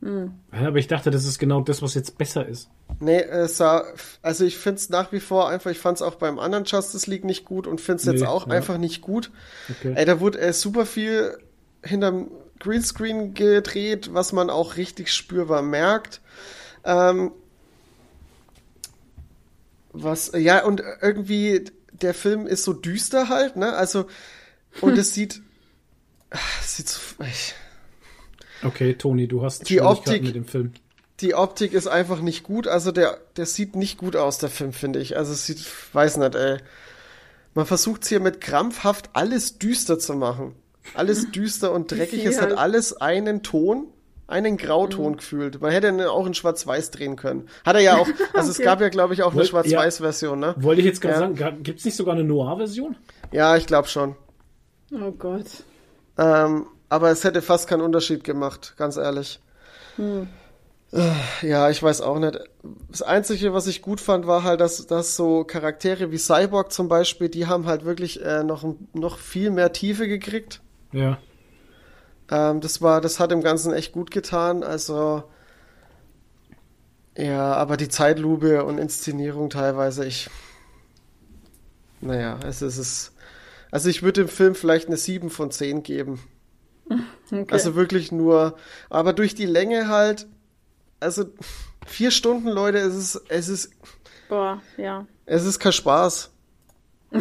Ja, 0.00 0.30
aber 0.52 0.76
ich 0.76 0.86
dachte, 0.86 1.10
das 1.10 1.24
ist 1.24 1.38
genau 1.40 1.60
das, 1.60 1.82
was 1.82 1.94
jetzt 1.94 2.18
besser 2.18 2.46
ist. 2.46 2.70
Nee, 3.00 3.20
es 3.20 3.56
sah, 3.58 3.84
also 4.22 4.44
ich 4.44 4.58
finde 4.58 4.76
es 4.78 4.88
nach 4.88 5.12
wie 5.12 5.20
vor 5.20 5.48
einfach, 5.48 5.70
ich 5.70 5.78
fand 5.78 5.98
es 5.98 6.02
auch 6.02 6.16
beim 6.16 6.38
anderen 6.38 6.64
Justice 6.64 7.08
League 7.08 7.24
nicht 7.24 7.44
gut 7.44 7.66
und 7.66 7.80
finde 7.80 8.00
es 8.00 8.06
jetzt 8.06 8.20
Nee, 8.22 8.26
auch 8.26 8.46
ja. 8.48 8.54
einfach 8.54 8.78
nicht 8.78 9.02
gut. 9.02 9.30
Okay. 9.70 9.92
Ey, 9.94 10.04
da 10.04 10.18
wurde 10.20 10.40
äh, 10.40 10.52
super 10.52 10.84
viel 10.86 11.38
hinterm 11.84 12.28
Greenscreen 12.58 13.34
gedreht, 13.34 14.12
was 14.14 14.32
man 14.32 14.50
auch 14.50 14.76
richtig 14.76 15.12
spürbar 15.12 15.62
merkt. 15.62 16.20
Ähm, 16.84 17.30
was, 19.92 20.32
ja, 20.34 20.64
und 20.64 20.82
irgendwie, 21.00 21.64
der 21.92 22.14
Film 22.14 22.46
ist 22.46 22.64
so 22.64 22.72
düster 22.72 23.28
halt, 23.28 23.56
ne? 23.56 23.74
Also, 23.74 24.06
und 24.80 24.98
es 24.98 25.14
sieht, 25.14 25.40
ah, 26.30 26.38
es 26.60 26.76
sieht 26.76 26.88
so, 26.88 27.00
ich, 27.24 27.54
Okay, 28.64 28.94
Toni, 28.94 29.28
du 29.28 29.44
hast 29.44 29.68
Die 29.68 29.80
Optik- 29.80 30.24
mit 30.24 30.34
dem 30.34 30.44
Film. 30.44 30.72
Die 31.20 31.34
Optik 31.34 31.72
ist 31.72 31.86
einfach 31.88 32.20
nicht 32.20 32.44
gut. 32.44 32.68
Also 32.68 32.92
der, 32.92 33.18
der 33.36 33.46
sieht 33.46 33.74
nicht 33.76 33.98
gut 33.98 34.14
aus, 34.16 34.38
der 34.38 34.48
Film, 34.50 34.72
finde 34.72 35.00
ich. 35.00 35.16
Also 35.16 35.32
es 35.32 35.46
sieht, 35.46 35.64
weiß 35.92 36.16
nicht, 36.18 36.34
ey. 36.34 36.58
Man 37.54 37.66
versucht 37.66 38.04
hier 38.06 38.20
mit 38.20 38.40
krampfhaft 38.40 39.10
alles 39.14 39.58
düster 39.58 39.98
zu 39.98 40.14
machen. 40.14 40.54
Alles 40.94 41.30
düster 41.32 41.72
und 41.72 41.90
dreckig. 41.90 42.24
Es 42.24 42.40
hat 42.40 42.50
halt. 42.50 42.58
alles 42.58 42.96
einen 43.00 43.42
Ton, 43.42 43.88
einen 44.28 44.56
Grauton 44.58 45.12
Mhm. 45.12 45.16
gefühlt. 45.16 45.60
Man 45.60 45.72
hätte 45.72 45.88
ihn 45.88 46.00
auch 46.02 46.24
in 46.26 46.34
Schwarz-Weiß 46.34 46.92
drehen 46.92 47.16
können. 47.16 47.48
Hat 47.64 47.74
er 47.74 47.82
ja 47.82 47.96
auch, 47.96 48.06
also 48.34 48.50
es 48.50 48.56
Okay. 48.58 48.64
gab 48.64 48.80
ja, 48.80 48.88
glaube 48.90 49.14
ich, 49.14 49.22
auch 49.22 49.32
eine 49.32 49.38
Wollt- 49.40 49.66
ja. 49.66 49.80
Schwarz-Weiß-Version, 49.80 50.38
ne? 50.38 50.54
Wollte 50.58 50.80
ich 50.82 50.86
jetzt 50.86 51.00
gerade 51.00 51.14
Ja. 51.34 51.36
sagen, 51.36 51.62
gibt 51.64 51.80
es 51.80 51.84
nicht 51.84 51.96
sogar 51.96 52.14
eine 52.14 52.24
Noir-Version? 52.24 52.94
Ja, 53.32 53.56
ich 53.56 53.66
glaube 53.66 53.88
schon. 53.88 54.14
Oh 54.92 55.10
Gott. 55.12 55.46
Ähm, 56.16 56.66
aber 56.88 57.10
es 57.10 57.24
hätte 57.24 57.42
fast 57.42 57.68
keinen 57.68 57.82
Unterschied 57.82 58.22
gemacht, 58.24 58.74
ganz 58.76 58.96
ehrlich. 58.96 59.40
Äh, 59.98 60.26
Ja, 61.42 61.68
ich 61.68 61.82
weiß 61.82 62.00
auch 62.00 62.18
nicht. 62.18 62.38
Das 62.90 63.02
Einzige, 63.02 63.52
was 63.52 63.66
ich 63.66 63.82
gut 63.82 64.00
fand, 64.00 64.26
war 64.26 64.42
halt, 64.42 64.60
dass, 64.60 64.86
dass 64.86 65.16
so 65.16 65.44
Charaktere 65.44 66.10
wie 66.10 66.18
Cyborg 66.18 66.72
zum 66.72 66.88
Beispiel, 66.88 67.28
die 67.28 67.46
haben 67.46 67.66
halt 67.66 67.84
wirklich 67.84 68.24
äh, 68.24 68.42
noch, 68.42 68.64
noch 68.94 69.18
viel 69.18 69.50
mehr 69.50 69.72
Tiefe 69.72 70.08
gekriegt. 70.08 70.62
Ja. 70.92 71.18
Ähm, 72.30 72.60
das 72.60 72.80
war, 72.80 73.02
das 73.02 73.20
hat 73.20 73.30
dem 73.30 73.42
Ganzen 73.42 73.74
echt 73.74 73.92
gut 73.92 74.10
getan. 74.10 74.62
Also 74.62 75.24
ja, 77.18 77.52
aber 77.54 77.76
die 77.76 77.88
Zeitlupe 77.88 78.64
und 78.64 78.78
Inszenierung 78.78 79.50
teilweise, 79.50 80.06
ich. 80.06 80.30
Naja, 82.00 82.38
es 82.46 82.62
ist 82.62 82.78
es. 82.78 83.12
Also 83.72 83.88
ich 83.88 84.02
würde 84.02 84.22
dem 84.22 84.28
Film 84.28 84.54
vielleicht 84.54 84.86
eine 84.86 84.96
7 84.96 85.28
von 85.28 85.50
10 85.50 85.82
geben. 85.82 86.20
Okay. 87.30 87.52
Also 87.52 87.74
wirklich 87.74 88.10
nur, 88.10 88.56
aber 88.88 89.12
durch 89.12 89.34
die 89.34 89.44
Länge 89.44 89.88
halt, 89.88 90.26
also 91.00 91.24
vier 91.86 92.10
Stunden, 92.10 92.48
Leute, 92.48 92.78
es 92.78 92.94
ist, 92.94 93.22
es 93.28 93.48
ist, 93.48 93.72
Boah, 94.28 94.60
ja. 94.76 95.06
es 95.26 95.44
ist 95.44 95.58
kein 95.58 95.72
Spaß. 95.72 96.30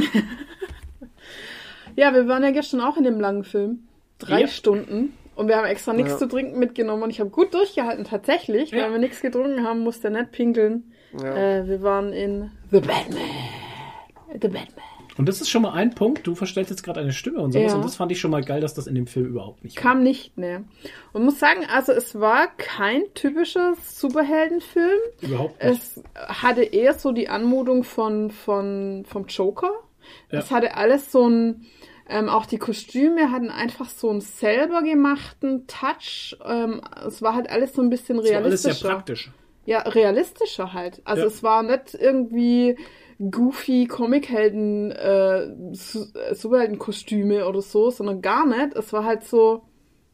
Ja, 1.96 2.14
wir 2.14 2.28
waren 2.28 2.44
ja 2.44 2.52
gestern 2.52 2.82
auch 2.82 2.96
in 2.98 3.04
dem 3.04 3.20
langen 3.20 3.44
Film. 3.44 3.88
Drei 4.20 4.42
Ja. 4.42 4.48
Stunden. 4.48 5.18
Und 5.36 5.48
wir 5.48 5.58
haben 5.58 5.66
extra 5.66 5.94
nichts 5.94 6.12
Ja. 6.12 6.18
zu 6.20 6.28
trinken 6.28 6.60
mitgenommen 6.60 7.02
und 7.04 7.10
ich 7.10 7.20
habe 7.20 7.30
gut 7.32 7.54
durchgehalten, 7.56 8.04
tatsächlich. 8.06 8.70
Ja. 8.72 8.84
Weil 8.84 8.92
wir 8.92 9.00
nichts 9.00 9.22
getrunken 9.22 9.64
haben, 9.64 9.80
musste 9.80 10.10
er 10.10 10.12
nicht 10.12 10.32
pinkeln. 10.32 10.94
Ja. 11.20 11.36
Äh, 11.36 11.68
wir 11.68 11.82
waren 11.82 12.14
in 12.14 12.52
The 12.72 12.82
Batman. 12.82 13.30
The 14.34 14.48
Batman. 14.48 14.86
Und 15.18 15.28
das 15.28 15.42
ist 15.42 15.50
schon 15.50 15.64
mal 15.64 15.74
ein 15.74 15.96
Punkt. 15.96 16.28
Du 16.28 16.36
verstellst 16.36 16.70
jetzt 16.70 16.84
gerade 16.84 17.00
eine 17.00 17.12
Stimme 17.12 17.40
und 17.40 17.52
sowas. 17.52 17.72
Ja. 17.72 17.76
Und 17.78 17.86
das 17.86 17.96
fand 17.96 18.12
ich 18.12 18.20
schon 18.20 18.32
mal 18.32 18.44
geil, 18.44 18.62
dass 18.62 18.74
das 18.74 18.86
in 18.88 18.96
dem 18.96 19.08
Film 19.08 19.26
überhaupt 19.26 19.64
nicht 19.64 19.76
Kam 19.76 20.04
nicht, 20.04 20.38
ne. 20.38 20.64
Und 21.14 21.24
muss 21.26 21.40
sagen, 21.40 21.66
also 21.74 21.92
es 21.92 22.20
war 22.20 22.48
kein 22.58 23.04
typischer 23.16 23.74
Superheldenfilm. 23.84 25.00
Überhaupt 25.22 25.64
nicht. 25.64 25.82
Es 25.82 26.04
hatte 26.16 26.64
eher 26.64 26.94
so 26.94 27.12
die 27.12 27.30
Anmutung 27.30 27.84
von, 27.84 28.32
von, 28.32 29.06
vom 29.08 29.26
Joker. 29.28 29.72
Ja. 30.32 30.40
Es 30.40 30.52
hatte 30.52 30.76
alles 30.76 31.12
so 31.12 31.28
ein, 31.28 31.66
ähm, 32.10 32.30
auch 32.30 32.46
die 32.46 32.58
Kostüme 32.58 33.32
hatten 33.32 33.50
einfach 33.50 33.90
so 33.90 34.10
einen 34.10 34.22
selber 34.22 34.82
gemachten 34.82 35.68
Touch. 35.68 36.38
Ähm, 36.46 36.82
es 37.06 37.22
war 37.22 37.36
halt 37.36 37.50
alles 37.50 37.74
so 37.74 37.82
ein 37.82 37.90
bisschen 37.90 38.18
Das 38.18 38.26
war 38.30 38.36
alles 38.38 38.46
realistischer. 38.64 38.76
sehr 38.76 38.90
praktisch. 38.96 39.32
Ja, 39.66 39.80
realistischer 39.80 40.74
halt. 40.74 41.02
Also 41.04 41.24
Ja. 41.24 41.28
es 41.28 41.44
war 41.44 41.64
nicht 41.64 41.94
irgendwie 41.94 42.78
goofy 43.20 43.88
Comichelden, 43.88 44.92
äh, 44.92 45.48
Su- 45.74 46.08
Superheldenkostüme 46.34 47.48
oder 47.48 47.62
so, 47.62 47.90
sondern 47.90 48.22
gar 48.22 48.46
nicht. 48.46 48.76
Es 48.76 48.94
war 48.94 49.04
halt 49.04 49.24
so, 49.24 49.64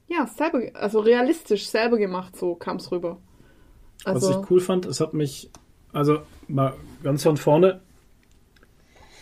ja, 0.07 0.25
selber, 0.27 0.61
also 0.73 0.99
realistisch, 0.99 1.67
selber 1.67 1.97
gemacht, 1.97 2.35
so 2.37 2.55
kam 2.55 2.77
es 2.77 2.91
rüber. 2.91 3.19
Was 4.05 4.15
Also, 4.23 4.31
ich 4.41 4.49
cool 4.51 4.59
fand, 4.59 4.85
es 4.85 4.99
hat 4.99 5.13
mich, 5.13 5.49
also 5.91 6.19
mal 6.47 6.73
ganz 7.03 7.23
von 7.23 7.37
vorne, 7.37 7.81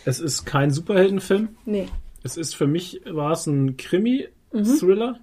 es 0.04 0.20
ist 0.20 0.44
kein 0.44 0.70
Superheldenfilm. 0.70 1.56
nee, 1.64 1.88
Es 2.24 2.36
ist 2.36 2.54
für 2.54 2.66
mich, 2.66 3.00
war 3.06 3.32
es 3.32 3.46
ein 3.46 3.64
Mhm. 3.64 3.76
Krimi-Thriller, 3.76 5.18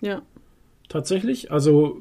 ja. 0.00 0.22
tatsächlich. 0.88 1.50
Also, 1.50 2.00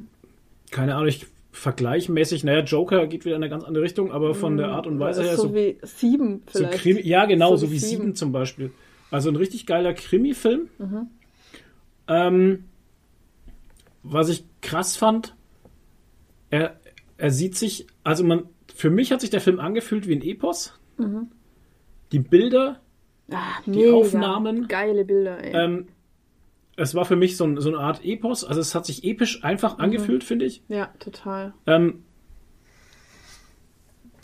keine 0.72 0.96
Ahnung, 0.96 1.08
ich 1.08 1.26
vergleichmäßig, 1.56 2.44
naja, 2.44 2.60
Joker 2.64 3.08
geht 3.08 3.26
wieder 3.26 3.36
in 3.36 3.44
eine 3.44 3.50
ganz 3.50 3.64
andere 3.64 3.84
Richtung, 3.84 4.12
aber 4.12 4.36
von 4.36 4.58
der 4.58 4.70
Art 4.70 4.88
und 4.88 5.00
Weise 5.00 5.24
her 5.24 5.34
Mhm. 5.34 5.38
so, 5.38 5.44
so, 5.44 5.56
wie 5.56 5.78
sieben 5.84 6.44
so 6.50 6.60
vielleicht. 6.60 6.80
Krimi, 6.80 7.02
ja 7.02 7.26
genau, 7.26 7.52
So 7.56 7.66
so, 7.68 7.72
wie 7.72 7.80
Sieben. 7.80 8.16
Zum 8.16 8.32
Beispiel. 8.32 8.72
Also 9.12 9.30
ein 9.30 9.36
richtig 9.36 9.66
geiler 9.66 9.94
Krimi-Film. 9.94 10.70
Mhm. 10.78 11.08
Ähm, 12.08 12.64
was 14.04 14.30
ich 14.30 14.44
krass 14.62 14.98
fand, 14.98 15.36
er, 16.50 16.80
er 17.18 17.32
sieht 17.32 17.56
sich, 17.56 17.88
also 18.04 18.24
man, 18.24 18.44
für 18.76 18.90
mich 18.90 19.12
hat 19.12 19.22
sich 19.22 19.30
der 19.30 19.42
Film 19.42 19.60
angefühlt 19.60 20.08
wie 20.08 20.16
ein 20.16 20.22
Epos. 20.22 20.78
Mhm. 20.98 21.28
Die 22.12 22.20
Bilder, 22.20 22.82
ah, 23.32 23.38
die. 23.66 23.90
Aufnahmen, 23.90 24.68
Geile 24.68 25.06
Bilder, 25.06 25.44
ey. 25.44 25.54
ähm, 25.56 25.88
es 26.78 26.94
war 26.96 27.06
für 27.06 27.16
mich 27.16 27.38
so, 27.38 27.46
ein, 27.46 27.60
so 27.60 27.70
eine 27.70 27.80
Art 27.80 28.04
Epos, 28.04 28.44
also 28.44 28.60
es 28.62 28.76
hat 28.76 28.86
sich 28.86 29.04
episch 29.04 29.38
Mhm. 29.40 29.46
einfach 29.46 29.78
angefühlt, 29.80 30.24
finde 30.24 30.46
ich. 30.46 30.64
ja, 30.68 30.90
total. 31.00 31.54
Ähm, 31.66 32.04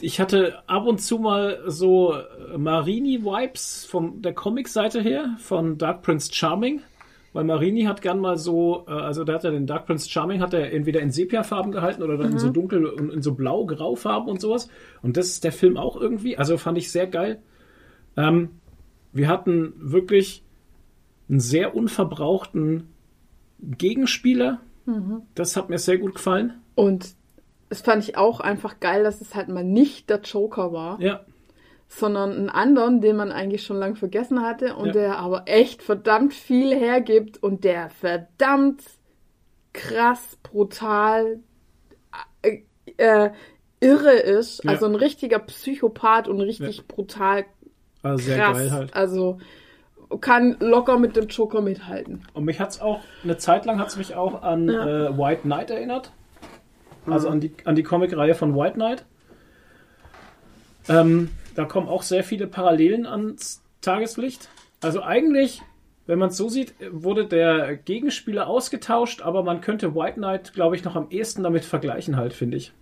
ich 0.03 0.19
hatte 0.19 0.67
ab 0.67 0.87
und 0.87 0.99
zu 0.99 1.19
mal 1.19 1.61
so 1.67 2.13
äh, 2.15 2.57
Marini-Vibes 2.57 3.85
von 3.85 4.21
der 4.21 4.33
Comic-Seite 4.33 4.99
her, 5.01 5.35
von 5.37 5.77
Dark 5.77 6.01
Prince 6.01 6.33
Charming. 6.33 6.81
Weil 7.33 7.45
Marini 7.45 7.83
hat 7.83 8.01
gern 8.01 8.19
mal 8.19 8.35
so, 8.37 8.83
äh, 8.87 8.91
also 8.91 9.23
der 9.23 9.35
hat 9.35 9.43
ja 9.45 9.51
den 9.51 9.65
Dark 9.67 9.85
Prince 9.85 10.09
Charming, 10.09 10.41
hat 10.41 10.53
er 10.53 10.73
entweder 10.73 10.99
in 10.99 11.11
Sepia-Farben 11.11 11.71
gehalten 11.71 12.03
oder 12.03 12.17
dann 12.17 12.33
in 12.33 12.39
so 12.39 12.49
dunkel 12.49 12.85
und 12.85 13.09
in 13.13 13.21
so 13.21 13.35
blau-grau-Farben 13.35 14.27
und 14.29 14.41
sowas. 14.41 14.67
Und 15.01 15.15
das 15.17 15.27
ist 15.27 15.43
der 15.43 15.53
Film 15.53 15.77
auch 15.77 15.95
irgendwie. 15.95 16.37
Also 16.37 16.57
fand 16.57 16.77
ich 16.77 16.91
sehr 16.91 17.07
geil. 17.07 17.41
Ähm, 18.17 18.49
wir 19.13 19.27
hatten 19.29 19.73
wirklich 19.77 20.43
einen 21.31 21.39
sehr 21.39 21.75
unverbrauchten 21.75 22.93
Gegenspieler. 23.59 24.59
Das 25.33 25.55
hat 25.55 25.69
mir 25.69 25.79
sehr 25.79 25.97
gut 25.97 26.15
gefallen. 26.15 26.61
Und 26.75 27.15
es 27.69 27.81
fand 27.81 28.03
ich 28.03 28.17
auch 28.17 28.39
einfach 28.39 28.79
geil, 28.79 29.03
dass 29.03 29.21
es 29.21 29.33
halt 29.33 29.47
mal 29.47 29.63
nicht 29.63 30.09
der 30.09 30.19
Joker 30.21 30.73
war. 30.73 31.01
Ja, 31.01 31.21
sondern 31.93 32.31
einen 32.31 32.49
anderen, 32.49 33.01
den 33.01 33.17
man 33.17 33.33
eigentlich 33.33 33.63
schon 33.63 33.75
lange 33.75 33.97
vergessen 33.97 34.41
hatte 34.41 34.77
und 34.77 34.87
Ja. 34.87 34.93
der 34.93 35.19
aber 35.19 35.43
echt 35.47 35.83
verdammt 35.83 36.33
viel 36.33 36.73
hergibt 36.73 37.43
und 37.43 37.65
der 37.65 37.89
verdammt 37.89 38.81
krass, 39.73 40.37
brutal, 40.41 41.39
äh, 42.41 42.59
äh, 42.95 43.31
irre 43.81 44.13
ist. 44.13 44.63
Ja. 44.63 44.71
Also 44.71 44.85
ein 44.85 44.95
richtiger 44.95 45.39
Psychopath 45.39 46.29
und 46.29 46.39
richtig 46.39 46.87
brutal 46.87 47.45
also 48.03 48.31
krass. 48.31 48.71
halt. 48.71 48.95
Also 48.95 49.39
kann 50.19 50.57
locker 50.59 50.97
mit 50.97 51.15
dem 51.15 51.27
Joker 51.27 51.61
mithalten. 51.61 52.23
Und 52.33 52.45
mich 52.45 52.59
hat's 52.59 52.81
auch, 52.81 53.01
eine 53.23 53.37
Zeit 53.37 53.65
lang 53.65 53.79
hat's 53.79 53.97
mich 53.97 54.15
auch 54.15 54.43
an 54.43 54.67
Ja. 54.69 55.07
äh, 55.07 55.17
White 55.17 55.41
Knight 55.43 55.71
erinnert. 55.71 56.11
Also 57.05 57.29
an 57.29 57.39
die, 57.39 57.51
an 57.65 57.75
die 57.75 57.83
Comicreihe 57.83 58.35
von 58.35 58.55
White 58.55 58.75
Knight. 58.75 59.05
Ähm, 60.89 61.29
da 61.55 61.65
kommen 61.65 61.87
auch 61.87 62.03
sehr 62.03 62.23
viele 62.23 62.47
Parallelen 62.47 63.05
ans 63.05 63.63
Tageslicht. 63.81 64.49
Also 64.81 65.01
eigentlich, 65.01 65.61
wenn 66.05 66.19
man 66.19 66.29
es 66.29 66.37
so 66.37 66.49
sieht, 66.49 66.73
wurde 66.91 67.25
der 67.25 67.75
Gegenspieler 67.75 68.47
ausgetauscht, 68.47 69.21
aber 69.21 69.43
man 69.43 69.61
könnte 69.61 69.95
White 69.95 70.15
Knight, 70.15 70.53
glaube 70.53 70.75
ich, 70.75 70.83
noch 70.83 70.95
am 70.95 71.09
ehesten 71.09 71.43
damit 71.43 71.65
vergleichen 71.65 72.17
halt, 72.17 72.33
finde 72.33 72.57
ich. 72.57 72.73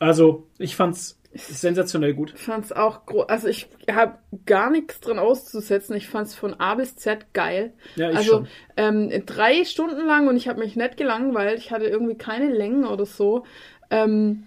Also, 0.00 0.46
ich 0.58 0.76
fand's 0.76 1.17
sensationell 1.34 2.14
gut. 2.14 2.32
Ich 2.34 2.42
fand's 2.42 2.72
auch 2.72 3.06
groß. 3.06 3.28
Also 3.28 3.48
ich 3.48 3.68
habe 3.90 4.18
gar 4.46 4.70
nichts 4.70 5.00
dran 5.00 5.18
auszusetzen. 5.18 5.94
Ich 5.96 6.08
fand's 6.08 6.34
von 6.34 6.54
A 6.54 6.74
bis 6.74 6.96
Z 6.96 7.32
geil. 7.32 7.74
Ja, 7.96 8.10
ich 8.10 8.16
also 8.16 8.30
schon. 8.30 8.48
ähm, 8.76 9.26
drei 9.26 9.64
Stunden 9.64 10.06
lang 10.06 10.28
und 10.28 10.36
ich 10.36 10.48
habe 10.48 10.60
mich 10.60 10.76
nicht 10.76 10.96
gelangweilt. 10.96 11.58
Ich 11.58 11.70
hatte 11.70 11.86
irgendwie 11.86 12.16
keine 12.16 12.52
Längen 12.52 12.86
oder 12.86 13.06
so. 13.06 13.44
Ähm, 13.90 14.46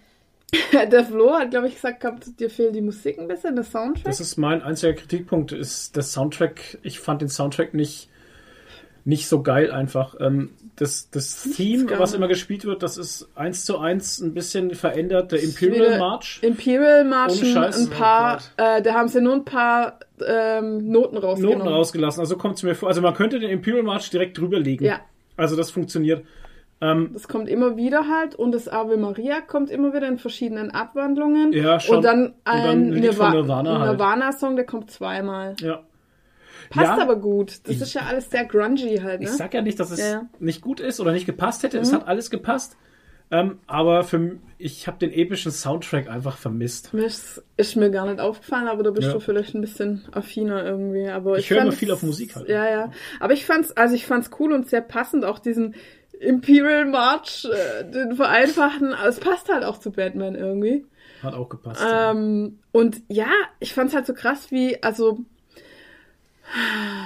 der 0.92 1.06
Flo 1.06 1.34
hat, 1.34 1.52
glaube 1.52 1.68
ich, 1.68 1.76
gesagt 1.76 2.02
gehabt, 2.02 2.40
dir 2.40 2.50
fehlt 2.50 2.76
die 2.76 2.82
Musik 2.82 3.18
ein 3.20 3.28
bisschen, 3.28 3.56
der 3.56 3.64
Soundtrack. 3.64 4.04
Das 4.04 4.20
ist 4.20 4.38
mein 4.38 4.62
einziger 4.62 4.94
Kritikpunkt, 4.94 5.54
ist 5.54 5.96
der 5.96 6.04
Soundtrack. 6.04 6.80
Ich 6.84 7.00
fand 7.00 7.22
den 7.22 7.30
Soundtrack 7.30 7.74
nicht, 7.74 8.10
nicht 9.04 9.28
so 9.28 9.42
geil 9.42 9.72
einfach. 9.72 10.16
Ähm, 10.20 10.52
das, 10.76 11.10
das 11.12 11.44
Theme, 11.56 11.88
was 12.00 12.14
immer 12.14 12.28
gespielt 12.28 12.66
wird, 12.66 12.84
das 12.84 12.98
ist 12.98 13.30
eins 13.36 13.66
zu 13.66 13.78
eins 13.78 14.20
ein 14.20 14.34
bisschen 14.34 14.74
verändert. 14.74 15.32
Der 15.32 15.44
Imperial 15.44 16.00
March. 16.00 16.40
Imperial 16.42 17.30
Scheiß. 17.30 17.78
ein 17.78 17.90
paar, 17.90 18.40
Oh 18.58 18.62
äh, 18.62 18.82
da 18.82 18.94
haben 18.94 19.08
sie 19.08 19.22
nur 19.22 19.34
ein 19.34 19.46
paar 19.46 20.00
ähm, 20.26 20.90
Noten 20.92 21.18
rausgenommen. 21.18 21.60
Noten 21.60 21.72
rausgelassen. 21.72 22.20
Also 22.20 22.38
kommt 22.38 22.56
es 22.56 22.64
mir 22.64 22.76
vor. 22.76 22.90
Also 22.90 23.02
man 23.02 23.14
könnte 23.14 23.40
den 23.40 23.50
Imperial 23.50 23.84
March 23.84 24.10
direkt 24.10 24.38
drüber 24.38 24.60
legen. 24.60 24.86
Ja. 24.86 25.02
Also 25.38 25.56
das 25.56 25.72
funktioniert. 25.72 26.26
Das 26.80 27.28
kommt 27.28 27.48
immer 27.48 27.78
wieder 27.78 28.08
halt 28.08 28.34
und 28.34 28.54
das 28.54 28.68
Ave 28.68 28.98
Maria 28.98 29.40
kommt 29.42 29.70
immer 29.70 29.94
wieder 29.94 30.08
in 30.08 30.18
verschiedenen 30.18 30.72
Abwandlungen. 30.72 31.54
Ja, 31.54 31.80
schon. 31.80 31.98
Und 31.98 32.02
dann 32.04 32.26
Und 32.26 32.34
dann 32.44 32.56
ein 32.56 32.70
ein 32.70 32.94
Lied 32.94 33.14
von 33.14 33.30
Nirva 33.30 33.34
Nirvana 33.34 33.80
halt. 33.80 33.92
Nirvana-Song, 33.92 34.56
der 34.56 34.66
kommt 34.66 34.90
zweimal. 34.90 35.56
Ja. 35.60 35.84
Passt 36.70 36.98
Ja. 36.98 37.02
aber 37.02 37.16
gut. 37.16 37.60
Das 37.68 37.78
ist 37.82 37.94
ja 37.94 38.02
alles 38.04 38.30
sehr 38.30 38.46
grungy 38.46 38.98
halt, 39.02 39.22
ne? 39.22 39.28
Ich 39.28 39.34
sag 39.34 39.54
ja 39.54 39.62
nicht, 39.62 39.80
dass 39.80 39.92
es 39.92 40.00
Ja, 40.00 40.06
ja. 40.08 40.30
nicht 40.40 40.62
gut 40.62 40.80
ist 40.80 41.00
oder 41.00 41.12
nicht 41.12 41.26
gepasst 41.26 41.64
hätte. 41.64 41.78
Mhm. 41.78 41.84
Es 41.84 41.94
hat 41.94 42.08
alles 42.08 42.30
gepasst. 42.30 42.78
Ähm, 43.34 43.60
aber 43.66 44.04
für, 44.04 44.40
ich 44.58 44.88
habe 44.88 44.98
den 44.98 45.12
epischen 45.14 45.54
Soundtrack 45.54 46.10
einfach 46.10 46.36
vermisst. 46.38 46.94
Mir 46.94 47.06
ist, 47.06 47.42
ist 47.56 47.78
mir 47.78 47.90
gar 47.90 48.06
nicht 48.06 48.20
aufgefallen, 48.20 48.68
aber 48.68 48.84
da 48.84 48.92
bist 48.92 49.08
Ja. 49.08 49.14
du 49.14 49.22
vielleicht 49.22 49.56
ein 49.56 49.62
bisschen 49.62 50.04
affiner 50.12 50.66
irgendwie. 50.66 51.08
Aber 51.08 51.38
Ich 51.38 51.46
ich, 51.46 51.50
höre 51.52 51.62
immer 51.62 51.72
viel 51.72 51.92
auf 51.92 52.04
Musik 52.04 52.36
halt. 52.36 52.50
Ja, 52.50 52.70
ja. 52.70 52.92
Aber 53.22 53.32
ich 53.32 53.46
fand's, 53.46 53.72
also 53.72 53.96
ich 53.96 54.06
fand's 54.06 54.32
cool 54.40 54.52
und 54.52 54.68
sehr 54.70 54.82
passend, 54.82 55.24
auch 55.24 55.40
diesen 55.40 55.76
Imperial 56.20 56.86
March, 56.86 57.48
äh, 57.50 57.90
den 57.90 58.16
vereinfachten. 58.18 58.94
Es 59.08 59.20
passt 59.22 59.48
halt 59.52 59.64
auch 59.64 59.78
zu 59.78 59.92
Batman 59.92 60.36
irgendwie. 60.36 60.86
Hat 61.24 61.34
auch 61.34 61.48
gepasst. 61.50 61.82
ja. 61.82 62.12
Ähm, 62.12 62.60
und 62.74 63.02
ja, 63.08 63.28
ich 63.62 63.74
fand's 63.74 63.96
halt 63.96 64.06
so 64.08 64.14
krass, 64.14 64.52
wie, 64.52 64.84
also, 64.84 65.20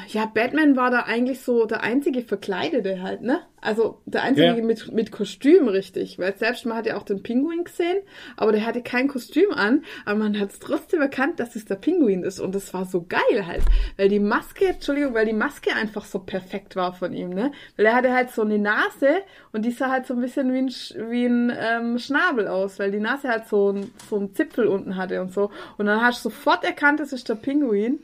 ja, 0.08 0.26
Batman 0.26 0.76
war 0.76 0.92
da 0.92 1.02
eigentlich 1.02 1.42
so 1.42 1.66
der 1.66 1.82
einzige 1.84 2.22
Verkleidete 2.22 3.02
halt, 3.02 3.22
ne? 3.22 3.42
Also 3.62 4.00
der 4.06 4.22
einzige 4.22 4.48
Ja. 4.48 4.64
mit, 4.64 4.92
mit 4.92 5.12
Kostüm 5.12 5.68
richtig, 5.68 6.20
weil 6.20 6.36
selbst 6.38 6.68
man 6.68 6.78
hat 6.78 6.86
ja 6.86 6.98
auch 6.98 7.04
den 7.04 7.24
Pinguin 7.24 7.64
gesehen, 7.64 7.98
aber 8.38 8.52
der 8.52 8.64
hatte 8.64 8.84
kein 8.84 9.08
Kostüm 9.08 9.52
an, 9.52 9.84
aber 10.06 10.20
man 10.20 10.40
hat 10.40 10.52
es 10.52 10.60
trotzdem 10.60 11.02
erkannt, 11.02 11.40
dass 11.40 11.56
es 11.56 11.66
der 11.66 11.76
Pinguin 11.76 12.24
ist 12.24 12.40
und 12.40 12.54
das 12.54 12.74
war 12.76 12.86
so 12.86 13.06
geil 13.08 13.48
halt, 13.48 13.64
weil 13.98 14.08
die 14.10 14.20
Maske, 14.20 14.68
Entschuldigung, 14.68 15.16
weil 15.16 15.26
die 15.26 15.34
Maske 15.34 15.76
einfach 15.76 16.06
so 16.06 16.20
perfekt 16.20 16.76
war 16.76 16.94
von 16.94 17.12
ihm, 17.14 17.30
ne? 17.30 17.52
Weil 17.76 17.88
er 17.88 17.96
hatte 17.96 18.14
halt 18.14 18.30
so 18.32 18.44
eine 18.44 18.60
Nase 18.60 19.24
und 19.52 19.66
die 19.66 19.72
sah 19.72 19.90
halt 19.90 20.06
so 20.06 20.14
ein 20.14 20.22
bisschen 20.22 20.54
wie 20.54 20.60
ein, 20.60 21.10
wie 21.10 21.26
ein 21.26 21.52
ähm, 21.58 21.98
Schnabel 21.98 22.48
aus, 22.48 22.78
weil 22.78 22.92
die 22.92 23.00
Nase 23.00 23.30
halt 23.30 23.48
so 23.48 23.72
ein, 23.72 23.92
so 24.10 24.18
ein 24.18 24.36
Zipfel 24.36 24.68
unten 24.68 24.96
hatte 24.96 25.22
und 25.22 25.34
so 25.34 25.50
und 25.78 25.88
dann 25.88 26.02
hast 26.02 26.24
du 26.24 26.30
sofort 26.30 26.64
erkannt, 26.64 27.00
das 27.00 27.14
ist 27.14 27.30
der 27.30 27.36
Pinguin. 27.36 28.00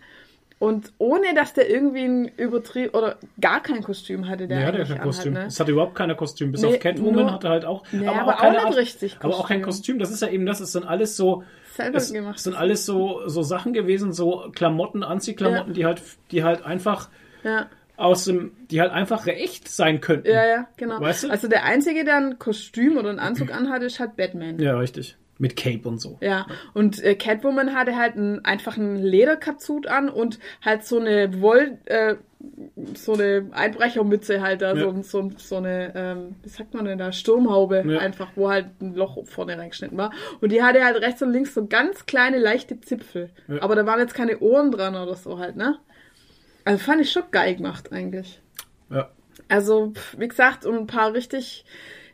Und 0.62 0.94
ohne, 1.00 1.34
dass 1.34 1.54
der 1.56 1.72
irgendwie 1.72 2.04
ein 2.04 2.28
übertrieben 2.38 2.94
oder 2.94 3.18
gar 3.42 3.64
kein 3.64 3.82
Kostüm 3.82 4.28
hatte, 4.30 4.48
der 4.48 4.60
Der 4.60 4.68
hatte 4.68 4.78
ja 4.78 4.84
eigentlich 4.84 4.96
kein 4.98 5.06
Kostüm. 5.08 5.32
anhat, 5.34 5.44
ne? 5.44 5.48
Es 5.48 5.60
hatte 5.60 5.72
überhaupt 5.72 5.96
keiner 5.96 6.14
Kostüm. 6.14 6.52
Bis 6.52 6.62
Nee, 6.62 6.68
auf 6.68 6.80
Catwoman 6.80 7.16
nur- 7.26 7.32
hatte 7.34 7.50
halt 7.50 7.66
auch. 7.66 7.84
Nee, 7.92 8.08
aber 8.08 8.36
auch 8.36 8.38
keine 8.38 8.58
nicht 8.58 8.66
Art- 8.68 8.78
richtig 8.78 9.18
Aber 9.22 9.34
auch 9.36 9.48
kein 9.48 9.64
Kostüm. 9.64 9.98
Kostüm. 9.98 10.00
Das 10.00 10.12
ist 10.12 10.22
ja 10.22 10.28
eben 10.28 10.46
das. 10.46 10.60
Es 10.60 10.72
sind 10.72 10.86
alles 10.86 11.18
so. 11.18 11.44
Selber 11.74 11.98
es 11.98 12.14
gemacht. 12.14 12.38
sind 12.40 12.56
alles 12.56 12.86
so, 12.86 13.22
so 13.28 13.42
Sachen 13.42 13.74
gewesen, 13.74 14.14
so 14.14 14.52
Klamotten, 14.54 15.04
Anziehklamotten, 15.04 15.70
Ja. 15.70 15.74
die 15.74 15.86
halt, 15.86 16.02
die 16.30 16.44
halt 16.44 16.64
einfach 16.64 17.10
Ja, 17.44 17.66
aus 17.98 18.26
dem, 18.26 18.52
die 18.70 18.82
halt 18.82 18.92
einfach 18.92 19.26
echt 19.26 19.68
sein 19.68 20.00
könnten. 20.00 20.28
ja, 20.28 20.46
ja, 20.46 20.68
genau. 20.78 21.02
Weißt 21.02 21.24
du? 21.24 21.30
Also 21.32 21.48
der 21.48 21.64
Einzige, 21.66 22.04
der 22.04 22.18
ein 22.18 22.38
Kostüm 22.40 22.98
oder 22.98 23.10
einen 23.10 23.20
Anzug 23.20 23.52
anhat, 23.52 23.82
ist 23.82 24.00
halt 24.00 24.16
Batman. 24.16 24.60
Ja, 24.60 24.78
richtig. 24.78 25.18
Mit 25.42 25.56
Cape 25.56 25.90
und 25.90 26.00
so. 26.00 26.20
Ja, 26.22 26.46
und 26.76 27.04
äh, 27.04 27.16
Catwoman 27.16 27.74
hatte 27.74 27.96
halt 27.96 28.16
einen, 28.16 28.46
einfach 28.46 28.78
einen 28.78 28.98
Lederkazut 28.98 29.88
an 29.88 30.08
und 30.08 30.38
halt 30.64 30.86
so 30.86 31.00
eine 31.00 31.42
Woll, 31.42 31.80
äh, 31.86 32.14
so 32.94 33.14
eine 33.14 33.50
Einbrechermütze 33.52 34.40
halt 34.40 34.62
da, 34.62 34.76
Ja. 34.76 34.84
so, 34.94 35.02
so, 35.02 35.32
so 35.38 35.56
eine, 35.56 35.94
ähm, 35.96 36.36
wie 36.44 36.50
sagt 36.50 36.76
man 36.76 36.86
denn 36.86 37.00
da, 37.00 37.12
Sturmhaube 37.12 37.84
Ja. 37.88 37.98
einfach, 38.00 38.30
wo 38.36 38.50
halt 38.52 38.68
ein 38.82 38.94
Loch 38.94 39.18
vorne 39.26 39.58
reingeschnitten 39.58 39.98
war. 39.98 40.12
Und 40.42 40.52
die 40.52 40.62
hatte 40.62 40.86
halt 40.86 40.98
rechts 41.02 41.24
und 41.24 41.32
links 41.32 41.56
so 41.56 41.66
ganz 41.66 42.06
kleine, 42.06 42.38
leichte 42.38 42.80
Zipfel. 42.80 43.32
Ja. 43.48 43.64
Aber 43.64 43.76
da 43.76 43.84
waren 43.88 44.00
jetzt 44.00 44.14
keine 44.14 44.38
Ohren 44.42 44.70
dran 44.72 44.96
oder 44.96 45.16
so 45.16 45.40
halt, 45.40 45.56
ne? 45.56 45.80
Also 46.66 46.84
fand 46.84 47.02
ich 47.02 47.12
schon 47.12 47.24
geil 47.32 47.56
gemacht 47.56 47.92
eigentlich. 47.92 48.40
Ja. 48.92 49.10
Also, 49.50 49.94
wie 50.18 50.28
gesagt, 50.28 50.68
und 50.68 50.76
ein 50.78 50.86
paar 50.88 51.14
richtig 51.14 51.66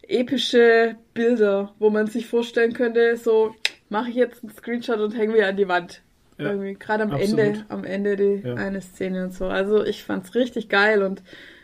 epische 0.08 0.96
Bilder, 1.14 1.74
wo 1.80 1.90
man 1.90 2.08
sich 2.08 2.28
vorstellen 2.28 2.74
könnte, 2.74 3.18
so 3.18 3.54
mache 3.90 4.10
ich 4.10 4.16
jetzt 4.16 4.44
einen 4.44 4.54
Screenshot 4.54 5.00
und 5.00 5.16
hänge 5.18 5.34
mir 5.34 5.48
an 5.48 5.58
die 5.58 5.68
Wand. 5.68 6.02
Ja, 6.38 6.52
Irgendwie 6.52 6.74
gerade 6.76 7.04
am 7.04 7.12
absolut. 7.12 7.40
Ende, 7.40 7.66
am 7.70 7.84
Ende 7.84 8.16
die 8.16 8.48
Ja. 8.48 8.56
eine 8.56 8.82
Szene 8.82 9.24
und 9.26 9.34
so. 9.34 9.46
Also 9.48 9.84
ich 9.84 10.04
fand's 10.04 10.36
richtig 10.36 10.70
geil 10.70 11.02
und 11.04 11.24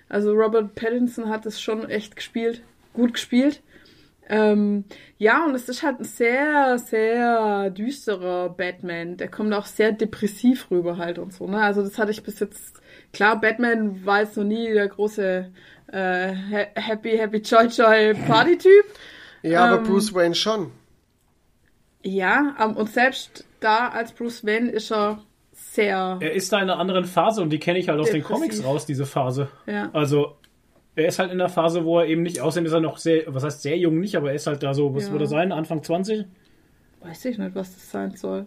also 0.10 0.32
Robert 0.34 0.76
Pattinson 0.76 1.30
hat 1.30 1.46
es 1.46 1.62
schon 1.62 1.90
echt 1.90 2.16
gespielt, 2.16 2.62
gut 2.94 3.14
gespielt. 3.14 3.62
Ähm, 4.30 4.86
ja, 5.18 5.46
und 5.46 5.54
es 5.54 5.68
ist 5.68 5.84
halt 5.84 6.00
ein 6.00 6.06
sehr, 6.06 6.78
sehr 6.80 7.70
düsterer 7.72 8.50
Batman. 8.50 9.18
Der 9.18 9.28
kommt 9.28 9.54
auch 9.54 9.66
sehr 9.66 9.92
depressiv 9.92 10.72
rüber 10.72 10.98
halt 10.98 11.20
und 11.20 11.34
so. 11.34 11.46
Ne? 11.46 11.58
Also 11.62 11.82
das 11.84 11.98
hatte 12.00 12.12
ich 12.12 12.24
bis 12.24 12.40
jetzt. 12.40 12.80
Klar, 13.12 13.40
Batman 13.42 14.06
war 14.06 14.22
jetzt 14.22 14.38
noch 14.38 14.44
nie 14.46 14.72
der 14.74 14.88
große 14.88 15.52
äh, 15.94 16.34
ha- 16.36 16.82
Happy, 16.82 17.18
Happy, 17.18 17.38
Joy, 17.38 17.66
Joy 17.68 18.14
Party-Typ. 18.28 18.86
Ja, 19.44 19.66
aber 19.66 19.78
Ähm, 19.80 19.84
Bruce 19.84 20.14
Wayne 20.14 20.36
schon. 20.36 20.72
Ja, 22.04 22.56
ähm, 22.60 22.76
und 22.76 22.90
selbst 22.90 23.46
da 23.60 23.90
als 23.90 24.12
Bruce 24.12 24.46
Wayne 24.46 24.70
ist 24.72 24.92
er 24.92 25.22
sehr. 25.52 26.18
Er 26.20 26.34
ist 26.34 26.52
da 26.52 26.58
in 26.58 26.64
einer 26.64 26.80
anderen 26.80 27.06
Phase 27.06 27.42
und 27.42 27.50
die 27.50 27.60
kenne 27.60 27.80
ich 27.80 27.88
halt 27.90 28.00
aus 28.00 28.08
den 28.08 28.16
Depressiv. 28.22 28.36
Comics 28.36 28.64
raus, 28.64 28.86
diese 28.86 29.06
Phase. 29.06 29.48
Ja. 29.66 29.90
Also, 29.94 30.36
er 30.96 31.08
ist 31.08 31.20
halt 31.20 31.32
in 31.32 31.38
der 31.38 31.50
Phase, 31.50 31.86
wo 31.86 32.00
er 32.00 32.08
eben 32.08 32.24
nicht, 32.24 32.42
außerdem 32.42 32.66
ist 32.66 32.74
er 32.74 32.82
noch 32.82 32.98
sehr, 32.98 33.24
was 33.28 33.44
heißt 33.44 33.62
sehr 33.62 33.78
jung 33.78 34.00
nicht, 34.00 34.16
aber 34.16 34.30
er 34.30 34.36
ist 34.36 34.48
halt 34.48 34.62
da 34.64 34.74
so, 34.74 34.94
was 34.94 35.06
Ja. 35.06 35.12
würde 35.12 35.26
er 35.26 35.30
sein, 35.30 35.52
Anfang 35.52 35.82
20? 35.84 36.26
Weiß 37.02 37.26
ich 37.26 37.38
nicht, 37.38 37.56
was 37.56 37.74
das 37.74 37.90
sein 37.92 38.12
soll. 38.16 38.46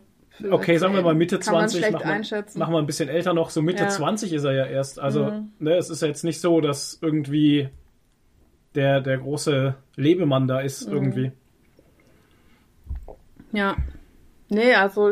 Okay, 0.51 0.77
sagen 0.77 0.95
wir 0.95 1.03
mal 1.03 1.15
Mitte 1.15 1.39
kann 1.39 1.55
man 1.55 1.69
20, 1.69 1.79
schlecht 1.81 1.93
machen 1.95 2.05
wir, 2.31 2.59
machen 2.59 2.73
wir 2.75 2.79
ein 2.79 2.87
bisschen 2.87 3.09
älter 3.09 3.33
noch, 3.33 3.51
so 3.51 3.63
Mitte 3.63 3.85
Ja. 3.85 3.89
20 3.89 4.33
ist 4.33 4.45
er 4.45 4.53
ja 4.53 4.67
erst. 4.67 4.99
Also, 4.99 5.25
Mhm. 5.25 5.53
ne, 5.59 5.77
es 5.77 5.89
ist 5.91 6.03
ja 6.03 6.09
jetzt 6.09 6.25
nicht 6.25 6.41
so, 6.41 6.61
dass 6.61 6.99
irgendwie 7.01 7.69
der, 8.75 9.01
der 9.01 9.19
große 9.19 9.75
Lebemann 9.97 10.47
da 10.47 10.61
Mhm. 10.61 10.67
ist, 10.67 10.87
irgendwie. 10.89 11.33
Ja. 13.53 13.77
Nee, 14.49 14.75
also 14.75 15.11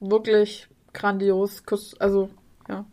wirklich 0.00 0.68
grandios. 0.92 1.62
Also, 1.98 2.30
ja. 2.68 2.84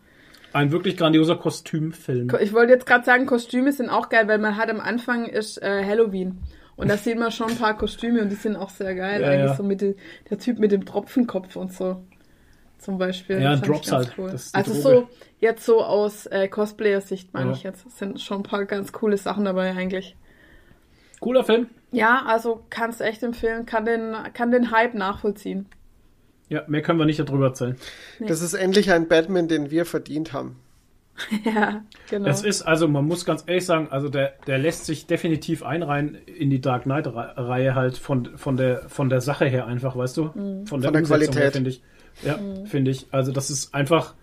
Ein 0.53 0.71
wirklich 0.71 0.97
grandioser 0.97 1.37
Kostümfilm. 1.37 2.27
Ko- 2.27 2.37
Ich 2.37 2.53
wollte 2.53 2.73
jetzt 2.73 2.85
gerade 2.85 3.05
sagen, 3.05 3.25
Kostüme 3.25 3.71
sind 3.71 3.89
auch 3.89 4.09
geil, 4.09 4.27
weil 4.27 4.37
man 4.37 4.57
hat 4.57 4.69
am 4.69 4.79
Anfang 4.81 5.25
ist 5.25 5.61
äh, 5.61 5.83
Halloween. 5.85 6.39
Und 6.75 6.89
da 6.89 6.97
sieht 6.97 7.17
man 7.19 7.31
schon 7.31 7.51
ein 7.51 7.57
paar 7.57 7.77
Kostüme 7.77 8.21
und 8.21 8.29
die 8.29 8.35
sind 8.35 8.55
auch 8.55 8.69
sehr 8.69 8.95
geil. 8.95 9.21
Ja, 9.21 9.27
Eigentlich 9.29 9.49
ja. 9.51 9.55
so 9.55 9.63
mit 9.63 9.81
de, 9.81 9.95
der 10.29 10.39
Typ 10.39 10.57
mit 10.59 10.71
dem 10.71 10.85
Tropfenkopf 10.85 11.55
und 11.55 11.73
so. 11.73 12.03
Zum 12.79 12.97
Beispiel. 12.97 13.39
Ja, 13.39 13.55
Drops 13.57 13.91
halt. 13.91 14.13
Die 14.17 14.21
Also 14.23 14.73
Droge. 14.73 14.81
so, 14.81 15.09
jetzt 15.39 15.63
so 15.65 15.83
aus 15.83 16.25
äh, 16.25 16.47
Cosplayer-Sicht 16.47 17.33
meine 17.33 17.51
Ja. 17.51 17.55
ich 17.55 17.63
jetzt. 17.63 17.85
Es 17.85 17.99
sind 17.99 18.19
schon 18.19 18.39
ein 18.39 18.43
paar 18.43 18.65
ganz 18.65 18.91
coole 18.91 19.17
Sachen 19.17 19.45
dabei 19.45 19.71
eigentlich. 19.71 20.15
Cooler 21.19 21.43
Film. 21.43 21.67
Ja, 21.91 22.23
also 22.25 22.63
kann's 22.71 22.99
echt 22.99 23.21
empfehlen, 23.21 23.67
kann 23.67 23.85
den, 23.85 24.15
kann 24.33 24.49
den 24.49 24.71
Hype 24.71 24.95
nachvollziehen. 24.95 25.67
Ja, 26.49 26.63
mehr 26.67 26.81
können 26.81 26.97
wir 26.97 27.05
nicht 27.05 27.19
darüber 27.19 27.45
erzählen. 27.47 27.75
Das 28.19 28.41
ist 28.41 28.53
endlich 28.55 28.91
ein 28.91 29.07
Batman, 29.07 29.47
den 29.47 29.69
wir 29.69 29.85
verdient 29.85 30.33
haben. 30.33 30.57
ja, 31.45 31.83
genau. 32.09 32.27
Es 32.27 32.43
ist, 32.43 32.61
also 32.63 32.87
man 32.87 33.05
muss 33.05 33.25
ganz 33.25 33.43
ehrlich 33.45 33.65
sagen, 33.65 33.87
also 33.89 34.09
der, 34.09 34.33
der 34.47 34.57
lässt 34.57 34.85
sich 34.85 35.07
definitiv 35.07 35.63
einreihen 35.63 36.15
in 36.25 36.49
die 36.49 36.61
Dark 36.61 36.83
Knight-Reihe 36.83 37.75
halt 37.75 37.97
von, 37.97 38.37
von, 38.37 38.57
der, 38.57 38.89
von 38.89 39.09
der 39.09 39.21
Sache 39.21 39.45
her 39.45 39.67
einfach, 39.67 39.95
weißt 39.95 40.17
du? 40.17 40.23
Mhm. 40.25 40.67
Von 40.67 40.81
der, 40.81 40.89
Von 40.89 40.93
der 40.93 41.03
Qualität. 41.03 41.53
finde 41.53 41.69
ich. 41.69 41.81
Ja, 42.23 42.39
finde 42.65 42.91
ich. 42.91 43.07
Also 43.11 43.31
das 43.31 43.49
ist 43.49 43.73
einfach, 43.73 44.15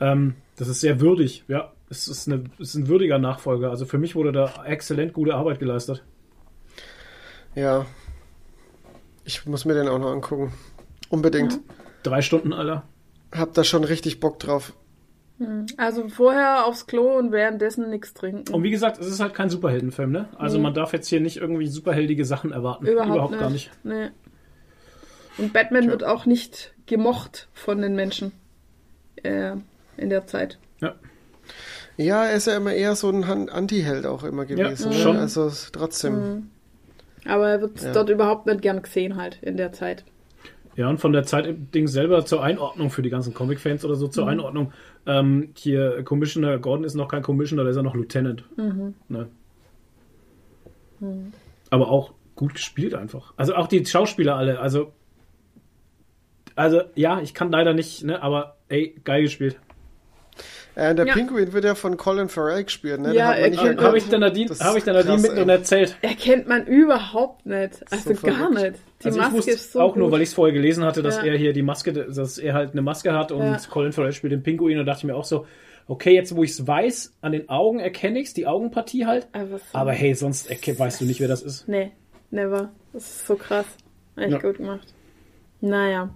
ähm, 0.00 0.34
das 0.56 0.68
ist 0.68 0.80
sehr 0.80 1.00
würdig, 1.00 1.44
ja. 1.48 1.72
Es 1.90 2.08
ist, 2.08 2.26
eine, 2.26 2.44
es 2.58 2.70
ist 2.70 2.74
ein 2.76 2.88
würdiger 2.88 3.18
Nachfolger. 3.18 3.70
Also 3.70 3.84
für 3.84 3.98
mich 3.98 4.16
wurde 4.16 4.32
da 4.32 4.64
exzellent 4.64 5.12
gute 5.12 5.34
Arbeit 5.34 5.58
geleistet. 5.58 6.02
Ja. 7.54 7.86
Ich 9.24 9.46
muss 9.46 9.64
mir 9.64 9.74
den 9.74 9.88
auch 9.88 9.98
noch 9.98 10.10
angucken. 10.10 10.52
Unbedingt. 11.08 11.60
Drei 12.02 12.20
Stunden, 12.20 12.52
Alter. 12.52 12.84
Hab 13.32 13.54
da 13.54 13.64
schon 13.64 13.84
richtig 13.84 14.18
Bock 14.18 14.38
drauf. 14.38 14.72
Also 15.76 16.08
vorher 16.08 16.66
aufs 16.66 16.86
Klo 16.86 17.16
und 17.18 17.32
währenddessen 17.32 17.90
nichts 17.90 18.14
trinken. 18.14 18.52
Und 18.54 18.62
wie 18.62 18.70
gesagt, 18.70 18.98
es 19.00 19.06
ist 19.06 19.20
halt 19.20 19.34
kein 19.34 19.50
Superheldenfilm, 19.50 20.12
ne? 20.12 20.28
Also 20.38 20.58
man 20.58 20.74
darf 20.74 20.92
jetzt 20.92 21.08
hier 21.08 21.20
nicht 21.20 21.38
irgendwie 21.38 21.66
superheldige 21.66 22.24
Sachen 22.24 22.52
erwarten. 22.52 22.86
Überhaupt, 22.86 23.38
gar 23.38 23.50
nicht. 23.50 23.70
nicht. 23.84 23.84
Nee. 23.84 24.10
Und 25.38 25.52
Batman 25.52 25.88
wird 25.90 26.04
auch 26.04 26.26
nicht 26.26 26.72
gemocht 26.86 27.48
von 27.52 27.80
den 27.82 27.96
Menschen 27.96 28.30
äh, 29.24 29.56
in 29.96 30.08
der 30.10 30.26
Zeit. 30.26 30.58
Ja. 30.80 30.94
Ja, 31.96 32.24
er 32.26 32.36
ist 32.36 32.46
ja 32.46 32.56
immer 32.56 32.72
eher 32.72 32.94
so 32.96 33.10
ein 33.10 33.24
Anti-Held 33.48 34.06
auch 34.06 34.22
immer 34.24 34.44
gewesen. 34.44 34.90
ne? 34.90 34.94
schon. 34.96 35.16
Also 35.16 35.50
trotzdem. 35.72 36.50
Aber 37.26 37.48
er 37.48 37.60
wird 37.60 37.80
Ja. 37.82 37.92
dort 37.92 38.08
überhaupt 38.10 38.46
nicht 38.46 38.62
gern 38.62 38.82
gesehen 38.82 39.16
halt 39.16 39.38
in 39.42 39.56
der 39.56 39.72
Zeit. 39.72 40.04
Ja, 40.76 40.88
und 40.88 40.98
von 40.98 41.12
der 41.12 41.22
Zeit 41.24 41.46
im 41.46 41.70
Ding 41.70 41.86
selber 41.86 42.24
zur 42.24 42.42
Einordnung 42.42 42.90
für 42.90 43.02
die 43.02 43.10
ganzen 43.10 43.32
Comic-Fans 43.32 43.84
oder 43.84 43.94
so, 43.94 44.06
Mhm. 44.06 44.12
zur 44.12 44.26
Einordnung. 44.28 44.72
Ähm, 45.06 45.50
hier, 45.56 46.02
Commissioner 46.02 46.58
Gordon 46.58 46.84
ist 46.84 46.94
noch 46.94 47.08
kein 47.08 47.22
Commissioner, 47.22 47.62
der 47.62 47.70
ist 47.70 47.76
ja 47.76 47.82
noch 47.82 47.94
Lieutenant. 47.94 48.44
Mhm. 48.56 48.94
Ne? 49.08 49.28
Aber 51.70 51.88
auch 51.90 52.12
gut 52.34 52.54
gespielt 52.54 52.94
einfach. 52.94 53.34
Also 53.36 53.54
auch 53.54 53.68
die 53.68 53.84
Schauspieler 53.84 54.36
alle, 54.36 54.58
also. 54.60 54.92
Also, 56.56 56.82
ja, 56.94 57.20
ich 57.20 57.34
kann 57.34 57.50
leider 57.50 57.74
nicht, 57.74 58.04
ne, 58.04 58.22
aber 58.22 58.56
ey, 58.68 58.94
geil 59.04 59.22
gespielt. 59.22 59.58
Äh, 60.76 60.94
der 60.94 61.06
Ja. 61.06 61.14
Pinguin 61.14 61.52
wird 61.52 61.64
ja 61.64 61.74
von 61.76 61.96
Colin 61.96 62.28
Farrell 62.28 62.64
gespielt, 62.64 63.00
ne? 63.00 63.08
Den 63.08 63.16
Ja, 63.16 63.26
hat 63.28 63.34
man 63.34 63.42
er 63.44 63.50
nicht 63.50 63.58
kennt- 63.58 63.68
erkannt. 63.70 63.86
Habe 63.86 63.98
ich 63.98 64.08
der 64.08 64.18
Nadine, 64.18 64.50
hab 64.58 64.76
ich 64.76 64.84
der 64.84 64.94
Nadine 64.94 65.28
ey. 65.34 65.42
und 65.42 65.48
erzählt. 65.48 65.96
Erkennt 66.02 66.48
man 66.48 66.66
überhaupt 66.66 67.46
nicht. 67.46 67.84
Also 67.92 68.14
So 68.14 68.26
gar 68.26 68.50
nicht. 68.50 68.74
Die 69.00 69.06
Also 69.06 69.18
ich 69.18 69.24
Maske 69.24 69.36
wusste 69.38 69.50
ist 69.52 69.72
so 69.72 69.80
auch 69.80 69.94
nur, 69.94 70.06
gut. 70.06 70.14
weil 70.14 70.22
ich 70.22 70.30
es 70.30 70.34
vorher 70.34 70.52
gelesen 70.52 70.84
hatte, 70.84 71.02
dass 71.02 71.16
Ja. 71.18 71.24
er 71.24 71.36
hier 71.36 71.52
die 71.52 71.62
Maske, 71.62 71.92
dass 71.92 72.38
er 72.38 72.54
halt 72.54 72.72
eine 72.72 72.82
Maske 72.82 73.12
hat 73.12 73.30
und 73.30 73.42
Ja. 73.42 73.56
Colin 73.70 73.92
Farrell 73.92 74.12
spielt 74.12 74.32
den 74.32 74.42
Pinguin 74.42 74.78
und 74.78 74.86
dachte 74.86 74.98
ich 75.00 75.04
mir 75.04 75.14
auch 75.14 75.24
so, 75.24 75.46
okay, 75.86 76.12
jetzt 76.14 76.34
wo 76.34 76.42
ich 76.42 76.50
es 76.50 76.66
weiß, 76.66 77.14
an 77.20 77.32
den 77.32 77.48
Augen 77.48 77.78
erkenne 77.78 78.18
ich 78.18 78.28
es, 78.28 78.34
die 78.34 78.46
Augenpartie 78.46 79.06
halt. 79.06 79.28
Aber, 79.32 79.58
so- 79.58 79.64
Aber 79.74 79.92
hey, 79.92 80.14
sonst 80.14 80.50
weißt 80.50 81.00
du 81.00 81.04
nicht, 81.04 81.20
wer 81.20 81.28
das 81.28 81.42
ist. 81.42 81.68
Nee, 81.68 81.92
never. 82.30 82.70
Das 82.92 83.04
ist 83.04 83.26
so 83.26 83.36
krass. 83.36 83.66
Echt 84.16 84.30
Ja. 84.32 84.38
gut 84.38 84.56
gemacht. 84.56 84.92
Naja. 85.60 86.10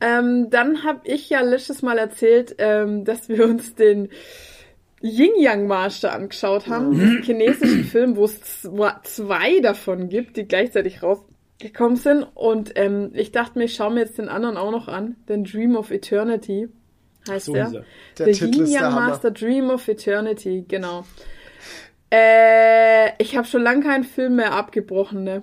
Ähm, 0.00 0.50
dann 0.50 0.84
habe 0.84 1.00
ich 1.04 1.30
ja 1.30 1.40
letztes 1.40 1.82
Mal 1.82 1.98
erzählt, 1.98 2.56
ähm, 2.58 3.04
dass 3.04 3.28
wir 3.28 3.44
uns 3.44 3.74
den 3.74 4.10
Yin-Yang-Marsch 5.02 6.00
da 6.00 6.10
angeschaut 6.10 6.68
haben. 6.68 6.92
Diesen 6.92 7.22
chinesischen 7.22 7.84
Film, 7.84 8.16
wo 8.16 8.24
es 8.24 8.40
zwei 9.02 9.60
davon 9.60 10.08
gibt, 10.08 10.36
die 10.36 10.46
gleichzeitig 10.46 11.02
rausgekommen 11.02 11.96
sind. 11.96 12.26
Und 12.34 12.72
ähm, 12.76 13.10
ich 13.14 13.32
dachte 13.32 13.58
mir, 13.58 13.64
ich 13.64 13.74
schaue 13.74 13.92
mir 13.92 14.00
jetzt 14.00 14.18
den 14.18 14.28
anderen 14.28 14.56
auch 14.56 14.70
noch 14.70 14.88
an. 14.88 15.16
Den 15.28 15.44
Dream 15.44 15.76
of 15.76 15.90
Eternity 15.90 16.68
heißt 17.28 17.46
So 17.46 17.52
der. 17.54 17.84
Der 18.18 18.26
der 18.26 18.34
Yang 18.34 18.84
Hammer. 18.84 19.08
Master 19.08 19.30
Dream 19.30 19.70
of 19.70 19.88
Eternity, 19.88 20.64
genau. 20.66 21.04
Äh, 22.10 23.20
ich 23.22 23.36
habe 23.36 23.46
schon 23.46 23.62
lange 23.62 23.82
keinen 23.82 24.04
Film 24.04 24.36
mehr 24.36 24.52
abgebrochen, 24.52 25.24
ne? 25.24 25.42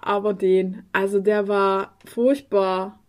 Aber 0.00 0.34
den, 0.34 0.82
also 0.92 1.20
der 1.20 1.48
war 1.48 1.96
furchtbar 2.04 3.00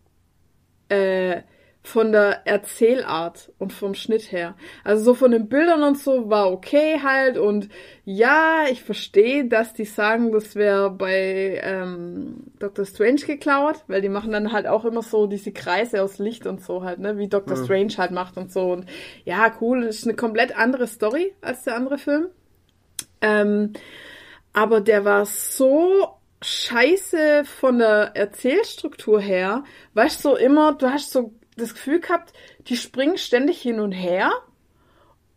äh, 0.90 1.42
von 1.86 2.12
der 2.12 2.48
Erzählart 2.48 3.52
und 3.60 3.72
vom 3.72 3.94
Schnitt 3.94 4.32
her. 4.32 4.56
Also 4.84 5.04
so 5.04 5.14
von 5.14 5.32
den 5.32 5.48
Bildern 5.48 5.84
und 5.84 5.98
so 5.98 6.30
war 6.30 6.52
okay 6.52 7.00
halt 7.04 7.38
und 7.38 7.70
ja, 8.06 8.64
ich 8.72 8.84
verstehe, 8.84 9.46
dass 9.46 9.74
die 9.74 9.86
sagen, 9.86 10.32
das 10.32 10.56
wäre 10.56 10.90
bei 10.90 11.62
ähm, 11.64 12.52
Doctor 12.60 12.86
Strange 12.86 13.22
geklaut, 13.28 13.84
weil 13.88 14.02
die 14.02 14.10
machen 14.10 14.32
dann 14.32 14.52
halt 14.52 14.66
auch 14.66 14.84
immer 14.84 15.04
so 15.04 15.28
diese 15.28 15.52
Kreise 15.52 16.02
aus 16.02 16.18
Licht 16.18 16.48
und 16.48 16.64
so 16.64 16.84
halt, 16.84 17.00
ne, 17.00 17.18
wie 17.18 17.28
Doctor 17.28 17.56
Strange 17.56 17.94
halt 17.98 18.12
macht 18.12 18.36
und 18.38 18.52
so 18.52 18.72
und 18.74 18.86
ja, 19.24 19.54
cool, 19.62 19.86
das 19.86 19.98
ist 19.98 20.08
eine 20.08 20.16
komplett 20.16 20.58
andere 20.58 20.88
Story 20.88 21.34
als 21.42 21.64
der 21.64 21.76
andere 21.76 22.00
Film. 22.00 22.28
Ähm, 23.22 23.74
aber 24.54 24.82
der 24.82 25.06
war 25.06 25.26
so 25.26 26.18
scheiße 26.42 27.46
von 27.46 27.80
der 27.80 28.12
Erzählstruktur 28.16 29.20
her. 29.20 29.64
Weißt 29.94 30.24
du, 30.24 30.30
so 30.30 30.36
immer, 30.36 30.74
du 30.74 30.90
hast 30.92 31.12
so 31.12 31.34
das 31.58 31.74
Gefühl 31.74 32.00
gehabt, 32.00 32.34
die 32.68 32.78
springen 32.78 33.18
ständig 33.18 33.62
hin 33.62 33.80
und 33.80 33.92
her 33.92 34.32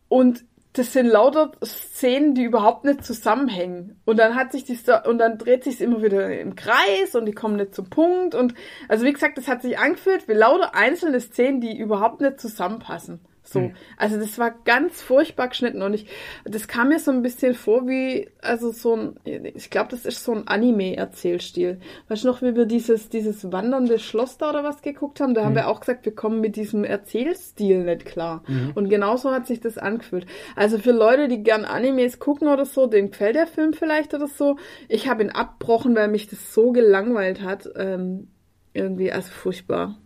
und 0.08 0.44
das 0.78 0.92
sind 0.92 1.06
lauter 1.06 1.52
Szenen, 1.64 2.34
die 2.34 2.44
überhaupt 2.44 2.84
nicht 2.84 3.04
zusammenhängen. 3.04 4.00
Und 4.04 4.18
dann 4.18 4.36
hat 4.36 4.52
sich 4.52 4.64
die 4.64 4.76
Sto 4.76 4.96
und 5.08 5.18
dann 5.18 5.38
dreht 5.38 5.64
sich 5.64 5.80
immer 5.80 6.02
wieder 6.02 6.38
im 6.38 6.54
Kreis 6.54 7.14
und 7.14 7.26
die 7.26 7.32
kommen 7.32 7.56
nicht 7.56 7.74
zum 7.74 7.90
Punkt. 7.90 8.34
Und 8.34 8.54
also 8.88 9.04
wie 9.04 9.12
gesagt, 9.12 9.38
das 9.38 9.48
hat 9.48 9.62
sich 9.62 9.78
angefühlt 9.78 10.28
wie 10.28 10.34
lauter 10.34 10.74
einzelne 10.74 11.20
Szenen, 11.20 11.60
die 11.60 11.76
überhaupt 11.76 12.20
nicht 12.20 12.40
zusammenpassen. 12.40 13.20
So, 13.52 13.72
also 13.96 14.18
das 14.18 14.38
war 14.38 14.50
ganz 14.64 15.00
furchtbar 15.00 15.48
geschnitten 15.48 15.82
und 15.82 15.94
ich, 15.94 16.06
das 16.44 16.68
kam 16.68 16.88
mir 16.88 16.98
so 16.98 17.10
ein 17.10 17.22
bisschen 17.22 17.54
vor 17.54 17.86
wie, 17.86 18.28
also 18.42 18.72
so 18.72 18.94
ein, 18.94 19.16
ich 19.24 19.70
glaube, 19.70 19.90
das 19.90 20.04
ist 20.04 20.24
so 20.24 20.32
ein 20.32 20.46
Anime-Erzählstil. 20.46 21.80
Weißt 22.08 22.24
du 22.24 22.28
noch, 22.28 22.42
wie 22.42 22.54
wir 22.54 22.66
dieses, 22.66 23.08
dieses 23.08 23.50
wandernde 23.50 23.98
Schloss 23.98 24.38
da 24.38 24.50
oder 24.50 24.64
was 24.64 24.82
geguckt 24.82 25.20
haben? 25.20 25.34
Da 25.34 25.44
haben 25.44 25.54
wir 25.54 25.68
auch 25.68 25.80
gesagt, 25.80 26.04
wir 26.04 26.14
kommen 26.14 26.40
mit 26.40 26.56
diesem 26.56 26.84
Erzählstil 26.84 27.84
nicht 27.84 28.04
klar. 28.04 28.42
Und 28.74 28.88
genauso 28.88 29.30
hat 29.30 29.46
sich 29.46 29.60
das 29.60 29.78
angefühlt. 29.78 30.26
Also 30.56 30.78
für 30.78 30.92
Leute, 30.92 31.28
die 31.28 31.42
gern 31.42 31.64
Animes 31.64 32.18
gucken 32.18 32.48
oder 32.48 32.66
so, 32.66 32.86
denen 32.86 33.10
gefällt 33.10 33.36
der 33.36 33.46
Film 33.46 33.72
vielleicht 33.72 34.14
oder 34.14 34.26
so. 34.26 34.56
Ich 34.88 35.08
habe 35.08 35.22
ihn 35.22 35.30
abbrochen, 35.30 35.96
weil 35.96 36.08
mich 36.08 36.28
das 36.28 36.52
so 36.52 36.72
gelangweilt 36.72 37.42
hat. 37.42 37.68
Ähm, 37.76 38.28
irgendwie, 38.74 39.10
also 39.10 39.30
furchtbar. 39.30 39.96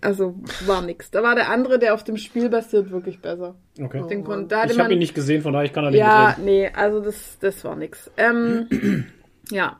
Also 0.00 0.34
war 0.66 0.82
nix. 0.82 1.10
Da 1.10 1.22
war 1.22 1.34
der 1.34 1.50
andere, 1.50 1.78
der 1.78 1.94
auf 1.94 2.04
dem 2.04 2.16
Spiel 2.16 2.48
basiert, 2.48 2.90
wirklich 2.90 3.20
besser. 3.20 3.54
Okay. 3.80 4.02
Den 4.08 4.24
kon- 4.24 4.48
da 4.48 4.64
Ich 4.64 4.78
habe 4.78 4.92
ihn 4.92 4.98
nicht 4.98 5.14
gesehen, 5.14 5.42
von 5.42 5.52
daher 5.52 5.66
ich 5.66 5.72
kann 5.72 5.84
da 5.84 5.90
nicht 5.90 5.98
ja, 6.00 6.34
mitreden. 6.38 6.44
nee, 6.44 6.70
also 6.74 7.00
das, 7.00 7.38
das 7.40 7.64
war 7.64 7.76
nix. 7.76 8.10
Ähm, 8.16 8.66
ja. 9.50 9.78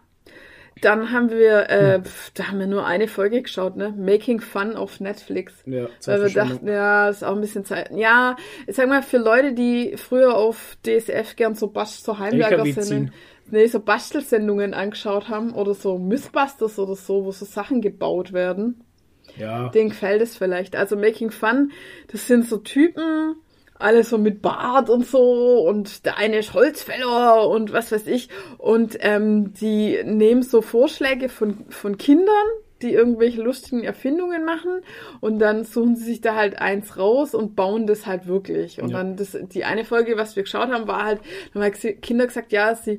Dann 0.81 1.13
haben 1.13 1.31
wir, 1.31 1.71
äh, 1.71 2.01
pf, 2.03 2.31
da 2.35 2.49
haben 2.49 2.59
wir 2.59 2.67
nur 2.67 2.85
eine 2.85 3.07
Folge 3.07 3.41
geschaut, 3.43 3.77
ne? 3.77 3.95
Making 3.97 4.41
Fun 4.41 4.75
auf 4.75 4.99
Netflix. 4.99 5.55
Ja, 5.65 5.87
Weil 6.07 6.23
wir 6.23 6.31
dachten, 6.31 6.67
ja, 6.67 7.07
das 7.07 7.19
ist 7.19 7.23
auch 7.23 7.37
ein 7.37 7.41
bisschen 7.41 7.65
Zeit. 7.65 7.91
Ja, 7.95 8.35
ich 8.67 8.75
sag 8.75 8.89
mal, 8.89 9.03
für 9.03 9.19
Leute, 9.19 9.53
die 9.53 9.97
früher 9.97 10.37
auf 10.37 10.77
DSF 10.85 11.37
gern 11.37 11.55
so 11.55 11.69
Bast 11.69 12.03
so 12.05 12.19
Heimwerker-Sendungen, 12.19 13.09
ziehen. 13.09 13.13
nee, 13.53 13.67
so 13.67 13.79
Bastelsendungen 13.79 14.75
angeschaut 14.75 15.29
haben 15.29 15.53
oder 15.55 15.75
so 15.75 15.99
Mythbusters 15.99 16.77
oder 16.81 16.97
so, 16.97 17.25
wo 17.27 17.31
so 17.31 17.45
Sachen 17.45 17.81
gebaut 17.81 18.33
werden, 18.33 18.83
Ja. 19.37 19.69
denen 19.69 19.91
gefällt 19.91 20.23
es 20.23 20.37
vielleicht. 20.37 20.77
Also 20.77 20.97
Making 20.97 21.31
Fun, 21.31 21.73
das 22.09 22.27
sind 22.27 22.49
so 22.49 22.59
Typen, 22.59 23.37
alle 23.75 24.05
so 24.05 24.19
mit 24.19 24.43
Bart 24.43 24.89
und 24.89 25.07
so 25.07 25.67
und 25.67 26.05
der 26.07 26.17
eine 26.19 26.39
ist 26.39 26.55
Holzfäller 26.55 27.49
und 27.49 27.73
was 27.73 27.93
weiß 27.93 28.07
ich. 28.07 28.29
Und 28.59 28.97
ähm, 29.01 29.53
die 29.55 30.01
nehmen 30.05 30.43
so 30.43 30.63
Vorschläge 30.63 31.29
von, 31.29 31.65
von 31.69 31.99
Kindern, 31.99 32.47
die 32.83 32.93
irgendwelche 32.93 33.41
lustigen 33.43 33.85
Erfindungen 33.85 34.45
machen 34.45 34.81
und 35.21 35.39
dann 35.39 35.65
suchen 35.65 35.97
sie 35.97 36.05
sich 36.05 36.21
da 36.21 36.35
halt 36.35 36.59
eins 36.61 36.97
raus 36.99 37.35
und 37.35 37.57
bauen 37.57 37.87
das 37.87 38.07
halt 38.07 38.27
wirklich. 38.27 38.81
Und 38.83 38.91
Ja. 38.91 38.99
dann 38.99 39.17
das, 39.17 39.37
die 39.53 39.65
eine 39.65 39.85
Folge, 39.85 40.17
was 40.17 40.37
wir 40.37 40.43
geschaut 40.43 40.71
haben, 40.71 40.87
war 40.89 41.05
halt, 41.05 41.21
dann 41.55 41.63
haben 41.63 41.73
die 41.83 41.95
Kinder 41.95 42.27
gesagt, 42.27 42.53
ja, 42.53 42.75
sie 42.75 42.99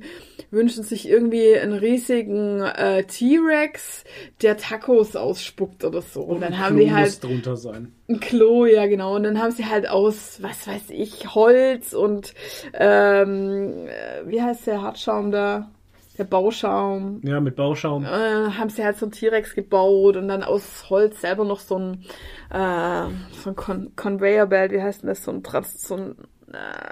wünschen 0.52 0.84
sich 0.84 1.08
irgendwie 1.08 1.58
einen 1.58 1.74
riesigen 1.74 2.62
äh, 2.62 3.04
T-Rex, 3.04 4.04
der 4.42 4.58
Tacos 4.58 5.16
ausspuckt 5.16 5.84
oder 5.84 6.02
so. 6.02 6.22
Und 6.22 6.42
dann 6.42 6.58
haben 6.60 6.76
Klo 6.76 6.86
die 6.86 6.92
halt 6.94 7.06
muss 7.08 7.20
drunter 7.20 7.56
sein. 7.58 7.92
ein 8.10 8.20
Klo, 8.20 8.66
ja 8.66 8.86
genau. 8.88 9.16
Und 9.16 9.24
dann 9.24 9.42
haben 9.42 9.52
sie 9.52 9.66
halt 9.66 9.90
aus, 9.90 10.42
was 10.42 10.68
weiß 10.68 10.90
ich, 10.90 11.34
Holz 11.36 11.94
und 11.94 12.34
ähm, 12.74 13.88
äh, 13.88 14.28
wie 14.30 14.42
heißt 14.42 14.68
der 14.68 14.82
Hartschaum 14.82 15.32
da? 15.32 15.70
Der 16.18 16.26
Bauschaum. 16.26 17.22
Ja, 17.24 17.40
mit 17.40 17.56
Bauschaum. 17.56 18.06
Äh, 18.06 18.08
haben 18.08 18.70
sie 18.70 18.84
halt 18.84 18.98
so 18.98 19.08
ein 19.08 19.12
T-Rex 19.12 19.56
gebaut 19.56 20.16
und 20.16 20.28
dann 20.28 20.44
aus 20.44 20.90
Holz 20.90 21.22
selber 21.22 21.44
noch 21.44 21.60
so 21.60 21.78
ein, 21.78 22.06
äh, 22.52 23.08
so 23.44 23.50
ein 23.50 23.56
Con 23.56 23.96
Conveyor 23.96 24.46
Belt, 24.46 24.72
wie 24.72 24.82
heißt 24.82 25.02
denn 25.02 25.10
das? 25.10 25.24
So 25.24 25.32
ein, 25.32 25.42
Trans 25.44 25.82
so 25.82 25.96
ein 25.96 26.16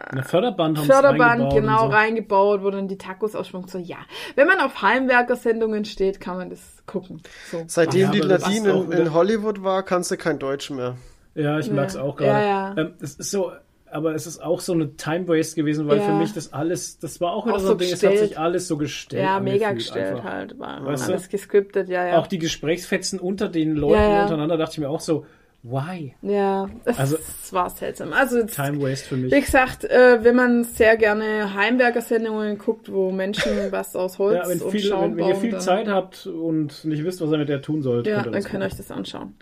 Eine 0.10 0.24
Förderband 0.24 0.78
haben 0.80 0.86
sie 0.86 0.92
Förderband 0.92 1.22
reingebaut 1.42 1.54
genau 1.54 1.78
so. 1.78 1.86
reingebaut, 1.88 2.64
wo 2.64 2.72
dann 2.72 2.88
die 2.88 2.98
Tacos 2.98 3.36
ausschwungen. 3.36 3.68
So, 3.68 3.78
ja. 3.78 3.98
Wenn 4.36 4.48
man 4.48 4.60
auf 4.60 4.82
Heimwerker-Sendungen 4.82 5.86
steht, 5.86 6.20
kann 6.20 6.38
man 6.38 6.50
das 6.50 6.84
gucken. 6.88 7.22
So. 7.52 7.64
Seitdem 7.68 8.02
ja, 8.02 8.12
die 8.12 8.22
Nadine 8.22 8.72
in, 8.72 8.92
in 8.92 9.14
Hollywood 9.14 9.64
war, 9.64 9.84
kannst 9.84 10.10
du 10.10 10.18
kein 10.18 10.40
Deutsch 10.40 10.72
mehr. 10.72 10.96
Ja, 11.36 11.60
ich 11.60 11.72
merk's 11.72 11.96
auch 11.96 12.16
gerade. 12.16 12.32
Ja, 12.32 12.42
ja. 12.42 12.76
Ähm, 12.78 12.94
es 13.02 13.16
ist 13.16 13.32
so, 13.32 13.52
aber 13.92 14.16
es 14.16 14.28
ist 14.28 14.42
auch 14.42 14.60
so 14.60 14.74
eine 14.74 14.96
Time 14.96 15.28
Waste 15.28 15.56
gewesen, 15.56 15.88
weil 15.88 15.98
Ja. 15.98 16.04
für 16.06 16.14
mich 16.14 16.34
das 16.34 16.54
alles, 16.54 17.00
das 17.00 17.20
war 17.22 17.34
auch 17.34 17.46
wieder 17.46 17.56
Auch 17.56 17.60
so 17.60 17.72
ein 17.72 17.78
Ding, 17.78 17.88
es 17.92 18.02
hat 18.04 18.12
gestellt. 18.12 18.30
sich 18.30 18.40
alles 18.40 18.68
so 18.68 18.78
gestellt. 18.78 19.24
Ja, 19.24 19.40
mega 19.40 19.72
gestellt 19.74 20.16
einfach. 20.18 20.24
halt. 20.32 20.60
War 20.60 20.86
Weißt 20.86 21.08
du? 21.08 21.14
alles 21.14 21.30
gescriptet, 21.30 21.90
ja, 21.90 22.06
ja. 22.08 22.18
Auch 22.18 22.28
die 22.28 22.40
Gesprächsfetzen 22.40 23.20
unter 23.20 23.50
den 23.50 23.76
Leuten 23.76 24.02
Ja, 24.02 24.10
ja. 24.10 24.22
untereinander 24.24 24.58
dachte 24.58 24.74
ich 24.74 24.80
mir 24.80 24.90
auch 24.90 25.00
so, 25.02 25.26
why? 25.64 26.16
Ja, 26.24 26.70
es, 26.86 26.98
Also- 26.98 27.18
es 27.44 27.54
war 27.54 27.70
seltsam. 27.70 28.14
Also 28.14 28.40
jetzt, 28.40 28.56
Time 28.56 28.82
Waste 28.82 29.08
für 29.10 29.16
mich. 29.18 29.32
wie 29.32 29.42
gesagt, 29.42 29.84
äh, 29.86 30.24
wenn 30.24 30.36
man 30.36 30.64
sehr 30.64 30.98
gerne 30.98 31.54
Heimwerker-Sendungen 31.54 32.58
guckt, 32.58 32.92
wo 32.92 33.12
Menschen 33.12 33.52
was 33.72 33.96
aus 33.96 34.18
Holz 34.18 34.38
Ja, 34.44 34.50
wenn, 34.50 34.60
und 34.62 34.72
viel, 34.72 34.82
Schaum 34.82 35.12
wenn, 35.12 35.18
wenn 35.18 35.28
ihr 35.28 35.36
viel 35.36 35.60
Zeit 35.60 35.88
habt 35.88 36.26
und 36.26 36.84
nicht 36.86 37.04
wisst, 37.04 37.22
was 37.22 37.30
ihr 37.32 37.38
mit 37.38 37.50
der 37.50 37.62
tun 37.62 37.84
sollt, 37.84 38.08
ja, 38.08 38.24
könnt 38.24 38.34
dann 38.36 38.44
könnt 38.44 38.64
ihr 38.64 38.68
euch 38.68 38.76
das 38.78 38.90
anschauen. 38.90 39.36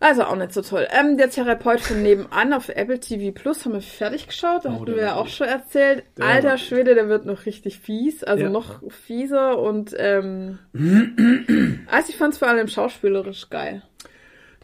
Also 0.00 0.22
auch 0.22 0.36
nicht 0.36 0.52
so 0.52 0.62
toll. 0.62 0.86
Ähm, 0.92 1.16
der 1.16 1.28
Therapeut 1.28 1.80
von 1.80 2.02
nebenan 2.02 2.52
auf 2.52 2.68
Apple 2.68 3.00
TV 3.00 3.32
Plus 3.32 3.64
haben 3.64 3.72
wir 3.72 3.80
fertig 3.80 4.28
geschaut. 4.28 4.64
Da 4.64 4.68
Oh, 4.70 4.74
hatten 4.82 4.94
wir 4.94 5.02
ja 5.02 5.16
auch 5.16 5.26
schon 5.26 5.48
erzählt. 5.48 6.04
Der 6.16 6.26
Alter 6.26 6.56
Schwede, 6.56 6.94
der 6.94 7.08
wird 7.08 7.26
noch 7.26 7.46
richtig 7.46 7.80
fies. 7.80 8.22
Also 8.22 8.44
Ja. 8.44 8.48
noch 8.50 8.80
fieser 8.92 9.58
und 9.58 9.94
ähm, 9.98 10.60
also 11.90 12.10
ich 12.10 12.16
fand 12.16 12.34
es 12.34 12.38
vor 12.38 12.46
allem 12.48 12.68
schauspielerisch 12.68 13.50
geil. 13.50 13.82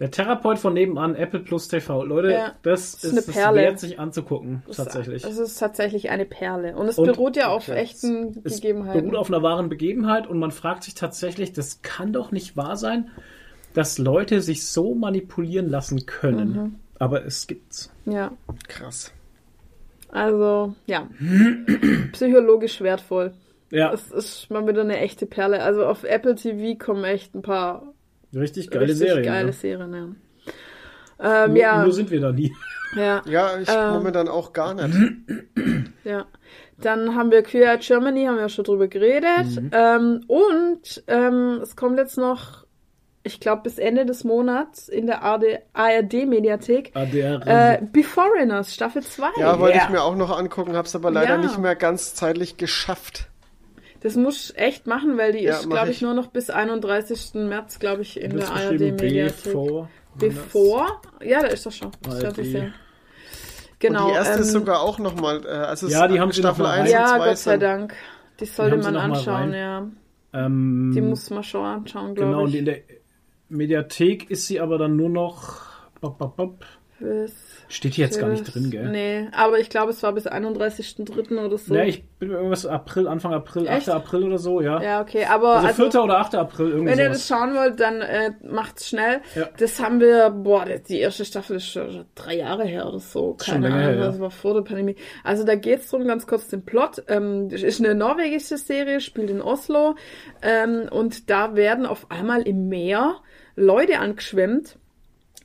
Der 0.00 0.10
Therapeut 0.10 0.58
von 0.58 0.74
nebenan, 0.74 1.14
Apple 1.14 1.38
Plus 1.40 1.68
TV. 1.68 2.02
Leute, 2.04 2.32
Ja, 2.32 2.52
das 2.62 2.94
ist 2.94 3.04
ist, 3.04 3.10
eine 3.12 3.20
es 3.20 3.26
Perle. 3.26 3.60
wert, 3.60 3.78
sich 3.78 4.00
anzugucken, 4.00 4.62
tatsächlich. 4.74 5.22
Es 5.24 5.38
ist 5.38 5.56
tatsächlich 5.58 6.10
eine 6.10 6.24
Perle. 6.24 6.74
Und 6.76 6.88
es 6.88 6.98
Und- 6.98 7.06
beruht 7.06 7.36
ja 7.36 7.48
auf 7.48 7.68
Okay. 7.68 7.78
echten 7.78 8.40
Es 8.42 8.56
Gegebenheiten. 8.60 9.02
beruht 9.02 9.16
auf 9.16 9.28
einer 9.28 9.42
wahren 9.44 9.68
Begebenheit 9.68 10.26
und 10.26 10.38
man 10.40 10.50
fragt 10.50 10.82
sich 10.82 10.94
tatsächlich, 10.94 11.52
das 11.52 11.82
kann 11.82 12.12
doch 12.12 12.32
nicht 12.32 12.56
wahr 12.56 12.76
sein, 12.76 13.08
dass 13.74 13.98
Leute 13.98 14.40
sich 14.40 14.66
so 14.66 14.94
manipulieren 14.94 15.68
lassen 15.68 16.06
können. 16.06 16.52
Mhm. 16.52 16.74
Aber 16.98 17.24
es 17.26 17.46
gibt's. 17.46 17.90
Ja, 18.06 18.32
Krass. 18.68 19.12
also 20.10 20.74
ja, 20.86 21.08
psychologisch 22.12 22.80
wertvoll. 22.80 23.32
Ja, 23.70 23.92
Es 23.92 24.10
ist 24.12 24.50
mal 24.50 24.66
wieder 24.68 24.82
eine 24.82 24.98
echte 24.98 25.26
Perle. 25.26 25.62
Also 25.62 25.84
auf 25.84 26.04
Apple 26.04 26.36
TV 26.36 26.78
kommen 26.78 27.02
echt 27.04 27.34
ein 27.34 27.42
paar 27.42 27.92
richtig 28.32 28.70
geile 28.70 28.84
richtig 28.88 29.08
Serien. 29.08 29.24
geile 29.24 29.46
ne? 29.46 29.52
Serien. 29.52 29.92
Ja. 29.92 31.44
Ähm, 31.44 31.50
Nur, 31.52 31.60
ja, 31.60 31.82
nur 31.82 31.92
sind 31.92 32.10
wir 32.10 32.20
da 32.20 32.30
nie. 32.32 32.52
ja, 32.96 33.22
Ja, 33.26 33.58
ich 33.58 33.68
Ähm. 33.68 33.92
momentan 33.94 34.28
auch 34.28 34.52
gar 34.52 34.74
nicht. 34.74 34.96
ja. 36.04 36.26
Dann 36.80 37.14
haben 37.14 37.30
wir 37.30 37.42
Queer 37.42 37.78
Germany, 37.78 38.24
haben 38.26 38.34
wir 38.36 38.42
ja 38.42 38.48
schon 38.48 38.64
drüber 38.64 38.88
geredet. 38.88 39.60
Mhm. 39.60 39.70
Ähm, 39.72 40.24
und 40.28 41.02
ähm, 41.08 41.60
es 41.62 41.74
kommt 41.76 41.98
jetzt 41.98 42.18
noch, 42.18 42.63
ich 43.26 43.40
glaube, 43.40 43.62
bis 43.62 43.78
Ende 43.78 44.04
des 44.06 44.22
Monats 44.22 44.88
in 44.88 45.06
der 45.06 45.22
ARD-Mediathek 45.72 46.92
ADR. 46.94 47.40
äh, 47.46 47.82
Beforeigners, 47.92 48.72
Staffel 48.74 49.02
2. 49.02 49.26
Ja, 49.38 49.58
wollte 49.58 49.78
Ja. 49.78 49.84
ich 49.84 49.90
mir 49.90 50.02
auch 50.02 50.14
noch 50.14 50.36
angucken, 50.36 50.76
hab's 50.76 50.94
aber 50.94 51.10
leider 51.10 51.34
Ja. 51.36 51.38
nicht 51.40 51.58
mehr 51.58 51.74
ganz 51.74 52.14
zeitlich 52.14 52.56
geschafft. 52.56 53.28
Das 54.00 54.16
muss 54.16 54.50
ich 54.50 54.58
echt 54.58 54.86
machen, 54.86 55.16
weil 55.16 55.32
die 55.32 55.44
Ja, 55.44 55.54
ist, 55.56 55.68
glaube 55.70 55.88
ich, 55.88 55.96
ich. 55.96 56.02
nur 56.02 56.12
noch 56.12 56.26
bis 56.26 56.50
31. 56.50 57.46
März, 57.48 57.78
glaube 57.78 58.02
ich, 58.02 58.20
in 58.20 58.36
der 58.36 58.50
ARD-Mediathek. 58.50 59.44
Bevor. 59.44 59.88
Bevor? 60.16 61.00
Ja, 61.22 61.40
da 61.40 61.46
ist 61.48 61.64
das 61.64 61.76
schon. 61.76 61.90
Das 62.02 62.22
ARD. 62.22 62.44
sehr- 62.44 62.62
Und 62.64 62.72
Genau. 63.80 64.08
die 64.08 64.14
erste 64.14 64.34
ähm, 64.34 64.40
ist 64.40 64.52
sogar 64.52 64.80
auch 64.80 64.98
nochmal, 64.98 65.44
äh, 65.46 65.48
also 65.48 65.88
Ja, 65.88 66.06
die 66.08 66.20
haben 66.20 66.32
Staffel 66.32 66.62
noch 66.62 66.70
mal 66.70 66.80
1 66.80 66.88
und 66.90 66.92
Ja, 66.94 67.06
2 67.06 67.18
Gott 67.28 67.38
sei. 67.38 67.56
Dank. 67.58 67.94
Die 68.40 68.44
sollte 68.46 68.82
sie 68.82 68.90
man 68.90 68.96
anschauen, 68.96 69.52
ja. 69.52 69.86
Ähm, 70.32 70.92
Die 70.94 71.00
muss 71.00 71.30
man 71.30 71.42
schon 71.42 71.64
anschauen, 71.64 72.14
glaube 72.14 72.30
Genau, 72.30 72.42
und 72.44 72.48
ich. 72.50 72.56
in 72.56 72.64
der 72.64 72.78
Mediathek 73.48 74.30
ist 74.30 74.46
sie 74.46 74.60
aber 74.60 74.78
dann 74.78 74.96
nur 74.96 75.08
noch. 75.08 75.62
Bop, 76.00 76.18
bop, 76.18 76.36
bop. 76.36 76.64
Bis- 77.00 77.34
Steht 77.68 77.94
hier 77.94 78.04
jetzt 78.04 78.20
gar 78.20 78.28
nicht 78.28 78.44
drin, 78.44 78.70
gell? 78.70 78.88
Nee, 78.88 79.28
aber 79.32 79.58
ich 79.58 79.68
glaube, 79.68 79.90
es 79.90 80.02
war 80.02 80.12
bis 80.12 80.26
31.03. 80.26 81.44
oder 81.44 81.58
so. 81.58 81.74
Ja, 81.74 81.82
ich 81.82 82.04
bin 82.18 82.30
irgendwas 82.30 82.66
April, 82.66 83.08
Anfang 83.08 83.32
April, 83.34 83.66
Echt? 83.66 83.88
8. 83.88 83.96
April 83.96 84.24
oder 84.24 84.38
so, 84.38 84.60
ja. 84.60 84.80
ja, 84.80 85.00
okay, 85.00 85.24
aber 85.24 85.56
also, 85.56 85.84
also, 85.84 85.90
4. 85.90 86.04
oder 86.04 86.18
8. 86.18 86.34
April, 86.36 86.70
irgendwie 86.70 86.92
wenn 86.92 86.98
ihr 86.98 87.08
das 87.08 87.26
sowas. 87.26 87.40
schauen 87.40 87.54
wollt, 87.54 87.80
dann 87.80 88.00
äh, 88.00 88.32
macht's 88.42 88.88
schnell. 88.88 89.22
Ja. 89.34 89.48
Das 89.58 89.80
haben 89.82 90.00
wir, 90.00 90.30
boah, 90.30 90.66
die 90.66 91.00
erste 91.00 91.24
Staffel 91.24 91.56
ist 91.56 91.66
schon 91.66 91.90
schon 91.90 92.04
drei 92.14 92.36
Jahre 92.36 92.64
her 92.64 92.86
oder 92.86 93.00
so. 93.00 93.36
Schon 93.42 93.62
Keine 93.62 93.74
her, 93.74 93.88
Ahnung, 93.88 94.00
ja. 94.00 94.06
das 94.06 94.20
war 94.20 94.30
vor 94.30 94.54
der 94.54 94.62
Pandemie. 94.62 94.96
Also 95.24 95.44
da 95.44 95.56
geht's 95.56 95.90
drum, 95.90 96.06
ganz 96.06 96.26
kurz 96.26 96.48
den 96.48 96.64
Plot. 96.64 97.02
Ähm, 97.08 97.48
ist 97.50 97.80
eine 97.80 97.94
norwegische 97.94 98.56
Serie, 98.56 99.00
spielt 99.00 99.30
in 99.30 99.42
Oslo. 99.42 99.96
Ähm, 100.42 100.88
und 100.90 101.28
da 101.28 101.56
werden 101.56 101.86
auf 101.86 102.10
einmal 102.10 102.42
im 102.42 102.68
Meer 102.68 103.16
Leute 103.56 103.98
angeschwemmt, 103.98 104.78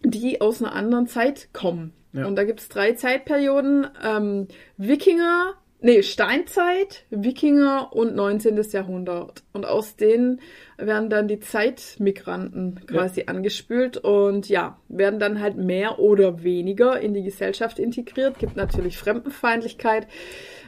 die 0.04 0.42
aus 0.42 0.62
einer 0.62 0.74
anderen 0.74 1.08
Zeit 1.08 1.50
kommen. 1.54 1.94
Ja. 2.14 2.26
Und 2.26 2.36
da 2.36 2.44
gibt's 2.44 2.70
drei 2.70 2.94
Zeitperioden. 2.94 3.88
Ähm, 4.04 4.48
Wikinger, 4.78 5.54
nee, 5.82 6.02
Steinzeit, 6.02 7.06
Wikinger 7.10 7.94
und 7.94 8.16
19. 8.16 8.60
Jahrhundert. 8.72 9.44
Und 9.54 9.66
aus 9.66 9.96
den 9.96 10.40
werden 10.78 11.10
dann 11.10 11.28
die 11.28 11.40
Zeitmigranten 11.40 12.82
quasi 12.88 13.26
angespült 13.28 13.98
und 13.98 14.50
ja, 14.50 14.80
werden 14.88 15.20
dann 15.20 15.40
halt 15.40 15.58
mehr 15.58 16.00
oder 16.00 16.44
weniger 16.44 17.00
in 17.00 17.14
die 17.14 17.24
Gesellschaft 17.24 17.78
integriert. 17.78 18.40
Gibt 18.40 18.56
natürlich 18.56 18.98
Fremdenfeindlichkeit. 18.98 20.08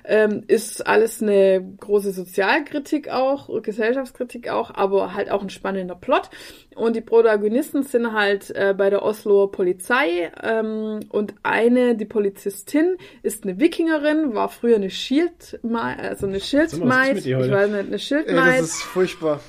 Ähm, 0.06 0.44
ist 0.48 0.86
alles 0.86 1.22
eine 1.22 1.76
große 1.80 2.12
Sozialkritik 2.12 3.10
auch, 3.10 3.62
Gesellschaftskritik 3.62 4.50
auch, 4.50 4.74
aber 4.74 5.14
halt 5.14 5.30
auch 5.30 5.42
ein 5.42 5.50
spannender 5.50 5.96
Plot. 5.96 6.30
Und 6.76 6.96
die 6.96 7.02
Protagonisten 7.02 7.84
sind 7.84 8.14
halt 8.14 8.50
äh, 8.56 8.74
bei 8.78 8.90
der 8.90 9.04
Osloer 9.04 9.52
Polizei 9.52 10.32
ähm, 10.42 11.02
und 11.10 11.36
eine, 11.44 11.96
die 11.96 12.06
Polizistin, 12.06 12.98
ist 13.24 13.44
eine 13.44 13.60
Wikingerin, 13.60 14.34
war 14.34 14.50
früher 14.50 14.78
eine 14.78 14.90
Shield, 14.90 15.60
also 15.64 16.28
eine 16.28 16.40
Schildmaid, 16.40 17.26
ich 17.26 17.36
weiß 17.36 17.70
nicht, 17.70 17.80
eine 17.80 17.92
Ey, 17.92 18.00
Schildmaid. 18.00 18.60
das 18.60 18.62
ist 18.62 18.84
furchtbar. 18.84 19.42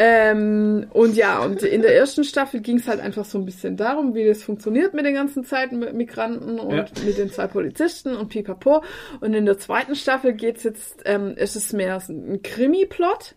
Ähm, 0.00 0.86
und 0.92 1.16
ja, 1.16 1.40
und 1.40 1.62
in 1.64 1.82
der 1.82 1.96
ersten 1.96 2.22
Staffel 2.22 2.60
ging 2.60 2.76
es 2.78 2.86
halt 2.86 3.00
einfach 3.00 3.24
so 3.24 3.36
ein 3.36 3.44
bisschen 3.44 3.76
darum, 3.76 4.14
wie 4.14 4.24
das 4.24 4.44
funktioniert 4.44 4.94
mit 4.94 5.04
den 5.04 5.14
ganzen 5.14 5.42
Zeitmigranten 5.44 6.60
und 6.60 6.76
Ja. 6.76 6.84
mit 7.04 7.18
den 7.18 7.30
zwei 7.32 7.48
Polizisten 7.48 8.14
und 8.14 8.28
pipapo. 8.28 8.84
Und 9.20 9.34
in 9.34 9.44
der 9.44 9.58
zweiten 9.58 9.96
Staffel 9.96 10.34
geht's 10.34 10.62
jetzt, 10.62 11.02
ähm, 11.04 11.34
es 11.36 11.56
ist 11.56 11.72
mehr 11.72 12.00
ein 12.08 12.40
Krimi-Plot. 12.42 13.34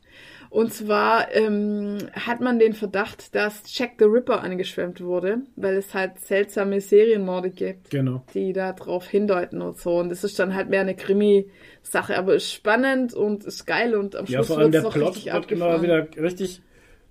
Und 0.52 0.74
zwar 0.74 1.34
ähm, 1.34 1.98
hat 2.12 2.42
man 2.42 2.60
den 2.60 2.74
Verdacht, 2.74 3.34
dass 3.36 3.64
Jack 3.68 3.92
the 4.00 4.04
Ripper 4.06 4.44
angeschwemmt 4.44 5.00
wurde, 5.00 5.38
weil 5.56 5.78
es 5.78 5.94
halt 5.94 6.20
seltsame 6.20 6.82
Serienmorde 6.82 7.52
gibt 7.52 7.90
Genau. 7.90 8.22
die 8.34 8.52
da 8.52 8.74
drauf 8.74 9.08
hindeuten 9.08 9.62
und 9.62 9.78
so. 9.78 9.98
Und 9.98 10.10
das 10.10 10.26
ist 10.26 10.38
dann 10.40 10.54
halt 10.54 10.70
mehr 10.70 10.82
eine 10.82 10.94
Krimi-Sache, 10.96 12.18
aber 12.18 12.36
ist 12.36 12.52
spannend 12.52 13.14
und 13.14 13.46
ist 13.46 13.66
geil 13.66 13.96
und 13.96 14.18
am 14.18 14.26
Ja, 14.26 14.40
Schluss 14.40 14.48
vor 14.48 14.58
allem 14.58 14.74
wird's 14.74 14.74
der 14.74 14.84
noch 14.84 14.94
Plot 14.94 15.10
richtig 15.16 15.34
wird 15.34 15.52
immer 15.54 15.82
wieder 15.82 16.08
richtig 16.22 16.62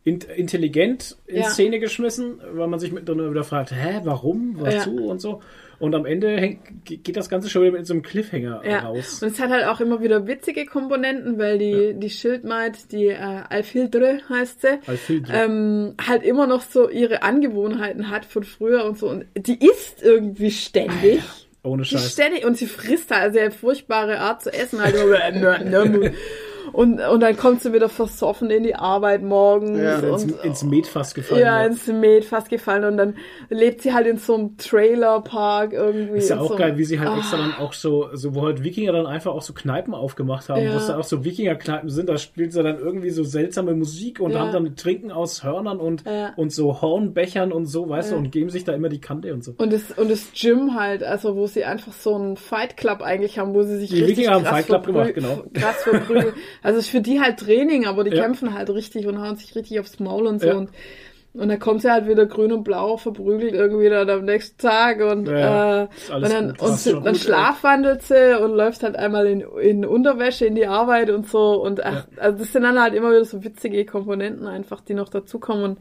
in 0.05 0.19
intelligent 0.37 1.17
in 1.27 1.39
Ja. 1.39 1.49
Szene 1.49 1.81
geschmissen, 1.81 2.41
weil 2.53 2.69
man 2.69 2.79
sich 2.79 2.93
mit 2.93 3.09
dann 3.09 3.31
wieder 3.31 3.45
fragt, 3.45 3.73
hä, 3.73 4.01
warum, 4.05 4.61
wozu 4.61 4.99
Ja. 4.99 5.05
und 5.11 5.21
so. 5.21 5.41
Und 5.81 5.95
am 5.95 6.05
Ende 6.07 6.37
hängt, 6.37 6.61
ge- 6.85 6.99
geht 6.99 7.17
das 7.17 7.29
Ganze 7.29 7.49
schon 7.51 7.63
wieder 7.63 7.73
mit 7.73 7.87
so 7.87 7.95
einem 7.95 8.03
Cliffhanger 8.03 8.63
Ja, 8.65 8.81
raus. 8.81 9.23
und 9.23 9.33
es 9.33 9.41
hat 9.41 9.51
halt 9.51 9.65
auch 9.65 9.81
immer 9.81 10.01
wieder 10.03 10.27
witzige 10.27 10.67
Komponenten, 10.67 11.39
weil 11.39 11.59
die, 11.59 11.95
die 11.95 12.11
Schildmaid, 12.11 12.93
die 12.93 13.07
äh, 13.07 13.17
Alfildre 13.49 14.21
heißt 14.29 14.61
sie, 14.61 14.79
Alfildre. 14.87 15.33
ähm, 15.33 15.95
halt 16.07 16.23
immer 16.23 16.47
noch 16.47 16.61
so 16.63 16.89
ihre 16.91 17.23
Angewohnheiten 17.23 18.11
hat 18.11 18.27
von 18.27 18.45
früher 18.45 18.85
und 18.85 18.99
so. 18.99 19.09
Und 19.09 19.25
die 19.35 19.59
isst 19.65 20.03
irgendwie 20.03 20.51
ständig. 20.51 21.23
Ohne 21.63 21.83
Die 21.83 21.89
Scheiß. 21.91 22.13
ständig 22.13 22.45
und 22.47 22.57
sie 22.57 22.67
frisst 22.67 23.11
halt 23.11 23.33
sehr 23.35 23.51
furchtbare 23.51 24.19
Art 24.21 24.43
zu 24.43 24.53
essen. 24.53 24.81
Halt 24.83 24.95
und, 26.73 27.01
und 27.01 27.21
dann 27.21 27.37
kommt 27.37 27.61
sie 27.63 27.73
wieder 27.73 27.89
versoffen 27.89 28.51
in 28.51 28.63
die 28.63 28.75
Arbeit 28.75 29.23
morgens. 29.23 29.79
Ja. 29.81 29.99
ins, 29.99 30.25
und, 30.25 30.45
ins 30.45 30.63
Metfass 30.63 31.15
gefallen. 31.15 31.41
ja, 31.43 31.65
ins 31.65 31.87
Met 31.87 32.25
fast 32.25 32.49
gefallen 32.51 32.85
und 32.85 32.97
dann 32.97 33.15
lebt 33.49 33.83
sie 33.83 33.93
halt 33.93 34.07
in 34.07 34.19
so 34.19 34.35
einem 34.35 34.57
Trailerpark 34.57 35.73
irgendwie. 35.73 36.19
Ist 36.19 36.31
ja 36.31 36.41
auch 36.41 36.49
so 36.49 36.57
geil, 36.57 36.77
wie 36.77 36.85
sie 36.85 36.99
halt 36.99 37.11
Ah. 37.11 37.19
extra 37.19 37.37
dann 37.39 37.55
auch 37.55 37.73
so, 37.73 38.09
so, 38.15 38.35
wo 38.35 38.43
halt 38.47 38.63
Wikinger 38.63 38.93
dann 38.93 39.07
einfach 39.07 39.33
auch 39.33 39.43
so 39.43 39.53
Kneipen 39.53 39.95
aufgemacht 39.95 40.49
haben, 40.49 40.63
Ja. 40.63 40.73
wo 40.73 40.77
es 40.77 40.87
dann 40.87 40.99
auch 40.99 41.05
so 41.05 41.25
Wikinger-Kneipen 41.25 41.89
sind, 41.89 42.09
da 42.09 42.19
spielt 42.19 42.53
sie 42.53 42.63
dann 42.63 42.79
irgendwie 42.79 43.11
so 43.11 43.25
seltsame 43.25 43.75
Musik 43.75 44.21
und 44.21 44.33
Ja. 44.33 44.41
haben 44.41 44.53
dann 44.53 44.77
Trinken 44.77 45.11
aus 45.11 45.43
Hörnern 45.45 45.79
und, 45.79 46.05
Ja. 46.05 46.33
und 46.37 46.53
so 46.53 46.81
Hornbechern 46.81 47.53
und 47.53 47.67
so, 47.67 47.89
weißt 47.89 48.11
Ja. 48.11 48.17
du, 48.17 48.23
und 48.23 48.31
geben 48.33 48.51
sich 48.51 48.65
da 48.65 48.73
immer 48.73 48.89
die 48.89 49.01
Kante 49.01 49.33
und 49.33 49.43
so. 49.45 49.55
Und 49.59 49.73
das, 49.73 49.91
und 49.97 50.11
das 50.11 50.29
Gym 50.35 50.75
halt, 50.79 51.03
also 51.03 51.37
wo 51.37 51.47
sie 51.47 51.65
einfach 51.65 51.93
so 51.93 52.15
einen 52.15 52.37
Fight 52.37 52.77
Club 52.77 53.01
eigentlich 53.03 53.39
haben, 53.39 53.55
wo 53.55 53.63
sie 53.63 53.79
sich 53.79 53.91
Die 53.91 53.97
richtig 54.01 54.19
Wikinger 54.19 54.35
haben 54.37 54.45
krass 54.45 54.53
Fight 54.57 54.67
Club 54.67 54.87
gemacht, 54.87 55.15
genau. 55.15 55.43
krass 55.55 55.77
verprügeln. 55.83 56.35
Also 56.63 56.79
es 56.79 56.87
ist 56.87 56.91
für 56.91 57.01
die 57.01 57.21
halt 57.21 57.39
Training, 57.39 57.87
aber 57.87 58.05
die 58.05 58.15
Ja. 58.15 58.23
kämpfen 58.23 58.55
halt 58.55 58.71
richtig 58.71 59.07
und 59.07 59.21
hauen 59.21 59.37
sich 59.37 59.55
richtig 59.55 59.81
aufs 59.81 59.99
Maul 60.01 60.27
und 60.27 60.41
so. 60.41 60.47
Ja. 60.49 60.55
Und, 60.57 60.71
und 61.33 61.49
dann 61.49 61.61
kommt 61.61 61.81
sie 61.83 61.91
halt 61.93 62.09
wieder 62.09 62.27
grün 62.27 62.53
und 62.53 62.65
blau 62.65 62.97
verprügelt 62.97 63.55
irgendwie 63.55 63.89
dann 63.89 64.11
am 64.11 64.25
nächsten 64.25 64.59
Tag 64.59 65.01
und, 65.01 65.29
Ja, 65.29 65.85
äh, 65.85 65.89
und 66.13 66.23
dann, 66.29 66.49
gut. 66.49 66.63
und 66.63 66.77
sie, 66.79 66.93
dann 66.93 67.05
gut, 67.05 67.17
schlafwandelt 67.19 68.03
sie 68.03 68.37
und 68.43 68.53
läuft 68.57 68.83
halt 68.83 68.97
einmal 68.97 69.27
in, 69.29 69.41
in 69.63 69.85
Unterwäsche 69.87 70.45
in 70.47 70.57
die 70.57 70.67
Arbeit 70.67 71.09
und 71.09 71.29
so. 71.29 71.63
Und 71.63 71.85
ach, 71.85 72.07
also 72.17 72.39
das 72.39 72.53
sind 72.53 72.63
dann 72.65 72.81
halt 72.83 72.95
immer 72.95 73.11
wieder 73.11 73.25
so 73.25 73.45
witzige 73.45 73.85
Komponenten 73.87 74.47
einfach, 74.49 74.81
die 74.81 74.95
noch 74.95 75.09
dazukommen. 75.09 75.65
Und 75.65 75.79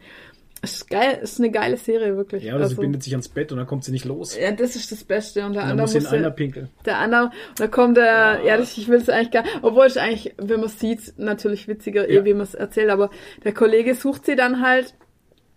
ist 0.62 0.90
geil, 0.90 1.20
ist 1.22 1.40
eine 1.40 1.52
geile 1.52 1.78
Serie, 1.78 2.16
wirklich. 2.18 2.44
Ja, 2.44 2.56
oder 2.56 2.66
sie 2.68 2.72
Also- 2.74 2.82
bindet 2.82 3.04
sich 3.04 3.14
ans 3.14 3.30
Bett 3.30 3.52
und 3.52 3.58
dann 3.60 3.68
kommt 3.68 3.84
sie 3.86 3.92
nicht 3.92 4.06
los. 4.06 4.38
ja, 4.38 4.52
das 4.52 4.76
ist 4.76 4.92
das 4.92 5.04
Beste. 5.04 5.46
Und 5.46 5.54
der 5.54 5.64
andere 5.64 5.82
muss 5.82 5.92
sie 5.92 6.00
muss 6.00 6.12
ja- 6.12 6.18
einer 6.18 6.32
pinkeln. 6.32 6.70
der 6.86 6.98
andere, 6.98 7.24
und 7.50 7.60
da 7.60 7.68
kommt 7.68 7.98
der, 7.98 8.42
ja, 8.46 8.58
das, 8.58 8.78
ich 8.78 8.88
will 8.88 8.98
es 9.00 9.10
eigentlich 9.10 9.32
gar, 9.32 9.44
obwohl 9.62 9.86
es 9.86 9.98
eigentlich, 9.98 10.34
wenn 10.38 10.60
man 10.60 10.70
sieht, 10.70 11.14
natürlich 11.18 11.68
witziger, 11.68 12.10
Ja. 12.10 12.22
eh, 12.22 12.26
wie 12.26 12.34
man 12.34 12.44
es 12.44 12.56
erzählt, 12.56 12.90
aber 12.90 13.10
der 13.44 13.54
Kollege 13.54 13.96
sucht 13.96 14.26
sie 14.26 14.36
dann 14.36 14.62
halt 14.62 14.94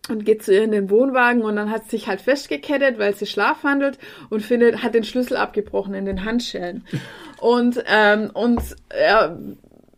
und 0.09 0.25
geht 0.25 0.43
zu 0.43 0.53
ihr 0.53 0.65
in 0.65 0.73
den 0.73 0.91
Wohnwagen 0.91 1.43
und 1.43 1.55
dann 1.57 1.71
hat 1.71 1.85
sie 1.85 1.91
sich 1.91 2.09
halt 2.09 2.21
festgekettet, 2.21 2.99
weil 2.99 3.15
sie 3.15 3.27
schlafwandelt 3.27 3.99
und 4.31 4.41
findet, 4.43 4.83
hat 4.83 4.95
den 4.95 5.05
Schlüssel 5.05 5.37
abgebrochen 5.37 5.95
in 5.95 6.05
den 6.05 6.25
Handschellen. 6.25 6.85
Und, 7.41 7.83
ähm, 7.93 8.31
und 8.35 8.61
er, 8.89 9.37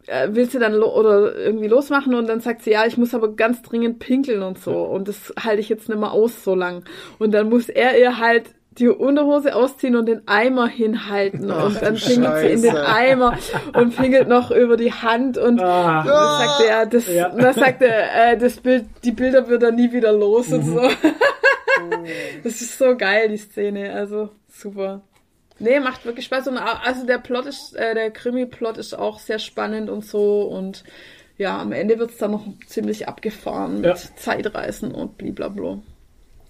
er 0.06 0.34
will 0.34 0.48
sie 0.50 0.58
dann 0.58 0.74
lo 0.74 0.94
oder 0.94 1.34
irgendwie 1.36 1.68
losmachen 1.68 2.14
und 2.14 2.28
dann 2.28 2.40
sagt 2.40 2.62
sie, 2.62 2.70
ja, 2.72 2.84
ich 2.86 2.96
muss 2.98 3.14
aber 3.14 3.34
ganz 3.34 3.62
dringend 3.62 3.98
pinkeln 3.98 4.42
und 4.42 4.58
so 4.58 4.82
und 4.82 5.08
das 5.08 5.32
halte 5.42 5.60
ich 5.60 5.68
jetzt 5.68 5.88
nicht 5.88 5.98
mehr 5.98 6.12
aus 6.12 6.44
so 6.44 6.54
lang. 6.54 6.84
Und 7.18 7.32
dann 7.32 7.48
muss 7.48 7.68
er 7.68 7.98
ihr 7.98 8.18
halt 8.18 8.44
die 8.78 8.88
Unterhose 8.88 9.54
ausziehen 9.54 9.94
und 9.94 10.06
den 10.06 10.26
Eimer 10.26 10.66
hinhalten 10.66 11.48
Ach, 11.48 11.66
und 11.66 11.80
dann 11.80 11.94
du 11.94 12.00
pinkelt 12.04 12.40
sie 12.40 12.48
in 12.48 12.62
den. 12.62 12.76
Eimer 12.76 13.38
und 13.72 13.96
pinkelt 13.96 14.26
noch 14.26 14.50
über 14.50 14.76
die 14.76 14.92
Hand 14.92 15.38
und 15.38 15.60
Ah, 15.60 16.02
dann 16.02 16.48
sagt 16.48 16.68
er, 16.68 16.86
das, 16.86 17.06
Ja. 17.06 17.28
dann 17.28 17.54
sagt 17.54 17.82
er, 17.82 18.32
äh, 18.32 18.36
das 18.36 18.56
Bild, 18.56 18.86
die 19.04 19.12
Bilder 19.12 19.48
wird 19.48 19.62
er 19.62 19.70
nie 19.70 19.92
wieder 19.92 20.12
los 20.12 20.52
und 20.52 20.64
so. 20.64 20.80
das 22.42 22.60
ist 22.60 22.76
so 22.78 22.96
geil, 22.96 23.28
die 23.28 23.36
Szene, 23.36 23.92
also 23.92 24.30
super. 24.48 25.02
Nee, 25.64 25.80
macht 25.80 26.04
wirklich 26.04 26.26
Spaß 26.26 26.48
und 26.48 26.58
also 26.58 27.06
der 27.06 27.16
Plot 27.18 27.46
ist, 27.46 27.74
äh, 27.74 27.94
der 27.94 28.10
Krimi-Plot 28.10 28.76
ist 28.76 28.92
auch 28.92 29.18
sehr 29.18 29.38
spannend 29.38 29.88
und 29.88 30.04
so 30.04 30.42
und 30.42 30.84
ja, 31.38 31.58
am 31.58 31.72
Ende 31.72 31.98
wird's 31.98 32.18
dann 32.18 32.32
noch 32.32 32.46
ziemlich 32.66 33.08
abgefahren 33.08 33.76
mit 33.76 33.84
Ja. 33.86 33.94
Zeitreisen 34.16 34.92
und 34.92 35.16
blablabla. 35.16 35.78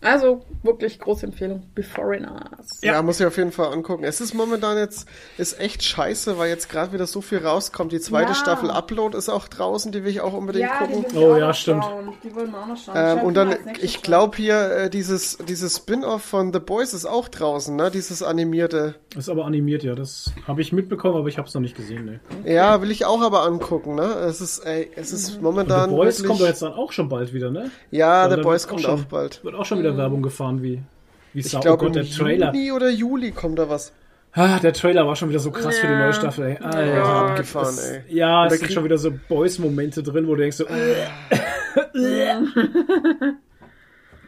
Also 0.05 0.42
wirklich 0.62 0.99
große 1.00 1.26
Empfehlung. 1.26 1.62
Beforeigners. 1.74 2.81
Ja. 2.83 3.02
muss 3.02 3.20
ich 3.20 3.26
auf 3.26 3.36
jeden 3.36 3.52
Fall 3.52 3.73
angucken. 3.73 4.05
Es 4.05 4.20
ist 4.20 4.34
momentan 4.34 4.76
jetzt, 4.78 5.08
ist 5.39 5.58
echt 5.60 5.83
scheiße, 5.83 6.39
weil 6.39 6.49
jetzt 6.49 6.68
gerade 6.68 6.92
wieder 6.92 7.07
so 7.07 7.20
viel 7.20 7.39
rauskommt. 7.39 7.92
Die 7.92 8.00
zweite 8.00 8.28
Ja. 8.31 8.34
Staffel 8.34 8.70
Upload 8.70 9.16
ist 9.16 9.28
auch 9.28 9.49
draußen, 9.49 9.92
die 9.92 10.05
will 10.05 10.10
ich 10.10 10.20
auch 10.20 10.33
unbedingt 10.34 10.70
gucken. 10.78 11.05
Oh, 11.16 11.36
ja, 11.36 11.52
stimmt. 11.55 11.84
Die 12.23 12.34
wollen 12.34 12.50
wir 12.50 12.58
auch 12.62 12.66
noch 12.66 12.76
schauen. 12.76 12.94
Ähm, 12.97 13.20
und 13.20 13.34
dann, 13.34 13.57
ich 13.81 14.02
glaube 14.02 14.36
hier, 14.36 14.70
äh, 14.76 14.91
dieses, 14.91 15.39
dieses 15.49 15.76
Spin-off 15.78 16.23
von 16.23 16.52
The 16.52 16.60
Boys 16.60 16.92
ist 16.94 17.07
auch 17.07 17.28
draußen, 17.28 17.74
ne? 17.74 17.91
Dieses 17.91 18.23
animierte. 18.23 18.94
ist 19.16 19.28
aber 19.28 19.44
animiert, 19.47 19.83
ja. 19.84 19.94
Das 19.94 20.33
habe 20.47 20.60
ich 20.60 20.73
mitbekommen, 20.73 21.16
aber 21.16 21.28
ich 21.28 21.39
habe 21.39 21.49
es 21.49 21.55
noch 21.55 21.60
nicht 21.60 21.76
gesehen. 21.76 22.05
Ne. 22.05 22.20
Ja, 22.44 22.83
will 22.83 22.91
ich 22.91 23.05
auch 23.05 23.23
aber 23.23 23.42
angucken, 23.44 23.94
ne? 23.94 24.05
Es 24.05 24.41
ist, 24.41 24.58
ey, 24.60 24.91
es 24.97 25.12
ist 25.12 25.36
Mhm. 25.36 25.42
momentan. 25.42 25.91
The 25.91 25.97
Boys 25.97 26.07
wirklich, 26.18 26.26
kommt 26.28 26.41
doch 26.41 26.47
jetzt 26.47 26.62
dann 26.62 26.73
auch 26.74 26.92
schon 26.92 27.08
bald 27.08 27.33
wieder, 27.33 27.50
ne? 27.50 27.70
Ja, 27.91 28.05
Ja, 28.24 28.28
The 28.31 28.36
da 28.36 28.42
Boys 28.42 28.68
kommt 28.68 28.83
schon- 28.83 29.00
auch 29.00 29.05
bald. 29.05 29.42
Wird 29.44 29.55
auch 29.55 29.65
schon 29.65 29.78
wieder 29.78 29.93
Werbung 29.97 30.23
gefahren, 30.23 30.62
wie, 30.62 30.82
wie 31.32 31.40
Ich 31.40 31.50
Sau. 31.50 31.60
glaube, 31.60 31.82
oh 31.82 31.86
Gott, 31.86 31.97
der 31.97 32.05
Trailer. 32.05 32.52
Juni 32.55 32.73
oder 32.73 32.90
Juli 32.90 33.31
kommt 33.32 33.58
da 33.58 33.68
was. 33.68 33.92
Ah, 34.32 34.58
der 34.58 34.73
Trailer 34.73 35.06
war 35.06 35.14
schon 35.14 35.28
wieder 35.28 35.39
so 35.39 35.50
krass 35.52 35.78
für 35.78 35.86
die 35.86 35.92
Ja. 35.92 35.98
neue 36.00 36.12
Staffel, 36.12 36.44
ey. 36.47 36.56
Alter, 36.58 36.86
Ja, 36.86 37.26
abgefahren, 37.26 37.66
das, 37.76 37.90
ey. 37.90 38.02
Ja, 38.08 38.47
es 38.47 38.52
da 38.52 38.58
sind 38.58 38.73
schon 38.73 38.84
wieder 38.84 38.98
so 38.98 39.12
Boys-Momente 39.28 40.02
drin, 40.02 40.26
wo 40.26 40.34
du 40.34 40.40
denkst 40.42 40.56
so, 40.56 40.64
äh, 40.66 41.06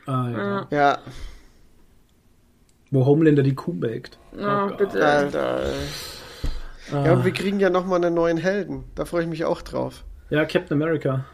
Alter. 0.06 0.66
Ja, 0.70 0.98
Wo 2.92 3.04
Homelander 3.04 3.42
die 3.42 3.54
Kuh 3.54 3.72
melkt. 3.72 4.18
Oh, 4.32 4.68
bitte. 4.76 5.04
Alter. 5.04 5.64
ey. 5.66 5.72
Ah. 6.92 7.04
Ja, 7.04 7.12
und 7.14 7.24
wir 7.24 7.32
kriegen 7.32 7.58
ja 7.58 7.68
nochmal 7.68 8.04
einen 8.04 8.14
neuen 8.14 8.36
Helden. 8.36 8.84
Da 8.94 9.04
freue 9.04 9.22
ich 9.24 9.28
mich 9.28 9.44
auch 9.44 9.60
drauf. 9.62 10.04
Ja, 10.30 10.44
Captain 10.44 10.80
America. 10.80 11.24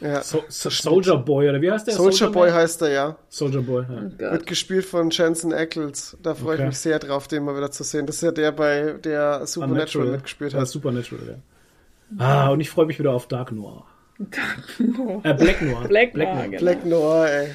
Ja. 0.00 0.22
So, 0.22 0.42
so, 0.48 0.70
Soldier 0.70 1.16
Boy, 1.16 1.48
oder 1.48 1.60
wie 1.60 1.70
heißt 1.70 1.86
der? 1.86 1.94
Soldier 1.94 2.30
Boy 2.30 2.48
Man? 2.50 2.58
heißt 2.58 2.82
er, 2.82 2.88
ja. 2.90 3.16
Soldier 3.28 3.62
Boy, 3.62 3.84
ja. 3.88 4.00
Gott. 4.02 4.18
Wird 4.32 4.46
gespielt 4.46 4.84
von 4.84 5.10
Jensen 5.10 5.52
Ackles. 5.52 6.16
Da 6.22 6.34
freue 6.34 6.54
Okay. 6.54 6.62
ich 6.62 6.66
mich 6.68 6.78
sehr 6.78 6.98
drauf, 6.98 7.28
den 7.28 7.44
mal 7.44 7.56
wieder 7.56 7.70
zu 7.70 7.84
sehen. 7.84 8.06
Das 8.06 8.16
ist 8.16 8.22
ja 8.22 8.32
der, 8.32 8.52
bei 8.52 8.94
der 9.04 9.46
Supernatural 9.46 10.08
mitgespielt 10.08 10.52
Ja, 10.52 10.60
hat. 10.60 10.68
Supernatural, 10.68 11.26
ja. 11.28 12.24
Ah, 12.24 12.50
und 12.50 12.60
ich 12.60 12.70
freue 12.70 12.86
mich 12.86 12.98
wieder 12.98 13.12
auf 13.12 13.26
Dark 13.28 13.52
Noir. 13.52 13.84
Äh, 15.22 15.34
Black 15.34 15.62
Noir. 15.62 15.84
Black 15.88 16.14
Noir, 16.16 16.42
genau. 16.48 16.58
Black 16.58 16.84
Noir, 16.86 17.26
ey. 17.30 17.48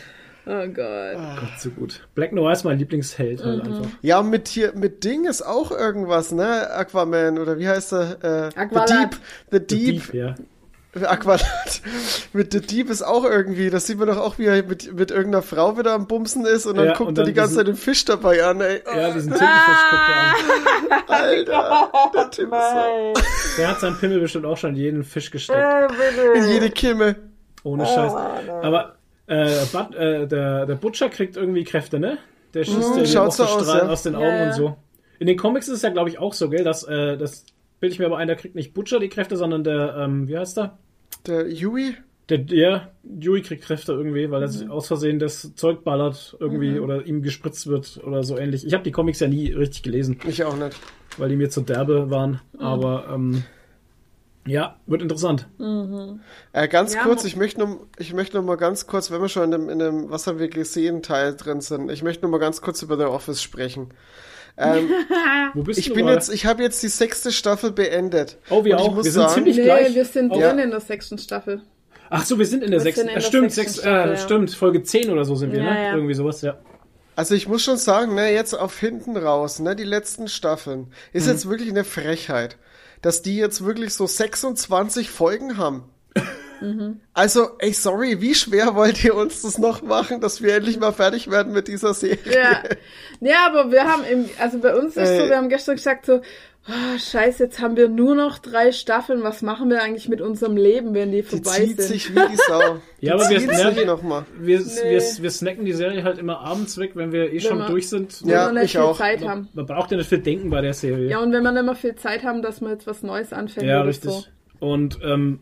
Oh 0.45 0.67
Gott. 0.73 1.39
Gott, 1.39 1.59
so 1.59 1.69
gut. 1.69 2.07
Black 2.15 2.33
Noir 2.33 2.51
ist 2.53 2.63
mein 2.63 2.79
Lieblingsheld 2.79 3.43
halt 3.43 3.63
Mhm. 3.63 3.73
einfach. 3.73 3.89
Ja, 4.01 4.23
mit 4.23 4.47
hier, 4.47 4.73
mit 4.73 5.03
Ding 5.03 5.25
ist 5.25 5.43
auch 5.43 5.71
irgendwas, 5.71 6.31
ne? 6.31 6.69
Aquaman, 6.71 7.37
oder 7.37 7.59
wie 7.59 7.67
heißt 7.67 7.93
er? 7.93 8.23
Äh, 8.23 8.49
The. 8.51 8.65
Deep. 8.69 9.11
The 9.11 9.17
The 9.51 9.59
Deep. 9.67 10.03
Deep, 10.07 10.13
ja. 10.13 10.35
Aqualad. 10.93 11.43
mit 12.33 12.51
The 12.51 12.61
Deep 12.61 12.89
ist 12.89 13.01
auch 13.01 13.23
irgendwie, 13.23 13.69
das 13.69 13.87
sieht 13.87 13.97
man 13.97 14.07
doch 14.07 14.17
auch, 14.17 14.37
wie 14.37 14.45
er 14.45 14.63
mit, 14.63 14.93
mit 14.93 15.09
irgendeiner 15.11 15.41
Frau 15.41 15.77
wieder 15.77 15.93
am 15.93 16.07
Bumsen 16.07 16.45
ist 16.45 16.65
und 16.65 16.75
dann 16.77 16.87
Ja, 16.87 16.93
guckt 16.93 17.09
und 17.09 17.17
er 17.17 17.23
dann 17.23 17.33
die 17.33 17.33
ganze 17.33 17.55
Zeit 17.55 17.67
den 17.67 17.75
Fisch 17.75 18.03
dabei 18.03 18.43
an, 18.43 18.59
ey. 18.59 18.81
Ja, 18.85 19.11
diesen 19.11 19.31
Tintenfisch 19.31 19.83
guckt 19.89 20.03
er 20.09 20.97
an. 20.97 21.03
Alter, 21.07 21.91
der 22.13 22.31
Typ 22.31 22.53
ist 22.53 22.71
so. 22.71 23.13
Der 23.57 23.67
hat 23.69 23.79
seinen 23.79 23.97
Pimmel 23.97 24.19
bestimmt 24.19 24.45
auch 24.45 24.57
schon 24.57 24.71
in 24.71 24.75
jeden 24.75 25.03
Fisch 25.03 25.31
gesteckt. 25.31 25.59
Äh, 25.59 26.37
In 26.37 26.47
jede 26.49 26.69
Kimme. 26.69 27.15
Ohne 27.63 27.85
Scheiß. 27.85 28.13
Aber 28.61 28.95
äh, 29.27 29.65
But, 29.71 29.95
äh, 29.95 30.27
der, 30.27 30.65
der 30.65 30.75
Butcher 30.75 31.09
kriegt 31.09 31.37
irgendwie 31.37 31.63
Kräfte, 31.63 31.99
ne? 31.99 32.17
Der 32.53 32.65
schießt 32.65 32.97
ja 32.97 33.05
schaut 33.05 33.27
auch 33.29 33.31
so 33.31 33.45
so 33.45 33.53
aus, 33.53 33.63
Strahlen 33.63 33.85
ja. 33.87 33.93
aus 33.93 34.03
den 34.03 34.15
Augen 34.15 34.25
Ja, 34.25 34.37
ja. 34.37 34.45
und 34.47 34.53
so. 34.53 34.77
In 35.19 35.27
den 35.27 35.37
Comics 35.37 35.67
ist 35.67 35.75
es 35.75 35.81
ja, 35.83 35.89
glaube 35.89 36.09
ich, 36.09 36.19
auch 36.19 36.33
so, 36.33 36.49
gell? 36.49 36.63
Dass, 36.63 36.83
äh, 36.83 37.15
das 37.15 37.45
bilde 37.81 37.93
ich 37.93 37.99
mir 37.99 38.05
aber 38.05 38.17
ein, 38.17 38.27
der 38.27 38.37
kriegt 38.37 38.55
nicht 38.55 38.73
Butcher 38.73 38.99
die 39.01 39.09
Kräfte, 39.09 39.35
sondern 39.35 39.65
der, 39.65 39.95
ähm, 39.97 40.29
wie 40.29 40.37
heißt 40.37 40.55
der? 40.55 40.77
Der 41.27 41.49
Yui? 41.51 41.95
Der, 42.29 42.37
der 42.37 42.91
Yui 43.03 43.41
kriegt 43.41 43.63
Kräfte 43.65 43.91
irgendwie, 43.91 44.31
weil 44.31 44.41
er 44.41 44.47
Mhm. 44.47 44.51
sich 44.53 44.69
aus 44.69 44.87
Versehen 44.87 45.19
das 45.19 45.53
Zeug 45.55 45.83
ballert 45.83 46.37
irgendwie 46.39 46.79
oder 46.79 47.05
ihm 47.05 47.21
gespritzt 47.23 47.67
wird 47.67 47.99
oder 48.05 48.23
so 48.23 48.37
ähnlich. 48.37 48.65
Ich 48.65 48.73
habe 48.73 48.83
die 48.85 48.91
Comics 48.91 49.19
ja 49.19 49.27
nie 49.27 49.51
richtig 49.51 49.83
gelesen, 49.83 50.17
Ich 50.25 50.41
auch 50.45 50.55
nicht. 50.55 50.79
weil 51.17 51.27
die 51.27 51.35
mir 51.35 51.49
zu 51.49 51.59
derbe 51.59 52.09
waren. 52.09 52.39
Mhm. 52.53 52.61
Aber 52.61 53.09
ähm, 53.13 53.43
ja, 54.47 54.77
wird 54.87 55.01
interessant. 55.01 55.47
Äh, 56.53 56.67
ganz 56.67 56.93
Ja, 56.95 57.03
kurz, 57.03 57.25
ich 57.25 57.35
möchte 57.35 57.59
noch, 57.59 57.81
ich 57.99 58.13
möchte 58.13 58.37
noch 58.37 58.43
mal 58.43 58.55
ganz 58.55 58.87
kurz, 58.87 59.11
wenn 59.11 59.21
wir 59.21 59.29
schon 59.29 59.43
in 59.43 59.51
dem, 59.51 59.69
in 59.69 59.79
dem 59.79 60.09
Was 60.09 60.25
haben 60.25 60.39
wir 60.39 60.47
gesehen 60.47 61.03
Teil 61.03 61.35
drin 61.35 61.61
sind, 61.61 61.91
ich 61.91 62.01
möchte 62.01 62.23
noch 62.23 62.31
mal 62.31 62.39
ganz 62.39 62.61
kurz 62.61 62.81
über 62.81 62.97
The 62.97 63.03
Office 63.03 63.41
sprechen. 63.41 63.89
Ähm, 64.57 64.89
Wo 65.53 65.63
bist 65.63 65.79
ich 65.79 65.87
du 65.87 65.93
bin 65.95 66.07
jetzt, 66.07 66.31
ich 66.33 66.45
habe 66.45 66.61
jetzt 66.63 66.81
die 66.83 66.87
sechste 66.89 67.31
Staffel 67.31 67.71
beendet. 67.71 68.37
Oh, 68.49 68.63
wir 68.65 68.79
auch. 68.79 68.95
Wir 68.95 69.03
sind 69.03 69.13
sagen- 69.13 69.33
ziemlich 69.33 69.57
Nee, 69.57 69.63
gleich. 69.63 69.95
wir 69.95 70.05
sind 70.05 70.31
Oh. 70.31 70.39
drin 70.39 70.59
in 70.59 70.71
der 70.71 70.79
sechsten 70.81 71.17
Staffel. 71.17 71.61
Ach 72.09 72.25
so, 72.25 72.37
wir 72.37 72.45
sind 72.45 72.63
in 72.63 72.71
der 72.71 72.79
Wir 72.79 72.83
sechsten. 72.83 73.03
in 73.03 73.09
Äh, 73.09 73.13
der 73.15 73.21
stimmt, 73.21 73.51
sechsten 73.53 73.73
sechs, 73.75 73.87
Staffel, 73.87 74.09
äh, 74.11 74.15
ja. 74.15 74.17
stimmt. 74.17 74.51
Folge 74.51 74.83
10 74.83 75.09
oder 75.11 75.23
so 75.25 75.35
sind 75.35 75.53
wir, 75.53 75.63
Ja, 75.63 75.73
ne? 75.73 75.83
ja. 75.85 75.95
Irgendwie 75.95 76.13
sowas, 76.13 76.41
ja. 76.41 76.57
Also 77.15 77.35
ich 77.35 77.47
muss 77.47 77.63
schon 77.63 77.77
sagen, 77.77 78.15
ne, 78.15 78.33
jetzt 78.33 78.53
auf 78.53 78.77
hinten 78.79 79.15
raus, 79.17 79.59
ne, 79.59 79.75
die 79.75 79.83
letzten 79.83 80.27
Staffeln, 80.27 80.87
ist 81.13 81.25
Mhm. 81.25 81.31
jetzt 81.31 81.49
wirklich 81.49 81.69
eine 81.69 81.83
Frechheit, 81.83 82.57
dass 83.01 83.21
die 83.21 83.37
jetzt 83.37 83.63
wirklich 83.65 83.93
so 83.93 84.07
26 84.07 85.09
Folgen 85.09 85.57
haben. 85.57 85.85
Mhm. 86.61 86.99
Also, 87.13 87.49
ey, 87.59 87.73
sorry, 87.73 88.21
wie 88.21 88.35
schwer 88.35 88.75
wollt 88.75 89.03
ihr 89.03 89.15
uns 89.15 89.41
das 89.41 89.57
noch 89.57 89.81
machen, 89.81 90.21
dass 90.21 90.41
wir 90.41 90.55
endlich 90.55 90.79
mal 90.79 90.91
fertig 90.93 91.29
werden 91.29 91.53
mit 91.53 91.67
dieser 91.67 91.93
Serie? 91.93 92.19
Ja. 92.31 92.63
ja, 93.19 93.47
aber 93.47 93.71
wir 93.71 93.83
haben 93.85 94.03
im, 94.03 94.25
also 94.39 94.59
bei 94.59 94.75
uns 94.75 94.95
ist 94.95 95.07
so, 95.17 95.23
Äh. 95.23 95.29
wir 95.29 95.37
haben 95.37 95.49
gestern 95.49 95.75
gesagt 95.75 96.05
so, 96.05 96.21
oh, 96.69 96.97
scheiße, 96.99 97.45
jetzt 97.45 97.59
haben 97.59 97.75
wir 97.75 97.89
nur 97.89 98.13
noch 98.13 98.37
drei 98.37 98.71
Staffeln, 98.71 99.23
was 99.23 99.41
machen 99.41 99.71
wir 99.71 99.81
eigentlich 99.81 100.07
mit 100.07 100.21
unserem 100.21 100.55
Leben, 100.55 100.93
wenn 100.93 101.11
die 101.11 101.23
Die 101.23 101.27
vorbei 101.27 101.49
zieht 101.65 101.77
sind? 101.81 101.87
sich 101.87 102.11
wie 102.15 102.19
die 102.31 102.37
Sau. 102.47 102.77
Die 103.01 103.05
Ja, 103.07 103.15
aber 103.15 103.27
wir- 103.29 103.39
zieht 103.39 103.51
ja, 103.51 103.75
wir- 103.75 103.85
noch 103.87 104.03
mal. 104.03 104.25
Wir, 104.39 104.59
Nee. 104.59 104.65
wir, 104.91 105.01
wir 105.23 105.31
snacken 105.31 105.65
die 105.65 105.73
Serie 105.73 106.03
halt 106.03 106.19
immer 106.19 106.39
abends 106.41 106.77
weg, 106.77 106.91
wenn 106.93 107.11
wir 107.11 107.33
eh 107.33 107.39
schon 107.39 107.57
wir- 107.57 107.65
durch 107.67 107.89
sind. 107.89 108.21
wenn 108.21 108.29
Ja, 108.29 108.45
wir 108.47 108.53
nicht 108.53 108.65
ich 108.65 108.71
viel 108.73 108.81
auch. 108.81 108.97
Zeit 108.97 109.27
haben. 109.27 109.49
Man 109.53 109.65
braucht 109.65 109.89
ja 109.89 109.97
nicht 109.97 110.09
viel 110.09 110.19
denken 110.19 110.51
bei 110.51 110.61
der 110.61 110.73
Serie. 110.73 111.09
Ja, 111.09 111.19
und 111.19 111.33
wenn 111.33 111.41
wir 111.41 111.51
nicht 111.51 111.65
mehr 111.65 111.75
viel 111.75 111.95
Zeit 111.95 112.23
haben, 112.23 112.43
dass 112.43 112.61
wir 112.61 112.69
jetzt 112.69 112.85
was 112.85 113.01
Neues 113.01 113.33
anfangen 113.33 113.67
Ja, 113.67 113.81
richtig. 113.81 114.11
so. 114.11 114.23
Und 114.59 114.99
ähm, 115.03 115.39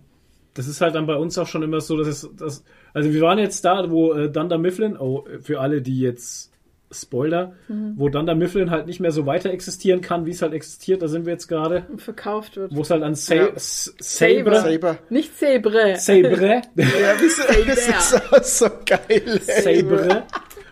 das 0.54 0.68
ist 0.68 0.82
halt 0.82 0.96
dann 0.96 1.06
bei 1.06 1.16
uns 1.16 1.38
auch 1.38 1.48
schon 1.48 1.64
immer 1.64 1.80
so, 1.82 1.98
dass 1.98 2.08
es, 2.08 2.30
dass, 2.36 2.64
also 2.94 3.12
wir 3.14 3.22
waren 3.22 3.38
jetzt 3.40 3.64
da, 3.66 3.90
wo 3.92 4.14
äh, 4.14 4.30
Dunder 4.30 4.58
Mifflin, 4.58 4.98
oh, 4.98 5.26
für 5.42 5.60
alle, 5.62 5.82
die 5.82 6.00
jetzt 6.00 6.52
Spoiler, 6.92 7.54
Mhm. 7.68 7.94
wo 7.98 8.10
Dunder 8.10 8.34
Mifflin 8.34 8.72
halt 8.72 8.88
nicht 8.88 9.00
mehr 9.00 9.12
so 9.12 9.28
weiter 9.28 9.52
existieren 9.52 10.02
kann, 10.02 10.26
wie 10.26 10.32
es 10.32 10.42
halt 10.42 10.54
existiert, 10.54 11.04
da 11.04 11.08
sind 11.08 11.26
wir 11.28 11.34
jetzt 11.34 11.48
gerade, 11.48 11.86
verkauft 11.98 12.58
wird. 12.58 12.76
wo 12.76 12.82
es 12.82 12.90
halt 12.90 13.04
an 13.04 13.14
Sa 13.14 13.36
Ja. 13.36 13.50
Sabre, 13.56 14.60
Saber. 14.62 14.98
Nicht 15.12 15.38
Zebre. 15.38 15.96
Sabre, 15.98 16.62
Ja, 16.76 17.14
wieso? 17.20 17.44
Das 17.68 17.88
ist 17.88 18.34
auch 18.34 18.44
so 18.44 18.66
geil, 18.88 19.40
ey. 19.46 19.82
Sabre, 19.84 20.24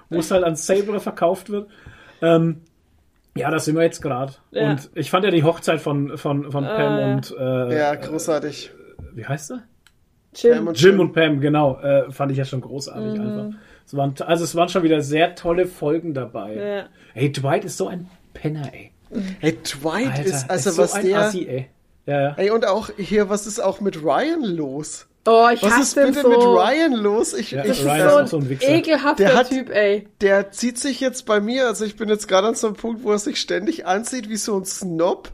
wo 0.10 0.18
es 0.18 0.32
halt 0.32 0.44
an 0.44 0.56
Sabre 0.56 1.00
verkauft 1.00 1.52
wird. 1.52 1.68
Ähm, 2.24 2.62
ja, 3.36 3.52
da 3.52 3.60
sind 3.60 3.76
wir 3.76 3.84
jetzt 3.84 4.02
gerade. 4.02 4.34
Ja. 4.50 4.72
Und 4.72 4.90
ich 4.96 5.12
fand 5.12 5.24
ja 5.24 5.30
die 5.30 5.44
Hochzeit 5.44 5.80
von, 5.82 6.18
von, 6.18 6.52
von 6.52 6.64
Pam 6.64 6.98
Äh. 7.00 7.14
und 7.14 7.36
äh, 7.40 7.78
Ja, 7.78 7.94
großartig. 7.94 8.72
Wie 9.14 9.26
heißt 9.26 9.52
er? 9.52 9.64
Jim. 10.36 10.54
Pam 10.54 10.68
und 10.68 10.82
Jim 10.82 11.00
und 11.00 11.14
Pam, 11.14 11.40
genau. 11.42 11.80
Äh, 11.80 12.12
fand 12.12 12.32
ich 12.32 12.38
ja 12.38 12.46
schon 12.46 12.62
großartig 12.62 13.20
Mhm. 13.20 13.28
einfach. 13.28 13.60
Es 13.86 13.96
waren, 13.96 14.14
also 14.26 14.44
es 14.44 14.54
waren 14.56 14.70
schon 14.70 14.84
wieder 14.84 15.02
sehr 15.02 15.36
tolle 15.36 15.66
Folgen 15.66 16.14
dabei. 16.14 16.56
Ja. 16.56 16.86
Ey, 17.16 17.32
Dwight 17.32 17.66
ist 17.66 17.78
so 17.78 17.88
ein 17.88 18.10
Penner, 18.34 18.70
ey. 18.74 18.92
Hey, 19.40 19.58
Dwight 19.64 20.08
Alter, 20.18 20.24
ist, 20.26 20.50
also 20.50 20.72
so 20.72 20.82
was 20.84 20.94
ein 20.94 21.06
der, 21.06 21.20
Assi, 21.22 21.48
ey. 21.48 21.68
Ja, 22.06 22.22
ja. 22.22 22.34
ey, 22.38 22.50
und 22.52 22.66
auch 22.66 22.90
hier, 22.98 23.30
was 23.30 23.48
ist 23.48 23.60
auch 23.62 23.80
mit 23.80 24.04
Ryan 24.04 24.44
los? 24.44 25.08
Oh, 25.26 25.48
ich 25.54 25.62
Was 25.64 25.72
hasse 25.72 26.02
ist 26.02 26.08
bitte 26.08 26.22
so. 26.22 26.30
mit 26.30 26.38
Ryan 26.40 26.94
los? 26.94 27.34
Ich, 27.34 27.52
Ja, 27.52 27.66
ich, 27.66 27.84
Ryan 27.84 28.10
so 28.10 28.20
ist 28.20 28.30
so 28.32 28.38
ein 28.38 28.50
Wichser. 28.50 28.70
ekelhafter 28.70 29.24
Der 29.26 29.36
hat- 29.36 29.50
Typ, 29.50 29.70
ey. 29.70 30.08
der 30.22 30.52
zieht 30.52 30.78
sich 30.78 31.00
jetzt 31.02 31.26
bei 31.26 31.40
mir, 31.42 31.68
also 31.68 31.84
ich 31.86 31.96
bin 31.98 32.08
jetzt 32.10 32.28
gerade 32.28 32.48
an 32.50 32.56
so 32.56 32.68
einem 32.68 32.76
Punkt, 32.78 33.04
wo 33.04 33.12
er 33.12 33.20
sich 33.20 33.40
ständig 33.40 33.86
anzieht 33.86 34.30
wie 34.30 34.38
so 34.38 34.58
ein 34.58 34.64
Snob. 34.66 35.32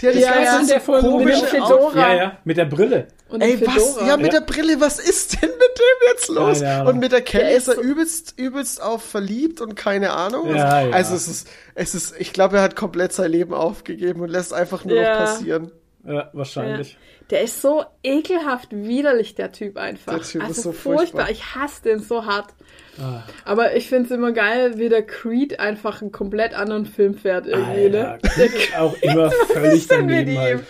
Der 0.00 0.10
hat 0.14 0.20
Ja, 0.20 0.32
die 0.32 0.44
ja, 0.44 0.44
ganze 0.56 0.60
in 0.74 0.80
der 0.86 0.94
mit 0.94 1.00
komische 1.04 1.36
Outfit. 1.36 1.50
Fedora. 1.50 1.98
Ja, 1.98 2.14
ja, 2.14 2.38
mit 2.44 2.56
der 2.56 2.64
Brille. 2.64 3.08
Und 3.28 3.40
Ey, 3.42 3.60
was? 3.66 3.96
Ja, 4.06 4.16
mit 4.16 4.32
Ja. 4.32 4.40
der 4.40 4.46
Brille, 4.46 4.80
was 4.80 4.98
ist 4.98 5.40
denn 5.42 5.50
mit 5.50 5.58
dem 5.78 6.08
jetzt 6.12 6.28
los? 6.28 6.62
Ahnung. 6.62 6.86
Und 6.94 6.98
mit 7.00 7.12
der 7.12 7.22
Kelly 7.22 7.54
ist 7.56 7.68
er 7.68 7.78
übelst, 7.78 8.34
übelst 8.38 8.80
auf 8.82 9.02
verliebt 9.02 9.60
und 9.60 9.74
keine 9.74 10.12
Ahnung. 10.12 10.54
Ja, 10.54 10.68
also, 10.68 10.90
ja. 10.90 10.98
es 11.16 11.28
ist, 11.28 11.48
es 11.74 11.94
ist, 11.94 12.14
ich 12.18 12.32
glaube, 12.32 12.56
er 12.58 12.62
hat 12.62 12.76
komplett 12.76 13.12
sein 13.12 13.30
Leben 13.30 13.52
aufgegeben 13.54 14.20
und 14.20 14.28
lässt 14.28 14.52
einfach 14.54 14.84
nur 14.84 14.96
Ja. 14.96 15.10
noch 15.12 15.18
passieren. 15.26 15.72
Ja, 16.04 16.12
Ja. 16.12 16.30
wahrscheinlich. 16.32 16.96
Der 17.30 17.42
ist 17.42 17.60
so 17.60 17.84
ekelhaft 18.04 18.68
widerlich, 18.70 19.34
der 19.34 19.50
Typ 19.50 19.76
einfach. 19.78 20.14
Der 20.14 20.22
Typ 20.22 20.42
also 20.42 20.52
ist 20.52 20.62
so 20.62 20.70
furchtbar. 20.72 21.26
furchtbar. 21.26 21.30
Ich 21.30 21.54
hasse 21.56 21.82
den 21.82 21.98
so 21.98 22.24
hart. 22.24 22.54
Ah. 23.00 23.22
Aber 23.44 23.76
ich 23.76 23.88
finde 23.88 24.06
es 24.06 24.10
immer 24.10 24.32
geil, 24.32 24.78
wie 24.78 24.88
der 24.88 25.02
Creed 25.02 25.60
einfach 25.60 26.00
einen 26.02 26.12
komplett 26.12 26.54
anderen 26.54 26.86
Film 26.86 27.14
fährt 27.14 27.46
irgendwie, 27.46 27.96
Alter, 27.98 28.18
ne? 28.36 28.48
auch 28.78 28.94
immer 29.02 29.30
völlig 29.52 29.86
daneben 29.88 30.38
halt. 30.38 30.60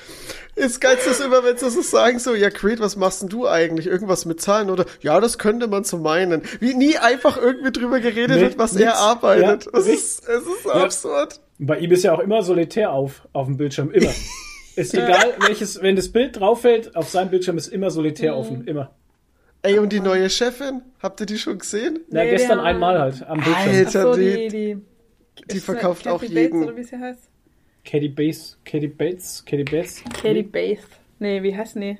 Das 0.59 0.81
Geilste 0.81 1.11
ist 1.11 1.21
immer, 1.21 1.45
wenn 1.45 1.59
sie 1.59 1.69
so 1.69 1.83
sagen, 1.83 2.19
so, 2.19 2.35
ja, 2.35 2.49
Creed, 2.49 2.81
was 2.81 2.97
machst 2.97 3.21
denn 3.21 3.29
du 3.29 3.47
eigentlich? 3.47 3.87
Irgendwas 3.87 4.25
mit 4.25 4.41
Zahlen 4.41 4.71
oder, 4.71 4.87
ja, 5.03 5.21
das 5.21 5.37
könnte 5.39 5.69
man 5.69 5.85
so 5.85 5.99
meinen. 5.99 6.41
Wie 6.61 6.73
nie 6.73 6.97
einfach 6.97 7.37
irgendwie 7.37 7.73
drüber 7.73 8.01
geredet 8.01 8.37
Nee, 8.37 8.41
wird, 8.43 8.59
was 8.59 8.73
nix. 8.73 8.85
er 8.87 8.97
arbeitet. 8.97 9.67
Ja, 9.71 9.79
es, 9.79 9.87
ist, 9.87 10.27
es 10.27 10.43
ist 10.47 10.63
so 10.65 10.71
absurd. 10.73 11.41
Bei 11.59 11.79
ihm 11.79 11.91
ist 11.93 12.05
ja 12.05 12.15
auch 12.15 12.21
immer 12.21 12.43
solitär 12.43 12.91
auf, 12.93 13.29
auf 13.35 13.47
dem 13.47 13.57
Bildschirm. 13.59 13.91
Immer. 13.91 14.11
Ist 14.77 14.93
egal, 14.93 15.33
welches, 15.47 15.81
wenn 15.81 15.97
das 15.97 16.11
Bild 16.13 16.39
drauf 16.39 16.61
fällt, 16.61 16.97
auf 16.97 17.09
seinem 17.09 17.31
Bildschirm 17.31 17.57
ist 17.57 17.69
immer 17.69 17.89
solitär 17.91 18.33
Mhm. 18.33 18.39
offen. 18.39 18.67
Immer. 18.67 18.91
Ey, 19.67 19.79
und 19.79 19.93
die 19.93 20.01
neue 20.01 20.29
Chefin, 20.31 20.83
habt 21.03 21.21
ihr 21.21 21.27
die 21.27 21.39
schon 21.39 21.59
gesehen? 21.59 22.01
Na, 22.11 22.23
Nee, 22.25 22.31
gestern 22.31 22.61
einmal 22.61 22.99
halt 22.99 23.23
am 23.27 23.39
Bildschirm. 23.41 23.77
Alter. 23.77 23.99
Achso, 24.09 24.17
die- 24.17 24.49
die, 24.49 24.75
die, 24.75 25.47
Die 25.53 25.61
verkauft 25.61 26.05
Kathy 26.05 26.15
auch 26.15 26.21
Bates, 26.21 26.35
jeden. 26.35 26.63
oder 26.65 26.77
wie 26.77 26.83
sie 26.85 26.97
heißt? 26.99 27.29
Katie 27.85 28.09
Bates, 28.09 28.59
Katie 28.65 28.89
Bates, 28.89 29.45
Katie 29.45 29.65
Bates. 29.65 30.03
Katie 30.21 30.43
Bates. 30.43 30.85
Nee, 31.19 31.43
wie 31.43 31.57
heißt 31.57 31.77
die? 31.77 31.99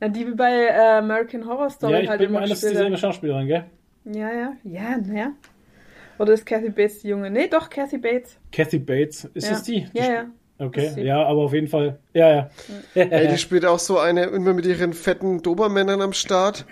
Na, 0.00 0.08
die 0.08 0.26
wie 0.26 0.34
bei 0.34 0.66
äh, 0.66 0.98
American 0.98 1.44
Horror 1.46 1.70
Story 1.70 1.92
Ja, 1.94 2.00
ich 2.00 2.08
halt 2.08 2.20
bin 2.20 2.28
immer 2.30 2.40
ein, 2.40 2.48
dass 2.48 2.58
spielt. 2.58 2.74
dieselbe 2.74 2.96
Schauspielerin, 2.96 3.46
gell? 3.48 3.64
Ja, 4.04 4.32
ja, 4.32 4.52
ja, 4.64 4.96
naja. 4.98 5.32
Oder 6.18 6.32
ist 6.34 6.46
Kathy 6.46 6.70
Bates 6.70 7.00
die 7.00 7.08
Junge? 7.08 7.30
Nee, 7.30 7.48
doch, 7.48 7.68
Kathy 7.68 7.98
Bates. 7.98 8.36
Kathy 8.52 8.78
Bates. 8.78 9.24
Ist 9.34 9.44
ja. 9.44 9.50
das 9.50 9.62
die? 9.64 9.86
Ja, 9.92 10.04
ja. 10.12 10.24
Okay, 10.60 10.90
ja, 11.04 11.22
aber 11.24 11.42
auf 11.42 11.52
jeden 11.52 11.68
Fall. 11.68 11.98
Ja, 12.14 12.28
ja. 12.34 12.50
Ey, 12.94 13.28
die 13.28 13.38
spielt 13.38 13.64
auch 13.64 13.78
so 13.78 13.98
eine, 13.98 14.24
immer 14.24 14.54
mit 14.54 14.66
ihren 14.66 14.92
fetten 14.92 15.40
Dobermännern 15.42 16.00
am 16.00 16.12
Start. 16.12 16.64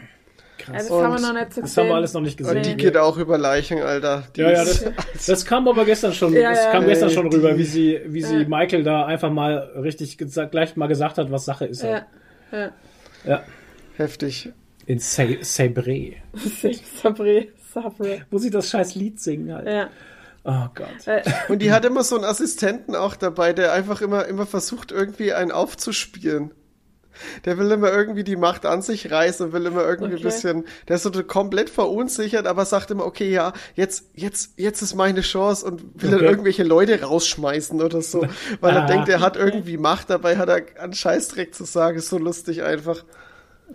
Ja 0.68 0.72
das 0.74 0.90
Und 0.90 1.02
haben 1.04 1.14
wir 1.14 1.20
noch 1.20 1.32
nicht 1.34 1.52
so 1.54 1.60
Das 1.60 1.70
haben 1.70 1.76
wir 1.76 1.82
gesehen. 1.84 1.96
alles 1.96 2.12
noch 2.14 2.20
nicht 2.22 2.40
Und 2.40 2.46
gesehen. 2.46 2.62
die 2.62 2.76
geht 2.76 2.96
auch 2.96 3.16
über 3.18 3.38
Leichen, 3.38 3.80
Alter. 3.82 4.24
Die 4.34 4.40
Ja, 4.40 4.50
ja, 4.52 4.64
das, 4.64 4.84
das 5.26 5.44
kam 5.44 5.66
aber 5.68 5.84
gestern 5.84 6.12
schon, 6.12 6.32
Ja, 6.34 6.50
das 6.50 6.64
ja. 6.64 6.72
kam 6.72 6.86
gestern 6.86 7.08
Ey, 7.08 7.14
schon 7.14 7.30
die- 7.30 7.36
rüber, 7.36 7.56
wie 7.58 7.64
sie, 7.64 8.00
wie 8.06 8.22
sie 8.22 8.38
Ja. 8.42 8.48
Michael 8.48 8.82
da 8.84 9.06
einfach 9.06 9.30
mal 9.30 9.56
richtig 9.82 10.18
gesagt, 10.18 10.52
gleich 10.52 10.76
mal 10.76 10.86
gesagt 10.88 11.18
hat, 11.18 11.30
was 11.30 11.44
Sache 11.44 11.66
ist. 11.66 11.82
Halt. 11.84 12.04
Ja, 12.52 12.58
ja. 12.58 12.70
Ja. 13.24 13.42
heftig. 13.96 14.50
In 14.86 14.98
Sa 15.00 15.24
Sabre. 15.40 16.12
Sabre, 17.02 17.48
Sabre. 17.72 18.20
Wo 18.30 18.38
sie 18.38 18.50
das 18.50 18.70
scheiß 18.70 18.94
Lied 18.94 19.20
singen 19.20 19.52
halt. 19.54 19.66
Ja. 19.66 19.90
Oh 20.44 20.68
Gott. 20.74 21.06
Äh, 21.06 21.22
Und 21.48 21.60
die 21.60 21.72
hat 21.72 21.84
immer 21.84 22.04
so 22.04 22.14
einen 22.14 22.24
Assistenten 22.24 22.94
auch 22.94 23.16
dabei, 23.16 23.52
der 23.52 23.72
einfach 23.72 24.00
immer, 24.00 24.26
immer 24.26 24.46
versucht, 24.46 24.92
irgendwie 24.92 25.32
einen 25.32 25.50
aufzuspielen. 25.50 26.52
Der 27.44 27.58
will 27.58 27.70
immer 27.70 27.92
irgendwie 27.92 28.24
die 28.24 28.36
Macht 28.36 28.66
an 28.66 28.82
sich 28.82 29.10
reißen 29.10 29.46
und 29.46 29.52
will 29.52 29.66
immer 29.66 29.84
irgendwie 29.84 30.14
Okay. 30.14 30.22
ein 30.22 30.22
bisschen, 30.22 30.64
der 30.88 30.96
ist 30.96 31.02
so 31.02 31.10
komplett 31.24 31.70
verunsichert, 31.70 32.46
aber 32.46 32.64
sagt 32.64 32.90
immer, 32.90 33.04
okay, 33.06 33.30
ja, 33.30 33.52
jetzt, 33.74 34.10
jetzt, 34.14 34.52
jetzt 34.56 34.82
ist 34.82 34.94
meine 34.94 35.20
Chance 35.20 35.66
und 35.66 35.82
will 36.02 36.10
dann 36.10 36.20
Okay. 36.20 36.28
irgendwelche 36.28 36.62
Leute 36.64 37.02
rausschmeißen 37.02 37.80
oder 37.82 38.02
so, 38.02 38.26
weil 38.60 38.74
er 38.76 38.82
Ah. 38.84 38.86
denkt, 38.86 39.08
er 39.08 39.20
hat 39.20 39.36
irgendwie 39.36 39.76
Macht, 39.76 40.10
dabei 40.10 40.36
hat 40.36 40.48
er 40.48 40.62
einen 40.80 40.92
Scheißdreck 40.94 41.54
zu 41.54 41.64
sagen, 41.64 41.98
ist 41.98 42.08
so 42.08 42.18
lustig 42.18 42.62
einfach. 42.62 43.04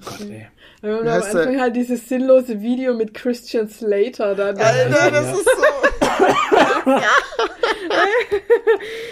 Gott, 0.05 0.21
ey. 0.21 0.47
haben 0.83 1.03
Wie 1.03 1.09
am? 1.09 1.21
Anfang 1.21 1.59
halt 1.59 1.75
dieses 1.75 2.07
sinnlose 2.07 2.61
Video 2.61 2.93
mit 2.93 3.13
Christian 3.13 3.67
Slater 3.67 4.35
da. 4.35 4.53
da 4.53 4.63
Alter, 4.65 5.11
das 5.11 5.33
ist 5.33 5.43
so, 5.45 6.07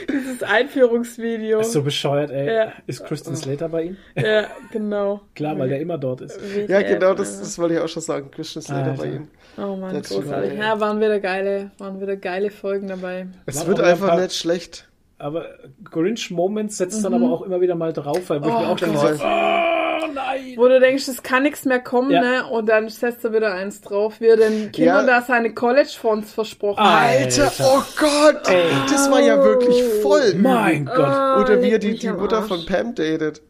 dieses 0.09 0.43
Einführungsvideo. 0.43 1.59
Ist 1.59 1.73
so 1.73 1.83
bescheuert, 1.83 2.31
ey. 2.31 2.53
Ja. 2.55 2.73
Ist 2.87 3.05
Kristen 3.05 3.35
Slater 3.35 3.69
bei 3.69 3.83
ihm? 3.83 3.97
Ja, 4.15 4.47
genau. 4.71 5.21
Klar, 5.35 5.57
weil 5.59 5.69
der 5.69 5.79
immer 5.79 5.97
dort 5.97 6.21
ist. 6.21 6.39
ja 6.67 6.81
genau, 6.81 7.13
das, 7.13 7.39
das 7.39 7.57
wollte 7.59 7.75
ich 7.75 7.79
auch 7.81 7.87
schon 7.87 8.01
sagen, 8.03 8.31
Christian 8.31 8.63
Slater 8.63 8.91
Alter. 8.91 9.03
bei 9.03 9.09
ihm. 9.09 9.27
Oh 9.57 9.75
Mann, 9.75 10.01
großartig. 10.01 10.57
Ja, 10.57 10.79
waren 10.79 10.99
wieder 10.99 11.19
geile, 11.19 11.71
waren 11.77 12.01
wieder 12.01 12.15
geile 12.15 12.49
Folgen 12.49 12.87
dabei. 12.87 13.27
Es 13.45 13.57
Waren 13.59 13.67
wird 13.67 13.81
einfach 13.81 14.09
paar- 14.09 14.21
nicht 14.21 14.33
schlecht. 14.35 14.88
Aber 15.19 15.45
Grinch 15.83 16.31
Moments 16.31 16.77
setzt 16.77 17.03
dann 17.03 17.13
aber 17.13 17.29
auch 17.31 17.41
immer 17.41 17.59
wieder 17.61 17.75
mal 17.75 17.91
drauf, 17.93 18.21
weil 18.29 18.41
wo 18.41 18.47
ich 18.47 18.53
Oh 18.53 18.59
mir 18.59 18.67
auch 18.69 18.79
denke, 18.79 18.95
Gott. 18.97 19.17
so, 19.17 19.23
Oh 19.25 20.07
nein! 20.13 20.53
wo 20.55 20.67
du 20.69 20.79
denkst, 20.79 21.07
es 21.09 21.21
kann 21.21 21.43
nichts 21.43 21.65
mehr 21.65 21.79
kommen, 21.81 22.09
Ja. 22.09 22.21
ne? 22.21 22.45
Und 22.49 22.67
dann 22.69 22.87
setzt 22.87 23.25
er 23.25 23.33
wieder 23.33 23.53
eins 23.53 23.81
drauf, 23.81 24.21
wie 24.21 24.27
er 24.27 24.37
den 24.37 24.71
Kindern 24.71 25.05
Ja. 25.07 25.19
da 25.19 25.21
seine 25.21 25.53
College-Fonds 25.53 26.31
versprochen 26.33 26.81
hat. 26.81 27.01
Alter, 27.09 27.43
Alter. 27.43 27.63
oh 27.67 27.83
Gott, 27.99 28.47
das 28.89 29.11
war 29.11 29.19
ja 29.21 29.43
wirklich 29.43 29.83
voll. 30.01 30.35
Mein 30.35 30.85
Gott. 30.85 30.99
Ah, 30.99 31.41
Oder 31.41 31.61
wie 31.61 31.71
er 31.71 31.79
die, 31.79 31.97
die 31.99 32.09
Mutter 32.09 32.41
von 32.43 32.65
Pam 32.65 32.95
datet. 32.95 33.41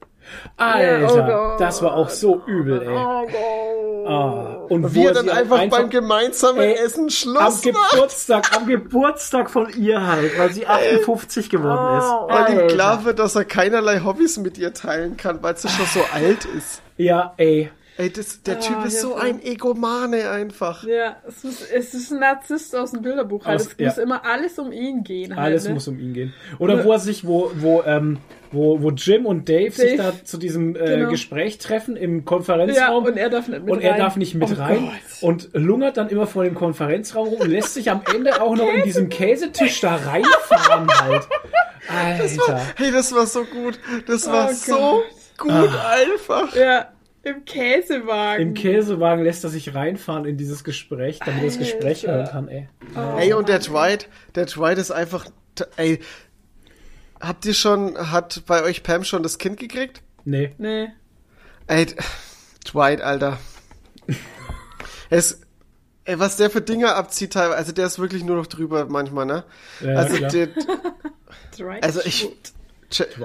Alter, 0.57 0.99
Ja, 0.99 1.53
oh 1.55 1.57
das 1.57 1.81
war 1.81 1.93
auch 1.93 2.09
so 2.09 2.41
übel, 2.45 2.81
ey. 2.81 2.89
Oh. 2.89 4.05
Ah, 4.07 4.65
und 4.69 4.95
er 4.95 5.13
dann 5.13 5.25
sie 5.25 5.31
einfach, 5.31 5.67
beim 5.69 5.89
gemeinsamen 5.89 6.61
Ey, 6.61 6.73
Essen 6.73 7.03
am 7.03 7.09
Schluss 7.09 7.63
macht. 7.63 7.63
Geburtstag, 7.63 8.57
am 8.57 8.65
Geburtstag 8.65 9.49
von 9.51 9.69
ihr 9.77 10.05
halt, 10.05 10.37
weil 10.39 10.51
sie 10.51 10.65
58 10.65 11.49
geworden 11.49 11.99
ist. 11.99 12.07
Weil 12.07 12.53
ihm 12.53 12.67
klar 12.67 13.05
wird, 13.05 13.19
dass 13.19 13.35
er 13.35 13.45
keinerlei 13.45 13.99
Hobbys 13.99 14.37
mit 14.37 14.57
ihr 14.57 14.73
teilen 14.73 15.15
kann, 15.17 15.43
weil 15.43 15.57
sie 15.57 15.69
schon 15.69 15.85
so 15.85 15.99
alt 16.13 16.45
ist. 16.45 16.81
Ja, 16.97 17.33
ey. 17.37 17.71
Ey, 17.99 18.09
das, 18.09 18.41
der 18.43 18.61
Typ 18.61 18.77
Ah, 18.77 18.85
ist 18.85 18.93
ja, 18.93 19.01
so 19.01 19.15
ein 19.15 19.43
Egomane 19.43 20.29
einfach. 20.29 20.85
Ja, 20.85 21.17
es 21.27 21.43
ist, 21.43 21.69
es 21.69 21.93
ist 21.93 22.11
ein 22.13 22.19
Narzisst 22.19 22.73
aus 22.73 22.91
dem 22.91 23.01
Bilderbuch. 23.01 23.45
Halt. 23.45 23.59
Aus- 23.59 23.67
es 23.67 23.75
ja. 23.77 23.87
muss 23.87 23.97
immer 23.97 24.23
alles 24.25 24.57
um 24.57 24.71
ihn 24.71 25.03
gehen. 25.03 25.35
Halt, 25.35 25.45
Alles 25.47 25.67
ne? 25.67 25.73
muss 25.73 25.85
um 25.89 25.99
ihn 25.99 26.13
gehen. 26.13 26.33
Oder 26.59 26.85
wo 26.85 26.93
er 26.93 26.99
sich, 26.99 27.27
wo, 27.27 27.51
wo, 27.55 27.83
ähm, 27.85 28.19
wo, 28.53 28.81
wo 28.81 28.91
Jim 28.91 29.25
und 29.25 29.49
Dave, 29.49 29.71
sich 29.71 29.97
Dave. 29.97 30.13
da 30.17 30.25
zu 30.25 30.37
diesem 30.37 30.77
äh, 30.77 30.79
Genau. 30.95 31.09
Gespräch 31.09 31.57
treffen 31.57 31.97
im 31.97 32.19
Ja, 32.19 32.23
Konferenzraum. 32.23 33.03
und 33.03 33.17
er 33.17 33.29
darf 33.29 33.49
nicht 33.49 33.63
mit 33.65 33.69
und 33.69 33.81
er 33.81 33.91
rein. 33.91 33.99
darf 33.99 34.15
nicht 34.15 34.33
mit 34.33 34.49
Oh 34.49 34.53
rein 34.61 34.85
Gott. 34.85 34.93
und 35.29 35.49
lungert 35.51 35.97
dann 35.97 36.07
immer 36.07 36.25
vor 36.25 36.45
dem 36.45 36.55
Konferenzraum 36.55 37.27
rum 37.27 37.41
und 37.41 37.49
lässt 37.49 37.73
sich 37.73 37.91
am 37.91 38.01
Ende 38.15 38.41
auch 38.41 38.55
noch 38.55 38.69
in 38.73 38.83
diesem 38.83 39.09
Käsetisch 39.09 39.81
da 39.81 39.97
reinfahren 39.97 40.87
halt. 41.01 41.27
Alter. 41.89 42.61
Hey, 42.77 42.91
das 42.93 43.13
war 43.13 43.25
so 43.25 43.43
gut. 43.43 43.77
Das 44.07 44.25
war 44.27 44.49
Oh 44.51 44.53
so 44.53 45.03
Gott. 45.37 45.49
gut 45.49 45.69
einfach. 45.85 46.55
Ja, 46.55 46.87
im 47.23 47.45
Käsewagen. 47.45 48.49
Im 48.49 48.53
Käsewagen 48.53 49.23
lässt 49.23 49.43
er 49.43 49.49
sich 49.49 49.75
reinfahren 49.75 50.25
in 50.25 50.37
dieses 50.37 50.63
Gespräch, 50.63 51.19
damit 51.19 51.41
er 51.41 51.47
das 51.47 51.59
Gespräch 51.59 52.07
hören 52.07 52.27
kann, 52.27 52.47
ey. 52.47 52.69
Ey, 53.17 53.33
und 53.33 53.49
der 53.49 53.59
Dwight, 53.59 54.07
der 54.35 54.45
Dwight 54.45 54.77
ist 54.77 54.91
einfach, 54.91 55.25
ey, 55.77 55.99
habt 57.19 57.45
ihr 57.45 57.53
schon, 57.53 58.11
hat 58.11 58.43
bei 58.45 58.63
euch 58.63 58.83
Pam 58.83 59.03
schon 59.03 59.23
das 59.23 59.37
Kind 59.37 59.57
gekriegt? 59.57 60.01
Nee. 60.23 60.51
Nee. 60.57 60.89
Ey, 61.67 61.87
Dwight, 62.65 63.01
Alter. 63.01 63.37
Es, 65.11 65.41
ey, 66.05 66.19
was 66.19 66.37
der 66.37 66.51
für 66.51 66.61
Dinge 66.61 66.93
abzieht 66.93 67.33
teilweise, 67.33 67.57
also 67.57 67.71
der 67.71 67.87
ist 67.87 67.97
wirklich 67.97 68.23
nur 68.23 68.35
noch 68.35 68.45
drüber 68.45 68.85
manchmal, 68.87 69.25
ne? 69.25 69.43
Ja, 69.79 69.95
also, 69.95 70.17
klar. 70.17 70.29
der, 70.29 70.49
also 71.81 72.01
ich, 72.05 72.29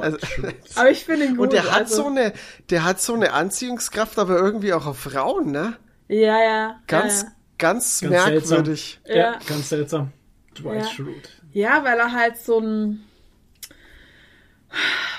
also, 0.01 0.18
Aber 0.76 0.91
ich 0.91 1.05
finde 1.05 1.26
ihn 1.26 1.36
gut. 1.36 1.44
und 1.49 1.52
der 1.52 1.65
hat 1.73 1.83
also, 1.83 2.02
so 2.02 2.07
eine, 2.09 2.33
der 2.70 2.84
hat 2.84 3.01
so 3.01 3.15
eine 3.15 3.33
Anziehungskraft, 3.33 4.18
aber 4.18 4.36
irgendwie 4.39 4.73
auch 4.73 4.86
auf 4.86 4.99
Frauen, 4.99 5.51
ne? 5.51 5.76
Ja, 6.09 6.43
ja. 6.43 6.81
Ganz, 6.86 7.23
ja, 7.23 7.28
ganz, 7.59 8.01
Ganz 8.01 8.10
merkwürdig. 8.10 9.01
Ja, 9.07 9.15
Ja. 9.17 9.39
ganz 9.49 9.68
seltsam. 9.70 10.12
Dwight 10.59 10.83
Ja. 10.84 10.89
Schrute. 10.91 11.28
ja. 11.52 11.76
ja, 11.78 11.84
weil 11.84 11.99
er 11.99 12.12
halt 12.12 12.36
so 12.39 12.59
ein. 12.60 13.05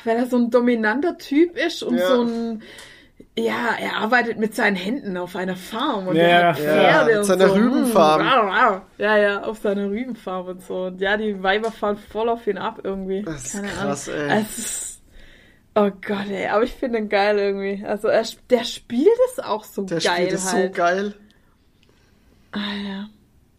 Weil 0.03 0.17
er 0.17 0.27
so 0.27 0.38
ein 0.38 0.51
dominanter 0.51 1.17
Typ 1.17 1.57
ist 1.57 1.82
und 1.82 1.98
Ja. 1.98 2.07
so 2.07 2.22
ein. 2.24 2.61
Ja, 3.38 3.75
er 3.77 3.97
arbeitet 3.97 4.38
mit 4.39 4.55
seinen 4.55 4.77
Händen 4.77 5.17
auf 5.17 5.35
einer 5.35 5.57
Farm 5.57 6.07
und 6.07 6.15
Ja, 6.15 6.23
er 6.23 6.47
hat 6.49 6.59
ja, 6.59 6.64
Pferde 6.64 7.09
mit 7.11 7.17
und 7.17 7.23
seiner 7.25 7.47
so. 7.49 7.53
Rübenfarm. 7.55 8.22
Hm, 8.22 8.27
wow, 8.27 8.72
wow. 8.73 8.81
Ja, 8.97 9.17
ja, 9.17 9.43
auf 9.43 9.57
seiner 9.57 9.89
Rübenfarm 9.89 10.47
und 10.47 10.61
so. 10.64 10.85
Und 10.85 11.01
ja, 11.01 11.17
die 11.17 11.43
Weiber 11.43 11.69
fahren 11.72 11.97
voll 11.97 12.30
auf 12.30 12.47
ihn 12.47 12.57
ab 12.57 12.80
irgendwie. 12.83 13.23
Das 13.23 13.43
ist 13.47 13.53
Keine 13.55 13.67
krass, 13.67 14.07
Ahnung. 14.09 14.30
ey. 14.30 14.41
Es 14.41 14.57
ist, 14.57 15.01
oh 15.75 15.89
Gott, 16.07 16.30
ey, 16.30 16.47
aber 16.47 16.64
ich 16.64 16.73
finde 16.73 16.99
ihn 16.99 17.09
geil 17.09 17.38
irgendwie. 17.38 17.85
Also 17.85 18.07
er, 18.07 18.23
der 18.49 18.64
spielt 18.64 19.09
es 19.33 19.43
auch 19.43 19.65
so 19.65 19.83
Der 19.83 19.99
geil 19.99 20.15
spielt 20.15 20.31
es 20.33 20.53
halt. 20.53 20.73
so 20.75 20.81
geil. 20.81 21.14
Ah, 22.53 22.59
ja. 22.88 23.09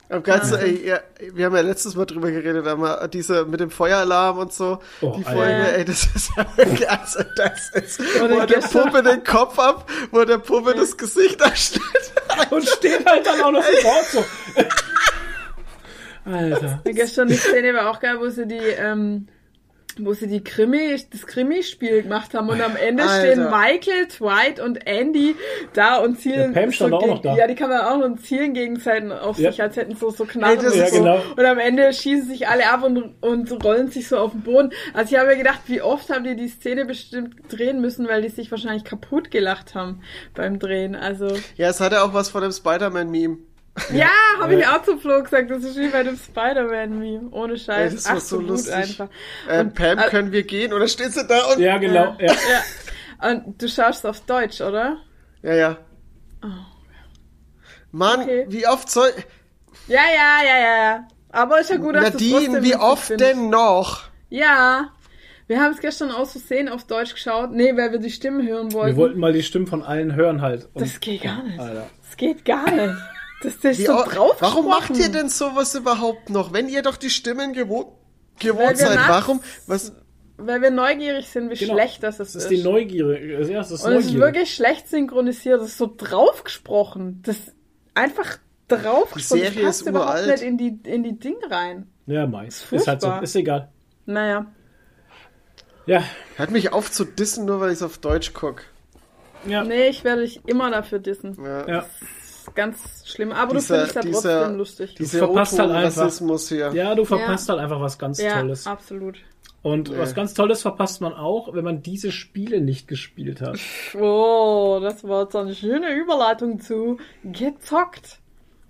Am 0.09 0.23
ganzen, 0.23 0.59
ey, 0.61 0.87
ja, 0.87 1.01
wir 1.35 1.47
haben 1.47 1.57
ja 1.57 1.63
letztes 1.63 1.97
Mal 1.97 2.05
drüber 2.05 2.31
geredet, 2.31 2.65
aber 2.67 3.09
diese 3.09 3.45
mit 3.45 3.59
dem 3.59 3.71
Feueralarm 3.71 4.39
und 4.39 4.53
so, 4.53 4.79
Oh, 5.01 5.17
die. 5.19 5.25
Folge, 5.25 5.73
ey, 5.77 5.85
das 5.85 6.07
ist 6.15 6.31
ja 6.37 6.47
wirklich, 6.57 6.89
also 6.89 7.21
das 7.35 7.71
ist, 7.75 8.01
Oder 8.23 8.35
wo 8.37 8.39
er 8.39 8.47
der 8.47 8.59
Puppe 8.61 9.03
den 9.03 9.25
Kopf 9.25 9.59
ab, 9.59 9.91
wo 10.13 10.21
er 10.21 10.27
der 10.27 10.39
Puppe 10.39 10.75
das 10.75 10.97
Gesicht 10.97 11.43
abschnitt. 11.43 11.83
Und 12.51 12.69
steht 12.69 13.05
halt 13.05 13.27
dann 13.27 13.41
auch 13.43 13.51
noch 13.51 13.67
im 13.67 13.85
Wort 13.85 14.07
so. 14.13 14.25
Alter. 16.25 16.83
Ja, 16.85 16.93
Gestern 16.93 17.29
die 17.29 17.37
Szene 17.37 17.75
war 17.75 17.91
auch 17.91 18.01
geil, 18.01 18.17
wo 18.19 18.29
sie 18.29 18.47
die, 18.47 18.57
ähm, 18.57 19.29
wo 19.99 20.13
sie 20.13 20.27
die 20.27 20.43
Krimi, 20.45 20.97
das 21.11 21.27
Krimi-Spiel 21.27 22.03
gemacht 22.03 22.35
haben 22.35 22.49
und 22.49 22.61
am 22.61 22.77
Ende 22.77 23.03
Alter. 23.05 23.33
stehen 23.33 23.45
Michael, 23.51 24.07
Dwight 24.19 24.61
und 24.61 24.87
Andy 24.87 25.35
da 25.73 25.97
und 25.99 26.21
zielen. 26.21 26.53
Ja, 26.55 26.61
Pam 26.61 26.73
stand 26.73 26.93
auch 26.95 27.01
gegen, 27.01 27.13
noch 27.13 27.23
da. 27.23 27.37
Ja, 27.37 27.47
die 27.47 27.55
kann 27.55 27.71
man 27.71 27.81
auch 27.81 28.05
und 28.05 28.21
zielen 28.25 28.55
gegenseitig 28.55 29.11
auf 29.13 29.39
Ja. 29.39 29.51
sich, 29.51 29.63
als 29.63 29.77
hätten 29.77 29.97
so, 29.97 30.11
so 30.11 30.25
Knarren. 30.25 30.59
Ey, 30.59 30.65
das 30.65 30.75
und 30.75 30.81
ist 30.81 30.93
so. 30.95 30.99
genau. 30.99 31.21
Und 31.37 31.45
am 31.45 31.59
Ende 31.59 31.93
schießen 31.93 32.29
sich 32.29 32.49
alle 32.49 32.69
ab 32.71 32.83
und, 32.85 33.15
und 33.23 33.65
rollen 33.65 33.89
sich 33.91 34.09
so 34.09 34.19
auf 34.19 34.33
den 34.33 34.43
Boden. 34.43 34.71
Also 34.95 35.15
ich 35.15 35.19
habe 35.21 35.31
mir 35.31 35.37
gedacht, 35.37 35.61
wie 35.67 35.81
oft 35.83 36.11
haben 36.11 36.25
die 36.25 36.37
die 36.37 36.49
Szene 36.49 36.85
bestimmt 36.85 37.35
drehen 37.49 37.81
müssen, 37.81 38.07
weil 38.09 38.23
die 38.23 38.29
sich 38.29 38.51
wahrscheinlich 38.51 38.85
kaputt 38.85 39.31
gelacht 39.31 39.75
haben 39.75 40.03
beim 40.35 40.59
Drehen. 40.59 40.95
Also, 40.95 41.29
Ja, 41.57 41.69
es 41.69 41.81
hatte 41.81 42.03
auch 42.03 42.15
was 42.15 42.29
von 42.29 42.43
dem 42.43 42.53
Spider-Man-Meme. 42.53 43.39
Ja, 43.93 44.09
habe 44.41 44.55
Ja. 44.55 44.59
ich 44.61 44.67
auch 44.69 44.83
zum 44.83 44.99
Flo 45.01 45.23
gesagt. 45.23 45.51
Das 45.51 45.63
ist 45.65 45.77
wie 45.77 45.89
bei 45.89 46.03
dem 46.03 46.17
Spider-Man-Meme. 46.17 47.29
Ohne 47.31 47.57
Scheiß. 47.59 47.95
Das 47.95 48.05
war 48.07 48.13
so 48.13 48.17
Absolut 48.37 48.49
lustig. 48.49 48.75
einfach. 48.75 49.09
Äh, 49.49 49.61
Und, 49.61 49.75
Pam, 49.75 49.99
äh, 49.99 50.09
können 50.09 50.33
wir 50.33 50.43
gehen? 50.45 50.73
Oder 50.73 50.89
steht 50.89 51.13
sie 51.13 51.27
da 51.27 51.45
und, 51.53 51.59
Ja, 51.61 51.79
genau. 51.79 52.17
Ja. 52.19 52.33
Ja. 52.33 53.31
Und 53.31 53.61
du 53.63 53.69
schaust 53.69 54.05
auf 54.07 54.21
Deutsch, 54.21 54.61
oder? 54.61 54.99
ja, 55.43 55.55
ja. 55.55 55.77
Mann, 57.93 58.21
Oh. 58.21 58.23
Okay. 58.25 58.47
wie 58.49 58.67
oft 58.67 58.91
soll, 58.91 59.11
Ja, 59.89 60.01
ja, 60.15 60.45
ja, 60.47 60.59
ja, 60.59 60.77
ja. 60.85 61.09
Aber 61.31 61.61
ist 61.61 61.71
ja 61.71 61.77
gut, 61.77 61.95
dass 61.95 62.13
du 62.13 62.19
Nadine, 62.35 62.63
wie 62.63 62.77
oft 62.77 63.05
findest. 63.05 63.31
denn 63.33 63.51
noch? 63.51 64.05
Ja. 64.29 64.91
Wir 65.47 65.61
haben 65.61 65.73
es 65.73 65.81
gestern 65.81 66.11
aus 66.11 66.33
Versehen 66.33 66.69
auf 66.69 66.85
Deutsch 66.85 67.15
geschaut. 67.15 67.53
Nee, 67.53 67.77
weil 67.77 67.93
wir 67.93 67.99
die 68.01 68.11
Stimmen 68.11 68.47
hören 68.47 68.73
wollten. 68.73 68.89
Wir 68.89 68.97
wollten 68.97 69.21
mal 69.21 69.33
die 69.33 69.43
Stimmen 69.45 69.67
von 69.69 69.83
allen 69.85 70.15
hören 70.17 70.43
halt. 70.43 70.69
Und 70.75 70.81
das 70.83 70.99
geht 70.99 71.23
gar 71.23 71.43
nicht. 71.45 71.61
Alter. 71.61 71.89
Das 72.05 72.17
geht 72.17 72.45
gar 72.45 72.69
nicht. 72.71 72.95
Das 73.43 73.55
ist 73.55 73.79
Wie 73.79 73.85
so 73.85 74.03
drauf 74.05 74.37
warum 74.41 74.67
macht 74.69 74.97
ihr 74.97 75.11
denn 75.11 75.29
sowas 75.29 75.75
überhaupt 75.75 76.31
noch? 76.31 76.53
Wenn 76.53 76.69
ihr 76.69 76.83
doch 76.83 76.97
die 76.97 77.11
Stimmen 77.11 77.53
gewohnt, 77.53 77.89
gewohnt 78.39 78.79
seid, 78.79 78.95
nachts- 78.97 79.09
warum? 79.09 79.41
Was, 79.67 79.93
Weil 80.39 80.61
wir 80.63 80.71
neugierig 80.71 81.29
sind, 81.29 81.51
wie 81.51 81.55
Genau. 81.55 81.75
schlecht 81.75 82.03
das 82.03 82.19
ist. 82.21 82.35
Das 82.35 82.45
ist 82.45 82.51
die 82.51 82.63
Neugier. 82.63 83.43
Ja, 83.49 83.59
das 83.59 83.71
ist 83.71 83.85
Und 83.85 83.93
es 83.93 84.07
ist 84.07 84.15
wirklich 84.15 84.55
schlecht 84.55 84.89
synchronisiert. 84.89 85.61
Das 85.61 85.69
ist 85.69 85.79
so 85.79 85.93
drauf 85.97 86.45
gesprochen. 86.45 87.23
Das 87.25 87.37
ist 87.39 87.55
einfach 87.95 88.39
drauf 88.69 89.09
Die 89.11 89.15
gesprochen. 89.15 89.41
Serie 89.41 89.55
das 89.55 89.65
passt 89.65 89.81
ist 89.83 89.87
überhaupt 89.89 90.11
uralt. 90.11 90.29
nicht 90.31 90.43
in 90.43 90.59
die, 90.59 90.79
in 90.91 91.03
die 91.03 91.19
Dinge 91.19 91.51
rein. 91.51 91.87
Ja, 92.07 92.27
meist. 92.27 92.65
Ist 92.65 92.73
Ist 92.73 92.89
halt 92.89 93.01
so. 93.03 93.13
Ist 93.21 93.35
egal. 93.37 93.71
Naja. 94.07 94.47
Ja. 95.87 96.03
hört 96.37 96.51
mich 96.51 96.73
auf 96.73 96.91
zu 96.91 97.05
dissen, 97.05 97.45
nur 97.47 97.61
weil 97.61 97.69
ich 97.71 97.77
es 97.77 97.83
auf 97.83 97.99
Deutsch 97.99 98.33
guck. 98.35 98.63
Ja. 99.47 99.63
Nee, 99.63 99.89
ich 99.89 100.03
werde 100.05 100.23
dich 100.23 100.41
immer 100.47 100.71
dafür 100.71 100.99
dissen. 100.99 101.37
Ja. 101.43 101.69
Ja. 101.69 101.87
Ganz 102.55 103.03
schlimm. 103.07 103.33
Aber 103.33 103.55
Dieser- 103.55 103.75
du 103.77 103.81
findest 103.87 103.95
ja 103.97 104.03
dieser- 104.03 104.39
trotzdem 104.41 104.57
lustig. 104.59 104.95
Dieser 104.95 105.19
verpasst 105.19 105.59
halt 105.59 105.71
einfach. 105.71 106.03
Rassismus 106.05 106.49
hier. 106.49 106.73
Ja, 106.73 106.95
du 106.95 107.05
verpasst 107.05 107.49
halt 107.49 107.59
einfach 107.61 107.81
was 107.81 107.99
ganz 107.99 108.21
ja, 108.21 108.41
Tolles. 108.41 108.67
absolut. 108.67 109.17
Und 109.63 109.91
Nee. 109.91 109.99
was 109.99 110.15
ganz 110.15 110.33
Tolles 110.35 110.63
verpasst 110.63 111.01
man 111.01 111.13
auch, 111.13 111.53
wenn 111.55 111.65
man 111.65 111.83
diese 111.83 112.13
Spiele 112.13 112.61
nicht 112.61 112.87
gespielt 112.87 113.41
hat. 113.41 113.59
Oh, 114.01 114.79
das 114.81 115.03
war 115.03 115.23
jetzt 115.25 115.35
eine 115.35 115.55
schöne 115.55 115.93
Überleitung 115.93 116.61
zu 116.61 116.99
gezockt. 117.25 118.21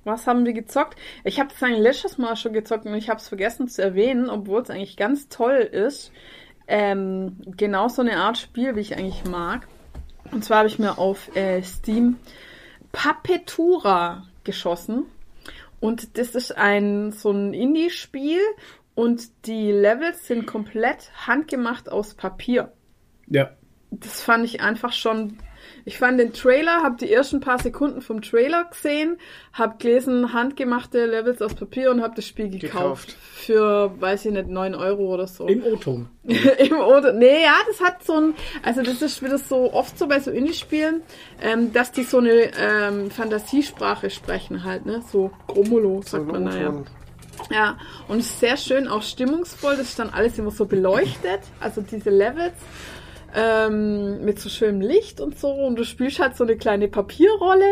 Was 0.05 0.27
haben 0.27 0.47
wir 0.47 0.53
gezockt? 0.53 0.97
Ich 1.25 1.39
habe 1.41 1.51
das 1.53 1.63
eigentlich 1.63 1.81
letztes 1.83 2.17
Mal 2.17 2.37
schon 2.37 2.53
gezockt 2.53 2.87
und 2.87 2.95
ich 2.95 3.09
habe 3.11 3.19
es 3.21 3.29
vergessen 3.29 3.69
zu 3.69 3.83
erwähnen, 3.83 4.31
obwohl 4.31 4.63
es 4.63 4.71
eigentlich 4.71 4.97
ganz 4.97 5.29
toll 5.29 5.57
ist. 5.57 6.13
Ähm, 6.69 7.37
genau 7.57 7.89
so 7.89 8.03
eine 8.03 8.17
Art 8.19 8.39
Spiel, 8.39 8.75
wie 8.77 8.81
ich 8.81 8.97
eigentlich 8.97 9.25
mag. 9.25 9.67
Und 10.33 10.45
zwar 10.45 10.59
habe 10.59 10.69
ich 10.69 10.79
mir 10.79 10.99
auf 10.99 11.35
äh, 11.37 11.63
Steam 11.63 12.17
Papetura 12.93 14.27
geschossen. 14.45 15.07
Und 15.81 16.19
das 16.19 16.35
ist 16.35 16.57
ein 16.57 17.13
so 17.13 17.31
ein 17.31 17.53
Indie-Spiel 17.53 18.41
und 18.95 19.47
die 19.47 19.71
Levels 19.71 20.27
sind 20.27 20.47
komplett 20.47 21.11
handgemacht 21.27 21.91
aus 21.93 22.15
Papier 22.15 22.73
Ja. 23.27 23.51
das 23.91 24.23
fand 24.23 24.45
ich 24.47 24.61
einfach 24.63 24.93
schon. 24.93 25.39
Ich 25.89 25.99
fand 25.99 26.19
den 26.19 26.33
Trailer, 26.33 26.83
habe 26.83 26.97
die 26.97 27.13
ersten 27.13 27.39
paar 27.39 27.61
Sekunden 27.61 28.01
vom 28.01 28.21
Trailer 28.21 28.65
gesehen, 28.65 29.19
habe 29.53 29.77
gelesen, 29.79 30.33
handgemachte 30.33 31.07
Levels 31.07 31.41
aus 31.41 31.55
Papier 31.55 31.93
und 31.93 32.03
habe 32.03 32.17
das 32.17 32.27
Spiel 32.27 32.51
gekauft. 32.51 33.07
Gekauft. 33.07 33.17
Für, 33.35 33.93
weiß 34.01 34.25
ich 34.25 34.33
nicht, 34.33 34.49
9 34.49 34.75
Euro 34.75 35.15
oder 35.15 35.29
so. 35.29 35.47
Im 35.47 35.63
O-Ton. 35.63 36.09
Im 36.25 36.73
oder 36.73 37.13
nee, 37.13 37.45
ja, 37.45 37.55
das 37.69 37.81
hat 37.81 38.03
so 38.03 38.15
ein, 38.15 38.35
also 38.65 38.83
das 38.83 39.01
ist 39.01 39.23
wieder 39.23 39.39
so 39.39 39.73
oft 39.73 39.97
so 39.97 40.09
bei 40.09 40.19
so 40.19 40.33
Indie-Spielen, 40.33 41.03
ähm, 41.41 41.73
dass 41.73 41.93
die 41.93 42.03
so 42.03 42.19
eine 42.19 42.51
ähm, 42.59 43.13
Fantasiesprache 43.13 44.11
sprechen 44.11 44.65
halt, 44.65 44.87
ne? 44.87 45.05
So 45.13 45.31
Gromolo, 45.47 46.03
So 46.03 46.17
sagt 46.17 46.27
ein 46.27 46.33
man 46.33 46.45
naja. 46.45 46.69
O-Ton. 46.71 46.87
Ja, 47.51 47.79
und 48.09 48.25
sehr 48.25 48.57
schön, 48.57 48.89
auch 48.89 49.03
stimmungsvoll. 49.03 49.77
Das 49.77 49.91
ist 49.91 49.99
dann 50.01 50.11
alles 50.11 50.37
immer 50.37 50.51
so 50.51 50.65
beleuchtet, 50.65 51.43
also 51.61 51.81
diese 51.81 52.11
Levels. 52.11 52.55
Ähm, 53.37 54.25
mit 54.25 54.41
so 54.41 54.49
schönem 54.49 54.81
Licht 54.81 55.21
und 55.21 55.39
so 55.39 55.51
und 55.53 55.77
du 55.77 55.85
spielst 55.85 56.19
halt 56.19 56.37
so 56.37 56.45
eine 56.45 56.57
kleine 56.57 56.89
Papierrolle 56.89 57.67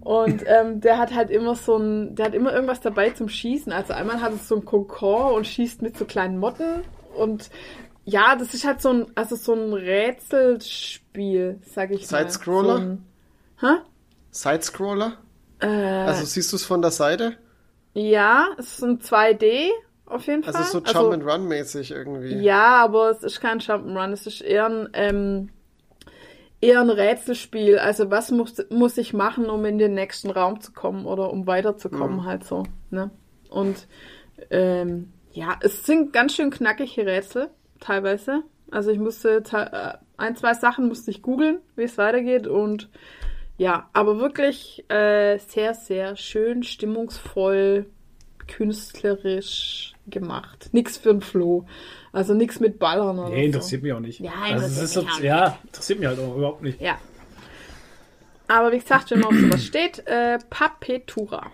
und 0.00 0.42
ähm, 0.46 0.80
der 0.80 0.98
hat 0.98 1.14
halt 1.14 1.30
immer 1.30 1.54
so 1.54 1.76
ein, 1.76 2.14
der 2.16 2.26
hat 2.26 2.34
immer 2.34 2.52
irgendwas 2.52 2.80
dabei 2.80 3.10
zum 3.10 3.28
Schießen. 3.28 3.72
Also 3.72 3.92
einmal 3.92 4.20
hat 4.22 4.32
es 4.32 4.48
so 4.48 4.56
ein 4.56 4.64
Konkord 4.64 5.36
und 5.36 5.46
schießt 5.46 5.82
mit 5.82 5.96
so 5.98 6.04
kleinen 6.06 6.38
Motten 6.38 6.82
und 7.16 7.50
ja, 8.04 8.36
das 8.36 8.54
ist 8.54 8.64
halt 8.64 8.80
so 8.80 8.90
ein, 8.90 9.06
also 9.16 9.34
so 9.36 9.52
ein 9.54 9.72
Rätselspiel, 9.72 11.60
sag 11.66 11.90
ich 11.90 12.08
mal. 12.10 12.18
Sidescroller? 12.22 12.76
So 12.76 12.82
ein, 12.82 13.04
hä? 13.60 13.66
Sidescroller? 14.30 15.18
Äh, 15.60 15.66
Also 15.66 16.24
siehst 16.24 16.52
du 16.52 16.56
es 16.56 16.64
von 16.64 16.82
der 16.82 16.90
Seite? 16.90 17.36
ja, 17.94 18.48
es 18.58 18.74
ist 18.78 18.84
ein 18.84 18.98
2D 19.00 19.70
auf 20.06 20.26
jeden 20.26 20.44
Also 20.44 20.58
Fall. 20.58 20.66
so 20.66 20.78
Jump 20.80 21.12
and 21.12 21.24
Run 21.24 21.48
mäßig 21.48 21.90
irgendwie. 21.90 22.34
Ja, 22.36 22.82
aber 22.84 23.10
es 23.10 23.22
ist 23.22 23.40
kein 23.40 23.58
Jump'n'Run, 23.60 24.12
es 24.12 24.26
ist 24.26 24.40
eher 24.40 24.66
ein, 24.66 24.88
ähm, 24.92 25.48
eher 26.60 26.80
ein 26.80 26.90
Rätselspiel. 26.90 27.78
Also 27.78 28.10
was 28.10 28.30
muss, 28.30 28.54
muss 28.70 28.96
ich 28.98 29.12
machen, 29.12 29.50
um 29.50 29.64
in 29.64 29.78
den 29.78 29.94
nächsten 29.94 30.30
Raum 30.30 30.60
zu 30.60 30.72
kommen 30.72 31.06
oder 31.06 31.30
um 31.30 31.46
weiterzukommen, 31.46 32.24
halt 32.24 32.44
so. 32.44 32.64
Ne? 32.90 33.10
Und 33.50 33.86
ähm, 34.50 35.12
ja, 35.32 35.56
es 35.60 35.84
sind 35.84 36.12
ganz 36.12 36.34
schön 36.34 36.50
knackige 36.50 37.04
Rätsel, 37.04 37.50
teilweise. 37.80 38.42
Also 38.70 38.90
ich 38.90 38.98
musste 38.98 39.42
te- 39.42 39.70
äh, 39.72 39.98
ein, 40.16 40.34
zwei 40.36 40.54
Sachen 40.54 40.88
musste 40.88 41.10
ich 41.10 41.22
googeln, 41.22 41.58
wie 41.76 41.82
es 41.84 41.98
weitergeht 41.98 42.46
und 42.46 42.88
ja, 43.58 43.88
aber 43.92 44.18
wirklich 44.18 44.84
äh, 44.90 45.38
sehr, 45.38 45.74
sehr 45.74 46.16
schön, 46.16 46.62
stimmungsvoll, 46.62 47.86
künstlerisch 48.46 49.95
gemacht. 50.10 50.68
Nix 50.72 50.96
für 50.96 51.10
ein 51.10 51.20
Flo. 51.20 51.66
Also 52.12 52.34
nix 52.34 52.60
mit 52.60 52.78
Ballern 52.78 53.18
oder 53.18 53.28
Nee, 53.30 53.40
so. 53.42 53.46
interessiert 53.46 53.82
mich 53.82 53.92
auch 53.92 54.00
nicht. 54.00 54.20
Ja, 54.20 54.32
also, 54.42 54.64
es 54.66 54.72
interessiert 54.72 54.84
ist 54.84 54.92
so, 54.94 55.02
mich 55.02 55.10
auch 55.12 55.20
ja, 55.20 55.58
interessiert 55.64 55.98
mich 55.98 56.08
halt 56.08 56.18
auch 56.18 56.36
überhaupt 56.36 56.62
nicht. 56.62 56.80
Ja. 56.80 56.98
Aber 58.48 58.72
wie 58.72 58.78
gesagt, 58.78 59.10
wenn 59.10 59.20
man 59.20 59.28
auf 59.28 59.40
sowas 59.40 59.64
steht, 59.64 60.06
äh, 60.06 60.38
Papetura. 60.50 61.50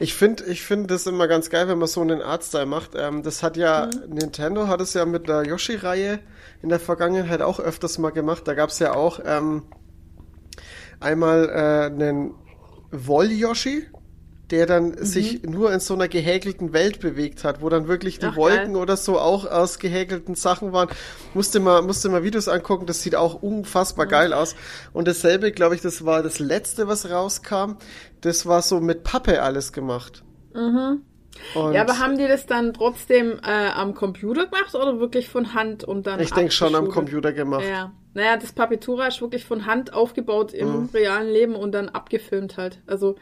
Ich 0.00 0.12
finde 0.14 0.44
ich 0.44 0.62
find 0.62 0.90
das 0.90 1.06
immer 1.06 1.26
ganz 1.28 1.48
geil, 1.48 1.66
wenn 1.68 1.78
man 1.78 1.88
so 1.88 2.02
einen 2.02 2.20
Artstyle 2.20 2.66
macht. 2.66 2.90
Ähm, 2.94 3.22
das 3.22 3.42
hat 3.42 3.56
ja, 3.56 3.86
Mhm. 3.86 4.14
Nintendo 4.14 4.68
hat 4.68 4.80
es 4.82 4.92
ja 4.92 5.06
mit 5.06 5.28
der 5.28 5.44
Yoshi-Reihe 5.46 6.18
in 6.62 6.68
der 6.68 6.78
Vergangenheit 6.78 7.40
auch 7.40 7.58
öfters 7.58 7.96
mal 7.98 8.10
gemacht. 8.10 8.46
Da 8.46 8.52
gab 8.54 8.68
es 8.68 8.78
ja 8.78 8.92
auch 8.94 9.20
ähm, 9.24 9.62
einmal 11.00 11.48
äh, 11.48 11.86
einen 11.92 12.34
Woll-Yoshi, 12.90 13.86
der 14.52 14.66
dann 14.66 14.90
Mhm. 14.90 15.04
sich 15.04 15.42
nur 15.42 15.72
in 15.72 15.80
so 15.80 15.94
einer 15.94 16.06
gehäkelten 16.06 16.72
Welt 16.72 17.00
bewegt 17.00 17.42
hat, 17.42 17.60
wo 17.62 17.68
dann 17.68 17.88
wirklich 17.88 18.20
die 18.20 18.26
Ach, 18.26 18.36
Wolken 18.36 18.74
geil. 18.74 18.82
oder 18.82 18.96
so 18.96 19.18
auch 19.18 19.44
aus 19.50 19.80
gehäkelten 19.80 20.36
Sachen 20.36 20.72
waren. 20.72 20.88
Musste 21.34 21.58
mal, 21.58 21.82
musste 21.82 22.08
mal 22.10 22.22
Videos 22.22 22.46
angucken, 22.48 22.86
das 22.86 23.02
sieht 23.02 23.16
auch 23.16 23.42
unfassbar 23.42 24.06
geil 24.06 24.32
aus. 24.32 24.54
Und 24.92 25.08
dasselbe, 25.08 25.50
glaube 25.50 25.74
ich, 25.74 25.80
das 25.80 26.04
war 26.04 26.22
das 26.22 26.38
letzte, 26.38 26.86
was 26.86 27.10
rauskam. 27.10 27.76
Das 28.20 28.46
war 28.46 28.62
so 28.62 28.78
mit 28.80 29.02
Pappe 29.02 29.42
alles 29.42 29.72
gemacht. 29.72 30.22
Und 30.52 30.62
Mhm. 30.62 31.02
Ja, 31.72 31.80
aber 31.80 31.98
haben 31.98 32.18
die 32.18 32.28
das 32.28 32.44
dann 32.44 32.74
trotzdem 32.74 33.40
äh, 33.42 33.68
am 33.74 33.94
Computer 33.94 34.44
gemacht 34.46 34.74
oder 34.74 35.00
wirklich 35.00 35.30
von 35.30 35.54
Hand 35.54 35.82
und 35.82 36.06
dann 36.06 36.20
ich 36.20 36.30
denke 36.30 36.52
schon 36.52 36.74
am? 36.74 36.88
Computer 36.88 37.32
gemacht. 37.32 37.64
Ja. 37.66 37.92
Naja, 38.12 38.36
das 38.36 38.52
Papetura 38.52 39.06
ist 39.06 39.22
wirklich 39.22 39.46
von 39.46 39.64
Hand 39.64 39.94
aufgebaut 39.94 40.52
im 40.52 40.82
Mhm. 40.82 40.88
realen 40.92 41.28
Leben 41.32 41.54
und 41.56 41.72
dann 41.72 41.88
abgefilmt 41.88 42.58
halt. 42.58 42.82
Also, 42.86 43.16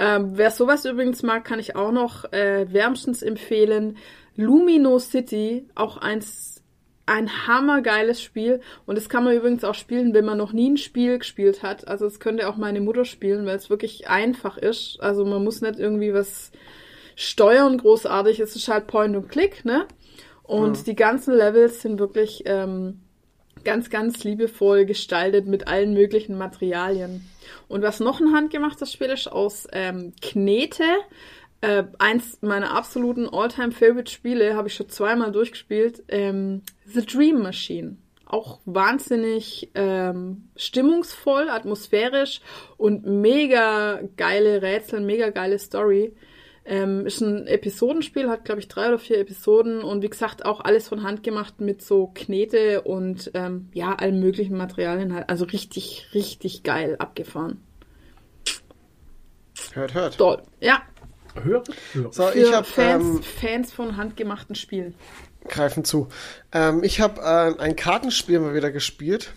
ähm, 0.00 0.30
wer 0.38 0.50
sowas 0.50 0.86
übrigens 0.86 1.22
mag, 1.22 1.44
kann 1.44 1.58
ich 1.58 1.76
auch 1.76 1.92
noch 1.92 2.32
äh, 2.32 2.72
wärmstens 2.72 3.22
empfehlen. 3.22 3.98
Lumino 4.34 4.98
City, 4.98 5.68
auch 5.74 5.98
eins, 5.98 6.62
ein 7.04 7.46
hammergeiles 7.46 8.22
Spiel. 8.22 8.62
Und 8.86 8.96
das 8.96 9.10
kann 9.10 9.24
man 9.24 9.36
übrigens 9.36 9.62
auch 9.62 9.74
spielen, 9.74 10.14
wenn 10.14 10.24
man 10.24 10.38
noch 10.38 10.54
nie 10.54 10.70
ein 10.70 10.78
Spiel 10.78 11.18
gespielt 11.18 11.62
hat. 11.62 11.86
Also, 11.86 12.06
es 12.06 12.18
könnte 12.18 12.48
auch 12.48 12.56
meine 12.56 12.80
Mutter 12.80 13.04
spielen, 13.04 13.44
weil 13.44 13.56
es 13.56 13.68
wirklich 13.68 14.08
einfach 14.08 14.56
ist. 14.56 14.96
Also, 15.00 15.26
man 15.26 15.44
muss 15.44 15.60
nicht 15.60 15.78
irgendwie 15.78 16.14
was 16.14 16.50
steuern 17.14 17.76
großartig. 17.76 18.40
Es 18.40 18.56
ist 18.56 18.68
halt 18.68 18.86
Point 18.86 19.14
und 19.16 19.28
Click, 19.28 19.66
ne? 19.66 19.86
Und 20.44 20.86
die 20.86 20.96
ganzen 20.96 21.34
Levels 21.34 21.82
sind 21.82 22.00
wirklich 22.00 22.44
ähm, 22.46 23.02
ganz, 23.64 23.90
ganz 23.90 24.24
liebevoll 24.24 24.84
gestaltet 24.84 25.46
mit 25.46 25.68
allen 25.68 25.94
möglichen 25.94 26.38
Materialien. 26.38 27.28
Und 27.68 27.82
was 27.82 28.00
noch 28.00 28.20
ein 28.20 28.32
handgemachtes 28.32 28.92
Spiel 28.92 29.08
ist, 29.08 29.28
aus 29.28 29.66
ähm, 29.72 30.12
Knete, 30.20 30.84
äh, 31.60 31.84
eins 31.98 32.38
meiner 32.40 32.74
absoluten 32.74 33.28
All-Time-Favorite-Spiele, 33.28 34.54
habe 34.54 34.68
ich 34.68 34.74
schon 34.74 34.88
zweimal 34.88 35.32
durchgespielt, 35.32 36.02
ähm, 36.08 36.62
The 36.86 37.04
Dream 37.04 37.42
Machine. 37.42 37.96
Auch 38.26 38.60
wahnsinnig 38.64 39.70
ähm, 39.74 40.48
stimmungsvoll, 40.56 41.48
atmosphärisch 41.50 42.40
und 42.76 43.04
mega 43.04 44.00
geile 44.16 44.62
Rätsel, 44.62 45.00
mega 45.00 45.30
geile 45.30 45.58
Story. 45.58 46.14
Ähm, 46.64 47.06
ist 47.06 47.20
ein 47.20 47.46
Episodenspiel, 47.46 48.28
hat 48.28 48.44
glaube 48.44 48.60
ich 48.60 48.68
drei 48.68 48.88
oder 48.88 48.98
vier 48.98 49.18
Episoden 49.18 49.82
und 49.82 50.02
wie 50.02 50.10
gesagt 50.10 50.44
auch 50.44 50.60
alles 50.60 50.88
von 50.88 51.02
Hand 51.02 51.22
gemacht 51.22 51.60
mit 51.60 51.82
so 51.82 52.10
Knete 52.14 52.82
und 52.82 53.30
ähm, 53.34 53.70
ja, 53.72 53.94
allen 53.94 54.20
möglichen 54.20 54.56
Materialien 54.56 55.14
halt. 55.14 55.28
Also 55.30 55.46
richtig, 55.46 56.08
richtig 56.14 56.62
geil 56.62 56.96
abgefahren. 56.98 57.62
Hört, 59.72 59.94
hört. 59.94 60.18
Toll. 60.18 60.42
Ja, 60.60 60.82
Hör, 61.34 61.62
hör. 61.92 62.12
So, 62.12 62.24
für 62.26 62.38
ich 62.38 62.52
habe 62.52 62.66
Fans, 62.66 63.04
ähm, 63.04 63.22
Fans 63.22 63.72
von 63.72 63.96
handgemachten 63.96 64.54
Spielen. 64.54 64.94
greifen 65.48 65.84
zu. 65.84 66.08
Ähm, 66.52 66.82
ich 66.82 67.00
habe 67.00 67.20
äh, 67.20 67.60
ein 67.62 67.76
Kartenspiel 67.76 68.40
mal 68.40 68.54
wieder 68.54 68.70
gespielt. 68.70 69.32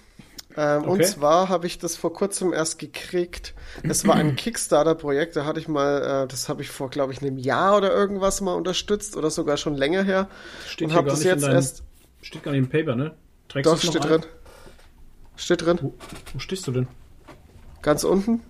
Ähm, 0.56 0.84
Und 0.84 0.90
Okay. 1.00 1.04
zwar 1.06 1.50
habe 1.50 1.66
ich 1.68 1.80
das 1.80 1.96
vor 1.96 2.14
kurzem 2.14 2.54
erst 2.54 2.78
gekriegt. 2.80 3.54
Es 3.84 4.08
war 4.08 4.16
ein 4.16 4.36
Kickstarter-Projekt. 4.36 5.36
Da 5.36 5.46
hatte 5.46 5.60
ich 5.60 5.68
mal, 5.68 6.24
äh, 6.26 6.28
das 6.28 6.50
habe 6.50 6.62
ich 6.62 6.70
vor, 6.70 6.90
glaube 6.90 7.12
ich, 7.14 7.22
einem 7.22 7.38
Jahr 7.38 7.78
oder 7.78 7.92
irgendwas 7.94 8.42
mal 8.42 8.54
unterstützt 8.54 9.18
oder 9.18 9.30
sogar 9.32 9.58
schon 9.58 9.76
länger 9.76 10.04
her. 10.04 10.28
Steht 10.68 10.86
und 10.86 10.92
hier 10.92 10.98
habe 10.98 11.08
gar 11.08 11.14
das 11.16 11.20
nicht 11.20 11.28
in 11.28 11.34
jetzt 11.36 11.44
deinem- 11.46 11.56
erst. 11.56 11.84
Steht 12.22 12.44
gar 12.44 12.52
nicht 12.52 12.60
im 12.60 12.70
Paper, 12.70 12.96
ne? 12.96 13.14
Trägst 13.50 13.72
Doch, 13.72 13.78
steht 13.80 13.96
ein? 14.04 14.08
drin. 14.08 14.22
Steht 15.36 15.66
drin. 15.66 15.80
Wo, 15.82 15.94
wo 16.34 16.40
stehst 16.40 16.68
du 16.68 16.72
denn? 16.72 16.88
Ganz 17.82 18.04
unten. 18.04 18.42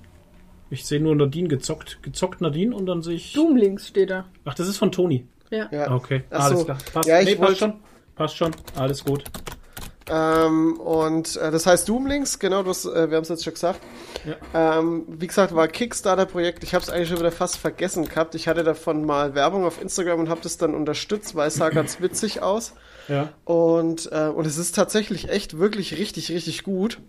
Ich 0.70 0.86
sehe 0.86 1.00
nur 1.00 1.16
Nadine 1.16 1.48
gezockt. 1.48 2.00
Gezockt 2.04 2.42
Nadine 2.42 2.76
und 2.76 2.86
dann 2.86 3.02
sehe 3.02 3.16
ich. 3.16 3.34
Doomlinks 3.34 3.88
steht 3.88 4.10
da. 4.10 4.26
Ach, 4.46 4.54
das 4.56 4.68
ist 4.68 4.78
von 4.78 4.92
Toni. 4.92 5.28
Ja. 5.50 5.70
Ja. 5.72 5.88
Ah, 5.88 5.96
Okay, 5.96 6.24
Ach 6.32 6.46
alles 6.46 6.60
so. 6.60 6.66
klar. 6.66 6.78
Passt, 6.94 7.08
Ja, 7.08 7.20
ich 7.20 7.26
nee, 7.28 7.36
passt 7.36 7.58
schon. 7.60 7.74
Passt 8.16 8.36
schon. 8.38 8.52
Alles 8.76 9.04
gut. 9.06 9.24
Ähm, 10.10 10.80
und 10.80 11.38
äh, 11.38 11.52
das 11.52 11.66
heißt 11.66 11.88
Doomlinks, 11.88 12.40
genau, 12.40 12.64
das, 12.64 12.86
äh, 12.86 13.10
wir 13.10 13.18
haben 13.18 13.24
es 13.24 13.30
jetzt 13.30 13.44
schon 13.44 13.54
gesagt. 13.54 13.80
Ähm, 14.54 15.06
wie 15.08 15.28
gesagt, 15.28 15.56
war 15.56 15.68
Kickstarter-Projekt. 15.68 16.64
Ich 16.64 16.74
habe 16.74 16.84
es 16.84 16.90
eigentlich 16.90 17.10
schon 17.10 17.20
wieder 17.20 17.32
fast 17.32 17.58
vergessen 17.58 18.08
gehabt. 18.08 18.36
Ich 18.36 18.48
hatte 18.48 18.64
davon 18.64 19.06
mal 19.06 19.36
Werbung 19.36 19.66
auf 19.66 19.82
Instagram 19.82 20.20
und 20.20 20.30
habe 20.30 20.42
das 20.42 20.58
dann 20.58 20.76
unterstützt, 20.76 21.36
weil 21.36 21.48
es 21.48 21.56
sah 21.56 21.70
ganz 21.70 22.02
witzig 22.02 22.42
aus. 22.42 22.74
Ja. 23.08 23.34
Und, 23.46 24.12
äh, 24.12 24.28
und 24.28 24.46
es 24.46 24.58
ist 24.58 24.76
tatsächlich 24.76 25.30
echt 25.30 25.58
wirklich 25.58 25.98
richtig, 25.98 26.32
richtig 26.32 26.64
gut. 26.64 27.00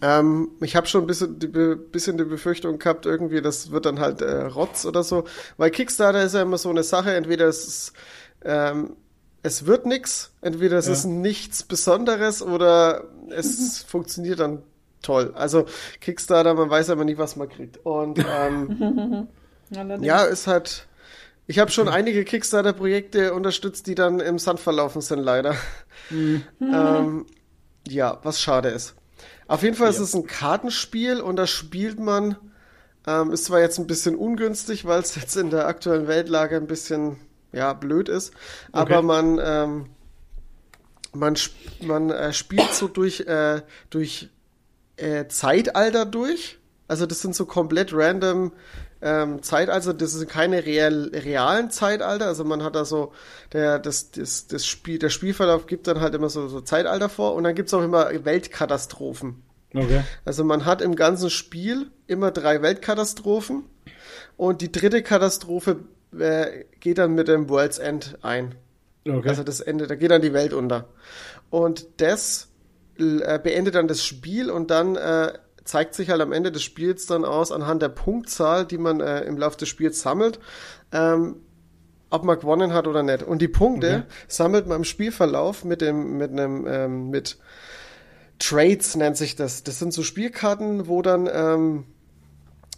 Ähm, 0.00 0.50
ich 0.60 0.76
habe 0.76 0.86
schon 0.86 1.02
ein 1.02 1.06
bisschen 1.06 1.38
die, 1.38 1.48
bisschen 1.48 2.18
die 2.18 2.24
Befürchtung 2.24 2.78
gehabt, 2.78 3.06
irgendwie, 3.06 3.40
das 3.42 3.70
wird 3.70 3.86
dann 3.86 3.98
halt 3.98 4.20
äh, 4.22 4.44
Rotz 4.44 4.84
oder 4.84 5.02
so. 5.02 5.24
Weil 5.56 5.70
Kickstarter 5.70 6.22
ist 6.22 6.34
ja 6.34 6.42
immer 6.42 6.58
so 6.58 6.70
eine 6.70 6.82
Sache, 6.82 7.14
entweder 7.14 7.46
es 7.46 7.66
ist, 7.66 7.92
ähm, 8.44 8.96
es 9.42 9.66
wird 9.66 9.86
nix, 9.86 10.32
entweder 10.40 10.78
es 10.78 10.86
Ja. 10.86 10.92
ist 10.92 11.04
nichts 11.04 11.62
Besonderes 11.62 12.42
oder 12.42 13.04
es 13.30 13.82
funktioniert 13.82 14.40
dann 14.40 14.62
toll. 15.02 15.32
Also 15.34 15.66
Kickstarter, 16.00 16.54
man 16.54 16.68
weiß 16.70 16.90
aber 16.90 17.04
nie, 17.04 17.18
was 17.18 17.36
man 17.36 17.48
kriegt. 17.48 17.78
Und 17.84 18.18
ähm, 18.40 19.28
ja, 20.00 20.22
ist 20.24 20.46
halt. 20.46 20.86
Ich 21.50 21.58
habe 21.58 21.70
schon 21.70 21.88
einige 21.88 22.24
Kickstarter-Projekte 22.24 23.32
unterstützt, 23.32 23.86
die 23.86 23.94
dann 23.94 24.20
im 24.20 24.38
Sand 24.38 24.60
verlaufen 24.60 25.00
sind, 25.00 25.20
leider. 25.20 25.54
ähm, 26.10 27.24
ja, 27.88 28.18
was 28.22 28.40
schade 28.40 28.68
ist. 28.68 28.94
Auf 29.46 29.62
jeden 29.62 29.74
Fall 29.74 29.88
ist 29.88 29.98
es 29.98 30.14
ein 30.14 30.26
Kartenspiel 30.26 31.20
und 31.22 31.36
da 31.36 31.46
spielt 31.46 31.98
man, 32.00 32.36
ähm, 33.06 33.32
ist 33.32 33.46
zwar 33.46 33.60
jetzt 33.60 33.78
ein 33.78 33.86
bisschen 33.86 34.14
ungünstig, 34.14 34.84
weil 34.84 35.00
es 35.00 35.14
jetzt 35.14 35.36
in 35.36 35.48
der 35.48 35.66
aktuellen 35.66 36.06
Weltlage 36.06 36.56
ein 36.56 36.66
bisschen, 36.66 37.16
ja, 37.52 37.72
blöd 37.72 38.08
ist, 38.08 38.32
aber 38.72 38.98
Okay. 38.98 39.06
man, 39.06 39.40
ähm, 39.42 39.86
man, 41.14 41.36
man 41.80 42.10
äh, 42.10 42.32
spielt 42.32 42.72
so 42.72 42.88
durch, 42.88 43.20
äh, 43.20 43.62
durch 43.90 44.30
äh, 44.96 45.26
Zeitalter 45.28 46.04
durch. 46.06 46.58
Also 46.86 47.06
das 47.06 47.20
sind 47.20 47.34
so 47.34 47.46
komplett 47.46 47.92
random 47.92 48.52
ähm, 49.00 49.42
Zeitalter, 49.42 49.94
das 49.94 50.12
sind 50.12 50.28
keine 50.28 50.64
real, 50.64 51.10
realen 51.12 51.70
Zeitalter. 51.70 52.26
Also 52.26 52.44
man 52.44 52.62
hat 52.62 52.74
da 52.74 52.84
so, 52.84 53.12
der, 53.52 53.78
das, 53.78 54.10
das, 54.10 54.48
das 54.48 54.66
Spiel, 54.66 54.98
der 54.98 55.10
Spielverlauf 55.10 55.66
gibt 55.66 55.86
dann 55.86 56.00
halt 56.00 56.14
immer 56.14 56.28
so, 56.28 56.48
so 56.48 56.60
Zeitalter 56.60 57.08
vor 57.08 57.34
und 57.34 57.44
dann 57.44 57.54
gibt's 57.54 57.72
auch 57.74 57.82
immer 57.82 58.10
Weltkatastrophen. 58.24 59.42
Okay. 59.74 60.02
Also 60.24 60.44
man 60.44 60.64
hat 60.64 60.82
im 60.82 60.96
ganzen 60.96 61.30
Spiel 61.30 61.90
immer 62.06 62.30
drei 62.30 62.62
Weltkatastrophen 62.62 63.64
und 64.36 64.62
die 64.62 64.72
dritte 64.72 65.02
Katastrophe 65.02 65.76
äh, 66.18 66.64
geht 66.80 66.98
dann 66.98 67.14
mit 67.14 67.28
dem 67.28 67.48
World's 67.48 67.78
End 67.78 68.18
ein. 68.22 68.54
Okay. 69.06 69.28
Also 69.28 69.42
das 69.42 69.60
Ende, 69.60 69.86
da 69.86 69.94
geht 69.94 70.10
dann 70.10 70.22
die 70.22 70.32
Welt 70.32 70.52
unter. 70.52 70.88
Und 71.50 71.86
das 71.98 72.48
äh, 72.98 73.38
beendet 73.38 73.74
dann 73.74 73.88
das 73.88 74.04
Spiel 74.04 74.50
und 74.50 74.70
dann 74.70 74.96
äh, 74.96 75.32
zeigt 75.64 75.94
sich 75.94 76.10
halt 76.10 76.20
am 76.20 76.32
Ende 76.32 76.50
des 76.50 76.62
Spiels 76.62 77.06
dann 77.06 77.24
aus, 77.24 77.52
anhand 77.52 77.82
der 77.82 77.90
Punktzahl, 77.90 78.64
die 78.66 78.78
man 78.78 79.00
äh, 79.00 79.20
im 79.22 79.36
Laufe 79.36 79.58
des 79.58 79.68
Spiels 79.68 80.00
sammelt, 80.00 80.40
ähm, 80.92 81.36
ob 82.10 82.24
man 82.24 82.38
gewonnen 82.38 82.72
hat 82.72 82.86
oder 82.86 83.02
nicht. 83.02 83.22
Und 83.22 83.42
die 83.42 83.48
Punkte 83.48 84.06
sammelt 84.28 84.66
man 84.66 84.78
im 84.78 84.84
Spielverlauf 84.84 85.64
mit 85.64 85.82
dem, 85.82 86.16
mit 86.16 86.30
einem, 86.30 86.66
ähm, 86.66 87.10
mit 87.10 87.38
Trades 88.38 88.96
nennt 88.96 89.16
sich 89.16 89.36
das. 89.36 89.62
Das 89.62 89.78
sind 89.78 89.92
so 89.92 90.02
Spielkarten, 90.02 90.88
wo 90.88 91.02
dann 91.02 91.28
ähm, 91.30 91.84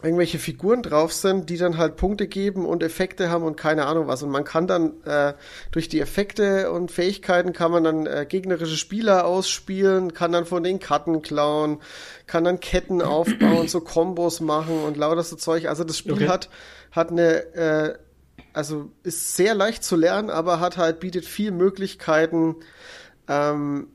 irgendwelche 0.02 0.38
Figuren 0.38 0.82
drauf 0.82 1.12
sind, 1.12 1.50
die 1.50 1.56
dann 1.58 1.76
halt 1.76 1.96
Punkte 1.96 2.26
geben 2.26 2.64
und 2.66 2.82
Effekte 2.82 3.30
haben 3.30 3.44
und 3.44 3.56
keine 3.56 3.86
Ahnung 3.86 4.06
was. 4.06 4.22
Und 4.22 4.30
man 4.30 4.44
kann 4.44 4.66
dann 4.66 5.02
äh, 5.04 5.34
durch 5.72 5.88
die 5.88 6.00
Effekte 6.00 6.70
und 6.70 6.90
Fähigkeiten 6.90 7.52
kann 7.52 7.70
man 7.70 7.84
dann 7.84 8.06
äh, 8.06 8.26
gegnerische 8.28 8.76
Spieler 8.76 9.26
ausspielen, 9.26 10.14
kann 10.14 10.32
dann 10.32 10.46
von 10.46 10.62
den 10.62 10.78
Karten 10.80 11.22
klauen, 11.22 11.80
kann 12.26 12.44
dann 12.44 12.60
Ketten 12.60 13.02
aufbauen, 13.02 13.66
so 13.68 13.80
Kombos 13.80 14.40
machen 14.40 14.82
und 14.82 14.96
lauter 14.96 15.22
so 15.22 15.36
Zeug. 15.36 15.68
Also 15.68 15.84
das 15.84 15.98
Spiel 15.98 16.14
Okay. 16.14 16.28
hat 16.28 16.48
hat 16.90 17.10
eine 17.10 17.54
äh, 17.54 17.98
also 18.52 18.90
ist 19.04 19.36
sehr 19.36 19.54
leicht 19.54 19.84
zu 19.84 19.96
lernen, 19.96 20.30
aber 20.30 20.58
hat 20.60 20.76
halt 20.76 20.98
bietet 21.00 21.24
viel 21.24 21.52
Möglichkeiten 21.52 22.56
ähm, 23.28 23.88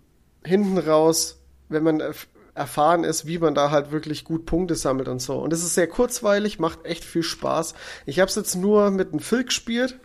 hinten 0.46 0.78
raus, 0.78 1.42
wenn 1.70 1.84
man 1.84 2.02
erf- 2.02 2.28
erfahren 2.56 3.04
ist, 3.04 3.28
wie 3.28 3.38
man 3.38 3.54
da 3.54 3.70
halt 3.70 3.92
wirklich 3.92 4.24
gut 4.24 4.46
Punkte 4.46 4.76
sammelt 4.76 5.08
und 5.08 5.22
so. 5.22 5.36
Und 5.36 5.54
es 5.54 5.64
ist 5.64 5.76
sehr 5.76 5.88
kurzweilig, 5.88 6.58
macht 6.58 6.86
echt 6.86 7.04
viel 7.04 7.24
Spaß. 7.24 7.76
Ich 8.06 8.20
habe 8.20 8.30
es 8.30 8.36
jetzt 8.36 8.56
nur 8.56 8.90
mit 8.92 9.12
einem 9.12 9.20
Phil 9.20 9.44
gespielt. 9.44 10.00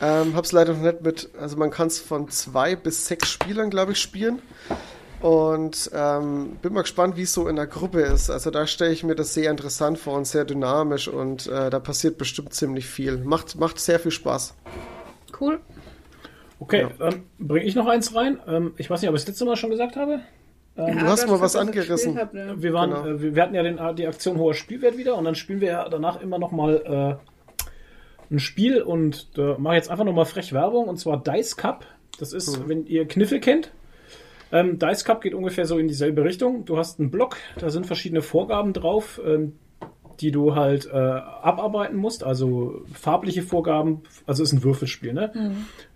Ähm, 0.00 0.34
hab's 0.34 0.52
leider 0.52 0.74
noch 0.74 0.82
nicht 0.82 1.00
mit, 1.02 1.30
also 1.40 1.56
man 1.56 1.70
kann 1.70 1.86
es 1.86 2.00
von 2.00 2.28
zwei 2.28 2.76
bis 2.76 3.06
sechs 3.06 3.30
Spielern, 3.30 3.70
glaube 3.70 3.92
ich, 3.92 3.98
spielen. 3.98 4.42
Und 5.22 5.90
ähm, 5.94 6.58
bin 6.60 6.74
mal 6.74 6.82
gespannt, 6.82 7.16
wie 7.16 7.22
es 7.22 7.32
so 7.32 7.48
in 7.48 7.56
der 7.56 7.66
Gruppe 7.66 8.02
ist. 8.02 8.28
Also 8.28 8.50
da 8.50 8.66
stelle 8.66 8.92
ich 8.92 9.02
mir 9.02 9.14
das 9.14 9.32
sehr 9.32 9.50
interessant 9.50 9.98
vor 9.98 10.14
und 10.16 10.26
sehr 10.26 10.44
dynamisch 10.44 11.08
und 11.08 11.46
äh, 11.46 11.70
da 11.70 11.78
passiert 11.78 12.18
bestimmt 12.18 12.52
ziemlich 12.52 12.86
viel. 12.86 13.18
Macht, 13.18 13.58
macht 13.58 13.78
sehr 13.78 13.98
viel 13.98 14.10
Spaß. 14.10 14.54
Cool. 15.40 15.60
Okay, 16.58 16.88
dann 16.98 17.24
bringe 17.38 17.64
ich 17.64 17.74
noch 17.74 17.86
eins 17.86 18.14
rein. 18.14 18.40
Ähm, 18.46 18.74
ich 18.76 18.90
weiß 18.90 19.00
nicht, 19.00 19.08
ob 19.08 19.16
ich 19.16 19.22
das 19.22 19.28
letzte 19.28 19.44
Mal 19.44 19.56
schon 19.56 19.70
gesagt 19.70 19.96
habe. 19.96 20.20
Du 20.76 21.00
hast 21.06 21.26
mal 21.26 21.40
was 21.40 21.56
angerissen. 21.56 22.18
Habt, 22.18 22.34
ne? 22.34 22.54
Wir, 22.58 22.72
waren, 22.72 22.90
Genau. 22.90 23.06
äh, 23.06 23.34
wir, 23.34 23.42
hatten 23.42 23.54
ja 23.54 23.62
den, 23.62 23.78
die 23.96 24.06
Aktion 24.06 24.38
hoher 24.38 24.54
Spielwert 24.54 24.96
wieder 24.96 25.16
und 25.16 25.24
dann 25.24 25.34
spielen 25.34 25.60
wir 25.60 25.68
ja 25.68 25.88
danach 25.88 26.20
immer 26.20 26.38
noch 26.38 26.52
mal 26.52 27.18
äh, 28.30 28.32
ein 28.32 28.38
Spiel 28.38 28.82
und 28.82 29.36
da 29.38 29.56
mache 29.58 29.74
ich 29.74 29.78
jetzt 29.78 29.90
einfach 29.90 30.04
noch 30.04 30.12
mal 30.12 30.24
frech 30.24 30.52
Werbung 30.52 30.88
und 30.88 30.98
zwar 30.98 31.22
Dice 31.22 31.56
Cup. 31.56 31.86
Das 32.18 32.32
ist, 32.32 32.68
wenn 32.68 32.86
ihr 32.86 33.06
Kniffel 33.06 33.40
kennt. 33.40 33.72
Ähm, 34.52 34.78
Dice 34.78 35.04
Cup 35.04 35.22
geht 35.22 35.34
ungefähr 35.34 35.66
so 35.66 35.78
in 35.78 35.88
dieselbe 35.88 36.24
Richtung. 36.24 36.64
Du 36.64 36.76
hast 36.78 37.00
einen 37.00 37.10
Block, 37.10 37.36
da 37.58 37.70
sind 37.70 37.86
verschiedene 37.86 38.22
Vorgaben 38.22 38.72
drauf, 38.72 39.20
ähm, 39.24 39.54
die 40.20 40.30
du 40.30 40.54
halt 40.54 40.86
äh, 40.86 40.96
abarbeiten 40.96 41.96
musst. 41.96 42.24
Also 42.24 42.82
farbliche 42.92 43.42
Vorgaben, 43.42 44.02
also 44.26 44.42
ist 44.42 44.52
ein 44.52 44.62
Würfelspiel, 44.64 45.12
ne? 45.12 45.30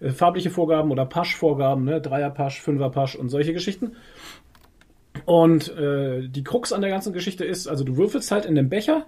Äh, 0.00 0.10
farbliche 0.10 0.50
Vorgaben 0.50 0.90
oder 0.90 1.06
Pasch-Vorgaben, 1.06 1.84
ne? 1.84 2.00
Dreier-Pasch, 2.00 2.60
Fünfer-Pasch 2.60 3.16
und 3.16 3.30
solche 3.30 3.52
Geschichten. 3.54 3.96
Und 5.26 5.68
äh, 5.76 6.28
die 6.28 6.44
Krux 6.44 6.72
an 6.72 6.80
der 6.80 6.90
ganzen 6.90 7.12
Geschichte 7.12 7.44
ist, 7.44 7.66
also 7.66 7.84
du 7.84 7.96
würfelst 7.96 8.30
halt 8.30 8.46
in 8.46 8.54
den 8.54 8.68
Becher, 8.68 9.06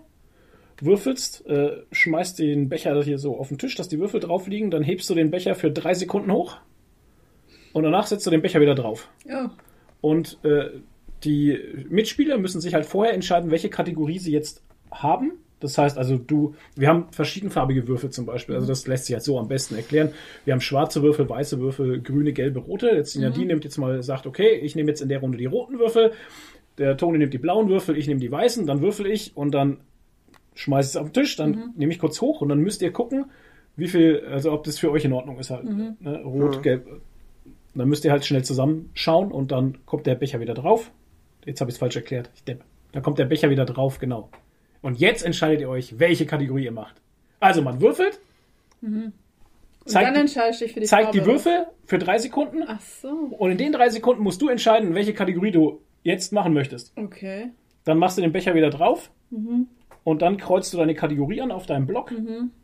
würfelst, 0.81 1.47
äh, 1.47 1.83
schmeißt 1.93 2.39
den 2.39 2.69
Becher 2.69 3.03
hier 3.03 3.19
so 3.19 3.39
auf 3.39 3.49
den 3.49 3.59
Tisch, 3.59 3.75
dass 3.77 3.89
die 3.89 3.99
Würfel 3.99 4.21
drauf 4.21 4.47
liegen, 4.47 4.71
dann 4.71 4.83
hebst 4.83 5.09
du 5.11 5.15
den 5.15 5.31
Becher 5.31 5.55
für 5.55 5.71
drei 5.71 5.95
Sekunden 5.95 6.33
hoch 6.33 6.57
und 7.73 7.85
danach 7.85 8.07
setzt 8.07 8.27
du 8.27 8.31
den 8.31 8.43
Becher 8.43 8.61
wieder 8.61 8.75
drauf. 8.75 9.09
Ja. 9.25 9.53
Und 10.01 10.39
äh, 10.45 10.71
die 11.25 11.59
Mitspieler 11.89 12.39
müssen 12.39 12.61
sich 12.61 12.75
halt 12.75 12.87
vorher 12.87 13.15
entscheiden, 13.15 13.51
welche 13.51 13.71
Kategorie 13.71 14.19
sie 14.19 14.33
jetzt 14.33 14.63
haben. 14.91 15.33
Das 15.63 15.79
heißt 15.79 15.97
also, 15.97 16.19
du, 16.19 16.55
wir 16.75 16.89
haben 16.89 17.07
verschiedenfarbige 17.13 17.87
Würfel 17.87 18.11
zum 18.11 18.27
Beispiel. 18.27 18.57
Also 18.57 18.67
das 18.67 18.87
lässt 18.89 19.07
sich 19.07 19.15
halt 19.15 19.23
so 19.23 19.39
am 19.39 19.47
besten 19.47 19.77
erklären. 19.77 20.11
Wir 20.45 20.55
haben 20.55 20.61
schwarze 20.61 21.03
Würfel, 21.03 21.29
weiße 21.29 21.61
Würfel, 21.61 22.01
grüne, 22.01 22.33
gelbe, 22.33 22.59
rote. 22.59 22.89
Jetzt 22.89 23.15
die 23.15 23.21
Nadine 23.21 23.47
nimmt 23.47 23.65
jetzt 23.65 23.79
mal, 23.79 24.03
sagt, 24.03 24.27
okay, 24.27 24.57
ich 24.57 24.75
nehme 24.75 24.91
jetzt 24.91 25.01
in 25.01 25.09
der 25.09 25.21
Runde 25.21 25.39
die 25.39 25.47
roten 25.47 25.79
Würfel. 25.79 26.13
Der 26.79 26.97
Toni 26.97 27.19
nimmt 27.19 27.33
die 27.33 27.39
blauen 27.39 27.69
Würfel, 27.69 27.97
ich 27.97 28.09
nehme 28.09 28.19
die 28.19 28.33
weißen, 28.33 28.67
dann 28.67 28.81
würfel 28.81 29.07
ich 29.07 29.37
und 29.37 29.53
dann 29.53 29.79
schmeiße 30.55 30.89
ich 30.89 30.95
es 30.95 30.97
auf 30.97 31.13
den 31.13 31.23
Tisch, 31.23 31.37
dann 31.37 31.73
nehme 31.77 31.93
ich 31.93 31.99
kurz 31.99 32.21
hoch 32.21 32.41
und 32.41 32.49
dann 32.49 32.59
müsst 32.59 32.83
ihr 32.83 32.93
gucken, 32.93 33.27
wie 33.77 33.89
viel, 33.89 34.25
also 34.31 34.53
ob 34.53 34.65
das 34.65 34.79
für 34.79 34.91
euch 34.91 35.05
in 35.05 35.13
Ordnung 35.13 35.39
ist 35.39 35.51
halt. 35.51 35.65
Ne? 35.65 35.97
Rot, 36.25 36.63
gelb. 36.63 36.87
Dann 37.75 37.89
müsst 37.89 38.05
ihr 38.05 38.11
halt 38.11 38.25
schnell 38.25 38.43
zusammenschauen 38.43 39.33
und 39.33 39.53
dann 39.53 39.79
kommt 39.87 40.07
der 40.07 40.15
Becher 40.15 40.41
wieder 40.41 40.55
drauf. 40.55 40.91
Jetzt 41.45 41.61
habe 41.61 41.71
ich 41.71 41.77
es 41.77 41.79
falsch 41.79 41.97
erklärt. 41.97 42.31
Ich 42.35 42.45
depp. 42.45 42.65
Dann 42.93 43.03
kommt 43.03 43.19
der 43.19 43.25
Becher 43.25 43.49
wieder 43.49 43.65
drauf, 43.65 43.99
genau. 43.99 44.29
Und 44.83 44.99
jetzt 44.99 45.25
entscheidet 45.25 45.61
ihr 45.61 45.69
euch, 45.69 45.99
welche 45.99 46.27
Kategorie 46.27 46.65
ihr 46.65 46.73
macht. 46.73 46.97
Also 47.41 47.63
man 47.63 47.81
würfelt, 47.81 48.19
Und 48.83 49.13
zeigt, 49.87 50.07
dann 50.09 50.15
die, 50.15 50.21
entscheidest 50.21 50.61
du 50.61 50.65
dich 50.65 50.75
für 50.75 50.81
die 50.81 50.87
zeigt 50.87 51.15
die. 51.15 51.25
Würfel 51.25 51.67
für 51.87 51.99
drei 51.99 52.19
Sekunden 52.19 52.63
Ach 52.67 52.81
so. 52.81 53.09
und 53.39 53.51
in 53.51 53.59
den 53.59 53.73
drei 53.73 53.89
Sekunden 53.91 54.23
musst 54.23 54.41
du 54.43 54.49
entscheiden, 54.49 54.95
welche 54.95 55.15
Kategorie 55.15 55.51
du 55.53 55.81
jetzt 56.03 56.33
machen 56.33 56.53
möchtest. 56.53 56.93
Okay. 56.97 57.51
Dann 57.85 57.99
machst 57.99 58.19
du 58.19 58.23
den 58.23 58.33
Becher 58.33 58.55
wieder 58.55 58.71
drauf 58.71 59.11
Mhm. 59.31 59.67
und 60.05 60.21
dann 60.23 60.37
kreuzt 60.37 60.73
du 60.75 60.79
deine 60.79 60.95
Kategorie 60.95 61.41
an 61.41 61.51
auf 61.53 61.67
deinem 61.67 61.87
Block 61.87 62.13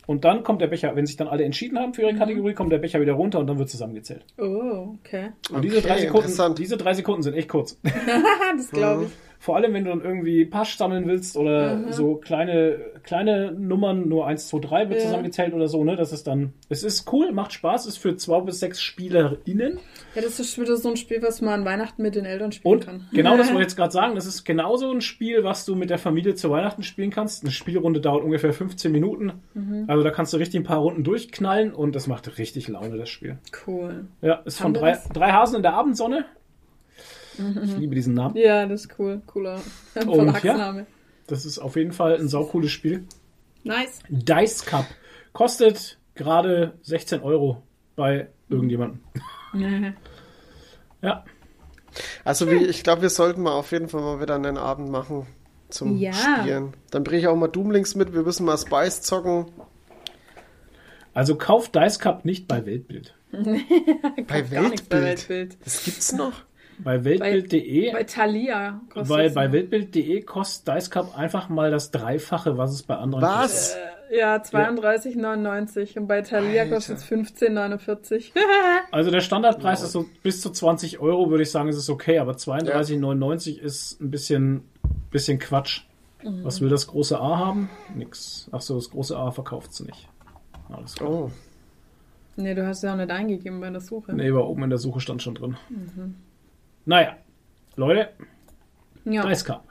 und 0.06 0.24
dann 0.24 0.42
kommt 0.42 0.60
der 0.60 0.66
Becher, 0.66 0.94
wenn 0.96 1.06
sich 1.06 1.16
dann 1.16 1.28
alle 1.28 1.44
entschieden 1.44 1.78
haben 1.78 1.94
für 1.94 2.02
ihre 2.02 2.12
Mhm. 2.12 2.18
Kategorie, 2.18 2.52
kommt 2.54 2.70
der 2.72 2.78
Becher 2.78 3.00
wieder 3.00 3.14
runter 3.14 3.38
und 3.38 3.46
dann 3.46 3.58
wird 3.58 3.70
zusammengezählt. 3.70 4.24
Oh, 4.38 4.96
okay. 5.00 5.30
Und 5.50 5.62
diese, 5.62 5.80
drei 5.80 5.94
Okay, 5.94 6.00
Sekunden, 6.02 6.54
diese 6.56 6.76
drei 6.76 6.94
Sekunden 6.94 7.22
sind 7.22 7.34
echt 7.34 7.48
kurz. 7.48 7.78
Das 8.56 8.70
glaube 8.70 9.04
ich. 9.04 9.10
Vor 9.40 9.54
allem, 9.56 9.72
wenn 9.72 9.84
du 9.84 9.90
dann 9.90 10.02
irgendwie 10.02 10.44
Pasch 10.44 10.76
sammeln 10.76 11.06
willst 11.06 11.36
oder 11.36 11.92
so 11.92 12.16
kleine, 12.16 12.76
kleine 13.04 13.52
Nummern, 13.52 14.08
nur 14.08 14.26
1, 14.26 14.48
2, 14.48 14.58
3 14.58 14.88
wird 14.90 14.98
Ja. 14.98 15.06
zusammengezählt 15.06 15.54
oder 15.54 15.68
so, 15.68 15.84
ne? 15.84 15.94
Das 15.96 16.12
ist 16.12 16.26
dann, 16.26 16.52
es 16.68 16.82
ist 16.82 17.12
cool, 17.12 17.30
macht 17.32 17.52
Spaß, 17.52 17.86
ist 17.86 17.98
für 17.98 18.16
zwei 18.16 18.40
bis 18.40 18.58
sechs 18.60 18.80
SpielerInnen. 18.82 19.78
Ja, 20.14 20.22
das 20.22 20.40
ist 20.40 20.60
wieder 20.60 20.76
so 20.76 20.88
ein 20.90 20.96
Spiel, 20.96 21.22
was 21.22 21.40
man 21.40 21.60
an 21.60 21.64
Weihnachten 21.64 22.02
mit 22.02 22.14
den 22.16 22.24
Eltern 22.24 22.50
spielen 22.52 22.74
Und 22.74 22.84
kann. 22.84 23.06
genau 23.12 23.36
das 23.36 23.46
wollte 23.48 23.60
ich 23.60 23.66
jetzt 23.68 23.76
gerade 23.76 23.92
sagen, 23.92 24.14
das 24.16 24.26
ist 24.26 24.44
genauso 24.44 24.90
ein 24.90 25.00
Spiel, 25.00 25.44
was 25.44 25.64
du 25.64 25.74
mit 25.76 25.90
der 25.90 25.98
Familie 25.98 26.34
zu 26.34 26.50
Weihnachten 26.50 26.82
spielen 26.82 27.10
kannst. 27.10 27.44
Eine 27.44 27.52
Spielrunde 27.52 28.00
dauert 28.00 28.24
ungefähr 28.24 28.52
15 28.52 28.90
Minuten. 28.92 29.32
Also 29.86 30.02
da 30.02 30.10
kannst 30.10 30.32
du 30.32 30.36
richtig 30.38 30.60
ein 30.60 30.64
paar 30.64 30.78
Runden 30.78 31.04
durchknallen 31.04 31.72
und 31.72 31.94
das 31.94 32.06
macht 32.08 32.38
richtig 32.38 32.68
Laune, 32.68 32.96
das 32.96 33.08
Spiel. 33.08 33.38
Cool. 33.66 34.06
Ja, 34.20 34.34
ist 34.44 34.58
Haben 34.60 34.74
von 34.74 34.82
drei, 34.82 34.90
das? 34.92 35.08
drei 35.10 35.30
Hasen 35.30 35.56
in 35.56 35.62
der 35.62 35.74
Abendsonne. 35.74 36.24
Ich 37.64 37.76
liebe 37.76 37.94
diesen 37.94 38.14
Namen. 38.14 38.36
Ja, 38.36 38.66
das 38.66 38.82
ist 38.86 38.98
cool. 38.98 39.22
Cooler 39.26 39.60
Und, 39.94 40.14
Verlagsname. 40.14 40.86
Das 41.26 41.44
ist 41.44 41.58
auf 41.58 41.76
jeden 41.76 41.92
Fall 41.92 42.16
ein 42.16 42.28
saucooles 42.28 42.70
Spiel. 42.70 43.04
Nice. 43.64 44.00
Dice 44.08 44.64
Cup. 44.64 44.86
Kostet 45.32 45.98
gerade 46.14 46.74
16 46.82 47.20
Euro 47.20 47.62
bei 47.96 48.28
irgendjemandem. 48.48 49.00
Ja. 51.00 51.24
Also 52.24 52.50
wie, 52.50 52.56
ich 52.66 52.82
glaube, 52.82 53.02
wir 53.02 53.08
sollten 53.10 53.42
mal 53.42 53.52
auf 53.52 53.70
jeden 53.70 53.88
Fall 53.88 54.00
mal 54.00 54.20
wieder 54.20 54.34
einen 54.34 54.56
Abend 54.58 54.90
machen 54.90 55.26
zum 55.68 55.96
Ja. 55.96 56.12
Spielen. 56.12 56.74
Dann 56.90 57.04
bringe 57.04 57.20
ich 57.20 57.28
auch 57.28 57.36
mal 57.36 57.46
Doomlings 57.48 57.94
mit, 57.94 58.12
wir 58.12 58.22
müssen 58.22 58.44
mal 58.44 58.58
Spice 58.58 59.02
zocken. 59.02 59.46
Also 61.14 61.36
kauft 61.36 61.74
Dice 61.76 61.98
Cup 62.00 62.24
nicht 62.24 62.48
bei 62.48 62.66
Weltbild. 62.66 63.14
Bei 63.32 64.42
Gar 64.42 64.70
nichts 64.70 64.82
bei 64.88 65.02
Weltbild. 65.02 65.28
Weltbild. 65.28 65.56
Das 65.64 65.84
gibt's 65.84 66.12
noch? 66.12 66.32
Bei 66.78 67.04
weltbild.de, 67.04 67.92
Bei 67.92 68.04
Thalia 68.04 68.80
kostet 68.90 69.08
weil 69.08 69.26
es 69.26 69.34
bei 69.34 69.52
weltbild.de 69.52 70.22
kostet 70.22 70.74
Dice 70.76 70.90
Cup 70.90 71.16
einfach 71.16 71.48
mal 71.48 71.70
das 71.70 71.90
Dreifache, 71.90 72.56
was 72.56 72.72
es 72.72 72.82
bei 72.82 72.96
anderen 72.96 73.22
Was? 73.24 73.76
Ja, 74.10 74.36
32,99 74.36 75.98
und 75.98 76.06
bei 76.06 76.22
Thalia 76.22 76.62
Alter. 76.62 76.76
kostet 76.76 76.98
es 76.98 77.04
15,49. 77.06 78.32
Also 78.90 79.10
der 79.10 79.20
Standardpreis 79.20 79.82
ist 79.82 79.92
so 79.92 80.06
bis 80.22 80.40
zu 80.40 80.50
20 80.50 80.98
Euro, 80.98 81.28
würde 81.30 81.42
ich 81.42 81.50
sagen, 81.50 81.68
ist 81.68 81.76
es 81.76 81.90
okay, 81.90 82.18
aber 82.18 82.32
32,99 82.32 83.58
ist 83.58 84.00
ein 84.00 84.10
bisschen, 84.10 84.62
bisschen 85.10 85.38
Quatsch. 85.38 85.82
Mhm. 86.22 86.42
Was 86.42 86.60
will 86.60 86.70
das 86.70 86.86
große 86.86 87.18
A 87.20 87.38
haben? 87.38 87.68
Nix. 87.94 88.48
Ach 88.50 88.62
so, 88.62 88.76
das 88.76 88.88
große 88.90 89.16
A 89.16 89.30
verkauft 89.30 89.72
es 89.72 89.80
nicht. 89.80 90.08
Alles 90.70 90.94
klar. 90.94 91.10
Oh. 91.10 91.30
nee, 92.36 92.54
du 92.54 92.66
hast 92.66 92.82
ja 92.82 92.92
auch 92.92 92.96
nicht 92.96 93.10
eingegeben 93.10 93.60
bei 93.60 93.68
der 93.70 93.80
Suche. 93.80 94.14
Nee, 94.14 94.32
war 94.32 94.48
oben 94.48 94.64
in 94.64 94.70
der 94.70 94.78
Suche 94.78 95.00
stand 95.00 95.22
schon 95.22 95.34
drin. 95.34 95.56
Mhm. 95.68 96.14
Naja, 96.88 97.18
Leute, 97.76 98.08
Ja, 99.04 99.22
Dice 99.28 99.44
Cup. 99.44 99.62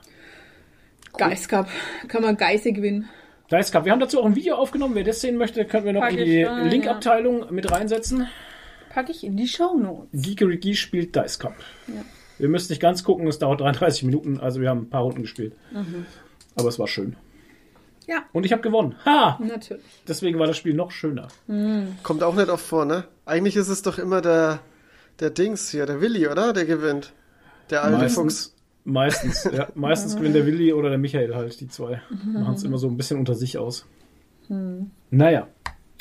Geist 1.18 1.50
Cup. 1.50 1.68
Kann 2.08 2.22
man 2.22 2.38
Geise 2.38 2.72
gewinnen. 2.72 3.10
Dice 3.52 3.72
Cup. 3.72 3.86
Wir 3.86 3.92
haben 3.92 4.00
dazu 4.00 4.22
auch 4.22 4.26
ein 4.26 4.36
Video 4.36 4.54
aufgenommen. 4.56 4.94
Wer 4.94 5.04
das 5.04 5.22
sehen 5.22 5.36
möchte, 5.36 5.66
können 5.66 5.86
wir 5.86 5.94
noch 5.94 6.02
Pack 6.02 6.12
in 6.12 6.26
die 6.26 6.44
Linkabteilung 6.44 7.52
mit 7.52 7.72
reinsetzen. 7.72 8.28
Packe 8.92 9.12
ich 9.14 9.24
in 9.24 9.36
die 9.36 9.48
Shownotes. 9.48 10.10
Geekeriki 10.14 10.76
spielt 10.76 11.16
Dice 11.16 11.40
Cup. 11.40 11.56
Wir 12.38 12.50
müssen 12.50 12.72
nicht 12.72 12.84
ganz 12.84 13.04
gucken, 13.04 13.26
es 13.26 13.40
dauert 13.40 13.62
33 13.62 14.04
Minuten, 14.04 14.40
also 14.40 14.62
wir 14.62 14.70
haben 14.70 14.82
ein 14.82 14.90
paar 14.92 15.02
Runden 15.02 15.24
gespielt. 15.24 15.56
Aber 16.56 16.68
es 16.68 16.78
war 16.78 16.88
schön. 16.88 17.16
Ja. 18.06 18.26
Und 18.32 18.46
ich 18.46 18.52
habe 18.52 18.62
gewonnen. 18.62 18.94
Ha! 19.06 19.40
Natürlich. 19.42 19.84
Deswegen 20.08 20.38
war 20.38 20.46
das 20.46 20.56
Spiel 20.56 20.76
noch 20.76 20.92
schöner. 20.92 21.30
Kommt 22.04 22.22
auch 22.22 22.36
nicht 22.36 22.50
oft 22.50 22.64
vor, 22.64 22.86
ne? 22.86 23.06
Eigentlich 23.26 23.56
ist 23.56 23.70
es 23.70 23.82
doch 23.82 23.98
immer 23.98 24.22
der, 24.22 24.60
der 25.20 25.30
Dings 25.30 25.70
hier, 25.70 25.86
der 25.86 26.02
Willi, 26.02 26.28
oder? 26.28 26.54
Der 26.54 26.66
gewinnt. 26.66 27.14
Der 27.70 27.84
alte 27.84 27.98
Meistens. 27.98 28.16
Fuchs. 28.16 28.56
Meistens, 28.84 29.44
ja. 29.52 29.68
Meistens 29.76 30.16
gewinnt 30.16 30.36
der 30.36 30.46
Willi 30.46 30.72
oder 30.72 30.90
der 30.90 30.98
Michael 30.98 31.36
halt, 31.36 31.60
die 31.60 31.68
zwei. 31.68 32.02
Machen 32.26 32.54
es 32.56 32.64
immer 32.64 32.78
so 32.78 32.88
ein 32.88 32.96
bisschen 32.96 33.20
unter 33.20 33.36
sich 33.36 33.58
aus. 33.58 33.86
Naja. 35.10 35.48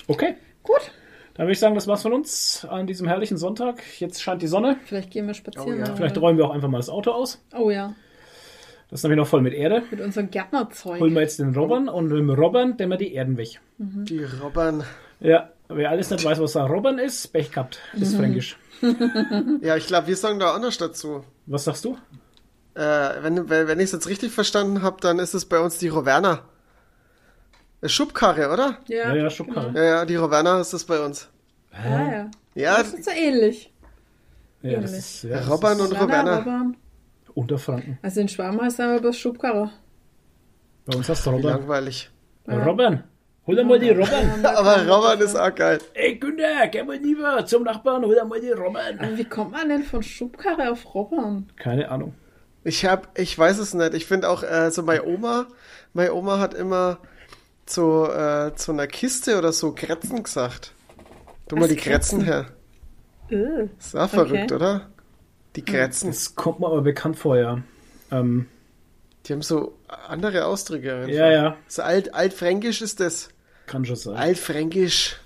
Okay. 0.07 0.37
Gut. 0.63 0.93
Dann 1.35 1.47
würde 1.47 1.53
ich 1.53 1.59
sagen, 1.59 1.75
das 1.75 1.87
war's 1.87 2.03
von 2.03 2.13
uns 2.13 2.65
an 2.71 2.87
diesem 2.87 3.09
herrlichen 3.09 3.37
Sonntag. 3.37 3.83
Jetzt 3.99 4.23
scheint 4.23 4.41
die 4.41 4.47
Sonne. 4.47 4.77
Vielleicht 4.85 5.11
gehen 5.11 5.27
wir 5.27 5.35
spazieren. 5.35 5.83
Oh 5.83 5.87
ja. 5.87 5.95
Vielleicht 5.95 6.17
räumen 6.19 6.39
wir 6.39 6.47
auch 6.47 6.55
einfach 6.55 6.69
mal 6.69 6.79
das 6.79 6.89
Auto 6.89 7.11
aus. 7.11 7.45
oh 7.59 7.71
ja. 7.71 7.95
Das 8.89 9.01
ist 9.01 9.05
nämlich 9.05 9.19
noch 9.19 9.27
voll 9.27 9.43
mit 9.43 9.53
Erde. 9.53 9.83
Mit 9.91 10.01
unserem 10.01 10.31
Gärtnerzeug. 10.31 11.01
Holen 11.01 11.13
wir 11.13 11.23
jetzt 11.23 11.41
den 11.41 11.55
Robbern 11.57 11.89
und 11.89 12.07
mit 12.07 12.19
dem 12.19 12.31
Robbern 12.31 12.77
dämmen 12.77 12.93
wir 12.93 12.99
die 12.99 13.15
Erden 13.15 13.37
weg. 13.37 13.61
Die 13.79 14.23
Robbern. 14.23 14.85
Ja, 15.19 15.51
wer 15.69 15.91
alles 15.91 16.11
nicht 16.11 16.25
weiß, 16.25 16.41
was 16.41 16.57
ein 16.57 16.67
Robbern 16.67 16.99
ist, 16.99 17.29
Pech 17.33 17.51
gehabt. 17.53 17.81
Ist 17.95 18.17
fränkisch. 18.17 18.57
Ja, 19.63 19.77
ich 19.77 19.87
glaube, 19.87 20.07
wir 20.09 20.17
sagen 20.17 20.39
da 20.39 20.55
anders 20.55 20.77
dazu. 20.77 21.25
Was 21.47 21.65
sagst 21.65 21.85
du? 21.87 21.97
Äh, 22.75 22.81
wenn 23.23 23.49
wenn, 23.49 23.69
wenn 23.69 23.79
ich 23.81 23.87
es 23.87 23.93
jetzt 23.93 24.07
richtig 24.09 24.33
verstanden 24.33 24.83
habe, 24.83 24.99
dann 25.01 25.19
ist 25.19 25.33
es 25.33 25.47
bei 25.47 25.59
uns 25.59 25.79
die 25.79 25.89
Roverna. 25.89 26.43
Eine 27.81 27.89
Schubkarre, 27.89 28.51
oder? 28.53 28.79
Ja, 28.87 29.15
Ja, 29.15 29.15
ja, 29.15 29.31
Schubkarre. 29.31 29.73
Ja, 29.75 29.83
ja, 29.85 30.05
die 30.05 30.17
Roverna 30.17 30.61
ist 30.61 30.75
das 30.75 30.85
bei 30.85 31.01
uns. 31.03 31.29
Ah, 31.73 31.87
ja. 32.13 32.31
Ja, 32.55 32.77
Das 32.79 32.93
ist 32.93 33.05
so 33.07 33.11
ähnlich. 33.13 33.73
Ja, 34.63 34.81
das 34.81 34.93
ist, 34.93 35.23
ja, 35.23 35.39
das 35.39 35.49
Robbern 35.51 35.79
ist 35.79 35.91
und 35.91 36.01
Roverna. 36.01 36.73
Unterfranken. 37.35 37.99
Also 38.03 38.21
in 38.21 38.29
Schwarm 38.29 38.61
heißt 38.61 38.81
aber 38.81 39.01
bloß 39.01 39.17
Schubkarre. 39.19 39.71
Bei 40.87 40.97
uns 40.97 41.09
hast 41.09 41.25
du 41.27 41.31
Wie 41.31 41.35
Robbern. 41.37 41.61
langweilig. 41.61 42.11
Robbern. 42.47 43.05
Hol 43.47 43.55
dir 43.55 43.65
mal 43.65 43.79
die 43.79 43.91
Robbern. 43.91 44.45
Aber 44.45 44.87
Robbern 44.87 45.21
ist 45.21 45.37
auch 45.37 45.55
geil. 45.55 45.79
Ey, 45.95 46.17
Günther, 46.17 46.67
geh 46.69 46.83
mal 46.83 46.97
lieber 46.97 47.47
zum 47.47 47.63
Nachbarn, 47.63 48.05
hol 48.05 48.15
dir 48.15 48.25
mal 48.25 48.41
die 48.41 48.51
Robbern. 48.51 48.99
Aber 48.99 49.17
wie 49.17 49.25
kommt 49.25 49.53
man 49.53 49.69
denn 49.69 49.85
von 49.85 50.03
Schubkarre 50.03 50.71
auf 50.73 50.95
Robbern? 50.95 51.49
Keine 51.57 51.89
Ahnung. 51.91 52.15
Ich 52.65 52.85
hab, 52.85 53.17
ich 53.17 53.39
weiß 53.39 53.59
es 53.59 53.75
nicht. 53.75 53.95
Ich 53.95 54.07
finde 54.07 54.29
auch, 54.29 54.43
äh, 54.43 54.71
so 54.73 54.83
meine 54.83 55.05
Oma, 55.05 55.47
meine 55.93 56.13
Oma 56.13 56.41
hat 56.41 56.55
immer 56.55 56.99
zu, 57.67 58.05
äh, 58.05 58.53
zu 58.57 58.73
einer 58.73 58.89
Kiste 58.89 59.39
oder 59.39 59.53
so 59.53 59.73
Kretzen 59.73 60.25
gesagt. 60.25 60.73
Tu 61.49 61.55
mal 61.55 61.69
die 61.69 61.77
Kretzen 61.77 62.23
her. 62.23 62.47
Äh. 63.31 63.69
Ist 63.79 63.95
auch 63.97 64.09
verrückt, 64.09 64.51
oder? 64.51 64.89
Die 65.55 65.65
Kretzen. 65.65 66.11
Das 66.11 66.35
kommt 66.35 66.59
mir 66.59 66.67
aber 66.67 66.83
bekannt 66.83 67.17
vor, 67.17 67.37
ja. 67.37 67.59
Ähm, 68.11 68.47
Die 69.27 69.33
haben 69.33 69.43
so 69.43 69.79
andere 70.09 70.45
Ausdrücke. 70.47 70.95
Einfach. 70.95 71.09
ja, 71.09 71.31
ja, 71.31 71.57
So 71.69 71.83
alt, 71.83 72.15
altfränkisch 72.15 72.83
ist 72.83 72.99
das. 72.99 73.29
Kann 73.67 73.85
schon 73.85 73.97
sein. 73.97 74.17
Altfränkisch. 74.17 75.21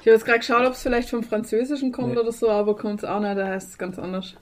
Ich 0.00 0.06
habe 0.06 0.10
jetzt 0.10 0.24
gerade 0.24 0.38
geschaut, 0.38 0.66
ob 0.66 0.72
es 0.72 0.82
vielleicht 0.82 1.10
vom 1.10 1.22
Französischen 1.22 1.92
kommt 1.92 2.16
oder 2.16 2.32
so, 2.32 2.48
aber 2.48 2.76
kommt 2.76 3.02
es 3.02 3.04
auch 3.04 3.20
nicht, 3.20 3.36
da 3.36 3.46
heißt 3.46 3.70
es 3.70 3.78
ganz 3.78 3.98
anders. 3.98 4.34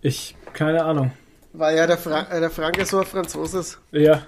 Ich, 0.00 0.34
keine 0.52 0.84
Ahnung. 0.84 1.12
Weil 1.52 1.76
ja 1.76 1.86
der, 1.86 1.98
Fra 1.98 2.22
äh, 2.30 2.40
der 2.40 2.50
Franke 2.50 2.84
so 2.84 2.98
ein 2.98 3.06
Franzose 3.06 3.60
ist. 3.60 3.78
Ja, 3.92 4.22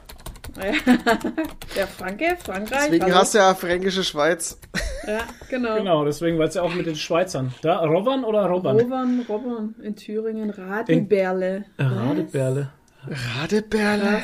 Der 0.57 1.87
Franke, 1.87 2.37
Frankreich. 2.39 2.85
Deswegen 2.85 3.05
hallo. 3.05 3.15
hast 3.17 3.35
du 3.35 3.39
ja 3.39 3.55
fränkische 3.55 4.05
Schweiz. 4.05 4.59
Ja, 5.07 5.21
genau. 5.49 5.77
genau, 5.77 6.05
deswegen, 6.05 6.39
weil 6.39 6.49
es 6.49 6.55
ja 6.55 6.63
auch 6.63 6.75
mit 6.75 6.87
den 6.87 6.97
Schweizern. 6.97 7.53
Da, 7.63 7.85
Robbern 7.85 8.25
oder 8.25 8.47
Robbern? 8.47 8.79
Robbern, 8.79 9.27
Robbern 9.29 9.75
in 9.83 9.97
Thüringen, 9.97 10.51
Radibärle. 10.51 11.65
Radebärle. 11.79 12.71
Radeberle. 13.07 14.23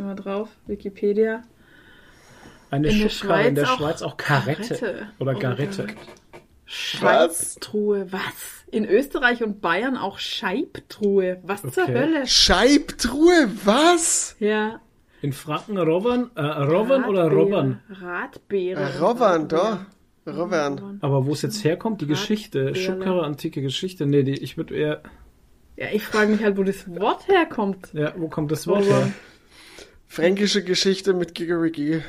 Geh 0.00 0.06
mal 0.06 0.14
drauf, 0.14 0.48
Wikipedia. 0.66 1.42
Eine 2.70 2.88
In 2.88 3.00
der 3.00 3.08
Schubkarre 3.10 3.48
in 3.48 3.54
der 3.54 3.66
Schweiz 3.66 3.76
auch 3.76 3.78
Schweiz 3.78 4.02
auch 4.02 4.16
Karette. 4.16 4.62
Karette. 4.74 5.06
Oder 5.18 5.34
Oh 5.36 5.38
Garette. 5.38 5.86
Scheibtruhe, 6.64 8.10
was? 8.10 8.64
In 8.70 8.86
Österreich 8.86 9.42
und 9.42 9.60
Bayern 9.60 9.98
auch 9.98 10.18
Scheibtruhe. 10.18 11.40
Was 11.42 11.60
zur 11.60 11.82
Okay. 11.82 11.92
Hölle? 11.94 12.26
Scheibtruhe, 12.26 13.50
was? 13.66 14.36
Ja. 14.40 14.80
In 15.20 15.34
Franken 15.34 15.76
Robbern, 15.76 16.30
äh, 16.34 16.40
Robbern 16.40 17.04
oder. 17.04 17.30
Robbern? 17.30 17.80
Radbeere. 17.90 18.80
Äh, 18.80 18.96
Robbern, 19.00 19.48
da. 19.48 19.84
Robbern. 20.26 20.96
Aber 21.02 21.26
wo 21.26 21.34
es 21.34 21.42
jetzt 21.42 21.62
herkommt, 21.62 22.00
die 22.00 22.06
Geschichte. 22.06 22.68
Radbeere. 22.68 22.82
Schubkarre, 22.86 23.22
antike 23.26 23.60
Geschichte. 23.60 24.06
Nee, 24.06 24.22
die, 24.22 24.32
ich 24.42 24.56
würde 24.56 24.74
eher. 24.74 25.02
Ja, 25.76 25.88
ich 25.92 26.04
frage 26.04 26.32
mich 26.32 26.42
halt, 26.42 26.56
wo 26.56 26.62
das 26.62 26.88
Wort 26.88 27.28
herkommt. 27.28 27.90
Ja, 27.92 28.14
wo 28.16 28.28
kommt 28.28 28.50
das 28.50 28.66
Wort 28.66 28.86
Robbern. 28.86 29.04
her? 29.04 29.12
Fränkische 30.10 30.64
Geschichte 30.64 31.14
mit 31.14 31.36
Gigerigi. 31.36 32.02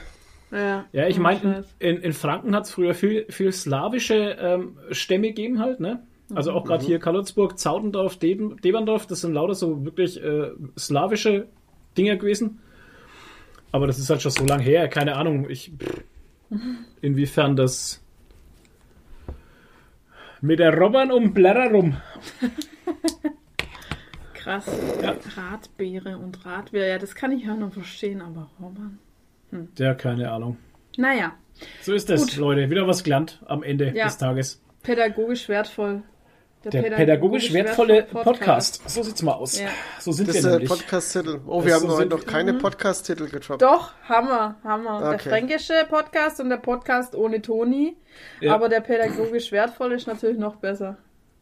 Ja, 0.51 0.85
Ja, 0.91 1.07
ich 1.07 1.19
oh, 1.19 1.21
meine, 1.21 1.63
in, 1.77 1.97
in 1.97 2.13
Franken 2.13 2.55
hat 2.55 2.65
es 2.65 2.71
früher 2.71 2.95
viel, 2.95 3.27
viel 3.29 3.51
slawische 3.53 4.37
ähm, 4.41 4.75
Stämme 4.89 5.27
gegeben 5.27 5.59
halt, 5.59 5.79
ne? 5.79 6.01
Also 6.33 6.51
auch 6.51 6.63
Mhm. 6.63 6.67
gerade 6.69 6.85
hier 6.85 6.97
Karlsburg, 6.99 7.59
Zaudendorf, 7.59 8.17
Deben, 8.17 8.57
Deberndorf, 8.61 9.05
das 9.05 9.21
sind 9.21 9.33
lauter 9.33 9.53
so 9.53 9.85
wirklich 9.85 10.21
äh, 10.21 10.49
slawische 10.79 11.47
Dinger 11.95 12.15
gewesen. 12.15 12.59
Aber 13.71 13.85
das 13.85 13.99
ist 13.99 14.09
halt 14.09 14.23
schon 14.23 14.31
so 14.31 14.45
lang 14.45 14.59
her, 14.61 14.87
keine 14.87 15.15
Ahnung, 15.15 15.47
ich 15.47 15.71
pff, 15.77 16.01
inwiefern 17.01 17.55
das 17.55 18.01
mit 20.41 20.57
der 20.57 20.75
Robbern 20.75 21.11
um 21.11 21.33
Blätter 21.35 21.69
rum. 21.69 21.97
Krass. 24.43 24.65
Ja. 25.01 25.15
Radbeere 25.35 26.17
und 26.17 26.45
Radbeere. 26.45 26.89
Ja, 26.89 26.97
das 26.97 27.13
kann 27.15 27.31
ich 27.31 27.43
ja 27.45 27.55
noch 27.55 27.73
verstehen, 27.73 28.21
aber 28.21 28.49
Robbern. 28.59 28.99
Ja, 29.77 29.93
keine 29.93 30.31
Ahnung. 30.31 30.57
Naja, 30.97 31.33
So 31.81 31.93
ist 31.93 32.09
das, 32.09 32.21
Gut. 32.21 32.37
Leute. 32.37 32.69
Wieder 32.69 32.87
was 32.87 33.03
gelernt 33.03 33.41
am 33.45 33.61
Ende 33.63 33.91
Ja. 33.95 34.05
des 34.05 34.17
Tages. 34.17 34.61
pädagogisch 34.83 35.47
wertvoll. 35.49 36.03
Der 36.63 36.83
pädagogisch 36.83 37.51
wertvolle 37.53 38.03
Podcast. 38.03 38.87
So 38.89 39.01
sieht's 39.03 39.21
mal 39.23 39.33
aus. 39.33 39.59
Ja. 39.59 39.67
So 39.99 40.11
sind 40.11 40.27
Das 40.27 40.35
wir 40.35 40.39
ist 40.39 40.45
der 40.45 40.51
nämlich. 40.53 40.69
Podcast-Titel. 40.69 41.39
Oh, 41.47 41.57
Das 41.57 41.65
wir 41.65 41.73
so 41.73 41.79
haben 41.81 41.87
heute 41.89 41.97
sind- 41.97 42.11
noch 42.11 42.25
keine 42.25 42.53
Podcast-Titel 42.53 43.29
gedroppt. 43.29 43.61
Doch, 43.63 43.93
Hammer, 44.07 44.55
Hammer. 44.63 44.99
Der 45.01 45.09
Okay. 45.15 45.29
fränkische 45.29 45.73
Podcast 45.89 46.39
und 46.39 46.49
der 46.49 46.57
Podcast 46.57 47.15
ohne 47.15 47.41
Toni. 47.41 47.95
Ja. 48.41 48.53
Aber 48.53 48.69
der 48.69 48.81
pädagogisch 48.81 49.51
wertvolle 49.51 49.95
ist 49.95 50.05
natürlich 50.07 50.37
noch 50.37 50.57
besser. 50.57 50.97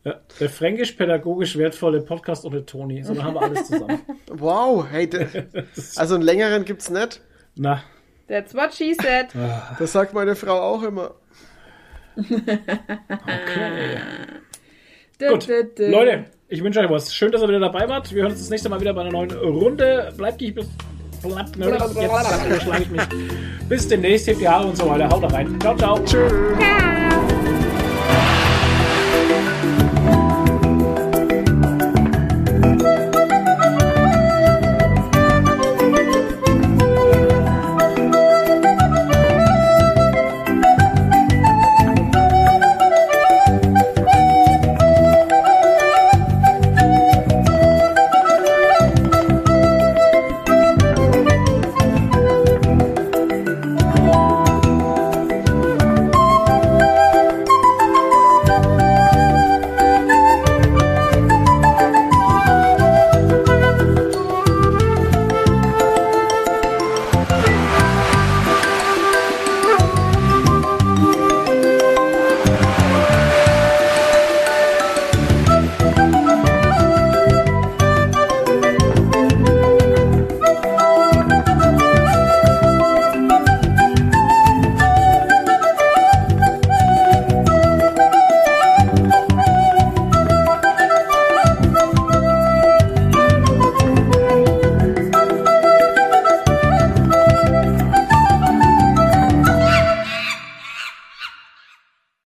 Ja, 0.06 0.16
der 0.40 0.50
fränkisch-pädagogisch 0.50 1.58
wertvolle 1.58 2.02
Podcast 2.02 2.46
ohne 2.46 2.66
Toni. 2.66 3.04
So, 3.04 3.14
dann 3.14 3.24
haben 3.24 3.34
wir 3.36 3.42
alles 3.42 3.68
zusammen. 3.68 4.00
Wow, 4.32 4.86
hey, 4.90 5.10
de, 5.10 5.28
also 5.96 6.16
einen 6.16 6.24
längeren 6.24 6.64
gibt's 6.64 6.90
nicht. 6.90 7.22
Na, 7.56 7.84
That's 8.30 8.54
what 8.54 8.74
she 8.74 8.94
said. 8.94 9.28
Das 9.80 9.92
sagt 9.92 10.14
meine 10.14 10.36
Frau 10.36 10.60
auch 10.62 10.84
immer. 10.84 11.16
okay. 12.16 12.38
Gut. 15.18 15.48
Leute, 15.80 16.26
ich 16.48 16.64
wünsche 16.64 16.80
euch 16.80 16.90
was. 16.90 17.14
Schön, 17.14 17.32
dass 17.32 17.42
ihr 17.42 17.48
wieder 17.48 17.60
dabei 17.60 17.90
wart. 17.90 18.14
Wir 18.14 18.22
hören 18.22 18.32
uns 18.32 18.40
das 18.40 18.50
nächste 18.50 18.70
Mal 18.70 18.80
wieder 18.80 18.94
bei 18.94 19.02
einer 19.02 19.12
neuen 19.12 19.32
Runde. 19.32 20.14
Bleibt 20.16 20.40
nicht 20.42 20.56
bis... 20.56 20.68
Bleibt. 21.24 21.58
Jetzt 21.58 22.46
überschlage 22.46 22.84
ich 22.84 22.90
mich. 22.90 23.02
Bis 23.68 23.88
demnächst. 23.88 24.28
Hebt 24.28 24.40
die 24.40 24.48
Haare 24.48 24.68
und 24.68 24.78
so 24.78 24.88
weiter. 24.88 25.10
Haut 25.10 25.34
rein. 25.34 25.60
Ciao, 25.60 25.76
ciao. 25.76 26.00
Tschüss. 26.06 26.32